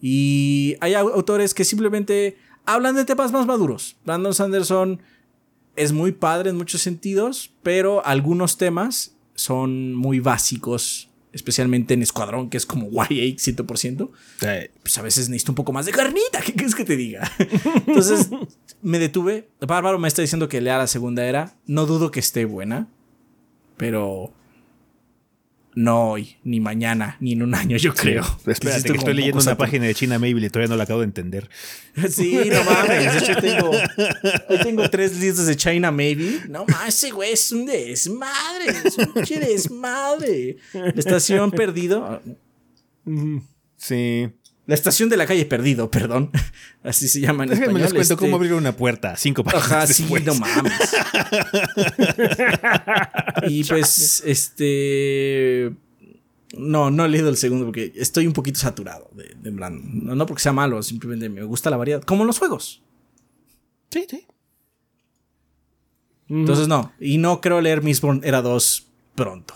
Y 0.00 0.76
hay 0.80 0.92
au- 0.92 1.12
autores 1.12 1.54
que 1.54 1.64
simplemente 1.64 2.36
hablan 2.66 2.94
de 2.96 3.04
temas 3.04 3.32
más 3.32 3.46
maduros. 3.46 3.96
Brandon 4.04 4.34
Sanderson 4.34 5.00
es 5.76 5.92
muy 5.92 6.12
padre 6.12 6.50
en 6.50 6.56
muchos 6.56 6.82
sentidos, 6.82 7.52
pero 7.62 8.04
algunos 8.06 8.58
temas 8.58 9.14
son 9.34 9.94
muy 9.94 10.18
básicos, 10.20 11.08
especialmente 11.32 11.94
en 11.94 12.02
Escuadrón, 12.02 12.50
que 12.50 12.56
es 12.56 12.66
como 12.66 12.90
YA 12.90 13.36
100%. 13.36 14.10
Eh, 14.42 14.70
Pues 14.82 14.98
a 14.98 15.02
veces 15.02 15.28
necesito 15.28 15.52
un 15.52 15.56
poco 15.56 15.72
más 15.72 15.86
de 15.86 15.92
carnita, 15.92 16.40
¿qué 16.44 16.52
quieres 16.52 16.74
que 16.74 16.84
te 16.84 16.96
diga? 16.96 17.30
Entonces 17.86 18.30
me 18.82 18.98
detuve. 18.98 19.48
Bárbaro 19.60 19.98
me 19.98 20.08
está 20.08 20.22
diciendo 20.22 20.48
que 20.48 20.60
lea 20.60 20.78
la 20.78 20.86
segunda 20.86 21.24
era. 21.26 21.54
No 21.66 21.86
dudo 21.86 22.10
que 22.10 22.20
esté 22.20 22.44
buena, 22.44 22.88
pero 23.76 24.32
no 25.74 26.10
hoy, 26.10 26.36
ni 26.44 26.60
mañana, 26.60 27.16
ni 27.20 27.32
en 27.32 27.42
un 27.42 27.54
año, 27.54 27.76
yo 27.76 27.94
creo. 27.94 28.22
Espérate, 28.22 28.66
Necesito 28.66 28.92
que 28.94 28.98
estoy 28.98 29.14
leyendo 29.14 29.40
una 29.40 29.56
página 29.56 29.86
de 29.86 29.94
China 29.94 30.18
Maybell 30.18 30.44
y 30.44 30.50
todavía 30.50 30.70
no 30.70 30.76
la 30.76 30.84
acabo 30.84 31.00
de 31.00 31.06
entender. 31.06 31.48
Sí, 32.08 32.38
no 32.50 32.62
mames. 32.64 33.22
Hecho, 33.22 33.34
tengo, 33.40 33.70
hoy 33.70 34.58
tengo 34.62 34.88
tres 34.88 35.18
listas 35.18 35.46
de 35.46 35.56
China 35.56 35.90
Maybe. 35.90 36.42
No 36.48 36.64
mames, 36.66 36.94
ese 36.94 37.10
güey 37.10 37.32
es 37.32 37.50
un 37.52 37.66
desmadre. 37.66 38.66
Es 38.84 38.98
un 38.98 39.12
desmadre. 39.14 40.56
Estación 40.94 41.50
perdido. 41.50 42.22
Sí. 43.76 44.28
La 44.68 44.74
estación 44.74 45.08
de 45.08 45.16
la 45.16 45.26
calle 45.26 45.46
perdido, 45.46 45.90
perdón. 45.98 46.30
Así 46.84 47.08
se 47.08 47.20
llama 47.20 47.44
en 47.44 47.50
Déjenme 47.50 47.80
español. 47.80 47.82
les 47.84 47.92
cuento 47.94 48.14
este- 48.14 48.26
cómo 48.26 48.36
abrir 48.36 48.52
una 48.52 48.76
puerta 48.76 49.16
cinco 49.16 49.42
páginas 49.42 49.66
Ajá, 49.66 49.86
sí, 49.86 50.02
después. 50.02 50.24
no 50.26 50.34
mames. 50.34 50.72
y 53.48 53.64
pues, 53.64 54.22
este. 54.26 55.72
No, 56.56 56.90
no 56.90 57.04
he 57.04 57.08
leído 57.08 57.28
el 57.28 57.36
segundo 57.36 57.66
porque 57.66 57.92
estoy 57.96 58.26
un 58.26 58.32
poquito 58.32 58.58
saturado 58.58 59.10
de, 59.14 59.34
de 59.40 59.50
Brandon. 59.50 60.06
No, 60.06 60.14
no 60.14 60.26
porque 60.26 60.42
sea 60.42 60.52
malo, 60.52 60.82
simplemente 60.82 61.28
me 61.28 61.42
gusta 61.44 61.70
la 61.70 61.76
variedad. 61.76 62.02
Como 62.02 62.22
en 62.22 62.26
los 62.28 62.38
juegos. 62.38 62.82
Sí, 63.90 64.06
sí. 64.08 64.26
Entonces, 66.28 66.68
no. 66.68 66.92
Y 67.00 67.18
no 67.18 67.40
creo 67.40 67.60
leer 67.62 67.82
Mistborn 67.82 68.20
Era 68.22 68.42
2 68.42 68.86
pronto. 69.14 69.54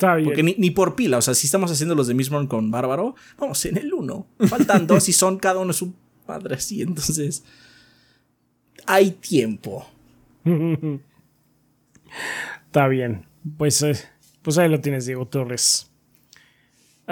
Está 0.00 0.14
bien. 0.14 0.24
Porque 0.28 0.42
ni, 0.42 0.54
ni 0.56 0.70
por 0.70 0.96
pila. 0.96 1.18
O 1.18 1.22
sea, 1.22 1.34
si 1.34 1.46
estamos 1.46 1.70
haciendo 1.70 1.94
los 1.94 2.06
de 2.06 2.14
Mistborn 2.14 2.46
con 2.46 2.70
Bárbaro, 2.70 3.14
vamos 3.36 3.62
en 3.66 3.76
el 3.76 3.92
1. 3.92 4.26
Faltan 4.48 4.86
dos 4.86 5.06
y 5.10 5.12
son 5.12 5.38
cada 5.38 5.60
uno 5.60 5.74
su 5.74 5.92
padre 6.24 6.54
así. 6.54 6.80
Entonces, 6.80 7.44
hay 8.86 9.10
tiempo. 9.10 9.86
Está 12.64 12.88
bien. 12.88 13.26
Pues, 13.58 13.82
eh, 13.82 13.92
pues 14.40 14.56
ahí 14.56 14.70
lo 14.70 14.80
tienes, 14.80 15.04
Diego 15.04 15.26
Torres. 15.26 15.89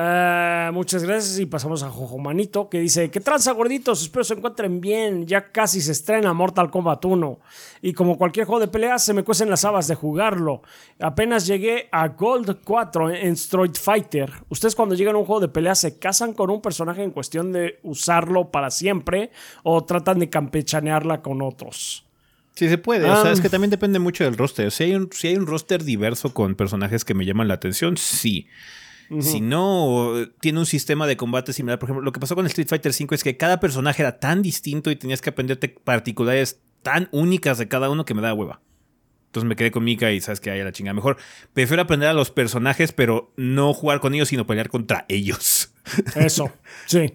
Ah, 0.00 0.70
muchas 0.72 1.02
gracias 1.02 1.40
y 1.40 1.46
pasamos 1.46 1.82
a 1.82 1.90
Jojo 1.90 2.18
Manito 2.18 2.68
que 2.68 2.78
dice, 2.78 3.10
¿qué 3.10 3.18
tranza 3.18 3.50
gorditos? 3.50 4.00
Espero 4.00 4.22
se 4.22 4.34
encuentren 4.34 4.80
bien, 4.80 5.26
ya 5.26 5.50
casi 5.50 5.80
se 5.80 5.90
estrena 5.90 6.32
Mortal 6.32 6.70
Kombat 6.70 7.04
1 7.04 7.40
y 7.82 7.92
como 7.94 8.16
cualquier 8.16 8.46
juego 8.46 8.60
de 8.60 8.68
peleas 8.68 9.02
se 9.04 9.12
me 9.12 9.24
cuecen 9.24 9.50
las 9.50 9.64
habas 9.64 9.88
de 9.88 9.96
jugarlo. 9.96 10.62
Apenas 11.00 11.48
llegué 11.48 11.88
a 11.90 12.06
Gold 12.06 12.58
4 12.62 13.10
en 13.10 13.32
Street 13.32 13.74
Fighter. 13.74 14.30
¿Ustedes 14.48 14.76
cuando 14.76 14.94
llegan 14.94 15.16
a 15.16 15.18
un 15.18 15.24
juego 15.24 15.40
de 15.40 15.48
peleas 15.48 15.80
se 15.80 15.98
casan 15.98 16.32
con 16.32 16.48
un 16.50 16.62
personaje 16.62 17.02
en 17.02 17.10
cuestión 17.10 17.50
de 17.52 17.80
usarlo 17.82 18.52
para 18.52 18.70
siempre 18.70 19.32
o 19.64 19.82
tratan 19.82 20.20
de 20.20 20.30
campechanearla 20.30 21.22
con 21.22 21.42
otros? 21.42 22.04
Sí 22.54 22.68
se 22.68 22.78
puede, 22.78 23.10
o 23.10 23.16
sea, 23.20 23.30
Ah. 23.30 23.32
es 23.32 23.40
que 23.40 23.48
también 23.48 23.70
depende 23.70 23.98
mucho 23.98 24.22
del 24.22 24.36
roster. 24.36 24.70
Si 24.70 24.84
hay, 24.84 24.94
un, 24.94 25.10
si 25.12 25.26
hay 25.26 25.34
un 25.36 25.46
roster 25.48 25.82
diverso 25.82 26.32
con 26.34 26.54
personajes 26.54 27.04
que 27.04 27.14
me 27.14 27.24
llaman 27.26 27.48
la 27.48 27.54
atención, 27.54 27.96
sí. 27.96 28.46
Si 29.20 29.40
no, 29.40 30.12
tiene 30.40 30.58
un 30.58 30.66
sistema 30.66 31.06
de 31.06 31.16
combate 31.16 31.52
similar. 31.52 31.78
Por 31.78 31.88
ejemplo, 31.88 32.04
lo 32.04 32.12
que 32.12 32.20
pasó 32.20 32.34
con 32.34 32.46
Street 32.46 32.68
Fighter 32.68 32.92
V 32.92 33.14
es 33.14 33.24
que 33.24 33.36
cada 33.36 33.58
personaje 33.58 34.02
era 34.02 34.20
tan 34.20 34.42
distinto 34.42 34.90
y 34.90 34.96
tenías 34.96 35.22
que 35.22 35.30
aprenderte 35.30 35.68
particularidades 35.68 36.60
tan 36.82 37.08
únicas 37.10 37.58
de 37.58 37.68
cada 37.68 37.88
uno 37.90 38.04
que 38.04 38.14
me 38.14 38.22
da 38.22 38.34
hueva. 38.34 38.60
Entonces 39.26 39.48
me 39.48 39.56
quedé 39.56 39.70
con 39.70 39.84
Mika 39.84 40.10
y 40.10 40.20
sabes 40.20 40.40
que 40.40 40.50
hay 40.50 40.62
la 40.62 40.72
chingada. 40.72 40.94
Mejor 40.94 41.16
prefiero 41.52 41.82
aprender 41.82 42.08
a 42.08 42.14
los 42.14 42.30
personajes, 42.30 42.92
pero 42.92 43.32
no 43.36 43.74
jugar 43.74 44.00
con 44.00 44.14
ellos, 44.14 44.28
sino 44.28 44.46
pelear 44.46 44.68
contra 44.68 45.04
ellos. 45.08 45.74
Eso, 46.14 46.50
sí. 46.86 47.14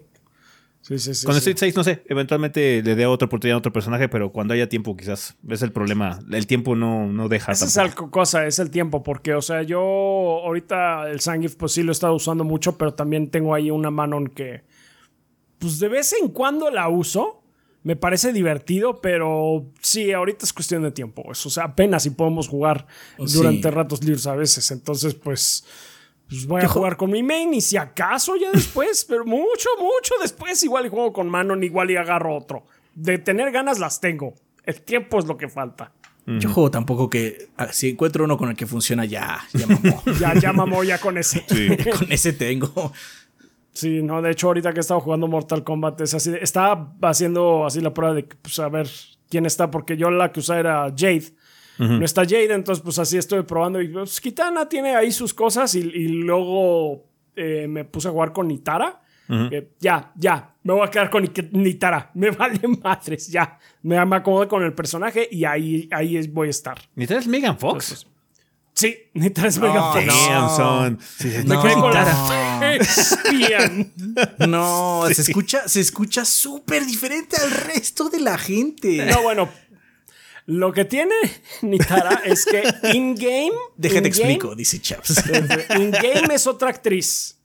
Sí, 0.85 0.99
sí, 0.99 1.13
sí. 1.15 1.25
con 1.25 1.33
sí. 1.33 1.39
Street 1.39 1.57
6, 1.57 1.75
no 1.77 1.83
sé, 1.85 2.03
eventualmente 2.09 2.83
le 2.83 2.95
dé 2.95 3.05
otra 3.05 3.25
oportunidad 3.27 3.55
a 3.55 3.59
otro 3.59 3.71
personaje, 3.71 4.09
pero 4.09 4.31
cuando 4.33 4.53
haya 4.53 4.67
tiempo, 4.67 4.95
quizás. 4.97 5.35
Es 5.49 5.61
el 5.61 5.71
problema. 5.71 6.19
El 6.29 6.45
tiempo 6.45 6.75
no, 6.75 7.07
no 7.07 7.29
deja. 7.29 7.53
Esa 7.53 7.65
es 7.65 7.75
la 7.77 7.89
cosa, 7.95 8.45
es 8.45 8.59
el 8.59 8.69
tiempo, 8.69 9.01
porque, 9.01 9.33
o 9.33 9.41
sea, 9.41 9.63
yo 9.63 9.79
ahorita 9.79 11.09
el 11.09 11.21
Sangif, 11.21 11.55
pues 11.55 11.71
sí 11.71 11.83
lo 11.83 11.91
he 11.91 11.93
estado 11.93 12.13
usando 12.13 12.43
mucho, 12.43 12.77
pero 12.77 12.93
también 12.93 13.29
tengo 13.31 13.55
ahí 13.55 13.71
una 13.71 13.91
Manon 13.91 14.27
que, 14.27 14.63
pues 15.57 15.79
de 15.79 15.87
vez 15.87 16.13
en 16.21 16.27
cuando 16.29 16.69
la 16.69 16.89
uso. 16.89 17.39
Me 17.85 17.97
parece 17.97 18.31
divertido, 18.31 19.01
pero 19.01 19.65
sí, 19.81 20.13
ahorita 20.13 20.45
es 20.45 20.53
cuestión 20.53 20.83
de 20.83 20.91
tiempo. 20.91 21.21
pues, 21.23 21.45
O 21.45 21.49
sea, 21.49 21.65
apenas 21.65 22.03
si 22.03 22.11
podemos 22.11 22.47
jugar 22.47 22.87
Sí. 23.25 23.35
durante 23.35 23.69
ratos 23.71 24.01
libres 24.05 24.25
a 24.25 24.35
veces. 24.35 24.71
Entonces, 24.71 25.15
pues, 25.15 25.65
pues 26.33 26.47
voy 26.47 26.61
a 26.61 26.67
jugar 26.67 26.97
con 26.97 27.11
mi 27.11 27.21
main 27.21 27.53
y 27.53 27.61
si 27.61 27.77
acaso 27.77 28.35
ya 28.35 28.49
después, 28.51 29.05
pero 29.09 29.23
mucho, 29.25 29.69
mucho 29.79 30.15
después, 30.21 30.63
igual 30.63 30.87
y 30.87 30.89
juego 30.89 31.13
con 31.13 31.29
Manon, 31.29 31.63
igual 31.63 31.91
y 31.91 31.95
agarro 31.95 32.35
otro. 32.35 32.65
De 32.95 33.17
tener 33.19 33.51
ganas 33.51 33.79
las 33.79 33.99
tengo. 33.99 34.33
El 34.65 34.81
tiempo 34.81 35.19
es 35.19 35.25
lo 35.25 35.37
que 35.37 35.49
falta. 35.49 35.91
Yo 36.25 36.49
juego 36.49 36.71
tampoco 36.71 37.09
que. 37.09 37.49
ah, 37.57 37.67
Si 37.73 37.89
encuentro 37.89 38.23
uno 38.23 38.37
con 38.37 38.49
el 38.49 38.55
que 38.55 38.65
funciona, 38.65 39.03
ya. 39.03 39.41
Ya 39.53 39.67
mamó. 39.67 40.01
Ya, 40.19 40.33
ya 40.35 40.53
mamó 40.53 40.83
ya 40.83 40.97
con 40.97 41.17
ese. 41.17 41.45
con 41.99 42.11
ese 42.11 42.31
tengo. 42.33 42.93
Sí, 43.73 44.01
no, 44.01 44.21
de 44.21 44.31
hecho, 44.31 44.47
ahorita 44.47 44.71
que 44.71 44.79
he 44.79 44.81
estado 44.81 45.01
jugando 45.01 45.27
Mortal 45.27 45.63
Kombat 45.63 45.99
es 46.01 46.13
así. 46.13 46.31
estaba 46.39 46.93
haciendo 47.01 47.65
así 47.65 47.81
la 47.81 47.93
prueba 47.93 48.13
de 48.13 48.23
pues, 48.23 48.57
a 48.59 48.69
ver 48.69 48.87
quién 49.29 49.45
está, 49.45 49.69
porque 49.69 49.97
yo 49.97 50.11
la 50.11 50.31
que 50.31 50.39
usaba 50.39 50.59
era 50.59 50.83
Jade. 50.95 51.33
No 51.79 52.05
está 52.05 52.23
Jade, 52.23 52.53
entonces 52.53 52.83
pues 52.83 52.99
así 52.99 53.17
estoy 53.17 53.41
probando. 53.43 53.81
Y 53.81 53.87
pues 53.89 54.21
Kitana 54.21 54.67
tiene 54.69 54.95
ahí 54.95 55.11
sus 55.11 55.33
cosas 55.33 55.73
y, 55.75 55.79
y 55.79 56.07
luego 56.09 57.05
eh, 57.35 57.67
me 57.67 57.83
puse 57.85 58.07
a 58.07 58.11
jugar 58.11 58.31
con 58.31 58.47
Nitara. 58.47 59.01
que 59.27 59.69
ya, 59.79 60.11
ya, 60.15 60.53
me 60.63 60.73
voy 60.73 60.85
a 60.87 60.91
quedar 60.91 61.09
con 61.09 61.27
Nitara. 61.51 62.11
Me 62.15 62.29
vale 62.31 62.59
madres, 62.83 63.27
ya. 63.29 63.57
Me, 63.81 64.03
me 64.05 64.15
acomodo 64.17 64.47
con 64.47 64.61
el 64.63 64.73
personaje 64.73 65.27
y 65.31 65.45
ahí, 65.45 65.87
ahí 65.91 66.17
es- 66.17 66.31
voy 66.31 66.47
a 66.47 66.51
estar. 66.51 66.77
¿Ni 66.95 67.07
traes 67.07 67.25
Megan 67.27 67.57
Fox? 67.57 68.05
Sí, 68.75 68.95
Nitara 69.13 69.47
es 69.47 69.59
Mega 69.59 69.89
Oh, 69.89 69.93
Fox. 69.93 70.05
no. 70.05 70.13
Damn, 70.13 70.49
son. 70.55 70.99
Sí, 71.01 71.31
sí, 71.31 71.37
Me 71.47 71.55
No. 71.55 71.61
quedé 71.63 71.73
con 71.73 71.87
Nitara. 71.87 72.59
la 72.59 72.75
Espian. 72.75 73.93
No, 74.47 75.03
se 75.11 75.21
escucha, 75.21 75.67
se 75.67 75.79
escucha 75.79 76.25
súper 76.25 76.85
diferente 76.85 77.35
al 77.41 77.49
resto 77.51 78.09
de 78.09 78.19
la 78.19 78.37
gente. 78.37 79.05
No, 79.05 79.21
bueno. 79.23 79.49
Lo 80.45 80.73
que 80.73 80.85
tiene 80.85 81.15
Nitara 81.61 82.21
es 82.25 82.45
que 82.45 82.63
in-game. 82.95 83.51
Déjate 83.77 83.99
in-game- 83.99 84.07
explico, 84.07 84.55
dice 84.55 84.81
Chaps. 84.81 85.23
In-game 85.79 86.33
es 86.33 86.47
otra 86.47 86.69
actriz. 86.69 87.37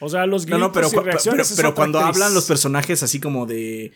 O 0.00 0.08
sea, 0.08 0.26
los 0.26 0.46
No, 0.46 0.56
gritos 0.56 0.60
no, 0.60 0.72
pero, 0.72 0.86
y 0.88 0.90
cu- 0.90 1.02
pero, 1.04 1.42
es 1.42 1.52
pero 1.56 1.68
otra 1.70 1.74
cuando 1.74 1.98
actriz. 1.98 2.16
hablan 2.16 2.34
los 2.34 2.44
personajes 2.44 3.02
así 3.02 3.18
como 3.20 3.46
de. 3.46 3.92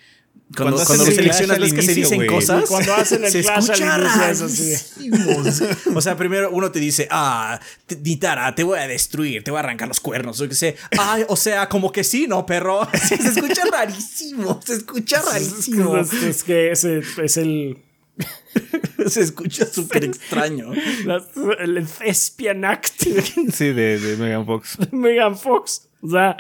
Cuando, 0.57 0.77
Cuando 0.77 0.87
cuando 0.87 1.05
seleccionas 1.07 1.73
que 1.73 1.83
se 1.83 1.95
dicen 1.95 2.27
cosas. 2.27 2.65
Cuando 2.69 2.95
hacen 2.95 3.25
el 3.25 3.31
se 3.31 3.41
escucha 3.41 4.31
es. 4.31 5.63
O 5.95 6.01
sea, 6.01 6.17
primero 6.17 6.51
uno 6.51 6.71
te 6.71 6.81
dice, 6.81 7.07
ah, 7.11 7.59
te- 7.87 7.97
Nitara, 7.97 8.55
te 8.55 8.63
voy 8.65 8.79
a 8.79 8.87
destruir, 8.89 9.43
te 9.45 9.51
voy 9.51 9.59
a 9.59 9.61
arrancar 9.61 9.89
los 9.89 10.01
cuernos. 10.01 10.41
O 10.41 10.49
que 10.49 10.55
sé, 10.55 10.77
ay, 10.99 11.25
o 11.29 11.37
sea, 11.37 11.69
como 11.69 11.93
que 11.93 12.05
sí, 12.05 12.27
¿no, 12.27 12.47
perro? 12.47 12.89
Se 13.09 13.15
escucha 13.17 13.63
rarísimo, 13.71 14.61
se 14.65 14.75
escucha 14.75 15.21
rarísimo. 15.23 15.97
Es, 15.97 16.13
es 16.13 16.45
que 16.45 16.71
ese 16.71 17.03
es 17.23 17.37
el, 17.37 17.79
Se 19.07 19.21
escucha 19.23 19.65
súper 19.67 20.05
extraño. 20.05 20.73
la- 21.05 21.25
el 21.61 21.87
thespian 21.87 22.65
act 22.65 22.93
Sí, 23.53 23.73
de, 23.73 23.99
de 23.99 24.17
Megan 24.17 24.47
Fox. 24.47 24.77
de 24.79 24.97
Megan 24.97 25.37
Fox. 25.37 25.89
O 26.03 26.09
sea, 26.11 26.37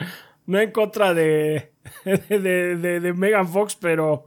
no 0.47 0.59
en 0.61 0.70
contra 0.70 1.15
de, 1.15 1.73
de, 2.05 2.77
de, 2.77 3.01
de 3.01 3.12
Megan 3.12 3.48
Fox, 3.48 3.77
pero. 3.81 4.27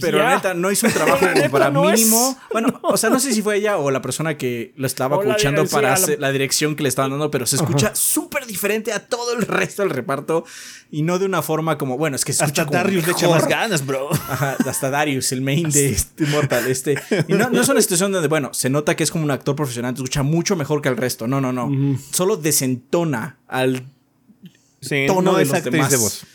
Pero 0.00 0.18
la 0.18 0.34
neta, 0.34 0.54
no 0.54 0.72
hizo 0.72 0.86
un 0.88 0.92
trabajo 0.92 1.24
como 1.34 1.50
para 1.50 1.70
no 1.70 1.88
es. 1.90 2.00
mínimo. 2.00 2.36
Bueno, 2.52 2.80
o 2.82 2.96
sea, 2.96 3.10
no 3.10 3.20
sé 3.20 3.32
si 3.32 3.42
fue 3.42 3.56
ella 3.56 3.78
o 3.78 3.90
la 3.92 4.02
persona 4.02 4.36
que 4.36 4.72
lo 4.76 4.86
estaba 4.86 5.16
O 5.16 5.22
la 5.22 5.26
coachando 5.34 5.62
dire- 5.62 5.68
sí, 5.68 5.74
para 5.74 5.88
la- 5.88 5.94
hacer 5.94 6.20
la 6.20 6.32
dirección 6.32 6.74
que 6.76 6.82
le 6.82 6.88
estaban 6.88 7.10
dando, 7.12 7.30
pero 7.30 7.46
se 7.46 7.56
escucha 7.56 7.94
súper 7.94 8.46
diferente 8.46 8.92
a 8.92 9.06
todo 9.06 9.34
el 9.34 9.42
resto 9.42 9.82
del 9.82 9.90
reparto 9.90 10.44
y 10.90 11.02
no 11.02 11.18
de 11.18 11.26
una 11.26 11.42
forma 11.42 11.78
como, 11.78 11.96
bueno, 11.96 12.16
es 12.16 12.24
que 12.24 12.32
se 12.32 12.44
escucha 12.44 12.62
Hasta 12.62 12.70
como 12.72 12.82
Darius 12.84 13.06
le 13.06 13.12
echa 13.12 13.28
más 13.28 13.46
ganas, 13.48 13.86
bro. 13.86 14.10
Ajá, 14.12 14.56
hasta 14.66 14.90
Darius, 14.90 15.30
el 15.32 15.42
main 15.42 15.70
de 15.70 15.90
este 15.90 16.26
Mortal. 16.26 16.66
Este. 16.68 17.00
Y 17.28 17.32
no, 17.34 17.50
no 17.50 17.60
es 17.60 17.68
una 17.68 17.80
situación 17.80 18.10
donde, 18.12 18.28
bueno, 18.28 18.52
se 18.52 18.70
nota 18.70 18.94
que 18.96 19.04
es 19.04 19.10
como 19.10 19.24
un 19.24 19.30
actor 19.30 19.54
profesional, 19.56 19.94
escucha 19.94 20.22
mucho 20.22 20.56
mejor 20.56 20.82
que 20.82 20.88
el 20.88 20.96
resto. 20.96 21.26
No, 21.28 21.40
no, 21.40 21.52
no. 21.52 21.70
Solo 22.12 22.36
desentona 22.36 23.38
al. 23.48 23.84
Sí, 24.80 25.04
Tono 25.06 25.32
no 25.32 25.38
de 25.38 25.44
los 25.46 25.54
actriz 25.54 25.72
demás. 25.72 25.90
de 25.90 25.96
voz. 25.96 26.26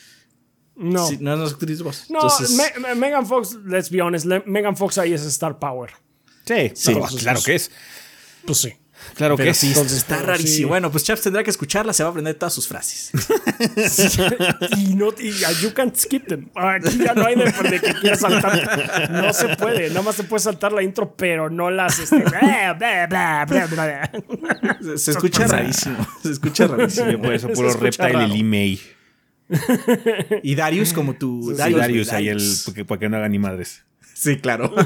No. 0.79 1.05
Sí, 1.07 1.17
no 1.19 1.45
es 1.45 1.51
actriz 1.53 1.77
de 1.77 1.83
voz. 1.83 2.05
No, 2.09 2.21
Entonces, 2.21 2.51
Me- 2.51 2.79
Me- 2.79 2.95
Megan 2.95 3.25
Fox, 3.27 3.57
let's 3.65 3.89
be 3.91 4.01
honest, 4.01 4.25
le- 4.25 4.43
Megan 4.45 4.75
Fox 4.77 4.97
ahí 4.97 5.13
es 5.13 5.23
Star 5.25 5.59
Power. 5.59 5.91
Sí, 6.45 6.71
Sí. 6.73 6.95
no, 6.95 7.05
claro 7.05 7.43
que 7.43 7.55
es. 7.55 7.69
Pues 8.45 8.57
sí. 8.59 8.73
Claro 9.15 9.37
pero 9.37 9.49
que 9.49 9.53
sí, 9.53 9.67
es. 9.67 9.77
entonces 9.77 9.97
está 9.99 10.15
pero 10.17 10.27
rarísimo. 10.27 10.57
sí. 10.57 10.63
Bueno, 10.65 10.91
pues 10.91 11.05
Chaps 11.05 11.21
tendrá 11.21 11.41
que 11.41 11.49
escucharla, 11.49 11.93
se 11.93 12.03
va 12.03 12.07
a 12.07 12.11
aprender 12.11 12.35
todas 12.35 12.51
sus 12.53 12.67
frases. 12.67 13.11
y 14.77 14.93
no 14.95 15.07
y 15.17 15.31
you 15.61 15.73
can't 15.73 15.95
skip 15.95 16.27
them. 16.27 16.49
Aquí 16.55 16.97
ya 16.97 17.13
no 17.13 17.25
hay 17.25 17.35
de, 17.35 17.45
de 17.45 17.79
que 17.79 17.93
quieras 17.93 18.19
saltar. 18.19 19.09
No 19.11 19.31
se 19.31 19.55
puede. 19.55 19.87
Nada 19.89 20.01
más 20.01 20.17
te 20.17 20.23
puedes 20.23 20.43
saltar 20.43 20.73
la 20.73 20.83
intro, 20.83 21.13
pero 21.15 21.49
no 21.49 21.69
las. 21.71 21.97
Este. 21.99 22.23
Se, 24.81 24.97
se 24.97 25.11
escucha 25.11 25.47
rarísimo. 25.47 26.07
Se 26.21 26.31
escucha 26.31 26.67
rarísimo. 26.67 27.21
Por 27.21 27.33
eso 27.33 27.47
Se 27.47 27.53
puro 27.53 27.73
Reptile 27.73 28.27
y 28.35 28.43
May. 28.43 28.81
Y 30.43 30.55
Darius 30.55 30.93
como 30.93 31.15
tu. 31.15 31.51
Sí, 31.51 31.57
Darius, 31.57 31.79
Darius, 31.79 32.07
güey, 32.07 32.17
ahí 32.17 32.27
el. 32.29 32.37
Darius. 32.37 32.63
Porque, 32.65 32.85
para 32.85 32.99
que 32.99 33.09
no 33.09 33.17
haga 33.17 33.29
ni 33.29 33.39
madres. 33.39 33.83
Sí, 34.13 34.37
claro. 34.37 34.73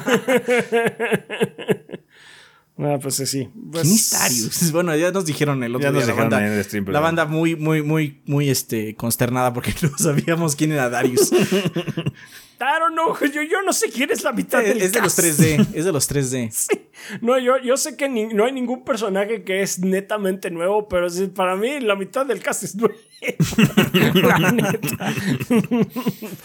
Ah, 2.75 2.97
pues 2.99 3.15
sí. 3.15 3.49
Pues, 3.71 3.83
¿Quién 3.83 3.95
es 3.95 4.09
Darius? 4.11 4.71
Bueno, 4.71 4.95
ya 4.95 5.11
nos 5.11 5.25
dijeron 5.25 5.63
el 5.63 5.75
otro 5.75 5.91
día 5.91 6.05
la 6.07 6.13
banda. 6.13 6.45
en 6.45 6.53
el 6.53 6.63
stream, 6.63 6.85
pero- 6.85 6.93
la 6.93 7.01
banda 7.01 7.25
muy, 7.25 7.55
muy, 7.55 7.83
muy, 7.83 8.21
muy 8.25 8.49
este, 8.49 8.95
consternada 8.95 9.53
porque 9.53 9.73
no 9.83 9.95
sabíamos 9.97 10.55
quién 10.55 10.71
era 10.71 10.89
Darius. 10.89 11.31
I 11.31 12.79
don't 12.79 12.93
know. 12.93 13.15
Yo, 13.31 13.43
yo 13.43 13.61
no 13.63 13.73
sé 13.73 13.89
quién 13.91 14.09
es 14.11 14.23
la 14.23 14.31
mitad 14.31 14.63
del 14.63 14.81
es 14.81 14.91
de 14.91 15.01
los 15.01 15.15
cast. 15.15 15.39
3D. 15.39 15.67
Es 15.73 15.85
de 15.85 15.91
los 15.91 16.09
3D. 16.09 16.49
Sí. 16.51 16.81
No, 17.21 17.37
yo, 17.39 17.57
yo 17.59 17.77
sé 17.77 17.95
que 17.97 18.07
ni- 18.09 18.27
no 18.33 18.45
hay 18.45 18.51
ningún 18.51 18.83
personaje 18.83 19.43
que 19.43 19.61
es 19.61 19.79
netamente 19.79 20.49
nuevo, 20.51 20.87
pero 20.87 21.09
sí, 21.09 21.27
para 21.27 21.55
mí 21.55 21.79
la 21.79 21.95
mitad 21.95 22.25
del 22.25 22.41
cast 22.41 22.63
es 22.63 22.75
nuevo. 22.75 22.95
la 23.93 24.51
neta. 24.51 25.13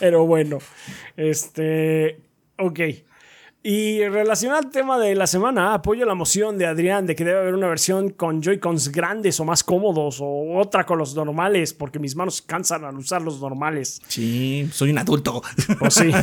pero 0.01 0.26
bueno, 0.26 0.59
este. 1.16 2.20
Ok. 2.59 2.80
Y 3.62 4.05
relacionado 4.06 4.60
al 4.60 4.70
tema 4.70 4.98
de 4.98 5.14
la 5.16 5.26
semana, 5.26 5.74
apoyo 5.74 6.06
la 6.06 6.14
moción 6.14 6.56
de 6.59 6.66
Adrián 6.66 7.06
de 7.06 7.16
que 7.16 7.24
debe 7.24 7.40
haber 7.40 7.55
una 7.55 7.66
versión 7.66 8.10
con 8.10 8.40
Joy-Cons 8.40 8.90
grandes 8.93 9.40
o 9.40 9.44
más 9.44 9.64
cómodos 9.64 10.20
o 10.20 10.56
otra 10.59 10.86
con 10.86 10.97
los 10.98 11.14
normales, 11.16 11.74
porque 11.74 11.98
mis 11.98 12.14
manos 12.14 12.40
cansan 12.40 12.85
al 12.85 12.97
usar 12.97 13.20
los 13.20 13.40
normales. 13.40 14.01
Sí, 14.06 14.68
soy 14.72 14.90
un 14.90 14.98
adulto. 14.98 15.43
Pues 15.80 15.94
sí. 15.94 16.10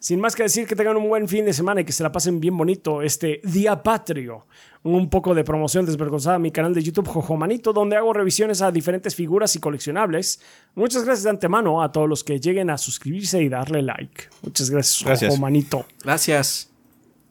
Sin 0.00 0.20
más 0.20 0.34
que 0.34 0.44
decir 0.44 0.66
que 0.66 0.76
tengan 0.76 0.96
un 0.96 1.08
buen 1.08 1.28
fin 1.28 1.44
de 1.44 1.52
semana 1.52 1.80
y 1.80 1.84
que 1.84 1.92
se 1.92 2.02
la 2.02 2.12
pasen 2.12 2.40
bien 2.40 2.56
bonito 2.56 3.02
este 3.02 3.40
Día 3.44 3.82
Patrio. 3.82 4.46
Un 4.82 5.10
poco 5.10 5.34
de 5.34 5.44
promoción 5.44 5.84
desvergonzada 5.84 6.36
a 6.36 6.38
mi 6.38 6.52
canal 6.52 6.72
de 6.72 6.82
YouTube 6.82 7.08
Jojomanito, 7.08 7.72
donde 7.72 7.96
hago 7.96 8.12
revisiones 8.12 8.62
a 8.62 8.70
diferentes 8.70 9.14
figuras 9.14 9.54
y 9.56 9.60
coleccionables. 9.60 10.40
Muchas 10.74 11.04
gracias 11.04 11.24
de 11.24 11.30
antemano 11.30 11.82
a 11.82 11.90
todos 11.90 12.08
los 12.08 12.22
que 12.22 12.38
lleguen 12.38 12.70
a 12.70 12.78
suscribirse 12.78 13.42
y 13.42 13.48
darle 13.48 13.82
like. 13.82 14.24
Muchas 14.42 14.70
gracias, 14.70 15.04
Gracias. 15.04 15.30
Jojomanito. 15.30 15.84
Gracias. 16.04 16.70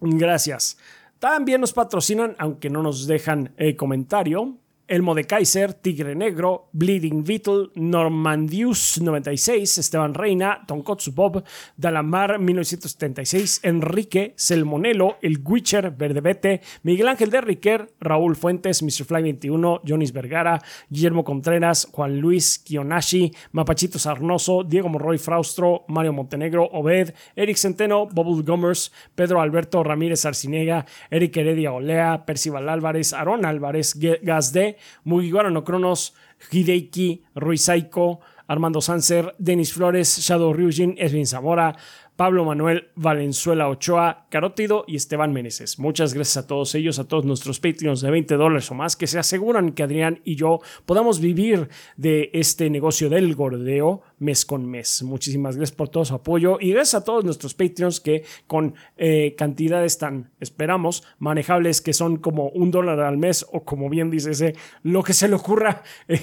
Gracias. 0.02 0.78
También 1.20 1.62
nos 1.62 1.74
patrocinan, 1.74 2.36
aunque 2.38 2.70
no 2.70 2.84
nos 2.84 3.08
dejan 3.08 3.54
eh, 3.58 3.76
comentario. 3.76 4.58
Elmo 4.88 5.16
de 5.16 5.26
Kaiser, 5.26 5.74
Tigre 5.74 6.16
Negro, 6.16 6.70
Bleeding 6.72 7.24
Beetle, 7.26 7.72
Normandius 7.76 9.02
96, 9.02 9.80
Esteban 9.80 10.14
Reina, 10.14 10.64
Tonkotsu 10.66 11.12
Bob, 11.12 11.44
Dalamar 11.76 12.40
1976, 12.40 13.62
Enrique, 13.64 14.34
Selmonelo, 14.38 15.18
El 15.22 15.40
Witcher, 15.44 15.92
Verdebete, 15.92 16.62
Miguel 16.84 17.10
Ángel 17.10 17.30
de 17.30 17.42
Riquer, 17.42 17.90
Raúl 18.00 18.38
Fuentes, 18.38 18.82
Mr. 18.82 19.04
Fly 19.04 19.24
21, 19.24 19.82
Jonis 19.86 20.14
Vergara, 20.14 20.62
Guillermo 20.90 21.26
Contreras, 21.26 21.90
Juan 21.92 22.20
Luis 22.20 22.58
Kionashi, 22.60 23.34
Mapachito 23.52 24.00
Sarnoso, 24.00 24.64
Diego 24.64 24.88
Morroy 24.88 25.18
Fraustro, 25.18 25.84
Mario 25.90 26.14
Montenegro, 26.14 26.64
Obed, 26.72 27.14
Eric 27.36 27.58
Centeno, 27.58 28.06
Bubble 28.06 28.44
Gummers, 28.44 28.94
Pedro 29.16 29.42
Alberto 29.42 29.84
Ramírez 29.84 30.26
Arcinega, 30.26 30.86
Eric 31.12 31.36
Heredia 31.36 31.74
Olea, 31.74 32.26
Percival 32.26 32.70
Álvarez, 32.70 33.12
Aaron 33.12 33.46
Álvarez, 33.46 33.96
Gazde, 34.22 34.77
Mugiwara 35.04 35.50
no 35.50 35.64
Cronos, 35.64 36.14
Hideiki, 36.52 37.24
Ruisaiko, 37.36 38.20
Armando 38.48 38.82
Sanser, 38.82 39.36
Denis 39.38 39.74
Flores, 39.74 40.20
Shadow 40.20 40.54
Ryujin, 40.54 40.96
Edwin 40.98 41.26
Zamora, 41.26 41.76
Pablo 42.18 42.46
Manuel 42.46 42.90
Valenzuela 42.96 43.70
Ochoa, 43.70 44.26
Carótido 44.30 44.86
y 44.88 44.96
Esteban 44.96 45.34
Meneses. 45.34 45.78
Muchas 45.78 46.16
gracias 46.16 46.38
a 46.38 46.48
todos 46.48 46.74
ellos, 46.74 46.98
a 46.98 47.08
todos 47.08 47.26
nuestros 47.26 47.60
Patreons 47.60 48.02
de 48.02 48.10
20 48.10 48.36
dólares 48.36 48.72
o 48.72 48.74
más 48.74 48.96
que 48.96 49.06
se 49.06 49.20
aseguran 49.20 49.74
que 49.74 49.84
Adrián 49.84 50.22
y 50.26 50.36
yo 50.36 50.60
podamos 50.86 51.20
vivir 51.20 51.70
de 51.96 52.32
este 52.34 52.72
negocio 52.72 53.10
del 53.10 53.36
gordeo 53.36 54.02
mes 54.20 54.46
con 54.46 54.66
mes. 54.66 55.04
Muchísimas 55.04 55.56
gracias 55.56 55.76
por 55.76 55.90
todo 55.90 56.06
su 56.06 56.16
apoyo 56.16 56.58
y 56.60 56.72
gracias 56.72 57.02
a 57.02 57.04
todos 57.04 57.24
nuestros 57.24 57.54
Patreons 57.54 58.00
que 58.00 58.24
con 58.48 58.76
eh, 58.98 59.36
cantidades 59.38 59.98
tan, 59.98 60.32
esperamos, 60.40 61.04
manejables 61.20 61.82
que 61.82 61.94
son 61.94 62.18
como 62.18 62.50
un 62.50 62.72
dólar 62.72 63.00
al 63.00 63.18
mes 63.18 63.46
o 63.52 63.64
como 63.64 63.90
bien 63.90 64.10
dice 64.10 64.32
ese, 64.32 64.56
lo 64.84 65.04
que 65.04 65.14
se 65.14 65.28
le 65.28 65.36
ocurra 65.36 65.84
eh, 66.08 66.22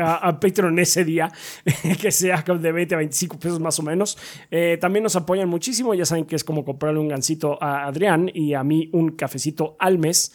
a, 0.00 0.38
Patreon 0.40 0.78
ese 0.78 1.04
día, 1.04 1.30
que 2.00 2.10
sea 2.10 2.42
de 2.42 2.72
20 2.72 2.94
a 2.94 2.98
25 2.98 3.38
pesos 3.38 3.60
más 3.60 3.78
o 3.78 3.82
menos. 3.82 4.18
Eh, 4.50 4.78
también 4.80 5.02
nos 5.02 5.16
apoyan 5.16 5.48
muchísimo, 5.48 5.94
ya 5.94 6.04
saben 6.04 6.24
que 6.24 6.36
es 6.36 6.44
como 6.44 6.64
comprarle 6.64 6.98
un 6.98 7.08
gancito 7.08 7.62
a 7.62 7.86
Adrián 7.86 8.30
y 8.32 8.54
a 8.54 8.64
mí 8.64 8.90
un 8.92 9.10
cafecito 9.10 9.76
al 9.78 9.98
mes. 9.98 10.32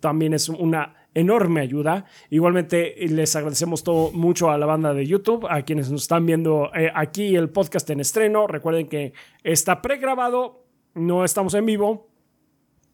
También 0.00 0.32
es 0.34 0.48
una 0.48 0.99
enorme 1.14 1.60
ayuda. 1.60 2.04
Igualmente 2.30 2.94
les 3.08 3.34
agradecemos 3.36 3.82
todo 3.82 4.12
mucho 4.12 4.50
a 4.50 4.58
la 4.58 4.66
banda 4.66 4.94
de 4.94 5.06
YouTube, 5.06 5.46
a 5.48 5.62
quienes 5.62 5.90
nos 5.90 6.02
están 6.02 6.26
viendo 6.26 6.70
eh, 6.74 6.90
aquí 6.94 7.36
el 7.36 7.50
podcast 7.50 7.88
en 7.90 8.00
estreno. 8.00 8.46
Recuerden 8.46 8.88
que 8.88 9.12
está 9.42 9.82
pregrabado, 9.82 10.64
no 10.94 11.24
estamos 11.24 11.54
en 11.54 11.66
vivo. 11.66 12.09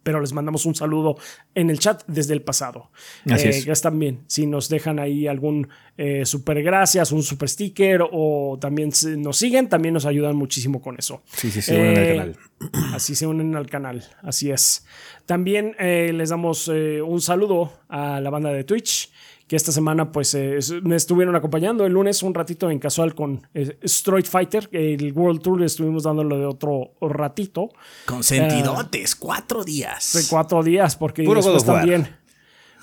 Pero 0.07 0.21
les 0.21 0.33
mandamos 0.33 0.65
un 0.67 0.75
saludo 0.77 1.17
en 1.57 1.69
el 1.69 1.81
chat 1.81 2.05
desde 2.07 2.33
el 2.33 2.43
pasado. 2.43 2.93
Así 3.29 3.47
Eh, 3.47 3.51
es. 3.51 3.57
Gracias 3.65 3.83
también. 3.83 4.21
Si 4.29 4.47
nos 4.47 4.69
dejan 4.69 5.01
ahí 5.01 5.27
algún 5.27 5.69
eh, 5.99 6.25
super 6.25 6.63
gracias, 6.63 7.11
un 7.11 7.25
super 7.25 7.49
sticker 7.49 8.03
o 8.13 8.57
también 8.61 8.91
nos 9.19 9.37
siguen, 9.37 9.69
también 9.69 9.95
nos 9.95 10.07
ayudan 10.07 10.37
muchísimo 10.37 10.81
con 10.81 10.97
eso. 10.97 11.23
Sí, 11.27 11.51
sí, 11.51 11.61
se 11.61 11.75
unen 11.75 11.97
al 11.97 12.05
Eh, 12.05 12.17
canal. 12.17 12.37
Así 12.95 13.17
se 13.17 13.27
unen 13.27 13.57
al 13.57 13.67
canal, 13.67 14.05
así 14.23 14.51
es. 14.51 14.87
También 15.27 15.75
eh, 15.79 16.13
les 16.15 16.31
damos 16.31 16.71
eh, 16.73 17.03
un 17.03 17.21
saludo 17.21 17.73
a 17.89 18.21
la 18.21 18.31
banda 18.31 18.51
de 18.53 18.63
Twitch, 18.65 19.11
que 19.47 19.57
esta 19.57 19.73
semana 19.73 20.11
pues 20.11 20.35
eh, 20.35 20.59
me 20.83 20.97
estuvieron 20.97 21.37
acompañando 21.37 21.87
el 21.87 21.93
lunes 21.93 22.23
un 22.23 22.35
ratito 22.35 22.71
en 22.71 22.79
casual 22.79 23.15
con 23.15 23.47
eh, 23.55 23.77
Street 23.83 24.25
Fighter, 24.25 24.69
el 24.73 25.13
World 25.13 25.41
Tour 25.41 25.61
le 25.61 25.67
estuvimos 25.67 26.03
dándole 26.03 26.37
de 26.37 26.47
otro 26.47 26.93
ratito, 27.01 27.71
Consentidotes, 28.07 29.15
cuatro 29.15 29.65
días. 29.65 30.13
de 30.15 30.25
cuatro 30.29 30.63
días, 30.63 30.97
porque 30.97 31.25
Puro 31.25 31.41
después 31.41 31.65
también... 31.65 32.09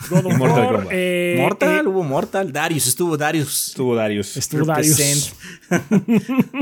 God 0.10 0.26
of 0.26 0.38
Mortal 0.38 0.74
War, 0.74 0.88
eh, 0.92 1.38
Mortal, 1.40 1.86
eh, 1.86 1.88
hubo 1.88 2.04
Mortal. 2.04 2.52
Darius, 2.52 2.88
estuvo 2.88 3.16
Darius. 3.16 3.70
Estuvo 3.70 3.96
Darius. 3.96 4.36
estuvo 4.36 4.66
Darius. 4.66 5.34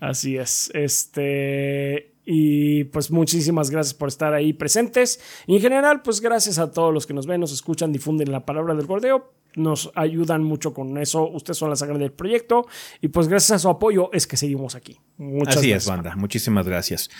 Así 0.00 0.36
es. 0.36 0.70
Este. 0.74 2.11
Y 2.24 2.84
pues 2.84 3.10
muchísimas 3.10 3.70
gracias 3.70 3.94
por 3.94 4.08
estar 4.08 4.32
ahí 4.34 4.52
presentes. 4.52 5.20
Y 5.46 5.56
en 5.56 5.62
general, 5.62 6.02
pues 6.02 6.20
gracias 6.20 6.58
a 6.58 6.70
todos 6.70 6.92
los 6.94 7.06
que 7.06 7.14
nos 7.14 7.26
ven, 7.26 7.40
nos 7.40 7.52
escuchan, 7.52 7.92
difunden 7.92 8.30
la 8.30 8.46
palabra 8.46 8.74
del 8.74 8.86
gordeo. 8.86 9.32
Nos 9.56 9.90
ayudan 9.94 10.42
mucho 10.42 10.72
con 10.72 10.98
eso. 10.98 11.28
Ustedes 11.28 11.58
son 11.58 11.70
la 11.70 11.76
sangre 11.76 11.98
del 11.98 12.12
proyecto 12.12 12.66
y 13.00 13.08
pues 13.08 13.28
gracias 13.28 13.52
a 13.52 13.58
su 13.58 13.68
apoyo 13.68 14.10
es 14.12 14.26
que 14.26 14.36
seguimos 14.36 14.74
aquí. 14.74 14.98
Muchas 15.18 15.58
Así 15.58 15.72
es, 15.72 15.86
banda. 15.86 16.16
Muchísimas 16.16 16.66
gracias. 16.66 17.10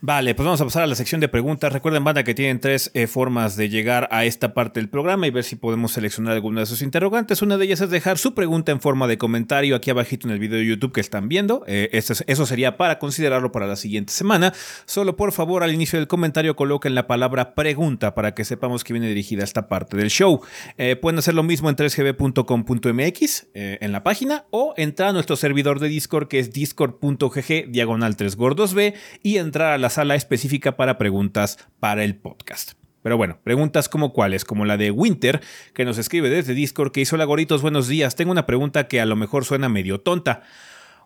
Vale, 0.00 0.34
pues 0.34 0.44
vamos 0.44 0.60
a 0.60 0.64
pasar 0.64 0.82
a 0.82 0.86
la 0.86 0.94
sección 0.94 1.20
de 1.20 1.28
preguntas. 1.28 1.72
Recuerden, 1.72 2.04
banda, 2.04 2.24
que 2.24 2.34
tienen 2.34 2.60
tres 2.60 2.90
eh, 2.94 3.06
formas 3.06 3.56
de 3.56 3.68
llegar 3.68 4.08
a 4.10 4.24
esta 4.24 4.52
parte 4.52 4.80
del 4.80 4.88
programa 4.88 5.26
y 5.26 5.30
ver 5.30 5.44
si 5.44 5.56
podemos 5.56 5.92
seleccionar 5.92 6.34
alguna 6.34 6.60
de 6.60 6.66
sus 6.66 6.82
interrogantes. 6.82 7.42
Una 7.42 7.56
de 7.56 7.64
ellas 7.64 7.80
es 7.80 7.90
dejar 7.90 8.18
su 8.18 8.34
pregunta 8.34 8.72
en 8.72 8.80
forma 8.80 9.06
de 9.06 9.16
comentario 9.16 9.76
aquí 9.76 9.90
abajito 9.90 10.26
en 10.26 10.34
el 10.34 10.38
video 10.38 10.58
de 10.58 10.66
YouTube 10.66 10.92
que 10.92 11.00
están 11.00 11.28
viendo. 11.28 11.64
Eh, 11.66 11.88
eso 11.92 12.46
sería 12.46 12.76
para 12.76 12.98
considerarlo 12.98 13.52
para 13.52 13.66
la 13.66 13.76
siguiente 13.76 14.12
semana. 14.12 14.52
Solo 14.84 15.16
por 15.16 15.32
favor, 15.32 15.62
al 15.62 15.72
inicio 15.72 15.98
del 15.98 16.08
comentario 16.08 16.56
coloquen 16.56 16.94
la 16.94 17.06
palabra 17.06 17.54
pregunta 17.54 18.14
para 18.14 18.34
que 18.34 18.44
sepamos 18.44 18.84
que 18.84 18.92
viene 18.92 19.08
dirigida 19.08 19.42
a 19.42 19.44
esta 19.44 19.68
parte 19.68 19.96
del 19.96 20.10
show. 20.10 20.40
Eh, 20.78 20.96
pueden 20.96 21.18
hacer 21.18 21.34
lo 21.34 21.42
mismo 21.42 21.59
en 21.68 21.76
3gb.com.mx 21.76 23.46
en 23.54 23.92
la 23.92 24.02
página 24.02 24.46
o 24.50 24.72
entrar 24.76 25.10
a 25.10 25.12
nuestro 25.12 25.36
servidor 25.36 25.80
de 25.80 25.88
Discord 25.88 26.28
que 26.28 26.38
es 26.38 26.52
discord.com 26.52 27.20
GG 27.30 27.70
diagonal 27.70 28.16
3 28.16 28.36
gordos 28.36 28.74
B 28.74 28.94
y 29.22 29.36
entrar 29.36 29.72
a 29.72 29.78
la 29.78 29.90
sala 29.90 30.14
específica 30.14 30.76
para 30.76 30.98
preguntas 30.98 31.58
para 31.78 32.04
el 32.04 32.16
podcast. 32.16 32.72
Pero 33.02 33.16
bueno, 33.16 33.38
preguntas 33.42 33.88
como 33.88 34.12
cuáles, 34.12 34.44
como 34.44 34.66
la 34.66 34.76
de 34.76 34.90
Winter, 34.90 35.40
que 35.72 35.86
nos 35.86 35.96
escribe 35.96 36.28
desde 36.28 36.52
Discord, 36.52 36.92
que 36.92 37.00
hizo 37.00 37.16
la 37.16 37.24
goritos, 37.24 37.62
buenos 37.62 37.88
días. 37.88 38.14
Tengo 38.14 38.30
una 38.30 38.44
pregunta 38.44 38.88
que 38.88 39.00
a 39.00 39.06
lo 39.06 39.16
mejor 39.16 39.46
suena 39.46 39.70
medio 39.70 40.00
tonta. 40.00 40.42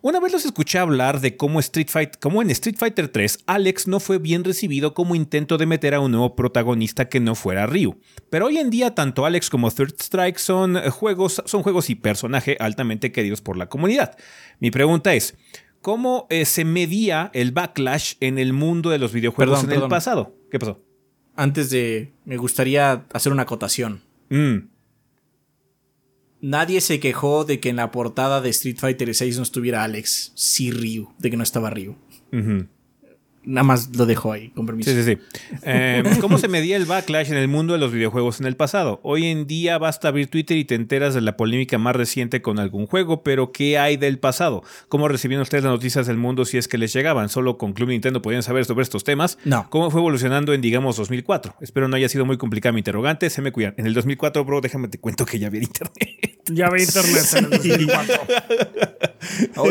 Una 0.05 0.21
vez 0.21 0.35
los 0.35 0.45
escuché 0.45 0.79
hablar 0.79 1.23
de 1.23 1.39
cómo, 1.39 1.61
Street 1.61 1.89
Fight, 1.89 2.17
cómo 2.21 2.43
en 2.43 2.51
Street 2.51 2.77
Fighter 2.77 3.09
3 3.09 3.39
Alex 3.47 3.89
no 3.89 4.01
fue 4.01 4.19
bien 4.19 4.45
recibido 4.45 4.93
como 4.93 5.15
intento 5.15 5.57
de 5.57 5.65
meter 5.65 5.95
a 5.95 6.01
un 6.01 6.11
nuevo 6.11 6.37
protagonista 6.37 7.09
que 7.09 7.21
no 7.21 7.35
fuera 7.35 7.65
Ryu. 7.65 7.99
Pero 8.29 8.45
hoy 8.45 8.59
en 8.59 8.69
día 8.69 8.95
tanto 8.95 9.25
Alex 9.25 9.49
como 9.49 9.71
Third 9.71 9.95
Strike 9.99 10.37
son 10.37 10.77
juegos, 10.91 11.43
son 11.47 11.63
juegos 11.63 11.89
y 11.89 11.95
personaje 11.95 12.59
altamente 12.61 13.13
queridos 13.13 13.41
por 13.41 13.57
la 13.57 13.71
comunidad. 13.71 14.15
Mi 14.61 14.71
pregunta 14.71 15.15
es, 15.15 15.39
cómo 15.81 16.27
eh, 16.29 16.45
se 16.45 16.67
medía 16.67 17.31
el 17.33 17.53
backlash 17.53 18.17
en 18.21 18.39
el 18.39 18.53
mundo 18.53 18.91
de 18.91 18.99
los 18.99 19.11
videojuegos 19.11 19.65
en 19.65 19.73
el 19.73 19.89
pasado. 19.89 20.37
¿Qué 20.51 20.59
pasó? 20.59 20.83
Antes 21.35 21.71
de. 21.71 22.13
Me 22.27 22.37
gustaría 22.37 23.07
hacer 23.15 23.33
una 23.33 23.45
acotación. 23.45 24.03
Mm. 24.29 24.69
Nadie 26.45 26.83
se 26.83 27.01
quejó 27.01 27.47
de 27.47 27.59
que 27.59 27.71
en 27.71 27.77
la 27.77 27.91
portada 27.91 28.43
de 28.43 28.51
Street 28.51 28.77
Fighter 28.79 29.11
VI 29.19 29.37
no 29.37 29.43
estuviera 29.43 29.83
Alex, 29.83 30.33
sí 30.35 30.71
Ryu, 30.71 31.09
de 31.19 31.31
que 31.31 31.39
no 31.39 31.43
estaba 31.43 31.71
Ryu. 31.71 31.97
Nada 33.47 33.65
más 33.65 33.95
lo 33.95 34.07
dejo 34.07 34.33
ahí, 34.33 34.51
con 34.51 34.67
permiso. 34.67 34.91
Sí, 34.91 35.03
sí, 35.03 35.15
sí. 35.15 35.19
Eh, 35.63 36.03
¿Cómo 36.21 36.39
se 36.39 36.49
medía 36.49 36.77
el 36.77 36.87
backlash 36.87 37.31
en 37.31 37.37
el 37.37 37.49
mundo 37.49 37.75
de 37.75 37.79
los 37.79 37.93
videojuegos 37.93 38.41
en 38.41 38.47
el 38.47 38.57
pasado? 38.57 39.01
Hoy 39.03 39.27
en 39.27 39.47
día 39.47 39.79
basta 39.79 40.09
abrir 40.09 40.29
Twitter 40.29 40.57
y 40.57 40.65
te 40.65 40.75
enteras 40.75 41.15
de 41.15 41.21
la 41.21 41.37
polémica 41.37 41.79
más 41.79 41.95
reciente 41.95 42.43
con 42.43 42.59
algún 42.59 42.87
juego, 42.87 43.23
pero 43.23 43.53
¿qué 43.53 43.79
hay 43.79 43.97
del 43.97 44.19
pasado? 44.19 44.63
¿Cómo 44.89 45.09
recibieron 45.09 45.43
ustedes 45.43 45.65
las 45.65 45.73
noticias 45.73 46.07
del 46.07 46.17
mundo 46.17 46.45
si 46.45 46.59
es 46.59 46.69
que 46.69 46.79
les 46.79 46.93
llegaban? 46.93 47.29
¿Solo 47.29 47.59
con 47.59 47.73
Club 47.73 47.91
Nintendo 47.91 48.23
podían 48.23 48.43
saber 48.43 48.65
sobre 48.65 48.83
estos 48.83 49.05
temas? 49.05 49.39
No. 49.45 49.69
¿Cómo 49.71 49.91
fue 49.91 50.01
evolucionando 50.01 50.53
en, 50.55 50.61
digamos, 50.61 50.97
2004? 50.97 51.57
Espero 51.61 51.89
no 51.89 51.97
haya 51.97 52.09
sido 52.09 52.25
muy 52.25 52.39
complicada 52.39 52.73
mi 52.73 52.81
interrogante. 52.81 53.29
Se 53.31 53.43
me 53.43 53.53
cuidan. 53.53 53.75
En 53.77 53.87
el 53.87 53.95
2004, 53.95 54.45
bro, 54.45 54.61
déjame 54.61 54.89
te 54.89 54.99
cuento 54.99 55.27
que 55.27 55.39
ya 55.39 55.49
había 55.49 55.63
internet. 55.63 56.41
Ya 56.47 56.67
había 56.67 56.85
internet 56.85 57.25
en 57.37 57.45
el 57.45 57.51
2004. 57.51 58.21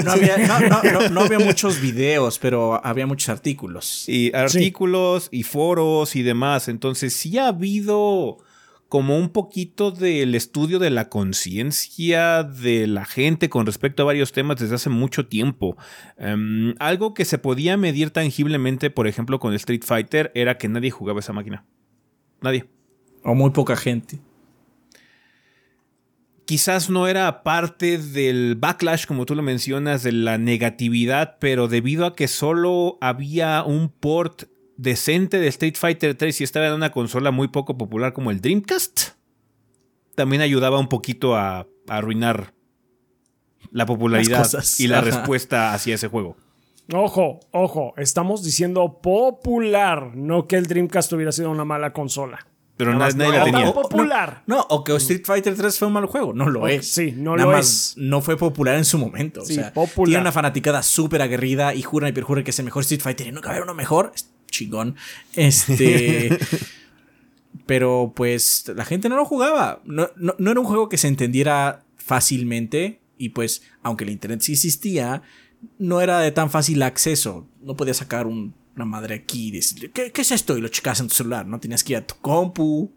no, 0.03 0.11
había, 0.11 1.09
no 1.09 1.21
había 1.21 1.39
muchos 1.39 1.79
videos, 1.79 2.39
pero 2.39 2.83
había 2.83 3.05
muchos 3.05 3.29
artículos. 3.29 3.62
Y 4.09 4.33
artículos 4.35 5.29
y 5.31 5.43
foros 5.43 6.15
y 6.15 6.23
demás. 6.23 6.67
Entonces 6.67 7.13
sí 7.13 7.37
ha 7.37 7.47
habido 7.47 8.37
como 8.89 9.17
un 9.17 9.29
poquito 9.29 9.91
del 9.91 10.35
estudio 10.35 10.77
de 10.77 10.91
la 10.91 11.09
conciencia 11.09 12.43
de 12.43 12.85
la 12.85 13.05
gente 13.05 13.49
con 13.49 13.65
respecto 13.65 14.03
a 14.03 14.05
varios 14.05 14.31
temas 14.31 14.57
desde 14.59 14.75
hace 14.75 14.89
mucho 14.89 15.25
tiempo. 15.27 15.77
Em, 16.17 16.75
algo 16.77 17.13
que 17.13 17.25
se 17.25 17.39
podía 17.39 17.75
medir 17.75 18.11
tangiblemente, 18.11 18.91
por 18.91 19.07
ejemplo, 19.07 19.39
con 19.39 19.53
Street 19.55 19.83
Fighter, 19.83 20.31
era 20.35 20.57
que 20.57 20.69
nadie 20.69 20.91
jugaba 20.91 21.21
esa 21.21 21.33
máquina. 21.33 21.65
Nadie. 22.41 22.65
O 23.23 23.33
muy 23.33 23.49
poca 23.49 23.75
gente 23.75 24.19
quizás 26.45 26.89
no 26.89 27.07
era 27.07 27.43
parte 27.43 27.97
del 27.97 28.55
backlash, 28.55 29.05
como 29.05 29.25
tú 29.25 29.35
lo 29.35 29.41
mencionas, 29.41 30.03
de 30.03 30.11
la 30.11 30.37
negatividad, 30.37 31.37
pero 31.39 31.67
debido 31.67 32.05
a 32.05 32.15
que 32.15 32.27
solo 32.27 32.97
había 33.01 33.63
un 33.63 33.89
port 33.89 34.43
decente 34.77 35.39
de 35.39 35.47
Street 35.47 35.75
Fighter 35.77 36.15
3 36.15 36.41
y 36.41 36.43
estaba 36.43 36.67
en 36.67 36.73
una 36.73 36.91
consola 36.91 37.31
muy 37.31 37.47
poco 37.47 37.77
popular 37.77 38.13
como 38.13 38.31
el 38.31 38.41
Dreamcast, 38.41 39.11
también 40.15 40.41
ayudaba 40.41 40.79
un 40.79 40.89
poquito 40.89 41.35
a, 41.35 41.67
arruinar 41.87 42.53
la 43.71 43.85
popularidad 43.85 44.47
y 44.79 44.87
la 44.87 45.01
respuesta 45.01 45.73
hacia 45.73 45.95
ese 45.95 46.07
juego. 46.07 46.37
Ojo, 46.93 47.39
ojo, 47.51 47.93
estamos 47.97 48.43
diciendo 48.43 49.01
popular, 49.01 50.15
no 50.15 50.47
que 50.47 50.55
el 50.55 50.67
Dreamcast 50.67 51.11
hubiera 51.13 51.31
sido 51.31 51.49
una 51.49 51.65
mala 51.65 51.91
consola. 51.91 52.47
Pero 52.75 52.95
nadie, 52.95 53.31
la 53.31 53.43
tenía. 53.43 53.71
popular. 53.71 54.43
No, 54.47 54.61
o 54.69 54.83
que 54.83 54.95
Street 54.95 55.23
Fighter 55.25 55.55
3 55.55 55.77
fue 55.77 55.87
un 55.87 55.93
mal 55.93 56.05
juego. 56.07 56.33
No 56.33 56.49
lo 56.49 56.67
es. 56.67 56.89
Sí, 56.89 57.13
no 57.15 57.37
lo 57.37 57.55
es. 57.55 57.93
No 57.97 58.21
fue 58.21 58.35
popular 58.35 58.77
en 58.77 58.85
su 58.85 58.97
momento. 58.97 59.41
o 59.41 59.45
sea, 59.45 59.71
tiene 60.05 60.19
una 60.19 60.31
fanaticada 60.31 60.81
súper 60.81 61.21
aguerrida 61.21 61.75
y 61.75 61.83
jura 61.83 62.09
y 62.09 62.13
perjura 62.13 62.43
que 62.43 62.49
es 62.49 62.59
el 62.59 62.65
mejor 62.65 62.81
Street 62.81 63.01
Fighter 63.01 63.27
y 63.27 63.31
nunca 63.31 63.49
va 63.49 63.53
a 63.53 63.57
haber 63.57 63.63
uno 63.63 63.75
mejor. 63.75 64.11
chingón. 64.49 64.95
Este. 65.33 66.37
pero 67.67 68.11
pues 68.15 68.71
la 68.75 68.85
gente 68.85 69.07
no 69.07 69.17
lo 69.17 69.25
jugaba. 69.25 69.81
No, 69.85 70.09
no 70.15 70.51
era 70.51 70.59
un 70.59 70.65
juego 70.65 70.89
que 70.89 70.97
se 70.97 71.07
entendiera 71.07 71.83
fácilmente. 71.95 73.01
Y 73.19 73.29
pues, 73.29 73.61
aunque 73.83 74.03
el 74.03 74.09
internet 74.09 74.41
sí 74.41 74.53
existía, 74.53 75.21
no 75.77 76.01
era 76.01 76.19
de 76.19 76.31
tan 76.31 76.49
fácil 76.49 76.81
acceso. 76.81 77.47
No 77.61 77.75
podía 77.75 77.93
sacar 77.93 78.25
un 78.25 78.55
una 78.75 78.85
madre 78.85 79.15
aquí 79.15 79.47
y 79.47 79.51
decirle, 79.51 79.91
¿qué, 79.91 80.11
es 80.13 80.31
esto? 80.31 80.57
Y 80.57 80.61
lo 80.61 80.67
checas 80.67 80.99
en 80.99 81.07
tu 81.07 81.13
celular, 81.13 81.45
¿no? 81.45 81.59
Tenías 81.59 81.83
que 81.83 81.93
ir 81.93 81.97
a 81.97 82.07
tu 82.07 82.15
compu 82.15 82.91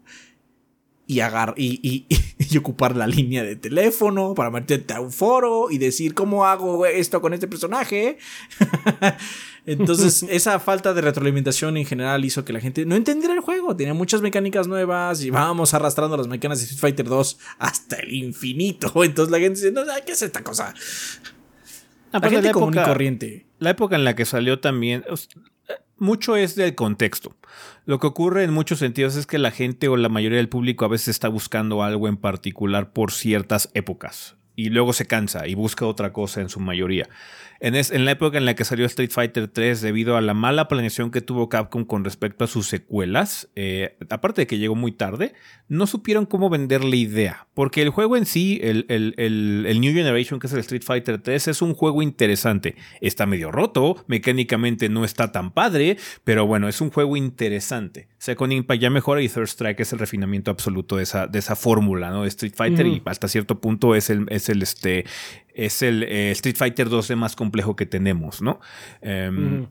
y, 1.06 1.20
agar 1.20 1.55
y, 1.56 2.06
y, 2.38 2.56
ocupar 2.56 2.96
la 2.96 3.06
línea 3.06 3.42
de 3.42 3.56
teléfono 3.56 4.34
para 4.34 4.50
meterte 4.50 4.94
a 4.94 5.00
un 5.00 5.12
foro 5.12 5.70
y 5.70 5.78
decir, 5.78 6.14
¿cómo 6.14 6.46
hago 6.46 6.86
esto 6.86 7.20
con 7.20 7.34
este 7.34 7.46
personaje? 7.46 8.18
Entonces, 9.66 10.22
esa 10.30 10.58
falta 10.60 10.94
de 10.94 11.00
retroalimentación 11.00 11.76
en 11.76 11.84
general 11.84 12.24
hizo 12.24 12.44
que 12.44 12.52
la 12.52 12.60
gente 12.60 12.86
no 12.86 12.94
entendiera 12.94 13.34
el 13.34 13.40
juego. 13.40 13.76
Tenía 13.76 13.94
muchas 13.94 14.22
mecánicas 14.22 14.68
nuevas 14.68 15.22
y 15.22 15.30
vamos 15.30 15.74
arrastrando 15.74 16.16
las 16.16 16.28
mecánicas 16.28 16.60
de 16.60 16.64
Street 16.64 16.80
Fighter 16.80 17.06
2 17.06 17.38
hasta 17.58 17.96
el 17.96 18.14
infinito. 18.14 19.05
Entonces 19.05 19.30
la 19.30 19.38
gente 19.38 19.60
dice, 19.60 19.72
no, 19.72 19.82
¿qué 20.06 20.12
es 20.12 20.22
esta 20.22 20.42
cosa? 20.42 20.72
la 22.12 22.30
gente 22.30 22.52
común 22.52 22.74
y 22.74 22.82
corriente. 22.82 23.46
La 23.58 23.70
época 23.70 23.96
en 23.96 24.05
la 24.05 24.14
que 24.14 24.24
salió 24.24 24.60
también, 24.60 25.05
mucho 25.99 26.36
es 26.36 26.57
del 26.57 26.75
contexto. 26.75 27.34
Lo 27.84 27.99
que 27.99 28.07
ocurre 28.07 28.44
en 28.44 28.52
muchos 28.52 28.78
sentidos 28.78 29.16
es 29.16 29.26
que 29.26 29.39
la 29.39 29.50
gente 29.50 29.89
o 29.89 29.97
la 29.97 30.08
mayoría 30.08 30.39
del 30.39 30.49
público 30.49 30.84
a 30.84 30.89
veces 30.89 31.08
está 31.08 31.28
buscando 31.28 31.83
algo 31.83 32.08
en 32.08 32.16
particular 32.16 32.92
por 32.92 33.12
ciertas 33.12 33.70
épocas 33.75 34.36
y 34.57 34.70
luego 34.70 34.92
se 34.92 35.07
cansa 35.07 35.47
y 35.47 35.55
busca 35.55 35.86
otra 35.86 36.12
cosa 36.12 36.41
en 36.41 36.49
su 36.49 36.58
mayoría. 36.60 37.08
En, 37.60 38.05
la 38.05 38.10
época 38.10 38.39
en 38.39 38.44
la 38.44 38.55
que 38.55 38.65
salió 38.65 38.86
Street 38.86 39.10
Fighter 39.10 39.49
3, 39.49 39.81
debido 39.81 40.17
a 40.17 40.20
la 40.20 40.35
mala 40.35 40.68
planeación 40.68 41.10
que 41.10 41.20
tuvo 41.20 41.49
Capcom 41.49 41.85
con 41.85 42.05
respecto 42.05 42.44
a 42.44 42.47
sus 42.47 42.67
secuelas, 42.67 43.49
eh, 43.57 43.97
aparte 44.10 44.43
de 44.43 44.47
que 44.47 44.59
llegó 44.59 44.75
muy 44.75 44.93
tarde, 44.93 45.35
no 45.68 45.86
supieron 45.86 46.26
cómo 46.26 46.51
vender 46.51 46.85
la 46.85 46.97
idea. 46.97 47.47
Porque 47.55 47.83
el 47.83 47.91
juego 47.91 48.17
en 48.17 48.26
sí, 48.26 48.60
el, 48.62 48.85
el, 48.89 49.81
New 49.81 49.94
Generation, 49.94 50.39
que 50.39 50.47
es 50.47 50.52
el 50.52 50.60
Street 50.60 50.83
Fighter 50.85 51.18
3, 51.18 51.49
es 51.49 51.62
un 51.62 51.75
juego 51.75 52.02
interesante. 52.02 52.76
Está 53.01 53.26
medio 53.26 53.51
roto, 53.51 54.05
mecánicamente 54.07 54.89
no 54.89 55.05
está 55.05 55.33
tan 55.33 55.51
padre, 55.51 55.97
pero 56.25 56.47
bueno, 56.47 56.68
es 56.68 56.81
un 56.81 56.91
juego 56.91 57.17
interesante. 57.17 58.09
Second 58.18 58.52
Impact 58.52 58.83
ya 58.83 58.91
mejora 58.91 59.23
y 59.23 59.28
Third 59.28 59.49
Strike 59.49 59.81
es 59.81 59.93
el 59.93 59.99
refinamiento 59.99 60.51
absoluto 60.51 60.97
de 60.97 61.05
esa, 61.05 61.26
de 61.26 61.39
esa 61.39 61.57
fórmula, 61.57 62.10
¿no? 62.10 62.23
De 62.23 62.28
Street 62.28 62.55
Fighter 62.55 62.86
y 62.86 63.02
hasta 63.05 63.28
cierto 63.28 63.60
punto 63.60 63.94
es 63.94 64.10
el, 64.10 64.26
es 64.31 64.49
el, 64.49 64.62
este, 64.62 65.05
es 65.57 65.81
el 65.83 66.02
eh, 66.02 66.31
Street 66.33 66.57
Fighter 66.57 66.89
2 66.89 67.17
más 67.17 67.35
complejo 67.35 67.75
que 67.76 67.86
tenemos, 67.86 68.43
¿no? 68.43 68.60
Em, 69.01 69.67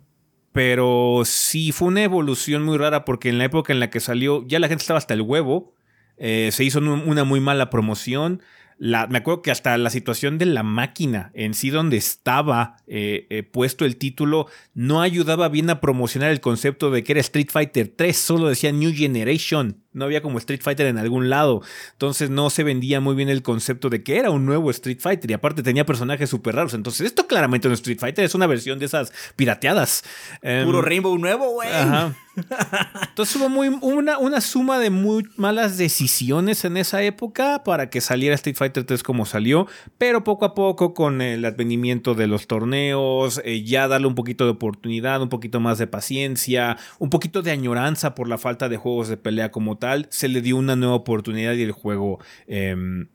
pero 0.52 1.22
sí 1.26 1.72
fue 1.72 1.90
una 1.90 2.04
evolución 2.04 2.64
muy 2.64 2.78
rara 2.78 3.06
porque 3.06 3.30
en 3.30 3.38
la 3.38 3.46
época 3.46 3.72
en 3.72 3.80
la 3.80 3.90
que 3.90 4.00
salió 4.00 4.46
ya 4.48 4.60
la 4.60 4.68
gente 4.68 4.82
estaba 4.82 4.98
hasta 4.98 5.14
el 5.14 5.22
huevo, 5.22 5.74
eh, 6.18 6.50
se 6.52 6.64
hizo 6.64 6.80
una 6.80 7.24
muy 7.24 7.40
mala 7.40 7.70
promoción. 7.70 8.42
La, 8.78 9.08
me 9.08 9.20
acuerdo 9.20 9.42
que 9.42 9.52
hasta 9.52 9.78
la 9.78 9.90
situación 9.90 10.38
de 10.38 10.48
la 10.48 10.64
máquina 10.64 11.32
en 11.34 11.54
sí 11.54 11.70
donde 11.70 11.98
estaba 11.98 12.78
eh, 12.88 13.48
puesto 13.54 13.86
el 13.86 13.96
título 13.96 14.48
no 14.74 15.02
ayudaba 15.02 15.48
bien 15.50 15.70
a 15.70 15.80
promocionar 15.80 16.32
el 16.32 16.42
concepto 16.42 16.90
de 16.90 17.04
que 17.04 17.14
era 17.14 17.22
Street 17.22 17.50
Fighter 17.52 17.94
3, 17.96 18.18
solo 18.18 18.50
decía 18.50 18.72
New 18.72 18.92
Generation 18.94 19.85
no 19.96 20.06
había 20.06 20.22
como 20.22 20.38
Street 20.38 20.62
Fighter 20.62 20.86
en 20.88 20.98
algún 20.98 21.30
lado. 21.30 21.62
Entonces 21.94 22.30
no 22.30 22.50
se 22.50 22.64
vendía 22.64 23.00
muy 23.00 23.16
bien 23.16 23.30
el 23.30 23.42
concepto 23.42 23.90
de 23.90 24.04
que 24.04 24.18
era 24.18 24.30
un 24.30 24.46
nuevo 24.46 24.70
Street 24.72 25.00
Fighter 25.00 25.32
y 25.32 25.34
aparte 25.34 25.64
tenía 25.64 25.86
personajes 25.86 26.30
súper 26.30 26.56
raros. 26.56 26.74
Entonces 26.74 27.08
esto 27.08 27.28
claramente 27.28 27.68
no 27.68 27.74
es 27.74 27.80
Street 27.80 28.00
Fighter, 28.00 28.26
es 28.26 28.36
una 28.36 28.48
versión 28.48 28.78
de 28.78 28.86
esas 28.86 29.12
pirateadas. 29.36 30.04
Puro 30.42 30.80
em, 30.80 30.86
Rainbow 30.86 31.18
nuevo, 31.18 31.50
güey. 31.52 31.70
Ajá. 31.70 32.16
Entonces 33.10 33.36
hubo 33.38 33.50
muy, 33.50 33.70
una, 33.82 34.18
una 34.18 34.42
suma 34.42 34.80
de 34.80 34.90
muy 34.90 35.24
malas 35.38 35.78
decisiones 35.78 36.66
en 36.66 36.78
esa 36.78 37.02
época 37.04 37.64
para 37.64 37.90
que 37.90 38.02
saliera 38.02 38.36
Street 38.36 38.58
Fighter 38.58 38.84
3 38.84 39.04
como 39.04 39.26
salió, 39.26 39.68
pero 39.98 40.24
poco 40.24 40.46
a 40.46 40.54
poco 40.54 40.94
con 40.94 41.22
el 41.22 41.46
advenimiento 41.46 42.14
de 42.14 42.28
los 42.28 42.48
torneos, 42.48 43.42
eh, 43.46 43.64
ya 43.64 43.88
darle 43.88 44.08
un 44.08 44.16
poquito 44.16 44.46
de 44.46 44.52
oportunidad, 44.52 45.22
un 45.22 45.30
poquito 45.30 45.60
más 45.60 45.78
de 45.78 45.88
paciencia, 45.88 46.78
un 47.00 47.10
poquito 47.10 47.42
de 47.42 47.52
añoranza 47.52 48.16
por 48.16 48.28
la 48.28 48.38
falta 48.38 48.70
de 48.70 48.78
juegos 48.78 49.08
de 49.08 49.18
pelea 49.18 49.52
como 49.52 49.78
tal, 49.78 49.85
se 50.10 50.28
le 50.28 50.42
dio 50.42 50.58
una 50.58 50.76
nueva 50.76 50.96
oportunidad 50.96 51.54
y 51.54 51.64
el 51.64 51.72
juego 51.72 52.20
em, 52.48 53.08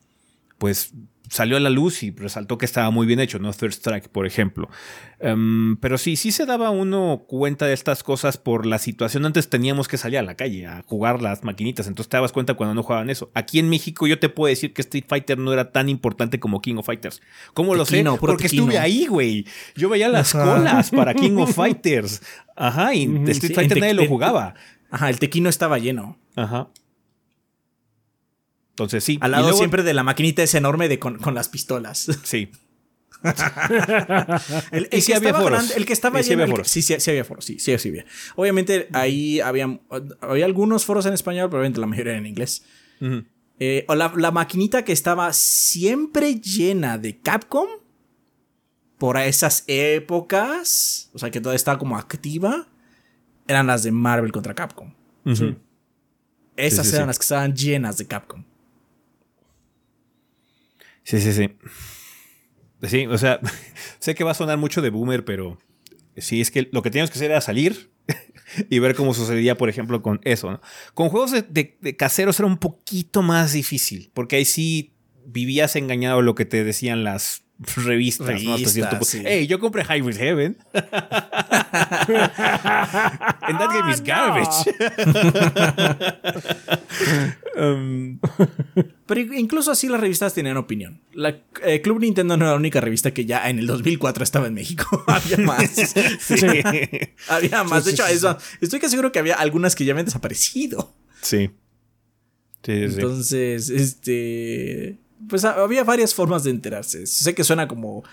pues 0.58 0.92
salió 1.30 1.56
a 1.56 1.60
la 1.60 1.70
luz 1.70 2.02
y 2.02 2.10
resaltó 2.10 2.58
que 2.58 2.66
estaba 2.66 2.90
muy 2.90 3.06
bien 3.06 3.20
hecho, 3.20 3.38
¿no? 3.38 3.52
Third 3.52 3.72
Strike, 3.72 4.08
por 4.08 4.26
ejemplo. 4.26 4.68
Em, 5.20 5.76
pero 5.76 5.96
sí, 5.96 6.16
sí 6.16 6.32
se 6.32 6.44
daba 6.44 6.70
uno 6.70 7.24
cuenta 7.28 7.66
de 7.66 7.72
estas 7.72 8.02
cosas 8.02 8.36
por 8.36 8.66
la 8.66 8.78
situación. 8.78 9.24
Antes 9.24 9.48
teníamos 9.48 9.86
que 9.86 9.96
salir 9.96 10.18
a 10.18 10.22
la 10.22 10.34
calle 10.34 10.66
a 10.66 10.82
jugar 10.86 11.22
las 11.22 11.44
maquinitas, 11.44 11.86
entonces 11.86 12.10
te 12.10 12.16
dabas 12.16 12.32
cuenta 12.32 12.54
cuando 12.54 12.74
no 12.74 12.82
jugaban 12.82 13.10
eso. 13.10 13.30
Aquí 13.34 13.60
en 13.60 13.68
México 13.68 14.08
yo 14.08 14.18
te 14.18 14.28
puedo 14.28 14.48
decir 14.50 14.74
que 14.74 14.82
Street 14.82 15.04
Fighter 15.06 15.38
no 15.38 15.52
era 15.52 15.70
tan 15.70 15.88
importante 15.88 16.40
como 16.40 16.60
King 16.60 16.76
of 16.76 16.86
Fighters. 16.86 17.22
¿Cómo 17.54 17.76
lo 17.76 17.86
sé? 17.86 18.04
Porque 18.18 18.46
estuve 18.46 18.78
ahí, 18.78 19.06
güey. 19.06 19.46
Yo 19.76 19.88
veía 19.88 20.08
las 20.08 20.32
colas 20.32 20.90
para 20.90 21.14
King 21.14 21.36
of 21.36 21.54
Fighters. 21.54 22.22
Ajá, 22.56 22.92
y 22.92 23.04
Street 23.28 23.54
Fighter 23.54 23.78
nadie 23.78 23.94
lo 23.94 24.06
jugaba. 24.06 24.54
Ajá, 24.90 25.10
el 25.10 25.18
tequino 25.18 25.48
estaba 25.48 25.78
lleno. 25.78 26.18
Ajá. 26.36 26.68
Entonces 28.70 29.04
sí. 29.04 29.18
Al 29.20 29.32
lado 29.32 29.52
siempre 29.52 29.82
de 29.82 29.94
la 29.94 30.02
maquinita 30.02 30.42
es 30.42 30.54
enorme 30.54 30.88
de 30.88 30.98
con, 30.98 31.18
las 31.34 31.48
pistolas. 31.48 32.08
Sí. 32.24 32.50
el, 34.70 34.88
que 34.88 34.96
estaba 34.96 35.60
el 35.76 35.84
que 35.84 35.92
estaba 35.92 36.22
sí, 36.22 36.30
lleno, 36.30 36.64
sí, 36.64 36.80
sí, 36.80 37.10
había 37.10 37.22
foros, 37.22 37.44
sí, 37.44 37.58
sí, 37.58 37.76
sí 37.76 37.88
había. 37.90 38.06
Obviamente 38.34 38.88
ahí 38.94 39.40
había, 39.40 39.78
había 40.22 40.46
algunos 40.46 40.86
foros 40.86 41.04
en 41.04 41.12
español, 41.12 41.50
pero 41.50 41.60
obviamente 41.60 41.80
la 41.80 41.86
mayoría 41.86 42.16
en 42.16 42.24
inglés. 42.24 42.64
Eh, 43.58 43.84
la, 43.88 44.12
la, 44.16 44.30
maquinita 44.30 44.84
que 44.86 44.92
estaba 44.92 45.34
siempre 45.34 46.40
llena 46.40 46.96
de 46.96 47.20
Capcom 47.20 47.68
por 48.96 49.18
esas 49.18 49.64
épocas, 49.66 51.10
o 51.12 51.18
sea 51.18 51.30
que 51.30 51.40
todavía 51.40 51.56
estaba 51.56 51.78
como 51.78 51.98
activa, 51.98 52.68
eran 53.50 53.66
las 53.66 53.82
de 53.82 53.90
Marvel 53.90 54.32
contra 54.32 54.54
Capcom. 54.54 54.92
Esas 56.56 56.92
eran 56.92 57.08
las 57.08 57.18
que 57.18 57.24
estaban 57.24 57.54
llenas 57.54 57.98
de 57.98 58.06
Capcom. 58.06 58.44
Sí, 61.02 61.20
sí, 61.20 61.32
sí. 61.32 61.50
Sí, 62.82 63.06
o 63.06 63.18
sea, 63.18 63.40
sé 63.98 64.14
que 64.14 64.24
va 64.24 64.30
a 64.30 64.34
sonar 64.34 64.56
mucho 64.56 64.80
de 64.80 64.90
boomer, 64.90 65.24
pero 65.24 65.58
sí, 66.16 66.40
es 66.40 66.50
que 66.50 66.68
lo 66.72 66.82
que 66.82 66.90
teníamos 66.90 67.10
que 67.10 67.18
hacer 67.18 67.30
era 67.30 67.40
salir 67.40 67.90
y 68.70 68.78
ver 68.78 68.94
cómo 68.94 69.14
sucedía, 69.14 69.56
por 69.56 69.68
ejemplo, 69.68 70.02
con 70.02 70.20
eso. 70.22 70.52
¿no? 70.52 70.60
Con 70.94 71.08
juegos 71.08 71.32
de, 71.32 71.96
caseros 71.98 72.38
era 72.38 72.46
un 72.46 72.58
poquito 72.58 73.22
más 73.22 73.52
difícil, 73.52 74.10
porque 74.14 74.36
ahí 74.36 74.44
sí 74.44 74.94
vivías 75.26 75.76
engañado 75.76 76.22
lo 76.22 76.34
que 76.34 76.44
te 76.44 76.64
decían 76.64 77.04
las 77.04 77.42
revistas, 77.76 78.42
¿no? 78.42 78.56
Hey, 79.24 79.46
yo 79.46 79.58
compré 79.58 79.84
Hybrid 79.84 80.16
Heaven. 80.16 80.56
And 80.72 80.86
that 83.58 83.70
game 83.72 83.90
is 83.90 84.02
garbage. 84.02 84.66
Um, 87.56 88.20
pero 89.06 89.20
incluso 89.34 89.72
así 89.72 89.88
las 89.88 90.00
revistas 90.00 90.32
tenían 90.32 90.56
opinión. 90.56 91.02
La 91.12 91.42
eh, 91.62 91.82
Club 91.82 92.00
Nintendo 92.00 92.36
no 92.36 92.44
era 92.44 92.52
la 92.52 92.58
única 92.58 92.80
revista 92.80 93.12
que 93.12 93.26
ya 93.26 93.50
en 93.50 93.58
el 93.58 93.66
2004 93.66 94.22
estaba 94.22 94.46
en 94.46 94.54
México. 94.54 95.04
había 95.06 95.36
más. 95.38 95.94
Había 97.28 97.64
más. 97.64 97.84
de 97.84 97.90
hecho, 97.90 98.04
estoy 98.06 98.78
casi 98.78 98.92
seguro 98.92 99.12
que 99.12 99.18
había 99.18 99.34
algunas 99.34 99.74
que 99.74 99.84
ya 99.84 99.92
habían 99.92 100.06
desaparecido. 100.06 100.94
Sí. 101.20 101.50
Sí, 102.62 102.72
Entonces, 102.72 103.68
este 103.68 104.98
pues 105.28 105.44
había 105.44 105.84
varias 105.84 106.14
formas 106.14 106.44
de 106.44 106.50
enterarse. 106.50 107.06
Sé 107.06 107.34
que 107.34 107.44
suena 107.44 107.68
como 107.68 108.04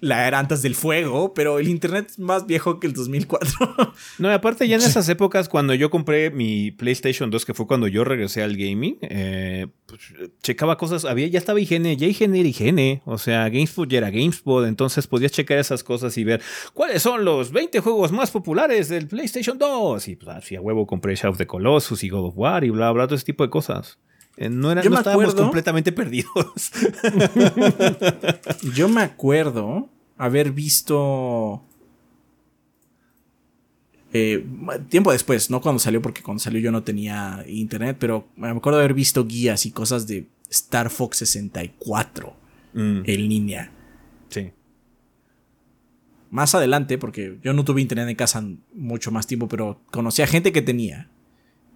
la 0.00 0.26
era 0.26 0.38
antes 0.38 0.62
del 0.62 0.74
fuego, 0.74 1.34
pero 1.34 1.58
el 1.58 1.68
internet 1.68 2.06
es 2.10 2.18
más 2.18 2.46
viejo 2.46 2.80
que 2.80 2.86
el 2.86 2.94
2004. 2.94 3.94
no, 4.18 4.30
y 4.30 4.32
aparte 4.32 4.66
ya 4.66 4.76
en 4.76 4.82
esas 4.90 5.08
épocas 5.08 5.48
cuando 5.48 5.74
yo 5.74 5.90
compré 5.90 6.30
mi 6.30 6.70
PlayStation 6.70 7.30
2, 7.30 7.44
que 7.44 7.54
fue 7.54 7.66
cuando 7.66 7.86
yo 7.86 8.04
regresé 8.04 8.42
al 8.42 8.56
gaming, 8.56 8.98
eh, 9.02 9.66
pues, 9.86 10.00
checaba 10.42 10.76
cosas, 10.76 11.04
había 11.04 11.26
ya 11.26 11.38
estaba 11.38 11.60
IGN, 11.60 11.96
ya 11.96 12.06
IGN 12.06 12.34
era 12.34 12.48
IGN, 12.48 13.02
o 13.04 13.18
sea, 13.18 13.48
GameSpot 13.48 13.88
ya 13.88 13.98
era 13.98 14.10
GameSpot, 14.10 14.66
entonces 14.66 15.06
podías 15.06 15.32
checar 15.32 15.58
esas 15.58 15.84
cosas 15.84 16.16
y 16.16 16.24
ver 16.24 16.40
cuáles 16.72 17.02
son 17.02 17.24
los 17.24 17.52
20 17.52 17.80
juegos 17.80 18.12
más 18.12 18.30
populares 18.30 18.88
del 18.88 19.06
PlayStation 19.06 19.58
2. 19.58 20.08
Y 20.08 20.16
pues 20.16 20.36
así 20.36 20.56
a 20.56 20.60
huevo 20.60 20.86
compré 20.86 21.14
Shadow 21.14 21.32
of 21.32 21.38
the 21.38 21.46
Colossus 21.46 22.02
y 22.02 22.08
God 22.08 22.28
of 22.28 22.34
War 22.36 22.64
y 22.64 22.70
bla, 22.70 22.90
bla, 22.92 23.06
todo 23.06 23.16
ese 23.16 23.26
tipo 23.26 23.44
de 23.44 23.50
cosas. 23.50 23.98
Eh, 24.40 24.48
no, 24.48 24.72
era, 24.72 24.80
estábamos 24.80 25.34
completamente 25.34 25.92
perdidos. 26.00 26.72
Yo 28.74 28.88
me 28.88 29.02
acuerdo 29.02 29.90
haber 30.16 30.50
visto. 30.50 31.62
Eh, 34.14 34.44
tiempo 34.88 35.12
después, 35.12 35.50
no 35.50 35.60
cuando 35.60 35.78
salió, 35.78 36.00
porque 36.00 36.22
cuando 36.22 36.42
salió 36.42 36.58
yo 36.58 36.72
no 36.72 36.82
tenía 36.82 37.44
internet, 37.46 37.98
pero 38.00 38.28
me 38.34 38.48
acuerdo 38.48 38.78
haber 38.78 38.94
visto 38.94 39.26
guías 39.26 39.66
y 39.66 39.72
cosas 39.72 40.06
de 40.06 40.26
Star 40.48 40.88
Fox 40.88 41.18
64 41.18 42.34
mm. 42.72 43.02
en 43.04 43.28
línea. 43.28 43.70
Sí. 44.30 44.52
Más 46.30 46.54
adelante, 46.54 46.96
porque 46.96 47.38
yo 47.42 47.52
no 47.52 47.62
tuve 47.62 47.82
internet 47.82 48.08
en 48.08 48.16
casa 48.16 48.42
mucho 48.72 49.10
más 49.10 49.26
tiempo, 49.26 49.48
pero 49.48 49.82
conocí 49.90 50.22
a 50.22 50.26
gente 50.26 50.50
que 50.50 50.62
tenía. 50.62 51.10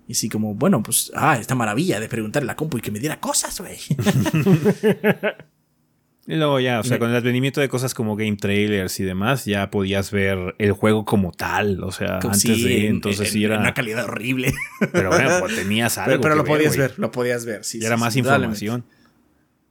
Y 0.07 0.13
así 0.13 0.29
como, 0.29 0.55
bueno, 0.55 0.83
pues, 0.83 1.11
ah, 1.15 1.39
esta 1.39 1.55
maravilla 1.55 1.99
de 1.99 2.09
preguntarle 2.09 2.47
a 2.47 2.53
la 2.53 2.57
compu 2.57 2.79
y 2.79 2.81
que 2.81 2.91
me 2.91 3.01
diera 3.01 3.21
cosas, 3.21 3.59
güey. 3.59 3.79
y 6.27 6.35
luego 6.35 6.61
ya, 6.61 6.81
o 6.81 6.85
sea, 6.85 6.99
con 6.99 7.09
el 7.09 7.17
advenimiento 7.17 7.63
de 7.63 7.71
cosas 7.71 7.95
como 7.95 8.15
game 8.15 8.37
trailers 8.37 9.01
y 9.01 9.05
demás, 9.05 9.47
ya 9.47 9.71
podías 9.71 10.11
ver 10.11 10.55
el 10.59 10.73
juego 10.73 11.07
como 11.07 11.33
tal. 11.33 11.83
O 11.83 11.91
sea, 11.91 12.19
antes 12.19 12.63
de 12.63 12.89
entonces 12.89 13.31
sí 13.31 13.45
era. 13.45 13.59
Una 13.59 13.73
calidad 13.73 14.05
horrible. 14.05 14.53
Pero 14.93 15.09
bueno, 15.09 15.31
pues 15.41 15.57
tenías 15.57 15.97
algo. 15.97 16.21
Pero, 16.21 16.35
lo 16.35 16.45
podías 16.45 16.77
ver, 16.77 16.99
lo 16.99 17.11
podías 17.11 17.47
ver, 17.47 17.65
sí. 17.65 17.79
Y 17.81 17.87
era 17.87 17.97
más 17.97 18.15
información. 18.17 18.85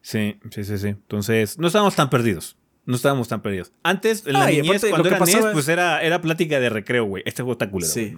Sí, 0.02 0.38
sí, 0.50 0.64
sí, 0.64 0.80
sí. 0.80 0.88
Entonces, 0.88 1.60
no 1.60 1.68
estábamos 1.68 1.96
tan 1.96 2.10
perdidos. 2.10 2.58
No 2.86 2.96
estábamos 2.96 3.30
tan 3.30 3.42
perdidos. 3.42 3.72
Antes, 3.82 4.28
en 4.28 4.34
la 4.34 4.48
niñez, 4.48 4.86
cuando 4.90 5.08
era 5.08 5.18
niñez, 5.20 5.46
pues 5.54 5.70
era, 5.70 6.02
era 6.02 6.20
plática 6.20 6.60
de 6.60 6.70
recreo, 6.70 7.06
güey. 7.06 7.24
Este 7.26 7.42
juego 7.42 7.54
está 7.54 7.70
culero. 7.70 7.92
Sí. 7.92 8.14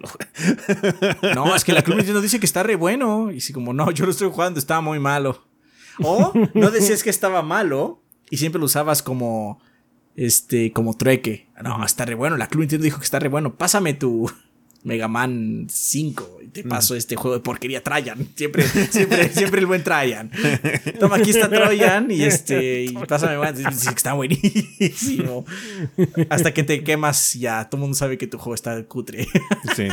no, 1.35 1.56
es 1.56 1.64
que 1.64 1.72
la 1.72 1.84
Club 1.84 1.98
Nintendo 1.98 2.19
dice 2.19 2.40
que 2.40 2.48
está 2.48 2.64
re 2.64 2.76
bueno. 2.76 3.32
Y 3.32 3.42
si 3.42 3.53
como, 3.53 3.74
no, 3.74 3.92
yo 3.92 4.06
lo 4.06 4.11
estoy 4.11 4.30
jugando, 4.32 4.60
estaba 4.60 4.82
muy 4.82 5.00
malo. 5.00 5.48
O 6.02 6.34
no 6.53 6.72
decías 6.72 7.03
que 7.03 7.11
estaba 7.11 7.42
malo 7.44 8.02
y 8.30 8.38
siempre 8.38 8.60
lo 8.60 8.66
usabas 8.66 9.03
como, 9.03 9.61
este, 10.16 10.72
como 10.72 10.98
trueque. 10.98 11.48
No, 11.64 11.85
está 11.85 12.06
re 12.06 12.16
bueno. 12.16 12.35
La 12.35 12.48
Club 12.48 12.61
Nintendo 12.61 12.85
dijo 12.85 12.98
que 12.98 13.06
está 13.06 13.19
re 13.19 13.30
bueno. 13.30 13.56
Pásame 13.56 13.94
tu, 13.94 14.32
Mega 14.86 15.08
Man 15.08 15.66
5 15.68 16.40
y 16.44 16.48
te 16.50 16.64
paso 16.64 16.96
este 16.96 17.16
juego 17.16 17.36
de 17.38 17.42
porquería 17.42 17.82
Trajan. 17.82 18.30
Siempre, 18.36 18.68
siempre, 18.68 19.30
siempre 19.34 19.60
el 19.60 19.66
buen 19.66 19.84
Trajan. 19.84 20.30
Toma, 21.00 21.16
aquí 21.16 21.32
está 21.32 21.50
Troyan 21.50 22.12
y 22.12 22.24
este. 22.24 22.84
Y 22.84 22.94
pásame, 22.94 23.36
está 23.74 24.14
buenísimo. 24.14 25.44
Hasta 26.30 26.54
que 26.54 26.64
te 26.64 26.84
quemas, 26.84 27.34
ya 27.34 27.68
todo 27.68 27.80
el 27.80 27.82
mundo 27.82 27.96
sabe 27.96 28.20
que 28.20 28.28
tu 28.28 28.38
juego 28.38 28.54
está 28.54 28.84
cutre. 28.84 29.28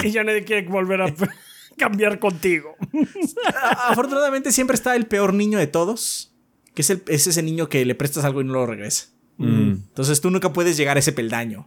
Y 0.04 0.10
ya 0.10 0.24
nadie 0.24 0.44
quiere 0.44 0.68
volver 0.68 1.00
a 1.00 1.14
cambiar 1.78 2.18
contigo. 2.18 2.76
Afortunadamente 3.88 4.52
siempre 4.52 4.74
está 4.74 4.94
el 4.94 5.06
peor 5.06 5.32
niño 5.32 5.58
de 5.58 5.68
todos. 5.68 6.34
Que 6.74 6.82
es, 6.82 6.90
el, 6.90 7.02
es 7.06 7.26
ese 7.26 7.42
niño 7.42 7.70
que 7.70 7.84
le 7.86 7.94
prestas 7.94 8.26
algo 8.26 8.42
y 8.42 8.44
no 8.44 8.52
lo 8.52 8.66
regresa. 8.66 9.06
Mm. 9.38 9.70
Entonces 9.88 10.20
tú 10.20 10.30
nunca 10.30 10.52
puedes 10.52 10.76
llegar 10.76 10.98
a 10.98 11.00
ese 11.00 11.12
peldaño. 11.12 11.66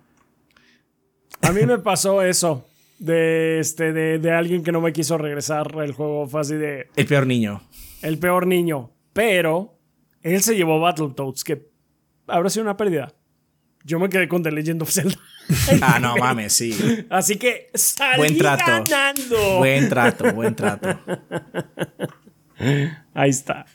A 1.41 1.51
mí 1.51 1.65
me 1.65 1.79
pasó 1.79 2.21
eso 2.21 2.65
de 2.99 3.59
este 3.59 3.93
de, 3.93 4.19
de, 4.19 4.31
alguien 4.31 4.63
que 4.63 4.71
no 4.71 4.81
me 4.81 4.93
quiso 4.93 5.17
regresar 5.17 5.71
el 5.81 5.93
juego. 5.93 6.27
Fue 6.27 6.41
así 6.41 6.55
de 6.55 6.87
el 6.95 7.05
peor 7.05 7.27
niño. 7.27 7.61
el 8.01 8.17
peor 8.17 8.47
niño. 8.47 8.91
Pero 9.13 9.77
él 10.21 10.41
se 10.41 10.55
llevó 10.55 10.79
Battletoads 10.79 11.43
que 11.43 11.67
habrá 12.27 12.49
sido 12.49 12.63
una 12.63 12.77
pérdida. 12.77 13.13
Yo 13.83 13.99
me 13.99 14.09
quedé 14.09 14.27
con 14.27 14.41
The 14.41 14.51
Legend 14.51 14.81
of 14.81 14.91
Zelda. 14.91 15.17
Ah 15.81 15.99
no 15.99 16.17
mames 16.17 16.53
sí. 16.53 17.05
Así 17.07 17.35
que 17.35 17.69
salí 17.75 18.17
buen 18.17 18.37
trato. 18.37 18.63
ganando. 18.89 19.57
buen 19.59 19.87
trato 19.89 20.33
buen 20.33 20.55
trato. 20.55 20.99
Ahí 23.13 23.29
está. 23.29 23.67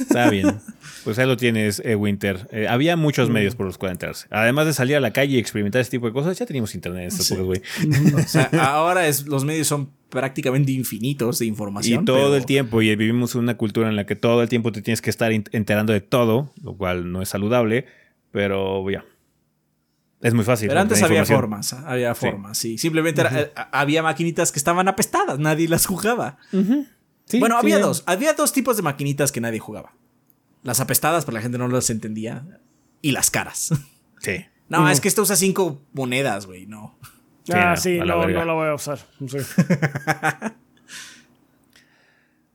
Está 0.00 0.30
bien 0.30 0.58
pues 1.04 1.18
ahí 1.18 1.26
lo 1.26 1.36
tienes, 1.36 1.80
eh, 1.84 1.94
Winter. 1.94 2.48
Eh, 2.52 2.68
había 2.68 2.96
muchos 2.96 3.30
medios 3.30 3.54
por 3.54 3.66
los 3.66 3.78
cuales 3.78 3.94
enterarse. 3.94 4.26
Además 4.30 4.66
de 4.66 4.72
salir 4.72 4.96
a 4.96 5.00
la 5.00 5.12
calle 5.12 5.36
y 5.36 5.38
experimentar 5.38 5.80
ese 5.80 5.90
tipo 5.90 6.06
de 6.06 6.12
cosas, 6.12 6.38
ya 6.38 6.46
teníamos 6.46 6.74
internet 6.74 7.12
en 7.30 7.44
güey. 7.44 7.62
o 8.14 8.28
sea, 8.28 8.50
ahora 8.60 9.06
es, 9.06 9.26
los 9.26 9.44
medios 9.44 9.66
son 9.66 9.90
prácticamente 10.08 10.72
infinitos 10.72 11.38
de 11.38 11.46
información. 11.46 12.02
Y 12.02 12.04
todo 12.04 12.36
el 12.36 12.46
tiempo, 12.46 12.82
y 12.82 12.94
vivimos 12.96 13.34
en 13.34 13.42
una 13.42 13.56
cultura 13.56 13.88
en 13.88 13.96
la 13.96 14.06
que 14.06 14.16
todo 14.16 14.42
el 14.42 14.48
tiempo 14.48 14.72
te 14.72 14.82
tienes 14.82 15.02
que 15.02 15.10
estar 15.10 15.32
enterando 15.32 15.92
de 15.92 16.00
todo, 16.00 16.52
lo 16.62 16.76
cual 16.76 17.12
no 17.12 17.22
es 17.22 17.28
saludable, 17.28 17.86
pero 18.30 18.88
ya. 18.90 19.04
Es 20.20 20.34
muy 20.34 20.44
fácil. 20.44 20.68
Pero 20.68 20.80
antes 20.80 21.02
había 21.02 21.24
formas, 21.24 21.72
había 21.72 22.14
formas, 22.14 22.58
sí. 22.58 22.76
Simplemente 22.76 23.22
eh, 23.22 23.52
había 23.70 24.02
maquinitas 24.02 24.50
que 24.50 24.58
estaban 24.58 24.88
apestadas, 24.88 25.38
nadie 25.38 25.68
las 25.68 25.86
jugaba. 25.86 26.38
bueno, 27.38 27.56
había 27.56 27.78
dos, 27.78 28.02
había 28.06 28.32
dos 28.32 28.52
tipos 28.52 28.76
de 28.76 28.82
maquinitas 28.82 29.30
que 29.30 29.40
nadie 29.40 29.60
jugaba. 29.60 29.92
Las 30.62 30.80
apestadas, 30.80 31.24
pero 31.24 31.36
la 31.36 31.42
gente 31.42 31.58
no 31.58 31.68
las 31.68 31.90
entendía, 31.90 32.44
y 33.02 33.12
las 33.12 33.30
caras. 33.30 33.70
Sí. 34.20 34.44
No, 34.68 34.90
es 34.90 35.00
que 35.00 35.06
esto 35.06 35.22
usa 35.22 35.36
cinco 35.36 35.80
monedas, 35.92 36.46
güey, 36.46 36.66
no. 36.66 36.98
ah, 37.54 37.76
sí, 37.76 37.98
no, 37.98 38.04
no 38.04 38.44
la 38.44 38.52
voy 38.52 38.66
a 38.66 38.74
usar. 38.74 38.98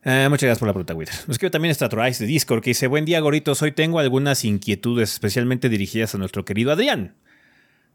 Eh, 0.06 0.28
muchas 0.30 0.48
gracias 0.48 0.60
por 0.60 0.68
la 0.68 0.74
pregunta, 0.74 0.94
Nos 0.94 1.30
escribe 1.30 1.50
también 1.50 1.74
Stratorize 1.74 2.26
de 2.26 2.28
Discord 2.28 2.62
que 2.62 2.72
dice: 2.72 2.88
Buen 2.88 3.06
día, 3.06 3.22
goritos. 3.22 3.62
Hoy 3.62 3.72
tengo 3.72 4.00
algunas 4.00 4.44
inquietudes, 4.44 5.14
especialmente 5.14 5.70
dirigidas 5.70 6.14
a 6.14 6.18
nuestro 6.18 6.44
querido 6.44 6.74
Adrián. 6.74 7.16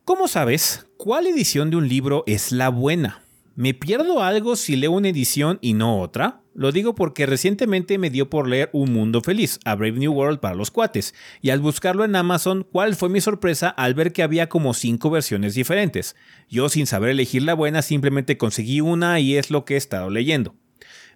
¿Cómo 0.06 0.26
sabes 0.26 0.86
cuál 0.96 1.26
edición 1.26 1.68
de 1.68 1.76
un 1.76 1.86
libro 1.86 2.24
es 2.26 2.50
la 2.50 2.70
buena? 2.70 3.20
¿Me 3.58 3.74
pierdo 3.74 4.22
algo 4.22 4.54
si 4.54 4.76
leo 4.76 4.92
una 4.92 5.08
edición 5.08 5.58
y 5.60 5.72
no 5.72 6.00
otra? 6.00 6.42
Lo 6.54 6.70
digo 6.70 6.94
porque 6.94 7.26
recientemente 7.26 7.98
me 7.98 8.08
dio 8.08 8.30
por 8.30 8.46
leer 8.46 8.70
Un 8.72 8.92
Mundo 8.92 9.20
Feliz, 9.20 9.58
a 9.64 9.74
Brave 9.74 9.98
New 9.98 10.12
World 10.12 10.38
para 10.38 10.54
los 10.54 10.70
cuates, 10.70 11.12
y 11.42 11.50
al 11.50 11.58
buscarlo 11.58 12.04
en 12.04 12.14
Amazon, 12.14 12.64
¿cuál 12.70 12.94
fue 12.94 13.08
mi 13.08 13.20
sorpresa 13.20 13.68
al 13.68 13.94
ver 13.94 14.12
que 14.12 14.22
había 14.22 14.48
como 14.48 14.74
cinco 14.74 15.10
versiones 15.10 15.56
diferentes? 15.56 16.14
Yo 16.48 16.68
sin 16.68 16.86
saber 16.86 17.10
elegir 17.10 17.42
la 17.42 17.54
buena 17.54 17.82
simplemente 17.82 18.38
conseguí 18.38 18.80
una 18.80 19.18
y 19.18 19.36
es 19.36 19.50
lo 19.50 19.64
que 19.64 19.74
he 19.74 19.76
estado 19.76 20.08
leyendo. 20.08 20.54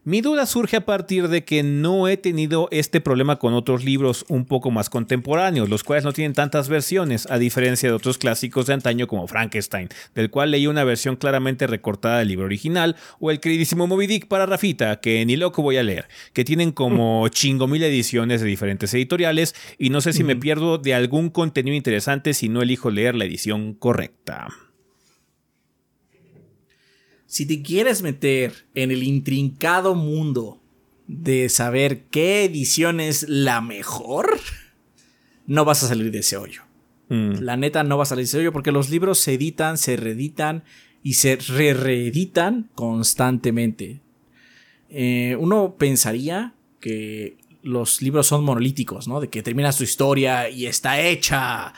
Mi 0.04 0.20
duda 0.20 0.46
surge 0.46 0.78
a 0.78 0.84
partir 0.84 1.28
de 1.28 1.44
que 1.44 1.62
no 1.62 2.08
he 2.08 2.16
tenido 2.16 2.66
este 2.72 3.00
problema 3.00 3.38
con 3.38 3.54
otros 3.54 3.84
libros 3.84 4.24
un 4.28 4.46
poco 4.46 4.72
más 4.72 4.90
contemporáneos, 4.90 5.68
los 5.68 5.84
cuales 5.84 6.02
no 6.02 6.12
tienen 6.12 6.32
tantas 6.32 6.68
versiones, 6.68 7.30
a 7.30 7.38
diferencia 7.38 7.88
de 7.88 7.94
otros 7.94 8.18
clásicos 8.18 8.66
de 8.66 8.74
antaño 8.74 9.06
como 9.06 9.28
Frankenstein, 9.28 9.90
del 10.16 10.28
cual 10.28 10.50
leí 10.50 10.66
una 10.66 10.82
versión 10.82 11.14
claramente 11.14 11.68
recortada 11.68 12.18
del 12.18 12.26
libro 12.26 12.46
original, 12.46 12.96
o 13.20 13.30
el 13.30 13.38
queridísimo 13.38 13.86
Moby 13.86 14.08
Dick 14.08 14.26
para 14.26 14.44
Rafita, 14.44 14.98
que 14.98 15.24
ni 15.24 15.36
loco 15.36 15.62
voy 15.62 15.76
a 15.76 15.84
leer, 15.84 16.08
que 16.32 16.44
tienen 16.44 16.72
como 16.72 17.28
chingo 17.28 17.68
mil 17.68 17.84
ediciones 17.84 18.40
de 18.40 18.48
diferentes 18.48 18.92
editoriales, 18.94 19.54
y 19.78 19.90
no 19.90 20.00
sé 20.00 20.12
si 20.12 20.24
me 20.24 20.34
pierdo 20.34 20.78
de 20.78 20.94
algún 20.94 21.30
contenido 21.30 21.76
interesante 21.76 22.34
si 22.34 22.48
no 22.48 22.60
elijo 22.60 22.90
leer 22.90 23.14
la 23.14 23.24
edición 23.24 23.74
correcta 23.74 24.48
si 27.32 27.46
te 27.46 27.62
quieres 27.62 28.02
meter 28.02 28.66
en 28.74 28.90
el 28.90 29.02
intrincado 29.02 29.94
mundo 29.94 30.60
de 31.06 31.48
saber 31.48 32.02
qué 32.10 32.44
edición 32.44 33.00
es 33.00 33.26
la 33.26 33.62
mejor, 33.62 34.38
no 35.46 35.64
vas 35.64 35.82
a 35.82 35.88
salir 35.88 36.10
de 36.10 36.18
ese 36.18 36.36
hoyo. 36.36 36.60
Mm. 37.08 37.38
La 37.40 37.56
neta 37.56 37.84
no 37.84 37.96
vas 37.96 38.08
a 38.08 38.10
salir 38.10 38.26
de 38.26 38.28
ese 38.28 38.38
hoyo 38.38 38.52
porque 38.52 38.70
los 38.70 38.90
libros 38.90 39.18
se 39.18 39.32
editan, 39.32 39.78
se 39.78 39.96
reeditan 39.96 40.62
y 41.02 41.14
se 41.14 41.36
re-reeditan 41.36 42.68
constantemente. 42.74 44.02
Eh, 44.90 45.34
uno 45.40 45.76
pensaría 45.78 46.52
que 46.80 47.38
los 47.62 48.02
libros 48.02 48.26
son 48.26 48.44
monolíticos, 48.44 49.08
¿no? 49.08 49.20
De 49.20 49.30
que 49.30 49.42
termina 49.42 49.72
su 49.72 49.84
historia 49.84 50.50
y 50.50 50.66
está 50.66 51.00
hecha 51.00 51.72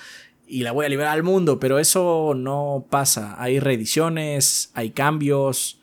y 0.54 0.62
la 0.62 0.70
voy 0.70 0.86
a 0.86 0.88
liberar 0.88 1.14
al 1.14 1.24
mundo, 1.24 1.58
pero 1.58 1.80
eso 1.80 2.32
no 2.36 2.86
pasa. 2.88 3.34
Hay 3.42 3.58
reediciones, 3.58 4.70
hay 4.74 4.90
cambios. 4.90 5.80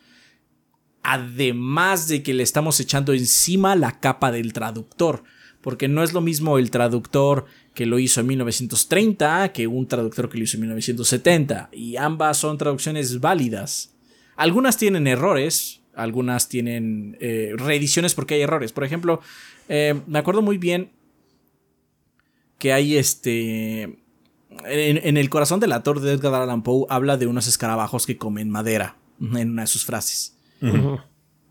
Además 1.03 2.07
de 2.07 2.23
que 2.23 2.33
le 2.33 2.43
estamos 2.43 2.79
echando 2.79 3.11
encima 3.11 3.75
la 3.75 3.99
capa 3.99 4.31
del 4.31 4.53
traductor, 4.53 5.23
porque 5.59 5.89
no 5.89 6.03
es 6.03 6.13
lo 6.13 6.21
mismo 6.21 6.57
el 6.57 6.71
traductor 6.71 7.47
que 7.73 7.85
lo 7.85 7.99
hizo 7.99 8.21
en 8.21 8.27
1930 8.27 9.51
que 9.51 9.67
un 9.67 9.89
traductor 9.89 10.29
que 10.29 10.37
lo 10.37 10.45
hizo 10.45 10.55
en 10.55 10.61
1970, 10.61 11.67
y 11.73 11.97
ambas 11.97 12.37
son 12.37 12.57
traducciones 12.57 13.19
válidas. 13.19 13.93
Algunas 14.37 14.77
tienen 14.77 15.05
errores, 15.05 15.81
algunas 15.95 16.47
tienen 16.47 17.17
eh, 17.19 17.55
reediciones 17.57 18.15
porque 18.15 18.35
hay 18.35 18.41
errores. 18.43 18.71
Por 18.71 18.85
ejemplo, 18.85 19.19
eh, 19.67 19.99
me 20.07 20.19
acuerdo 20.19 20.41
muy 20.41 20.57
bien 20.57 20.91
que 22.57 22.71
hay 22.71 22.95
este 22.95 24.00
en, 24.65 25.17
el 25.17 25.29
corazón 25.29 25.59
del 25.59 25.71
actor 25.71 25.99
de 25.99 26.13
Edgar 26.13 26.33
Allan 26.33 26.63
Poe 26.63 26.85
habla 26.89 27.17
de 27.17 27.27
unos 27.27 27.47
escarabajos 27.47 28.05
que 28.05 28.17
comen 28.17 28.49
madera 28.49 28.97
en 29.19 29.51
una 29.51 29.63
de 29.63 29.67
sus 29.67 29.85
frases. 29.85 30.37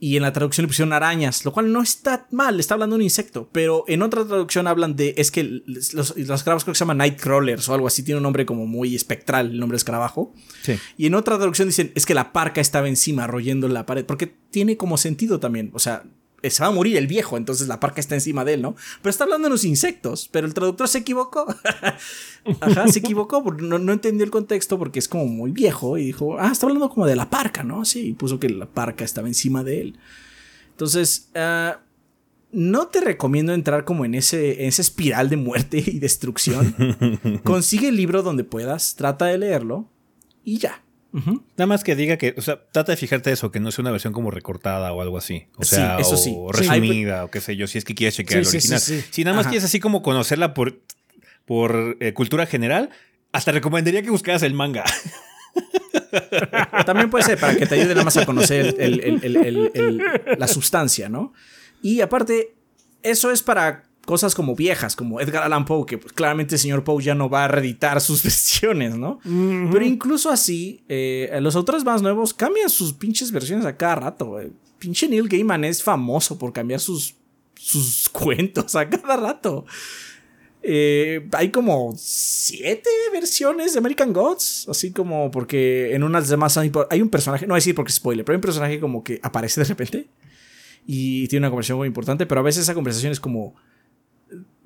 Y 0.03 0.17
en 0.17 0.23
la 0.23 0.33
traducción 0.33 0.63
le 0.65 0.69
pusieron 0.69 0.95
arañas, 0.95 1.45
lo 1.45 1.53
cual 1.53 1.71
no 1.71 1.83
está 1.83 2.27
mal, 2.31 2.59
está 2.59 2.73
hablando 2.73 2.95
de 2.95 3.01
un 3.01 3.03
insecto. 3.03 3.51
Pero 3.53 3.85
en 3.87 4.01
otra 4.01 4.25
traducción 4.25 4.67
hablan 4.67 4.97
de. 4.97 5.13
Es 5.19 5.31
que 5.31 5.45
los, 5.45 5.93
los 5.93 6.17
escarabajos 6.17 6.65
creo 6.65 6.73
que 6.73 6.79
se 6.79 6.85
llaman 6.85 6.97
Nightcrawlers 6.97 7.69
o 7.69 7.75
algo 7.75 7.87
así, 7.87 8.03
tiene 8.03 8.17
un 8.17 8.23
nombre 8.23 8.47
como 8.47 8.67
muy 8.67 8.95
espectral 8.95 9.51
el 9.51 9.61
nombre 9.61 9.75
de 9.75 9.81
escarabajo. 9.81 10.33
Y 10.97 11.07
en 11.07 11.15
otra 11.15 11.37
traducción 11.37 11.69
dicen 11.69 11.93
es 11.95 12.07
que 12.07 12.15
la 12.15 12.33
parca 12.33 12.63
estaba 12.63 12.89
encima, 12.89 13.27
royendo 13.27 13.69
la 13.69 13.85
pared, 13.85 14.07
porque 14.07 14.27
tiene 14.27 14.79
como 14.79 14.97
sentido 14.97 15.39
también. 15.39 15.71
O 15.75 15.79
sea, 15.79 16.05
se 16.49 16.63
va 16.63 16.69
a 16.69 16.73
morir 16.73 16.97
el 16.97 17.07
viejo, 17.07 17.37
entonces 17.37 17.69
la 17.69 17.81
parca 17.81 18.01
está 18.01 18.15
encima 18.15 18.45
de 18.45 18.55
él, 18.55 18.63
¿no? 18.63 18.75
Pero 19.03 19.11
está 19.11 19.25
hablando 19.25 19.49
de 19.49 19.51
los 19.51 19.65
insectos, 19.65 20.29
pero 20.31 20.47
el 20.47 20.55
traductor 20.55 20.89
se 20.89 20.99
equivocó. 20.99 21.47
Ajá, 22.61 22.89
se 22.89 23.01
equivocó 23.01 23.45
porque 23.45 23.63
no, 23.63 23.93
entendió 23.93 24.25
el 24.25 24.31
contexto 24.31 24.79
porque 24.79 24.99
es 24.99 25.09
como 25.09 25.27
muy 25.27 25.51
viejo 25.51 25.99
y 25.99 26.07
dijo, 26.07 26.39
ah, 26.39 26.51
está 26.53 26.67
hablando 26.67 26.89
como 26.89 27.07
de 27.07 27.17
la 27.17 27.29
parca, 27.29 27.63
¿no? 27.63 27.85
Sí, 27.85 28.09
y 28.09 28.13
puso 28.15 28.41
que 28.41 28.49
la 28.49 28.67
parca 28.67 29.05
estaba 29.05 29.29
encima 29.29 29.63
de 29.65 29.81
él. 29.83 29.99
Entonces, 30.71 31.29
ah, 31.35 31.81
no 32.53 32.89
te 32.89 33.01
recomiendo 33.01 33.53
entrar 33.53 33.85
como 33.85 34.05
en, 34.05 34.15
ese, 34.15 34.63
en 34.63 34.69
esa 34.69 34.83
espiral 34.83 35.29
de 35.29 35.37
muerte 35.37 35.83
y 35.87 35.99
destrucción. 35.99 36.75
Consigue 37.45 37.89
el 37.89 37.97
libro 37.97 38.23
donde 38.23 38.45
puedas, 38.45 38.97
trata 38.97 39.27
de 39.27 39.39
leerlo 39.39 39.89
y 40.45 40.59
ya. 40.59 40.83
Nada 41.13 41.67
más 41.67 41.83
que 41.83 41.97
diga 41.97 42.17
que, 42.17 42.35
o 42.39 42.41
sea, 42.41 42.61
trata 42.71 42.93
de 42.93 42.97
fijarte 42.97 43.33
eso, 43.33 43.51
que 43.51 43.59
no 43.59 43.71
sea 43.73 43.83
una 43.83 43.91
versión 43.91 44.13
como 44.13 44.31
recortada 44.31 44.93
o 44.93 45.03
algo 45.03 45.19
así. 45.19 45.47
O 45.57 45.65
sea, 45.65 45.99
o 45.99 46.53
resumida 46.53 47.25
o 47.25 47.31
qué 47.31 47.41
sé 47.41 47.57
yo, 47.57 47.67
si 47.67 47.79
es 47.79 47.85
que 47.85 47.95
quieres 47.95 48.15
chequear 48.15 48.41
el 48.41 48.47
original. 48.47 48.81
Si 48.81 49.25
nada 49.25 49.37
más 49.37 49.47
quieres 49.47 49.65
así 49.65 49.81
como 49.81 50.03
conocerla 50.03 50.55
por, 50.55 50.81
por 51.47 51.97
eh, 52.01 52.13
cultura 52.13 52.47
general, 52.47 52.91
hasta 53.33 53.53
recomendaría 53.53 54.03
que 54.03 54.11
buscaras 54.11 54.43
el 54.43 54.55
manga. 54.55 54.85
También 56.87 57.11
puede 57.11 57.25
ser 57.25 57.39
para 57.39 57.57
que 57.57 57.67
te 57.67 57.75
ayude 57.75 57.89
nada 57.89 58.05
más 58.05 58.17
a 58.17 58.27
conocer 58.27 58.77
la 60.39 60.49
sustancia, 60.49 61.09
¿no? 61.09 61.33
Y 61.83 62.01
aparte, 62.01 62.55
eso 63.03 63.31
es 63.31 63.43
para 63.43 63.90
cosas 64.11 64.35
como 64.35 64.57
viejas, 64.57 64.97
como 64.97 65.21
Edgar 65.21 65.45
Allan 65.45 65.65
Poe, 65.65 65.87
que 65.87 65.97
pues, 65.97 66.13
claramente 66.13 66.57
el 66.57 66.59
señor 66.59 66.83
Poe 66.83 67.01
ya 67.01 67.15
no 67.15 67.31
va 67.31 67.45
a 67.45 67.49
reeditar 67.49 68.01
sus 68.01 68.25
versiones, 68.25 68.97
¿no? 68.97 69.21
Pero 69.23 69.85
incluso 69.85 70.31
así, 70.31 70.83
eh, 70.89 71.39
los 71.41 71.55
autores 71.55 71.85
más 71.85 72.03
nuevos 72.03 72.35
cambian 72.35 72.69
sus 72.69 72.93
pinches 72.93 73.31
versiones 73.31 73.65
a 73.67 73.77
cada 73.77 73.95
rato. 73.95 74.37
Pinche 74.81 75.07
Neil 75.07 75.29
Gaiman 75.29 75.65
es 75.65 75.81
famoso 75.81 76.37
por 76.37 76.53
cambiar 76.53 76.81
sus, 76.81 77.15
sus 77.55 78.09
cuentos 78.13 78.75
a 78.75 78.91
cada 78.91 79.17
rato. 79.17 79.65
Eh, 80.65 81.29
hay 81.31 81.51
como 81.51 81.95
siete 81.97 82.91
versiones 83.13 83.75
de 83.75 83.79
American 83.79 84.13
Gods. 84.13 84.67
Así 84.69 84.91
como 84.91 85.31
porque 85.31 85.95
en 85.95 86.03
unas 86.03 86.29
demás 86.29 86.59
hay, 86.59 86.73
hay 86.91 87.01
un 87.01 87.11
personaje, 87.11 87.47
no 87.47 87.53
voy 87.53 87.59
a 87.59 87.63
decir 87.63 87.77
porque 87.77 87.91
es 87.91 87.95
spoiler, 87.95 88.25
pero 88.25 88.35
hay 88.35 88.39
un 88.39 88.43
personaje 88.43 88.81
como 88.81 89.05
que 89.05 89.21
aparece 89.23 89.61
de 89.61 89.67
repente 89.69 90.09
y 90.85 91.29
tiene 91.29 91.47
una 91.47 91.51
conversación 91.51 91.79
muy 91.79 91.87
importante, 91.87 92.27
pero 92.27 92.41
a 92.41 92.43
veces 92.43 92.65
esa 92.65 92.75
conversación 92.75 93.13
es 93.13 93.21
como 93.21 93.55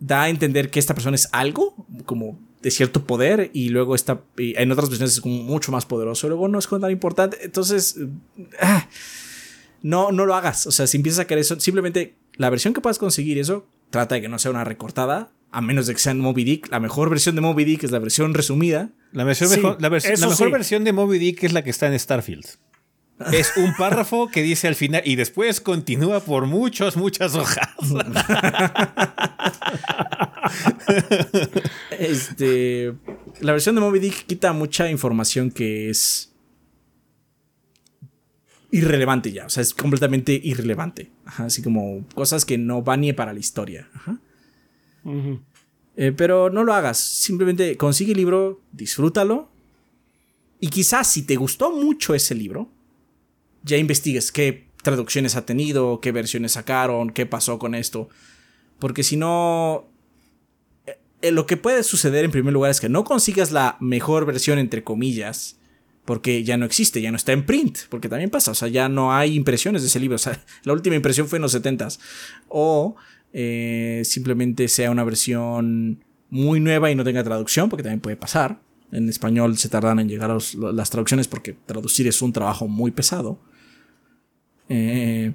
da 0.06 0.24
a 0.24 0.28
entender 0.28 0.70
que 0.70 0.78
esta 0.78 0.94
persona 0.94 1.14
es 1.14 1.28
algo, 1.32 1.74
como 2.04 2.38
de 2.62 2.70
cierto 2.70 3.04
poder, 3.04 3.50
y 3.52 3.70
luego 3.70 3.94
está, 3.94 4.22
en 4.36 4.72
otras 4.72 4.88
versiones 4.88 5.14
es 5.14 5.20
como 5.20 5.42
mucho 5.42 5.72
más 5.72 5.86
poderoso, 5.86 6.28
luego 6.28 6.48
no 6.48 6.58
es 6.58 6.68
tan 6.68 6.90
importante. 6.90 7.38
Entonces, 7.42 7.98
ah, 8.60 8.88
no, 9.82 10.12
no 10.12 10.26
lo 10.26 10.34
hagas. 10.34 10.66
O 10.66 10.70
sea, 10.70 10.86
si 10.86 10.96
empiezas 10.96 11.20
a 11.20 11.26
querer 11.26 11.42
eso, 11.42 11.58
simplemente 11.60 12.14
la 12.36 12.50
versión 12.50 12.74
que 12.74 12.80
puedas 12.80 12.98
conseguir 12.98 13.38
eso, 13.38 13.66
trata 13.90 14.16
de 14.16 14.22
que 14.22 14.28
no 14.28 14.38
sea 14.38 14.50
una 14.50 14.64
recortada, 14.64 15.30
a 15.50 15.60
menos 15.60 15.86
de 15.86 15.94
que 15.94 16.00
sea 16.00 16.12
en 16.12 16.20
Moby 16.20 16.44
Dick. 16.44 16.68
La 16.70 16.80
mejor 16.80 17.10
versión 17.10 17.34
de 17.34 17.40
Moby 17.40 17.64
Dick 17.64 17.84
es 17.84 17.90
la 17.90 17.98
versión 17.98 18.34
resumida. 18.34 18.90
La, 19.12 19.24
mejor, 19.24 19.80
la, 19.80 19.90
mejor 19.90 20.50
versión 20.50 20.84
de 20.84 20.92
Moby 20.92 21.18
Dick 21.18 21.44
es 21.44 21.52
la 21.52 21.62
que 21.62 21.70
está 21.70 21.86
en 21.86 21.98
Starfield. 21.98 22.44
Es 23.32 23.56
un 23.56 23.74
párrafo 23.76 24.28
que 24.28 24.42
dice 24.42 24.66
al 24.66 24.74
final 24.74 25.02
y 25.04 25.14
después 25.14 25.60
continúa 25.60 26.20
por 26.20 26.46
muchas, 26.46 26.96
muchas 26.96 27.36
hojas. 27.36 27.68
este, 31.98 32.94
la 33.40 33.52
versión 33.52 33.76
de 33.76 33.80
Moby 33.80 34.00
Dick 34.00 34.26
quita 34.26 34.52
mucha 34.52 34.90
información 34.90 35.50
que 35.50 35.90
es 35.90 36.32
irrelevante 38.72 39.30
ya, 39.30 39.46
o 39.46 39.48
sea, 39.48 39.62
es 39.62 39.72
completamente 39.72 40.40
irrelevante. 40.42 41.12
así 41.36 41.62
como 41.62 42.04
cosas 42.14 42.44
que 42.44 42.58
no 42.58 42.82
van 42.82 43.02
ni 43.02 43.12
para 43.12 43.32
la 43.32 43.38
historia. 43.38 43.88
Eh, 45.96 46.12
pero 46.16 46.50
no 46.50 46.64
lo 46.64 46.74
hagas, 46.74 46.98
simplemente 46.98 47.76
consigue 47.76 48.10
el 48.12 48.18
libro, 48.18 48.60
disfrútalo. 48.72 49.48
Y 50.58 50.68
quizás 50.68 51.06
si 51.06 51.22
te 51.22 51.36
gustó 51.36 51.70
mucho 51.70 52.14
ese 52.14 52.34
libro, 52.34 52.73
ya 53.64 53.76
investigues 53.76 54.30
qué 54.30 54.68
traducciones 54.82 55.34
ha 55.34 55.44
tenido, 55.44 56.00
qué 56.00 56.12
versiones 56.12 56.52
sacaron, 56.52 57.10
qué 57.10 57.26
pasó 57.26 57.58
con 57.58 57.74
esto. 57.74 58.08
Porque 58.78 59.02
si 59.02 59.16
no, 59.16 59.88
eh, 61.22 61.32
lo 61.32 61.46
que 61.46 61.56
puede 61.56 61.82
suceder 61.82 62.24
en 62.24 62.30
primer 62.30 62.52
lugar 62.52 62.70
es 62.70 62.80
que 62.80 62.88
no 62.88 63.02
consigas 63.02 63.50
la 63.50 63.76
mejor 63.80 64.26
versión, 64.26 64.58
entre 64.58 64.84
comillas, 64.84 65.56
porque 66.04 66.44
ya 66.44 66.56
no 66.56 66.66
existe, 66.66 67.00
ya 67.00 67.10
no 67.10 67.16
está 67.16 67.32
en 67.32 67.46
print, 67.46 67.78
porque 67.88 68.10
también 68.10 68.30
pasa, 68.30 68.50
o 68.50 68.54
sea, 68.54 68.68
ya 68.68 68.88
no 68.90 69.14
hay 69.14 69.34
impresiones 69.34 69.82
de 69.82 69.88
ese 69.88 70.00
libro, 70.00 70.16
o 70.16 70.18
sea, 70.18 70.40
la 70.64 70.74
última 70.74 70.96
impresión 70.96 71.26
fue 71.26 71.38
en 71.38 71.42
los 71.42 71.54
70s. 71.54 71.98
O 72.48 72.96
eh, 73.32 74.02
simplemente 74.04 74.68
sea 74.68 74.90
una 74.90 75.02
versión 75.02 76.04
muy 76.28 76.60
nueva 76.60 76.90
y 76.90 76.94
no 76.94 77.04
tenga 77.04 77.24
traducción, 77.24 77.70
porque 77.70 77.82
también 77.82 78.00
puede 78.00 78.16
pasar. 78.16 78.60
En 78.92 79.08
español 79.08 79.56
se 79.56 79.68
tardan 79.68 79.98
en 79.98 80.08
llegar 80.08 80.30
a 80.30 80.38
las 80.72 80.90
traducciones 80.90 81.26
porque 81.26 81.56
traducir 81.66 82.06
es 82.06 82.22
un 82.22 82.32
trabajo 82.32 82.68
muy 82.68 82.90
pesado. 82.90 83.40
Eh, 84.68 85.32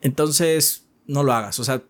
entonces, 0.00 0.86
no 1.06 1.22
lo 1.22 1.32
hagas. 1.32 1.58
O 1.58 1.64
sea, 1.64 1.82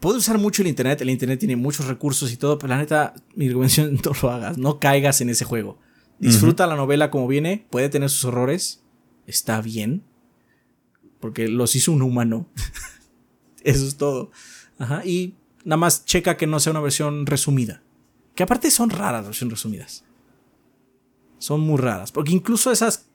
puedes 0.00 0.18
usar 0.18 0.38
mucho 0.38 0.62
el 0.62 0.68
internet. 0.68 1.00
El 1.00 1.10
internet 1.10 1.38
tiene 1.38 1.56
muchos 1.56 1.86
recursos 1.86 2.32
y 2.32 2.36
todo, 2.36 2.58
pero 2.58 2.68
la 2.68 2.78
neta, 2.78 3.14
mi 3.34 3.48
recomendación 3.48 3.94
no 4.04 4.12
lo 4.22 4.30
hagas. 4.30 4.58
No 4.58 4.78
caigas 4.78 5.20
en 5.20 5.30
ese 5.30 5.44
juego. 5.44 5.78
Disfruta 6.18 6.66
la 6.66 6.76
novela 6.76 7.10
como 7.10 7.28
viene. 7.28 7.66
Puede 7.70 7.88
tener 7.88 8.10
sus 8.10 8.24
horrores. 8.24 8.82
Está 9.26 9.60
bien. 9.60 10.02
Porque 11.20 11.48
los 11.48 11.76
hizo 11.76 11.92
un 11.92 12.02
humano. 12.02 12.48
Eso 13.62 13.86
es 13.86 13.96
todo. 13.96 14.30
Ajá. 14.78 15.04
Y 15.04 15.34
nada 15.64 15.76
más 15.76 16.04
checa 16.04 16.36
que 16.36 16.46
no 16.46 16.60
sea 16.60 16.72
una 16.72 16.80
versión 16.80 17.26
resumida. 17.26 17.82
Que 18.34 18.42
aparte 18.42 18.70
son 18.70 18.90
raras 18.90 19.20
las 19.20 19.26
versiones 19.26 19.52
resumidas. 19.52 20.04
Son 21.38 21.60
muy 21.60 21.78
raras. 21.78 22.10
Porque 22.10 22.32
incluso 22.32 22.72
esas 22.72 23.07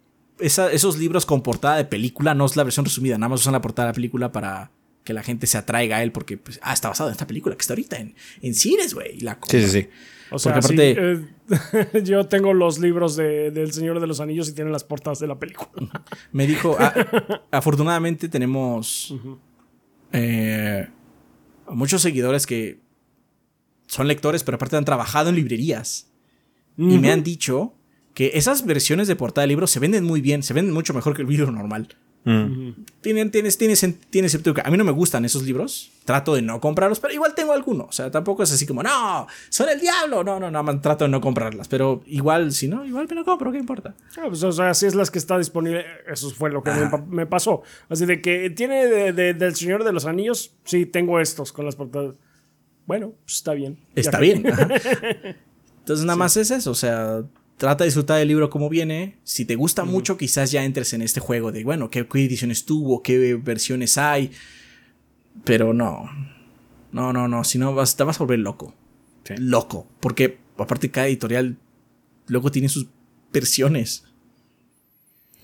esos 0.43 0.97
libros 0.97 1.25
con 1.25 1.41
portada 1.41 1.77
de 1.77 1.85
película 1.85 2.33
no 2.33 2.45
es 2.45 2.55
la 2.55 2.63
versión 2.63 2.85
resumida, 2.85 3.17
nada 3.17 3.29
más 3.29 3.41
usan 3.41 3.53
la 3.53 3.61
portada 3.61 3.87
de 3.87 3.91
la 3.91 3.95
película 3.95 4.31
para 4.31 4.71
que 5.03 5.13
la 5.13 5.23
gente 5.23 5.47
se 5.47 5.57
atraiga 5.57 5.97
a 5.97 6.03
él 6.03 6.11
porque 6.11 6.37
pues, 6.37 6.59
ah, 6.63 6.73
está 6.73 6.89
basado 6.89 7.09
en 7.09 7.13
esta 7.13 7.27
película 7.27 7.55
que 7.55 7.61
está 7.61 7.73
ahorita 7.73 7.97
en, 7.97 8.15
en 8.41 8.53
cines, 8.53 8.93
güey. 8.93 9.19
Sí, 9.19 9.61
sí, 9.61 9.69
sí. 9.69 9.89
O 10.31 10.39
sea, 10.39 10.55
aparte, 10.55 10.95
eh, 10.97 12.01
yo 12.03 12.25
tengo 12.25 12.53
los 12.53 12.79
libros 12.79 13.15
de, 13.15 13.51
del 13.51 13.71
Señor 13.71 13.99
de 13.99 14.07
los 14.07 14.19
Anillos 14.19 14.49
y 14.49 14.53
tienen 14.53 14.73
las 14.73 14.83
portadas 14.83 15.19
de 15.19 15.27
la 15.27 15.37
película. 15.37 16.03
Me 16.31 16.47
dijo, 16.47 16.75
ah, 16.79 16.93
afortunadamente 17.51 18.29
tenemos 18.29 19.13
eh, 20.11 20.87
muchos 21.67 22.01
seguidores 22.01 22.47
que 22.47 22.79
son 23.85 24.07
lectores, 24.07 24.43
pero 24.43 24.55
aparte 24.55 24.75
han 24.75 24.85
trabajado 24.85 25.29
en 25.29 25.35
librerías. 25.35 26.09
Y 26.75 26.97
me 26.97 27.11
han 27.11 27.21
dicho 27.21 27.75
que 28.13 28.31
esas 28.35 28.65
versiones 28.65 29.07
de 29.07 29.15
portada 29.15 29.43
de 29.43 29.47
libros 29.47 29.71
se 29.71 29.79
venden 29.79 30.03
muy 30.03 30.21
bien, 30.21 30.43
se 30.43 30.53
venden 30.53 30.73
mucho 30.73 30.93
mejor 30.93 31.15
que 31.15 31.23
el 31.23 31.27
libro 31.27 31.51
normal. 31.51 31.95
Mm. 32.25 32.85
Tienen, 33.01 33.31
tienes, 33.31 33.57
tienes, 33.57 33.85
tienes, 34.09 34.39
A 34.63 34.71
mí 34.71 34.77
no 34.77 34.83
me 34.85 34.91
gustan 34.91 35.25
esos 35.25 35.43
libros. 35.43 35.91
Trato 36.05 36.35
de 36.35 36.41
no 36.41 36.59
comprarlos, 36.61 36.99
pero 36.99 37.13
igual 37.13 37.35
tengo 37.35 37.53
algunos. 37.53 37.87
O 37.89 37.91
sea, 37.91 38.11
tampoco 38.11 38.43
es 38.43 38.51
así 38.51 38.65
como, 38.65 38.81
no, 38.81 39.27
son 39.49 39.69
el 39.69 39.79
diablo. 39.79 40.23
No, 40.23 40.39
no, 40.39 40.49
nada 40.49 40.63
más 40.63 40.81
trato 40.81 41.03
de 41.05 41.09
no 41.09 41.19
comprarlas. 41.19 41.67
Pero 41.67 42.01
igual, 42.05 42.51
si 42.53 42.67
no, 42.67 42.85
igual 42.85 43.07
me 43.09 43.15
lo 43.15 43.25
compro, 43.25 43.51
¿qué 43.51 43.57
importa? 43.57 43.93
Ah, 44.17 44.25
pues, 44.27 44.43
o 44.43 44.51
sea, 44.51 44.73
si 44.73 44.85
es 44.85 44.95
las 44.95 45.11
que 45.11 45.19
está 45.19 45.37
disponible, 45.37 45.85
eso 46.07 46.29
fue 46.29 46.49
lo 46.49 46.63
que 46.63 46.71
me, 47.07 47.25
pasó. 47.25 47.63
Así 47.89 48.05
de 48.05 48.21
que 48.21 48.49
tiene 48.49 49.11
del 49.13 49.55
Señor 49.55 49.83
de 49.83 49.91
los 49.91 50.05
Anillos, 50.05 50.53
sí, 50.63 50.85
tengo 50.85 51.19
estos 51.19 51.51
con 51.51 51.65
las 51.65 51.75
portadas. 51.75 52.15
Bueno, 52.85 53.13
pues 53.25 53.35
está 53.35 53.53
bien. 53.53 53.79
Está 53.95 54.19
bien. 54.19 54.45
Entonces, 55.79 56.05
nada 56.05 56.15
más 56.15 56.37
es 56.37 56.51
eso. 56.51 56.71
O 56.71 56.75
sea, 56.75 57.23
trata 57.57 57.83
de 57.83 57.87
disfrutar 57.87 58.19
del 58.19 58.27
libro 58.27 58.49
como 58.49 58.69
viene. 58.69 59.17
Si 59.23 59.45
te 59.45 59.55
gusta 59.55 59.85
mucho, 59.85 60.17
quizás 60.17 60.51
ya 60.51 60.63
entres 60.63 60.93
en 60.93 61.01
este 61.01 61.19
juego 61.19 61.51
de, 61.51 61.63
bueno, 61.63 61.89
¿qué, 61.89 62.07
ediciones 62.13 62.65
tuvo? 62.65 63.01
¿Qué 63.03 63.35
versiones 63.35 63.97
hay? 63.97 64.31
Pero 65.43 65.73
no. 65.73 66.09
No, 66.91 67.13
no, 67.13 67.27
no. 67.27 67.43
Si 67.43 67.57
no, 67.57 67.73
vas, 67.73 67.95
te 67.95 68.03
vas 68.03 68.17
a 68.17 68.23
volver 68.23 68.39
loco. 68.39 68.73
Loco. 69.37 69.87
Porque 69.99 70.37
aparte 70.57 70.91
cada 70.91 71.07
editorial 71.07 71.57
luego 72.27 72.51
tiene 72.51 72.69
sus 72.69 72.87
versiones. 73.31 74.03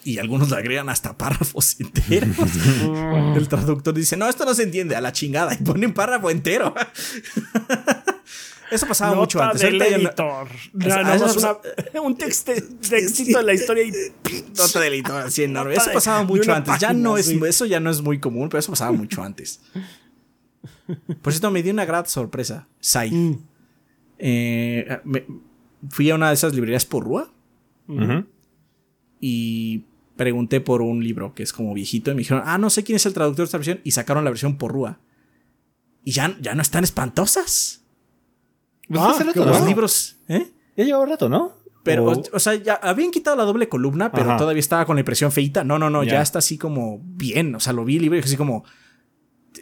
Y 0.04 0.18
algunos 0.18 0.50
le 0.50 0.56
agregan 0.56 0.90
hasta 0.90 1.18
párrafos 1.18 1.78
enteros. 1.80 2.38
El 3.36 3.48
traductor 3.48 3.94
dice, 3.94 4.18
no, 4.18 4.28
esto 4.28 4.46
no 4.46 4.54
se 4.54 4.64
entiende, 4.64 4.96
a 4.96 5.02
la 5.02 5.12
chingada. 5.12 5.54
Y 5.54 5.58
ponen 5.58 5.94
párrafo 5.94 6.30
entero. 6.30 6.74
Eso 8.72 8.88
pasaba 8.88 9.16
mucho 9.16 9.42
antes. 9.42 9.62
Del 9.62 9.82
editor. 9.82 10.48
un 12.02 12.18
texto, 12.18 12.52
textito 12.88 13.38
de 13.40 13.44
la 13.44 13.54
historia 13.54 13.84
y. 13.84 13.92
Nota 14.58 14.80
del 14.80 14.94
editor, 14.94 15.22
así 15.24 15.44
enorme. 15.44 15.76
Eso 15.76 15.92
pasaba 15.94 16.24
mucho 16.26 16.54
antes. 16.54 16.80
ya 16.80 16.94
no 16.94 17.18
es, 17.18 17.30
eso 17.30 17.66
ya 17.66 17.80
no 17.80 17.90
es 17.90 18.02
muy 18.02 18.20
común, 18.20 18.50
pero 18.50 18.60
eso 18.60 18.72
pasaba 18.72 18.92
mucho 18.92 19.24
antes. 19.24 19.62
Por 21.22 21.34
cierto, 21.34 21.52
me 21.52 21.64
dio 21.64 21.72
una 21.72 21.86
gran 21.86 22.06
sorpresa. 22.06 22.68
Sai. 22.80 23.12
Mm. 23.12 23.40
Eh, 24.20 25.00
fui 25.90 26.10
a 26.10 26.16
una 26.16 26.30
de 26.30 26.34
esas 26.34 26.54
librerías 26.54 26.86
por 26.86 27.04
Rúa. 27.04 27.32
Y 29.22 29.84
pregunté 30.16 30.62
por 30.62 30.82
un 30.82 31.04
libro 31.04 31.34
que 31.34 31.44
es 31.44 31.54
como 31.54 31.74
viejito. 31.74 32.12
Y 32.12 32.14
me 32.14 32.20
dijeron, 32.20 32.44
ah, 32.46 32.58
no 32.58 32.70
sé 32.70 32.84
quién 32.84 32.96
es 32.98 33.06
el 33.06 33.14
traductor 33.14 33.44
de 33.44 33.46
esta 33.46 33.58
versión. 33.58 33.82
Y 33.84 33.92
sacaron 33.92 34.24
la 34.24 34.30
versión 34.30 34.58
por 34.58 34.72
Rúa. 34.72 35.00
Y 36.04 36.12
ya, 36.12 36.38
ya 36.42 36.56
no 36.56 36.62
están 36.62 36.84
espantosas. 36.84 37.84
Pues 38.90 39.01
ah, 39.01 39.24
los 39.35 39.66
libros, 39.66 40.18
¿eh? 40.27 40.48
Ya 40.76 40.84
llevaba 40.84 41.06
rato, 41.06 41.30
¿no? 41.30 41.53
Pero, 41.84 42.06
o... 42.06 42.40
sea, 42.40 42.56
ya 42.56 42.74
habían 42.74 43.11
quitado 43.11 43.35
la 43.38 43.43
doble 43.43 43.69
columna, 43.69 44.11
pero 44.11 44.35
todavía 44.35 44.59
estaba 44.59 44.85
con 44.85 44.95
la 44.95 45.01
impresión 45.01 45.32
feita. 45.32 45.64
No, 45.64 45.80
no, 45.80 45.90
no, 45.90 46.03
ya. 46.03 46.22
está 46.22 46.40
así 46.40 46.58
como 46.58 47.00
bien. 47.03 47.56
O 47.56 47.59
sea, 47.59 47.74
lo 47.74 47.85
vi 47.85 47.95
el 47.95 48.01
libro 48.01 48.16
y 48.16 48.19
dije 48.19 48.30
así 48.30 48.38
como, 48.38 48.66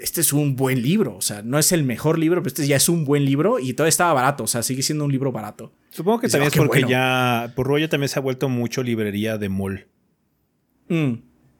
este 0.02 0.22
es 0.22 0.34
un 0.34 0.56
buen 0.56 0.82
libro. 0.82 1.16
O 1.16 1.22
sea, 1.22 1.42
no 1.42 1.60
es 1.60 1.72
el 1.72 1.84
mejor 1.84 2.18
libro, 2.18 2.42
pero 2.42 2.48
este 2.48 2.68
ya 2.68 2.76
es 2.78 2.90
un 2.90 3.06
buen 3.06 3.26
libro 3.26 3.60
y 3.60 3.74
todavía 3.74 3.90
estaba 3.90 4.14
barato. 4.14 4.46
O 4.46 4.48
sea, 4.48 4.64
sigue 4.64 4.82
siendo 4.82 5.06
un 5.06 5.12
libro 5.12 5.32
barato. 5.32 5.74
Supongo 5.90 6.20
que 6.20 6.30
también 6.30 6.52
es 6.52 6.58
porque 6.58 6.84
ya, 6.88 7.52
por 7.56 7.68
rollo 7.68 7.90
también 7.90 8.10
se 8.10 8.20
ha 8.20 8.22
vuelto 8.22 8.50
mucho 8.50 8.84
librería 8.84 9.38
de 9.38 9.50
mall. 9.50 9.88
Mm. 10.90 11.14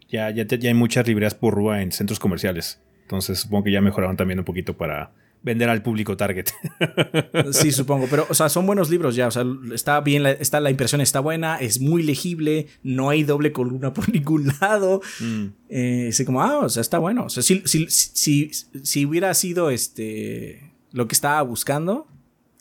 Ya, 0.10 0.30
ya, 0.32 0.46
ya 0.46 0.70
hay 0.70 0.74
muchas 0.74 1.06
librerías 1.06 1.36
por 1.36 1.54
rúa 1.54 1.82
en 1.82 1.92
centros 1.92 2.20
comerciales. 2.20 2.82
Entonces 3.04 3.40
supongo 3.40 3.66
que 3.66 3.72
ya 3.72 3.82
mejoraron 3.82 4.18
también 4.18 4.40
un 4.40 4.46
poquito 4.46 4.76
para 4.76 5.12
vender 5.48 5.70
al 5.70 5.82
público 5.82 6.16
target. 6.16 6.48
Sí, 7.52 7.72
supongo, 7.72 8.08
pero 8.10 8.28
o 8.30 8.34
sea, 8.34 8.50
son 8.50 8.66
buenos 8.66 8.90
libros 8.90 9.16
ya, 9.16 9.28
o 9.28 9.32
sea, 9.32 9.46
está 9.74 10.02
bien, 10.02 10.24
la, 10.24 10.32
está, 10.32 10.60
la 10.60 10.70
impresión 10.70 11.02
está 11.02 11.20
buena, 11.20 11.58
es 11.58 11.80
muy 11.80 12.04
legible, 12.04 12.68
no 12.84 13.10
hay 13.10 13.24
doble 13.24 13.52
columna 13.52 13.94
por 13.96 14.10
ningún 14.10 14.52
lado. 14.60 15.02
Mm. 15.20 15.46
Eh, 15.70 16.08
así 16.10 16.26
como, 16.26 16.42
ah, 16.42 16.60
o 16.60 16.70
sea, 16.70 16.82
está 16.82 17.00
bueno. 17.00 17.26
O 17.26 17.30
sea, 17.30 17.42
si, 17.42 17.62
si, 17.66 17.88
si, 17.90 18.52
si, 18.84 19.06
hubiera 19.06 19.34
sido 19.34 19.70
este 19.70 20.72
lo 20.92 21.08
que 21.08 21.16
estaba 21.16 21.42
buscando, 21.42 22.08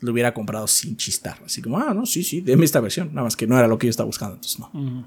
lo 0.01 0.13
hubiera 0.13 0.33
comprado 0.33 0.67
sin 0.67 0.97
chistar. 0.97 1.39
Así 1.45 1.61
como, 1.63 1.79
ah, 1.79 1.93
no, 1.93 2.07
sí, 2.07 2.23
sí, 2.23 2.41
déme 2.41 2.65
esta 2.65 2.81
versión. 2.81 3.09
Nada 3.09 3.25
más 3.25 3.37
que 3.37 3.47
no 3.47 3.59
era 3.59 3.69
lo 3.69 3.79
que 3.79 3.87
yo 3.87 3.91
estaba 3.91 4.07
buscando, 4.07 4.37
entonces 4.37 4.59
no. 4.61 5.07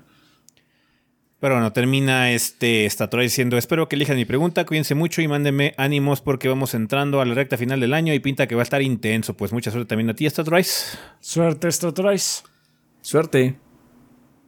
Pero 1.40 1.56
bueno, 1.56 1.72
termina 1.72 2.32
este 2.32 2.86
estatua 2.86 3.22
diciendo, 3.22 3.58
espero 3.58 3.88
que 3.88 3.96
elijan 3.96 4.18
mi 4.18 4.26
pregunta, 4.26 4.66
cuídense 4.66 4.94
mucho 4.94 5.22
y 5.22 5.28
mándenme 5.30 5.74
ánimos 5.78 6.20
porque 6.20 6.50
vamos 6.50 6.74
entrando 6.74 7.22
a 7.22 7.26
la 7.26 7.34
recta 7.34 7.58
final 7.58 7.80
del 7.80 7.94
año 7.94 8.14
y 8.14 8.20
pinta 8.20 8.46
que 8.46 8.56
va 8.56 8.62
a 8.62 8.64
estar 8.64 8.82
intenso. 8.82 9.36
Pues 9.38 9.54
mucha 9.54 9.72
suerte 9.72 9.88
también 9.88 10.10
a 10.10 10.14
ti, 10.14 10.30
Staturice. 10.30 10.98
Suerte, 11.22 11.72
Staturice. 11.72 12.44
Suerte. 13.02 13.56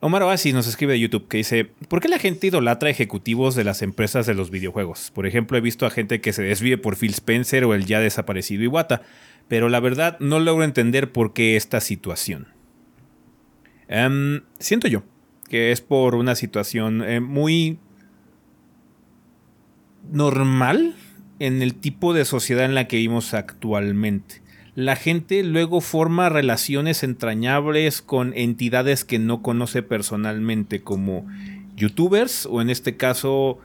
Omar 0.01 0.23
Oasis 0.23 0.53
nos 0.53 0.67
escribe 0.67 0.93
de 0.93 0.99
YouTube 0.99 1.29
que 1.29 1.37
dice, 1.37 1.71
¿por 1.87 2.01
qué 2.01 2.09
la 2.09 2.19
gente 2.19 2.47
idolatra 2.47 2.89
ejecutivos 2.89 3.55
de 3.55 3.63
las 3.63 3.81
empresas 3.83 4.25
de 4.25 4.33
los 4.33 4.49
videojuegos? 4.49 5.11
Por 5.11 5.25
ejemplo, 5.25 5.57
he 5.57 5.61
visto 5.61 5.85
a 5.85 5.91
gente 5.91 6.19
que 6.19 6.33
se 6.33 6.43
desvíe 6.43 6.77
por 6.77 6.97
Phil 6.97 7.11
Spencer 7.11 7.63
o 7.63 7.73
el 7.73 7.85
ya 7.85 8.01
desaparecido 8.01 8.63
Iwata, 8.63 9.03
pero 9.47 9.69
la 9.69 9.79
verdad 9.79 10.17
no 10.19 10.39
logro 10.39 10.65
entender 10.65 11.13
por 11.13 11.31
qué 11.31 11.55
esta 11.55 11.79
situación. 11.79 12.47
Em, 13.87 14.41
siento 14.59 14.87
yo 14.87 15.03
que 15.51 15.73
es 15.73 15.81
por 15.81 16.15
una 16.15 16.35
situación 16.35 17.03
eh, 17.03 17.19
muy 17.19 17.77
normal 20.09 20.95
en 21.39 21.61
el 21.61 21.75
tipo 21.75 22.13
de 22.13 22.23
sociedad 22.23 22.63
en 22.63 22.73
la 22.73 22.87
que 22.87 22.95
vivimos 22.95 23.33
actualmente. 23.33 24.41
La 24.75 24.95
gente 24.95 25.43
luego 25.43 25.81
forma 25.81 26.29
relaciones 26.29 27.03
entrañables 27.03 28.01
con 28.01 28.31
entidades 28.33 29.03
que 29.03 29.19
no 29.19 29.41
conoce 29.41 29.83
personalmente, 29.83 30.83
como 30.83 31.27
youtubers 31.75 32.45
o 32.45 32.61
en 32.61 32.69
este 32.69 32.95
caso 32.95 33.59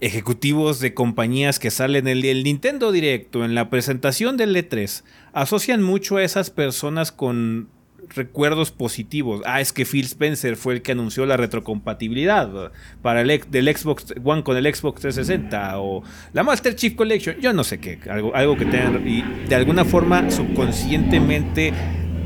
ejecutivos 0.00 0.80
de 0.80 0.94
compañías 0.94 1.60
que 1.60 1.70
salen 1.70 2.08
en 2.08 2.24
el 2.24 2.42
Nintendo 2.42 2.90
Directo, 2.90 3.44
en 3.44 3.54
la 3.54 3.70
presentación 3.70 4.36
del 4.36 4.56
E3. 4.56 5.04
Asocian 5.32 5.80
mucho 5.80 6.16
a 6.16 6.24
esas 6.24 6.50
personas 6.50 7.12
con 7.12 7.68
recuerdos 8.14 8.70
positivos. 8.70 9.42
Ah, 9.44 9.60
es 9.60 9.72
que 9.72 9.84
Phil 9.84 10.04
Spencer 10.04 10.56
fue 10.56 10.74
el 10.74 10.82
que 10.82 10.92
anunció 10.92 11.26
la 11.26 11.36
retrocompatibilidad 11.36 12.72
para 13.02 13.20
el 13.20 13.42
del 13.50 13.76
Xbox 13.76 14.14
One 14.22 14.42
con 14.42 14.56
el 14.56 14.74
Xbox 14.74 15.00
360 15.00 15.80
o 15.80 16.02
la 16.32 16.42
Master 16.42 16.74
Chief 16.74 16.94
Collection, 16.94 17.36
yo 17.40 17.52
no 17.52 17.64
sé 17.64 17.80
qué, 17.80 17.98
algo, 18.10 18.34
algo 18.34 18.56
que 18.56 18.66
tengan 18.66 19.06
y 19.06 19.22
de 19.48 19.54
alguna 19.54 19.84
forma 19.84 20.30
subconscientemente 20.30 21.72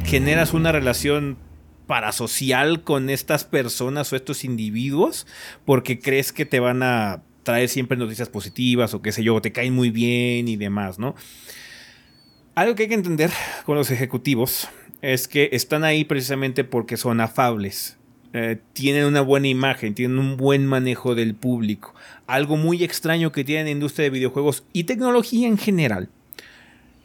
generas 0.05 0.55
una 0.55 0.73
relación 0.73 1.39
parasocial 1.87 2.83
con 2.83 3.11
estas 3.11 3.45
personas 3.45 4.13
o 4.13 4.17
estos 4.17 4.45
individuos 4.45 5.27
porque 5.65 6.01
crees 6.01 6.33
que 6.33 6.45
te 6.45 6.61
van 6.61 6.83
a 6.83 7.23
traer 7.47 7.69
siempre 7.69 7.97
noticias 7.97 8.29
positivas 8.29 8.93
o 8.93 9.01
qué 9.01 9.13
sé 9.13 9.23
yo, 9.23 9.37
o 9.37 9.41
te 9.41 9.53
caen 9.53 9.73
muy 9.73 9.91
bien 9.91 10.49
y 10.49 10.57
demás, 10.57 10.99
¿no? 10.99 11.15
Algo 12.57 12.75
que 12.75 12.83
hay 12.83 12.89
que 12.89 12.95
entender 12.95 13.31
con 13.65 13.77
los 13.77 13.91
ejecutivos 13.91 14.69
es 15.13 15.29
que 15.29 15.51
están 15.53 15.85
ahí 15.85 16.05
precisamente 16.05 16.65
porque 16.65 16.97
son 16.97 17.21
afables. 17.21 17.97
Eh, 18.33 18.59
tienen 18.73 19.05
una 19.05 19.21
buena 19.21 19.47
imagen, 19.47 19.95
tienen 19.95 20.19
un 20.19 20.37
buen 20.37 20.67
manejo 20.67 21.15
del 21.15 21.37
público. 21.37 21.95
Algo 22.27 22.57
muy 22.57 22.83
extraño 22.83 23.31
que 23.31 23.45
tiene 23.45 23.65
la 23.65 23.71
industria 23.71 24.05
de 24.05 24.11
videojuegos 24.11 24.65
y 24.73 24.85
tecnología 24.85 25.47
en 25.47 25.59
general 25.59 26.09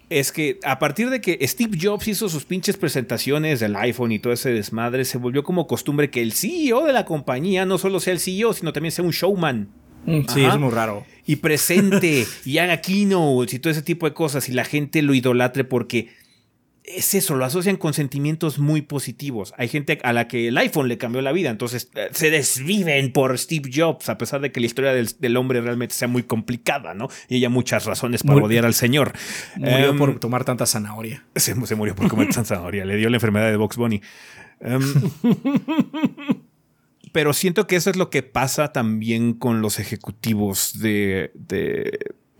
es 0.09 0.31
que 0.31 0.59
a 0.63 0.80
partir 0.80 1.11
de 1.11 1.21
que 1.21 1.38
Steve 1.47 1.77
Jobs 1.80 2.07
hizo 2.07 2.27
sus 2.27 2.43
pinches 2.43 2.75
presentaciones 2.75 3.59
del 3.59 3.75
iPhone 3.75 4.11
y 4.11 4.17
todo 4.19 4.33
ese 4.33 4.51
desmadre, 4.51 5.05
se 5.05 5.19
volvió 5.19 5.43
como 5.43 5.67
costumbre 5.67 6.09
que 6.09 6.23
el 6.23 6.33
CEO 6.33 6.85
de 6.85 6.93
la 6.93 7.05
compañía 7.05 7.67
no 7.67 7.77
solo 7.77 7.99
sea 7.99 8.13
el 8.13 8.19
CEO, 8.19 8.53
sino 8.53 8.73
también 8.73 8.91
sea 8.91 9.05
un 9.05 9.11
showman. 9.11 9.69
Mm, 10.05 10.21
sí, 10.27 10.43
es 10.43 10.57
muy 10.57 10.71
raro. 10.71 11.05
Y 11.27 11.35
presente 11.38 12.25
y 12.45 12.57
haga 12.57 12.81
keynotes 12.81 13.53
y 13.53 13.59
todo 13.59 13.71
ese 13.71 13.83
tipo 13.83 14.07
de 14.07 14.15
cosas 14.15 14.49
y 14.49 14.53
la 14.53 14.65
gente 14.65 15.03
lo 15.03 15.13
idolatre 15.13 15.63
porque 15.63 16.09
es 16.95 17.13
eso, 17.15 17.35
lo 17.35 17.45
asocian 17.45 17.77
con 17.77 17.93
sentimientos 17.93 18.59
muy 18.59 18.81
positivos. 18.81 19.53
Hay 19.57 19.67
gente 19.67 19.99
a 20.03 20.13
la 20.13 20.27
que 20.27 20.47
el 20.47 20.57
iPhone 20.57 20.87
le 20.87 20.97
cambió 20.97 21.21
la 21.21 21.31
vida, 21.31 21.49
entonces 21.49 21.89
eh, 21.95 22.09
se 22.11 22.29
desviven 22.29 23.11
por 23.13 23.37
Steve 23.37 23.69
Jobs, 23.73 24.09
a 24.09 24.17
pesar 24.17 24.41
de 24.41 24.51
que 24.51 24.59
la 24.59 24.65
historia 24.65 24.93
del, 24.93 25.37
hombre 25.37 25.61
realmente 25.61 25.95
sea 25.95 26.07
muy 26.07 26.23
complicada, 26.23 26.93
¿no? 26.93 27.09
Y 27.27 27.37
haya 27.37 27.49
muchas 27.49 27.85
razones 27.85 28.23
para 28.23 28.43
odiar 28.43 28.65
al 28.65 28.73
señor. 28.73 29.13
Murió 29.55 29.89
em, 29.89 29.97
por 29.97 30.19
tomar 30.19 30.43
tanta 30.43 30.65
zanahoria. 30.65 31.25
Se, 31.35 31.55
murió 31.55 31.95
por 31.95 32.07
comer 32.07 32.27
tanta 32.27 32.55
zanahoria, 32.55 32.85
le 32.85 32.97
dio 32.97 33.09
la 33.09 33.17
enfermedad 33.17 33.49
de 33.49 33.57
Box 33.57 33.77
Bunny. 33.77 34.01
Em, 34.59 34.81
pero 37.11 37.33
siento 37.33 37.67
que 37.67 37.75
eso 37.75 37.89
es 37.89 37.95
lo 37.95 38.09
que 38.09 38.23
pasa 38.23 38.71
también 38.71 39.33
con 39.33 39.61
los 39.61 39.79
ejecutivos 39.79 40.79
de 40.79 41.31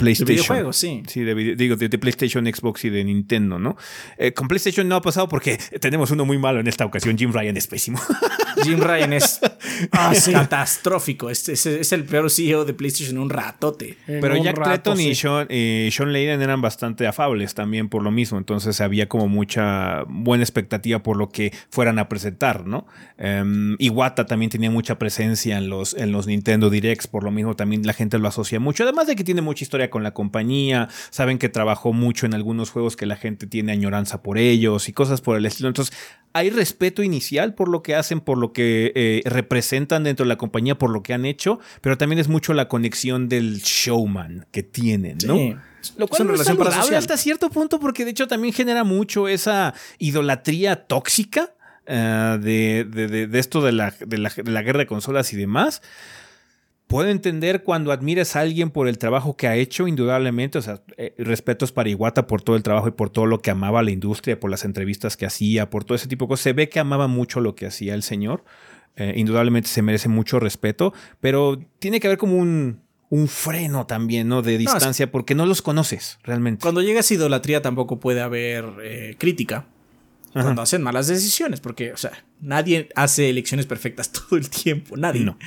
PlayStation. 0.02 0.28
De 0.28 0.34
videojuegos, 0.34 0.78
sí. 0.78 1.04
Sí, 1.08 1.24
digo, 1.24 1.76
de, 1.76 1.90
PlayStation, 1.98 2.46
Xbox 2.46 2.86
y 2.86 2.90
de 2.90 3.04
Nintendo, 3.04 3.60
¿no? 3.60 3.78
Eh, 4.18 4.34
con 4.34 4.48
PlayStation 4.48 4.88
no 4.88 4.96
ha 4.96 5.02
pasado 5.02 5.28
porque 5.28 5.58
tenemos 5.80 6.12
uno 6.12 6.26
muy 6.26 6.38
malo 6.38 6.60
en 6.60 6.68
esta 6.68 6.86
ocasión. 6.86 7.18
Jim 7.18 7.32
Ryan 7.32 7.58
es 7.58 7.68
pésimo. 7.68 8.00
Jim 8.64 8.80
Ryan 8.80 9.14
es 9.14 9.40
ah, 9.92 10.14
catastrófico. 10.32 11.30
Es, 11.30 11.48
es, 11.50 11.92
el 11.92 12.06
peor 12.06 12.30
CEO 12.30 12.66
de 12.66 12.74
PlayStation 12.74 13.18
en 13.18 13.22
un 13.24 13.30
ratote. 13.30 13.98
Pero 14.06 14.36
Jack 14.38 14.62
Clayton 14.62 15.00
y, 15.00 15.16
Sean, 15.16 15.48
Sean 15.48 16.14
Layden 16.14 16.42
eran 16.42 16.62
bastante 16.62 17.08
afables 17.08 17.54
también 17.54 17.90
por 17.90 18.04
lo 18.04 18.12
mismo. 18.12 18.38
Entonces 18.38 18.82
había 18.82 19.08
como 19.08 19.28
mucha 19.28 20.04
buena 20.08 20.44
expectativa 20.44 21.04
por 21.04 21.18
lo 21.18 21.30
que 21.30 21.54
fueran 21.70 22.00
a 22.00 22.10
presentar, 22.10 22.66
¿no? 22.66 22.88
Um, 23.18 23.76
Iwata 23.80 24.26
también 24.26 24.50
tenía 24.50 24.72
mucha 24.72 24.98
presencia 24.98 25.58
en 25.58 25.70
los, 25.70 25.94
en 25.94 26.12
los 26.12 26.28
Nintendo 26.28 26.70
Directs. 26.70 27.08
Por 27.08 27.24
lo 27.24 27.32
mismo 27.32 27.56
también 27.56 27.86
la 27.86 27.94
gente 27.94 28.18
lo 28.18 28.28
asocia 28.28 28.60
mucho. 28.60 28.84
Además 28.84 29.08
de 29.08 29.16
que 29.16 29.24
tiene 29.24 29.42
mucha 29.42 29.64
historia 29.64 29.90
con 29.92 30.02
la 30.02 30.16
compañía, 30.16 30.90
saben 31.12 31.38
que 31.38 31.48
trabajó 31.48 31.94
mucho 31.94 32.26
en 32.26 32.34
algunos 32.34 32.72
juegos 32.72 32.96
que 32.96 33.06
la 33.06 33.16
gente 33.16 33.46
tiene 33.46 33.72
añoranza 33.72 34.24
por 34.24 34.40
ellos 34.40 34.90
y 34.90 34.94
cosas 34.94 35.22
por 35.22 35.38
el 35.38 35.46
estilo. 35.46 35.70
Entonces, 35.70 35.96
hay 36.34 36.50
respeto 36.50 37.04
inicial 37.04 37.54
por 37.54 37.70
lo 37.70 37.84
que 37.84 37.96
hacen, 37.96 38.20
por 38.20 38.38
lo 38.38 38.54
que 38.54 38.92
eh, 38.96 39.22
representan 39.26 40.04
dentro 40.04 40.24
de 40.26 40.30
la 40.30 40.38
compañía, 40.38 40.78
por 40.78 40.90
lo 40.90 41.04
que 41.04 41.14
han 41.14 41.26
hecho, 41.26 41.60
pero 41.82 41.98
también 41.98 42.20
es 42.20 42.28
mucho 42.28 42.54
la 42.54 42.68
conexión 42.68 43.30
del 43.30 43.60
showman 43.60 44.48
que 44.52 44.64
tienen, 44.64 45.18
¿no? 45.26 45.62
Lo 45.98 46.08
cual 46.08 46.30
es 46.32 46.44
saludable 46.44 46.96
hasta 46.96 47.18
cierto 47.18 47.50
punto 47.50 47.80
porque 47.80 48.06
de 48.06 48.12
hecho 48.12 48.28
también 48.28 48.54
genera 48.54 48.84
mucho 48.84 49.28
esa 49.28 49.74
idolatría 49.98 50.88
tóxica 50.88 51.54
eh, 51.88 52.38
de, 52.40 53.30
esto 53.40 53.62
de 53.62 53.72
la, 53.72 53.94
de 54.00 54.18
la 54.18 54.62
guerra 54.62 54.80
de 54.80 54.86
consolas 54.86 55.34
y 55.34 55.38
demás 55.38 55.82
puedo 56.92 57.10
entender 57.10 57.64
cuando 57.64 57.94
admires 57.94 58.36
a 58.36 58.42
alguien 58.42 58.70
por 58.70 58.88
el 58.88 58.98
trabajo 58.98 59.38
que 59.38 59.48
ha 59.48 59.56
hecho, 59.56 59.88
indudablemente. 59.88 60.58
O 60.58 60.62
sea, 60.62 60.82
eh, 60.98 61.16
respetos 61.18 61.72
para 61.72 61.90
Iwata 61.90 62.28
por 62.28 62.42
todo 62.42 62.58
el 62.58 62.64
trabajo 62.64 62.90
y 62.90 62.92
por 62.92 63.10
todo 63.10 63.26
lo 63.26 63.42
que 63.42 63.50
amaba 63.50 63.82
la 63.82 63.92
industria, 63.92 64.40
por 64.40 64.52
las 64.52 64.66
entrevistas 64.66 65.16
que 65.16 65.26
hacía, 65.26 65.70
por 65.70 65.86
todo 65.86 65.96
ese 65.96 66.08
tipo 66.08 66.26
de 66.26 66.30
cosas. 66.30 66.44
Se 66.44 66.54
ve 66.54 66.70
que 66.70 66.80
amaba 66.80 67.08
mucho 67.08 67.40
lo 67.40 67.56
que 67.56 67.66
hacía 67.66 67.96
el 67.96 68.04
señor. 68.04 68.44
Eh, 68.98 69.14
indudablemente 69.16 69.70
se 69.70 69.82
merece 69.82 70.10
mucho 70.10 70.40
respeto, 70.42 70.94
pero 71.22 71.60
tiene 71.80 72.02
que 72.02 72.08
haber 72.08 72.18
como 72.18 72.36
un, 72.38 72.82
freno 73.28 73.86
también, 73.88 74.28
¿no? 74.28 74.42
De 74.42 74.58
distancia, 74.58 75.12
porque 75.12 75.34
no 75.34 75.46
los 75.46 75.62
conoces 75.62 76.20
realmente. 76.24 76.62
Cuando 76.62 76.82
llegas 76.82 77.10
a 77.10 77.14
idolatría 77.14 77.62
tampoco 77.62 78.00
puede 78.00 78.22
haber 78.22 78.66
eh, 78.84 79.16
crítica. 79.18 79.66
Cuando 80.34 80.62
hacen 80.62 80.82
malas 80.82 81.08
decisiones, 81.08 81.60
porque, 81.60 81.92
o 81.92 81.98
sea, 81.98 82.24
nadie 82.40 82.88
hace 82.96 83.30
elecciones 83.30 83.66
perfectas 83.66 84.12
todo 84.14 84.38
el 84.38 84.50
tiempo, 84.50 84.96
nadie. 84.96 85.26
No. 85.26 85.38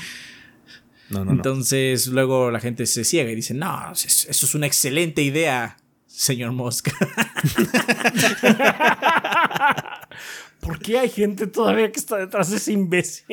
Entonces 1.22 2.08
luego 2.08 2.50
la 2.50 2.60
gente 2.60 2.84
se 2.86 3.04
ciega 3.04 3.30
y 3.30 3.34
dice, 3.34 3.54
no, 3.54 3.92
eso 3.92 4.30
es 4.30 4.54
una 4.54 4.66
excelente 4.66 5.22
idea, 5.22 5.76
señor 6.06 6.52
Mosca. 6.52 6.92
¿Por 10.60 10.78
qué 10.78 10.98
hay 10.98 11.08
gente 11.10 11.46
todavía 11.46 11.92
que 11.92 12.00
está 12.00 12.16
detrás 12.16 12.50
de 12.50 12.56
ese 12.56 12.72
imbécil? 12.72 13.26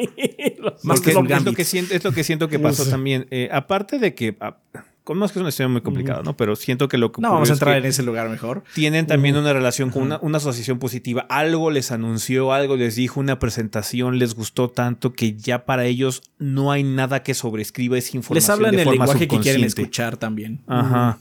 Más 0.84 1.00
que 1.00 1.12
es, 1.12 1.16
lo 1.16 1.54
que 1.54 1.64
siento, 1.64 1.94
es 1.94 2.04
lo 2.04 2.12
que 2.12 2.26
siento 2.26 2.50
que 2.50 2.60
pasó 2.60 2.86
también. 2.86 3.26
Eh, 3.32 3.48
aparte 3.52 4.00
de 4.00 4.14
que 4.14 4.36
ah, 4.42 4.58
con 5.04 5.18
más 5.18 5.32
que 5.32 5.40
es 5.40 5.42
una 5.42 5.50
historia 5.50 5.68
muy 5.68 5.82
complicada, 5.82 6.22
¿no? 6.22 6.38
Pero 6.38 6.56
siento 6.56 6.88
que 6.88 6.98
lo 6.98 7.12
que. 7.12 7.22
No, 7.22 7.32
vamos 7.32 7.50
a 7.50 7.54
entrar 7.54 7.78
en 7.78 7.86
ese 7.86 8.04
lugar 8.04 8.30
mejor. 8.30 8.64
Tienen 8.76 9.08
también 9.08 9.36
una 9.36 9.52
relación 9.52 9.90
con 9.90 10.04
una, 10.22 10.38
asociación 10.38 10.78
positiva. 10.78 11.26
Algo 11.30 11.72
les 11.72 11.92
anunció, 11.92 12.54
algo 12.54 12.76
les 12.76 12.96
dijo, 12.96 13.20
una 13.20 13.40
presentación 13.40 14.20
les 14.20 14.36
gustó 14.36 14.70
tanto 14.70 15.14
que 15.14 15.34
ya 15.34 15.66
para 15.66 15.86
ellos 15.86 16.22
no 16.38 16.72
hay 16.72 16.84
nada 16.84 17.24
que 17.24 17.34
sobrescriba 17.34 17.98
esa 17.98 18.16
información. 18.18 18.36
Les 18.36 18.50
hablan 18.50 18.76
de 18.76 18.84
el 18.84 18.90
lenguaje 18.90 19.28
que 19.28 19.40
quieren 19.40 19.64
escuchar 19.64 20.18
también. 20.18 20.62
Ajá. 20.68 21.18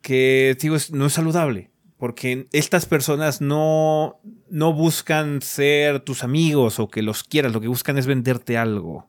Que, 0.00 0.56
digo, 0.60 0.76
no 0.92 1.06
es 1.06 1.12
saludable. 1.12 1.70
Porque 1.98 2.46
estas 2.52 2.84
personas 2.84 3.40
no, 3.40 4.20
no 4.50 4.74
buscan 4.74 5.40
ser 5.40 6.00
tus 6.00 6.22
amigos 6.22 6.78
o 6.78 6.88
que 6.88 7.02
los 7.02 7.24
quieras, 7.24 7.52
lo 7.52 7.60
que 7.60 7.68
buscan 7.68 7.96
es 7.96 8.06
venderte 8.06 8.58
algo. 8.58 9.08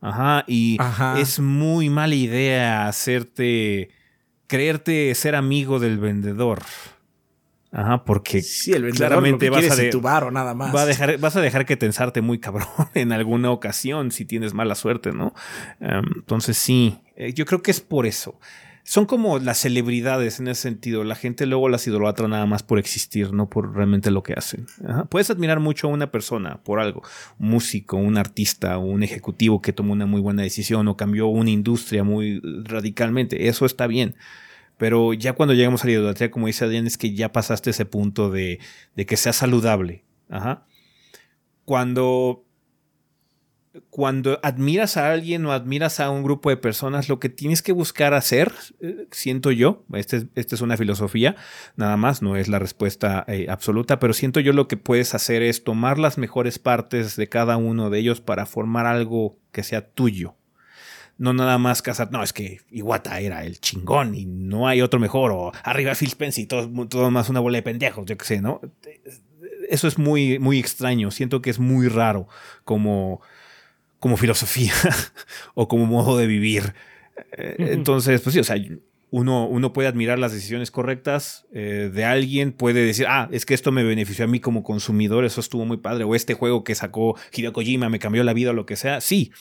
Ajá, 0.00 0.44
y 0.46 0.78
es 1.18 1.40
muy 1.40 1.90
mala 1.90 2.14
idea 2.14 2.86
hacerte, 2.86 3.90
creerte 4.46 5.14
ser 5.14 5.34
amigo 5.34 5.78
del 5.78 5.98
vendedor. 5.98 6.62
Ajá, 7.72 8.04
porque 8.04 8.42
claramente 8.94 9.50
vas 9.50 9.70
a, 9.70 10.30
nada 10.30 10.54
más. 10.54 10.74
Va 10.74 10.82
a 10.82 10.86
dejar, 10.86 11.18
vas 11.18 11.36
a 11.36 11.40
dejar 11.40 11.66
que 11.66 11.76
tensarte 11.76 12.22
muy 12.22 12.38
cabrón 12.38 12.68
en 12.94 13.12
alguna 13.12 13.50
ocasión 13.50 14.12
si 14.12 14.24
tienes 14.24 14.54
mala 14.54 14.74
suerte, 14.74 15.12
¿no? 15.12 15.34
Em, 15.80 16.04
entonces 16.14 16.56
sí, 16.56 17.00
eh, 17.16 17.34
yo 17.34 17.44
creo 17.44 17.62
que 17.62 17.70
es 17.70 17.80
por 17.80 18.06
eso 18.06 18.38
son 18.86 19.04
como 19.04 19.40
las 19.40 19.58
celebridades 19.58 20.38
en 20.38 20.46
ese 20.46 20.62
sentido. 20.62 21.02
La 21.02 21.16
gente 21.16 21.44
luego 21.44 21.68
las 21.68 21.88
idolatra 21.88 22.28
nada 22.28 22.46
más 22.46 22.62
por 22.62 22.78
existir, 22.78 23.32
no 23.32 23.50
por 23.50 23.74
realmente 23.74 24.12
lo 24.12 24.22
que 24.22 24.32
hacen. 24.34 24.66
Puedes 25.08 25.28
admirar 25.28 25.58
mucho 25.58 25.88
a 25.88 25.90
una 25.90 26.12
persona 26.12 26.62
por 26.62 26.78
algo, 26.78 27.02
un 27.40 27.48
músico, 27.48 27.96
un 27.96 28.16
artista, 28.16 28.78
un 28.78 29.02
ejecutivo 29.02 29.60
que 29.60 29.72
tomó 29.72 29.92
una 29.92 30.06
muy 30.06 30.20
buena 30.20 30.44
decisión 30.44 30.86
o 30.86 30.96
cambió 30.96 31.26
una 31.26 31.50
industria 31.50 32.04
muy 32.04 32.40
radicalmente. 32.62 33.48
Eso 33.48 33.66
está 33.66 33.88
bien. 33.88 34.14
Pero 34.78 35.14
ya 35.14 35.32
cuando 35.32 35.54
llegamos 35.54 35.82
a 35.82 35.86
la 35.86 35.92
idolatría, 35.94 36.30
como 36.30 36.46
dice 36.46 36.64
Adrián, 36.64 36.86
es 36.86 36.96
que 36.96 37.12
ya 37.12 37.32
pasaste 37.32 37.70
ese 37.70 37.86
punto 37.86 38.30
de, 38.30 38.60
de 38.94 39.04
que 39.04 39.16
sea 39.16 39.32
saludable. 39.32 40.04
Ajá. 40.28 40.64
Cuando 41.64 42.45
cuando 43.90 44.38
admiras 44.42 44.96
a 44.96 45.12
alguien 45.12 45.44
o 45.46 45.52
admiras 45.52 46.00
a 46.00 46.10
un 46.10 46.22
grupo 46.22 46.50
de 46.50 46.56
personas, 46.56 47.08
lo 47.08 47.18
que 47.18 47.28
tienes 47.28 47.62
que 47.62 47.72
buscar 47.72 48.14
hacer, 48.14 48.52
eh, 48.80 49.06
siento 49.10 49.50
yo, 49.50 49.84
esta 49.94 50.18
este 50.34 50.54
es 50.54 50.60
una 50.60 50.76
filosofía, 50.76 51.36
nada 51.76 51.96
más, 51.96 52.22
no 52.22 52.36
es 52.36 52.48
la 52.48 52.58
respuesta 52.58 53.24
eh, 53.28 53.46
absoluta, 53.48 53.98
pero 53.98 54.12
siento 54.12 54.40
yo 54.40 54.52
lo 54.52 54.68
que 54.68 54.76
puedes 54.76 55.14
hacer 55.14 55.42
es 55.42 55.64
tomar 55.64 55.98
las 55.98 56.18
mejores 56.18 56.58
partes 56.58 57.16
de 57.16 57.28
cada 57.28 57.56
uno 57.56 57.90
de 57.90 57.98
ellos 57.98 58.20
para 58.20 58.46
formar 58.46 58.86
algo 58.86 59.38
que 59.52 59.62
sea 59.62 59.86
tuyo. 59.86 60.36
No 61.18 61.32
nada 61.32 61.56
más 61.56 61.80
casar, 61.80 62.12
no, 62.12 62.22
es 62.22 62.34
que 62.34 62.60
Iwata 62.70 63.20
era 63.20 63.44
el 63.44 63.58
chingón 63.58 64.14
y 64.14 64.26
no 64.26 64.68
hay 64.68 64.82
otro 64.82 65.00
mejor, 65.00 65.32
o 65.32 65.52
arriba 65.64 65.94
Phil 65.94 66.08
Spencer 66.08 66.44
y 66.44 66.46
todo, 66.46 66.68
todo 66.88 67.10
más 67.10 67.30
una 67.30 67.40
bola 67.40 67.56
de 67.56 67.62
pendejos, 67.62 68.04
yo 68.04 68.18
qué 68.18 68.24
sé, 68.24 68.42
¿no? 68.42 68.60
Eso 69.70 69.88
es 69.88 69.98
muy, 69.98 70.38
muy 70.38 70.58
extraño, 70.58 71.10
siento 71.10 71.40
que 71.40 71.50
es 71.50 71.58
muy 71.58 71.88
raro 71.88 72.28
como 72.64 73.22
como 73.98 74.16
filosofía 74.16 74.72
o 75.54 75.68
como 75.68 75.86
modo 75.86 76.16
de 76.18 76.26
vivir. 76.26 76.74
Eh, 77.36 77.56
entonces, 77.58 78.20
pues 78.20 78.34
sí, 78.34 78.40
o 78.40 78.44
sea, 78.44 78.56
uno, 79.10 79.46
uno 79.46 79.72
puede 79.72 79.88
admirar 79.88 80.18
las 80.18 80.32
decisiones 80.32 80.70
correctas 80.70 81.46
eh, 81.52 81.90
de 81.92 82.04
alguien, 82.04 82.52
puede 82.52 82.84
decir, 82.84 83.06
ah, 83.08 83.28
es 83.32 83.46
que 83.46 83.54
esto 83.54 83.72
me 83.72 83.84
benefició 83.84 84.24
a 84.24 84.28
mí 84.28 84.40
como 84.40 84.62
consumidor, 84.62 85.24
eso 85.24 85.40
estuvo 85.40 85.64
muy 85.64 85.78
padre, 85.78 86.04
o 86.04 86.14
este 86.14 86.34
juego 86.34 86.64
que 86.64 86.74
sacó 86.74 87.16
Hideo 87.32 87.52
Kojima 87.52 87.88
me 87.88 87.98
cambió 87.98 88.24
la 88.24 88.32
vida 88.32 88.50
o 88.50 88.52
lo 88.52 88.66
que 88.66 88.76
sea, 88.76 89.00
sí, 89.00 89.32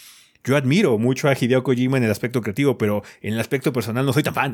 yo 0.45 0.55
admiro 0.55 0.97
mucho 0.99 1.27
a 1.27 1.33
Hideo 1.33 1.63
Kojima 1.63 1.97
en 1.97 2.03
el 2.03 2.11
aspecto 2.11 2.41
creativo, 2.41 2.77
pero 2.77 3.03
en 3.21 3.33
el 3.33 3.39
aspecto 3.39 3.73
personal 3.73 4.05
no 4.05 4.13
soy 4.13 4.21
tan 4.23 4.33
fan. 4.35 4.53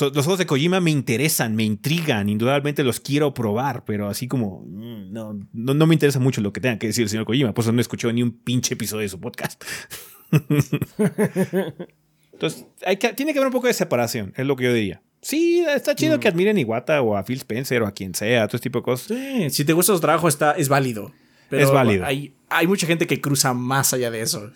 los 0.00 0.24
juegos 0.24 0.38
de 0.38 0.46
Kojima 0.46 0.80
me 0.80 0.90
interesan, 0.90 1.54
me 1.54 1.62
intrigan, 1.62 2.28
indudablemente 2.28 2.82
los 2.82 3.00
quiero 3.00 3.34
probar, 3.34 3.84
pero 3.84 4.08
así 4.08 4.26
como 4.28 4.64
mm, 4.66 5.12
no, 5.12 5.38
no, 5.52 5.86
me 5.86 5.94
interesa 5.94 6.18
mucho 6.18 6.40
lo 6.40 6.52
que 6.52 6.60
tenga 6.60 6.78
que 6.78 6.86
decir 6.86 7.02
el 7.02 7.10
señor 7.10 7.26
Kojima, 7.26 7.52
por 7.52 7.62
eso 7.64 7.72
no 7.72 7.78
he 7.78 7.82
escuchado 7.82 8.12
ni 8.12 8.22
un 8.22 8.32
pinche 8.32 8.74
episodio 8.74 9.02
de 9.02 9.08
su 9.10 9.20
podcast. 9.20 9.62
Entonces, 12.32 12.66
hay 12.84 12.96
que, 12.96 13.12
tiene 13.12 13.32
que 13.32 13.38
haber 13.38 13.48
un 13.48 13.52
poco 13.52 13.66
de 13.66 13.74
separación, 13.74 14.32
es 14.36 14.46
lo 14.46 14.56
que 14.56 14.64
yo 14.64 14.72
diría. 14.72 15.02
Sí, 15.20 15.64
está 15.66 15.94
chido 15.94 16.18
que 16.18 16.28
mm. 16.28 16.32
admiren 16.32 16.56
a 16.56 16.60
Iwata 16.60 17.02
o 17.02 17.16
a 17.16 17.24
Phil 17.24 17.38
Spencer 17.38 17.82
o 17.82 17.86
a 17.86 17.92
quien 17.92 18.14
sea, 18.14 18.46
todo 18.46 18.56
este 18.56 18.68
tipo 18.68 18.80
de 18.80 18.84
cosas. 18.84 19.06
Sí, 19.08 19.50
si 19.50 19.64
te 19.64 19.72
gusta 19.72 19.94
su 19.94 20.00
trabajo, 20.00 20.28
está, 20.28 20.52
es 20.52 20.68
válido. 20.68 21.12
Pero 21.56 21.66
es 21.66 21.72
válido. 21.72 22.04
Hay, 22.04 22.34
hay 22.48 22.66
mucha 22.66 22.86
gente 22.86 23.06
que 23.06 23.20
cruza 23.20 23.54
más 23.54 23.92
allá 23.92 24.10
de 24.10 24.20
eso. 24.20 24.50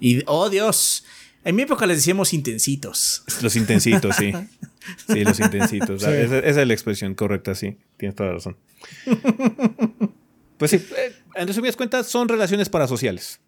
y, 0.00 0.22
oh 0.26 0.48
Dios, 0.50 1.04
en 1.44 1.56
mi 1.56 1.62
época 1.62 1.86
les 1.86 1.98
decíamos 1.98 2.32
intensitos. 2.34 3.24
Los 3.42 3.56
intensitos, 3.56 4.16
sí. 4.16 4.32
Sí, 5.06 5.22
los 5.22 5.38
intensitos. 5.38 6.02
Esa, 6.02 6.38
es 6.38 6.56
la 6.56 6.72
expresión 6.72 7.14
correcta, 7.14 7.54
sí. 7.54 7.76
Tienes 7.98 8.16
toda 8.16 8.30
la 8.30 8.34
razón. 8.36 8.56
Pues 10.56 10.70
sí, 10.70 10.76
eh, 10.96 11.12
en 11.34 11.46
resumidas 11.46 11.76
cuentas, 11.76 12.06
son 12.06 12.26
relaciones 12.26 12.70
parasociales. 12.70 13.38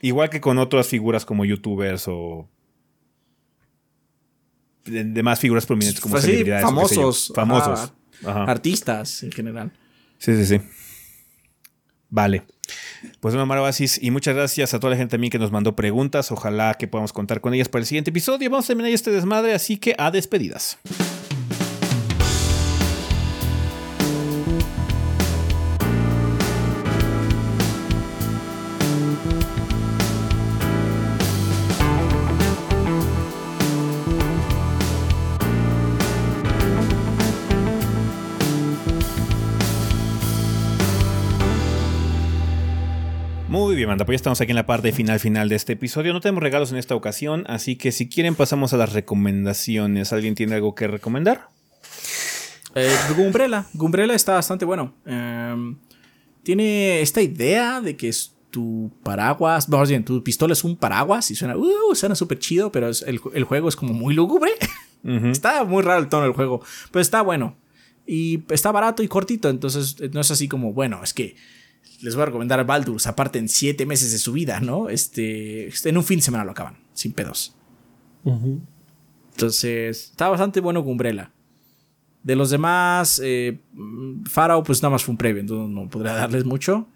Igual 0.00 0.30
que 0.30 0.40
con 0.40 0.58
otras 0.58 0.88
figuras 0.88 1.26
como 1.26 1.44
youtubers 1.44 2.04
o 2.08 2.48
demás 4.84 5.38
figuras 5.38 5.66
prominentes 5.66 6.00
como 6.00 6.14
pues 6.14 6.24
celebridades. 6.24 6.64
Famosos. 6.64 7.32
Famosos. 7.34 7.92
Artistas 8.24 9.22
en 9.22 9.32
general. 9.32 9.72
Sí, 10.18 10.34
sí, 10.36 10.46
sí. 10.46 10.60
Vale. 12.10 12.42
Pues 13.20 13.34
bueno, 13.34 13.46
Marabasis, 13.46 13.98
y 14.02 14.10
muchas 14.10 14.34
gracias 14.34 14.74
a 14.74 14.80
toda 14.80 14.92
la 14.92 14.96
gente 14.96 15.12
también 15.12 15.30
que 15.30 15.38
nos 15.38 15.50
mandó 15.50 15.74
preguntas. 15.74 16.30
Ojalá 16.30 16.74
que 16.74 16.86
podamos 16.86 17.12
contar 17.12 17.40
con 17.40 17.54
ellas 17.54 17.68
para 17.68 17.80
el 17.80 17.86
siguiente 17.86 18.10
episodio. 18.10 18.50
Vamos 18.50 18.66
a 18.66 18.68
terminar 18.68 18.92
este 18.92 19.10
desmadre, 19.10 19.54
así 19.54 19.76
que 19.76 19.94
a 19.98 20.10
despedidas. 20.10 20.78
Bien, 43.80 43.88
manda, 43.88 44.04
pues 44.04 44.14
ya 44.14 44.16
estamos 44.16 44.40
aquí 44.42 44.52
en 44.52 44.56
la 44.56 44.66
parte 44.66 44.92
final 44.92 45.18
final 45.20 45.48
de 45.48 45.56
este 45.56 45.72
episodio. 45.72 46.12
No 46.12 46.20
tenemos 46.20 46.42
regalos 46.42 46.70
en 46.70 46.76
esta 46.76 46.94
ocasión, 46.94 47.44
así 47.46 47.76
que 47.76 47.92
si 47.92 48.10
quieren 48.10 48.34
pasamos 48.34 48.74
a 48.74 48.76
las 48.76 48.92
recomendaciones. 48.92 50.12
¿Alguien 50.12 50.34
tiene 50.34 50.54
algo 50.54 50.74
que 50.74 50.86
recomendar? 50.86 51.48
Eh, 52.74 52.94
Gumbrella. 53.16 53.64
Gumbrella 53.72 54.14
está 54.14 54.34
bastante 54.34 54.66
bueno. 54.66 54.92
Em, 55.06 55.78
tiene 56.42 57.00
esta 57.00 57.22
idea 57.22 57.80
de 57.80 57.96
que 57.96 58.08
es 58.08 58.34
tu 58.50 58.92
paraguas, 59.02 59.66
vamos 59.68 59.88
bien, 59.88 60.04
tu 60.04 60.22
pistola 60.22 60.52
es 60.52 60.62
un 60.62 60.76
paraguas 60.76 61.30
y 61.30 61.34
suena, 61.34 61.56
uh, 61.56 61.94
suena 61.94 62.14
súper 62.14 62.38
chido, 62.38 62.70
pero 62.70 62.90
el, 63.06 63.44
juego 63.44 63.68
es 63.70 63.76
como 63.76 63.94
muy 63.94 64.12
lúgubre. 64.12 64.50
está 65.32 65.64
muy 65.64 65.82
raro 65.82 66.00
el 66.00 66.08
tono 66.08 66.24
del 66.24 66.34
juego, 66.34 66.62
pero 66.90 67.00
está 67.00 67.22
bueno. 67.22 67.56
Y 68.06 68.42
está 68.50 68.72
barato 68.72 69.02
y 69.02 69.08
cortito, 69.08 69.48
entonces 69.48 69.96
no 70.12 70.20
es 70.20 70.30
así 70.30 70.48
como, 70.48 70.74
bueno, 70.74 71.02
es 71.02 71.14
que 71.14 71.36
les 72.02 72.14
voy 72.14 72.22
a 72.22 72.26
recomendar 72.26 72.64
Baldur's, 72.64 73.06
aparte 73.06 73.38
en 73.38 73.48
siete 73.48 73.86
meses 73.86 74.12
de 74.12 74.18
su 74.18 74.32
vida, 74.32 74.60
¿no? 74.60 74.88
Este, 74.88 75.70
en 75.84 75.96
un 75.96 76.04
fin 76.04 76.18
de 76.18 76.22
semana 76.22 76.44
lo 76.44 76.52
acaban, 76.52 76.76
sin 76.92 77.12
pedos. 77.12 77.54
Entonces, 79.32 80.10
está 80.10 80.28
bastante 80.28 80.60
bueno 80.60 80.82
Gumbrella. 80.82 81.30
De 82.22 82.36
los 82.36 82.50
demás, 82.50 83.20
eh, 83.24 83.58
Pharaoh, 84.30 84.62
pues 84.62 84.82
nada 84.82 84.90
más 84.90 85.04
fue 85.04 85.12
un 85.12 85.18
previo, 85.18 85.40
entonces 85.40 85.74
no 85.74 85.88
podría 85.88 86.12
darles 86.12 86.44
mucho. 86.44 86.86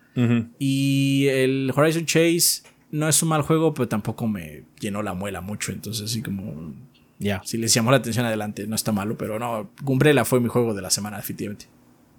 Y 0.58 1.26
el 1.28 1.72
Horizon 1.74 2.06
Chase 2.06 2.62
no 2.90 3.08
es 3.08 3.20
un 3.22 3.28
mal 3.30 3.42
juego, 3.42 3.74
pero 3.74 3.88
tampoco 3.88 4.28
me 4.28 4.64
llenó 4.78 5.02
la 5.02 5.14
muela 5.14 5.40
mucho. 5.40 5.72
Entonces, 5.72 6.04
así 6.04 6.22
como. 6.22 6.72
Ya. 7.18 7.42
Si 7.44 7.58
les 7.58 7.74
llamó 7.74 7.90
la 7.90 7.96
atención 7.96 8.24
adelante, 8.24 8.66
no 8.66 8.76
está 8.76 8.92
malo, 8.92 9.16
pero 9.18 9.38
no. 9.38 9.70
Gumbrella 9.82 10.24
fue 10.24 10.38
mi 10.40 10.48
juego 10.48 10.74
de 10.74 10.82
la 10.82 10.90
semana, 10.90 11.16
definitivamente. 11.16 11.66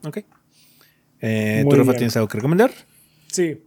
Ok. 0.04 0.20
Eh, 1.28 1.66
¿Tú, 1.68 1.76
Rafa, 1.76 1.94
tienes 1.94 2.16
algo 2.18 2.28
que 2.28 2.38
recomendar? 2.38 2.72
Sí. 3.32 3.64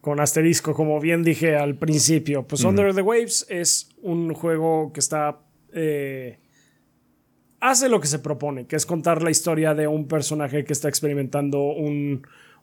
Con 0.00 0.20
asterisco, 0.20 0.74
como 0.74 1.00
bien 1.00 1.24
dije 1.24 1.56
al 1.56 1.76
principio. 1.76 2.46
Pues 2.46 2.62
Under 2.62 2.94
the 2.94 3.02
Waves 3.02 3.46
es 3.48 3.88
un 4.00 4.32
juego 4.32 4.92
que 4.92 5.00
está. 5.00 5.40
Eh, 5.72 6.38
hace 7.58 7.88
lo 7.88 8.00
que 8.00 8.06
se 8.06 8.20
propone, 8.20 8.68
que 8.68 8.76
es 8.76 8.86
contar 8.86 9.22
la 9.24 9.30
historia 9.30 9.74
de 9.74 9.88
un 9.88 10.06
personaje 10.06 10.64
que 10.64 10.72
está 10.72 10.88
experimentando 10.88 11.74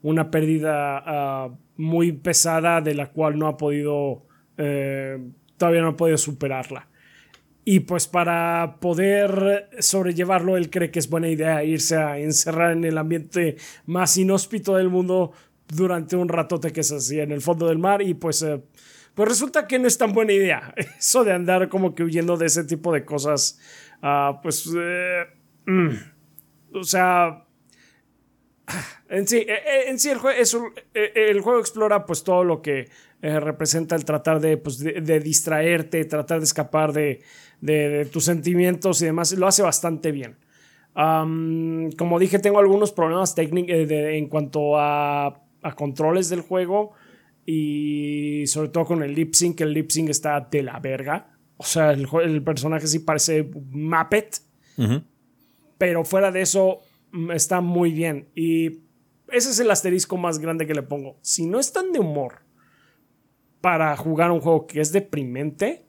una 0.02 0.32
pérdida 0.32 1.03
ah, 1.06 1.50
muy 1.76 2.14
pesada 2.14 2.80
de 2.80 2.95
la 2.95 3.11
cual 3.11 3.38
no 3.38 3.48
ha 3.48 3.58
podido. 3.58 4.26
Eh, 4.58 5.19
todavía 5.58 5.82
no 5.82 5.90
ha 5.90 5.98
podido 5.98 6.18
superarla. 6.18 6.88
Y 7.68 7.80
pues 7.82 8.08
para 8.08 8.77
poder 8.80 9.69
sobrellevarlo, 9.80 10.56
él 10.56 10.69
cree 10.69 10.92
que 10.92 11.00
es 11.00 11.10
buena 11.10 11.30
idea 11.30 11.64
irse 11.64 11.98
a 11.98 12.19
encerrar 12.19 12.74
en 12.74 12.85
el 12.85 12.95
ambiente 12.95 13.58
más 13.88 14.16
inhóspito 14.18 14.76
del 14.76 14.90
mundo 14.90 15.34
durante 15.68 16.16
un 16.16 16.30
ratote 16.30 16.72
que 16.72 16.82
es 16.82 16.92
así 16.92 17.19
en 17.19 17.32
el 17.32 17.42
fondo 17.42 17.68
del 17.68 17.80
mar 17.80 18.03
y 18.03 18.14
pues, 18.14 18.44
eh, 18.44 18.61
pues 19.16 19.30
resulta 19.30 19.66
que 19.68 19.80
no 19.80 19.88
es 19.88 19.98
tan 19.98 20.14
buena 20.14 20.34
idea 20.34 20.74
eso 21.00 21.24
de 21.24 21.34
andar 21.34 21.68
como 21.69 21.95
que 21.95 22.03
huyendo 22.03 22.38
de 22.38 22.45
ese 22.45 22.64
tipo 22.64 22.94
de 22.94 23.03
cosas. 23.03 23.60
Uh, 24.03 24.40
pues, 24.44 24.69
eh, 24.77 25.26
mm, 25.66 25.90
o 26.76 26.84
sea, 26.84 27.45
en 29.10 29.27
sí, 29.27 29.38
eh, 29.38 29.85
en 29.88 29.98
sí 29.98 30.10
el, 30.11 30.19
juego, 30.19 30.72
el 30.94 31.42
juego 31.42 31.60
explora 31.60 32.06
pues 32.06 32.24
todo 32.24 32.44
lo 32.44 32.61
que 32.61 32.90
representa 33.22 33.95
el 33.95 34.06
tratar 34.06 34.40
de, 34.40 34.58
pues, 34.58 34.77
de 34.77 35.19
distraerte, 35.19 36.06
tratar 36.06 36.38
de 36.40 36.44
escapar 36.44 36.94
de 36.94 37.24
de, 37.66 38.06
tus 38.06 38.26
sentimientos 38.26 39.02
y 39.02 39.06
demás, 39.06 39.34
lo 39.34 39.48
hace 39.48 39.61
bastante 39.61 40.11
bien. 40.11 40.38
como 40.94 42.19
dije, 42.19 42.40
tengo 42.40 42.60
algunos 42.60 42.92
problemas 42.92 43.35
técnicos 43.35 43.72
eh, 43.72 44.18
en 44.18 44.27
cuanto 44.27 44.77
a, 44.77 45.42
controles 45.76 46.30
del 46.30 46.42
juego 46.42 46.92
y 47.44 48.45
sobre 48.48 48.69
todo 48.69 48.85
con 48.85 49.02
el 49.02 49.16
lip 49.16 49.34
sync, 49.34 49.61
el 49.61 49.74
lip 49.74 49.90
sync 49.90 50.10
está 50.10 50.40
de 50.40 50.61
la 50.61 50.80
verga. 50.80 51.32
O 51.58 51.64
sea, 51.64 51.92
el, 51.92 52.44
personaje 52.44 52.85
sí 52.85 53.00
parece 53.00 53.50
Muppet, 53.72 54.42
pero 55.77 56.06
fuera 56.06 56.32
de 56.32 56.42
eso 56.42 56.80
mm, 57.11 57.32
está 57.32 57.61
muy 57.61 57.92
bien. 57.92 58.30
Y 58.35 58.82
ese 59.30 59.50
es 59.50 59.60
el 59.60 59.72
asterisco 59.72 60.18
más 60.18 60.40
grande 60.40 60.68
que 60.68 60.76
le 60.76 60.84
pongo. 60.84 61.18
Si 61.22 61.45
no 61.45 61.60
están 61.60 61.92
de 61.92 62.00
humor 62.00 62.44
para 63.61 63.95
jugar 63.98 64.32
un 64.32 64.42
juego 64.42 64.68
que 64.68 64.82
es 64.82 64.92
deprimente, 64.92 65.85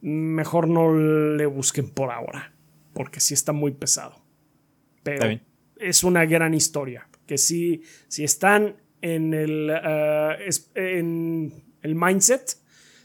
mejor 0.00 0.68
no 0.68 0.94
le 0.94 1.46
busquen 1.46 1.90
por 1.90 2.10
ahora, 2.10 2.52
porque 2.92 3.20
sí 3.20 3.34
está 3.34 3.52
muy 3.52 3.72
pesado. 3.72 4.16
Pero 5.02 5.38
es 5.76 6.04
una 6.04 6.24
gran 6.26 6.54
historia, 6.54 7.08
que 7.26 7.38
si, 7.38 7.82
si 8.08 8.24
están 8.24 8.76
en 9.00 9.34
el, 9.34 9.70
eh, 9.70 10.50
en 10.74 11.52
el 11.82 11.94
mindset, 11.94 12.56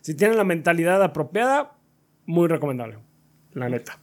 si 0.02 0.16
tienen 0.16 0.38
la 0.38 0.44
mentalidad 0.44 1.02
apropiada, 1.02 1.78
muy 2.26 2.48
recomendable, 2.48 2.98
la 3.54 3.70
neta. 3.70 4.00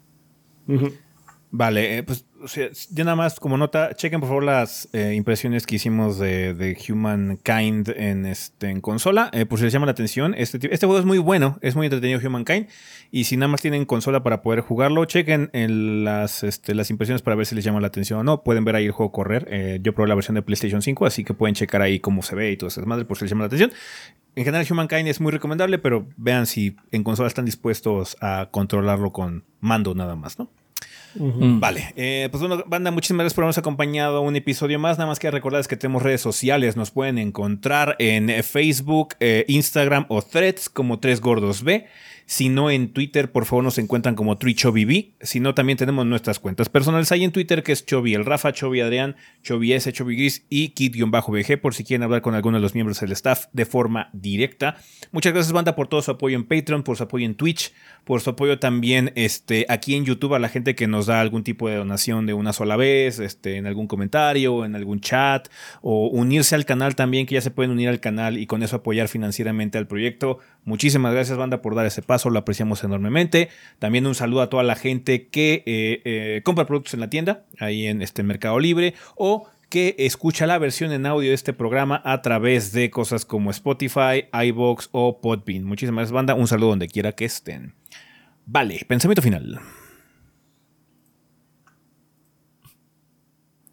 Vale, 1.50 1.98
eh, 1.98 2.02
pues 2.02 2.24
o 2.42 2.46
ya 2.46 3.04
nada 3.04 3.16
más 3.16 3.38
como 3.38 3.56
nota, 3.56 3.94
chequen 3.94 4.20
por 4.20 4.28
favor 4.28 4.44
las 4.44 4.88
eh, 4.92 5.14
impresiones 5.14 5.66
que 5.66 5.76
hicimos 5.76 6.18
de, 6.18 6.54
de, 6.54 6.76
Humankind 6.88 7.90
en, 7.96 8.26
este, 8.26 8.70
en 8.70 8.80
consola, 8.80 9.30
eh, 9.32 9.46
por 9.46 9.58
si 9.58 9.64
les 9.64 9.72
llama 9.72 9.86
la 9.86 9.92
atención. 9.92 10.34
Este, 10.36 10.58
este 10.72 10.86
juego 10.86 10.98
es 10.98 11.04
muy 11.04 11.18
bueno, 11.18 11.58
es 11.60 11.76
muy 11.76 11.86
entretenido 11.86 12.20
Humankind, 12.24 12.68
y 13.10 13.24
si 13.24 13.36
nada 13.36 13.48
más 13.48 13.60
tienen 13.60 13.84
consola 13.84 14.22
para 14.22 14.42
poder 14.42 14.60
jugarlo, 14.60 15.04
chequen 15.04 15.50
en 15.52 16.04
las, 16.04 16.42
este, 16.42 16.74
las 16.74 16.90
impresiones 16.90 17.22
para 17.22 17.36
ver 17.36 17.46
si 17.46 17.54
les 17.54 17.64
llama 17.64 17.80
la 17.80 17.88
atención 17.88 18.20
o 18.20 18.24
no. 18.24 18.42
Pueden 18.42 18.64
ver 18.64 18.76
ahí 18.76 18.86
el 18.86 18.92
juego 18.92 19.12
correr. 19.12 19.80
yo 19.82 19.94
probé 19.94 20.08
la 20.08 20.14
versión 20.14 20.34
de 20.34 20.42
PlayStation 20.42 20.82
5, 20.82 21.06
así 21.06 21.24
que 21.24 21.34
pueden 21.34 21.54
checar 21.54 21.82
ahí 21.82 22.00
cómo 22.00 22.22
se 22.22 22.34
ve 22.34 22.52
y 22.52 22.56
todo 22.56 22.68
eso, 22.68 22.84
madre 22.86 23.04
por 23.04 23.18
si 23.18 23.24
les 23.24 23.30
llama 23.30 23.42
la 23.42 23.46
atención. 23.46 23.72
En 24.36 24.44
general 24.44 24.66
Humankind 24.70 25.08
es 25.08 25.20
muy 25.20 25.32
recomendable, 25.32 25.78
pero 25.78 26.06
vean 26.16 26.46
si 26.46 26.76
en 26.92 27.02
consola 27.04 27.28
están 27.28 27.44
dispuestos 27.44 28.16
a 28.20 28.48
controlarlo 28.50 29.12
con 29.12 29.44
mando 29.60 29.94
nada 29.94 30.16
más, 30.16 30.38
¿no? 30.38 30.50
Vale, 31.14 31.92
eh, 31.96 32.28
pues 32.30 32.40
bueno, 32.40 32.62
banda, 32.66 32.90
muchísimas 32.90 33.24
gracias 33.24 33.34
por 33.34 33.44
habernos 33.44 33.58
acompañado 33.58 34.20
un 34.22 34.36
episodio 34.36 34.78
más. 34.78 34.98
Nada 34.98 35.08
más 35.08 35.18
que 35.18 35.30
recordarles 35.30 35.68
que 35.68 35.76
tenemos 35.76 36.02
redes 36.02 36.20
sociales. 36.20 36.76
Nos 36.76 36.90
pueden 36.90 37.18
encontrar 37.18 37.96
en 37.98 38.30
Facebook, 38.44 39.14
eh, 39.20 39.44
Instagram 39.48 40.06
o 40.08 40.22
Threads 40.22 40.68
como 40.68 41.00
Tres 41.00 41.20
Gordos 41.20 41.62
B. 41.62 41.86
Si 42.30 42.48
no 42.48 42.70
en 42.70 42.92
Twitter, 42.92 43.32
por 43.32 43.44
favor 43.44 43.64
nos 43.64 43.76
encuentran 43.78 44.14
como 44.14 44.38
TriChoviV. 44.38 45.14
Si 45.20 45.40
no, 45.40 45.52
también 45.52 45.76
tenemos 45.76 46.06
nuestras 46.06 46.38
cuentas 46.38 46.68
personales 46.68 47.10
ahí 47.10 47.24
en 47.24 47.32
Twitter, 47.32 47.64
que 47.64 47.72
es 47.72 47.84
Chovi 47.84 48.14
el 48.14 48.24
Rafa, 48.24 48.52
Chovi 48.52 48.80
Adrián, 48.80 49.16
Chovi 49.42 49.72
S, 49.72 49.92
Chovi 49.92 50.14
Gris 50.14 50.46
y 50.48 50.68
Kid-BG, 50.68 51.60
por 51.60 51.74
si 51.74 51.82
quieren 51.82 52.04
hablar 52.04 52.22
con 52.22 52.36
alguno 52.36 52.58
de 52.58 52.62
los 52.62 52.72
miembros 52.74 53.00
del 53.00 53.10
staff 53.10 53.46
de 53.52 53.66
forma 53.66 54.10
directa. 54.12 54.76
Muchas 55.10 55.32
gracias, 55.32 55.52
banda, 55.52 55.74
por 55.74 55.88
todo 55.88 56.02
su 56.02 56.12
apoyo 56.12 56.36
en 56.36 56.44
Patreon, 56.44 56.84
por 56.84 56.96
su 56.96 57.02
apoyo 57.02 57.26
en 57.26 57.34
Twitch, 57.34 57.72
por 58.04 58.20
su 58.20 58.30
apoyo 58.30 58.60
también 58.60 59.10
este, 59.16 59.66
aquí 59.68 59.96
en 59.96 60.04
YouTube 60.04 60.34
a 60.34 60.38
la 60.38 60.48
gente 60.48 60.76
que 60.76 60.86
nos 60.86 61.06
da 61.06 61.20
algún 61.20 61.42
tipo 61.42 61.68
de 61.68 61.74
donación 61.74 62.26
de 62.26 62.34
una 62.34 62.52
sola 62.52 62.76
vez, 62.76 63.18
este, 63.18 63.56
en 63.56 63.66
algún 63.66 63.88
comentario, 63.88 64.64
en 64.64 64.76
algún 64.76 65.00
chat, 65.00 65.48
o 65.82 66.06
unirse 66.06 66.54
al 66.54 66.64
canal 66.64 66.94
también, 66.94 67.26
que 67.26 67.34
ya 67.34 67.40
se 67.40 67.50
pueden 67.50 67.72
unir 67.72 67.88
al 67.88 67.98
canal 67.98 68.38
y 68.38 68.46
con 68.46 68.62
eso 68.62 68.76
apoyar 68.76 69.08
financieramente 69.08 69.78
al 69.78 69.88
proyecto. 69.88 70.38
Muchísimas 70.64 71.12
gracias, 71.12 71.36
banda, 71.36 71.60
por 71.60 71.74
dar 71.74 71.86
ese 71.86 72.02
paso, 72.02 72.19
lo 72.28 72.40
apreciamos 72.40 72.84
enormemente. 72.84 73.48
También 73.78 74.06
un 74.06 74.14
saludo 74.14 74.42
a 74.42 74.50
toda 74.50 74.62
la 74.62 74.74
gente 74.74 75.28
que 75.28 75.62
eh, 75.64 76.02
eh, 76.04 76.42
compra 76.44 76.66
productos 76.66 76.92
en 76.92 77.00
la 77.00 77.08
tienda, 77.08 77.44
ahí 77.58 77.86
en 77.86 78.02
este 78.02 78.22
Mercado 78.22 78.58
Libre, 78.58 78.94
o 79.16 79.48
que 79.70 79.94
escucha 79.98 80.46
la 80.46 80.58
versión 80.58 80.92
en 80.92 81.06
audio 81.06 81.28
de 81.28 81.34
este 81.34 81.52
programa 81.52 82.02
a 82.04 82.20
través 82.20 82.72
de 82.72 82.90
cosas 82.90 83.24
como 83.24 83.50
Spotify, 83.50 84.26
iBox 84.32 84.88
o 84.92 85.20
Podbean. 85.20 85.64
Muchísimas 85.64 86.02
gracias, 86.02 86.12
banda. 86.12 86.34
Un 86.34 86.48
saludo 86.48 86.70
donde 86.70 86.88
quiera 86.88 87.12
que 87.12 87.24
estén. 87.24 87.74
Vale, 88.44 88.84
pensamiento 88.86 89.22
final. 89.22 89.60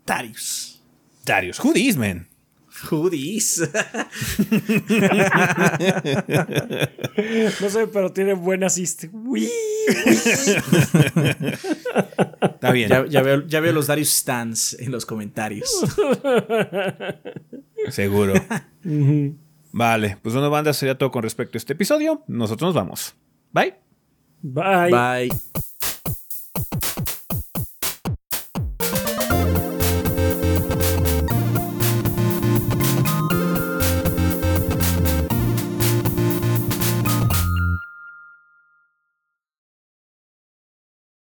Darius. 0.05 0.81
Darius, 1.25 1.59
who 1.59 1.73
man? 1.97 2.27
Hoodies. 2.89 3.59
no 7.61 7.69
sé, 7.69 7.87
pero 7.87 8.11
tiene 8.11 8.33
buenas 8.33 8.77
Está 12.41 12.71
bien. 12.71 12.89
Ya, 12.89 13.21
veo, 13.21 13.45
ya, 13.47 13.59
veo, 13.59 13.73
los 13.73 13.87
Darius 13.87 14.09
stands 14.09 14.75
en 14.79 14.91
los 14.91 15.05
comentarios. 15.05 15.69
Seguro. 17.89 18.33
Vale, 19.71 20.17
pues 20.21 20.35
una 20.35 20.47
banda 20.47 20.73
sería 20.73 20.97
todo 20.97 21.11
con 21.11 21.23
respecto 21.23 21.57
a 21.57 21.59
este 21.59 21.73
episodio. 21.73 22.23
Nosotros 22.27 22.69
nos 22.69 22.75
vamos. 22.75 23.15
Bye. 23.51 23.75
Bye. 24.41 24.91
Bye. 24.91 25.29